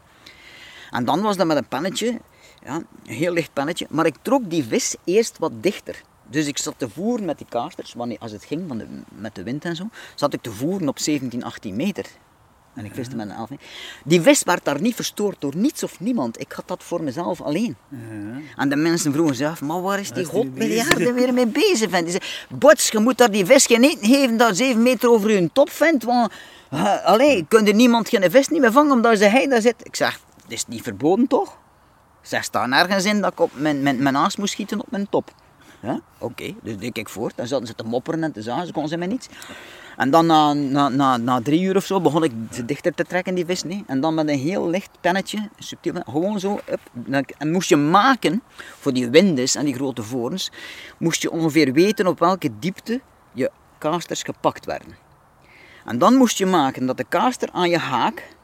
En 0.90 1.04
dan 1.04 1.22
was 1.22 1.36
dat 1.36 1.46
met 1.46 1.56
een 1.56 1.68
pennetje, 1.68 2.20
ja, 2.64 2.74
een 2.74 2.86
heel 3.14 3.32
licht 3.32 3.52
pennetje, 3.52 3.86
maar 3.90 4.06
ik 4.06 4.16
trok 4.22 4.50
die 4.50 4.64
vis 4.64 4.96
eerst 5.04 5.38
wat 5.38 5.52
dichter. 5.60 6.02
Dus 6.30 6.46
ik 6.46 6.58
zat 6.58 6.74
te 6.76 6.88
voeren 6.88 7.24
met 7.24 7.38
die 7.38 7.46
kasters, 7.48 7.94
wanneer, 7.94 8.18
als 8.18 8.32
het 8.32 8.44
ging 8.44 8.68
van 8.68 8.78
de, 8.78 8.86
met 9.08 9.34
de 9.34 9.42
wind 9.42 9.64
en 9.64 9.76
zo, 9.76 9.88
zat 10.14 10.32
ik 10.32 10.42
te 10.42 10.52
voeren 10.52 10.88
op 10.88 10.98
17, 10.98 11.44
18 11.44 11.76
meter. 11.76 12.06
En 12.76 12.84
ik 12.84 12.94
viste 12.94 13.16
met 13.16 13.28
een 13.28 13.34
11 13.34 13.50
meter. 13.50 13.66
Die 14.04 14.20
vis 14.20 14.42
werd 14.42 14.64
daar 14.64 14.80
niet 14.80 14.94
verstoord 14.94 15.40
door 15.40 15.56
niets 15.56 15.82
of 15.82 16.00
niemand. 16.00 16.40
Ik 16.40 16.52
had 16.52 16.68
dat 16.68 16.82
voor 16.82 17.02
mezelf 17.02 17.40
alleen. 17.40 17.76
En 18.56 18.68
de 18.68 18.76
mensen 18.76 19.12
vroegen 19.12 19.36
zich 19.36 19.48
af, 19.48 19.60
maar 19.60 19.82
waar 19.82 20.00
is 20.00 20.10
die 20.10 20.24
godmiljarden 20.24 20.98
bezig? 20.98 21.14
weer 21.14 21.34
mee 21.34 21.46
bezig? 21.46 21.90
Vent? 21.90 22.06
Die 22.06 22.20
zei, 22.20 22.58
Bots, 22.58 22.88
je 22.88 22.98
moet 22.98 23.18
daar 23.18 23.30
die 23.30 23.46
vis 23.46 23.66
geen 23.66 23.84
eten 23.84 24.06
geven 24.08 24.36
dat 24.36 24.56
7 24.56 24.82
meter 24.82 25.10
over 25.10 25.30
je 25.30 25.50
top 25.52 25.70
vindt. 25.70 26.04
Want, 26.04 26.32
uh, 26.72 27.04
allee, 27.04 27.44
kun 27.48 27.66
er 27.66 27.74
niemand 27.74 28.08
geen 28.08 28.30
vis 28.30 28.48
niet 28.48 28.60
meer 28.60 28.72
vangen 28.72 28.92
omdat 28.92 29.18
ze 29.18 29.24
hij 29.24 29.46
daar 29.46 29.60
zit. 29.60 29.74
Ik 29.82 29.96
zeg, 29.96 30.20
dat 30.42 30.52
is 30.52 30.66
niet 30.66 30.82
verboden 30.82 31.26
toch? 31.26 31.58
Zeg, 32.22 32.44
staat 32.44 32.68
nergens 32.68 33.04
in 33.04 33.20
dat 33.20 33.32
ik 33.32 33.40
op 33.40 33.50
mijn, 33.54 33.82
mijn, 33.82 34.02
mijn 34.02 34.16
aas 34.16 34.36
moest 34.36 34.52
schieten 34.52 34.80
op 34.80 34.90
mijn 34.90 35.08
top. 35.08 35.34
Ja? 35.80 36.00
Oké, 36.18 36.54
dus 36.62 36.76
deed 36.76 36.98
ik 36.98 37.08
voort. 37.08 37.36
Dan 37.36 37.46
zaten 37.46 37.66
ze 37.66 37.74
te 37.74 37.84
mopperen 37.84 38.22
en 38.22 38.32
te 38.32 38.42
zagen, 38.42 38.66
ze 38.66 38.72
konden 38.72 38.90
ze 38.90 38.96
mij 38.96 39.06
niets. 39.06 39.28
En 39.96 40.10
dan 40.10 40.26
na, 40.26 40.52
na, 40.52 40.88
na, 40.88 41.16
na 41.16 41.40
drie 41.40 41.62
uur 41.62 41.76
of 41.76 41.84
zo 41.84 42.00
begon 42.00 42.22
ik 42.24 42.32
ze 42.50 42.64
dichter 42.64 42.94
te 42.94 43.04
trekken, 43.04 43.34
die 43.34 43.46
vis. 43.46 43.62
En 43.86 44.00
dan 44.00 44.14
met 44.14 44.28
een 44.28 44.38
heel 44.38 44.68
licht 44.68 44.90
pennetje, 45.00 45.48
subtiel, 45.58 45.94
gewoon 46.06 46.40
zo. 46.40 46.60
Up, 46.70 46.80
en 47.38 47.50
moest 47.50 47.68
je 47.68 47.76
maken, 47.76 48.42
voor 48.78 48.92
die 48.92 49.10
windes 49.10 49.54
en 49.54 49.64
die 49.64 49.74
grote 49.74 50.02
vorens, 50.02 50.50
moest 50.98 51.22
je 51.22 51.30
ongeveer 51.30 51.72
weten 51.72 52.06
op 52.06 52.18
welke 52.18 52.50
diepte 52.58 53.00
je 53.32 53.50
kasters 53.78 54.22
gepakt 54.22 54.64
werden. 54.64 54.96
En 55.84 55.98
dan 55.98 56.14
moest 56.14 56.38
je 56.38 56.46
maken 56.46 56.86
dat 56.86 56.96
de 56.96 57.04
kaster 57.08 57.48
aan 57.52 57.70
je 57.70 57.78
haak 57.78 58.34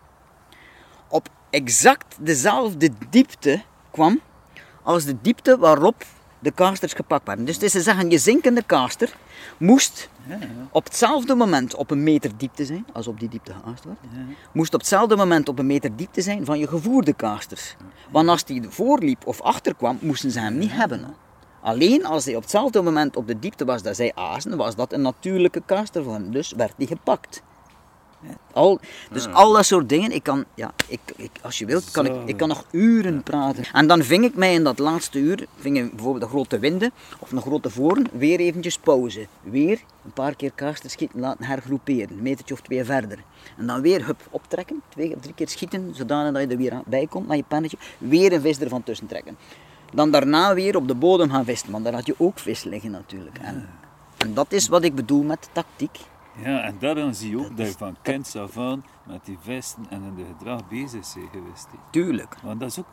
op 1.08 1.28
exact 1.50 2.16
dezelfde 2.20 2.90
diepte 3.10 3.62
kwam 3.90 4.20
als 4.82 5.04
de 5.04 5.16
diepte 5.22 5.58
waarop 5.58 6.04
de 6.38 6.50
kasters 6.50 6.92
gepakt 6.92 7.26
werden. 7.26 7.44
Dus 7.44 7.54
het 7.54 7.64
is 7.64 7.72
te 7.72 7.80
zeggen, 7.80 8.10
je 8.10 8.18
zinkende 8.18 8.62
kaster 8.66 9.14
moest 9.62 10.08
op 10.70 10.84
hetzelfde 10.84 11.34
moment 11.34 11.74
op 11.74 11.90
een 11.90 12.02
meter 12.02 12.30
diepte 12.36 12.64
zijn, 12.64 12.86
als 12.92 13.06
op 13.06 13.20
die 13.20 13.28
diepte 13.28 13.52
geaast 13.52 13.84
wordt, 13.84 14.00
moest 14.52 14.74
op 14.74 14.80
hetzelfde 14.80 15.16
moment 15.16 15.48
op 15.48 15.58
een 15.58 15.66
meter 15.66 15.96
diepte 15.96 16.20
zijn 16.20 16.44
van 16.44 16.58
je 16.58 16.68
gevoerde 16.68 17.12
kasters. 17.12 17.76
Want 18.10 18.28
als 18.28 18.44
die 18.44 18.62
voorliep 18.68 19.26
of 19.26 19.40
achterkwam, 19.40 19.98
moesten 20.00 20.30
ze 20.30 20.40
hem 20.40 20.58
niet 20.58 20.72
hebben. 20.72 21.14
Alleen 21.60 22.06
als 22.06 22.24
hij 22.24 22.36
op 22.36 22.42
hetzelfde 22.42 22.82
moment 22.82 23.16
op 23.16 23.26
de 23.26 23.38
diepte 23.38 23.64
was 23.64 23.82
dat 23.82 23.96
zij 23.96 24.12
azen, 24.14 24.56
was 24.56 24.76
dat 24.76 24.92
een 24.92 25.02
natuurlijke 25.02 25.62
kaster 25.66 26.04
voor 26.04 26.12
hem. 26.12 26.30
Dus 26.30 26.52
werd 26.52 26.72
hij 26.76 26.86
gepakt. 26.86 27.42
Al, 28.52 28.80
dus 29.10 29.28
al 29.28 29.52
dat 29.52 29.66
soort 29.66 29.88
dingen, 29.88 30.12
ik 30.12 30.22
kan, 30.22 30.44
ja, 30.54 30.72
ik, 30.88 31.00
ik, 31.16 31.30
als 31.42 31.58
je 31.58 31.66
wilt, 31.66 31.90
kan 31.90 32.06
ik, 32.06 32.12
ik 32.24 32.36
kan 32.36 32.48
nog 32.48 32.64
uren 32.70 33.22
praten. 33.22 33.64
En 33.72 33.86
dan 33.86 34.02
ving 34.02 34.24
ik 34.24 34.34
mij 34.34 34.54
in 34.54 34.64
dat 34.64 34.78
laatste 34.78 35.18
uur, 35.18 35.46
vingen 35.58 35.90
bijvoorbeeld 35.90 36.24
de 36.24 36.28
grote 36.28 36.58
winden 36.58 36.90
of 37.18 37.32
een 37.32 37.40
grote 37.40 37.70
voren, 37.70 38.06
weer 38.12 38.40
eventjes 38.40 38.78
pauze. 38.78 39.26
Weer 39.42 39.80
een 40.04 40.12
paar 40.12 40.36
keer 40.36 40.52
kaarsen 40.54 40.90
schieten, 40.90 41.20
laten 41.20 41.44
hergroeperen, 41.44 42.10
een 42.10 42.22
metertje 42.22 42.54
of 42.54 42.60
twee 42.60 42.84
verder. 42.84 43.18
En 43.58 43.66
dan 43.66 43.80
weer 43.80 44.06
hup, 44.06 44.20
optrekken, 44.30 44.82
twee 44.88 45.14
of 45.14 45.20
drie 45.20 45.34
keer 45.34 45.48
schieten, 45.48 45.94
zodanig 45.94 46.32
dat 46.32 46.42
je 46.42 46.48
er 46.48 46.56
weer 46.56 46.80
bij 46.86 47.06
komt 47.06 47.26
met 47.28 47.36
je 47.36 47.44
pennetje. 47.48 47.76
Weer 47.98 48.32
een 48.32 48.40
vis 48.40 48.58
ervan 48.58 48.82
tussen 48.82 49.06
trekken. 49.06 49.36
Dan 49.94 50.10
daarna 50.10 50.54
weer 50.54 50.76
op 50.76 50.88
de 50.88 50.94
bodem 50.94 51.30
gaan 51.30 51.44
vissen, 51.44 51.70
want 51.70 51.84
daar 51.84 51.94
had 51.94 52.06
je 52.06 52.14
ook 52.18 52.38
vis 52.38 52.64
liggen 52.64 52.90
natuurlijk. 52.90 53.38
En, 53.38 53.68
en 54.18 54.34
dat 54.34 54.52
is 54.52 54.68
wat 54.68 54.84
ik 54.84 54.94
bedoel 54.94 55.22
met 55.22 55.48
tactiek. 55.52 55.98
Ja, 56.36 56.62
en 56.62 56.76
daarom 56.78 57.12
zie 57.12 57.30
je 57.30 57.38
ook 57.38 57.56
Dat 57.56 57.66
je 57.66 57.78
van 57.78 57.96
kind 58.02 58.36
af 58.36 58.58
aan 58.58 58.84
met 59.06 59.24
die 59.24 59.38
vesten 59.40 59.86
en 59.90 60.02
in 60.02 60.14
de 60.14 60.24
gedrag 60.24 60.68
bezig 60.68 61.14
bent 61.14 61.28
geweest. 61.32 61.66
Tuurlijk. 61.90 62.36
Want 62.42 62.60
dat 62.60 62.68
is 62.70 62.78
ook, 62.78 62.86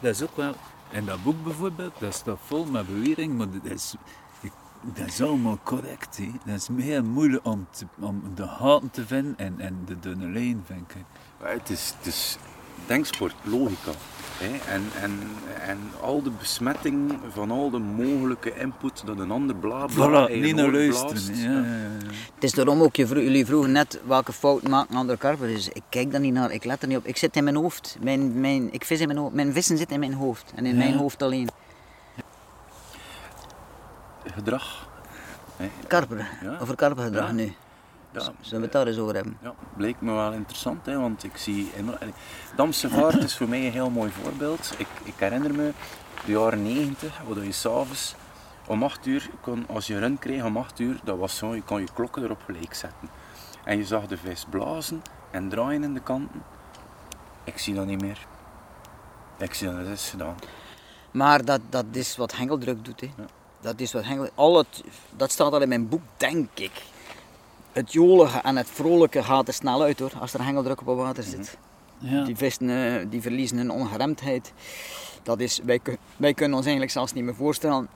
dat 0.00 0.14
is 0.14 0.22
ook 0.22 0.36
wel, 0.36 0.54
in 0.90 1.04
dat 1.04 1.22
boek 1.22 1.44
bijvoorbeeld, 1.44 1.92
dat 1.98 2.14
staat 2.14 2.38
vol 2.44 2.64
met 2.64 2.86
bewering, 2.86 3.36
maar 3.36 3.50
dat 3.50 3.64
is, 3.64 3.94
dat 4.80 5.06
is 5.06 5.22
allemaal 5.22 5.58
correct. 5.62 6.16
Hè. 6.16 6.30
Dat 6.44 6.54
is 6.54 6.68
meer 6.68 7.04
moeilijk 7.04 7.46
om, 7.46 7.66
te, 7.70 7.86
om 8.00 8.22
de 8.34 8.46
haten 8.46 8.90
te 8.90 9.06
vinden 9.06 9.38
en, 9.38 9.60
en 9.60 9.82
de 9.84 9.98
dunne 9.98 10.26
lijn, 10.26 10.62
vind 10.64 10.90
ik. 10.94 11.04
Maar 11.40 11.52
Het 11.52 11.70
is, 11.70 11.94
het 11.98 12.06
is 12.06 12.38
denksport, 12.86 13.34
logica. 13.42 13.90
Hè? 14.38 14.72
En, 14.72 14.84
en, 15.02 15.20
en 15.66 15.78
al 16.00 16.22
de 16.22 16.30
besmetting 16.30 17.18
van 17.32 17.50
al 17.50 17.70
de 17.70 17.78
mogelijke 17.78 18.58
input 18.58 19.02
dat 19.06 19.18
een 19.18 19.30
ander 19.30 19.56
bla 19.56 19.86
bla 19.86 20.28
Voilà, 20.28 20.32
niet 20.32 20.54
naar 20.54 20.70
luisteren. 20.70 21.36
Ja, 21.36 21.50
ja, 21.50 21.58
ja. 21.58 22.10
Het 22.34 22.44
is 22.44 22.52
daarom 22.52 22.82
ook, 22.82 22.96
je 22.96 23.06
vro- 23.06 23.20
jullie 23.20 23.46
vroegen 23.46 23.72
net 23.72 24.00
welke 24.06 24.32
fout 24.32 24.68
maken 24.68 24.96
andere 24.96 25.18
karpers. 25.18 25.52
Dus 25.52 25.68
ik 25.68 25.82
kijk 25.88 26.10
daar 26.10 26.20
niet 26.20 26.32
naar, 26.32 26.50
ik 26.50 26.64
let 26.64 26.82
er 26.82 26.88
niet 26.88 26.96
op. 26.96 27.06
Ik 27.06 27.16
zit 27.16 27.36
in 27.36 27.44
mijn 27.44 27.56
hoofd. 27.56 27.96
Mijn, 28.00 28.40
mijn, 28.40 28.72
ik 28.72 28.84
vis 28.84 29.00
in 29.00 29.06
mijn, 29.06 29.18
hoofd. 29.18 29.34
mijn 29.34 29.52
vissen 29.52 29.76
zitten 29.76 29.94
in 29.94 30.00
mijn 30.08 30.14
hoofd. 30.18 30.52
En 30.54 30.66
in 30.66 30.76
mijn 30.76 30.94
hoofd 30.94 31.22
alleen. 31.22 31.48
Gedrag. 34.34 34.88
Hè? 35.56 35.70
Karper. 35.86 36.28
Over 36.60 36.74
karpergedrag 36.74 37.32
nu. 37.32 37.54
Ja, 38.24 38.32
Zullen 38.40 38.58
we 38.58 38.64
het 38.64 38.72
daar 38.72 38.86
eens 38.86 38.98
over 38.98 39.14
hebben? 39.14 39.38
Ja, 39.42 39.54
bleek 39.76 40.00
me 40.00 40.12
wel 40.12 40.32
interessant, 40.32 40.86
hè, 40.86 40.98
want 40.98 41.24
ik 41.24 41.36
zie... 41.36 41.72
Damse 42.56 42.88
vaart 42.88 43.22
is 43.22 43.36
voor 43.36 43.48
mij 43.48 43.66
een 43.66 43.72
heel 43.72 43.90
mooi 43.90 44.10
voorbeeld. 44.10 44.72
Ik, 44.78 44.88
ik 45.02 45.14
herinner 45.16 45.54
me 45.54 45.72
de 46.24 46.32
jaren 46.32 46.62
90, 46.62 47.20
waar 47.26 47.44
je 47.44 47.52
s'avonds 47.52 48.14
om 48.66 48.82
8 48.82 49.06
uur, 49.06 49.30
kon, 49.40 49.66
als 49.68 49.86
je 49.86 49.98
run 49.98 50.18
kreeg 50.18 50.44
om 50.44 50.56
8 50.56 50.78
uur, 50.78 51.00
dat 51.04 51.18
was 51.18 51.36
zo, 51.36 51.54
je 51.54 51.62
kon 51.62 51.80
je 51.80 51.88
klokken 51.94 52.22
erop 52.22 52.42
gelijk 52.44 52.74
zetten. 52.74 53.08
En 53.64 53.76
je 53.76 53.84
zag 53.84 54.06
de 54.06 54.16
vis 54.16 54.44
blazen 54.50 55.02
en 55.30 55.48
draaien 55.48 55.82
in 55.82 55.94
de 55.94 56.00
kanten. 56.00 56.42
Ik 57.44 57.58
zie 57.58 57.74
dat 57.74 57.86
niet 57.86 58.00
meer. 58.00 58.26
Ik 59.38 59.54
zie 59.54 59.68
dat 59.68 59.76
het 59.76 59.86
is 59.86 60.10
gedaan. 60.10 60.34
Maar 61.10 61.44
dat, 61.44 61.60
dat 61.68 61.84
is 61.92 62.16
wat 62.16 62.36
hengeldruk 62.36 62.84
doet. 62.84 63.00
Hè. 63.00 63.10
Ja. 63.16 63.24
Dat 63.60 63.80
is 63.80 63.92
wat 63.92 64.04
hengel... 64.04 64.28
Al 64.34 64.56
het, 64.56 64.84
dat 65.16 65.30
staat 65.32 65.52
al 65.52 65.60
in 65.60 65.68
mijn 65.68 65.88
boek, 65.88 66.02
denk 66.16 66.48
ik. 66.54 66.82
Het 67.76 67.92
jolige 67.92 68.38
en 68.38 68.56
het 68.56 68.70
vrolijke 68.70 69.22
gaat 69.22 69.48
er 69.48 69.54
snel 69.54 69.82
uit 69.82 69.98
hoor, 69.98 70.12
als 70.20 70.34
er 70.34 70.44
hengeldruk 70.44 70.80
op 70.80 70.86
het 70.86 70.96
water 70.96 71.22
zit. 71.22 71.58
Ja. 71.98 72.24
Die 72.24 72.36
vissen 72.36 72.70
eh, 72.70 73.06
die 73.10 73.22
verliezen 73.22 73.56
hun 73.56 73.70
ongeremdheid. 73.70 74.52
Dat 75.22 75.40
is, 75.40 75.60
wij, 75.64 75.80
wij 76.16 76.34
kunnen 76.34 76.56
ons 76.56 76.64
eigenlijk 76.64 76.92
zelfs 76.94 77.12
niet 77.12 77.24
meer 77.24 77.34
voorstellen 77.34 77.88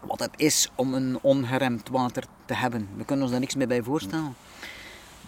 wat 0.00 0.20
het 0.20 0.30
is 0.36 0.70
om 0.74 0.94
een 0.94 1.18
ongeremd 1.20 1.88
water 1.88 2.24
te 2.44 2.54
hebben. 2.54 2.88
We 2.96 3.04
kunnen 3.04 3.22
ons 3.24 3.32
daar 3.32 3.40
niks 3.40 3.54
meer 3.54 3.68
bij 3.68 3.82
voorstellen. 3.82 4.36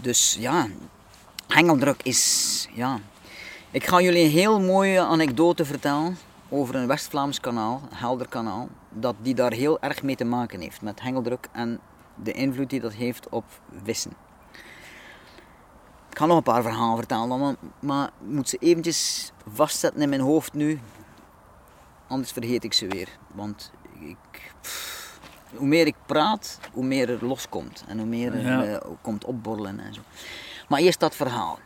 Dus 0.00 0.36
ja, 0.38 0.66
hengeldruk 1.48 2.02
is. 2.02 2.68
Ja. 2.72 2.98
Ik 3.70 3.86
ga 3.86 4.00
jullie 4.00 4.24
een 4.24 4.30
heel 4.30 4.60
mooie 4.60 5.00
anekdote 5.00 5.64
vertellen 5.64 6.18
over 6.48 6.74
een 6.74 6.86
West-Vlaams 6.86 7.40
kanaal, 7.40 7.80
helder 7.94 8.28
kanaal, 8.28 8.68
dat 8.88 9.14
die 9.22 9.34
daar 9.34 9.52
heel 9.52 9.80
erg 9.80 10.02
mee 10.02 10.16
te 10.16 10.24
maken 10.24 10.60
heeft 10.60 10.82
met 10.82 11.00
hengeldruk 11.00 11.48
en 11.52 11.80
de 12.22 12.32
invloed 12.32 12.70
die 12.70 12.80
dat 12.80 12.92
heeft 12.92 13.28
op 13.28 13.44
vissen. 13.84 14.12
Ik 16.10 16.18
ga 16.22 16.26
nog 16.26 16.36
een 16.36 16.42
paar 16.42 16.62
verhalen 16.62 16.96
vertellen, 16.96 17.38
maar, 17.40 17.54
maar 17.80 18.06
ik 18.06 18.26
moet 18.32 18.48
ze 18.48 18.56
eventjes 18.60 19.32
vastzetten 19.52 20.02
in 20.02 20.08
mijn 20.08 20.20
hoofd 20.20 20.52
nu. 20.54 20.80
Anders 22.08 22.32
vergeet 22.32 22.64
ik 22.64 22.72
ze 22.72 22.86
weer. 22.86 23.08
Want 23.34 23.72
ik, 23.98 24.16
pff, 24.60 25.20
hoe 25.56 25.66
meer 25.66 25.86
ik 25.86 25.94
praat, 26.06 26.58
hoe 26.72 26.84
meer 26.84 27.10
er 27.10 27.26
loskomt. 27.26 27.84
En 27.88 27.98
hoe 27.98 28.06
meer 28.06 28.34
er 28.34 28.40
Ja. 28.46 28.64
eh, 28.64 28.90
komt 29.02 29.24
opborrelen 29.24 29.80
en 29.80 29.94
zo. 29.94 30.00
Maar 30.68 30.80
eerst 30.80 31.00
dat 31.00 31.14
verhaal. 31.16 31.58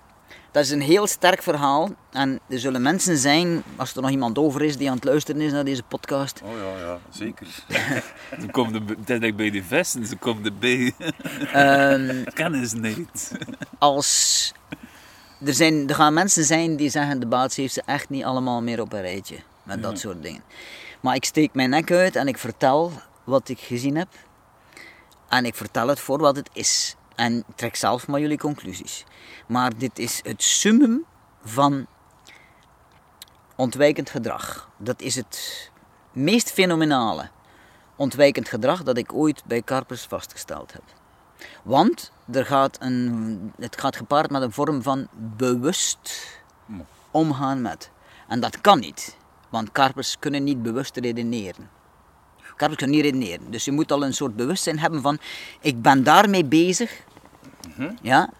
Dat 0.50 0.64
is 0.64 0.70
een 0.70 0.80
heel 0.80 1.06
sterk 1.06 1.42
verhaal. 1.42 1.88
En 2.10 2.40
er 2.48 2.58
zullen 2.58 2.82
mensen 2.82 3.16
zijn, 3.16 3.62
als 3.76 3.94
er 3.94 4.02
nog 4.02 4.10
iemand 4.10 4.38
over 4.38 4.62
is 4.62 4.76
die 4.76 4.88
aan 4.88 4.94
het 4.94 5.04
luisteren 5.04 5.40
is 5.40 5.52
naar 5.52 5.64
deze 5.64 5.82
podcast. 5.82 6.40
Oh 6.44 6.50
ja, 6.50 6.86
ja, 6.86 6.98
zeker. 7.10 7.46
Ze 8.40 8.94
dat 9.04 9.22
ik 9.22 9.36
bij 9.36 9.50
die 9.50 9.64
vesten, 9.64 10.06
ze 10.06 10.16
komt 10.16 10.46
erbij. 10.46 10.92
Ehm, 11.52 12.24
Kennis 12.34 12.72
niet. 12.72 13.32
als 13.78 14.52
er, 15.44 15.54
zijn, 15.54 15.88
er 15.88 15.94
gaan 15.94 16.14
mensen 16.14 16.44
zijn 16.44 16.76
die 16.76 16.90
zeggen 16.90 17.20
de 17.20 17.26
baas 17.26 17.56
heeft 17.56 17.74
ze 17.74 17.82
echt 17.86 18.08
niet 18.08 18.24
allemaal 18.24 18.62
meer 18.62 18.80
op 18.80 18.92
een 18.92 19.00
rijtje 19.00 19.36
met 19.62 19.82
dat 19.82 19.98
soort 19.98 20.22
dingen. 20.22 20.42
Maar 21.00 21.14
ik 21.14 21.24
steek 21.24 21.54
mijn 21.54 21.70
nek 21.70 21.90
uit 21.90 22.16
en 22.16 22.28
ik 22.28 22.38
vertel 22.38 22.92
wat 23.24 23.48
ik 23.48 23.58
gezien 23.58 23.96
heb. 23.96 24.08
En 25.28 25.44
ik 25.44 25.54
vertel 25.54 25.88
het 25.88 26.00
voor 26.00 26.18
wat 26.18 26.36
het 26.36 26.50
is. 26.52 26.96
En 27.14 27.44
trek 27.54 27.76
zelf 27.76 28.06
maar 28.06 28.20
jullie 28.20 28.38
conclusies. 28.38 29.04
Maar 29.50 29.76
dit 29.76 29.98
is 29.98 30.20
het 30.22 30.42
summum 30.42 31.04
van 31.42 31.86
ontwijkend 33.56 34.10
gedrag. 34.10 34.68
Dat 34.76 35.00
is 35.02 35.14
het 35.14 35.70
meest 36.12 36.52
fenomenale 36.52 37.28
ontwijkend 37.96 38.48
gedrag 38.48 38.82
dat 38.82 38.96
ik 38.96 39.12
ooit 39.12 39.42
bij 39.44 39.62
karpers 39.62 40.02
vastgesteld 40.02 40.72
heb. 40.72 40.82
Want 41.62 42.12
er 42.32 42.46
gaat 42.46 42.76
een, 42.80 43.52
het 43.58 43.80
gaat 43.80 43.96
gepaard 43.96 44.30
met 44.30 44.42
een 44.42 44.52
vorm 44.52 44.82
van 44.82 45.08
bewust 45.36 46.26
omgaan 47.10 47.62
met. 47.62 47.90
En 48.28 48.40
dat 48.40 48.60
kan 48.60 48.78
niet, 48.78 49.16
want 49.48 49.72
karpers 49.72 50.18
kunnen 50.18 50.44
niet 50.44 50.62
bewust 50.62 50.96
redeneren. 50.96 51.70
Karpers 52.56 52.78
kunnen 52.78 52.96
niet 52.96 53.04
redeneren. 53.04 53.50
Dus 53.50 53.64
je 53.64 53.72
moet 53.72 53.92
al 53.92 54.04
een 54.04 54.14
soort 54.14 54.36
bewustzijn 54.36 54.78
hebben 54.78 55.02
van, 55.02 55.18
ik 55.60 55.82
ben 55.82 56.04
daarmee 56.04 56.44
bezig. 56.44 57.02
Ja? 58.02 58.30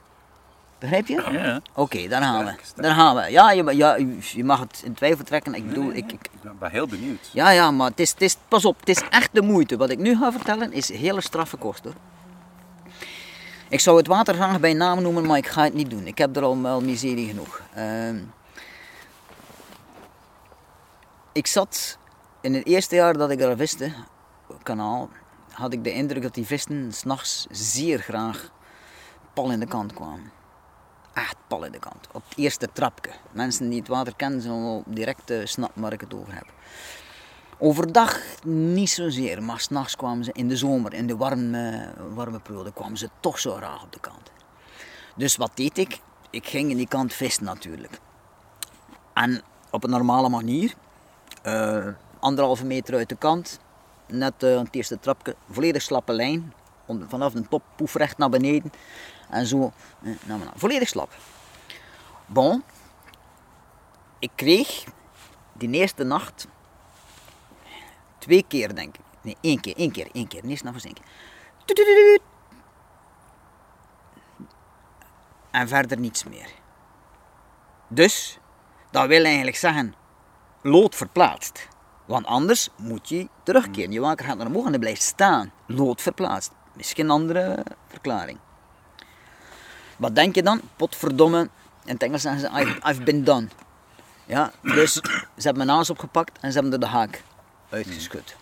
Begrijp 0.81 1.07
je? 1.07 1.28
Ja. 1.32 1.61
Oké, 1.74 2.09
daar 2.09 2.23
gaan 2.23 2.44
we. 2.44 2.55
Daar 2.82 2.94
gaan 2.94 3.16
we. 3.16 3.31
Ja, 3.31 3.51
je, 3.51 3.77
ja, 3.77 3.97
je 4.20 4.44
mag 4.44 4.61
het 4.61 4.82
in 4.85 4.94
twijfel 4.94 5.24
trekken. 5.24 5.55
Ik 5.55 5.69
bedoel, 5.69 5.90
ik, 5.90 6.12
ik, 6.12 6.28
Ik 6.43 6.59
ben- 6.59 6.70
heel 6.70 6.86
benieuwd. 6.86 7.31
ja, 7.32 7.51
ja, 7.51 7.70
maar 7.70 7.90
het 7.90 8.01
is, 8.01 8.11
het 8.11 8.23
is, 8.23 8.36
pas 8.48 8.65
op, 8.65 8.81
het 8.81 8.89
is 8.89 9.01
echt 9.11 9.28
de 9.32 9.43
moeite. 9.43 9.77
Wat 9.77 9.90
ik 9.90 9.98
nu 9.98 10.16
ga 10.16 10.32
vertellen 10.32 10.73
is 10.73 10.93
hele 10.93 11.20
straffe 11.20 11.57
kost 11.57 11.85
hoor. 11.85 11.94
Ik 13.69 13.81
zou 13.81 13.97
het 13.97 14.07
water 14.07 14.35
graag 14.35 14.61
bij 14.61 14.73
naam 14.73 15.02
noemen, 15.02 15.27
maar 15.27 15.36
ik 15.36 15.47
ga 15.47 15.62
het 15.65 15.74
niet 15.74 15.90
doen. 15.90 16.07
Ik 16.07 16.19
heb 16.19 16.36
er 16.36 16.43
al 16.43 16.62
wel 16.62 16.81
miserie 16.81 17.28
genoeg. 17.28 17.61
Ehm, 17.74 18.19
ik 21.32 21.47
zat 21.47 21.98
in 22.40 22.55
het 22.55 22.66
eerste 22.66 22.94
jaar 22.94 23.16
dat 23.16 23.31
ik 23.31 23.39
daar 23.39 23.57
viste, 23.57 23.93
kanaal, 24.62 25.09
had 25.52 25.73
ik 25.73 25.85
de 25.85 25.93
indruk 25.93 26.23
dat 26.23 26.35
die 26.35 26.47
vissen 26.47 26.93
s'nachts 26.93 27.47
zeer 27.51 27.98
graag 27.98 28.51
pal 29.32 29.51
in 29.51 29.61
de 29.61 29.66
kant 29.66 29.94
kwamen. 29.94 30.31
Echt 31.14 31.36
pal 31.46 31.64
in 31.64 31.72
de 31.72 31.78
kant. 31.78 32.06
Op 32.12 32.22
het 32.28 32.38
eerste 32.38 32.68
trapje. 32.72 33.10
Mensen 33.32 33.68
die 33.68 33.78
het 33.78 33.88
water 33.88 34.16
kennen 34.16 34.40
zullen 34.40 34.82
direct 34.86 35.30
eh, 35.30 35.46
snappen 35.46 35.82
waar 35.82 35.92
ik 35.92 36.00
het 36.00 36.14
over 36.14 36.34
heb. 36.34 36.46
Overdag 37.58 38.20
niet 38.44 38.90
zozeer, 38.90 39.42
maar 39.42 39.60
s'nachts 39.60 39.96
kwamen 39.96 40.24
ze 40.24 40.32
in 40.32 40.48
de 40.48 40.56
zomer, 40.56 40.94
in 40.94 41.06
de 41.06 41.16
warme, 41.16 41.92
warme 42.14 42.40
periode, 42.40 42.72
kwamen 42.72 42.96
ze 42.96 43.08
toch 43.20 43.38
zo 43.38 43.54
graag 43.54 43.82
op 43.82 43.92
de 43.92 44.00
kant. 44.00 44.30
Dus 45.16 45.36
wat 45.36 45.50
deed 45.54 45.78
ik? 45.78 46.00
Ik 46.30 46.46
ging 46.46 46.70
in 46.70 46.76
die 46.76 46.88
kant 46.88 47.12
vissen 47.12 47.44
natuurlijk. 47.44 47.98
En 49.12 49.42
op 49.70 49.84
een 49.84 49.90
normale 49.90 50.28
manier, 50.28 50.74
eh, 51.42 51.86
anderhalve 52.20 52.64
meter 52.64 52.94
uit 52.94 53.08
de 53.08 53.16
kant, 53.16 53.58
net 54.06 54.44
aan 54.44 54.64
het 54.64 54.74
eerste 54.74 55.00
trapje, 55.00 55.36
volledig 55.50 55.82
slappe 55.82 56.12
lijn, 56.12 56.52
vanaf 57.08 57.32
de 57.32 57.48
top, 57.48 57.62
poef 57.76 57.94
recht 57.94 58.18
naar 58.18 58.30
beneden 58.30 58.72
en 59.31 59.47
zo 59.47 59.73
eh, 60.02 60.02
naar 60.02 60.39
beneden. 60.39 60.59
Volledig 60.59 60.89
slap. 60.89 61.12
Bon, 62.27 62.62
ik 64.19 64.31
kreeg 64.35 64.85
die 65.52 65.70
eerste 65.70 66.05
nacht 66.05 66.47
twee 68.19 68.44
keer 68.48 68.74
denk 68.74 68.97
ik. 68.97 69.05
Nee, 69.23 69.36
één 69.40 69.61
keer, 69.61 69.77
één 69.77 69.93
keer, 69.93 70.09
één 70.12 70.28
keer. 70.28 70.44
Niet 70.44 70.59
snel 70.59 70.73
verzinken. 70.73 71.05
Tududududu. 71.65 72.19
En 75.51 75.69
verder 75.69 75.98
niets 75.98 76.24
meer. 76.24 76.48
Dus, 77.89 78.39
dat 78.90 79.07
wil 79.07 79.24
eigenlijk 79.24 79.57
zeggen, 79.57 79.94
lood 80.62 80.94
verplaatst. 80.94 81.69
Want 82.05 82.27
anders 82.27 82.69
moet 82.77 83.09
je 83.09 83.28
terugkeren. 83.43 83.93
Je 83.93 84.01
waker 84.01 84.27
gaat 84.27 84.36
naar 84.36 84.47
omhoog 84.47 84.73
en 84.73 84.81
blijft 84.81 85.02
staan. 85.02 85.52
Lood 85.66 86.02
verplaatst. 86.02 86.52
Misschien 86.74 87.05
een 87.05 87.11
andere 87.11 87.65
verklaring. 87.89 88.39
Wat 90.01 90.14
denk 90.14 90.35
je 90.35 90.43
dan? 90.43 90.60
Potverdomme. 90.77 91.48
In 91.85 91.93
het 91.93 92.02
Engels 92.02 92.22
zeggen 92.22 92.40
ze, 92.40 92.81
I've, 92.89 93.02
been 93.02 93.24
done. 93.24 93.48
Ja, 94.27 94.52
dus 94.62 94.93
ze 94.93 95.02
hebben 95.35 95.66
mijn 95.66 95.77
naast 95.77 95.90
opgepakt 95.90 96.39
en 96.40 96.52
ze 96.52 96.59
hebben 96.59 96.72
er 96.72 96.81
de 96.81 96.86
haak 96.86 97.22
uitgeschud. 97.70 98.36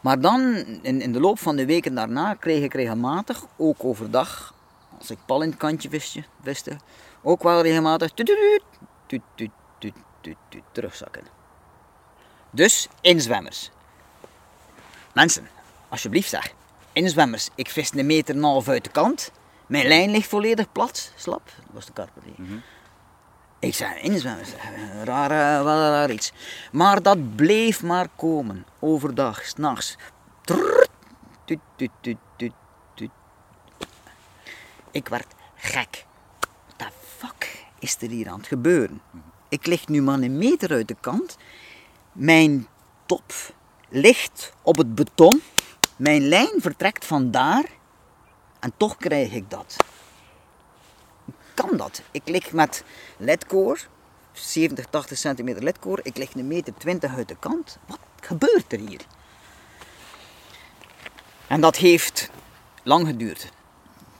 Maar 0.00 0.20
dan, 0.20 0.54
in, 0.82 1.00
in 1.00 1.12
de 1.12 1.20
loop 1.20 1.38
van 1.38 1.56
de 1.56 1.66
weken 1.66 1.94
daarna, 1.94 2.34
kreeg 2.34 2.62
ik 2.62 2.74
regelmatig, 2.74 3.44
ook 3.56 3.84
overdag, 3.84 4.54
als 4.98 5.10
ik 5.10 5.18
pal 5.26 5.42
in 5.42 5.48
het 5.48 5.58
kantje 5.58 5.88
wist, 5.88 6.18
wist 6.42 6.68
ook 7.22 7.42
wel 7.42 7.62
regelmatig 7.62 8.10
terugzakken. 10.72 11.22
Dus 12.50 12.88
inzwemmers. 13.00 13.70
Mensen, 15.12 15.48
alsjeblieft 15.88 16.28
zeg. 16.28 16.52
Inzwemmers, 16.92 17.48
ik 17.54 17.70
vis 17.70 17.92
een 17.94 18.06
meter 18.06 18.34
en 18.34 18.40
een 18.40 18.46
half 18.46 18.68
uit 18.68 18.84
de 18.84 18.90
kant. 18.90 19.30
Mijn 19.66 19.86
lijn 19.86 20.10
ligt 20.10 20.28
volledig 20.28 20.72
plat, 20.72 21.12
slap. 21.16 21.44
Dat 21.44 21.72
was 21.72 21.86
de 21.86 21.92
karper. 21.92 22.22
die. 22.24 22.60
Ik 23.58 23.74
zei, 23.74 24.00
inzwemmers, 24.00 24.54
eh, 24.54 25.02
raar, 25.04 25.30
eh, 25.30 25.64
wel 25.64 25.78
raar 25.78 26.10
iets. 26.10 26.32
Maar 26.72 27.02
dat 27.02 27.36
bleef 27.36 27.82
maar 27.82 28.08
komen, 28.16 28.64
overdag, 28.78 29.44
s'nachts. 29.44 29.96
Tuut. 30.44 30.88
Ik 34.90 35.08
werd 35.08 35.34
gek. 35.54 36.06
What 36.66 36.78
the 36.78 36.86
fuck 37.16 37.64
is 37.78 37.96
er 38.00 38.08
hier 38.08 38.28
aan 38.28 38.38
het 38.38 38.46
gebeuren? 38.46 39.00
Ik 39.48 39.66
lig 39.66 39.88
nu 39.88 40.02
maar 40.02 40.18
een 40.18 40.38
meter 40.38 40.70
uit 40.70 40.88
de 40.88 40.96
kant. 41.00 41.36
Mijn 42.12 42.66
top 43.06 43.32
ligt 43.88 44.52
op 44.62 44.76
het 44.76 44.94
beton. 44.94 45.42
Mijn 45.96 46.28
lijn 46.28 46.54
vertrekt 46.56 47.04
vandaar. 47.04 47.64
En 48.64 48.72
toch 48.76 48.96
krijg 48.96 49.32
ik 49.32 49.50
dat. 49.50 49.76
Kan 51.54 51.76
dat? 51.76 52.02
Ik 52.10 52.22
lig 52.24 52.52
met 52.52 52.84
ledkoor, 53.16 53.86
70, 54.32 54.86
80 54.90 55.18
centimeter 55.18 55.62
ledkoor. 55.62 56.00
Ik 56.02 56.16
lig 56.16 56.34
een 56.34 56.46
meter 56.46 56.74
20 56.78 57.14
uit 57.14 57.28
de 57.28 57.36
kant. 57.38 57.78
Wat 57.86 57.98
gebeurt 58.20 58.72
er 58.72 58.78
hier? 58.78 59.00
En 61.46 61.60
dat 61.60 61.76
heeft 61.76 62.30
lang 62.82 63.06
geduurd. 63.06 63.52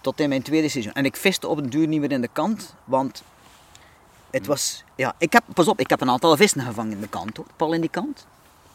Tot 0.01 0.21
in 0.21 0.29
mijn 0.29 0.43
tweede 0.43 0.69
seizoen. 0.69 0.93
En 0.93 1.05
ik 1.05 1.16
viste 1.16 1.49
op 1.49 1.59
een 1.59 1.71
duur 1.71 1.87
niet 1.87 2.01
meer 2.01 2.12
in 2.12 2.21
de 2.21 2.31
kant, 2.33 2.75
want 2.85 3.23
het 4.31 4.47
was... 4.47 4.85
Ja, 4.95 5.15
ik 5.19 5.33
heb, 5.33 5.45
pas 5.55 5.69
op, 5.69 5.81
ik 5.81 5.91
heb 5.91 6.01
een 6.01 6.11
aantal 6.11 6.37
vissen 6.37 6.61
gevangen 6.61 6.93
in 6.93 7.01
de 7.01 7.09
kant 7.09 7.37
hoor. 7.37 7.47
Pal 7.57 7.73
in 7.73 7.81
die 7.81 7.91
kant. 7.91 8.27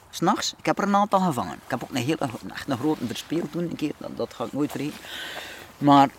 S'nachts. 0.09 0.53
Ik 0.57 0.65
heb 0.65 0.77
er 0.77 0.87
een 0.87 0.95
aantal 0.95 1.19
gevangen. 1.19 1.53
Ik 1.53 1.69
heb 1.69 1.83
ook 1.83 1.89
een 1.89 1.95
hele, 1.95 2.29
echt 2.53 2.69
een 2.69 2.77
grote 2.77 3.07
verspeeld 3.07 3.51
toen 3.51 3.63
een 3.63 3.75
keer. 3.75 3.93
Dat, 3.97 4.17
dat 4.17 4.33
ga 4.33 4.43
ik 4.43 4.53
nooit 4.53 4.71
vergeten. 4.71 4.99
Maar 5.79 6.09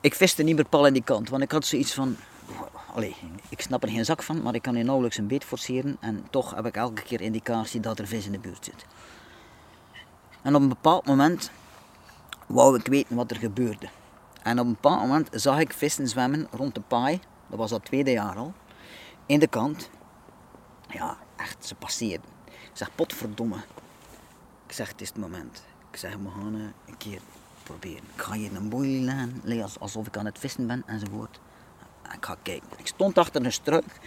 ik 0.00 0.14
viste 0.14 0.42
niet 0.42 0.54
meer 0.54 0.68
pal 0.68 0.86
in 0.86 0.92
die 0.92 1.04
kant, 1.04 1.28
want 1.28 1.42
ik 1.42 1.52
had 1.52 1.66
zoiets 1.66 1.94
van. 1.94 2.16
Allee, 2.94 3.16
ik 3.48 3.60
snap 3.60 3.82
er 3.82 3.88
geen 3.88 4.04
zak 4.04 4.22
van, 4.22 4.42
maar 4.42 4.54
ik 4.54 4.62
kan 4.62 4.74
hier 4.74 4.84
nauwelijks 4.84 5.16
een 5.16 5.26
beet 5.26 5.44
forceren. 5.44 5.96
En 6.00 6.26
toch 6.30 6.54
heb 6.54 6.66
ik 6.66 6.76
elke 6.76 7.02
keer 7.02 7.20
indicatie 7.20 7.80
dat 7.80 7.98
er 7.98 8.06
vis 8.06 8.26
in 8.26 8.32
de 8.32 8.38
buurt 8.38 8.64
zit. 8.64 8.86
En 10.42 10.54
op 10.54 10.62
een 10.62 10.68
bepaald 10.68 11.06
moment 11.06 11.50
wou 12.46 12.78
ik 12.78 12.86
weten 12.86 13.16
wat 13.16 13.30
er 13.30 13.36
gebeurde. 13.36 13.88
En 14.42 14.58
op 14.58 14.66
een 14.66 14.72
bepaald 14.72 15.00
moment 15.00 15.28
zag 15.32 15.58
ik 15.58 15.72
vissen 15.72 16.08
zwemmen 16.08 16.48
rond 16.50 16.74
de 16.74 16.80
paai, 16.80 17.20
dat 17.46 17.58
was 17.58 17.70
dat 17.70 17.84
tweede 17.84 18.10
jaar 18.10 18.36
al, 18.36 18.52
in 19.26 19.38
de 19.38 19.46
kant. 19.46 19.90
Ja, 20.88 21.18
echt, 21.36 21.66
ze 21.66 21.74
passeerden. 21.74 22.28
Ik 22.44 22.70
zeg, 22.72 22.94
potverdomme. 22.94 23.56
Ik 24.66 24.72
zeg, 24.72 24.88
het 24.88 25.00
is 25.00 25.08
het 25.08 25.18
moment. 25.18 25.64
Ik 25.90 25.98
zeg, 25.98 26.16
we 26.16 26.28
gaan 26.28 26.54
eh, 26.54 26.60
een 26.86 26.96
keer 26.96 27.20
proberen. 27.64 28.02
Ik 28.14 28.22
ga 28.22 28.32
hier 28.32 28.56
een 28.56 28.68
boei 28.68 29.04
leggen, 29.42 29.80
alsof 29.80 30.06
ik 30.06 30.16
aan 30.16 30.24
het 30.24 30.38
vissen 30.38 30.66
ben 30.66 30.82
enzovoort. 30.86 31.40
En 32.02 32.12
ik 32.16 32.24
ga 32.24 32.36
kijken. 32.42 32.68
Ik 32.76 32.86
stond 32.86 33.18
achter 33.18 33.44
een 33.44 33.52
struik, 33.52 34.00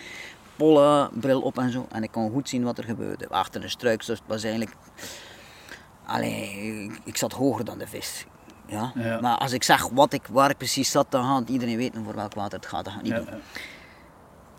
polle 0.55 1.09
bril 1.13 1.41
op 1.41 1.57
en 1.57 1.71
zo, 1.71 1.85
en 1.91 2.03
ik 2.03 2.11
kon 2.11 2.31
goed 2.31 2.49
zien 2.49 2.63
wat 2.63 2.77
er 2.77 2.83
gebeurde. 2.83 3.29
Achter 3.29 3.63
een 3.63 3.69
struik, 3.69 3.97
dus 3.99 4.07
het 4.07 4.21
was 4.25 4.43
eigenlijk... 4.43 4.75
Allee, 6.05 6.91
ik- 7.03 7.17
zat 7.17 7.31
hoger 7.33 7.65
dan 7.65 7.77
de 7.77 7.87
vis. 7.87 8.25
Ja? 8.65 8.91
Ja. 8.95 9.21
Maar 9.21 9.37
als 9.37 9.51
ik 9.51 9.63
zeg 9.63 9.87
wat 9.89 10.13
ik, 10.13 10.27
waar 10.31 10.49
ik 10.49 10.57
precies 10.57 10.91
zat, 10.91 11.05
dan 11.11 11.23
gaat 11.23 11.49
iedereen 11.49 11.77
weten 11.77 12.03
voor 12.03 12.15
welk 12.15 12.33
water 12.33 12.59
het 12.59 12.67
gaat. 12.67 12.83
Dat 12.85 12.93
ga 12.93 12.99
ik 12.99 13.05
niet 13.05 13.13
Ja, 13.13 13.19
doen. 13.19 13.27
ja. 13.29 13.37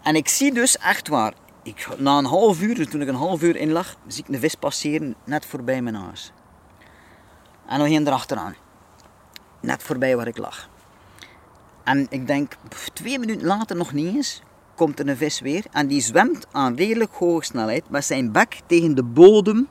En 0.02 0.14
ik 0.16 0.28
zie 0.28 0.54
dus 0.54 0.78
echt 0.78 1.08
waar, 1.08 1.32
ik, 1.62 1.88
na 1.98 2.18
een 2.18 2.24
half 2.24 2.60
uur, 2.60 2.74
dus 2.74 2.88
toen 2.88 3.00
ik 3.00 3.08
een 3.08 3.14
half 3.14 3.42
uur 3.42 3.56
in 3.56 3.70
lag, 3.72 3.96
zie 4.06 4.24
ik 4.26 4.34
een 4.34 4.40
vis 4.40 4.54
passeren 4.54 5.14
net 5.24 5.46
voorbij 5.46 5.82
mijn 5.82 5.94
huis. 5.94 6.32
En 7.66 7.78
nog 7.78 7.86
één 7.88 8.06
erachteraan. 8.06 8.54
Net 9.60 9.82
voorbij 9.82 10.16
waar 10.16 10.26
ik 10.26 10.39
lag. 10.39 10.68
En 11.85 12.06
ik 12.10 12.26
denk, 12.26 12.52
twee 12.93 13.18
minuten 13.18 13.47
later 13.47 13.76
nog 13.76 13.93
niet 13.93 14.14
eens, 14.14 14.43
komt 14.74 14.98
er 14.98 15.09
een 15.09 15.16
vis 15.16 15.40
weer. 15.40 15.64
En 15.72 15.86
die 15.86 16.01
zwemt 16.01 16.47
aan 16.52 16.76
redelijk 16.76 17.12
hoge 17.14 17.44
snelheid 17.44 17.90
met 17.90 18.05
zijn 18.05 18.32
bek 18.32 18.60
tegen 18.66 18.94
de 18.94 19.02
bodem 19.02 19.68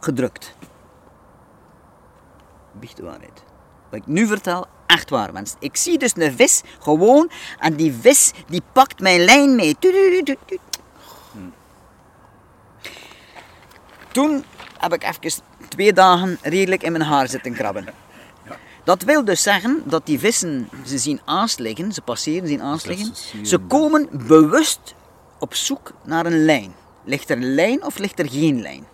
gedrukt. 0.00 0.54
Biecht 2.72 2.96
de 2.96 3.02
waarheid. 3.02 3.42
Wat 3.90 4.00
ik 4.00 4.06
nu 4.06 4.26
vertel, 4.26 4.66
echt 4.86 5.10
waar 5.10 5.32
mensen. 5.32 5.56
Ik 5.60 5.76
zie 5.76 5.98
dus 5.98 6.16
een 6.16 6.36
vis 6.36 6.62
gewoon 6.78 7.30
en 7.58 7.74
die 7.74 7.92
vis 7.92 8.32
die 8.46 8.62
pakt 8.72 9.00
mijn 9.00 9.20
lijn 9.20 9.54
mee. 9.54 9.76
Toen 14.12 14.44
heb 14.78 14.92
ik 14.92 15.02
even 15.02 15.42
twee 15.68 15.92
dagen 15.92 16.38
redelijk 16.42 16.82
in 16.82 16.92
mijn 16.92 17.04
haar 17.04 17.28
zitten 17.28 17.54
krabben. 17.54 17.86
Dat 18.86 19.02
wil 19.02 19.24
dus 19.24 19.42
zeggen 19.42 19.82
dat 19.84 20.06
die 20.06 20.18
vissen 20.18 20.68
ze 20.84 20.98
zien 20.98 21.20
aansliggen, 21.24 21.92
ze 21.92 22.00
passeren, 22.00 22.48
zien 22.48 22.62
aansliggen. 22.62 23.06
ze 23.06 23.12
zien. 23.14 23.46
Ze 23.46 23.58
komen 23.58 24.08
bewust 24.26 24.94
op 25.38 25.54
zoek 25.54 25.92
naar 26.04 26.26
een 26.26 26.44
lijn. 26.44 26.74
Ligt 27.04 27.30
er 27.30 27.36
een 27.36 27.54
lijn 27.54 27.84
of 27.84 27.98
ligt 27.98 28.18
er 28.18 28.30
geen 28.30 28.60
lijn? 28.60 28.86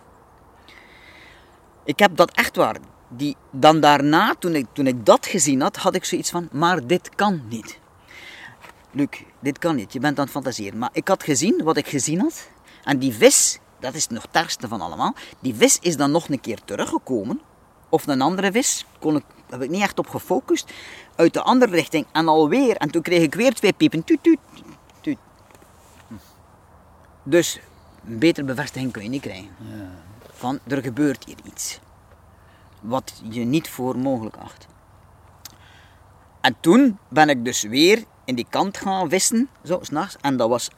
Ik 1.83 1.99
heb 1.99 2.15
dat 2.15 2.31
echt 2.31 2.55
waar. 2.55 2.77
Die, 3.09 3.35
dan 3.51 3.79
daarna, 3.79 4.35
toen 4.39 4.55
ik, 4.55 4.65
toen 4.73 4.87
ik 4.87 5.05
dat 5.05 5.25
gezien 5.25 5.61
had, 5.61 5.77
had 5.77 5.95
ik 5.95 6.05
zoiets 6.05 6.29
van, 6.29 6.49
maar 6.51 6.87
dit 6.87 7.15
kan 7.15 7.41
niet. 7.49 7.79
Luc, 8.91 9.07
dit 9.39 9.57
kan 9.59 9.75
niet. 9.75 9.93
Je 9.93 9.99
bent 9.99 10.17
aan 10.17 10.23
het 10.23 10.33
fantaseren. 10.33 10.77
Maar 10.77 10.89
ik 10.93 11.07
had 11.07 11.23
gezien 11.23 11.61
wat 11.63 11.77
ik 11.77 11.87
gezien 11.87 12.19
had. 12.19 12.49
En 12.83 12.99
die 12.99 13.13
vis, 13.13 13.59
dat 13.79 13.93
is 13.93 14.07
nog 14.07 14.21
het 14.21 14.35
ergste 14.35 14.67
van 14.67 14.81
allemaal. 14.81 15.15
Die 15.39 15.55
vis 15.55 15.77
is 15.81 15.97
dan 15.97 16.11
nog 16.11 16.29
een 16.29 16.41
keer 16.41 16.59
teruggekomen. 16.65 17.41
Of 17.89 18.07
een 18.07 18.21
andere 18.21 18.51
vis, 18.51 18.85
kon 18.99 19.15
ik, 19.15 19.23
heb 19.49 19.61
ik 19.61 19.69
niet 19.69 19.81
echt 19.81 19.99
op 19.99 20.07
gefocust. 20.07 20.71
Uit 21.15 21.33
de 21.33 21.41
andere 21.41 21.71
richting. 21.71 22.05
En 22.11 22.27
alweer. 22.27 22.75
En 22.77 22.91
toen 22.91 23.01
kreeg 23.01 23.21
ik 23.21 23.35
weer 23.35 23.53
twee 23.53 23.73
piepen. 23.73 24.03
Tuut, 24.03 24.23
tuut, 24.23 24.39
tuut. 25.01 25.17
Dus, 27.23 27.59
een 28.05 28.19
betere 28.19 28.45
bevestiging 28.45 28.91
kun 28.91 29.03
je 29.03 29.09
niet 29.09 29.21
krijgen. 29.21 29.49
Van, 30.33 30.59
er 30.67 30.81
gebeurt 30.81 31.25
hier 31.25 31.37
iets. 31.43 31.79
Wat 32.81 33.21
je 33.29 33.43
niet 33.43 33.69
voor 33.69 33.97
mogelijk 33.97 34.35
acht. 34.35 34.67
En 36.41 36.55
toen 36.59 36.97
ben 37.07 37.29
ik 37.29 37.45
dus 37.45 37.61
weer 37.61 38.03
in 38.25 38.35
die 38.35 38.47
kant 38.49 38.77
gaan 38.77 39.09
vissen, 39.09 39.49
zo, 39.63 39.79
s'nachts. 39.81 40.17
En 40.21 40.37
dat 40.37 40.49
was... 40.49 40.69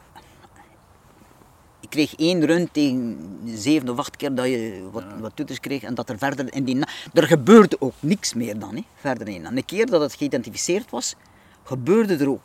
Ik 1.85 1.91
kreeg 1.91 2.15
één 2.15 2.45
run 2.45 2.71
tegen 2.71 3.17
zeven 3.45 3.89
of 3.89 3.97
acht 3.97 4.15
keer 4.15 4.35
dat 4.35 4.45
je 4.45 4.89
wat, 4.91 5.03
wat 5.19 5.31
toeters 5.35 5.59
kreeg. 5.59 5.83
En 5.83 5.95
dat 5.95 6.09
er 6.09 6.17
verder 6.17 6.53
in 6.53 6.63
die... 6.63 6.85
Er 7.13 7.27
gebeurde 7.27 7.75
ook 7.79 7.93
niks 7.99 8.33
meer 8.33 8.59
dan, 8.59 8.75
hè, 8.75 8.81
verder 8.95 9.27
in. 9.27 9.45
En 9.45 9.55
de 9.55 9.63
keer 9.63 9.85
dat 9.85 10.01
het 10.01 10.15
geïdentificeerd 10.15 10.89
was, 10.89 11.15
gebeurde 11.63 12.15
er 12.15 12.29
ook 12.29 12.41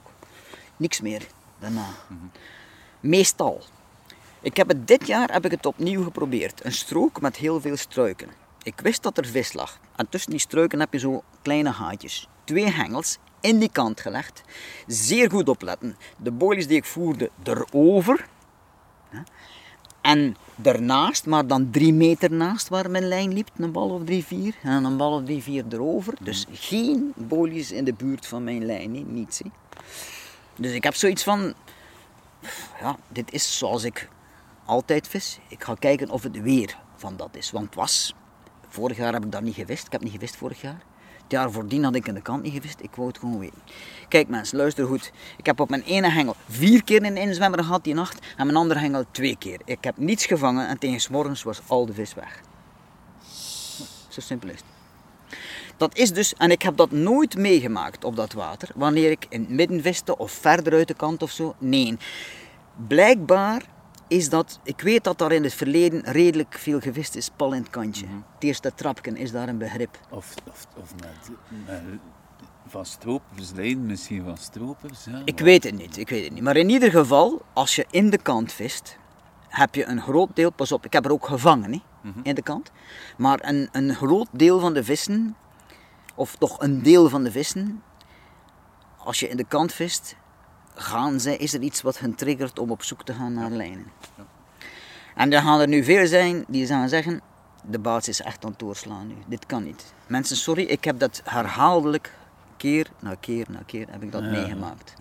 niks 0.77 1.01
meer 1.01 1.27
daarna. 1.59 1.87
Meestal. 3.01 3.63
Ik 4.41 4.57
heb 4.57 4.69
het 4.69 4.89
dit 4.89 5.07
jaar 5.07 5.33
heb 5.33 5.45
ik 5.45 5.51
het 5.51 5.67
opnieuw 5.67 6.03
geprobeerd. 6.03 6.65
Een 6.65 6.73
strook 6.73 7.21
met 7.21 7.37
heel 7.37 7.61
veel 7.61 7.77
struiken. 7.77 8.29
Ik 8.63 8.81
wist 8.81 9.03
dat 9.03 9.19
er 9.19 9.27
vis 9.27 9.53
lag. 9.53 9.79
En 9.97 10.09
tussen 10.09 10.31
die 10.31 10.41
struiken 10.41 10.81
heb 10.81 10.93
je 10.93 10.99
zo 10.99 11.23
kleine 11.43 11.73
gaatjes. 11.73 12.29
Twee 12.45 12.71
hengels 12.71 13.19
in 13.41 13.59
die 13.59 13.71
kant 13.73 14.01
gelegd. 14.01 14.43
Zeer 14.87 15.31
goed 15.31 15.49
opletten. 15.49 15.97
De 16.17 16.31
boilies 16.31 16.67
die 16.67 16.77
ik 16.77 16.85
voerde 16.85 17.31
erover. 17.43 18.29
En 20.01 20.37
daarnaast, 20.57 21.27
maar 21.27 21.47
dan 21.47 21.71
drie 21.71 21.93
meter 21.93 22.33
naast 22.33 22.69
waar 22.69 22.91
mijn 22.91 23.09
lijn 23.09 23.33
liep, 23.33 23.51
een 23.57 23.73
bal 23.73 23.91
of 23.91 24.05
drie, 24.05 24.25
vier. 24.25 24.55
En 24.63 24.85
een 24.85 24.97
bal 24.97 25.13
of 25.13 25.25
drie, 25.25 25.43
vier 25.43 25.65
erover. 25.71 26.15
Dus 26.21 26.47
geen 26.53 27.13
boilies 27.17 27.73
in 27.73 27.85
de 27.85 27.93
buurt 27.93 28.27
van 28.27 28.45
mijn 28.45 28.67
lijn. 28.67 28.95
hè. 28.95 29.01
Niets. 29.01 29.41
Dus 30.57 30.73
ik 30.73 30.85
heb 30.85 30.95
zoiets 30.95 31.23
van, 31.23 31.55
ja, 32.81 32.97
dit 33.09 33.33
is 33.33 33.59
zoals 33.59 33.85
ik 33.85 34.09
altijd 34.65 35.09
vis. 35.09 35.39
Ik 35.49 35.65
ga 35.65 35.75
kijken 35.75 36.11
of 36.11 36.23
het 36.23 36.41
weer 36.43 36.77
van 36.97 37.17
dat 37.17 37.37
is. 37.37 37.51
Want 37.51 37.65
het 37.65 37.75
was, 37.75 38.15
vorig 38.69 38.97
jaar 38.97 39.13
heb 39.13 39.25
ik 39.25 39.33
dat 39.33 39.43
niet 39.43 39.55
gewist. 39.55 39.87
Ik 39.87 39.93
heb 39.93 40.03
niet 40.03 40.13
gewist 40.13 40.37
vorig 40.37 40.61
jaar. 40.61 40.83
Het 41.31 41.39
jaar 41.39 41.51
voordien 41.51 41.85
had 41.85 41.95
ik 41.95 42.09
in 42.09 42.15
de 42.15 42.23
kant 42.23 42.43
niet 42.43 42.53
gewist, 42.53 42.81
ik 42.81 42.95
wou 42.95 43.09
het 43.09 43.19
gewoon 43.19 43.39
weten. 43.39 43.59
Kijk 44.09 44.29
mensen, 44.29 44.57
luister 44.57 44.87
goed. 44.87 45.13
Ik 45.37 45.47
heb 45.47 45.61
op 45.61 45.71
mijn 45.71 45.83
ene 45.83 46.11
hengel 46.11 46.37
vier 46.49 46.85
keer 46.85 47.05
een 47.05 47.17
inzwemmer 47.17 47.65
gehad 47.65 47.85
die 47.85 47.95
nacht 47.95 48.27
en 48.37 48.47
mijn 48.47 48.59
andere 48.59 48.81
hengel 48.81 49.05
twee 49.11 49.37
keer. 49.37 49.61
Ik 49.65 49.85
heb 49.85 49.97
niets 49.97 50.27
gevangen 50.27 50.69
en 50.69 50.79
tegen 50.79 51.13
morgens 51.13 51.43
was 51.43 51.61
al 51.67 51.87
de 51.87 51.93
vis 51.93 52.15
weg. 52.15 52.41
Zo 54.09 54.21
simpel 54.21 54.49
is 54.49 54.55
het. 54.55 54.65
Dat 55.77 55.97
is 55.97 56.13
dus, 56.13 56.35
en 56.35 56.51
ik 56.51 56.63
heb 56.63 56.77
dat 56.77 56.91
nooit 56.91 57.37
meegemaakt 57.37 58.05
op 58.05 58.17
dat 58.17 58.33
water, 58.33 58.69
wanneer 58.75 59.11
ik 59.11 59.27
in 59.29 59.41
het 59.41 59.51
midden 59.51 59.83
viste 59.83 60.19
of 60.19 60.33
verder 60.33 60.73
uit 60.73 60.89
de 60.89 60.95
kant 60.95 61.23
of 61.23 61.31
zo. 61.31 61.55
Nee. 61.59 61.97
Blijkbaar 62.87 63.63
is 64.11 64.29
dat, 64.29 64.61
ik 64.63 64.81
weet 64.81 65.05
dat 65.05 65.19
daar 65.19 65.33
in 65.33 65.43
het 65.43 65.55
verleden 65.55 66.03
redelijk 66.05 66.55
veel 66.59 66.81
gevist 66.81 67.15
is, 67.15 67.31
pal 67.37 67.53
in 67.53 67.63
het 67.63 67.71
kantje. 67.71 68.07
Mhm. 68.07 68.15
Het 68.35 68.45
eerste 68.45 68.73
trapken 68.75 69.17
is 69.17 69.33
daar 69.33 69.49
een 69.49 69.59
begrip. 69.59 69.99
Of, 70.09 70.35
of, 70.49 70.67
of 70.77 70.95
met, 70.95 71.31
met 71.67 71.81
van 72.71 72.87
misschien 73.87 74.25
van 74.25 74.37
stropers. 74.37 75.05
Ja, 75.05 75.23
Ik 75.25 75.39
weet 75.39 75.65
het 75.65 75.75
niet, 75.75 75.97
ik 75.97 76.09
weet 76.09 76.25
het 76.25 76.33
niet. 76.33 76.43
Maar 76.43 76.57
in 76.57 76.69
ieder 76.69 76.91
geval, 76.91 77.43
als 77.53 77.77
je 77.77 77.87
in 77.91 78.11
de 78.11 78.19
kant 78.19 78.53
vist, 78.53 78.99
heb 79.49 79.75
je 79.75 79.85
een 79.85 80.01
groot 80.01 80.37
deel, 80.37 80.53
pas 80.53 80.73
op, 80.73 80.85
ik 80.85 80.93
heb 80.93 81.05
er 81.05 81.13
ook 81.13 81.27
gevangen 81.27 81.73
hè, 81.73 81.81
in 82.23 82.35
de 82.35 82.43
kant. 82.43 82.71
Maar 83.17 83.39
een, 83.43 83.69
een 83.73 83.95
groot 83.95 84.29
deel 84.33 84.61
van 84.61 84.75
de 84.75 84.85
vissen, 84.85 85.37
of 86.15 86.37
toch 86.37 86.61
een 86.61 86.83
deel 86.83 87.09
van 87.09 87.25
de 87.25 87.31
vissen, 87.31 87.83
als 88.97 89.21
je 89.21 89.29
in 89.29 89.37
de 89.37 89.45
kant 89.45 89.73
vist, 89.73 90.17
gaan 90.81 91.21
zij, 91.21 91.37
is 91.37 91.55
er 91.55 91.61
iets 91.61 91.83
wat 91.83 91.99
hen 91.99 92.15
triggert 92.15 92.59
om 92.59 92.71
op 92.71 92.83
zoek 92.83 93.05
te 93.05 93.13
gaan 93.15 93.33
naar 93.35 93.51
lijnen. 93.51 93.87
En 95.15 95.33
er 95.33 95.43
gaan 95.43 95.61
er 95.61 95.69
nu 95.69 95.85
veel 95.85 96.07
zijn 96.07 96.45
die 96.49 96.67
gaan 96.67 96.89
zeggen, 96.89 97.21
de 97.65 97.79
baas 97.79 98.09
is 98.09 98.21
echt 98.21 98.45
aan 98.45 98.51
het 98.51 98.59
doorslaan 98.59 99.07
nu. 99.07 99.15
Dit 99.27 99.47
kan 99.47 99.65
niet. 99.65 99.93
Mensen, 100.07 100.37
sorry, 100.37 100.63
ik 100.63 100.85
heb 100.85 100.99
dat 100.99 101.21
herhaaldelijk 101.25 102.13
keer 102.57 102.87
na 103.01 103.15
keer 103.21 103.47
na 103.51 103.61
keer 103.67 103.87
heb 103.91 104.03
ik 104.03 104.13
dat 104.13 104.23
Ja. 104.23 104.31
meegemaakt. 104.31 104.95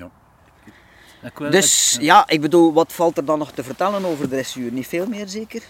Ik 1.24 1.38
wil- 1.38 1.50
Dus 1.52 1.96
ik- 1.96 2.02
ja, 2.02 2.28
ik 2.28 2.42
bedoel, 2.42 2.74
wat 2.74 2.94
valt 2.94 3.18
er 3.18 3.26
dan 3.26 3.40
nog 3.40 3.52
te 3.52 3.64
vertellen 3.64 4.06
over 4.06 4.30
dressuur? 4.30 4.72
Niet 4.72 4.88
veel 4.88 5.08
meer 5.08 5.28
zeker? 5.28 5.64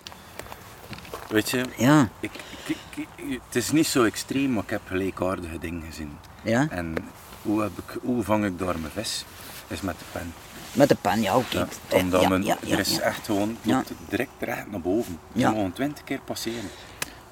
Weet 1.29 1.49
je, 1.49 1.63
Ja, 1.77 2.09
ik, 2.19 2.31
ik- 2.65 2.77
ik- 3.15 3.39
het 3.45 3.55
is 3.55 3.71
niet 3.71 3.87
zo 3.87 4.03
extreem, 4.03 4.53
maar 4.53 4.63
ik 4.63 4.69
heb 4.69 4.81
gelijkaardige 4.85 5.59
dingen 5.59 5.81
gezien. 5.81 6.17
ja. 6.43 6.67
En 6.69 6.95
hoe, 7.41 7.61
heb 7.61 7.71
ik, 7.77 7.97
hoe 8.01 8.23
vang 8.23 8.45
ik 8.45 8.59
daar 8.59 8.79
mijn 8.79 8.91
vis? 8.93 9.25
Is 9.69 9.81
met 9.81 9.99
de 9.99 10.05
pen. 10.11 10.33
Met 10.73 10.89
de 10.89 10.95
pen, 11.01 11.21
ja, 11.21 11.37
oké. 11.37 11.57
Ja, 11.57 11.67
omdat 11.99 12.21
ja, 12.21 12.29
men, 12.29 12.43
ja, 12.43 12.57
ja, 12.61 12.73
er 12.73 12.79
is 12.79 12.95
ja. 12.95 13.01
echt 13.01 13.25
gewoon, 13.25 13.57
loopt 13.61 13.91
direct 14.09 14.29
recht 14.39 14.71
naar 14.71 14.81
boven. 14.81 15.19
Je 15.33 15.39
Ja. 15.39 15.47
moet 15.47 15.55
gewoon 15.57 15.71
twintig 15.73 16.03
keer 16.03 16.19
passeren. 16.25 16.69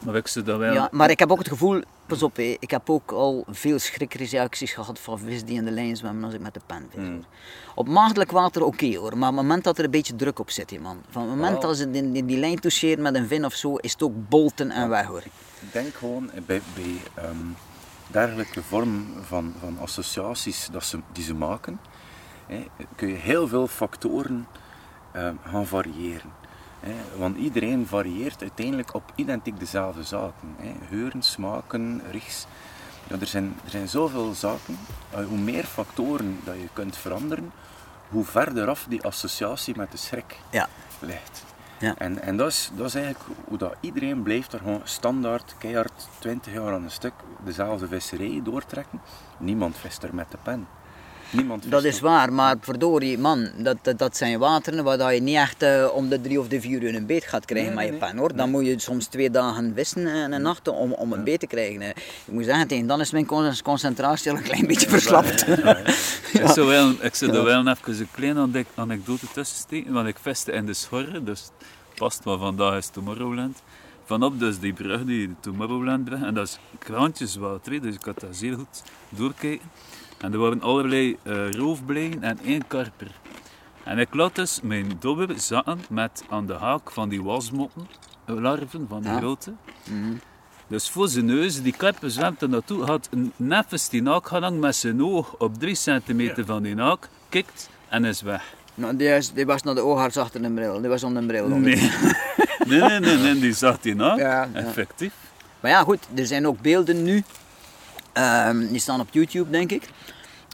Maar 0.05 0.15
ik 0.15 0.27
zou 0.27 0.45
dat 0.45 0.57
wel... 0.57 0.73
Ja, 0.73 0.87
maar 0.91 1.09
ik 1.09 1.19
heb 1.19 1.31
ook 1.31 1.37
het 1.37 1.47
gevoel, 1.47 1.81
pas 2.05 2.23
op, 2.23 2.35
hé, 2.35 2.55
ik 2.59 2.71
heb 2.71 2.89
ook 2.89 3.11
al 3.11 3.45
veel 3.49 3.79
schrikreacties 3.79 4.73
gehad 4.73 4.99
van 4.99 5.19
vis 5.19 5.43
die 5.43 5.55
in 5.57 5.65
de 5.65 5.71
lijn 5.71 5.95
zwemmen 5.97 6.23
als 6.23 6.33
ik 6.33 6.39
met 6.39 6.53
de 6.53 6.59
pen 6.65 6.87
vis. 6.93 7.01
Hmm. 7.03 7.23
Op 7.75 7.87
maagdelijk 7.87 8.31
water 8.31 8.63
oké 8.63 8.95
hoor, 8.97 9.17
maar 9.17 9.29
op 9.29 9.35
het 9.35 9.43
moment 9.45 9.63
dat 9.63 9.77
er 9.77 9.83
een 9.83 9.91
beetje 9.91 10.15
druk 10.15 10.39
op 10.39 10.49
zit, 10.49 10.69
hé, 10.69 10.79
man. 10.79 11.01
Van 11.09 11.21
het 11.21 11.31
moment 11.31 11.61
dat 11.61 11.77
ze 11.77 11.91
die, 11.91 12.11
die, 12.11 12.25
die 12.25 12.37
lijn 12.37 12.59
toucheren 12.59 13.01
met 13.03 13.15
een 13.15 13.27
vin 13.27 13.45
of 13.45 13.53
zo, 13.53 13.75
is 13.75 13.91
het 13.91 14.03
ook 14.03 14.29
bolten 14.29 14.71
en 14.71 14.89
weg 14.89 15.05
hoor. 15.05 15.23
Ik 15.59 15.71
denk 15.71 15.95
gewoon 15.95 16.29
bij, 16.45 16.61
bij 16.75 17.01
ehm, 17.13 17.35
dergelijke 18.07 18.63
vormen 18.63 19.07
van, 19.27 19.53
van 19.59 19.77
associaties 19.81 20.67
dat 20.71 20.83
ze, 20.83 20.99
die 21.11 21.23
ze 21.23 21.33
maken, 21.33 21.79
kun 22.95 23.07
je 23.07 23.15
heel 23.15 23.47
veel 23.47 23.67
factoren 23.67 24.47
ehm, 25.11 25.35
gaan 25.43 25.65
variëren. 25.67 26.31
Hè, 26.79 26.93
want 27.17 27.37
iedereen 27.37 27.87
varieert 27.87 28.41
uiteindelijk 28.41 28.93
op 28.93 29.03
identiek 29.15 29.59
dezelfde 29.59 30.03
zaken. 30.03 30.55
Hè. 30.57 30.73
Geuren, 30.89 31.21
smaken, 31.21 32.01
richts. 32.11 32.45
Ja, 33.07 33.19
er, 33.19 33.27
zijn, 33.27 33.55
er 33.63 33.69
zijn 33.69 33.87
zoveel 33.87 34.33
zaken. 34.33 34.77
Eh, 35.09 35.25
hoe 35.25 35.37
meer 35.37 35.63
factoren 35.63 36.39
dat 36.43 36.55
je 36.55 36.67
kunt 36.73 36.97
veranderen, 36.97 37.51
hoe 38.09 38.25
verder 38.25 38.69
af 38.69 38.85
die 38.89 39.03
associatie 39.03 39.77
met 39.77 39.91
de 39.91 39.97
schrik 39.97 40.39
Ja. 40.49 40.67
ligt. 40.99 41.43
Ja. 41.79 41.95
En, 41.97 42.21
en 42.21 42.37
dat, 42.37 42.47
is, 42.47 42.71
dat 42.75 42.85
is 42.85 42.95
eigenlijk 42.95 43.25
hoe 43.47 43.57
dat 43.57 43.75
iedereen 43.79 44.23
blijft 44.23 44.53
er 44.53 44.59
gewoon 44.59 44.81
standaard, 44.83 45.55
keihard, 45.57 46.07
20 46.19 46.53
jaar 46.53 46.73
aan 46.73 46.83
een 46.83 46.91
stuk, 46.91 47.13
dezelfde 47.45 47.87
visserij 47.87 48.41
doortrekken. 48.43 49.01
Niemand 49.37 49.77
vist 49.77 50.03
er 50.03 50.15
met 50.15 50.31
de 50.31 50.37
pen. 50.43 50.67
Niemand 51.29 51.71
Dat 51.71 51.83
is 51.83 51.99
waar, 51.99 52.33
maar 52.33 52.55
verdorie, 52.61 53.17
man, 53.17 53.49
dat, 53.57 53.77
dat, 53.81 53.97
dat 53.99 54.17
zijn 54.17 54.39
wateren 54.39 54.83
waar 54.83 54.97
dat 54.97 55.13
je 55.13 55.19
niet 55.21 55.35
echt 55.35 55.61
eh, 55.63 55.87
om 55.93 56.09
de 56.09 56.21
drie 56.21 56.39
of 56.39 56.47
de 56.47 56.61
vier 56.61 56.83
uur 56.83 56.95
een 56.95 57.05
beet 57.05 57.23
gaat 57.25 57.45
krijgen 57.45 57.75
Nee, 57.75 57.91
met 57.91 57.99
je 57.99 58.05
pen 58.05 58.17
hoor. 58.17 58.35
Dan 58.35 58.49
moet 58.49 58.65
je 58.65 58.79
soms 58.79 59.05
twee 59.07 59.29
dagen 59.31 59.71
vissen 59.75 60.07
en 60.07 60.31
een 60.31 60.41
nacht 60.41 60.67
om, 60.67 60.91
om 60.93 61.13
een 61.13 61.23
beet 61.23 61.39
te 61.39 61.47
krijgen. 61.47 61.81
hè. 61.81 61.89
Ik 61.89 62.31
moet 62.31 62.45
zeggen, 62.45 62.67
tegen 62.67 62.87
dan 62.87 62.99
is 62.99 63.11
mijn 63.11 63.25
con- 63.25 63.53
concentratie 63.63 64.31
al 64.31 64.37
een 64.37 64.43
klein 64.43 64.67
beetje 64.67 64.89
verslapt. 64.89 65.45
Ik 66.33 66.47
zou, 66.47 66.67
wel, 66.67 66.89
ik 67.01 67.15
zou 67.15 67.31
er 67.35 67.43
wel 67.43 67.67
even 67.67 67.99
een 67.99 68.07
kleine 68.11 68.39
ane- 68.39 68.65
anekdote 68.75 69.25
tussen 69.33 69.57
steken, 69.57 69.93
want 69.93 70.07
ik 70.07 70.17
veste 70.21 70.51
in 70.51 70.65
de 70.65 70.73
Schorre, 70.73 71.23
dus 71.23 71.39
het 71.41 71.67
past 71.95 72.23
wat 72.23 72.39
vandaag 72.39 72.77
is 72.77 72.87
Tomorrowland. 72.87 73.61
Vanop 74.05 74.39
dus 74.39 74.59
die 74.59 74.73
brug, 74.73 75.05
die 75.05 75.35
Tomorrowland-brug, 75.39 76.21
en 76.21 76.33
dat 76.33 76.47
is 76.47 76.59
kraantjeswater, 76.79 77.81
dus 77.81 77.95
ik 77.95 78.01
had 78.05 78.19
dat 78.19 78.35
zeer 78.35 78.53
goed 78.53 78.83
doorkijken. 79.09 79.69
En 80.17 80.33
er 80.33 80.39
waren 80.39 80.61
allerlei 80.61 81.17
eh 81.23 81.51
roofblijen 81.51 82.23
en 82.23 82.39
één 82.45 82.67
karper. 82.67 83.11
En 83.83 83.99
ik 83.99 84.13
laat 84.13 84.35
dus 84.35 84.59
mijn 84.63 84.91
dobber 84.99 85.39
zaten 85.39 85.79
met 85.89 86.23
aan 86.29 86.45
de 86.45 86.53
haak 86.53 86.91
van 86.91 87.09
die 87.09 87.23
wasmotten, 87.23 87.87
eh, 88.25 88.35
larven 88.35 88.85
van 88.89 89.01
die 89.01 89.11
Ja. 89.11 89.17
grote. 89.17 89.53
Dus 90.67 90.89
voor 90.89 91.07
zijn 91.07 91.25
neus, 91.25 91.61
die 91.61 91.73
karper 91.77 92.11
zwemt 92.11 92.41
er 92.41 92.49
naartoe, 92.49 92.83
had 92.85 93.07
een 93.11 93.31
neffens 93.35 93.89
die 93.89 94.01
naak 94.01 94.27
gehangen 94.27 94.59
met 94.59 94.75
zijn 94.75 95.03
oog 95.03 95.35
op 95.37 95.59
3 95.59 95.75
centimeter 95.75 96.45
van 96.45 96.63
die 96.63 96.75
naak, 96.75 97.09
kikt 97.29 97.69
en 97.89 98.05
is 98.05 98.21
weg. 98.21 98.43
Nou, 98.75 98.95
die, 98.95 99.07
is, 99.15 99.31
die 99.33 99.45
was 99.45 99.61
naar 99.63 99.75
de 99.75 99.81
oogarts 99.81 100.17
achter 100.17 100.43
een 100.43 100.53
bril, 100.53 100.79
die 100.81 100.89
was 100.89 101.03
onder 101.03 101.21
een 101.21 101.27
bril. 101.27 101.47
Nee. 101.47 101.59
nee, 102.67 102.79
nee, 102.81 102.99
nee, 102.99 103.17
nee, 103.17 103.39
die 103.39 103.53
zag 103.53 103.79
die 103.79 103.95
naak, 103.95 104.17
Ja, 104.17 104.49
ja. 104.53 104.59
effectief. 104.59 105.13
Maar 105.59 105.71
ja, 105.71 105.81
goed, 105.83 105.99
er 106.15 106.25
zijn 106.27 106.47
ook 106.47 106.61
beelden 106.61 107.03
nu, 107.03 107.23
ehm, 108.17 108.67
die 108.67 108.79
staan 108.79 108.99
op 108.99 109.07
YouTube 109.11 109.49
denk 109.49 109.71
ik, 109.71 109.89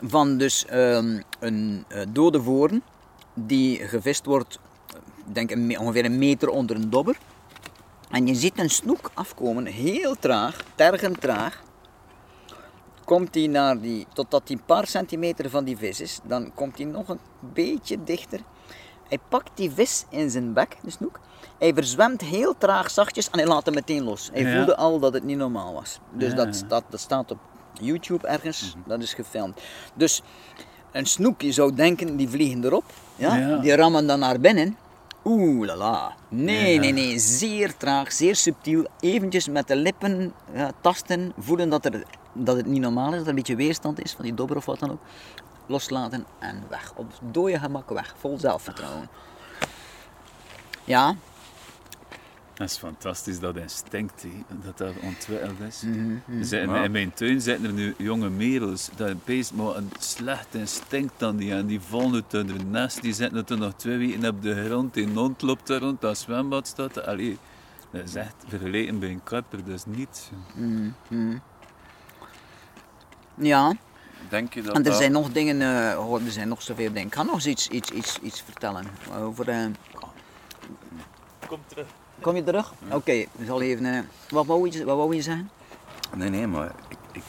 van 0.04 0.38
dus 0.38 0.66
ehm, 0.66 1.22
een 1.40 1.86
eh, 1.88 2.02
dode 2.10 2.42
voren 2.42 2.84
die 3.34 3.80
gevist 3.88 4.26
wordt, 4.26 4.60
ik 5.28 5.36
denk 5.36 5.52
een 5.52 5.80
ongeveer 5.80 6.06
een 6.06 6.18
meter 6.18 6.50
onder 6.50 6.76
een 6.76 6.90
dobber. 6.90 7.18
En 8.10 8.28
je 8.28 8.36
ziet 8.36 8.60
een 8.60 8.70
snoek 8.70 9.12
afkomen, 9.14 9.66
heel 9.66 10.16
traag, 10.20 10.64
tergend 10.76 11.22
traag. 11.22 11.62
Komt 13.06 13.36
hij 13.36 13.48
naar 13.48 13.80
die, 13.80 14.06
totdat 14.14 14.42
hij 14.48 14.56
een 14.58 14.66
paar 14.66 14.88
centimeter 14.88 15.50
van 15.50 15.64
die 15.64 15.78
vis 15.78 16.00
is, 16.02 16.20
dan 16.24 16.52
komt 16.54 16.78
hij 16.78 16.86
nog 16.88 17.10
een 17.10 17.20
beetje 17.54 18.04
dichter. 18.04 18.40
Hij 19.08 19.20
pakt 19.30 19.52
die 19.56 19.72
vis 19.72 20.06
in 20.10 20.30
zijn 20.30 20.54
bek, 20.54 20.78
de 20.84 20.90
snoek. 20.90 21.20
Hij 21.60 21.74
verzwemt 21.74 22.22
heel 22.22 22.56
traag 22.58 22.92
zachtjes 22.92 23.30
en 23.30 23.38
hij 23.40 23.48
laat 23.48 23.66
hem 23.66 23.74
meteen 23.74 24.04
los. 24.04 24.30
Hij 24.34 24.42
Ja. 24.42 24.56
voelde 24.56 24.76
al 24.76 25.00
dat 25.00 25.14
het 25.14 25.24
niet 25.24 25.38
normaal 25.38 25.74
was. 25.74 26.00
Dus 26.12 26.30
Ja, 26.32 26.36
dat, 26.36 26.56
staat, 26.56 26.84
dat 26.90 27.00
staat 27.00 27.32
op 27.32 27.40
YouTube 27.82 28.28
ergens, 28.28 28.76
dat 28.86 29.02
is 29.02 29.14
gefilmd. 29.14 29.62
Dus 29.94 30.22
een 30.92 31.06
snoek, 31.06 31.42
je 31.42 31.52
zou 31.52 31.74
denken, 31.76 32.16
die 32.16 32.30
vliegen 32.30 32.64
erop. 32.64 32.84
Ja? 33.16 33.36
Ja. 33.36 33.58
Die 33.58 33.76
rammen 33.76 34.08
dan 34.08 34.20
naar 34.20 34.40
binnen. 34.40 34.78
Oeh 35.26 35.66
la 35.66 35.76
la. 35.76 36.16
Nee, 36.30 36.74
Ja. 36.74 36.80
nee, 36.80 36.92
nee. 36.94 37.20
Zeer 37.20 37.78
traag, 37.78 38.12
zeer 38.12 38.36
subtiel. 38.36 38.88
Eventjes 39.00 39.48
met 39.48 39.68
de 39.68 39.76
lippen 39.76 40.34
ja, 40.54 40.72
tasten, 40.82 41.34
voelen 41.38 41.70
dat, 41.70 41.86
er, 41.86 42.04
dat 42.34 42.56
het 42.56 42.66
niet 42.66 42.82
normaal 42.82 43.10
is, 43.10 43.14
dat 43.14 43.22
er 43.24 43.30
een 43.30 43.36
beetje 43.36 43.56
weerstand 43.56 44.04
is 44.04 44.14
van 44.14 44.24
die 44.26 44.34
dobber 44.34 44.58
of 44.58 44.66
wat 44.66 44.80
dan 44.80 44.92
ook. 44.92 45.02
Loslaten 45.66 46.26
en 46.40 46.64
weg. 46.70 46.94
Op 46.96 47.14
dode 47.32 47.60
gemak 47.60 47.90
weg. 47.90 48.16
Vol 48.18 48.40
zelfvertrouwen. 48.40 49.10
Ja, 50.84 51.16
Dat 52.54 52.70
is 52.70 52.78
fantastisch, 52.78 53.40
dat 53.40 53.56
instinct, 53.56 54.22
hè, 54.24 54.30
dat 54.64 54.78
dat 54.78 54.94
ontwikkeld 55.02 55.60
is. 55.60 55.82
Mhm, 55.82 56.16
zitten- 56.44 56.76
Ja. 56.76 56.84
In 56.84 56.92
mijn 56.92 57.14
tuin 57.14 57.42
zitten 57.42 57.66
er 57.66 57.74
nu 57.74 57.96
jonge 57.98 58.30
merels, 58.30 58.90
dat 58.96 59.26
beest 59.26 59.54
maar 59.54 59.76
een 59.76 59.92
slecht 60.00 60.48
instinct 60.56 61.14
dan 61.18 61.36
die, 61.38 61.54
en 61.54 61.66
die 61.68 61.82
vallen 61.82 62.14
uit 62.32 62.48
hun 62.48 62.72
nest, 62.72 63.02
die 63.02 63.14
zitten 63.14 63.46
er 63.48 63.58
nog 63.58 63.74
twee 63.76 63.98
weken 63.98 64.26
op 64.30 64.42
de 64.42 64.66
grond, 64.66 64.94
die 64.94 65.08
hond 65.14 65.42
loopt 65.42 65.68
daar 65.68 65.80
rond, 65.80 66.02
dat 66.02 66.18
zwembad 66.18 66.68
staat, 66.68 67.06
allee, 67.06 67.38
dat 67.92 68.04
is 68.04 68.16
echt 68.16 68.36
vergeleken 68.48 69.00
bij 69.00 69.10
een 69.10 69.24
karper, 69.24 69.64
dat 69.66 69.74
is 69.76 69.86
niets. 69.86 70.30
ja. 73.36 73.74
Denk 74.30 74.54
je 74.54 74.62
dat 74.62 74.76
En 74.76 74.84
er 74.84 74.90
dat- 74.90 74.96
zijn 74.98 75.12
nog 75.12 75.32
dingen, 75.32 75.62
eh, 75.92 76.10
oh, 76.10 76.26
er 76.26 76.32
zijn 76.32 76.48
nog 76.48 76.62
zoveel 76.62 76.92
dingen. 76.94 77.08
Ik 77.08 77.16
ga 77.16 77.24
nog 77.24 77.34
eens 77.34 77.46
iets, 77.48 77.68
iets, 77.68 77.90
iets, 77.92 78.20
iets 78.20 78.42
vertellen 78.42 78.86
over... 79.20 79.50
eh, 79.50 79.66
Kom 81.48 81.60
terug. 81.68 81.88
Kom 82.24 82.36
je 82.36 82.44
terug? 82.44 82.74
Oké, 82.92 83.26
we 83.32 83.46
zal 83.46 83.62
even... 83.62 83.86
eh, 83.86 84.00
wat, 84.30 84.46
wou 84.46 84.70
je, 84.72 84.86
wat 84.86 84.98
wou 84.98 85.16
je 85.16 85.22
zeggen? 85.22 85.50
Nee, 86.16 86.30
nee, 86.30 86.48
maar 86.48 86.72
ik, 86.88 86.98
ik, 87.12 87.24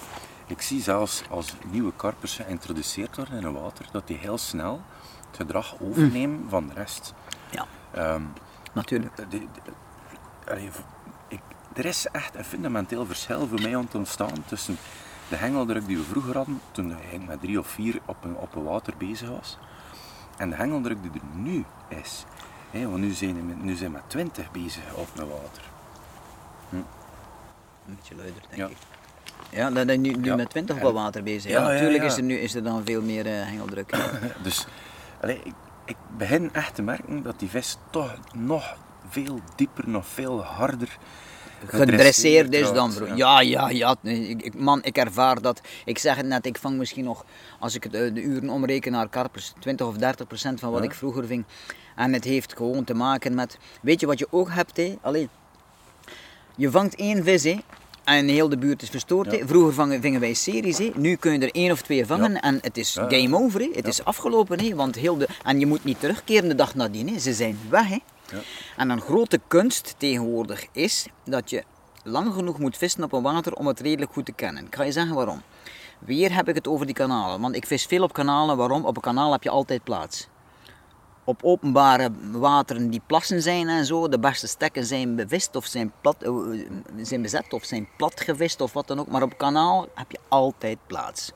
ik 0.46 0.62
zie 0.62 0.82
zelfs 0.82 1.22
als 1.30 1.54
nieuwe 1.70 1.92
karpers 1.96 2.34
geïntroduceerd 2.36 3.16
worden 3.16 3.38
in 3.38 3.44
het 3.44 3.54
water, 3.54 3.86
dat 3.92 4.06
die 4.06 4.16
heel 4.16 4.38
snel 4.38 4.80
het 5.28 5.36
gedrag 5.36 5.74
overnemen 5.80 6.44
van 6.48 6.66
de 6.68 6.74
rest. 6.74 7.14
Ja, 7.50 7.66
Ehm, 7.92 8.22
natuurlijk. 8.72 9.16
de- 9.16 9.28
de- 9.28 9.46
allee, 10.50 10.70
v- 10.70 10.78
ik, 11.28 11.40
er 11.72 11.84
is 11.84 12.06
echt 12.12 12.34
een 12.34 12.44
fundamenteel 12.44 13.06
verschil 13.06 13.46
voor 13.48 13.60
mij 13.60 13.76
aan 13.76 13.84
het 13.84 13.94
ontstaan 13.94 14.44
tussen 14.46 14.76
de 15.28 15.36
hengeldruk 15.36 15.86
die 15.86 15.96
we 15.96 16.02
vroeger 16.04 16.36
hadden, 16.36 16.60
toen 16.70 16.90
hij 16.90 17.18
met 17.26 17.40
drie 17.40 17.58
of 17.58 17.66
vier 17.66 18.00
op 18.04 18.24
een, 18.24 18.36
op 18.36 18.54
een 18.54 18.62
water 18.64 18.94
bezig 18.98 19.28
was, 19.28 19.58
en 20.36 20.50
de 20.50 20.56
hengeldruk 20.56 21.02
die 21.02 21.10
er 21.14 21.38
nu 21.38 21.64
is. 21.88 22.24
Want 22.82 22.96
nu 22.96 23.10
zijn 23.10 23.34
we 23.34 23.42
met, 23.42 23.62
nu 23.62 23.74
zijn 23.74 23.90
we 23.90 23.96
met 23.96 24.10
20 24.10 24.50
bezig 24.50 24.82
op 24.94 25.08
een 25.16 25.28
water. 25.28 25.62
Een 26.72 26.84
beetje 27.96 28.14
luider, 28.16 28.42
denk 28.48 28.56
Ja. 28.62 28.66
ik. 28.66 28.76
Ja, 29.50 29.70
dan 29.70 29.86
ben 29.86 30.02
je 30.04 30.10
nu, 30.10 30.16
nu 30.18 30.24
Ja. 30.24 30.36
met 30.36 30.50
20 30.50 30.76
op 30.76 30.82
wat 30.82 30.92
water 30.92 31.22
bezig. 31.22 31.50
Ja, 31.50 31.62
natuurlijk. 31.68 32.04
Is, 32.04 32.16
er 32.16 32.22
nu, 32.22 32.38
is 32.38 32.54
er 32.54 32.62
dan 32.62 32.84
veel 32.84 33.02
meer 33.02 33.26
eh, 33.26 33.32
hengeldruk. 33.46 33.94
Dus 34.42 34.66
allee, 35.20 35.40
ik, 35.44 35.52
ik 35.84 35.96
begin 36.16 36.52
echt 36.54 36.74
te 36.74 36.82
merken 36.82 37.22
dat 37.22 37.38
die 37.38 37.48
vis 37.48 37.76
toch 37.90 38.14
nog 38.34 38.76
veel 39.08 39.40
dieper, 39.56 39.88
nog 39.88 40.06
veel 40.06 40.42
harder 40.44 40.98
gedresseerd 41.66 42.52
is 42.54 42.72
dan 42.72 42.94
bro. 42.94 43.14
Ja, 43.14 43.40
ja, 43.40 43.68
ja. 43.68 43.96
Ik, 44.02 44.54
man, 44.54 44.82
ik 44.82 44.96
ervaar 44.96 45.40
dat. 45.42 45.60
Ik 45.84 45.98
zeg 45.98 46.16
het 46.16 46.26
net, 46.26 46.46
ik 46.46 46.58
vang 46.58 46.76
misschien 46.78 47.04
nog, 47.04 47.24
als 47.58 47.74
ik 47.74 47.82
het, 47.84 47.94
eh, 47.94 48.14
de 48.14 48.22
uren 48.22 48.48
omreken 48.50 48.92
naar 48.92 49.08
karpers, 49.08 49.52
20 49.60 49.86
of 49.86 49.96
30 49.96 50.26
procent 50.26 50.60
van 50.60 50.70
wat 50.70 50.82
Ja. 50.82 50.88
ik 50.88 50.94
vroeger 50.94 51.26
ving. 51.26 51.44
En 51.96 52.12
het 52.12 52.24
heeft 52.24 52.56
gewoon 52.56 52.84
te 52.84 52.94
maken 52.94 53.34
met, 53.34 53.58
weet 53.82 54.00
je 54.00 54.06
wat 54.06 54.18
je 54.18 54.26
ook 54.30 54.50
hebt, 54.50 54.76
hè? 54.76 54.94
Allee, 55.00 55.28
je 56.56 56.70
vangt 56.70 56.94
één 56.94 57.24
vis, 57.24 57.42
hè? 57.44 57.56
En 58.04 58.28
heel 58.28 58.48
de 58.48 58.58
buurt 58.58 58.82
is 58.82 58.88
verstoord. 58.88 59.30
hè. 59.30 59.36
Ja. 59.36 59.46
Vroeger 59.46 59.72
vangen, 59.74 60.00
vingen 60.00 60.20
wij 60.20 60.34
series. 60.34 60.78
Hè. 60.78 60.90
Nu 60.94 61.16
kun 61.16 61.32
je 61.32 61.38
er 61.38 61.50
één 61.54 61.70
of 61.72 61.82
twee 61.82 62.06
vangen 62.06 62.32
Ja. 62.32 62.40
en 62.40 62.58
het 62.62 62.76
is 62.76 62.94
Ja, 62.94 63.06
game 63.08 63.36
over. 63.36 63.60
Hè. 63.60 63.68
Het 63.72 63.86
is 63.86 64.04
afgelopen. 64.04 64.60
Hè. 64.64 64.74
Want 64.74 64.94
heel 64.94 65.16
de... 65.16 65.28
En 65.44 65.58
je 65.60 65.66
moet 65.66 65.84
niet 65.84 66.00
terugkeren 66.00 66.48
de 66.48 66.54
dag 66.54 66.74
nadien. 66.74 67.08
Hè. 67.08 67.18
Ze 67.18 67.32
zijn 67.34 67.58
weg. 67.68 67.88
Hè. 67.88 67.98
En 68.76 68.90
een 68.90 69.00
grote 69.00 69.40
kunst 69.48 69.94
tegenwoordig 69.98 70.66
is 70.72 71.06
dat 71.24 71.50
je 71.50 71.64
lang 72.02 72.32
genoeg 72.32 72.58
moet 72.58 72.76
vissen 72.76 73.02
op 73.02 73.12
een 73.12 73.22
water 73.22 73.52
om 73.54 73.66
het 73.66 73.80
redelijk 73.80 74.12
goed 74.12 74.24
te 74.24 74.32
kennen. 74.32 74.66
Ik 74.66 74.74
ga 74.74 74.82
je 74.82 74.92
zeggen 74.92 75.14
waarom. 75.14 75.42
Weer 75.98 76.34
heb 76.34 76.48
ik 76.48 76.54
het 76.54 76.68
over 76.68 76.86
die 76.86 76.94
kanalen. 76.94 77.40
Want 77.40 77.56
ik 77.56 77.66
vis 77.66 77.86
veel 77.86 78.02
op 78.02 78.12
kanalen. 78.12 78.56
Waarom? 78.56 78.84
Op 78.84 78.96
een 78.96 79.02
kanaal 79.02 79.32
heb 79.32 79.42
je 79.42 79.50
altijd 79.50 79.84
plaats. 79.84 80.28
Op 81.24 81.42
openbare 81.42 82.10
wateren 82.32 82.90
die 82.90 83.02
plassen 83.06 83.42
zijn 83.42 83.68
en 83.68 83.84
zo, 83.84 84.08
de 84.08 84.18
beste 84.18 84.46
stekken 84.46 84.84
zijn 84.84 85.16
bevist 85.16 85.56
of 85.56 85.66
zijn, 85.66 85.92
plat, 86.00 86.16
eh, 86.22 86.32
zijn 87.02 87.22
bezet 87.22 87.52
of 87.52 87.64
zijn 87.64 87.88
platgevist 87.96 88.60
of 88.60 88.72
wat 88.72 88.86
dan 88.86 88.98
ook. 88.98 89.08
Maar 89.08 89.22
op 89.22 89.30
een 89.30 89.36
kanaal 89.36 89.88
heb 89.94 90.10
je 90.10 90.18
altijd 90.28 90.78
plaats. 90.86 91.32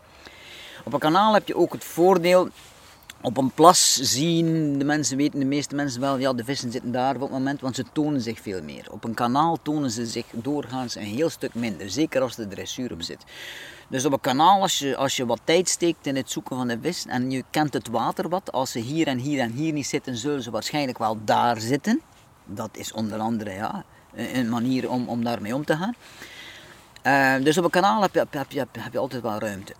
Op 0.84 0.92
een 0.92 0.98
kanaal 0.98 1.34
heb 1.34 1.48
je 1.48 1.56
ook 1.56 1.72
het 1.72 1.84
voordeel 1.84 2.48
op 3.20 3.36
een 3.36 3.50
plas 3.50 3.94
zien, 3.94 4.78
de 4.78 4.84
mensen 4.84 5.16
weten, 5.16 5.38
de 5.38 5.44
meeste 5.44 5.74
mensen 5.74 6.00
wel, 6.00 6.18
ja, 6.18 6.32
de 6.32 6.44
vissen 6.44 6.72
zitten 6.72 6.92
daar 6.92 7.14
op 7.14 7.20
het 7.20 7.30
moment, 7.30 7.60
want 7.60 7.74
ze 7.74 7.84
tonen 7.92 8.20
zich 8.20 8.40
veel 8.40 8.62
meer. 8.62 8.86
Op 8.90 9.04
een 9.04 9.14
kanaal 9.14 9.58
tonen 9.62 9.90
ze 9.90 10.06
zich 10.06 10.26
doorgaans 10.32 10.94
een 10.94 11.02
heel 11.02 11.30
stuk 11.30 11.54
minder, 11.54 11.90
zeker 11.90 12.20
als 12.20 12.36
de 12.36 12.48
dressuur 12.48 12.92
op 12.92 13.02
zit. 13.02 13.24
Dus 13.88 14.04
op 14.04 14.12
een 14.12 14.20
kanaal, 14.20 14.60
als 14.60 14.78
je, 14.78 14.96
als 14.96 15.16
je 15.16 15.26
wat 15.26 15.40
tijd 15.44 15.68
steekt 15.68 16.06
in 16.06 16.16
het 16.16 16.30
zoeken 16.30 16.56
van 16.56 16.68
de 16.68 16.78
vis 16.82 17.06
en 17.06 17.30
je 17.30 17.44
kent 17.50 17.72
het 17.72 17.88
water 17.88 18.28
wat, 18.28 18.52
als 18.52 18.70
ze 18.70 18.78
hier 18.78 19.06
en 19.06 19.18
hier 19.18 19.40
en 19.40 19.50
hier 19.50 19.72
niet 19.72 19.86
zitten, 19.86 20.16
zullen 20.16 20.42
ze 20.42 20.50
waarschijnlijk 20.50 20.98
wel 20.98 21.18
daar 21.24 21.60
zitten. 21.60 22.00
Dat 22.44 22.70
is 22.72 22.92
onder 22.92 23.18
andere 23.18 23.50
ja, 23.50 23.84
een 24.14 24.48
manier 24.48 24.90
om, 24.90 25.08
om 25.08 25.24
daarmee 25.24 25.54
om 25.54 25.64
te 25.64 25.76
gaan. 25.76 25.94
Eh, 27.02 27.44
dus 27.44 27.58
op 27.58 27.64
een 27.64 27.70
kanaal 27.70 28.02
heb 28.02 28.14
je, 28.14 28.18
heb, 28.18 28.32
je, 28.32 28.58
heb, 28.58 28.68
je, 28.72 28.80
heb 28.80 28.92
je 28.92 28.98
altijd 28.98 29.22
wel 29.22 29.38
ruimte. 29.38 29.74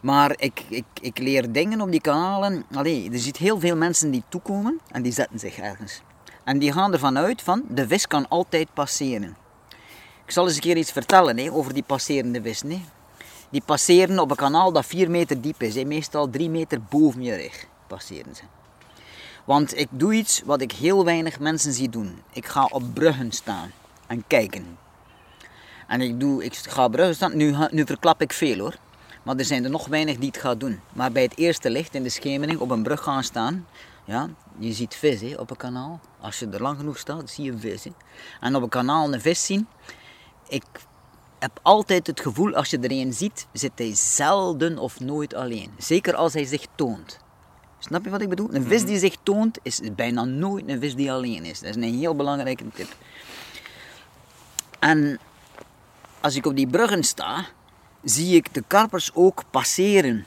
Maar 0.00 0.34
ik, 0.36 0.64
ik, 0.68 0.84
ik 1.00 1.18
leer 1.18 1.52
dingen 1.52 1.80
op 1.80 1.90
die 1.90 2.00
kanalen. 2.00 2.64
Allee, 2.74 3.10
er 3.12 3.18
ziet 3.18 3.36
heel 3.36 3.60
veel 3.60 3.76
mensen 3.76 4.10
die 4.10 4.22
toekomen 4.28 4.80
en 4.90 5.02
die 5.02 5.12
zetten 5.12 5.38
zich 5.38 5.58
ergens. 5.58 6.02
En 6.44 6.58
die 6.58 6.72
gaan 6.72 6.92
ervan 6.92 7.18
uit 7.18 7.42
van 7.42 7.64
de 7.68 7.88
vis 7.88 8.06
kan 8.06 8.28
altijd 8.28 8.74
passeren. 8.74 9.36
Ik 10.24 10.30
zal 10.30 10.46
eens 10.46 10.54
een 10.54 10.60
keer 10.60 10.76
iets 10.76 10.92
vertellen 10.92 11.38
hè, 11.38 11.52
over 11.52 11.74
die 11.74 11.82
passerende. 11.82 12.40
Hè. 12.42 12.82
Die 13.50 13.62
passeren 13.64 14.18
op 14.18 14.30
een 14.30 14.36
kanaal 14.36 14.72
dat 14.72 14.86
4 14.86 15.10
meter 15.10 15.40
diep 15.40 15.62
is. 15.62 15.74
Hè. 15.74 15.84
Meestal 15.84 16.30
3 16.30 16.50
meter 16.50 16.82
boven 16.82 17.22
je 17.22 17.36
rug 17.36 17.66
passeren 17.86 18.34
ze. 18.34 18.42
Want 19.44 19.78
ik 19.78 19.88
doe 19.90 20.14
iets 20.14 20.42
wat 20.44 20.60
ik 20.60 20.72
heel 20.72 21.04
weinig 21.04 21.40
mensen 21.40 21.72
zie 21.72 21.88
doen. 21.88 22.22
Ik 22.32 22.46
ga 22.46 22.64
op 22.64 22.82
bruggen 22.94 23.32
staan 23.32 23.72
en 24.06 24.24
kijken. 24.26 24.78
En 25.86 26.00
ik, 26.00 26.20
doe, 26.20 26.44
ik 26.44 26.54
ga 26.54 26.84
op 26.84 26.92
bruggen 26.92 27.14
staan. 27.14 27.36
Nu, 27.36 27.54
nu 27.70 27.86
verklap 27.86 28.22
ik 28.22 28.32
veel 28.32 28.58
hoor. 28.58 28.74
Maar 29.22 29.36
er 29.36 29.44
zijn 29.44 29.64
er 29.64 29.70
nog 29.70 29.86
weinig 29.86 30.16
die 30.16 30.28
het 30.28 30.38
gaan 30.38 30.58
doen. 30.58 30.80
Maar 30.92 31.12
bij 31.12 31.22
het 31.22 31.36
eerste 31.36 31.70
licht 31.70 31.94
in 31.94 32.02
de 32.02 32.08
schemering 32.08 32.60
op 32.60 32.70
een 32.70 32.82
brug 32.82 33.02
gaan 33.02 33.24
staan. 33.24 33.66
Ja, 34.04 34.28
je 34.58 34.72
ziet 34.72 34.94
vis 34.94 35.20
hè, 35.20 35.34
op 35.34 35.50
een 35.50 35.56
kanaal. 35.56 36.00
Als 36.20 36.38
je 36.38 36.48
er 36.48 36.62
lang 36.62 36.78
genoeg 36.78 36.98
staat, 36.98 37.30
zie 37.30 37.44
je 37.44 37.58
vis. 37.58 37.84
Hè. 37.84 37.90
En 38.40 38.56
op 38.56 38.62
een 38.62 38.68
kanaal 38.68 39.12
een 39.12 39.20
vis 39.20 39.46
zien. 39.46 39.66
Ik 40.48 40.64
heb 41.38 41.58
altijd 41.62 42.06
het 42.06 42.20
gevoel, 42.20 42.54
als 42.54 42.70
je 42.70 42.78
er 42.78 42.90
een 42.90 43.12
ziet, 43.12 43.46
zit 43.52 43.72
hij 43.74 43.94
zelden 43.94 44.78
of 44.78 45.00
nooit 45.00 45.34
alleen. 45.34 45.70
Zeker 45.78 46.14
als 46.14 46.32
hij 46.32 46.44
zich 46.44 46.66
toont. 46.74 47.18
Snap 47.78 48.04
je 48.04 48.10
wat 48.10 48.20
ik 48.20 48.28
bedoel? 48.28 48.54
Een 48.54 48.66
vis 48.66 48.84
die 48.84 48.98
zich 48.98 49.16
toont, 49.22 49.58
is 49.62 49.80
bijna 49.96 50.24
nooit 50.24 50.68
een 50.68 50.80
vis 50.80 50.94
die 50.94 51.12
alleen 51.12 51.44
is. 51.44 51.60
Dat 51.60 51.76
is 51.76 51.76
een 51.76 51.98
heel 51.98 52.16
belangrijke 52.16 52.64
tip. 52.74 52.88
En 54.78 55.18
als 56.20 56.36
ik 56.36 56.46
op 56.46 56.56
die 56.56 56.66
bruggen 56.66 57.04
sta, 57.04 57.46
zie 58.02 58.34
ik 58.34 58.54
de 58.54 58.64
karpers 58.66 59.10
ook 59.14 59.42
passeren. 59.50 60.26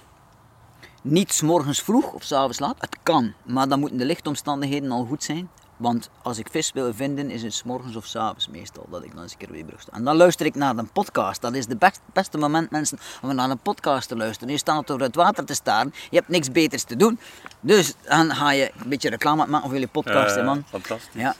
Niet 1.01 1.33
's 1.33 1.41
morgens 1.41 1.81
vroeg 1.81 2.11
of 2.11 2.23
's 2.23 2.31
avonds 2.31 2.59
laat, 2.59 2.75
het 2.79 2.97
kan, 3.03 3.33
maar 3.43 3.67
dan 3.67 3.79
moeten 3.79 3.97
de 3.97 4.05
lichtomstandigheden 4.05 4.91
al 4.91 5.05
goed 5.05 5.23
zijn. 5.23 5.49
Want 5.77 6.09
als 6.21 6.37
ik 6.37 6.47
vis 6.51 6.71
wil 6.71 6.93
vinden, 6.93 7.29
is 7.29 7.43
het 7.43 7.53
's 7.53 7.63
morgens 7.63 7.95
of 7.95 8.05
's 8.05 8.15
avonds 8.15 8.47
meestal 8.47 8.85
dat 8.89 9.03
ik 9.03 9.13
dan 9.13 9.21
eens 9.21 9.31
een 9.31 9.37
keer 9.37 9.51
die 9.51 9.65
brug 9.65 9.81
sta. 9.81 9.91
En 9.91 10.03
dan 10.03 10.15
luister 10.15 10.45
ik 10.45 10.55
naar 10.55 10.77
een 10.77 10.91
podcast. 10.91 11.41
Dat 11.41 11.53
is 11.53 11.67
het 11.67 11.79
best, 11.79 11.99
beste 12.13 12.37
moment, 12.37 12.71
mensen, 12.71 12.99
om 13.21 13.35
naar 13.35 13.49
een 13.49 13.59
podcast 13.59 14.07
te 14.07 14.15
luisteren. 14.15 14.53
Je 14.53 14.59
staat 14.59 14.91
over 14.91 15.03
het 15.03 15.15
water 15.15 15.45
te 15.45 15.53
staren, 15.53 15.93
je 16.09 16.17
hebt 16.17 16.29
niks 16.29 16.51
beters 16.51 16.83
te 16.83 16.95
doen. 16.95 17.19
Dus 17.59 17.93
dan 18.01 18.35
ga 18.35 18.51
je 18.51 18.71
een 18.83 18.89
beetje 18.89 19.09
reclame 19.09 19.45
maken 19.45 19.69
voor 19.69 19.73
jullie 19.73 19.87
podcast, 19.87 20.41
man. 20.43 20.63
Fantastisch. 20.69 21.21
Ja. 21.21 21.35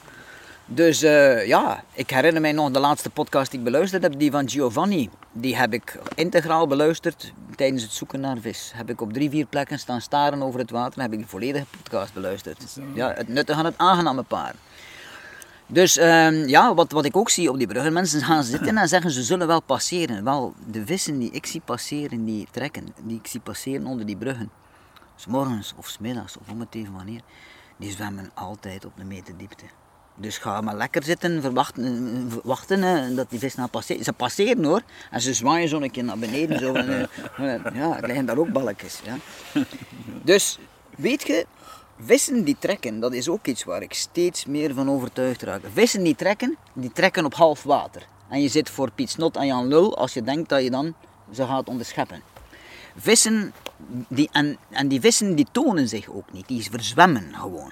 Dus 0.66 1.02
eh, 1.02 1.48
ja, 1.48 1.84
ik 1.94 2.10
herinner 2.10 2.42
mij 2.42 2.52
nog 2.52 2.72
de 2.72 2.80
laatste 2.80 3.10
podcast 3.10 3.52
die 3.52 3.60
ik 3.60 3.66
beluisterd 3.66 4.04
heb, 4.04 4.20
die 4.20 4.32
van 4.32 4.50
Giovanni. 4.50 5.10
Die 5.32 5.56
heb 5.56 5.74
ik 5.74 6.00
integraal 6.16 6.68
beluisterd 6.68 7.34
tijdens 7.56 7.84
het 7.84 7.92
zoeken 7.92 8.20
naar 8.20 8.38
vis. 8.38 8.72
Heb 8.76 8.90
ik 8.90 9.02
op 9.02 9.14
drie, 9.14 9.30
vier 9.30 9.46
plekken 9.46 9.80
staan 9.80 10.02
staren 10.02 10.44
over 10.44 10.60
het 10.60 10.72
water 10.72 10.94
en 10.94 11.02
heb 11.02 11.12
ik 11.12 11.18
die 11.18 11.28
volledige 11.28 11.66
podcast 11.82 12.14
beluisterd. 12.14 12.78
Ja, 12.94 13.14
het 13.14 13.28
nuttige 13.28 13.60
en 13.60 13.66
het 13.66 13.78
aangename 13.78 14.24
paar. 14.24 14.56
Dus 15.68 15.98
ehm, 15.98 16.48
ja, 16.48 16.74
wat, 16.74 16.92
wat 16.92 17.06
ik 17.06 17.16
ook 17.16 17.30
zie 17.30 17.50
op 17.50 17.58
die 17.58 17.68
bruggen, 17.68 17.94
mensen 17.94 18.22
gaan 18.22 18.44
zitten 18.44 18.78
en 18.78 18.88
zeggen 18.88 19.12
ze 19.12 19.24
zullen 19.24 19.48
wel 19.48 19.62
passeren. 19.62 20.24
Wel, 20.24 20.54
de 20.68 20.86
vissen 20.86 21.20
die 21.20 21.32
ik 21.32 21.46
zie 21.46 21.62
passeren, 21.66 22.26
die 22.26 22.48
trekken, 22.52 22.88
die 23.04 23.18
ik 23.18 23.28
zie 23.28 23.40
passeren 23.40 23.86
onder 23.86 24.06
die 24.06 24.18
bruggen. 24.18 24.52
S 25.16 25.26
morgens 25.26 25.74
of 25.78 25.88
s 25.88 25.98
middags 26.00 26.38
of 26.38 26.50
om 26.50 26.60
het 26.60 26.76
even 26.76 26.94
wanneer, 26.94 27.22
die 27.78 27.92
zwemmen 27.92 28.32
altijd 28.34 28.86
op 28.86 28.92
een 28.98 29.08
meter 29.08 29.38
diepte. 29.38 29.66
Dus 30.16 30.38
ga 30.38 30.62
maar 30.62 30.76
lekker 30.76 31.04
zitten, 31.04 31.42
verwachten, 31.42 32.32
wachten 32.44 33.16
dat 33.16 33.30
die 33.30 33.40
vis 33.40 33.56
nou 33.56 33.70
passeert. 33.70 34.04
Ze 34.04 34.14
passeren 34.14 34.64
hoor, 34.64 34.82
en 35.12 35.22
ze 35.22 35.34
zwaaien 35.34 35.70
zo 35.70 35.80
een 35.82 35.92
keer 35.92 36.04
naar 36.04 36.18
beneden. 36.18 36.60
Zo, 36.60 36.74
en, 36.74 37.10
eh, 37.38 37.54
eh, 37.54 37.62
ja, 37.74 37.98
er 38.02 38.08
liggen 38.08 38.26
daar 38.26 38.38
ook 38.38 38.52
balkjes. 38.52 39.00
Ja. 39.04 39.18
Dus, 40.24 40.60
weet 40.96 41.28
je, 41.28 41.46
vissen 42.06 42.44
die 42.44 42.56
trekken, 42.60 43.00
dat 43.00 43.14
is 43.14 43.30
ook 43.30 43.48
iets 43.48 43.64
waar 43.64 43.82
ik 43.82 43.94
steeds 43.94 44.46
meer 44.46 44.74
van 44.74 44.90
overtuigd 44.90 45.42
raak. 45.42 45.62
Vissen 45.74 46.04
die 46.04 46.16
trekken, 46.16 46.58
die 46.74 46.92
trekken 46.92 47.26
op 47.26 47.34
half 47.34 47.64
water. 47.64 48.08
En 48.30 48.42
je 48.42 48.48
zit 48.48 48.70
voor 48.70 48.92
Piet 48.92 49.10
Snot 49.10 49.38
aan 49.38 49.48
Jan 49.48 49.68
Lul 49.68 49.98
als 49.98 50.14
je 50.14 50.22
denkt 50.22 50.50
dat 50.50 50.64
je 50.64 50.70
dan 50.70 50.94
ze 51.32 51.46
gaat 51.46 51.68
onderscheppen. 51.68 52.22
Vissen, 52.98 53.54
die, 54.08 54.30
en, 54.32 54.58
en 54.70 54.88
die 54.88 55.00
vissen 55.02 55.36
die 55.36 55.48
tonen 55.52 55.88
zich 55.88 56.10
ook 56.10 56.32
niet, 56.32 56.48
die 56.48 56.68
verzwemmen 56.72 57.34
gewoon. 57.36 57.72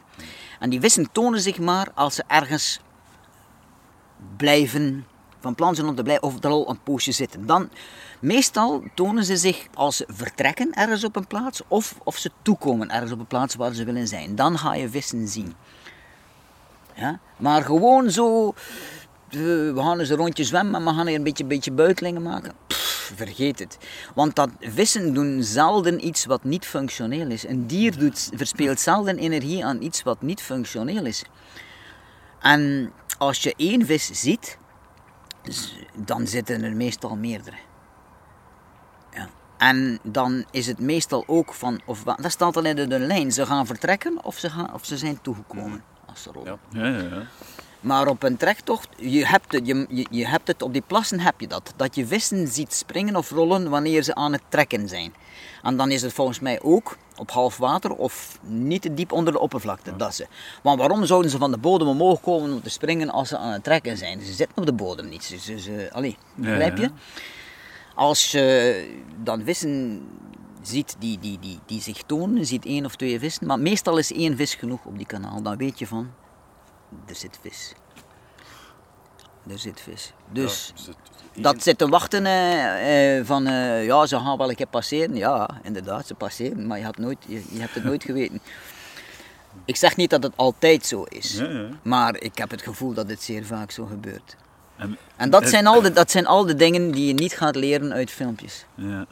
En 0.61 0.69
die 0.69 0.80
vissen 0.80 1.11
tonen 1.11 1.41
zich 1.41 1.59
maar 1.59 1.88
als 1.93 2.15
ze 2.15 2.23
ergens 2.27 2.80
blijven, 4.38 5.06
van 5.40 5.56
plan 5.56 5.75
zijn 5.75 5.88
om 5.88 5.95
te 5.95 6.03
blijven, 6.03 6.23
of 6.23 6.43
er 6.43 6.49
al 6.49 6.69
een 6.69 6.83
poosje 6.83 7.11
zitten. 7.11 7.45
Dan, 7.45 7.69
meestal 8.19 8.83
tonen 8.95 9.25
ze 9.25 9.38
zich 9.38 9.67
als 9.73 9.98
ze 9.98 10.06
vertrekken 10.07 10.73
ergens 10.73 11.03
op 11.03 11.15
een 11.15 11.27
plaats, 11.27 11.61
of, 11.67 11.95
of 12.03 12.17
ze 12.17 12.31
toekomen 12.41 12.91
ergens 12.91 13.11
op 13.11 13.19
een 13.19 13.27
plaats 13.27 13.56
waar 13.56 13.73
ze 13.73 13.83
willen 13.83 14.07
zijn. 14.07 14.35
Dan 14.35 14.57
ga 14.57 14.73
je 14.73 14.90
vissen 14.90 15.27
zien. 15.27 15.53
Ja? 16.93 17.19
Maar 17.38 17.64
gewoon 17.64 18.11
zo, 18.11 18.48
eh, 18.48 19.40
we 19.40 19.73
gaan 19.75 19.99
eens 19.99 20.09
een 20.09 20.17
rondje 20.17 20.43
zwemmen 20.43 20.75
en 20.75 20.85
we 20.85 20.93
gaan 20.93 21.07
hier 21.07 21.15
een 21.15 21.23
beetje, 21.23 21.45
beetje 21.45 21.72
buitelingen 21.72 22.22
maken. 22.22 22.53
Vergeet 23.15 23.59
het. 23.59 23.77
Want 24.15 24.35
dat 24.35 24.49
vissen 24.59 25.14
doen 25.14 25.43
zelden 25.43 26.06
iets 26.06 26.25
wat 26.25 26.43
niet 26.43 26.65
functioneel 26.65 27.30
is. 27.30 27.48
Een 27.48 27.67
dier 27.67 27.98
doet, 27.98 28.30
verspeelt 28.33 28.80
zelden 28.80 29.17
energie 29.17 29.65
aan 29.65 29.81
iets 29.81 30.03
wat 30.03 30.22
niet 30.22 30.41
functioneel 30.41 31.06
is. 31.06 31.23
En 32.40 32.91
als 33.17 33.43
je 33.43 33.53
één 33.57 33.85
vis 33.85 34.09
ziet, 34.11 34.57
z- 35.43 35.73
dan 35.95 36.27
zitten 36.27 36.64
er 36.64 36.75
meestal 36.75 37.15
meerdere. 37.15 37.57
Ja. 39.14 39.30
En 39.57 39.99
dan 40.03 40.45
is 40.51 40.67
het 40.67 40.80
meestal 40.80 41.23
ook 41.27 41.53
van, 41.53 41.81
of, 41.85 42.03
dat 42.03 42.31
staat 42.31 42.57
al 42.57 42.65
in 42.65 42.75
de, 42.75 42.88
de 42.88 42.99
lijn, 42.99 43.31
ze 43.31 43.45
gaan 43.45 43.65
vertrekken 43.65 44.23
of 44.23 44.38
ze, 44.38 44.49
gaan, 44.49 44.73
of 44.73 44.85
ze 44.85 44.98
zijn 44.98 45.22
toegekomen 45.22 45.83
als 46.06 46.22
ze 46.22 46.31
rollen. 46.31 46.59
Ja. 46.72 46.81
Ja, 46.81 46.98
ja, 46.98 47.15
ja. 47.15 47.23
Maar 47.81 48.07
op 48.07 48.23
een 48.23 48.37
trektocht, 48.37 48.87
je 48.97 49.25
hebt, 49.25 49.51
het, 49.51 49.67
je, 49.67 49.85
je, 49.89 50.05
je 50.09 50.27
hebt 50.27 50.47
het, 50.47 50.61
op 50.61 50.73
die 50.73 50.83
plassen 50.87 51.19
heb 51.19 51.39
je 51.39 51.47
dat. 51.47 51.73
Dat 51.75 51.95
je 51.95 52.07
vissen 52.07 52.47
ziet 52.47 52.73
springen 52.73 53.15
of 53.15 53.29
rollen 53.29 53.69
wanneer 53.69 54.03
ze 54.03 54.15
aan 54.15 54.31
het 54.31 54.41
trekken 54.49 54.87
zijn. 54.89 55.13
En 55.61 55.77
dan 55.77 55.91
is 55.91 56.01
het 56.01 56.13
volgens 56.13 56.39
mij 56.39 56.61
ook 56.61 56.97
op 57.17 57.31
half 57.31 57.57
water 57.57 57.91
of 57.95 58.39
niet 58.41 58.81
te 58.81 58.93
diep 58.93 59.11
onder 59.11 59.33
de 59.33 59.39
oppervlakte. 59.39 59.95
Dat 59.95 60.15
ze. 60.15 60.27
Want 60.63 60.79
waarom 60.79 61.05
zouden 61.05 61.31
ze 61.31 61.37
van 61.37 61.51
de 61.51 61.57
bodem 61.57 61.87
omhoog 61.87 62.21
komen 62.21 62.53
om 62.53 62.61
te 62.61 62.69
springen 62.69 63.09
als 63.09 63.29
ze 63.29 63.37
aan 63.37 63.51
het 63.51 63.63
trekken 63.63 63.97
zijn? 63.97 64.21
Ze 64.21 64.33
zitten 64.33 64.57
op 64.57 64.65
de 64.65 64.73
bodem 64.73 65.09
niet. 65.09 65.23
Ze, 65.23 65.39
ze, 65.39 65.59
ze- 65.59 65.89
allee, 65.93 66.17
begrijp 66.35 66.77
je? 66.77 66.83
ja. 66.83 66.91
Als 67.95 68.31
je 68.31 68.99
dan 69.23 69.41
vissen 69.43 70.01
ziet 70.61 70.95
die, 70.99 71.19
die, 71.19 71.39
die, 71.39 71.59
die 71.65 71.81
zich 71.81 72.01
tonen, 72.05 72.45
ziet 72.45 72.65
één 72.65 72.85
of 72.85 72.95
twee 72.95 73.19
vissen, 73.19 73.47
maar 73.47 73.59
meestal 73.59 73.97
is 73.97 74.11
één 74.13 74.35
vis 74.37 74.55
genoeg 74.55 74.79
op 74.85 74.97
die 74.97 75.05
kanaal. 75.07 75.41
Dan 75.41 75.57
weet 75.57 75.79
je 75.79 75.87
van, 75.87 76.09
er 77.05 77.15
zit 77.15 77.39
vis. 77.41 77.73
Er 79.47 79.59
zit 79.59 79.81
vis. 79.81 80.13
Dus 80.31 80.73
Ja, 81.33 81.41
dat 81.41 81.63
zit 81.63 81.77
te 81.77 81.87
wachten 81.89 82.25
eh, 82.25 83.17
eh, 83.17 83.25
van, 83.25 83.47
eh, 83.47 83.85
ja, 83.85 84.05
ze 84.05 84.19
gaan 84.19 84.37
wel 84.37 84.49
een 84.49 84.55
keer 84.55 84.67
passeren. 84.67 85.15
Ja, 85.15 85.49
inderdaad, 85.63 86.07
ze 86.07 86.13
passeren, 86.13 86.67
maar 86.67 86.77
je, 86.77 86.83
hebt 86.83 86.97
nooit, 86.97 87.17
je, 87.27 87.43
je 87.49 87.59
hebt 87.59 87.73
het 87.73 87.83
nooit 87.83 88.03
geweten. 88.03 88.41
Ik 89.65 89.75
zeg 89.75 89.95
niet 89.95 90.09
dat 90.09 90.23
het 90.23 90.33
altijd 90.35 90.85
zo 90.85 91.03
is, 91.03 91.37
Ja, 91.37 91.49
ja. 91.49 91.67
maar 91.83 92.17
ik 92.17 92.37
heb 92.37 92.49
het 92.49 92.61
gevoel 92.61 92.93
dat 92.93 93.09
het 93.09 93.23
zeer 93.23 93.45
vaak 93.45 93.71
zo 93.71 93.85
gebeurt. 93.85 94.35
En, 94.77 94.97
En 95.15 95.29
dat 95.29 95.49
zijn, 95.49 95.67
al 95.67 95.81
de, 95.81 95.91
dat 95.91 96.11
zijn 96.11 96.25
al 96.25 96.45
de 96.45 96.55
dingen 96.55 96.91
die 96.91 97.07
je 97.07 97.13
niet 97.13 97.33
gaat 97.33 97.55
leren 97.55 97.93
uit 97.93 98.11
filmpjes. 98.11 98.65
Ja. 98.75 99.05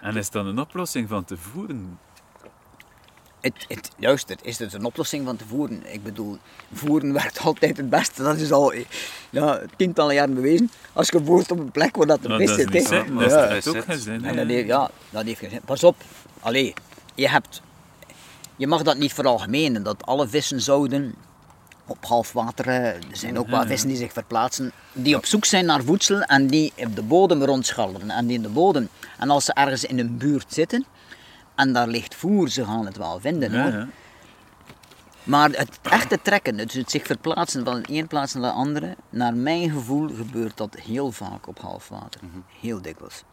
En 0.00 0.16
is 0.16 0.30
dan 0.30 0.46
een 0.46 0.58
oplossing 0.58 1.08
van 1.08 1.24
te 1.24 1.36
voeren? 1.36 1.98
Het, 3.40 3.64
het, 3.68 3.90
luister, 3.96 4.36
is 4.42 4.58
het 4.58 4.72
een 4.72 4.84
oplossing 4.84 5.24
van 5.26 5.36
te 5.36 5.44
voeren? 5.48 5.92
Ik 5.92 6.02
bedoel, 6.02 6.38
voeren 6.72 7.12
werkt 7.12 7.38
altijd 7.46 7.76
het 7.76 7.90
beste. 7.90 8.22
Dat 8.22 8.36
is 8.36 8.52
al 8.52 8.72
ja, 9.30 9.60
tientallen 9.76 10.14
jaren 10.14 10.34
bewezen. 10.34 10.70
Als 10.92 11.08
je 11.08 11.20
voert 11.24 11.50
op 11.50 11.58
een 11.58 11.70
plek 11.70 11.96
waar 11.96 12.06
dat 12.06 12.22
er 12.22 12.28
Nou, 12.28 12.46
vis 12.46 12.56
dat 12.56 12.58
is 12.58 12.64
zit. 12.64 12.90
hè. 12.90 12.96
zeggen, 12.96 13.14
Ja, 13.14 13.20
dat 13.20 13.30
ja, 13.30 13.46
is 13.48 13.66
ook 13.68 13.74
het. 13.74 13.84
geen 13.84 13.98
zin. 13.98 14.14
En 14.14 14.24
hè. 14.24 14.34
dat 14.34 14.46
heeft, 14.46 14.66
ja, 14.66 14.90
dat 15.10 15.24
heeft 15.24 15.38
geen 15.38 15.50
zin. 15.50 15.60
Pas 15.64 15.84
op, 15.84 15.96
allee, 16.40 16.74
je 17.14 17.28
hebt, 17.28 17.62
je 18.56 18.66
mag 18.66 18.82
dat 18.82 18.96
niet 18.98 19.12
veralgemenen, 19.12 19.82
dat 19.82 20.06
alle 20.06 20.28
vissen 20.28 20.60
zouden 20.60 21.14
op 21.86 22.04
half 22.04 22.32
water, 22.32 22.66
eh, 22.68 22.86
er 22.86 23.02
zijn 23.12 23.38
ook 23.38 23.48
wel 23.48 23.66
vissen 23.66 23.88
die 23.88 23.96
zich 23.98 24.12
verplaatsen, 24.12 24.72
die 24.92 25.16
op 25.16 25.26
zoek 25.26 25.44
zijn 25.44 25.64
naar 25.64 25.82
voedsel 25.82 26.20
en 26.22 26.46
die 26.46 26.72
op 26.76 26.96
de 26.96 27.02
bodem 27.02 27.42
rondscharrelen 27.42 28.10
en 28.10 28.26
die 28.26 28.36
in 28.36 28.42
de 28.42 28.48
bodem. 28.48 28.88
En 29.18 29.30
als 29.30 29.44
ze 29.44 29.52
ergens 29.52 29.84
in 29.84 29.98
een 29.98 30.16
buurt 30.16 30.46
zitten 30.48 30.84
en 31.58 31.72
daar 31.72 31.86
ligt 31.88 32.14
voer, 32.14 32.48
ze 32.48 32.64
gaan 32.64 32.86
het 32.86 32.96
wel 32.96 33.20
vinden 33.20 33.52
Ja, 33.52 33.62
hoor. 33.62 33.72
ja. 33.72 33.88
Maar 35.22 35.50
het 35.50 35.78
echte 35.82 36.18
trekken, 36.22 36.56
dus 36.56 36.74
het 36.74 36.90
zich 36.90 37.06
verplaatsen 37.06 37.64
van 37.64 37.82
de 37.82 37.92
een 37.92 38.06
plaats 38.06 38.34
naar 38.34 38.42
de 38.42 38.50
andere, 38.50 38.96
naar 39.10 39.34
mijn 39.34 39.70
gevoel 39.70 40.08
gebeurt 40.16 40.56
dat 40.56 40.74
heel 40.74 41.12
vaak 41.12 41.46
op 41.46 41.58
half 41.60 41.88
water. 41.88 42.20
Heel 42.60 42.82
dikwijls. 42.82 43.24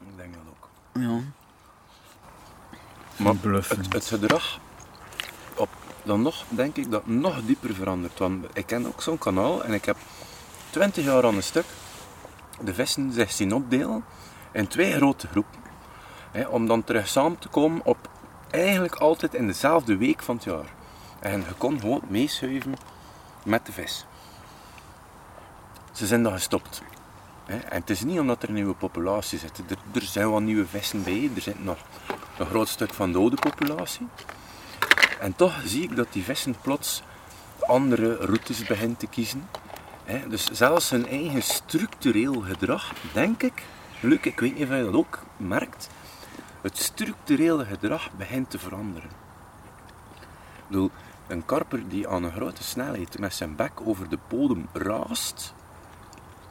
Ik 0.00 0.16
denk 0.16 0.34
dat 0.34 0.42
ook. 0.48 0.68
Ja. 1.02 1.20
Maar 3.16 3.36
Bluffen. 3.36 3.78
het, 3.78 3.92
het 3.92 4.04
gedrag, 4.06 4.58
op, 5.56 5.68
dan 6.02 6.22
nog, 6.22 6.44
denk 6.48 6.76
ik 6.76 6.90
dat 6.90 7.06
nog 7.06 7.42
dieper 7.44 7.74
verandert. 7.74 8.18
Want 8.18 8.46
ik 8.52 8.66
ken 8.66 8.86
ook 8.86 9.02
zo'n 9.02 9.18
kanaal 9.18 9.64
en 9.64 9.72
ik 9.72 9.84
heb 9.84 9.96
20 10.70 11.04
jaar 11.04 11.24
aan 11.24 11.36
een 11.36 11.42
stuk 11.42 11.66
de 12.60 12.74
vissen 12.74 13.12
zich 13.12 13.32
zien 13.32 13.54
opdelen 13.54 14.04
in 14.52 14.66
twee 14.68 14.92
grote 14.92 15.26
groepen. 15.26 15.63
Hè, 16.34 16.46
om 16.46 16.66
dan 16.66 16.84
terug 16.84 17.08
samen 17.08 17.38
te 17.38 17.48
komen 17.48 17.84
op 17.84 18.08
eigenlijk 18.50 18.94
altijd 18.94 19.34
in 19.34 19.46
dezelfde 19.46 19.96
week 19.96 20.22
van 20.22 20.34
het 20.34 20.44
jaar. 20.44 20.72
En 21.20 21.38
je 21.38 21.54
kon 21.58 21.80
gewoon 21.80 22.02
meeschuiven 22.08 22.74
met 23.44 23.66
de 23.66 23.72
vis. 23.72 24.06
Ze 25.92 26.06
zijn 26.06 26.22
dan 26.22 26.32
gestopt. 26.32 26.82
Hè. 27.44 27.56
En 27.56 27.80
het 27.80 27.90
is 27.90 28.04
niet 28.04 28.18
omdat 28.18 28.42
er 28.42 28.48
een 28.48 28.54
nieuwe 28.54 28.74
populatie 28.74 29.38
zit. 29.38 29.58
Er, 29.58 29.76
er 29.92 30.02
zijn 30.02 30.30
wel 30.30 30.40
nieuwe 30.40 30.66
vissen 30.66 31.02
bij. 31.02 31.30
Er 31.34 31.42
zit 31.42 31.64
nog 31.64 31.78
een 32.38 32.46
groot 32.46 32.68
stuk 32.68 32.94
van 32.94 33.12
de 33.12 33.18
oude 33.18 33.36
populatie. 33.36 34.08
En 35.20 35.36
toch 35.36 35.60
zie 35.64 35.82
ik 35.82 35.96
dat 35.96 36.12
die 36.12 36.22
vissen 36.22 36.54
plots 36.62 37.02
andere 37.60 38.16
routes 38.16 38.64
beginnen 38.64 38.96
te 38.96 39.06
kiezen. 39.06 39.48
Dus 40.28 40.50
zelfs 40.50 40.90
hun 40.90 41.08
eigen 41.08 41.42
structureel 41.42 42.40
gedrag, 42.40 42.92
denk 43.12 43.42
ik, 43.42 43.62
Luc, 44.00 44.18
ik 44.20 44.40
weet 44.40 44.54
niet 44.54 44.62
of 44.62 44.76
je 44.76 44.84
dat 44.84 44.94
ook 44.94 45.22
merkt, 45.36 45.88
het 46.64 46.78
structurele 46.78 47.64
gedrag 47.64 48.12
begint 48.12 48.50
te 48.50 48.58
veranderen. 48.58 49.10
Ik 50.56 50.66
bedoel, 50.66 50.90
een 51.26 51.44
karper 51.44 51.88
die 51.88 52.08
aan 52.08 52.24
een 52.24 52.32
grote 52.32 52.62
snelheid 52.62 53.18
met 53.18 53.34
zijn 53.34 53.56
bek 53.56 53.72
over 53.84 54.08
de 54.08 54.18
bodem 54.28 54.68
raast, 54.72 55.54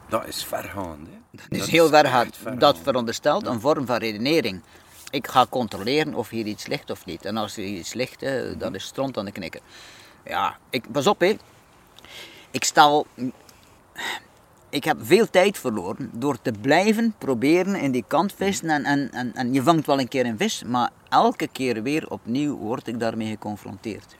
dat 0.08 0.26
is 0.26 0.44
vergaand. 0.44 1.08
Hè. 1.08 1.38
Dat 1.48 1.58
is 1.58 1.70
heel 1.70 1.88
vergaand. 1.88 2.38
Dat 2.58 2.78
veronderstelt 2.78 3.46
een 3.46 3.60
vorm 3.60 3.86
van 3.86 3.96
redenering. 3.96 4.62
Ik 5.10 5.26
ga 5.26 5.46
controleren 5.46 6.14
of 6.14 6.28
hier 6.28 6.46
iets 6.46 6.66
ligt 6.66 6.90
of 6.90 7.04
niet. 7.04 7.24
En 7.24 7.36
als 7.36 7.56
er 7.56 7.64
iets 7.64 7.92
ligt, 7.92 8.22
eh, 8.22 8.58
dan 8.58 8.74
is 8.74 8.84
stront 8.84 9.16
aan 9.18 9.24
de 9.24 9.32
knikker. 9.32 9.60
Ja, 10.24 10.58
ik, 10.70 10.92
pas 10.92 11.06
op 11.06 11.20
hé. 11.20 11.36
Ik 12.50 12.64
stel... 12.64 13.06
Ik 14.74 14.84
heb 14.84 14.96
veel 15.00 15.30
tijd 15.30 15.58
verloren 15.58 16.10
door 16.12 16.38
te 16.42 16.52
blijven 16.60 17.14
proberen 17.18 17.74
in 17.74 17.90
die 17.90 18.04
kant 18.06 18.32
vissen. 18.32 18.68
En, 18.70 18.84
en, 18.84 19.10
en, 19.12 19.34
en 19.34 19.52
je 19.52 19.62
vangt 19.62 19.86
wel 19.86 20.00
een 20.00 20.08
keer 20.08 20.26
een 20.26 20.38
vis, 20.38 20.62
maar 20.66 20.90
elke 21.08 21.48
keer 21.48 21.82
weer 21.82 22.10
opnieuw 22.10 22.56
word 22.56 22.86
ik 22.86 23.00
daarmee 23.00 23.28
geconfronteerd. 23.28 24.16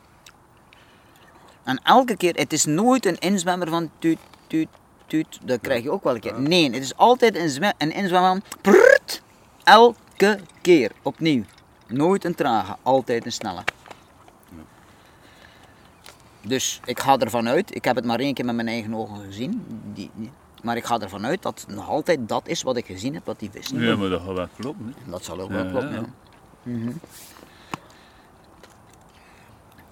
En 1.65 1.81
elke 1.83 2.17
keer, 2.17 2.35
het 2.35 2.53
is 2.53 2.65
nooit 2.65 3.07
een 3.07 3.19
inzwemmer 3.19 3.69
van 3.69 3.91
tuut, 3.99 4.19
tuut, 4.47 4.69
tuut. 5.07 5.39
Dat 5.45 5.61
krijg 5.61 5.83
je 5.83 5.91
ook 5.91 6.05
wel 6.05 6.15
een 6.15 6.21
keer. 6.21 6.41
Nee, 6.41 6.65
het 6.71 6.83
is 6.83 6.97
altijd 6.97 7.37
een, 7.37 7.49
zwe- 7.51 7.75
een 7.79 7.93
inzwemmer 7.93 8.31
van 8.31 8.43
prrrt. 8.61 9.23
Elke 9.65 10.39
keer 10.63 10.91
opnieuw. 11.03 11.43
Nooit 11.87 12.25
een 12.25 12.35
trage, 12.35 12.77
altijd 12.83 13.25
een 13.25 13.33
snelle. 13.33 13.63
Dus 16.41 16.81
ik 16.85 17.01
ga 17.01 17.19
ervan 17.19 17.49
uit, 17.49 17.75
ik 17.75 17.85
heb 17.85 17.97
het 17.97 18.05
maar 18.05 18.19
één 18.19 18.35
keer 18.35 18.45
met 18.45 18.55
mijn 18.55 18.69
eigen 18.69 18.95
ogen 18.95 19.25
gezien, 19.25 19.65
die, 19.95 20.11
die- 20.15 20.33
maar 20.65 20.77
ik 20.77 20.85
ga 20.85 21.01
ervan 21.01 21.27
uit 21.27 21.43
dat 21.43 21.65
nog 21.69 21.89
altijd 21.89 22.29
dat 22.29 22.49
is 22.49 22.63
wat 22.63 22.77
ik 22.77 22.87
gezien 22.87 23.15
heb, 23.15 23.25
wat 23.27 23.39
die 23.39 23.51
vissen 23.51 23.81
Ja, 23.81 23.97
maar 23.97 24.09
dat 24.09 24.23
gaat 24.23 24.35
wel 24.35 24.49
kloppen. 24.59 24.95
hè. 25.05 25.11
Dat 25.11 25.25
zal 25.25 25.41
ook 25.41 25.51
wel 25.51 25.67
kloppen. 25.69 25.93
ja. 25.93 26.05
Mhm. 26.63 26.91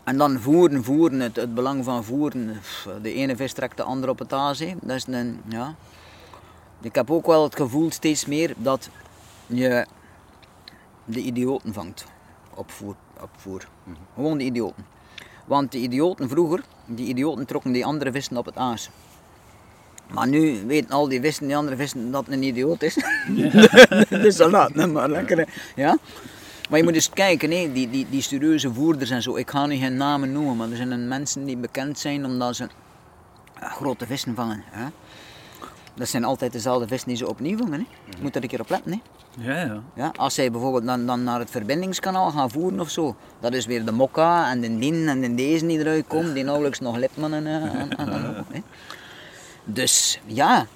En 0.04 0.18
dan 0.18 0.40
voeren, 0.40 0.84
voeren, 0.84 1.20
het, 1.20 1.36
het 1.36 1.54
belang 1.54 1.84
van 1.84 2.04
voeren. 2.04 2.60
De 3.02 3.12
ene 3.12 3.36
vis 3.36 3.52
trekt 3.52 3.76
de 3.76 3.82
andere 3.82 4.12
op 4.12 4.18
het 4.18 4.32
aas. 4.32 4.58
hè. 4.58 4.74
Dat 4.80 4.96
is 4.96 5.06
een, 5.06 5.40
ja. 5.48 5.74
Ik 6.80 6.94
heb 6.94 7.10
ook 7.10 7.26
wel 7.26 7.42
het 7.42 7.56
gevoel 7.56 7.90
steeds 7.90 8.26
meer 8.26 8.54
dat 8.56 8.90
je 9.46 9.86
de 11.04 11.20
idioten 11.20 11.72
vangt 11.72 12.04
op 12.54 12.70
voer. 12.70 12.94
Op 13.20 13.30
voer. 13.36 13.68
Gewoon 14.14 14.38
de 14.38 14.44
idioten. 14.44 14.86
Want 15.44 15.72
de 15.72 15.78
idioten 15.78 16.28
vroeger, 16.28 16.62
die 16.86 17.06
idioten 17.06 17.46
trokken 17.46 17.72
die 17.72 17.86
andere 17.86 18.12
vissen 18.12 18.36
op 18.36 18.44
het 18.44 18.56
aas. 18.56 18.90
Maar 20.14 20.28
nu 20.28 20.66
weten 20.66 20.90
al 20.90 21.08
die 21.08 21.20
vissen, 21.20 21.46
die 21.46 21.56
andere 21.56 21.76
vissen, 21.76 22.10
dat 22.10 22.24
het 22.24 22.34
een 22.34 22.42
idioot 22.42 22.82
is. 22.82 22.96
dus 24.22 24.36
dan 24.36 24.50
laat 24.50 24.74
hem 24.74 24.92
maar 24.92 25.08
lekker. 25.10 25.38
hè. 25.38 25.44
Ja? 25.76 25.98
Maar 26.68 26.78
je 26.78 26.84
moet 26.84 26.94
eens 26.94 27.10
kijken, 27.10 27.50
hè, 27.50 27.72
die, 27.72 27.90
die, 27.90 28.06
die 28.10 28.22
studieuze 28.22 28.72
voerders 28.72 29.10
en 29.10 29.22
zo. 29.22 29.36
Ik 29.36 29.50
ga 29.50 29.66
nu 29.66 29.76
geen 29.76 29.96
namen 29.96 30.32
noemen, 30.32 30.56
maar 30.56 30.70
er 30.70 30.76
zijn 30.76 30.90
een 30.90 31.08
mensen 31.08 31.44
die 31.44 31.56
bekend 31.56 31.98
zijn 31.98 32.24
omdat 32.24 32.56
ze 32.56 32.68
grote 33.60 34.06
vissen 34.06 34.34
vangen. 34.34 34.62
Hè? 34.70 34.86
Dat 35.94 36.08
zijn 36.08 36.24
altijd 36.24 36.52
dezelfde 36.52 36.88
vissen 36.88 37.08
die 37.08 37.16
ze 37.16 37.28
opnieuw 37.28 37.56
vangen. 37.56 37.72
Hè? 37.72 37.86
Je 38.16 38.22
moet 38.22 38.36
er 38.36 38.42
een 38.42 38.48
keer 38.48 38.60
op 38.60 38.68
letten. 38.68 38.92
Hè? 38.92 38.98
Ja, 39.52 39.60
ja. 39.60 39.82
Ja, 39.94 40.12
als 40.16 40.34
zij 40.34 40.50
bijvoorbeeld 40.50 40.84
dan, 40.84 41.06
dan 41.06 41.24
naar 41.24 41.38
het 41.38 41.50
verbindingskanaal 41.50 42.30
gaan 42.30 42.50
voeren 42.50 42.80
of 42.80 42.90
zo, 42.90 43.16
dat 43.40 43.54
is 43.54 43.66
weer 43.66 43.84
de 43.84 43.92
mokka 43.92 44.50
en 44.50 44.60
de 44.60 44.78
din 44.78 45.08
en 45.08 45.20
de 45.20 45.34
deze 45.34 45.66
die 45.66 45.78
eruit 45.78 46.06
komen, 46.06 46.34
die 46.34 46.44
nauwelijks 46.44 46.80
nog 46.80 46.96
lipman 46.96 47.34
en, 47.34 47.46
eh, 47.46 47.80
aan, 47.80 47.98
aan, 47.98 48.12
aan-. 48.12 48.44
Dus 49.64 50.20
ja. 50.26 50.66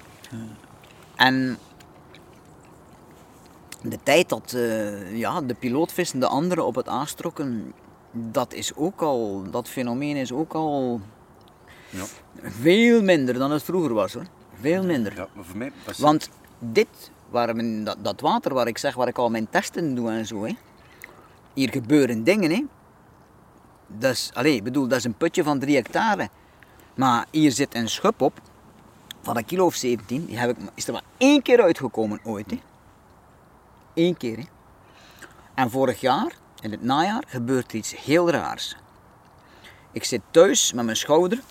En 1.15 1.57
de 3.81 3.99
tijd 4.03 4.29
dat 4.29 4.53
eh, 4.53 5.17
ja, 5.17 5.41
de 5.41 5.53
pilootvissen 5.53 6.19
de 6.19 6.27
anderen 6.27 6.65
op 6.65 6.75
het 6.75 6.87
aas 6.87 7.13
trokken, 7.13 7.73
dat 8.11 8.53
is 8.53 8.75
ook 8.75 9.01
al, 9.01 9.43
dat 9.51 9.67
fenomeen 9.69 10.15
is 10.15 10.31
ook 10.31 10.53
al 10.53 11.01
Ja. 11.89 12.03
veel 12.41 13.01
minder 13.01 13.33
dan 13.33 13.51
het 13.51 13.63
vroeger 13.63 13.93
was 13.93 14.13
hoor. 14.13 14.25
Veel 14.59 14.83
minder. 14.83 15.15
Ja, 15.15 15.27
maar 15.33 15.45
voor 15.45 15.57
mij 15.57 15.71
was 15.85 15.97
Want 15.97 16.29
dit, 16.59 17.11
waar 17.29 17.55
men, 17.55 17.83
dat, 17.83 17.97
dat 18.01 18.21
water 18.21 18.53
waar 18.53 18.67
ik 18.67 18.77
zeg, 18.77 18.95
waar 18.95 19.07
ik 19.07 19.17
al 19.17 19.29
mijn 19.29 19.49
testen 19.49 19.95
doe 19.95 20.09
en 20.09 20.25
zo, 20.25 20.45
hè, 20.45 20.55
hier 21.53 21.69
gebeuren 21.69 22.23
dingen. 22.23 22.51
Hè. 22.51 22.63
Dat, 23.87 24.11
is, 24.11 24.31
allez, 24.33 24.55
ik 24.55 24.63
bedoel, 24.63 24.87
dat 24.87 24.97
is 24.97 25.03
een 25.03 25.17
putje 25.17 25.43
van 25.43 25.59
3 25.59 25.75
hectare. 25.75 26.29
Maar 26.95 27.25
hier 27.31 27.51
zit 27.51 27.75
een 27.75 27.89
schub 27.89 28.21
op 28.21 28.41
van 29.27 29.37
een 29.37 29.45
kilo 29.45 29.65
of 29.65 29.75
17. 29.75 30.25
Die 30.25 30.37
heb 30.37 30.49
ik, 30.49 30.57
is 30.73 30.87
er 30.87 30.93
maar 30.93 31.03
één 31.17 31.41
keer 31.41 31.61
uitgekomen 31.61 32.19
ooit. 32.23 32.51
Hè. 32.51 32.59
Eén 33.93 34.17
keer. 34.17 34.45
En 35.53 35.69
vorig 35.69 36.01
jaar, 36.01 36.31
in 36.61 36.71
het 36.71 36.83
najaar, 36.83 37.23
gebeurt 37.27 37.71
er 37.71 37.77
iets 37.77 37.95
heel 37.95 38.29
raars. 38.29 38.75
Ik 39.91 40.03
zit 40.03 40.21
thuis 40.31 40.73
met 40.73 40.85
mijn 40.85 40.97
schouder 40.97 41.41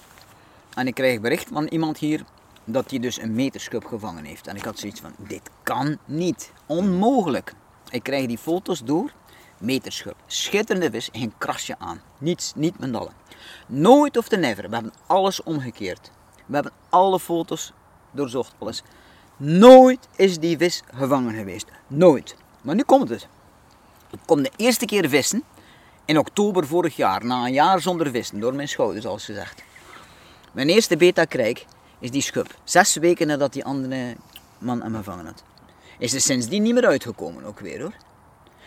en 0.74 0.86
ik 0.86 0.94
krijg 0.94 1.20
bericht 1.20 1.48
van 1.52 1.66
iemand 1.66 1.98
hier 1.98 2.24
dat 2.64 2.90
hij 2.90 2.98
dus 2.98 3.20
een 3.20 3.34
meterschub 3.34 3.84
gevangen 3.84 4.24
heeft. 4.24 4.46
En 4.46 4.56
ik 4.56 4.64
had 4.64 4.78
zoiets 4.78 5.00
van, 5.00 5.12
dit 5.16 5.50
kan 5.62 5.98
niet. 6.04 6.52
Onmogelijk. 6.66 7.52
Ik 7.90 8.02
krijg 8.02 8.26
die 8.26 8.38
foto's 8.38 8.84
door. 8.84 9.12
Meterschub. 9.58 10.16
Schitterende 10.26 10.90
vis, 10.90 11.08
geen 11.12 11.32
krasje 11.38 11.78
aan. 11.78 12.00
Niets, 12.18 12.52
niet 12.54 12.78
met 12.78 12.94
allen. 12.94 13.12
Nooit 13.66 14.16
of 14.16 14.28
te 14.28 14.36
never. 14.36 14.68
We 14.68 14.74
hebben 14.74 14.92
alles 15.06 15.42
omgekeerd. 15.42 16.10
We 16.46 16.54
hebben 16.54 16.72
alle 16.88 17.20
foto's 17.20 17.72
doorzocht, 18.10 18.54
alles. 18.58 18.82
Nooit 19.36 20.08
is 20.16 20.38
die 20.38 20.56
vis 20.56 20.82
gevangen 20.94 21.34
geweest. 21.34 21.66
Nooit. 21.86 22.36
Maar 22.60 22.74
nu 22.74 22.82
komt 22.82 23.08
het. 23.08 23.28
Ik 24.10 24.18
kom 24.26 24.42
de 24.42 24.52
eerste 24.56 24.84
keer 24.84 25.08
vissen 25.08 25.42
in 26.04 26.18
oktober 26.18 26.66
vorig 26.66 26.96
jaar, 26.96 27.24
na 27.24 27.44
een 27.44 27.52
jaar 27.52 27.80
zonder 27.80 28.10
vissen, 28.10 28.40
door 28.40 28.54
mijn 28.54 28.68
schouder, 28.68 29.02
zoals 29.02 29.24
gezegd. 29.24 29.62
Mijn 30.52 30.68
eerste 30.68 30.96
beta 30.96 31.24
krijg 31.24 31.64
is 31.98 32.10
die 32.10 32.22
schub. 32.22 32.54
Zes 32.64 32.94
weken 32.94 33.26
nadat 33.26 33.52
die 33.52 33.64
andere 33.64 34.16
man 34.58 34.82
hem 34.82 34.94
gevangen 34.94 35.26
had. 35.26 35.42
Is 35.98 36.14
er 36.14 36.20
sindsdien 36.20 36.62
niet 36.62 36.74
meer 36.74 36.86
uitgekomen, 36.86 37.44
ook 37.44 37.60
weer 37.60 37.80
hoor. 37.80 37.94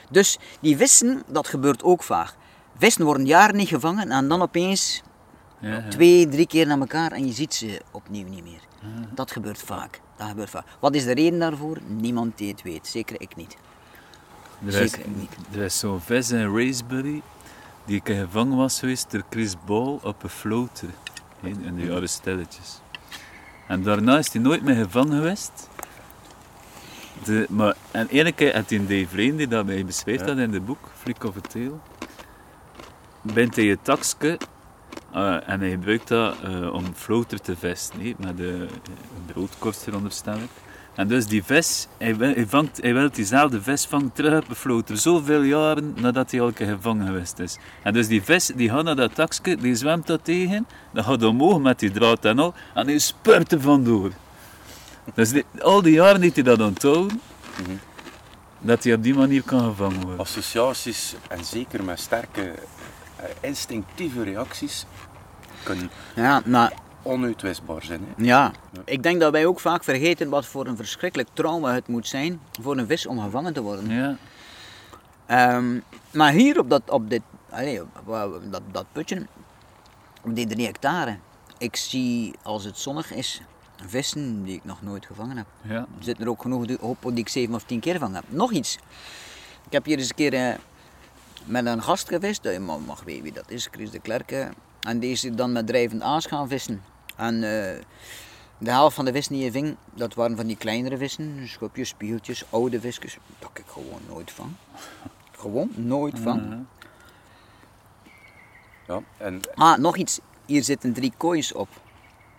Dus 0.09 0.37
die 0.59 0.77
vissen, 0.77 1.23
dat 1.27 1.47
gebeurt 1.47 1.83
ook 1.83 2.03
vaak. 2.03 2.33
Vissen 2.77 3.05
worden 3.05 3.25
jaren 3.25 3.55
niet 3.55 3.67
gevangen 3.67 4.11
en 4.11 4.27
dan 4.27 4.41
opeens 4.41 5.01
Ja, 5.59 5.69
ja. 5.69 5.87
twee, 5.87 6.27
drie 6.27 6.47
keer 6.47 6.67
naar 6.67 6.79
elkaar 6.79 7.11
en 7.11 7.25
je 7.25 7.33
ziet 7.33 7.53
ze 7.53 7.81
opnieuw 7.91 8.27
niet 8.27 8.43
meer. 8.43 8.61
Dat 9.13 9.31
gebeurt 9.31 9.61
vaak. 9.61 9.99
Dat 10.17 10.27
gebeurt 10.27 10.49
vaak. 10.49 10.65
Wat 10.79 10.95
is 10.95 11.03
de 11.03 11.13
reden 11.13 11.39
daarvoor? 11.39 11.77
Niemand 11.87 12.37
die 12.37 12.51
het 12.51 12.61
weet. 12.61 12.87
Zeker 12.87 13.21
ik 13.21 13.35
niet. 13.35 13.57
Er 14.65 14.81
is, 14.81 14.91
Zeker 14.91 15.09
niet. 15.09 15.31
er 15.51 15.61
is 15.61 15.79
zo'n 15.79 16.01
vis 16.01 16.31
in 16.31 16.55
Racebury 16.57 17.21
die 17.85 18.01
ik 18.03 18.15
gevangen 18.15 18.57
was 18.57 18.79
geweest 18.79 19.11
door 19.11 19.23
Chris 19.29 19.55
Ball 19.65 19.99
op 20.03 20.23
een 20.23 20.29
floater 20.29 20.89
in 21.41 21.75
de 21.75 21.85
jaren 21.85 22.09
stilletjes. 22.09 22.81
En 23.67 23.83
daarna 23.83 24.17
is 24.17 24.33
hij 24.33 24.41
nooit 24.41 24.63
meer 24.63 24.75
gevangen 24.75 25.17
geweest. 25.17 25.69
De, 27.23 27.45
maar, 27.49 27.75
en 27.91 28.07
ene 28.07 28.31
keer 28.31 28.55
had 28.55 28.69
hij 28.69 28.79
Dave 28.79 29.17
Lane, 29.17 29.35
die 29.35 29.47
dat 29.47 29.65
mij 29.65 29.85
beschreef 29.85 30.21
dat 30.21 30.37
in 30.37 30.53
het 30.53 30.65
boek, 30.65 30.89
Flick 30.97 31.23
of 31.23 31.37
a 31.37 31.39
Tail, 31.39 31.81
bent 33.21 33.55
hij 33.55 33.65
je 33.65 33.77
takske 33.81 34.37
eh, 35.13 35.49
en 35.49 35.59
hij 35.59 35.69
gebruikt 35.69 36.07
dat 36.07 36.35
eh, 36.43 36.73
om 36.73 36.83
floater 36.95 37.41
te 37.41 37.55
vissen, 37.55 38.01
hè, 38.01 38.13
met 38.17 38.37
de, 38.37 38.67
een 39.15 39.25
broodkorst 39.33 39.83
veronderstel 39.83 40.33
ik. 40.35 40.49
En 40.95 41.07
dus 41.07 41.25
die 41.27 41.43
vis, 41.43 41.87
hij, 41.97 42.15
wil- 42.17 42.33
hij, 42.33 42.47
vangt, 42.47 42.81
hij 42.81 42.93
wil 42.93 43.09
diezelfde 43.11 43.61
vis 43.61 43.85
vangen 43.85 44.11
terug 44.13 44.41
op 44.41 44.49
de 44.49 44.55
floater, 44.55 44.97
zoveel 44.97 45.41
jaren 45.41 45.93
nadat 45.99 46.31
hij 46.31 46.41
al 46.41 46.47
een 46.47 46.53
keer 46.53 46.67
gevangen 46.67 47.05
geweest 47.05 47.39
is. 47.39 47.57
En 47.83 47.93
dus 47.93 48.07
die 48.07 48.23
vis, 48.23 48.51
die 48.55 48.69
gaat 48.69 48.83
naar 48.83 48.95
dat 48.95 49.15
takske, 49.15 49.55
die 49.55 49.75
zwemt 49.75 50.07
dat 50.07 50.19
tegen, 50.23 50.67
dan 50.93 51.03
gaat 51.03 51.23
omhoog 51.23 51.59
met 51.59 51.79
die 51.79 51.91
draad 51.91 52.25
en 52.25 52.39
al, 52.39 52.53
en 52.73 52.87
hij 52.87 52.99
spurt 52.99 53.51
er 53.51 53.61
vandoor. 53.61 54.11
Dus 55.13 55.29
die- 55.29 55.45
al 55.61 55.81
die 55.81 55.93
jaren 55.93 56.21
heeft 56.21 56.35
hij 56.35 56.43
dat 56.43 56.61
onthouden, 56.61 57.21
Mhm. 57.61 57.71
dat 58.59 58.83
hij 58.83 58.93
op 58.93 59.03
die 59.03 59.13
manier 59.15 59.43
kan 59.43 59.59
gevangen 59.63 60.01
worden. 60.01 60.19
Associaties 60.19 61.15
en 61.29 61.45
zeker 61.45 61.83
met 61.83 61.99
sterke 61.99 62.53
instinctieve 63.39 64.23
reacties 64.23 64.85
kunnen 65.63 65.89
Ja, 66.15 66.41
maar 66.45 66.73
onuitwisbaar 67.03 67.83
zijn. 67.83 68.01
Hè. 68.15 68.23
ja, 68.23 68.51
ik 68.85 69.03
denk 69.03 69.19
dat 69.19 69.31
wij 69.31 69.45
ook 69.45 69.59
vaak 69.59 69.83
vergeten 69.83 70.29
wat 70.29 70.45
voor 70.45 70.65
een 70.67 70.75
verschrikkelijk 70.75 71.29
trauma 71.33 71.73
het 71.73 71.87
moet 71.87 72.07
zijn 72.07 72.39
voor 72.61 72.77
een 72.77 72.87
vis 72.87 73.05
om 73.05 73.19
gevangen 73.21 73.53
te 73.53 73.61
worden. 73.61 73.89
Ja, 73.89 74.15
Ehm, 75.25 75.79
maar 76.13 76.31
hier 76.31 76.59
op 76.59 76.69
dat, 76.69 76.81
op 76.89 77.09
dit, 77.09 77.21
op- 77.51 78.07
op 78.07 78.41
dat, 78.51 78.61
dat 78.71 78.85
putje, 78.91 79.25
op 80.23 80.35
die 80.35 80.47
drie 80.47 80.65
hectare, 80.65 81.17
ik 81.57 81.75
zie 81.75 82.33
als 82.43 82.63
het 82.63 82.77
zonnig 82.77 83.13
is, 83.13 83.41
vissen 83.87 84.43
die 84.43 84.55
ik 84.55 84.65
nog 84.65 84.81
nooit 84.81 85.05
gevangen 85.05 85.37
heb. 85.37 85.45
ja. 85.61 85.75
Er 85.75 86.03
zitten 86.03 86.23
er 86.23 86.29
ook 86.29 86.41
genoeg 86.41 86.65
die, 86.65 86.81
op 86.81 86.97
die 87.03 87.13
ik 87.17 87.29
zeven 87.29 87.55
of 87.55 87.63
tien 87.63 87.79
keer 87.79 87.93
gevangen 87.93 88.15
heb. 88.15 88.23
Nog 88.27 88.51
iets. 88.51 88.75
Ik 89.65 89.71
heb 89.71 89.85
hier 89.85 89.97
eens 89.97 90.09
een 90.09 90.15
keer 90.15 90.33
eh, 90.33 90.53
met 91.45 91.65
een 91.65 91.83
gast 91.83 92.07
gevist, 92.07 92.45
eh, 92.45 92.53
je 92.53 92.59
mag, 92.59 92.79
mag 92.79 93.03
weten 93.03 93.23
wie 93.23 93.31
dat 93.31 93.51
is, 93.51 93.67
Chris 93.71 93.91
de 93.91 93.99
Klerk. 93.99 94.31
eh, 94.31 94.47
en 94.79 94.99
die 94.99 95.11
is 95.11 95.21
dan 95.21 95.51
met 95.51 95.67
drijvend 95.67 96.01
aas 96.01 96.25
gaan 96.25 96.47
vissen. 96.47 96.83
En 97.15 97.35
eh, 97.35 97.81
de 98.57 98.69
helft 98.71 98.95
van 98.95 99.05
de 99.05 99.11
vissen 99.11 99.33
die 99.33 99.43
je 99.43 99.51
ving, 99.51 99.75
dat 99.93 100.13
waren 100.13 100.35
van 100.35 100.47
die 100.47 100.57
kleinere 100.57 100.97
vissen, 100.97 101.47
schubjes, 101.47 101.89
spiegeltjes, 101.89 102.43
oude 102.49 102.79
visjes, 102.79 103.17
dat 103.39 103.49
ik 103.53 103.63
gewoon 103.67 104.01
nooit 104.07 104.31
vang. 104.31 104.51
Gewoon 105.31 105.69
nooit 105.75 106.19
vang. 106.19 106.41
Ja. 106.49 106.61
Ja, 108.87 109.01
en 109.17 109.41
Ah, 109.55 109.77
nog 109.77 109.97
iets. 109.97 110.19
Hier 110.45 110.63
zitten 110.63 110.93
drie 110.93 111.13
koois 111.17 111.53
op. 111.53 111.67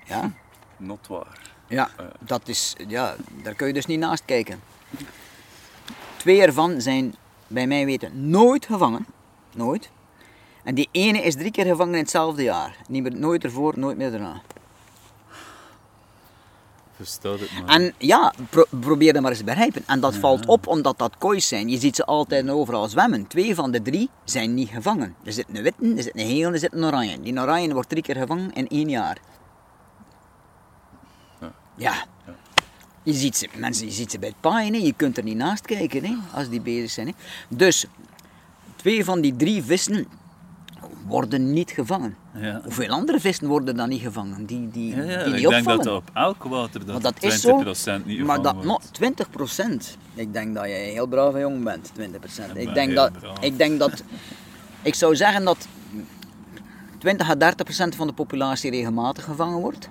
Ja? 0.04 0.32
not 0.76 1.06
waar. 1.06 1.40
Ja, 1.68 1.90
dat 2.20 2.48
is, 2.48 2.74
ja, 2.88 3.14
daar 3.42 3.54
kun 3.54 3.66
je 3.66 3.72
dus 3.72 3.86
niet 3.86 3.98
naast 3.98 4.24
kijken. 4.24 4.60
Twee 6.16 6.42
ervan 6.42 6.80
zijn 6.80 7.14
bij 7.50 7.66
mij 7.66 7.84
weten 7.84 8.30
nooit 8.30 8.66
gevangen. 8.66 9.06
Nooit. 9.54 9.90
En 10.64 10.74
die 10.74 10.88
ene 10.92 11.22
is 11.22 11.34
drie 11.34 11.50
keer 11.50 11.66
gevangen 11.66 11.94
in 11.94 12.00
hetzelfde 12.00 12.42
jaar. 12.42 12.76
Niet 12.88 13.02
meer, 13.02 13.16
nooit 13.16 13.44
ervoor, 13.44 13.78
nooit 13.78 13.96
meer 13.96 14.10
daarna. 14.10 14.40
Verstaat 16.96 17.40
het 17.40 17.50
maar. 17.52 17.74
En 17.74 17.94
ja, 17.98 18.32
pro- 18.50 18.66
probeer 18.80 19.12
dat 19.12 19.22
maar 19.22 19.30
eens 19.30 19.40
te 19.40 19.46
begrijpen. 19.46 19.82
En 19.86 20.00
dat 20.00 20.14
valt 20.14 20.46
op 20.46 20.66
omdat 20.66 20.98
dat 20.98 21.18
koois 21.18 21.48
zijn. 21.48 21.68
Je 21.68 21.78
ziet 21.78 21.96
ze 21.96 22.04
altijd 22.04 22.50
overal 22.50 22.88
zwemmen. 22.88 23.26
Twee 23.26 23.54
van 23.54 23.70
de 23.70 23.82
drie 23.82 24.10
zijn 24.24 24.54
niet 24.54 24.68
gevangen. 24.68 25.14
Er 25.24 25.32
zit 25.32 25.46
een 25.52 25.62
witte, 25.62 25.94
er 25.96 26.02
zit 26.02 26.18
een 26.18 26.26
geel 26.26 26.46
en 26.46 26.52
er 26.52 26.58
zit 26.58 26.72
een 26.72 26.84
oranje. 26.84 27.20
Die 27.20 27.38
oranje 27.40 27.72
wordt 27.72 27.88
drie 27.88 28.02
keer 28.02 28.16
gevangen 28.16 28.52
in 28.52 28.68
één 28.68 28.88
jaar. 28.88 29.18
Ja. 31.76 32.04
Je 33.02 33.12
ziet 33.12 33.36
ze, 33.36 33.48
mensen, 33.56 33.86
je 33.86 33.92
ziet 33.92 34.10
ze 34.10 34.18
bij 34.18 34.28
het 34.28 34.40
paaien, 34.40 34.72
hè. 34.72 34.78
je 34.78 34.92
kunt 34.92 35.16
er 35.16 35.24
niet 35.24 35.36
naast 35.36 35.66
kijken 35.66 36.04
hè, 36.04 36.14
als 36.34 36.48
die 36.48 36.60
bezig 36.60 36.90
zijn. 36.90 37.06
Hè. 37.06 37.12
Dus, 37.48 37.86
twee 38.76 39.04
van 39.04 39.20
die 39.20 39.36
drie 39.36 39.62
vissen 39.62 40.06
worden 41.06 41.52
niet 41.52 41.70
gevangen. 41.70 42.16
Ja. 42.34 42.60
Hoeveel 42.64 42.88
andere 42.88 43.20
vissen 43.20 43.46
worden 43.46 43.76
dan 43.76 43.88
niet 43.88 44.00
gevangen? 44.00 44.46
Die, 44.46 44.68
die, 44.68 44.96
Ja, 44.96 45.02
ja, 45.02 45.24
die 45.24 45.32
niet 45.32 45.42
ik 45.42 45.48
denk 45.48 45.64
dat 45.64 45.86
op 45.86 46.10
elk 46.14 46.44
water 46.44 46.86
dat, 46.86 47.02
dat 47.02 47.22
is 47.22 47.36
20% 47.36 47.40
zo. 47.40 47.98
niet 48.04 48.24
Maar 48.24 48.42
dat 48.42 48.54
gevangen 48.54 48.66
nog 48.66 48.78
wordt. 48.78 48.94
20 48.94 49.30
procent. 49.30 49.96
Ik 50.14 50.32
denk 50.32 50.54
dat 50.54 50.64
jij 50.64 50.86
een 50.86 50.92
heel 50.92 51.06
brave 51.06 51.38
jongen 51.38 51.64
bent, 51.64 51.90
20 51.94 52.20
procent. 52.20 52.54
ben 52.54 52.62
Ik 52.62 52.74
denk 52.74 52.94
dat, 52.94 53.12
braaf. 53.12 53.40
ik 53.40 53.58
denk 53.58 53.78
dat, 53.78 54.02
ik 54.82 54.94
zou 54.94 55.16
zeggen 55.16 55.44
dat 55.44 55.68
20 56.98 57.30
à 57.30 57.34
30 57.34 57.64
procent 57.64 57.94
van 57.94 58.06
de 58.06 58.12
populatie 58.12 58.70
regelmatig 58.70 59.24
gevangen 59.24 59.58
wordt. 59.60 59.88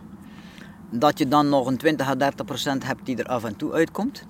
Dat 0.90 1.18
je 1.18 1.28
dan 1.28 1.50
nog 1.50 1.68
een 1.68 1.78
20 1.78 2.08
à 2.08 2.16
30 2.16 2.46
procent 2.46 2.86
hebt 2.86 3.06
die 3.06 3.18
er 3.18 3.26
af 3.26 3.44
en 3.44 3.56
toe 3.56 3.74
uitkomt. 3.74 4.24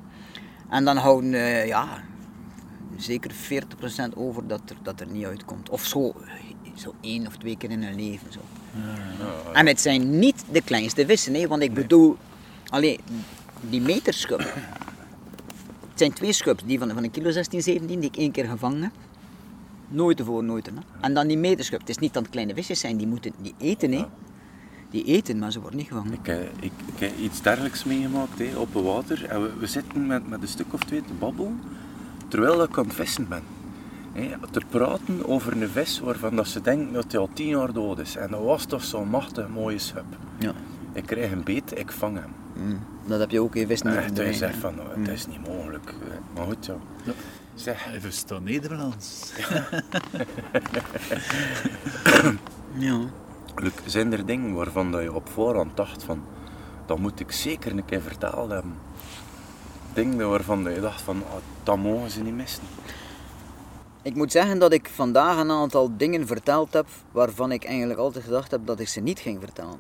En 0.70 0.86
dan 0.86 0.98
houden, 0.98 1.34
eh, 1.34 1.68
ja, 1.68 2.04
zeker 2.98 3.32
40 3.32 3.78
procent 3.78 4.16
over 4.16 4.48
dat 4.48 4.62
er, 4.66 4.76
dat 4.82 5.00
er 5.00 5.08
niet 5.08 5.26
uitkomt. 5.26 5.70
Of 5.70 5.86
zo, 5.86 6.14
zo 6.76 6.94
één 7.02 7.28
of 7.28 7.38
twee 7.38 7.58
keer 7.58 7.72
in 7.72 7.84
hun 7.84 7.96
leven. 7.96 8.32
Zo. 8.32 8.40
En 9.54 9.68
het 9.68 9.82
zijn 9.82 10.20
niet 10.20 10.44
de 10.52 10.62
kleinste 10.62 11.06
vissen, 11.06 11.34
hè, 11.34 11.48
want 11.48 11.62
ik 11.62 11.74
bedoel, 11.74 12.18
allee, 12.70 13.00
die 13.62 13.82
meterschub. 13.82 14.40
Het 15.90 16.08
zijn 16.08 16.14
twee 16.14 16.34
schubs, 16.34 16.64
die 16.66 16.80
van, 16.80 16.90
van 16.90 17.04
een 17.04 17.12
kilo 17.12 17.32
16, 17.32 17.62
17, 17.62 18.00
die 18.00 18.10
ik 18.10 18.18
één 18.18 18.32
keer 18.32 18.46
gevangen 18.46 18.82
heb. 18.82 18.92
Nooit 19.88 20.20
ervoor, 20.20 20.44
nooit 20.44 20.68
erna. 20.68 20.82
En 21.02 21.14
dan 21.14 21.28
die 21.28 21.38
meterschub. 21.38 21.80
Het 21.80 21.90
is 21.90 21.98
niet 21.98 22.14
dat 22.14 22.22
het 22.22 22.32
kleine 22.32 22.54
visjes 22.54 22.80
zijn, 22.80 22.98
die 22.98 23.08
moeten 23.08 23.32
die 23.42 23.54
eten, 23.58 23.92
hè. 23.92 24.06
Die 24.90 25.04
eten, 25.04 25.40
maar 25.40 25.52
ze 25.52 25.60
worden 25.60 25.80
niet 25.80 25.88
gevangen. 25.88 26.14
Ik, 26.14 26.28
eh, 26.28 26.42
ik, 26.42 26.72
ik 26.86 27.00
heb 27.00 27.18
iets 27.18 27.42
dergelijks 27.42 27.84
meegemaakt 27.84 28.40
hè, 28.40 28.58
op 28.58 28.74
het 28.74 28.84
water. 28.84 29.26
En 29.26 29.42
we, 29.42 29.52
we 29.60 29.68
zitten 29.68 30.08
met, 30.08 30.30
met 30.30 30.42
een 30.42 30.48
stuk 30.48 30.74
of 30.74 30.80
twee 30.84 31.02
te 31.02 31.14
babbelen, 31.14 31.62
terwijl 32.28 32.64
ik 32.64 32.78
aan 32.78 32.84
het 32.86 32.94
vissen 32.94 33.28
ben. 33.28 33.44
Hè, 34.14 34.30
te 34.52 34.62
praten 34.70 35.26
over 35.28 35.62
een 35.62 35.70
vis 35.70 36.00
waarvan 36.00 36.36
dat 36.36 36.48
ze 36.48 36.62
denken 36.62 36.94
dat 36.94 37.12
hij 37.12 37.22
al 37.22 37.30
tien 37.34 37.48
jaar 37.48 37.74
dood 37.74 38.00
is. 38.00 38.16
En 38.16 38.32
dat 38.32 38.42
was 38.44 38.66
toch 38.66 38.84
zo'n 38.84 39.10
machtig 39.10 39.48
mooie 39.50 39.80
schub. 39.80 40.06
Ja. 40.38 40.54
Ik 40.94 41.06
krijg 41.06 41.32
een 41.32 41.44
beet, 41.44 41.80
ik 41.80 41.92
vang 41.92 42.18
hem. 42.18 42.34
Mm. 42.66 42.80
Dat 43.08 43.20
heb 43.20 43.32
je 43.32 43.42
ook 43.42 43.56
in 43.56 43.68
vissen 43.68 43.88
Echt, 43.88 43.96
hij 43.98 44.06
verdwijnen. 44.06 44.36
zegt 44.38 44.58
van, 44.58 44.74
het 44.96 45.08
is 45.08 45.28
niet 45.28 45.48
mogelijk. 45.48 45.94
hè. 46.10 46.18
Maar 46.36 46.46
goed, 46.46 46.66
ja. 46.66 46.76
Zeg, 47.56 47.84
Hij 47.84 48.02
verstaat 48.02 48.44
Nederlands. 48.44 49.32
Ja. 52.78 53.04
Luc, 53.56 53.74
zijn 53.86 54.12
er 54.14 54.26
dingen 54.26 54.54
waarvan 54.54 54.92
dat 54.92 55.02
je 55.02 55.14
op 55.14 55.30
voorhand 55.30 55.78
dacht 55.78 56.04
van, 56.04 56.24
dat 56.86 57.00
moet 57.00 57.20
ik 57.20 57.32
zeker 57.32 57.72
een 57.72 57.86
keer 57.86 58.02
verteld 58.02 58.50
hebben? 58.52 58.74
Dingen 59.94 60.30
waarvan 60.30 60.64
dat 60.64 60.74
je 60.74 60.82
dacht 60.82 61.02
van, 61.02 61.24
ah, 61.28 61.42
dat 61.64 61.78
mogen 61.78 62.10
ze 62.10 62.22
niet 62.22 62.34
missen. 62.34 62.64
Ik 64.02 64.16
moet 64.16 64.32
zeggen 64.32 64.60
dat 64.60 64.74
ik 64.74 64.90
vandaag 64.90 65.38
een 65.38 65.52
aantal 65.52 65.98
dingen 65.98 66.28
verteld 66.28 66.74
heb 66.74 66.88
waarvan 67.12 67.52
ik 67.52 67.66
eigenlijk 67.66 68.00
altijd 68.00 68.24
gedacht 68.24 68.52
heb 68.52 68.66
dat 68.66 68.80
ik 68.80 68.88
ze 68.88 69.00
niet 69.00 69.20
ging 69.20 69.40
vertellen. 69.40 69.80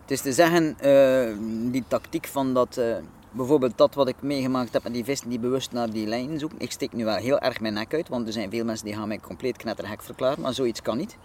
Het 0.00 0.10
is 0.10 0.20
te 0.20 0.32
zeggen, 0.32 0.78
eh, 0.78 1.36
die 1.72 1.84
tactiek 1.88 2.26
van 2.26 2.54
dat, 2.54 2.76
eh, 2.76 2.96
bijvoorbeeld 3.32 3.78
dat 3.78 3.94
wat 3.94 4.08
ik 4.08 4.22
meegemaakt 4.22 4.72
heb 4.72 4.82
met 4.82 4.92
die 4.92 5.04
vissen 5.04 5.28
die 5.28 5.38
bewust 5.38 5.72
naar 5.72 5.90
die 5.90 6.06
lijn 6.06 6.38
zoeken. 6.38 6.58
Ik 6.60 6.70
steek 6.70 6.92
nu 6.92 7.04
wel 7.04 7.16
heel 7.16 7.38
erg 7.38 7.60
mijn 7.60 7.74
nek 7.74 7.94
uit, 7.94 8.08
want 8.08 8.26
er 8.26 8.32
zijn 8.32 8.50
veel 8.50 8.64
mensen 8.64 8.86
die 8.86 8.94
gaan 8.94 9.08
mij 9.08 9.20
compleet 9.20 9.56
knetterhek 9.56 10.02
verklaren, 10.02 10.40
maar 10.40 10.54
zoiets 10.54 10.82
kan 10.82 10.96
niet. 10.96 11.16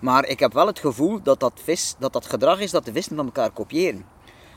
Maar 0.00 0.26
ik 0.26 0.40
heb 0.40 0.52
wel 0.52 0.66
het 0.66 0.78
gevoel 0.78 1.22
dat 1.22 1.40
dat, 1.40 1.52
vis, 1.64 1.94
dat 1.98 2.12
dat 2.12 2.26
gedrag 2.26 2.60
is 2.60 2.70
dat 2.70 2.84
de 2.84 2.92
vissen 2.92 3.16
van 3.16 3.24
elkaar 3.24 3.50
kopiëren. 3.50 4.04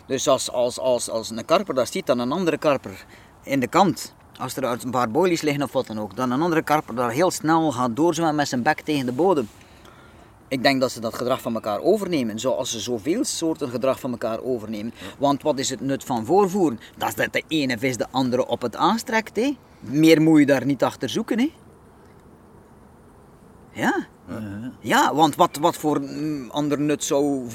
Dus 0.07 0.27
als, 0.27 0.51
als, 0.51 0.79
als, 0.79 1.09
als 1.09 1.29
een 1.29 1.45
karper 1.45 1.73
dat 1.73 1.91
ziet 1.91 2.05
dan 2.05 2.19
een 2.19 2.31
andere 2.31 2.57
karper 2.57 3.05
in 3.43 3.59
de 3.59 3.67
kant, 3.67 4.13
als 4.39 4.55
er 4.55 4.65
uit 4.65 4.83
een 4.83 4.91
paar 4.91 5.11
boilies 5.11 5.41
liggen 5.41 5.63
of 5.63 5.71
wat 5.71 5.87
dan 5.87 5.99
ook, 5.99 6.15
dan 6.15 6.31
een 6.31 6.41
andere 6.41 6.61
karper 6.61 6.95
daar 6.95 7.11
heel 7.11 7.31
snel 7.31 7.71
gaat 7.71 7.95
doorzwemmen 7.95 8.35
met 8.35 8.47
zijn 8.47 8.63
bek 8.63 8.81
tegen 8.81 9.05
de 9.05 9.11
bodem. 9.11 9.47
Ik 10.49 10.63
denk 10.63 10.81
dat 10.81 10.91
ze 10.91 10.99
dat 10.99 11.13
gedrag 11.13 11.41
van 11.41 11.53
elkaar 11.53 11.81
overnemen, 11.81 12.39
zoals 12.39 12.71
ze 12.71 12.79
zoveel 12.79 13.23
soorten 13.23 13.69
gedrag 13.69 13.99
van 13.99 14.11
elkaar 14.11 14.41
overnemen. 14.43 14.93
Want 15.19 15.41
wat 15.41 15.59
is 15.59 15.69
het 15.69 15.81
nut 15.81 16.03
van 16.03 16.25
voorvoeren? 16.25 16.79
Dat 16.97 17.07
is 17.07 17.15
dat 17.15 17.33
de 17.33 17.43
ene 17.47 17.77
vis 17.77 17.97
de 17.97 18.07
andere 18.11 18.47
op 18.47 18.61
het 18.61 18.75
aanstrekt. 18.75 19.35
Hè? 19.35 19.57
Meer 19.79 20.21
moet 20.21 20.39
je 20.39 20.45
daar 20.45 20.65
niet 20.65 20.83
achter 20.83 21.09
zoeken. 21.09 21.51
Ja. 23.71 24.07
Ja, 24.79 25.15
want 25.15 25.35
wat, 25.35 25.57
wat 25.57 25.75
voor 25.75 26.01
mm, 26.01 26.49
ander 26.49 26.79
nut 26.79 27.03
zou 27.03 27.47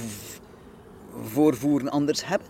voorvoeren 1.23 1.91
anders 1.91 2.27
hebben? 2.27 2.47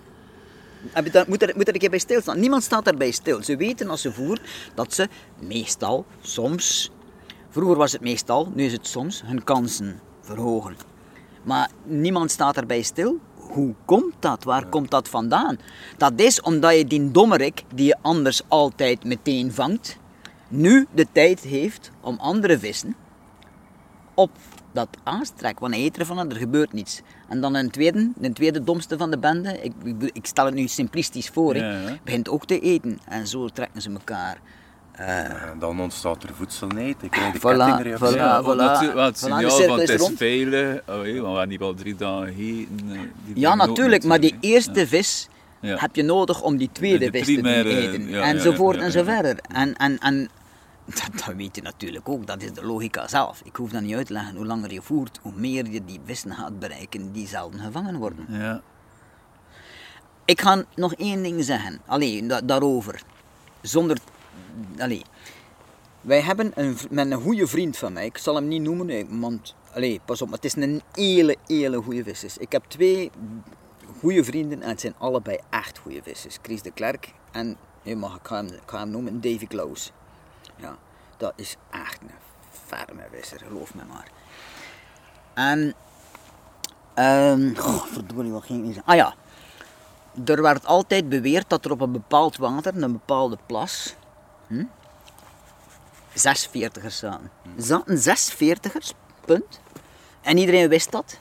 Moet, 1.26 1.42
er, 1.42 1.52
moet 1.56 1.68
er 1.68 1.74
een 1.74 1.80
keer 1.80 1.90
bij 1.90 1.98
stilstaan. 1.98 2.40
Niemand 2.40 2.62
staat 2.62 2.84
daarbij 2.84 3.10
stil. 3.10 3.42
Ze 3.42 3.56
weten 3.56 3.90
als 3.90 4.00
ze 4.00 4.12
voeren 4.12 4.44
dat 4.74 4.94
ze 4.94 5.08
meestal, 5.40 6.06
soms, 6.20 6.90
vroeger 7.48 7.76
was 7.76 7.92
het 7.92 8.00
meestal, 8.00 8.52
nu 8.54 8.64
is 8.64 8.72
het 8.72 8.86
soms, 8.86 9.22
hun 9.24 9.44
kansen 9.44 10.00
verhogen. 10.22 10.76
Maar 11.42 11.70
niemand 11.84 12.30
staat 12.30 12.56
erbij 12.56 12.82
stil. 12.82 13.18
Hoe 13.34 13.74
komt 13.84 14.14
dat? 14.18 14.44
Waar 14.44 14.66
komt 14.66 14.90
dat 14.90 15.08
vandaan? 15.08 15.58
Dat 15.96 16.12
is 16.16 16.40
omdat 16.40 16.76
je 16.76 16.84
die 16.84 17.10
dommerik, 17.10 17.62
die 17.74 17.86
je 17.86 17.96
anders 18.00 18.42
altijd 18.48 19.04
meteen 19.04 19.52
vangt, 19.52 19.98
nu 20.48 20.86
de 20.94 21.06
tijd 21.12 21.40
heeft 21.40 21.90
om 22.00 22.16
andere 22.18 22.58
vissen 22.58 22.96
op 24.14 24.30
dat 24.72 24.88
aanstrek. 25.02 25.58
Want 25.58 25.74
hij 25.74 25.84
eet 25.84 25.98
ervan 25.98 26.18
en 26.18 26.30
er 26.30 26.36
gebeurt 26.36 26.72
niets. 26.72 27.00
En 27.28 27.40
dan 27.40 27.54
een 27.54 27.70
tweede, 27.70 28.10
de 28.16 28.32
tweede 28.32 28.64
domste 28.64 28.96
van 28.96 29.10
de 29.10 29.18
bende, 29.18 29.62
ik, 29.62 29.72
ik, 29.84 30.10
ik 30.12 30.26
stel 30.26 30.44
het 30.44 30.54
nu 30.54 30.66
simplistisch 30.66 31.28
voor, 31.28 31.56
ja. 31.56 31.98
begint 32.04 32.28
ook 32.28 32.46
te 32.46 32.60
eten. 32.60 32.98
En 33.08 33.26
zo 33.26 33.48
trekken 33.48 33.82
ze 33.82 33.90
elkaar. 33.90 34.40
En 34.92 35.56
dan 35.58 35.80
ontstaat 35.80 36.22
er 36.22 36.30
voedselnijd, 36.34 36.96
ik 37.02 37.10
krijg 37.10 37.32
de 37.32 37.38
Voilà, 37.38 37.42
kettingreactie. 37.42 38.08
voilà. 38.08 38.16
Ja, 38.16 38.36
het 38.36 38.44
Voilà, 38.44 39.12
de 39.12 39.18
signaal 39.18 39.50
van 39.68 39.78
het 39.78 39.88
is 39.88 40.10
velen, 40.16 40.82
oh, 40.86 40.94
want 40.94 41.04
we 41.06 41.12
hebben 41.12 41.48
niet 41.48 41.60
al 41.60 41.74
drie 41.74 41.94
dagen 41.94 42.26
gegeten. 42.34 42.80
eh, 42.92 42.98
die 43.24 43.38
Ja, 43.40 43.54
natuurlijk, 43.54 44.04
maar 44.04 44.20
die 44.20 44.36
eerste 44.40 44.86
vis 44.86 45.28
Ja. 45.60 45.76
heb 45.76 45.96
je 45.96 46.02
nodig 46.02 46.42
om 46.42 46.56
die 46.56 46.68
tweede 46.72 47.10
De 47.10 47.24
vis 47.24 47.40
te 47.42 47.64
eten. 47.64 48.08
ja, 48.08 48.22
enzovoort 48.22 48.74
ja, 48.76 48.80
ja, 48.82 48.86
en 48.88 48.92
ja. 48.92 48.98
zo 48.98 49.04
verder. 49.04 49.36
En, 49.52 49.76
en, 49.76 49.98
en 49.98 50.28
dat, 50.86 51.24
dat 51.26 51.34
weet 51.36 51.56
je 51.56 51.62
natuurlijk 51.62 52.08
ook, 52.08 52.26
dat 52.26 52.42
is 52.42 52.52
de 52.52 52.64
logica 52.64 53.08
zelf. 53.08 53.40
Ik 53.44 53.56
hoef 53.56 53.70
dat 53.70 53.82
niet 53.82 53.94
uit 53.94 54.06
te 54.06 54.12
leggen. 54.12 54.36
Hoe 54.36 54.46
langer 54.46 54.72
je 54.72 54.82
voert, 54.82 55.18
hoe 55.22 55.32
meer 55.36 55.70
je 55.70 55.84
die 55.84 56.00
vissen 56.04 56.32
gaat 56.34 56.58
bereiken 56.58 57.12
die 57.12 57.26
zelden 57.26 57.60
gevangen 57.60 57.96
worden. 57.98 58.26
Ja. 58.28 58.60
Ik 60.24 60.40
ga 60.40 60.64
nog 60.74 60.94
één 60.94 61.22
ding 61.22 61.44
zeggen, 61.44 61.80
alleen 61.86 62.28
da- 62.28 62.40
daarover. 62.40 63.02
Zonder. 63.60 63.96
Allee. 64.78 65.02
Wij 66.00 66.20
hebben 66.20 66.52
een, 66.54 66.76
met 66.90 67.10
een 67.10 67.20
goede 67.20 67.46
vriend 67.46 67.76
van 67.76 67.92
mij, 67.92 68.04
ik 68.04 68.18
zal 68.18 68.34
hem 68.34 68.48
niet 68.48 68.62
noemen, 68.62 69.20
want 69.20 69.54
allee, 69.74 70.00
pas 70.04 70.22
op, 70.22 70.28
maar 70.28 70.36
het 70.36 70.44
is 70.44 70.62
een 70.62 70.82
hele, 70.92 71.36
hele 71.46 71.82
goede 71.82 72.04
vissers. 72.04 72.38
Ik 72.38 72.52
heb 72.52 72.64
twee 72.68 73.10
goede 74.00 74.24
vrienden 74.24 74.62
en 74.62 74.68
het 74.68 74.80
zijn 74.80 74.94
allebei 74.98 75.38
echt 75.50 75.78
goede 75.78 76.02
vissers. 76.02 76.38
Chris 76.42 76.62
de 76.62 76.70
Klerk 76.70 77.12
en, 77.32 77.56
je 77.82 77.96
mag, 77.96 78.16
ik, 78.16 78.26
ga 78.26 78.36
hem, 78.36 78.48
hem 78.66 78.90
noemen, 78.90 79.20
Davy 79.20 79.46
Klaus. 79.46 79.92
Ja, 80.56 80.76
dat 81.16 81.32
is 81.36 81.56
echt 81.70 82.00
een 82.00 82.10
ferme 82.50 83.06
visser, 83.12 83.38
geloof 83.38 83.74
me 83.74 83.82
maar. 83.84 84.10
En, 85.34 85.74
ehm 86.94 87.52
oh, 87.56 87.84
verdorie, 87.84 88.32
wat 88.32 88.44
ging 88.44 88.60
nu 88.64 88.72
zeggen? 88.72 88.84
Ah 88.84 88.96
ja, 88.96 89.14
er 90.24 90.42
werd 90.42 90.66
altijd 90.66 91.08
beweerd 91.08 91.50
dat 91.50 91.64
er 91.64 91.70
op 91.70 91.80
een 91.80 91.92
bepaald 91.92 92.36
water, 92.36 92.82
een 92.82 92.92
bepaalde 92.92 93.38
plas, 93.46 93.94
hm, 94.58 94.64
zes 96.14 96.46
veertigers 96.46 96.98
zaten. 96.98 97.30
Er 97.56 97.62
zaten 97.62 97.98
zes 97.98 98.30
veertigers, 98.32 98.92
punt. 99.24 99.60
En 100.20 100.36
iedereen 100.36 100.68
wist 100.68 100.90
dat. 100.90 101.18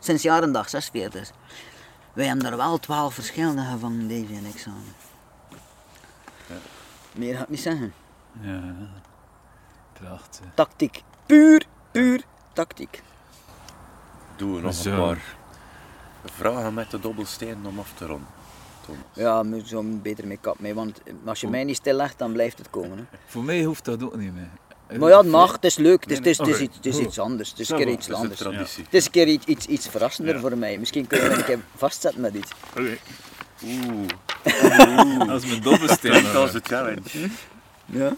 Sinds 0.00 0.22
jaar 0.22 0.42
en 0.42 0.52
dag, 0.52 0.68
zes 0.68 0.88
veertigers. 0.88 1.30
Wij 2.12 2.26
hebben 2.26 2.46
er 2.46 2.56
wel 2.56 2.78
twaalf 2.78 3.14
verschillende 3.14 3.62
gevangen, 3.62 4.08
Davy 4.08 4.34
en 4.34 4.44
ik 4.46 4.58
samen. 4.58 4.94
Meer 7.12 7.36
ga 7.36 7.42
ik 7.42 7.48
niet 7.48 7.60
zeggen. 7.60 7.94
Ja. 8.40 8.62
Prachtig. 9.92 10.46
Tactiek. 10.54 11.02
Puur, 11.26 11.66
puur 11.90 12.24
tactiek. 12.52 13.02
Doen 14.36 14.54
we 14.54 14.60
nog 14.60 14.74
Zo. 14.74 14.90
een 14.90 14.96
paar 14.96 15.36
vragen 16.24 16.74
met 16.74 16.90
de 16.90 17.00
dobbelsteen 17.00 17.66
om 17.66 17.78
af 17.78 17.92
te 17.94 18.06
ronden. 18.06 18.28
Thomas. 18.88 19.02
Ja, 19.14 19.42
moet 19.42 19.68
zo 19.68 19.82
beter 19.82 20.26
mee 20.26 20.38
kap 20.40 20.58
mee, 20.60 20.74
want 20.74 21.00
als 21.24 21.40
je 21.40 21.48
mij 21.48 21.64
niet 21.64 21.76
stillegt, 21.76 22.18
dan 22.18 22.32
blijft 22.32 22.58
het 22.58 22.70
komen. 22.70 22.98
Hè. 22.98 23.04
Voor 23.26 23.42
mij 23.44 23.62
hoeft 23.62 23.84
dat 23.84 24.02
ook 24.02 24.16
niet 24.16 24.34
meer. 24.34 24.98
Maar 24.98 25.10
ja, 25.10 25.18
het 25.18 25.26
mag, 25.26 25.52
het 25.52 25.64
is 25.64 25.76
leuk, 25.76 26.00
het 26.02 26.10
is, 26.10 26.16
het 26.16 26.26
is, 26.26 26.38
Nee, 26.38 26.46
het 26.48 26.56
is, 26.56 26.62
iets, 26.66 26.76
het 26.76 26.86
is 26.86 26.96
Oké. 26.96 27.04
iets 27.06 27.18
anders, 27.18 27.50
het 27.50 27.58
is 27.58 27.68
een 27.68 27.76
keer 27.76 27.88
iets 27.88 28.06
Dat 28.06 28.30
is 28.30 28.38
de 28.38 28.44
anders. 28.44 28.76
Het 28.76 28.94
is 28.94 29.04
een 29.04 29.10
keer 29.10 29.26
iets, 29.28 29.46
iets, 29.46 29.66
iets 29.66 29.88
verrassender 29.88 30.34
Ja. 30.34 30.40
voor 30.40 30.58
mij. 30.58 30.78
Misschien 30.78 31.06
kunnen 31.06 31.28
we 31.28 31.34
een 31.36 31.44
keer 31.44 31.58
vastzetten 31.76 32.20
met 32.20 32.34
iets. 32.34 32.50
Oké. 32.70 32.96
Oeh, 33.64 35.28
Als 35.30 35.46
mijn 35.46 35.62
dobbelsteen. 35.62 36.10
klinkt 36.10 36.34
als 36.34 36.54
een 36.54 36.64
challenge. 36.64 37.00
Ja. 37.86 38.08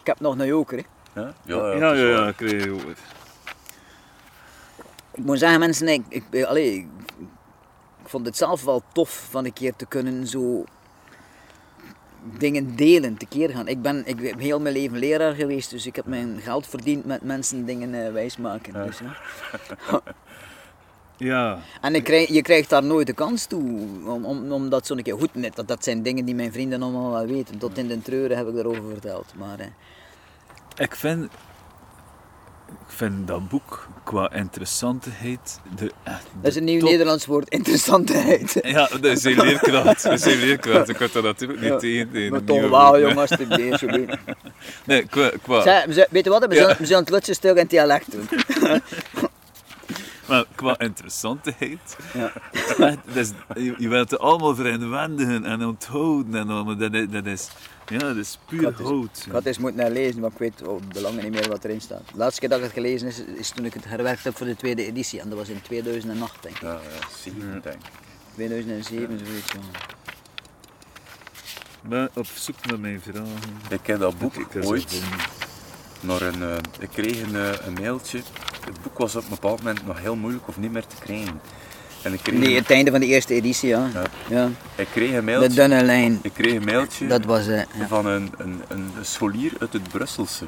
Ik 0.00 0.06
heb 0.06 0.20
nog 0.20 0.38
een 0.38 0.46
joker. 0.46 0.84
Hè. 1.12 1.20
Ja, 1.20 1.34
Ja, 1.44 1.72
ja, 1.72 1.92
ja, 1.92 2.24
dat 2.24 2.40
is 2.40 2.52
ik 2.52 2.60
het 2.60 2.68
ook. 2.70 2.80
Ik 5.14 5.24
moet 5.24 5.38
zeggen, 5.38 5.58
mensen, 5.58 5.88
ik, 5.88 6.02
ik, 6.30 6.44
allee, 6.44 6.74
ik, 6.74 6.86
ik 8.06 8.12
vond 8.12 8.26
het 8.26 8.36
zelf 8.36 8.64
wel 8.64 8.82
tof 8.92 9.26
van 9.30 9.44
een 9.44 9.52
keer 9.52 9.76
te 9.76 9.86
kunnen 9.86 10.26
zo 10.26 10.64
dingen 12.38 12.76
delen, 12.76 13.16
te 13.16 13.26
keer 13.26 13.50
gaan. 13.50 13.68
Ik 13.68 13.82
ben, 13.82 14.06
ik 14.06 14.16
ben 14.16 14.38
heel 14.38 14.60
mijn 14.60 14.74
leven 14.74 14.98
leraar 14.98 15.34
geweest, 15.34 15.70
dus 15.70 15.86
ik 15.86 15.96
heb 15.96 16.06
mijn 16.06 16.40
geld 16.40 16.66
verdiend 16.66 17.04
met 17.04 17.22
mensen 17.22 17.64
dingen 17.64 18.06
eh, 18.06 18.12
wijsmaken. 18.12 18.72
Dus, 18.72 18.98
ja. 18.98 19.16
Ja. 21.18 21.58
En 21.80 21.94
ik 21.94 22.04
krijg, 22.04 22.28
je 22.28 22.42
krijgt 22.42 22.70
daar 22.70 22.84
nooit 22.84 23.06
de 23.06 23.12
kans 23.12 23.46
toe, 23.46 23.62
om, 24.06 24.24
om, 24.24 24.52
om 24.52 24.68
dat 24.68 24.86
zo'n 24.86 25.02
keer 25.02 25.18
goed 25.18 25.34
net. 25.34 25.56
Dat, 25.56 25.68
dat 25.68 25.84
zijn 25.84 26.02
dingen 26.02 26.24
die 26.24 26.34
mijn 26.34 26.52
vrienden 26.52 26.82
allemaal 26.82 27.10
wel 27.10 27.26
weten. 27.26 27.58
Tot 27.58 27.78
in 27.78 27.88
de 27.88 28.02
treuren 28.02 28.36
heb 28.36 28.48
ik 28.48 28.54
daarover 28.54 28.90
verteld. 28.90 29.32
Maar 29.36 29.58
eh, 29.58 29.66
Ik 30.76 30.94
vind, 30.94 31.30
ik 32.68 32.92
vind 32.92 33.26
dat 33.26 33.48
boek 33.48 33.88
qua 34.04 34.32
interessantheid. 34.32 35.60
De, 35.76 35.92
echt 36.04 36.22
dat 36.40 36.46
is 36.46 36.54
de 36.54 36.58
een 36.60 36.64
nieuw 36.66 36.80
top- 36.80 36.88
Nederlands 36.88 37.26
woord, 37.26 37.48
interessantheid. 37.48 38.58
Ja, 38.62 38.88
dat 39.00 39.04
is 39.04 39.24
een 39.24 39.40
leerkracht. 39.40 40.02
Dat 40.02 40.12
is 40.12 40.24
een 40.24 40.38
leerkracht. 40.38 40.88
Ik 40.88 40.96
had 40.96 41.12
dat 41.12 41.22
natuurlijk 41.22 41.60
niet 41.60 41.70
Ja, 41.70 41.76
tegen. 41.78 42.30
Maar 42.30 42.38
de 42.40 42.44
toch 42.46 42.68
wel, 42.70 43.00
jongens, 43.00 43.30
de 43.30 43.46
deze 43.46 43.86
weet. 43.86 44.16
Nee, 44.84 45.02
qua. 45.06 45.30
qua 45.42 45.86
weet 46.10 46.24
je 46.24 46.30
wat, 46.30 46.46
we 46.46 46.54
Ja. 46.54 46.60
zullen, 46.60 46.76
we 46.78 46.86
zullen 46.86 47.02
het 47.02 47.10
Lutse 47.10 47.34
stuk 47.34 47.50
in 47.50 47.56
het 47.56 47.70
dialect 47.70 48.12
doen. 48.12 48.28
Maar 50.26 50.44
qua 50.54 50.78
interessantheid. 50.78 51.96
Ja. 52.14 52.32
dat 52.78 52.96
is, 53.14 53.30
je, 53.54 53.74
je 53.78 53.88
wilt 53.88 54.10
het 54.10 54.20
allemaal 54.20 54.54
verwendigen 54.54 55.44
en 55.44 55.64
onthouden. 55.66 56.34
En 56.34 56.50
allemaal, 56.50 56.76
dat, 56.76 56.92
dat 57.12 57.26
is, 57.26 57.48
ja, 57.86 57.98
dat 57.98 58.16
is 58.16 58.38
puur 58.46 58.76
dus- 58.76 58.86
hout. 58.86 59.22
Ik 59.26 59.32
had 59.32 59.44
eens 59.44 59.58
moeten 59.58 59.80
herlezen, 59.80 60.20
maar 60.20 60.30
ik 60.30 60.38
weet 60.38 60.62
oh, 60.62 60.80
belangen 60.92 61.22
niet 61.22 61.32
meer 61.32 61.48
wat 61.48 61.64
erin 61.64 61.80
staat. 61.80 62.02
De 62.10 62.16
laatste 62.16 62.40
keer 62.40 62.48
dat 62.48 62.58
ik 62.58 62.64
het 62.64 62.72
gelezen 62.72 63.08
is, 63.08 63.18
is 63.18 63.50
toen 63.50 63.64
ik 63.64 63.74
het 63.74 63.84
herwerkt 63.84 64.24
heb 64.24 64.36
voor 64.36 64.46
de 64.46 64.56
tweede 64.56 64.86
editie. 64.86 65.20
En 65.20 65.28
dat 65.28 65.38
was 65.38 65.48
in 65.48 65.62
2008, 65.62 66.42
denk 66.42 66.54
ik. 66.54 66.62
Ja, 66.62 66.72
ja, 66.72 67.08
zeven, 67.22 67.60
denk 67.62 67.74
ik. 67.74 67.90
2007, 68.34 69.18
zoiets. 69.26 69.52
Ja. 69.52 69.58
Maar 71.88 72.08
op 72.14 72.26
zoek 72.26 72.66
naar 72.66 72.80
mijn 72.80 73.00
vragen. 73.00 73.28
Ik 73.70 73.86
heb 73.86 73.98
dat 73.98 74.18
boek 74.18 74.34
Ik 74.34 74.64
ooit 74.64 75.02
naar 76.00 76.22
een... 76.22 76.42
eh, 76.42 76.56
ik 76.78 76.88
kreeg 76.88 77.22
een, 77.22 77.36
eh, 77.36 77.66
een 77.66 77.72
mailtje. 77.72 78.18
Het 78.64 78.82
boek 78.82 78.98
was 78.98 79.16
op 79.16 79.22
een 79.22 79.28
bepaald 79.28 79.58
moment 79.58 79.86
nog 79.86 80.00
heel 80.00 80.16
moeilijk 80.16 80.48
of 80.48 80.56
niet 80.56 80.72
meer 80.72 80.86
te 80.86 80.96
krijgen. 81.00 81.40
En 82.02 82.12
ik 82.12 82.20
kreeg, 82.22 82.38
Nee, 82.38 82.54
het 82.54 82.70
einde 82.70 82.90
van 82.90 83.00
de 83.00 83.06
eerste 83.06 83.34
editie, 83.34 83.68
ja. 83.68 83.88
Ja. 83.94 84.02
ja. 84.28 84.48
ik 84.74 84.88
kreeg 84.90 85.08
een 85.08 85.14
De 85.16 85.22
mailtje, 85.22 85.54
dunne 85.54 85.84
lijn. 85.84 86.18
ik 86.22 86.32
kreeg 86.32 86.54
een 86.54 86.64
mailtje 86.64 87.06
Dat 87.06 87.24
was 87.24 87.46
ja. 87.46 87.64
van 87.88 88.06
een, 88.06 88.32
een, 88.38 88.62
een 88.68 88.90
scholier 89.00 89.52
uit 89.58 89.72
het 89.72 89.88
Brusselse. 89.88 90.46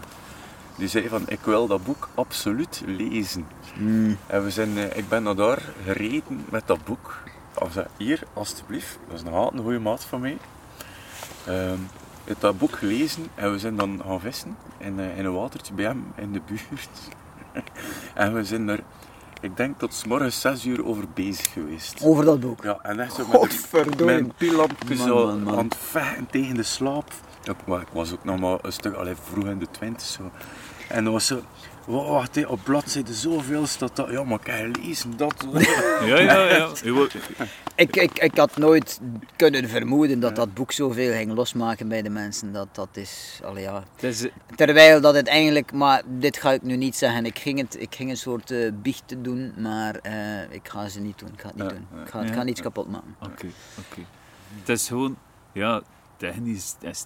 Die 0.76 0.88
zei 0.88 1.08
van, 1.08 1.22
ik 1.26 1.40
wil 1.44 1.66
dat 1.66 1.84
boek 1.84 2.08
absoluut 2.14 2.82
lezen. 2.86 3.46
Mm. 3.74 4.16
En 4.26 4.44
we 4.44 4.50
zijn, 4.50 4.78
eh, 4.78 4.96
ik 4.96 5.08
ben 5.08 5.22
naar 5.22 5.36
daar 5.36 5.62
gereden 5.84 6.44
met 6.50 6.62
dat 6.66 6.84
boek. 6.84 7.22
Of 7.54 7.72
zei, 7.72 7.86
hier, 7.96 8.22
alstublieft. 8.32 8.98
Dat 9.08 9.16
is 9.16 9.22
nog 9.22 9.52
een 9.52 9.58
goede 9.58 9.78
maat 9.78 10.04
van 10.04 10.20
mij. 10.20 10.36
Ehm 11.46 11.80
ik 12.28 12.34
heb 12.34 12.42
dat 12.42 12.58
boek 12.58 12.76
gelezen 12.76 13.26
en 13.34 13.52
we 13.52 13.58
zijn 13.58 13.76
dan 13.76 14.00
gaan 14.06 14.20
vissen 14.20 14.56
in, 14.78 15.00
eh, 15.00 15.18
in 15.18 15.24
een 15.24 15.34
watertje 15.34 15.74
bij 15.74 15.84
hem 15.84 16.12
in 16.16 16.32
de 16.32 16.40
buurt. 16.46 16.88
en 18.14 18.34
we 18.34 18.44
zijn 18.44 18.68
er 18.68 18.80
ik 19.40 19.56
denk 19.56 19.78
tot 19.78 19.94
's 19.94 20.04
morgens 20.04 20.40
6 20.40 20.64
uur 20.64 20.84
over 20.86 21.04
bezig 21.14 21.52
geweest. 21.52 22.02
Over 22.02 22.24
dat 22.24 22.40
boek. 22.40 22.62
Ja, 22.62 22.78
en 22.82 23.00
echt 23.00 23.14
zo 23.14 23.26
met, 24.04 24.36
pillampje 24.36 24.94
Man, 24.96 25.06
zo 25.06 25.26
man, 25.26 25.42
man. 25.42 25.58
aan 25.58 25.64
het 25.64 25.76
vechten 25.76 26.26
tegen 26.26 26.54
de 26.54 26.62
slaap. 26.62 27.12
Ik, 27.44 27.54
maar 27.66 27.80
ik 27.80 27.88
was 27.92 28.12
ook 28.12 28.24
nog 28.24 28.40
maar 28.40 28.58
een 28.62 28.72
stuk, 28.72 28.94
allee, 28.94 29.14
vroeg 29.30 29.44
in 29.44 29.58
de 29.58 29.70
twintig 29.70 30.06
zo. 30.06 30.30
En 30.88 31.04
dan 31.04 31.12
was 31.12 31.26
zo, 31.26 31.40
wacht, 31.88 32.34
hé, 32.34 32.46
op 32.46 32.60
bladzijde 32.64 33.14
zoveel 33.14 33.66
staat 33.66 33.96
dat, 33.96 34.10
ja, 34.10 34.24
maar 34.24 34.38
kan 34.38 34.56
je 34.58 34.70
lezen 34.82 35.16
dat? 35.16 35.46
Ja, 36.04 36.18
ja, 36.20 36.42
ja. 36.56 36.68
Ik, 37.74 37.96
ik, 37.96 38.18
ik 38.18 38.36
had 38.36 38.56
nooit 38.56 39.00
kunnen 39.36 39.68
vermoeden 39.68 40.20
dat 40.20 40.36
dat 40.36 40.54
boek 40.54 40.72
zoveel 40.72 41.12
ging 41.12 41.32
losmaken 41.34 41.88
bij 41.88 42.02
de 42.02 42.08
mensen. 42.10 42.52
Dat, 42.52 42.68
dat 42.72 42.88
is, 42.92 43.40
allee, 43.44 43.62
ja. 43.62 43.82
Het 43.94 44.02
is, 44.02 44.26
Terwijl 44.56 45.00
dat 45.00 45.14
het 45.14 45.26
eigenlijk, 45.28 45.72
maar 45.72 46.02
dit 46.06 46.36
ga 46.36 46.52
ik 46.52 46.62
nu 46.62 46.76
niet 46.76 46.96
zeggen. 46.96 47.24
Ik 47.26 47.38
ging, 47.38 47.58
het, 47.60 47.80
ik 47.80 47.94
ging 47.94 48.10
een 48.10 48.16
soort 48.16 48.50
eh 48.50 48.70
biechten 48.74 49.22
doen, 49.22 49.52
maar 49.58 49.94
eh, 49.94 50.42
ik 50.50 50.68
ga 50.68 50.88
ze 50.88 51.00
niet 51.00 51.18
doen. 51.18 51.28
Ik 51.32 51.40
ga 51.40 51.46
het 51.48 51.56
niet 51.56 51.64
Ja, 51.64 51.70
doen. 51.72 52.02
Ik 52.04 52.10
ga, 52.10 52.20
ik 52.20 52.28
Ja. 52.28 52.34
ga 52.34 52.42
niets 52.42 52.60
kapot 52.60 52.90
maken. 52.90 53.16
Oké, 53.22 53.46
oké. 53.78 54.00
Het 54.58 54.68
is 54.68 54.88
gewoon, 54.88 55.16
ja, 55.52 55.82
technisch, 56.18 56.74
is, 56.80 57.04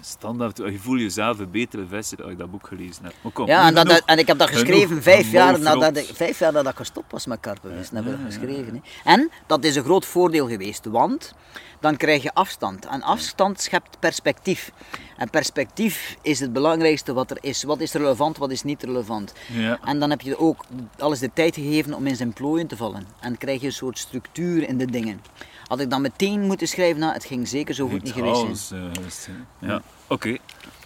standaard. 0.00 0.56
Je 0.56 0.78
voelt 0.78 1.00
jezelf 1.00 1.38
een 1.38 1.50
betere 1.50 1.86
visser 1.86 2.22
als 2.22 2.30
je 2.30 2.36
dat 2.36 2.50
boek 2.50 2.66
gelezen 2.66 3.04
hebt. 3.04 3.16
Maar 3.22 3.32
kom, 3.32 3.46
Ja, 3.46 3.66
en, 3.66 3.74
dat, 3.74 3.86
genoeg. 3.86 4.02
en 4.06 4.18
ik 4.18 4.26
heb 4.26 4.38
dat 4.38 4.48
geschreven 4.48 5.02
vijf 5.02 5.30
jaar, 5.30 5.60
nadat 5.60 5.96
ik, 5.96 6.10
vijf 6.12 6.38
jaar 6.38 6.52
nadat 6.52 6.72
ik 6.72 6.78
gestopt 6.78 7.12
was 7.12 7.26
met 7.26 7.40
karpenvissen. 7.40 7.96
heb 7.96 8.06
ik 8.06 8.18
geschreven. 8.24 8.84
En 9.04 9.30
dat 9.46 9.64
is 9.64 9.76
een 9.76 9.84
groot 9.84 10.06
voordeel 10.06 10.48
geweest, 10.48 10.84
want 10.84 11.34
dan 11.80 11.96
krijg 11.96 12.22
je 12.22 12.34
afstand. 12.34 12.86
En 12.86 13.02
afstand 13.02 13.60
schept 13.60 13.98
perspectief. 13.98 14.72
En 15.16 15.30
perspectief 15.30 16.16
is 16.22 16.40
het 16.40 16.52
belangrijkste 16.52 17.12
wat 17.12 17.30
er 17.30 17.38
is. 17.40 17.62
Wat 17.62 17.80
is 17.80 17.92
relevant, 17.92 18.36
wat 18.38 18.50
is 18.50 18.62
niet 18.62 18.82
relevant. 18.82 19.32
Ja. 19.52 19.78
En 19.84 19.98
dan 19.98 20.10
heb 20.10 20.20
je 20.20 20.38
ook 20.38 20.64
alles 20.98 21.18
de 21.18 21.30
tijd 21.34 21.54
gegeven 21.54 21.94
om 21.94 22.06
in 22.06 22.16
zijn 22.16 22.32
plooien 22.32 22.66
te 22.66 22.76
vallen. 22.76 23.06
En 23.20 23.38
krijg 23.38 23.60
je 23.60 23.66
een 23.66 23.72
soort 23.72 23.98
structuur 23.98 24.68
in 24.68 24.78
de 24.78 24.86
dingen. 24.86 25.20
Had 25.66 25.80
ik 25.80 25.90
dan 25.90 26.02
meteen 26.02 26.40
moeten 26.40 26.68
schrijven, 26.68 27.00
nou, 27.00 27.12
het 27.12 27.24
ging 27.24 27.48
zeker 27.48 27.74
zo 27.74 27.88
goed 27.88 28.02
niet 28.02 28.12
geweest 28.12 28.66
zijn. 28.66 29.46
Hè. 29.58 29.66
ja. 29.66 29.82
Oké, 30.06 30.36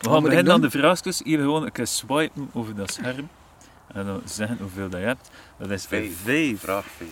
we 0.00 0.10
gaan 0.10 0.22
beginnen 0.22 0.52
aan 0.52 0.60
de 0.60 0.70
vraagjes. 0.70 1.20
Hier 1.24 1.38
gewoon 1.38 1.62
een 1.64 1.72
keer 1.72 1.86
swipen 1.86 2.50
over 2.52 2.74
dat 2.74 2.92
scherm. 2.92 3.28
En 3.92 4.06
dan 4.06 4.20
zeggen 4.24 4.56
hoeveel 4.60 4.88
dat 4.88 5.00
je 5.00 5.06
hebt. 5.06 5.30
Dat 5.58 5.70
is 5.70 5.84
Vijf. 5.86 6.20
vijf. 6.22 6.60
Vraag 6.60 6.84
5. 6.96 7.08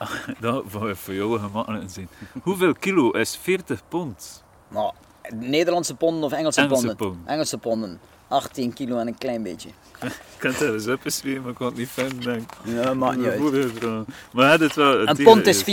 Dat 0.40 0.64
voor, 0.66 0.96
voor 0.96 1.14
jou 1.14 1.38
gemakkelijk 1.38 1.90
zijn. 1.90 2.08
Hoeveel 2.42 2.72
kilo 2.74 3.10
is 3.10 3.36
40 3.42 3.80
pond? 3.88 4.42
Maar 4.68 4.92
Nederlandse 5.34 5.94
ponden 5.94 6.22
of 6.24 6.32
Engelse, 6.32 6.60
Engelse 6.60 6.78
ponden? 6.80 6.96
ponden. 6.96 7.22
Engelse 7.26 7.58
ponden. 7.58 8.00
18 8.30 8.72
kilo 8.72 8.98
en 8.98 9.06
een 9.06 9.18
klein 9.18 9.42
beetje. 9.42 9.68
Ik 10.40 10.46
kan 10.46 10.66
het 10.66 10.72
eens 10.72 10.88
opgeschreven, 10.88 11.42
maar 11.42 11.50
ik 11.50 11.56
kon 11.56 11.66
het 11.66 11.76
niet 11.76 11.88
vinden. 11.88 12.20
Denk. 12.20 12.40
ik. 12.40 12.82
Ja, 12.82 12.94
maakt 12.94 13.16
niet 13.16 13.26
uit. 13.26 13.40
Maar 14.32 14.58
wel 14.74 15.08
Een 15.08 15.22
pond 15.22 15.46
is 15.46 15.62
453,4 15.62 15.66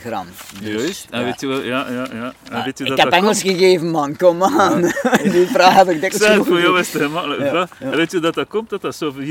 gram. 0.00 0.26
Dus, 0.60 0.72
Juist. 0.72 1.06
En 1.10 1.18
ja. 1.18 1.24
weet 1.24 1.40
je 1.40 1.46
wel, 1.46 1.60
ja, 1.62 1.90
ja, 1.90 2.08
ja. 2.12 2.32
En 2.50 2.64
weet 2.64 2.78
je 2.78 2.84
ik 2.84 2.90
dat 2.90 2.98
heb 2.98 3.10
dat 3.10 3.20
Engels 3.20 3.42
komt? 3.42 3.54
gegeven, 3.54 3.90
man. 3.90 4.16
Kom 4.16 4.42
aan. 4.42 4.80
Die 5.32 5.46
vraag 5.46 5.74
heb 5.74 5.88
ik 5.88 6.00
dik 6.00 6.12
Zeg, 6.12 6.30
genoeg 6.30 6.46
voor 6.46 6.60
jou 6.60 6.78
is 6.78 6.92
het 6.92 7.10
Ja. 7.38 7.68
En 7.78 7.90
weet 7.90 8.10
je 8.10 8.18
dat 8.20 8.34
dat 8.34 8.48
komt? 8.48 8.70
Dat 8.70 8.80
dat 8.80 8.94
zo 8.94 9.14
4,5359237 9.14 9.22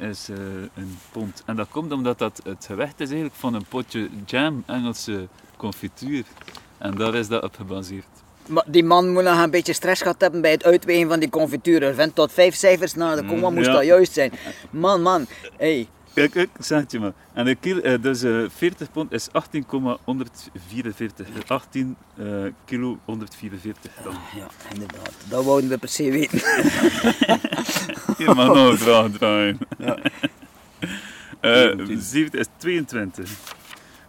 is 0.00 0.28
eh, 0.28 0.36
een 0.74 0.98
pond. 1.12 1.42
En 1.46 1.56
dat 1.56 1.68
komt 1.70 1.92
omdat 1.92 2.18
dat 2.18 2.40
het 2.44 2.64
gewicht 2.66 3.00
is 3.00 3.06
eigenlijk 3.06 3.34
van 3.38 3.54
een 3.54 3.66
potje 3.68 4.08
jam, 4.26 4.62
Engelse 4.66 5.28
confituur. 5.56 6.24
En 6.84 6.94
daar 6.94 7.14
is 7.14 7.28
dat 7.28 7.42
op 7.42 7.54
gebaseerd. 7.56 8.06
Maar 8.46 8.64
die 8.66 8.84
man 8.84 9.12
moet 9.12 9.22
nog 9.22 9.42
een 9.42 9.50
beetje 9.50 9.72
stress 9.72 10.02
gehad 10.02 10.20
hebben 10.20 10.40
bij 10.40 10.50
het 10.50 10.64
uitwegen 10.64 11.08
van 11.08 11.20
die 11.20 11.28
confituur. 11.28 11.82
Er 11.82 11.94
vent 11.94 12.14
tot 12.14 12.32
vijf 12.32 12.54
cijfers 12.54 12.94
na 12.94 13.14
de 13.14 13.24
komma 13.24 13.50
moest 13.50 13.66
ja. 13.66 13.72
dat 13.72 13.84
juist 13.84 14.12
zijn. 14.12 14.32
Man, 14.70 15.02
man. 15.02 15.26
Hey. 15.56 15.88
Kijk, 16.14 16.30
kijk, 16.30 16.48
zeg 16.58 16.80
het 16.80 16.92
je 16.92 17.00
maar. 17.00 17.12
En 17.32 17.46
een 17.46 17.60
kilo, 17.60 17.80
eh, 17.80 18.02
dus 18.02 18.22
eh 18.22 18.44
40 18.48 18.90
pond 18.90 19.12
is 19.12 19.28
18,144. 19.32 21.26
18 21.46 21.96
eh, 22.16 22.26
kilo 22.64 22.98
144 23.04 23.92
gram. 24.00 24.14
Ja, 24.36 24.46
inderdaad. 24.72 25.12
Dat 25.28 25.44
wouden 25.44 25.70
we 25.70 25.78
per 25.78 25.88
se 25.88 26.10
weten. 26.10 26.38
Je 28.24 28.32
mag 28.34 28.46
nog 28.46 28.70
een 28.70 28.78
vraag 28.78 29.10
draaien. 29.10 29.58
Ja. 29.78 29.98
Eh, 31.40 31.50
19. 31.50 32.00
17 32.00 32.40
is 32.40 32.46
22. 32.56 33.30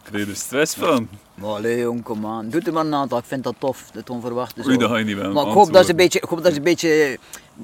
Krijg 0.03 0.25
je 0.25 0.31
er 0.31 0.37
stress 0.37 0.75
van? 0.75 1.09
Maar 1.35 1.49
allee, 1.49 1.79
jong, 1.79 2.03
kom 2.03 2.25
aan. 2.25 2.49
Doe 2.49 2.61
er 2.61 2.73
maar 2.73 2.85
een 2.85 2.93
aantal. 2.93 3.17
Ik 3.17 3.25
vind 3.25 3.43
dat 3.43 3.55
tof, 3.57 3.89
het 3.93 4.09
onverwachte. 4.09 4.61
zo. 4.61 4.67
Oei, 4.67 4.77
dat 4.77 4.89
ga 4.89 4.97
je 4.97 5.05
niet 5.05 5.15
wel 5.15 5.33
Maar 5.33 5.45
ik 5.45 5.53
hoop 5.53 5.73
dat 5.73 5.83
ze 5.85 5.91
een 5.91 5.97
beetje, 5.97 6.19
ik 6.19 6.29
hoop 6.29 6.43
dat 6.43 6.51
ze 6.51 6.57
een 6.57 6.63
beetje 6.63 7.17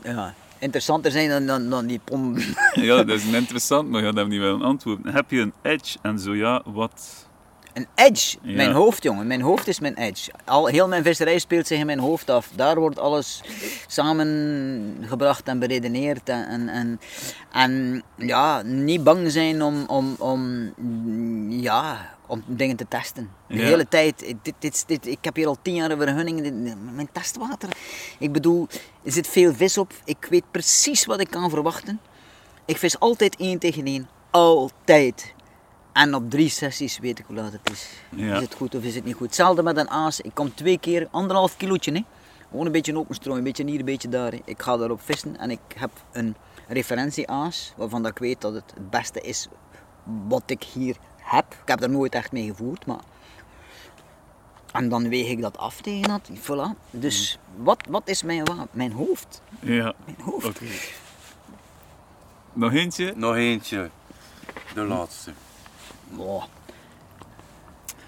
ja, 0.03 0.33
interessanter 0.59 1.11
zijn 1.11 1.29
dan, 1.29 1.45
dan, 1.45 1.69
dan 1.69 1.85
die 1.85 1.99
pom. 2.03 2.37
Ja, 2.73 3.03
dat 3.03 3.17
is 3.17 3.25
interessant, 3.25 3.89
maar 3.89 4.01
je 4.01 4.07
gaat 4.07 4.15
hem 4.15 4.27
niet 4.27 4.39
wel 4.39 4.63
antwoorden. 4.63 5.13
Heb 5.13 5.31
je 5.31 5.39
een 5.39 5.53
edge 5.61 5.97
en 6.01 6.19
zo 6.19 6.35
ja, 6.35 6.63
wat? 6.65 7.29
Een 7.73 7.87
edge. 7.95 8.37
Ja. 8.41 8.55
Mijn 8.55 8.71
hoofd, 8.71 9.03
jongen. 9.03 9.27
Mijn 9.27 9.41
hoofd 9.41 9.67
is 9.67 9.79
mijn 9.79 9.95
edge. 9.95 10.31
Al, 10.45 10.65
heel 10.65 10.87
mijn 10.87 11.03
visserij 11.03 11.39
speelt 11.39 11.67
zich 11.67 11.79
in 11.79 11.85
mijn 11.85 11.99
hoofd 11.99 12.29
af. 12.29 12.49
Daar 12.55 12.79
wordt 12.79 12.99
alles 12.99 13.41
samengebracht 13.87 15.47
en 15.47 15.59
beredeneerd. 15.59 16.29
En, 16.29 16.47
en, 16.47 16.69
en, 16.69 16.99
en 17.51 18.03
ja, 18.15 18.61
niet 18.61 19.03
bang 19.03 19.31
zijn 19.31 19.61
om, 19.61 19.83
om, 19.87 20.15
om, 20.19 20.71
ja, 21.51 22.15
om 22.31 22.43
dingen 22.47 22.75
te 22.75 22.87
testen. 22.87 23.29
De 23.47 23.55
Ja. 23.55 23.61
hele 23.63 23.87
tijd. 23.87 24.27
Ik- 24.27 24.43
Dit, 24.45 24.53
dit, 24.59 24.83
dit, 24.87 25.07
ik 25.07 25.17
heb 25.21 25.35
hier 25.35 25.47
al 25.47 25.57
tien 25.61 25.73
jaar 25.75 25.91
een 25.91 25.97
vergunning. 25.97 26.41
Mijn 26.93 27.09
testwater. 27.11 27.69
Ik 28.19 28.31
bedoel, 28.31 28.67
er 29.03 29.11
zit 29.11 29.27
veel 29.27 29.53
vis 29.53 29.77
op. 29.77 29.93
Ik 30.05 30.27
weet 30.29 30.43
precies 30.51 31.05
wat 31.05 31.19
ik 31.19 31.29
kan 31.29 31.49
verwachten. 31.49 31.99
Ik 32.65 32.77
vis 32.77 32.99
altijd 32.99 33.35
één 33.35 33.59
tegen 33.59 33.85
één. 33.85 34.09
Altijd. 34.29 35.33
En 35.93 36.15
op 36.15 36.29
drie 36.29 36.49
sessies 36.49 36.99
weet 36.99 37.19
ik 37.19 37.25
hoe 37.27 37.35
laat 37.35 37.51
het 37.51 37.69
is. 37.71 37.89
Ja. 38.09 38.35
Is 38.35 38.41
het 38.41 38.53
goed 38.55 38.75
of 38.75 38.83
is 38.83 38.95
het 38.95 39.05
niet 39.05 39.15
goed? 39.15 39.25
Hetzelfde 39.25 39.63
met 39.63 39.77
een 39.77 39.89
aas. 39.89 40.21
Ik 40.21 40.31
kom 40.33 40.53
twee 40.55 40.77
keer, 40.79 41.07
anderhalf 41.11 41.57
kilootje. 41.57 41.91
Hè. 41.91 42.01
Gewoon 42.49 42.65
een 42.65 42.71
beetje 42.71 42.97
openstrooi, 42.97 43.37
een 43.37 43.43
beetje 43.43 43.65
hier, 43.65 43.79
een 43.79 43.85
beetje 43.85 44.09
daar. 44.09 44.31
hè. 44.31 44.39
Ik 44.45 44.61
ga 44.61 44.77
daarop 44.77 45.01
vissen 45.01 45.37
en 45.39 45.51
ik 45.51 45.59
heb 45.75 45.91
een 46.11 46.35
referentieaas 46.67 47.73
waarvan 47.77 48.01
dat 48.03 48.11
ik 48.11 48.17
weet 48.17 48.41
dat 48.41 48.53
het 48.53 48.71
het 48.75 48.89
beste 48.89 49.21
is 49.21 49.47
wat 50.27 50.43
ik 50.45 50.63
hier 50.63 50.95
heb. 51.31 51.45
Ik 51.51 51.67
heb 51.67 51.81
er 51.81 51.89
nooit 51.89 52.13
echt 52.15 52.31
mee 52.31 52.45
gevoerd, 52.47 52.85
maar... 52.85 52.99
En 54.71 54.89
dan 54.89 55.09
weeg 55.09 55.27
ik 55.29 55.41
dat 55.41 55.57
af 55.57 55.81
tegen 55.81 56.07
dat. 56.09 56.29
Voilà. 56.39 56.77
Dus 56.89 57.39
wat, 57.55 57.83
wat 57.89 58.01
is 58.05 58.23
mijn 58.23 58.45
wapen? 58.45 58.67
Mijn 58.71 58.91
hoofd. 58.91 59.41
Ja, 59.59 59.93
Mijn 60.05 60.17
hoofd. 60.23 60.45
oké. 60.47 60.65
Nog 62.53 62.73
eentje? 62.73 63.13
Nog 63.15 63.35
eentje. 63.35 63.89
De 64.73 64.81
laatste. 64.81 65.31
Wow. 66.09 66.43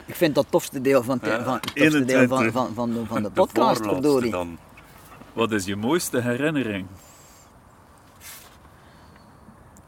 Ik 0.06 0.16
vind 0.16 0.36
dat 0.36 0.44
het 0.44 0.52
tofste 0.52 0.82
deel 0.82 1.04
van, 1.04 1.18
het- 1.22 1.26
Ja, 1.30 1.44
van, 1.44 1.54
het 1.54 1.62
tofste 1.76 2.06
deel 2.06 2.28
van, 2.28 2.38
21. 2.44 2.52
van, 2.52 2.74
van, 2.74 2.94
de, 2.94 3.06
van 3.06 3.24
de 3.24 3.30
podcast, 3.30 4.32
dan. 4.32 4.58
Wat 5.34 5.52
is 5.52 5.66
je 5.66 5.76
mooiste 5.76 6.22
herinnering? 6.22 6.86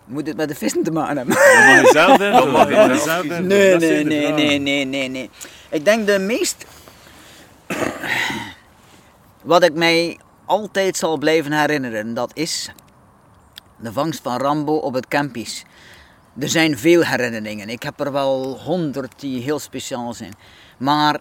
Moet 0.06 0.28
het 0.28 0.38
met 0.38 0.48
de 0.48 0.56
vissen 0.56 0.84
te 0.84 0.92
maken 0.92 1.18
hebben? 1.18 1.36
Dat 1.94 2.52
mag 2.52 2.70
mag 2.70 2.70
je. 3.24 3.34
Nee, 3.42 3.76
nee, 3.76 4.04
nee, 4.04 4.32
nee, 4.32 4.60
nee, 4.60 4.86
nee, 4.86 5.10
nee. 5.10 5.30
Ik 5.70 5.86
denk 5.86 6.08
de 6.08 6.20
meest... 6.20 6.66
Wat 9.44 9.64
ik 9.64 9.74
mij 9.74 10.20
altijd 10.46 10.98
zal 10.98 11.18
blijven 11.18 11.52
herinneren, 11.52 12.14
dat 12.14 12.32
is 12.34 12.72
de 13.78 13.94
vangst 13.94 14.22
van 14.22 14.38
Rambo 14.38 14.74
op 14.76 14.94
het 14.94 15.08
Campies. 15.08 15.66
Er 16.40 16.50
zijn 16.50 16.78
veel 16.78 17.06
herinneringen. 17.06 17.70
Ik 17.70 17.84
heb 17.84 18.00
er 18.00 18.12
wel 18.12 18.60
honderd 18.60 19.20
die 19.20 19.42
heel 19.42 19.60
speciaal 19.60 20.14
zijn. 20.14 20.34
Maar 20.78 21.20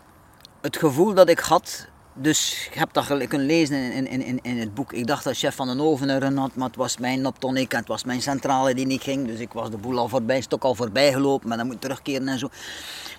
het 0.60 0.76
gevoel 0.76 1.14
dat 1.14 1.28
ik 1.28 1.38
had, 1.38 1.86
dus 2.14 2.66
ik 2.70 2.74
heb 2.74 2.92
dat 2.92 3.06
kunnen 3.06 3.46
lezen 3.46 3.92
in, 3.92 4.06
in, 4.06 4.22
in, 4.22 4.38
in 4.42 4.58
het 4.58 4.74
boek. 4.74 4.92
Ik 4.92 5.06
dacht 5.06 5.24
dat 5.24 5.36
chef 5.36 5.54
van 5.54 5.66
den 5.66 5.80
Oven 5.80 6.08
er 6.08 6.22
een 6.22 6.36
had, 6.36 6.54
maar 6.54 6.66
het 6.66 6.76
was 6.76 6.98
mijn 6.98 7.20
Noptonic 7.20 7.72
en 7.72 7.78
het 7.78 7.88
was 7.88 8.04
mijn 8.04 8.22
centrale 8.22 8.74
die 8.74 8.86
niet 8.86 9.02
ging. 9.02 9.26
Dus 9.26 9.38
ik 9.38 9.52
was 9.52 9.70
de 9.70 9.76
boel 9.76 9.98
al 9.98 10.08
voorbij, 10.08 10.40
stok 10.40 10.64
al 10.64 10.74
voorbij 10.74 11.12
gelopen, 11.12 11.48
maar 11.48 11.56
dan 11.56 11.66
moet 11.66 11.74
ik 11.74 11.80
terugkeren 11.80 12.28
en 12.28 12.38
zo. 12.38 12.48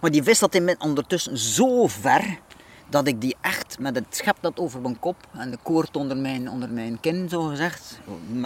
Maar 0.01 0.11
die 0.11 0.23
vis 0.23 0.37
zat 0.37 0.55
in 0.55 0.81
ondertussen 0.81 1.37
zo 1.37 1.87
ver 1.87 2.39
dat 2.89 3.07
ik 3.07 3.21
die 3.21 3.35
echt 3.41 3.79
met 3.79 3.95
het 3.95 4.05
schep 4.09 4.37
dat 4.41 4.59
over 4.59 4.81
mijn 4.81 4.99
kop 4.99 5.15
en 5.33 5.51
de 5.51 5.57
koord 5.61 5.97
onder 5.97 6.17
mijn, 6.17 6.49
onder 6.49 6.69
mijn 6.69 6.99
kin, 6.99 7.29
zo 7.29 7.41
gezegd. 7.41 7.99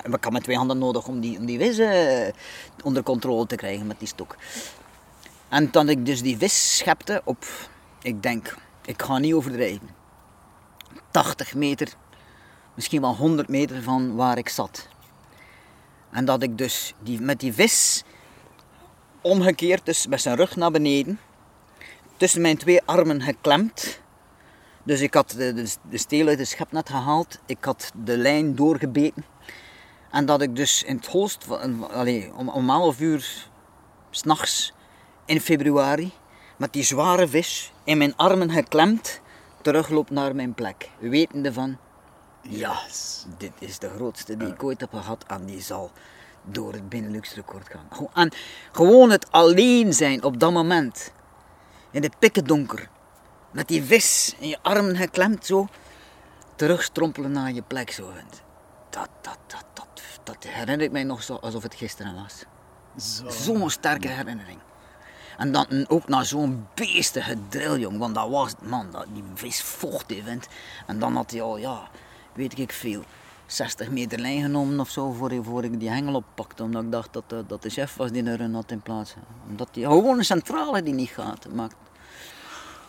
Ik 0.04 0.24
had 0.24 0.32
met 0.32 0.44
twee 0.44 0.58
handen 0.58 0.78
nodig 0.78 1.08
om 1.08 1.20
die, 1.20 1.38
om 1.38 1.46
die 1.46 1.60
vis 1.60 1.78
eh, 1.78 2.34
onder 2.84 3.04
controle 3.04 3.46
te 3.46 3.56
krijgen 3.56 3.88
met 3.88 4.00
die 4.00 4.08
stok. 4.08 4.36
En 5.50 5.72
dat 5.72 5.90
ik 5.90 6.06
dus 6.06 6.22
die 6.22 6.38
vis 6.38 6.78
schepte 6.78 7.22
op, 7.26 7.46
ik 8.02 8.24
denk, 8.24 8.58
ik 8.86 9.02
ga 9.02 9.18
niet 9.18 9.34
overdrijven, 9.34 9.99
80 11.12 11.56
meter, 11.56 11.94
misschien 12.74 13.02
wel 13.02 13.16
100 13.16 13.48
meter 13.48 13.84
van 13.84 14.16
waar 14.16 14.38
ik 14.38 14.50
zat. 14.50 14.88
En 16.12 16.26
dat 16.26 16.44
ik 16.44 16.58
dus 16.58 16.94
die, 17.04 17.22
met 17.22 17.40
die 17.40 17.54
vis 17.54 18.04
omgekeerd, 19.22 19.86
dus 19.86 20.08
met 20.08 20.22
zijn 20.22 20.36
rug 20.36 20.56
naar 20.56 20.72
beneden, 20.72 21.20
tussen 22.18 22.42
mijn 22.42 22.58
twee 22.58 22.82
armen 22.86 23.22
geklemd. 23.22 24.02
Dus 24.84 25.02
ik 25.02 25.14
had 25.14 25.30
de, 25.30 25.54
de, 25.54 25.76
de 25.90 25.98
steel 25.98 26.28
uit 26.28 26.40
het 26.40 26.48
schepnet 26.48 26.90
gehaald, 26.90 27.40
ik 27.46 27.64
had 27.64 27.92
de 28.04 28.18
lijn 28.18 28.56
doorgebeten 28.56 29.26
En 30.12 30.26
dat 30.26 30.42
ik 30.42 30.56
dus 30.56 30.84
in 30.84 30.96
het 30.96 31.06
holst, 31.06 31.48
om, 32.36 32.50
om 32.50 32.70
11 32.70 33.00
uur 33.00 33.48
s'nachts 34.10 34.74
in 35.26 35.42
februari, 35.42 36.12
met 36.58 36.74
die 36.74 36.84
zware 36.84 37.28
vis 37.28 37.72
in 37.84 37.98
mijn 37.98 38.16
armen 38.16 38.52
geklemd, 38.52 39.22
terugloop 39.62 40.10
naar 40.10 40.36
mijn 40.36 40.54
plek. 40.54 40.90
Wetende 41.00 41.54
van, 41.54 41.78
ja, 42.42 42.80
dit 43.38 43.52
is 43.60 43.80
de 43.80 43.90
grootste 43.90 44.38
die 44.38 44.48
ik 44.48 44.64
ooit 44.64 44.80
heb 44.82 44.94
gehad 44.94 45.24
en 45.28 45.46
die 45.46 45.62
zal 45.62 45.92
door 46.44 46.74
het 46.74 46.90
Benelux 46.90 47.34
record 47.36 47.70
gaan. 47.70 47.86
Gewoon- 47.92 48.14
En 48.14 48.32
gewoon 48.72 49.10
het 49.10 49.32
alleen 49.32 49.94
zijn 49.94 50.24
op 50.24 50.40
dat 50.40 50.52
moment, 50.52 51.12
in 51.92 52.04
het 52.04 52.20
pikkendonker, 52.20 52.90
met 53.52 53.68
die 53.68 53.84
vis 53.84 54.36
in 54.40 54.48
je 54.48 54.58
armen 54.62 54.96
geklemd 54.96 55.46
zo, 55.46 55.68
terugstrompelen 56.56 57.32
naar 57.32 57.52
je 57.52 57.62
plek 57.62 57.92
zo. 57.92 58.12
Dat, 58.90 59.10
dat, 59.22 59.38
dat, 59.48 59.66
dat, 59.74 59.88
dat 60.24 60.44
herinner 60.44 60.82
ik 60.86 60.92
mij 60.92 61.04
nog 61.04 61.24
zo 61.24 61.36
alsof 61.36 61.64
het 61.64 61.76
gisteren 61.76 62.16
was. 62.16 62.44
Zo. 63.16 63.30
Zo'n 63.30 63.70
sterke 63.70 64.08
herinnering. 64.08 64.60
En 65.40 65.52
dan 65.52 65.86
ook 65.88 66.08
naar 66.08 66.26
zo'n 66.26 66.68
beestige 66.74 67.38
drill, 67.50 67.80
jong. 67.80 67.98
Want 67.98 68.16
dat 68.16 68.30
was, 68.30 68.54
man, 68.62 68.88
dat, 68.92 69.06
die 69.14 69.24
vis 69.34 69.62
vocht, 69.62 70.14
vent. 70.24 70.48
En 70.88 71.00
dan 71.00 71.16
had 71.16 71.32
hij 71.32 71.42
al, 71.42 71.58
ja, 71.58 71.90
weet 72.34 72.58
ik 72.58 72.72
veel, 72.72 73.04
60 73.46 73.90
meter 73.90 74.20
lijn 74.20 74.42
genomen 74.42 74.80
of 74.80 74.90
zo 74.90 75.12
voor, 75.12 75.32
voor 75.44 75.64
ik 75.64 75.80
die 75.80 75.90
hengel 75.90 76.16
oppakte. 76.16 76.64
Omdat 76.64 76.84
ik 76.84 76.92
dacht 76.92 77.14
dat, 77.14 77.24
eh, 77.28 77.40
dat 77.48 77.62
de 77.62 77.70
chef 77.70 77.96
was 77.96 78.12
die 78.12 78.26
een 78.26 78.54
had 78.54 78.72
in 78.72 78.82
plaats. 78.82 79.14
Omdat 79.50 79.70
die 79.72 79.84
gewoon 79.84 80.18
een 80.18 80.26
centrale 80.26 80.84
die 80.84 80.94
niet 80.94 81.10
gaat. 81.10 81.48
Maakt 81.54 81.76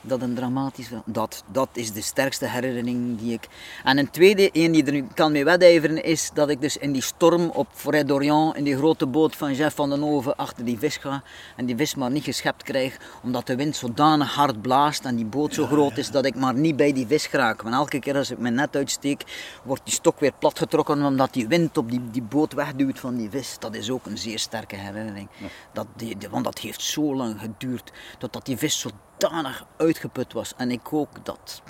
dat 0.00 0.22
een 0.22 0.34
dramatisch. 0.34 0.90
Dat, 1.04 1.44
dat 1.52 1.68
is 1.72 1.92
de 1.92 2.00
sterkste 2.00 2.46
herinnering 2.46 3.18
die 3.18 3.32
ik. 3.32 3.48
En 3.84 3.98
een 3.98 4.10
tweede, 4.10 4.50
een 4.52 4.72
die 4.72 4.84
er 4.84 4.92
nu 4.92 5.06
kan 5.14 5.32
mee 5.32 5.44
wedijveren, 5.44 6.04
is 6.04 6.30
dat 6.34 6.48
ik 6.48 6.60
dus 6.60 6.76
in 6.76 6.92
die 6.92 7.02
storm 7.02 7.50
op 7.50 7.68
Forêt 7.74 8.06
d'Orient, 8.06 8.56
in 8.56 8.64
die 8.64 8.76
grote 8.76 9.06
boot 9.06 9.36
van 9.36 9.54
Jeff 9.54 9.76
van 9.76 9.90
den 9.90 10.02
Oven, 10.02 10.36
achter 10.36 10.64
die 10.64 10.78
vis 10.78 10.96
ga. 10.96 11.22
En 11.56 11.66
die 11.66 11.76
vis 11.76 11.94
maar 11.94 12.10
niet 12.10 12.24
geschept 12.24 12.62
krijg, 12.62 12.96
omdat 13.22 13.46
de 13.46 13.56
wind 13.56 13.76
zodanig 13.76 14.34
hard 14.34 14.62
blaast 14.62 15.04
en 15.04 15.16
die 15.16 15.24
boot 15.24 15.54
zo 15.54 15.66
groot 15.66 15.96
is 15.96 16.10
dat 16.10 16.24
ik 16.24 16.34
maar 16.34 16.54
niet 16.54 16.76
bij 16.76 16.92
die 16.92 17.06
vis 17.06 17.26
geraak. 17.26 17.62
Want 17.62 17.74
elke 17.74 17.98
keer 17.98 18.16
als 18.16 18.30
ik 18.30 18.38
mijn 18.38 18.54
net 18.54 18.76
uitsteek, 18.76 19.24
wordt 19.64 19.84
die 19.84 19.94
stok 19.94 20.20
weer 20.20 20.32
platgetrokken, 20.38 21.04
omdat 21.04 21.32
die 21.32 21.48
wind 21.48 21.76
op 21.76 21.90
die, 21.90 22.00
die 22.10 22.22
boot 22.22 22.52
wegduwt 22.52 22.98
van 22.98 23.16
die 23.16 23.30
vis. 23.30 23.56
Dat 23.58 23.74
is 23.74 23.90
ook 23.90 24.06
een 24.06 24.18
zeer 24.18 24.38
sterke 24.38 24.76
herinnering. 24.76 25.28
Dat 25.72 25.86
die, 25.96 26.16
want 26.30 26.44
dat 26.44 26.58
heeft 26.58 26.82
zo 26.82 27.14
lang 27.14 27.40
geduurd, 27.40 27.92
totdat 28.18 28.46
die 28.46 28.56
vis 28.56 28.80
zodanig 29.20 29.64
uitgeput 29.76 30.32
was. 30.32 30.54
En 30.56 30.70
ik 30.70 30.92
ook 30.92 31.24
dat, 31.24 31.62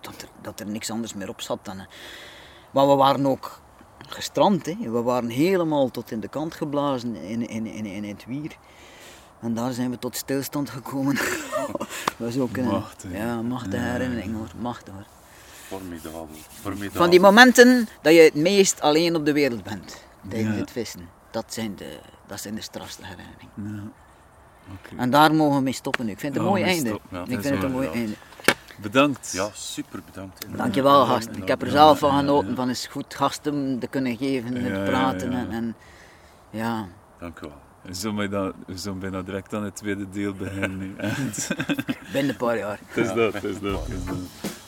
dat, 0.00 0.22
er, 0.22 0.28
dat 0.42 0.60
er 0.60 0.66
niks 0.66 0.90
anders 0.90 1.14
meer 1.14 1.28
op 1.28 1.40
zat. 1.40 1.58
Dan, 1.62 1.78
eh, 1.78 1.84
maar 2.70 2.88
we 2.88 2.94
waren 2.94 3.26
ook 3.26 3.60
gestrand. 4.08 4.66
Hè. 4.66 4.76
We 4.78 5.02
waren 5.02 5.28
helemaal 5.28 5.90
tot 5.90 6.10
in 6.10 6.20
de 6.20 6.28
kant 6.28 6.54
geblazen 6.54 7.16
in, 7.16 7.48
in, 7.48 7.66
in, 7.66 7.86
in 7.86 8.04
het 8.04 8.24
wier. 8.26 8.56
En 9.40 9.54
daar 9.54 9.72
zijn 9.72 9.90
we 9.90 9.98
tot 9.98 10.16
stilstand 10.16 10.70
gekomen. 10.70 11.14
dat 11.76 12.16
was 12.16 12.38
ook 12.38 12.56
een 12.56 12.82
ja, 13.08 13.42
machtige 13.42 13.76
herinnering 13.82 14.36
hoor. 14.36 14.48
Machtig 14.58 14.94
hoor. 14.94 15.04
Formidabel. 15.66 16.28
Formidabel. 16.60 17.00
Van 17.00 17.10
die 17.10 17.20
momenten 17.20 17.88
dat 18.02 18.12
je 18.12 18.20
het 18.20 18.34
meest 18.34 18.80
alleen 18.80 19.16
op 19.16 19.24
de 19.24 19.32
wereld 19.32 19.62
bent 19.62 20.04
tijdens 20.28 20.54
Ja. 20.54 20.60
het 20.60 20.70
vissen. 20.70 21.08
Dat 21.30 21.44
zijn 21.48 21.76
de, 21.76 21.98
dat 22.26 22.40
zijn 22.40 22.54
de 22.54 22.60
strafste 22.60 23.02
herinneringen. 23.06 23.92
En 24.96 25.10
daar 25.10 25.34
mogen 25.34 25.56
we 25.56 25.62
mee 25.62 25.72
stoppen 25.72 26.04
nu. 26.06 26.12
Ik 26.12 26.18
vind 26.18 26.34
het 26.34 26.42
een 26.42 26.48
mooi 26.48 26.62
einde. 26.62 26.88
ja. 26.88 26.94
ik 26.94 27.28
Dat 27.28 27.28
is 27.28 27.34
vind 27.46 27.54
het 27.54 27.62
een 27.64 27.70
mooi 27.72 27.86
ja. 27.86 27.92
einde. 27.92 28.12
Bedankt. 28.80 29.32
Ja, 29.32 29.48
super 29.52 30.00
bedankt. 30.06 30.46
Dankjewel 30.56 31.04
gasten. 31.06 31.36
Ik 31.42 31.48
heb 31.48 31.62
er 31.62 31.70
zelf 31.70 31.98
van 31.98 32.16
genoten 32.18 32.56
van 32.56 32.68
eens 32.68 32.86
goed 32.86 33.14
gasten 33.14 33.76
te 33.78 33.86
kunnen 33.86 34.16
geven, 34.16 34.54
Ja, 34.62 34.84
te 34.84 34.90
praten. 34.90 35.32
En, 35.32 35.50
en 35.50 35.74
ja, 36.50 36.86
Dank 37.18 37.38
u 37.38 37.40
wel. 37.40 37.56
We 37.82 37.94
zullen 37.94 38.30
dan- 38.30 38.52
we 38.66 38.76
zullen 38.78 38.98
bijna 38.98 39.22
direct 39.22 39.54
aan 39.54 39.64
het 39.64 39.76
tweede 39.76 40.08
deel 40.10 40.32
beginnen. 40.34 40.78
nu. 40.78 40.94
Binnen 42.12 42.30
een 42.30 42.36
paar 42.36 42.58
jaar. 42.58 42.80
is 42.94 43.06
dat, 43.12 43.32
het 43.32 43.44
is 43.44 43.58
dat, 43.60 43.80
het 43.86 43.88
is 43.98 44.04
dat. 44.04 44.16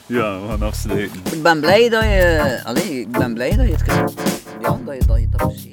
Ja, 0.06 0.40
we 0.40 0.48
gaan 0.48 0.62
afsluiten. 0.62 1.20
Ik 1.32 1.42
ben 1.42 1.60
blij 1.60 1.88
dat 1.88 2.02
je, 2.02 2.60
allee, 2.64 3.00
ik 3.00 3.10
ben 3.10 3.34
blij 3.34 3.56
dat 3.56 3.66
je 3.66 3.72
het, 3.72 3.82
ge- 3.82 4.12
ja, 4.60 4.78
dat 4.84 4.94
je 5.62 5.72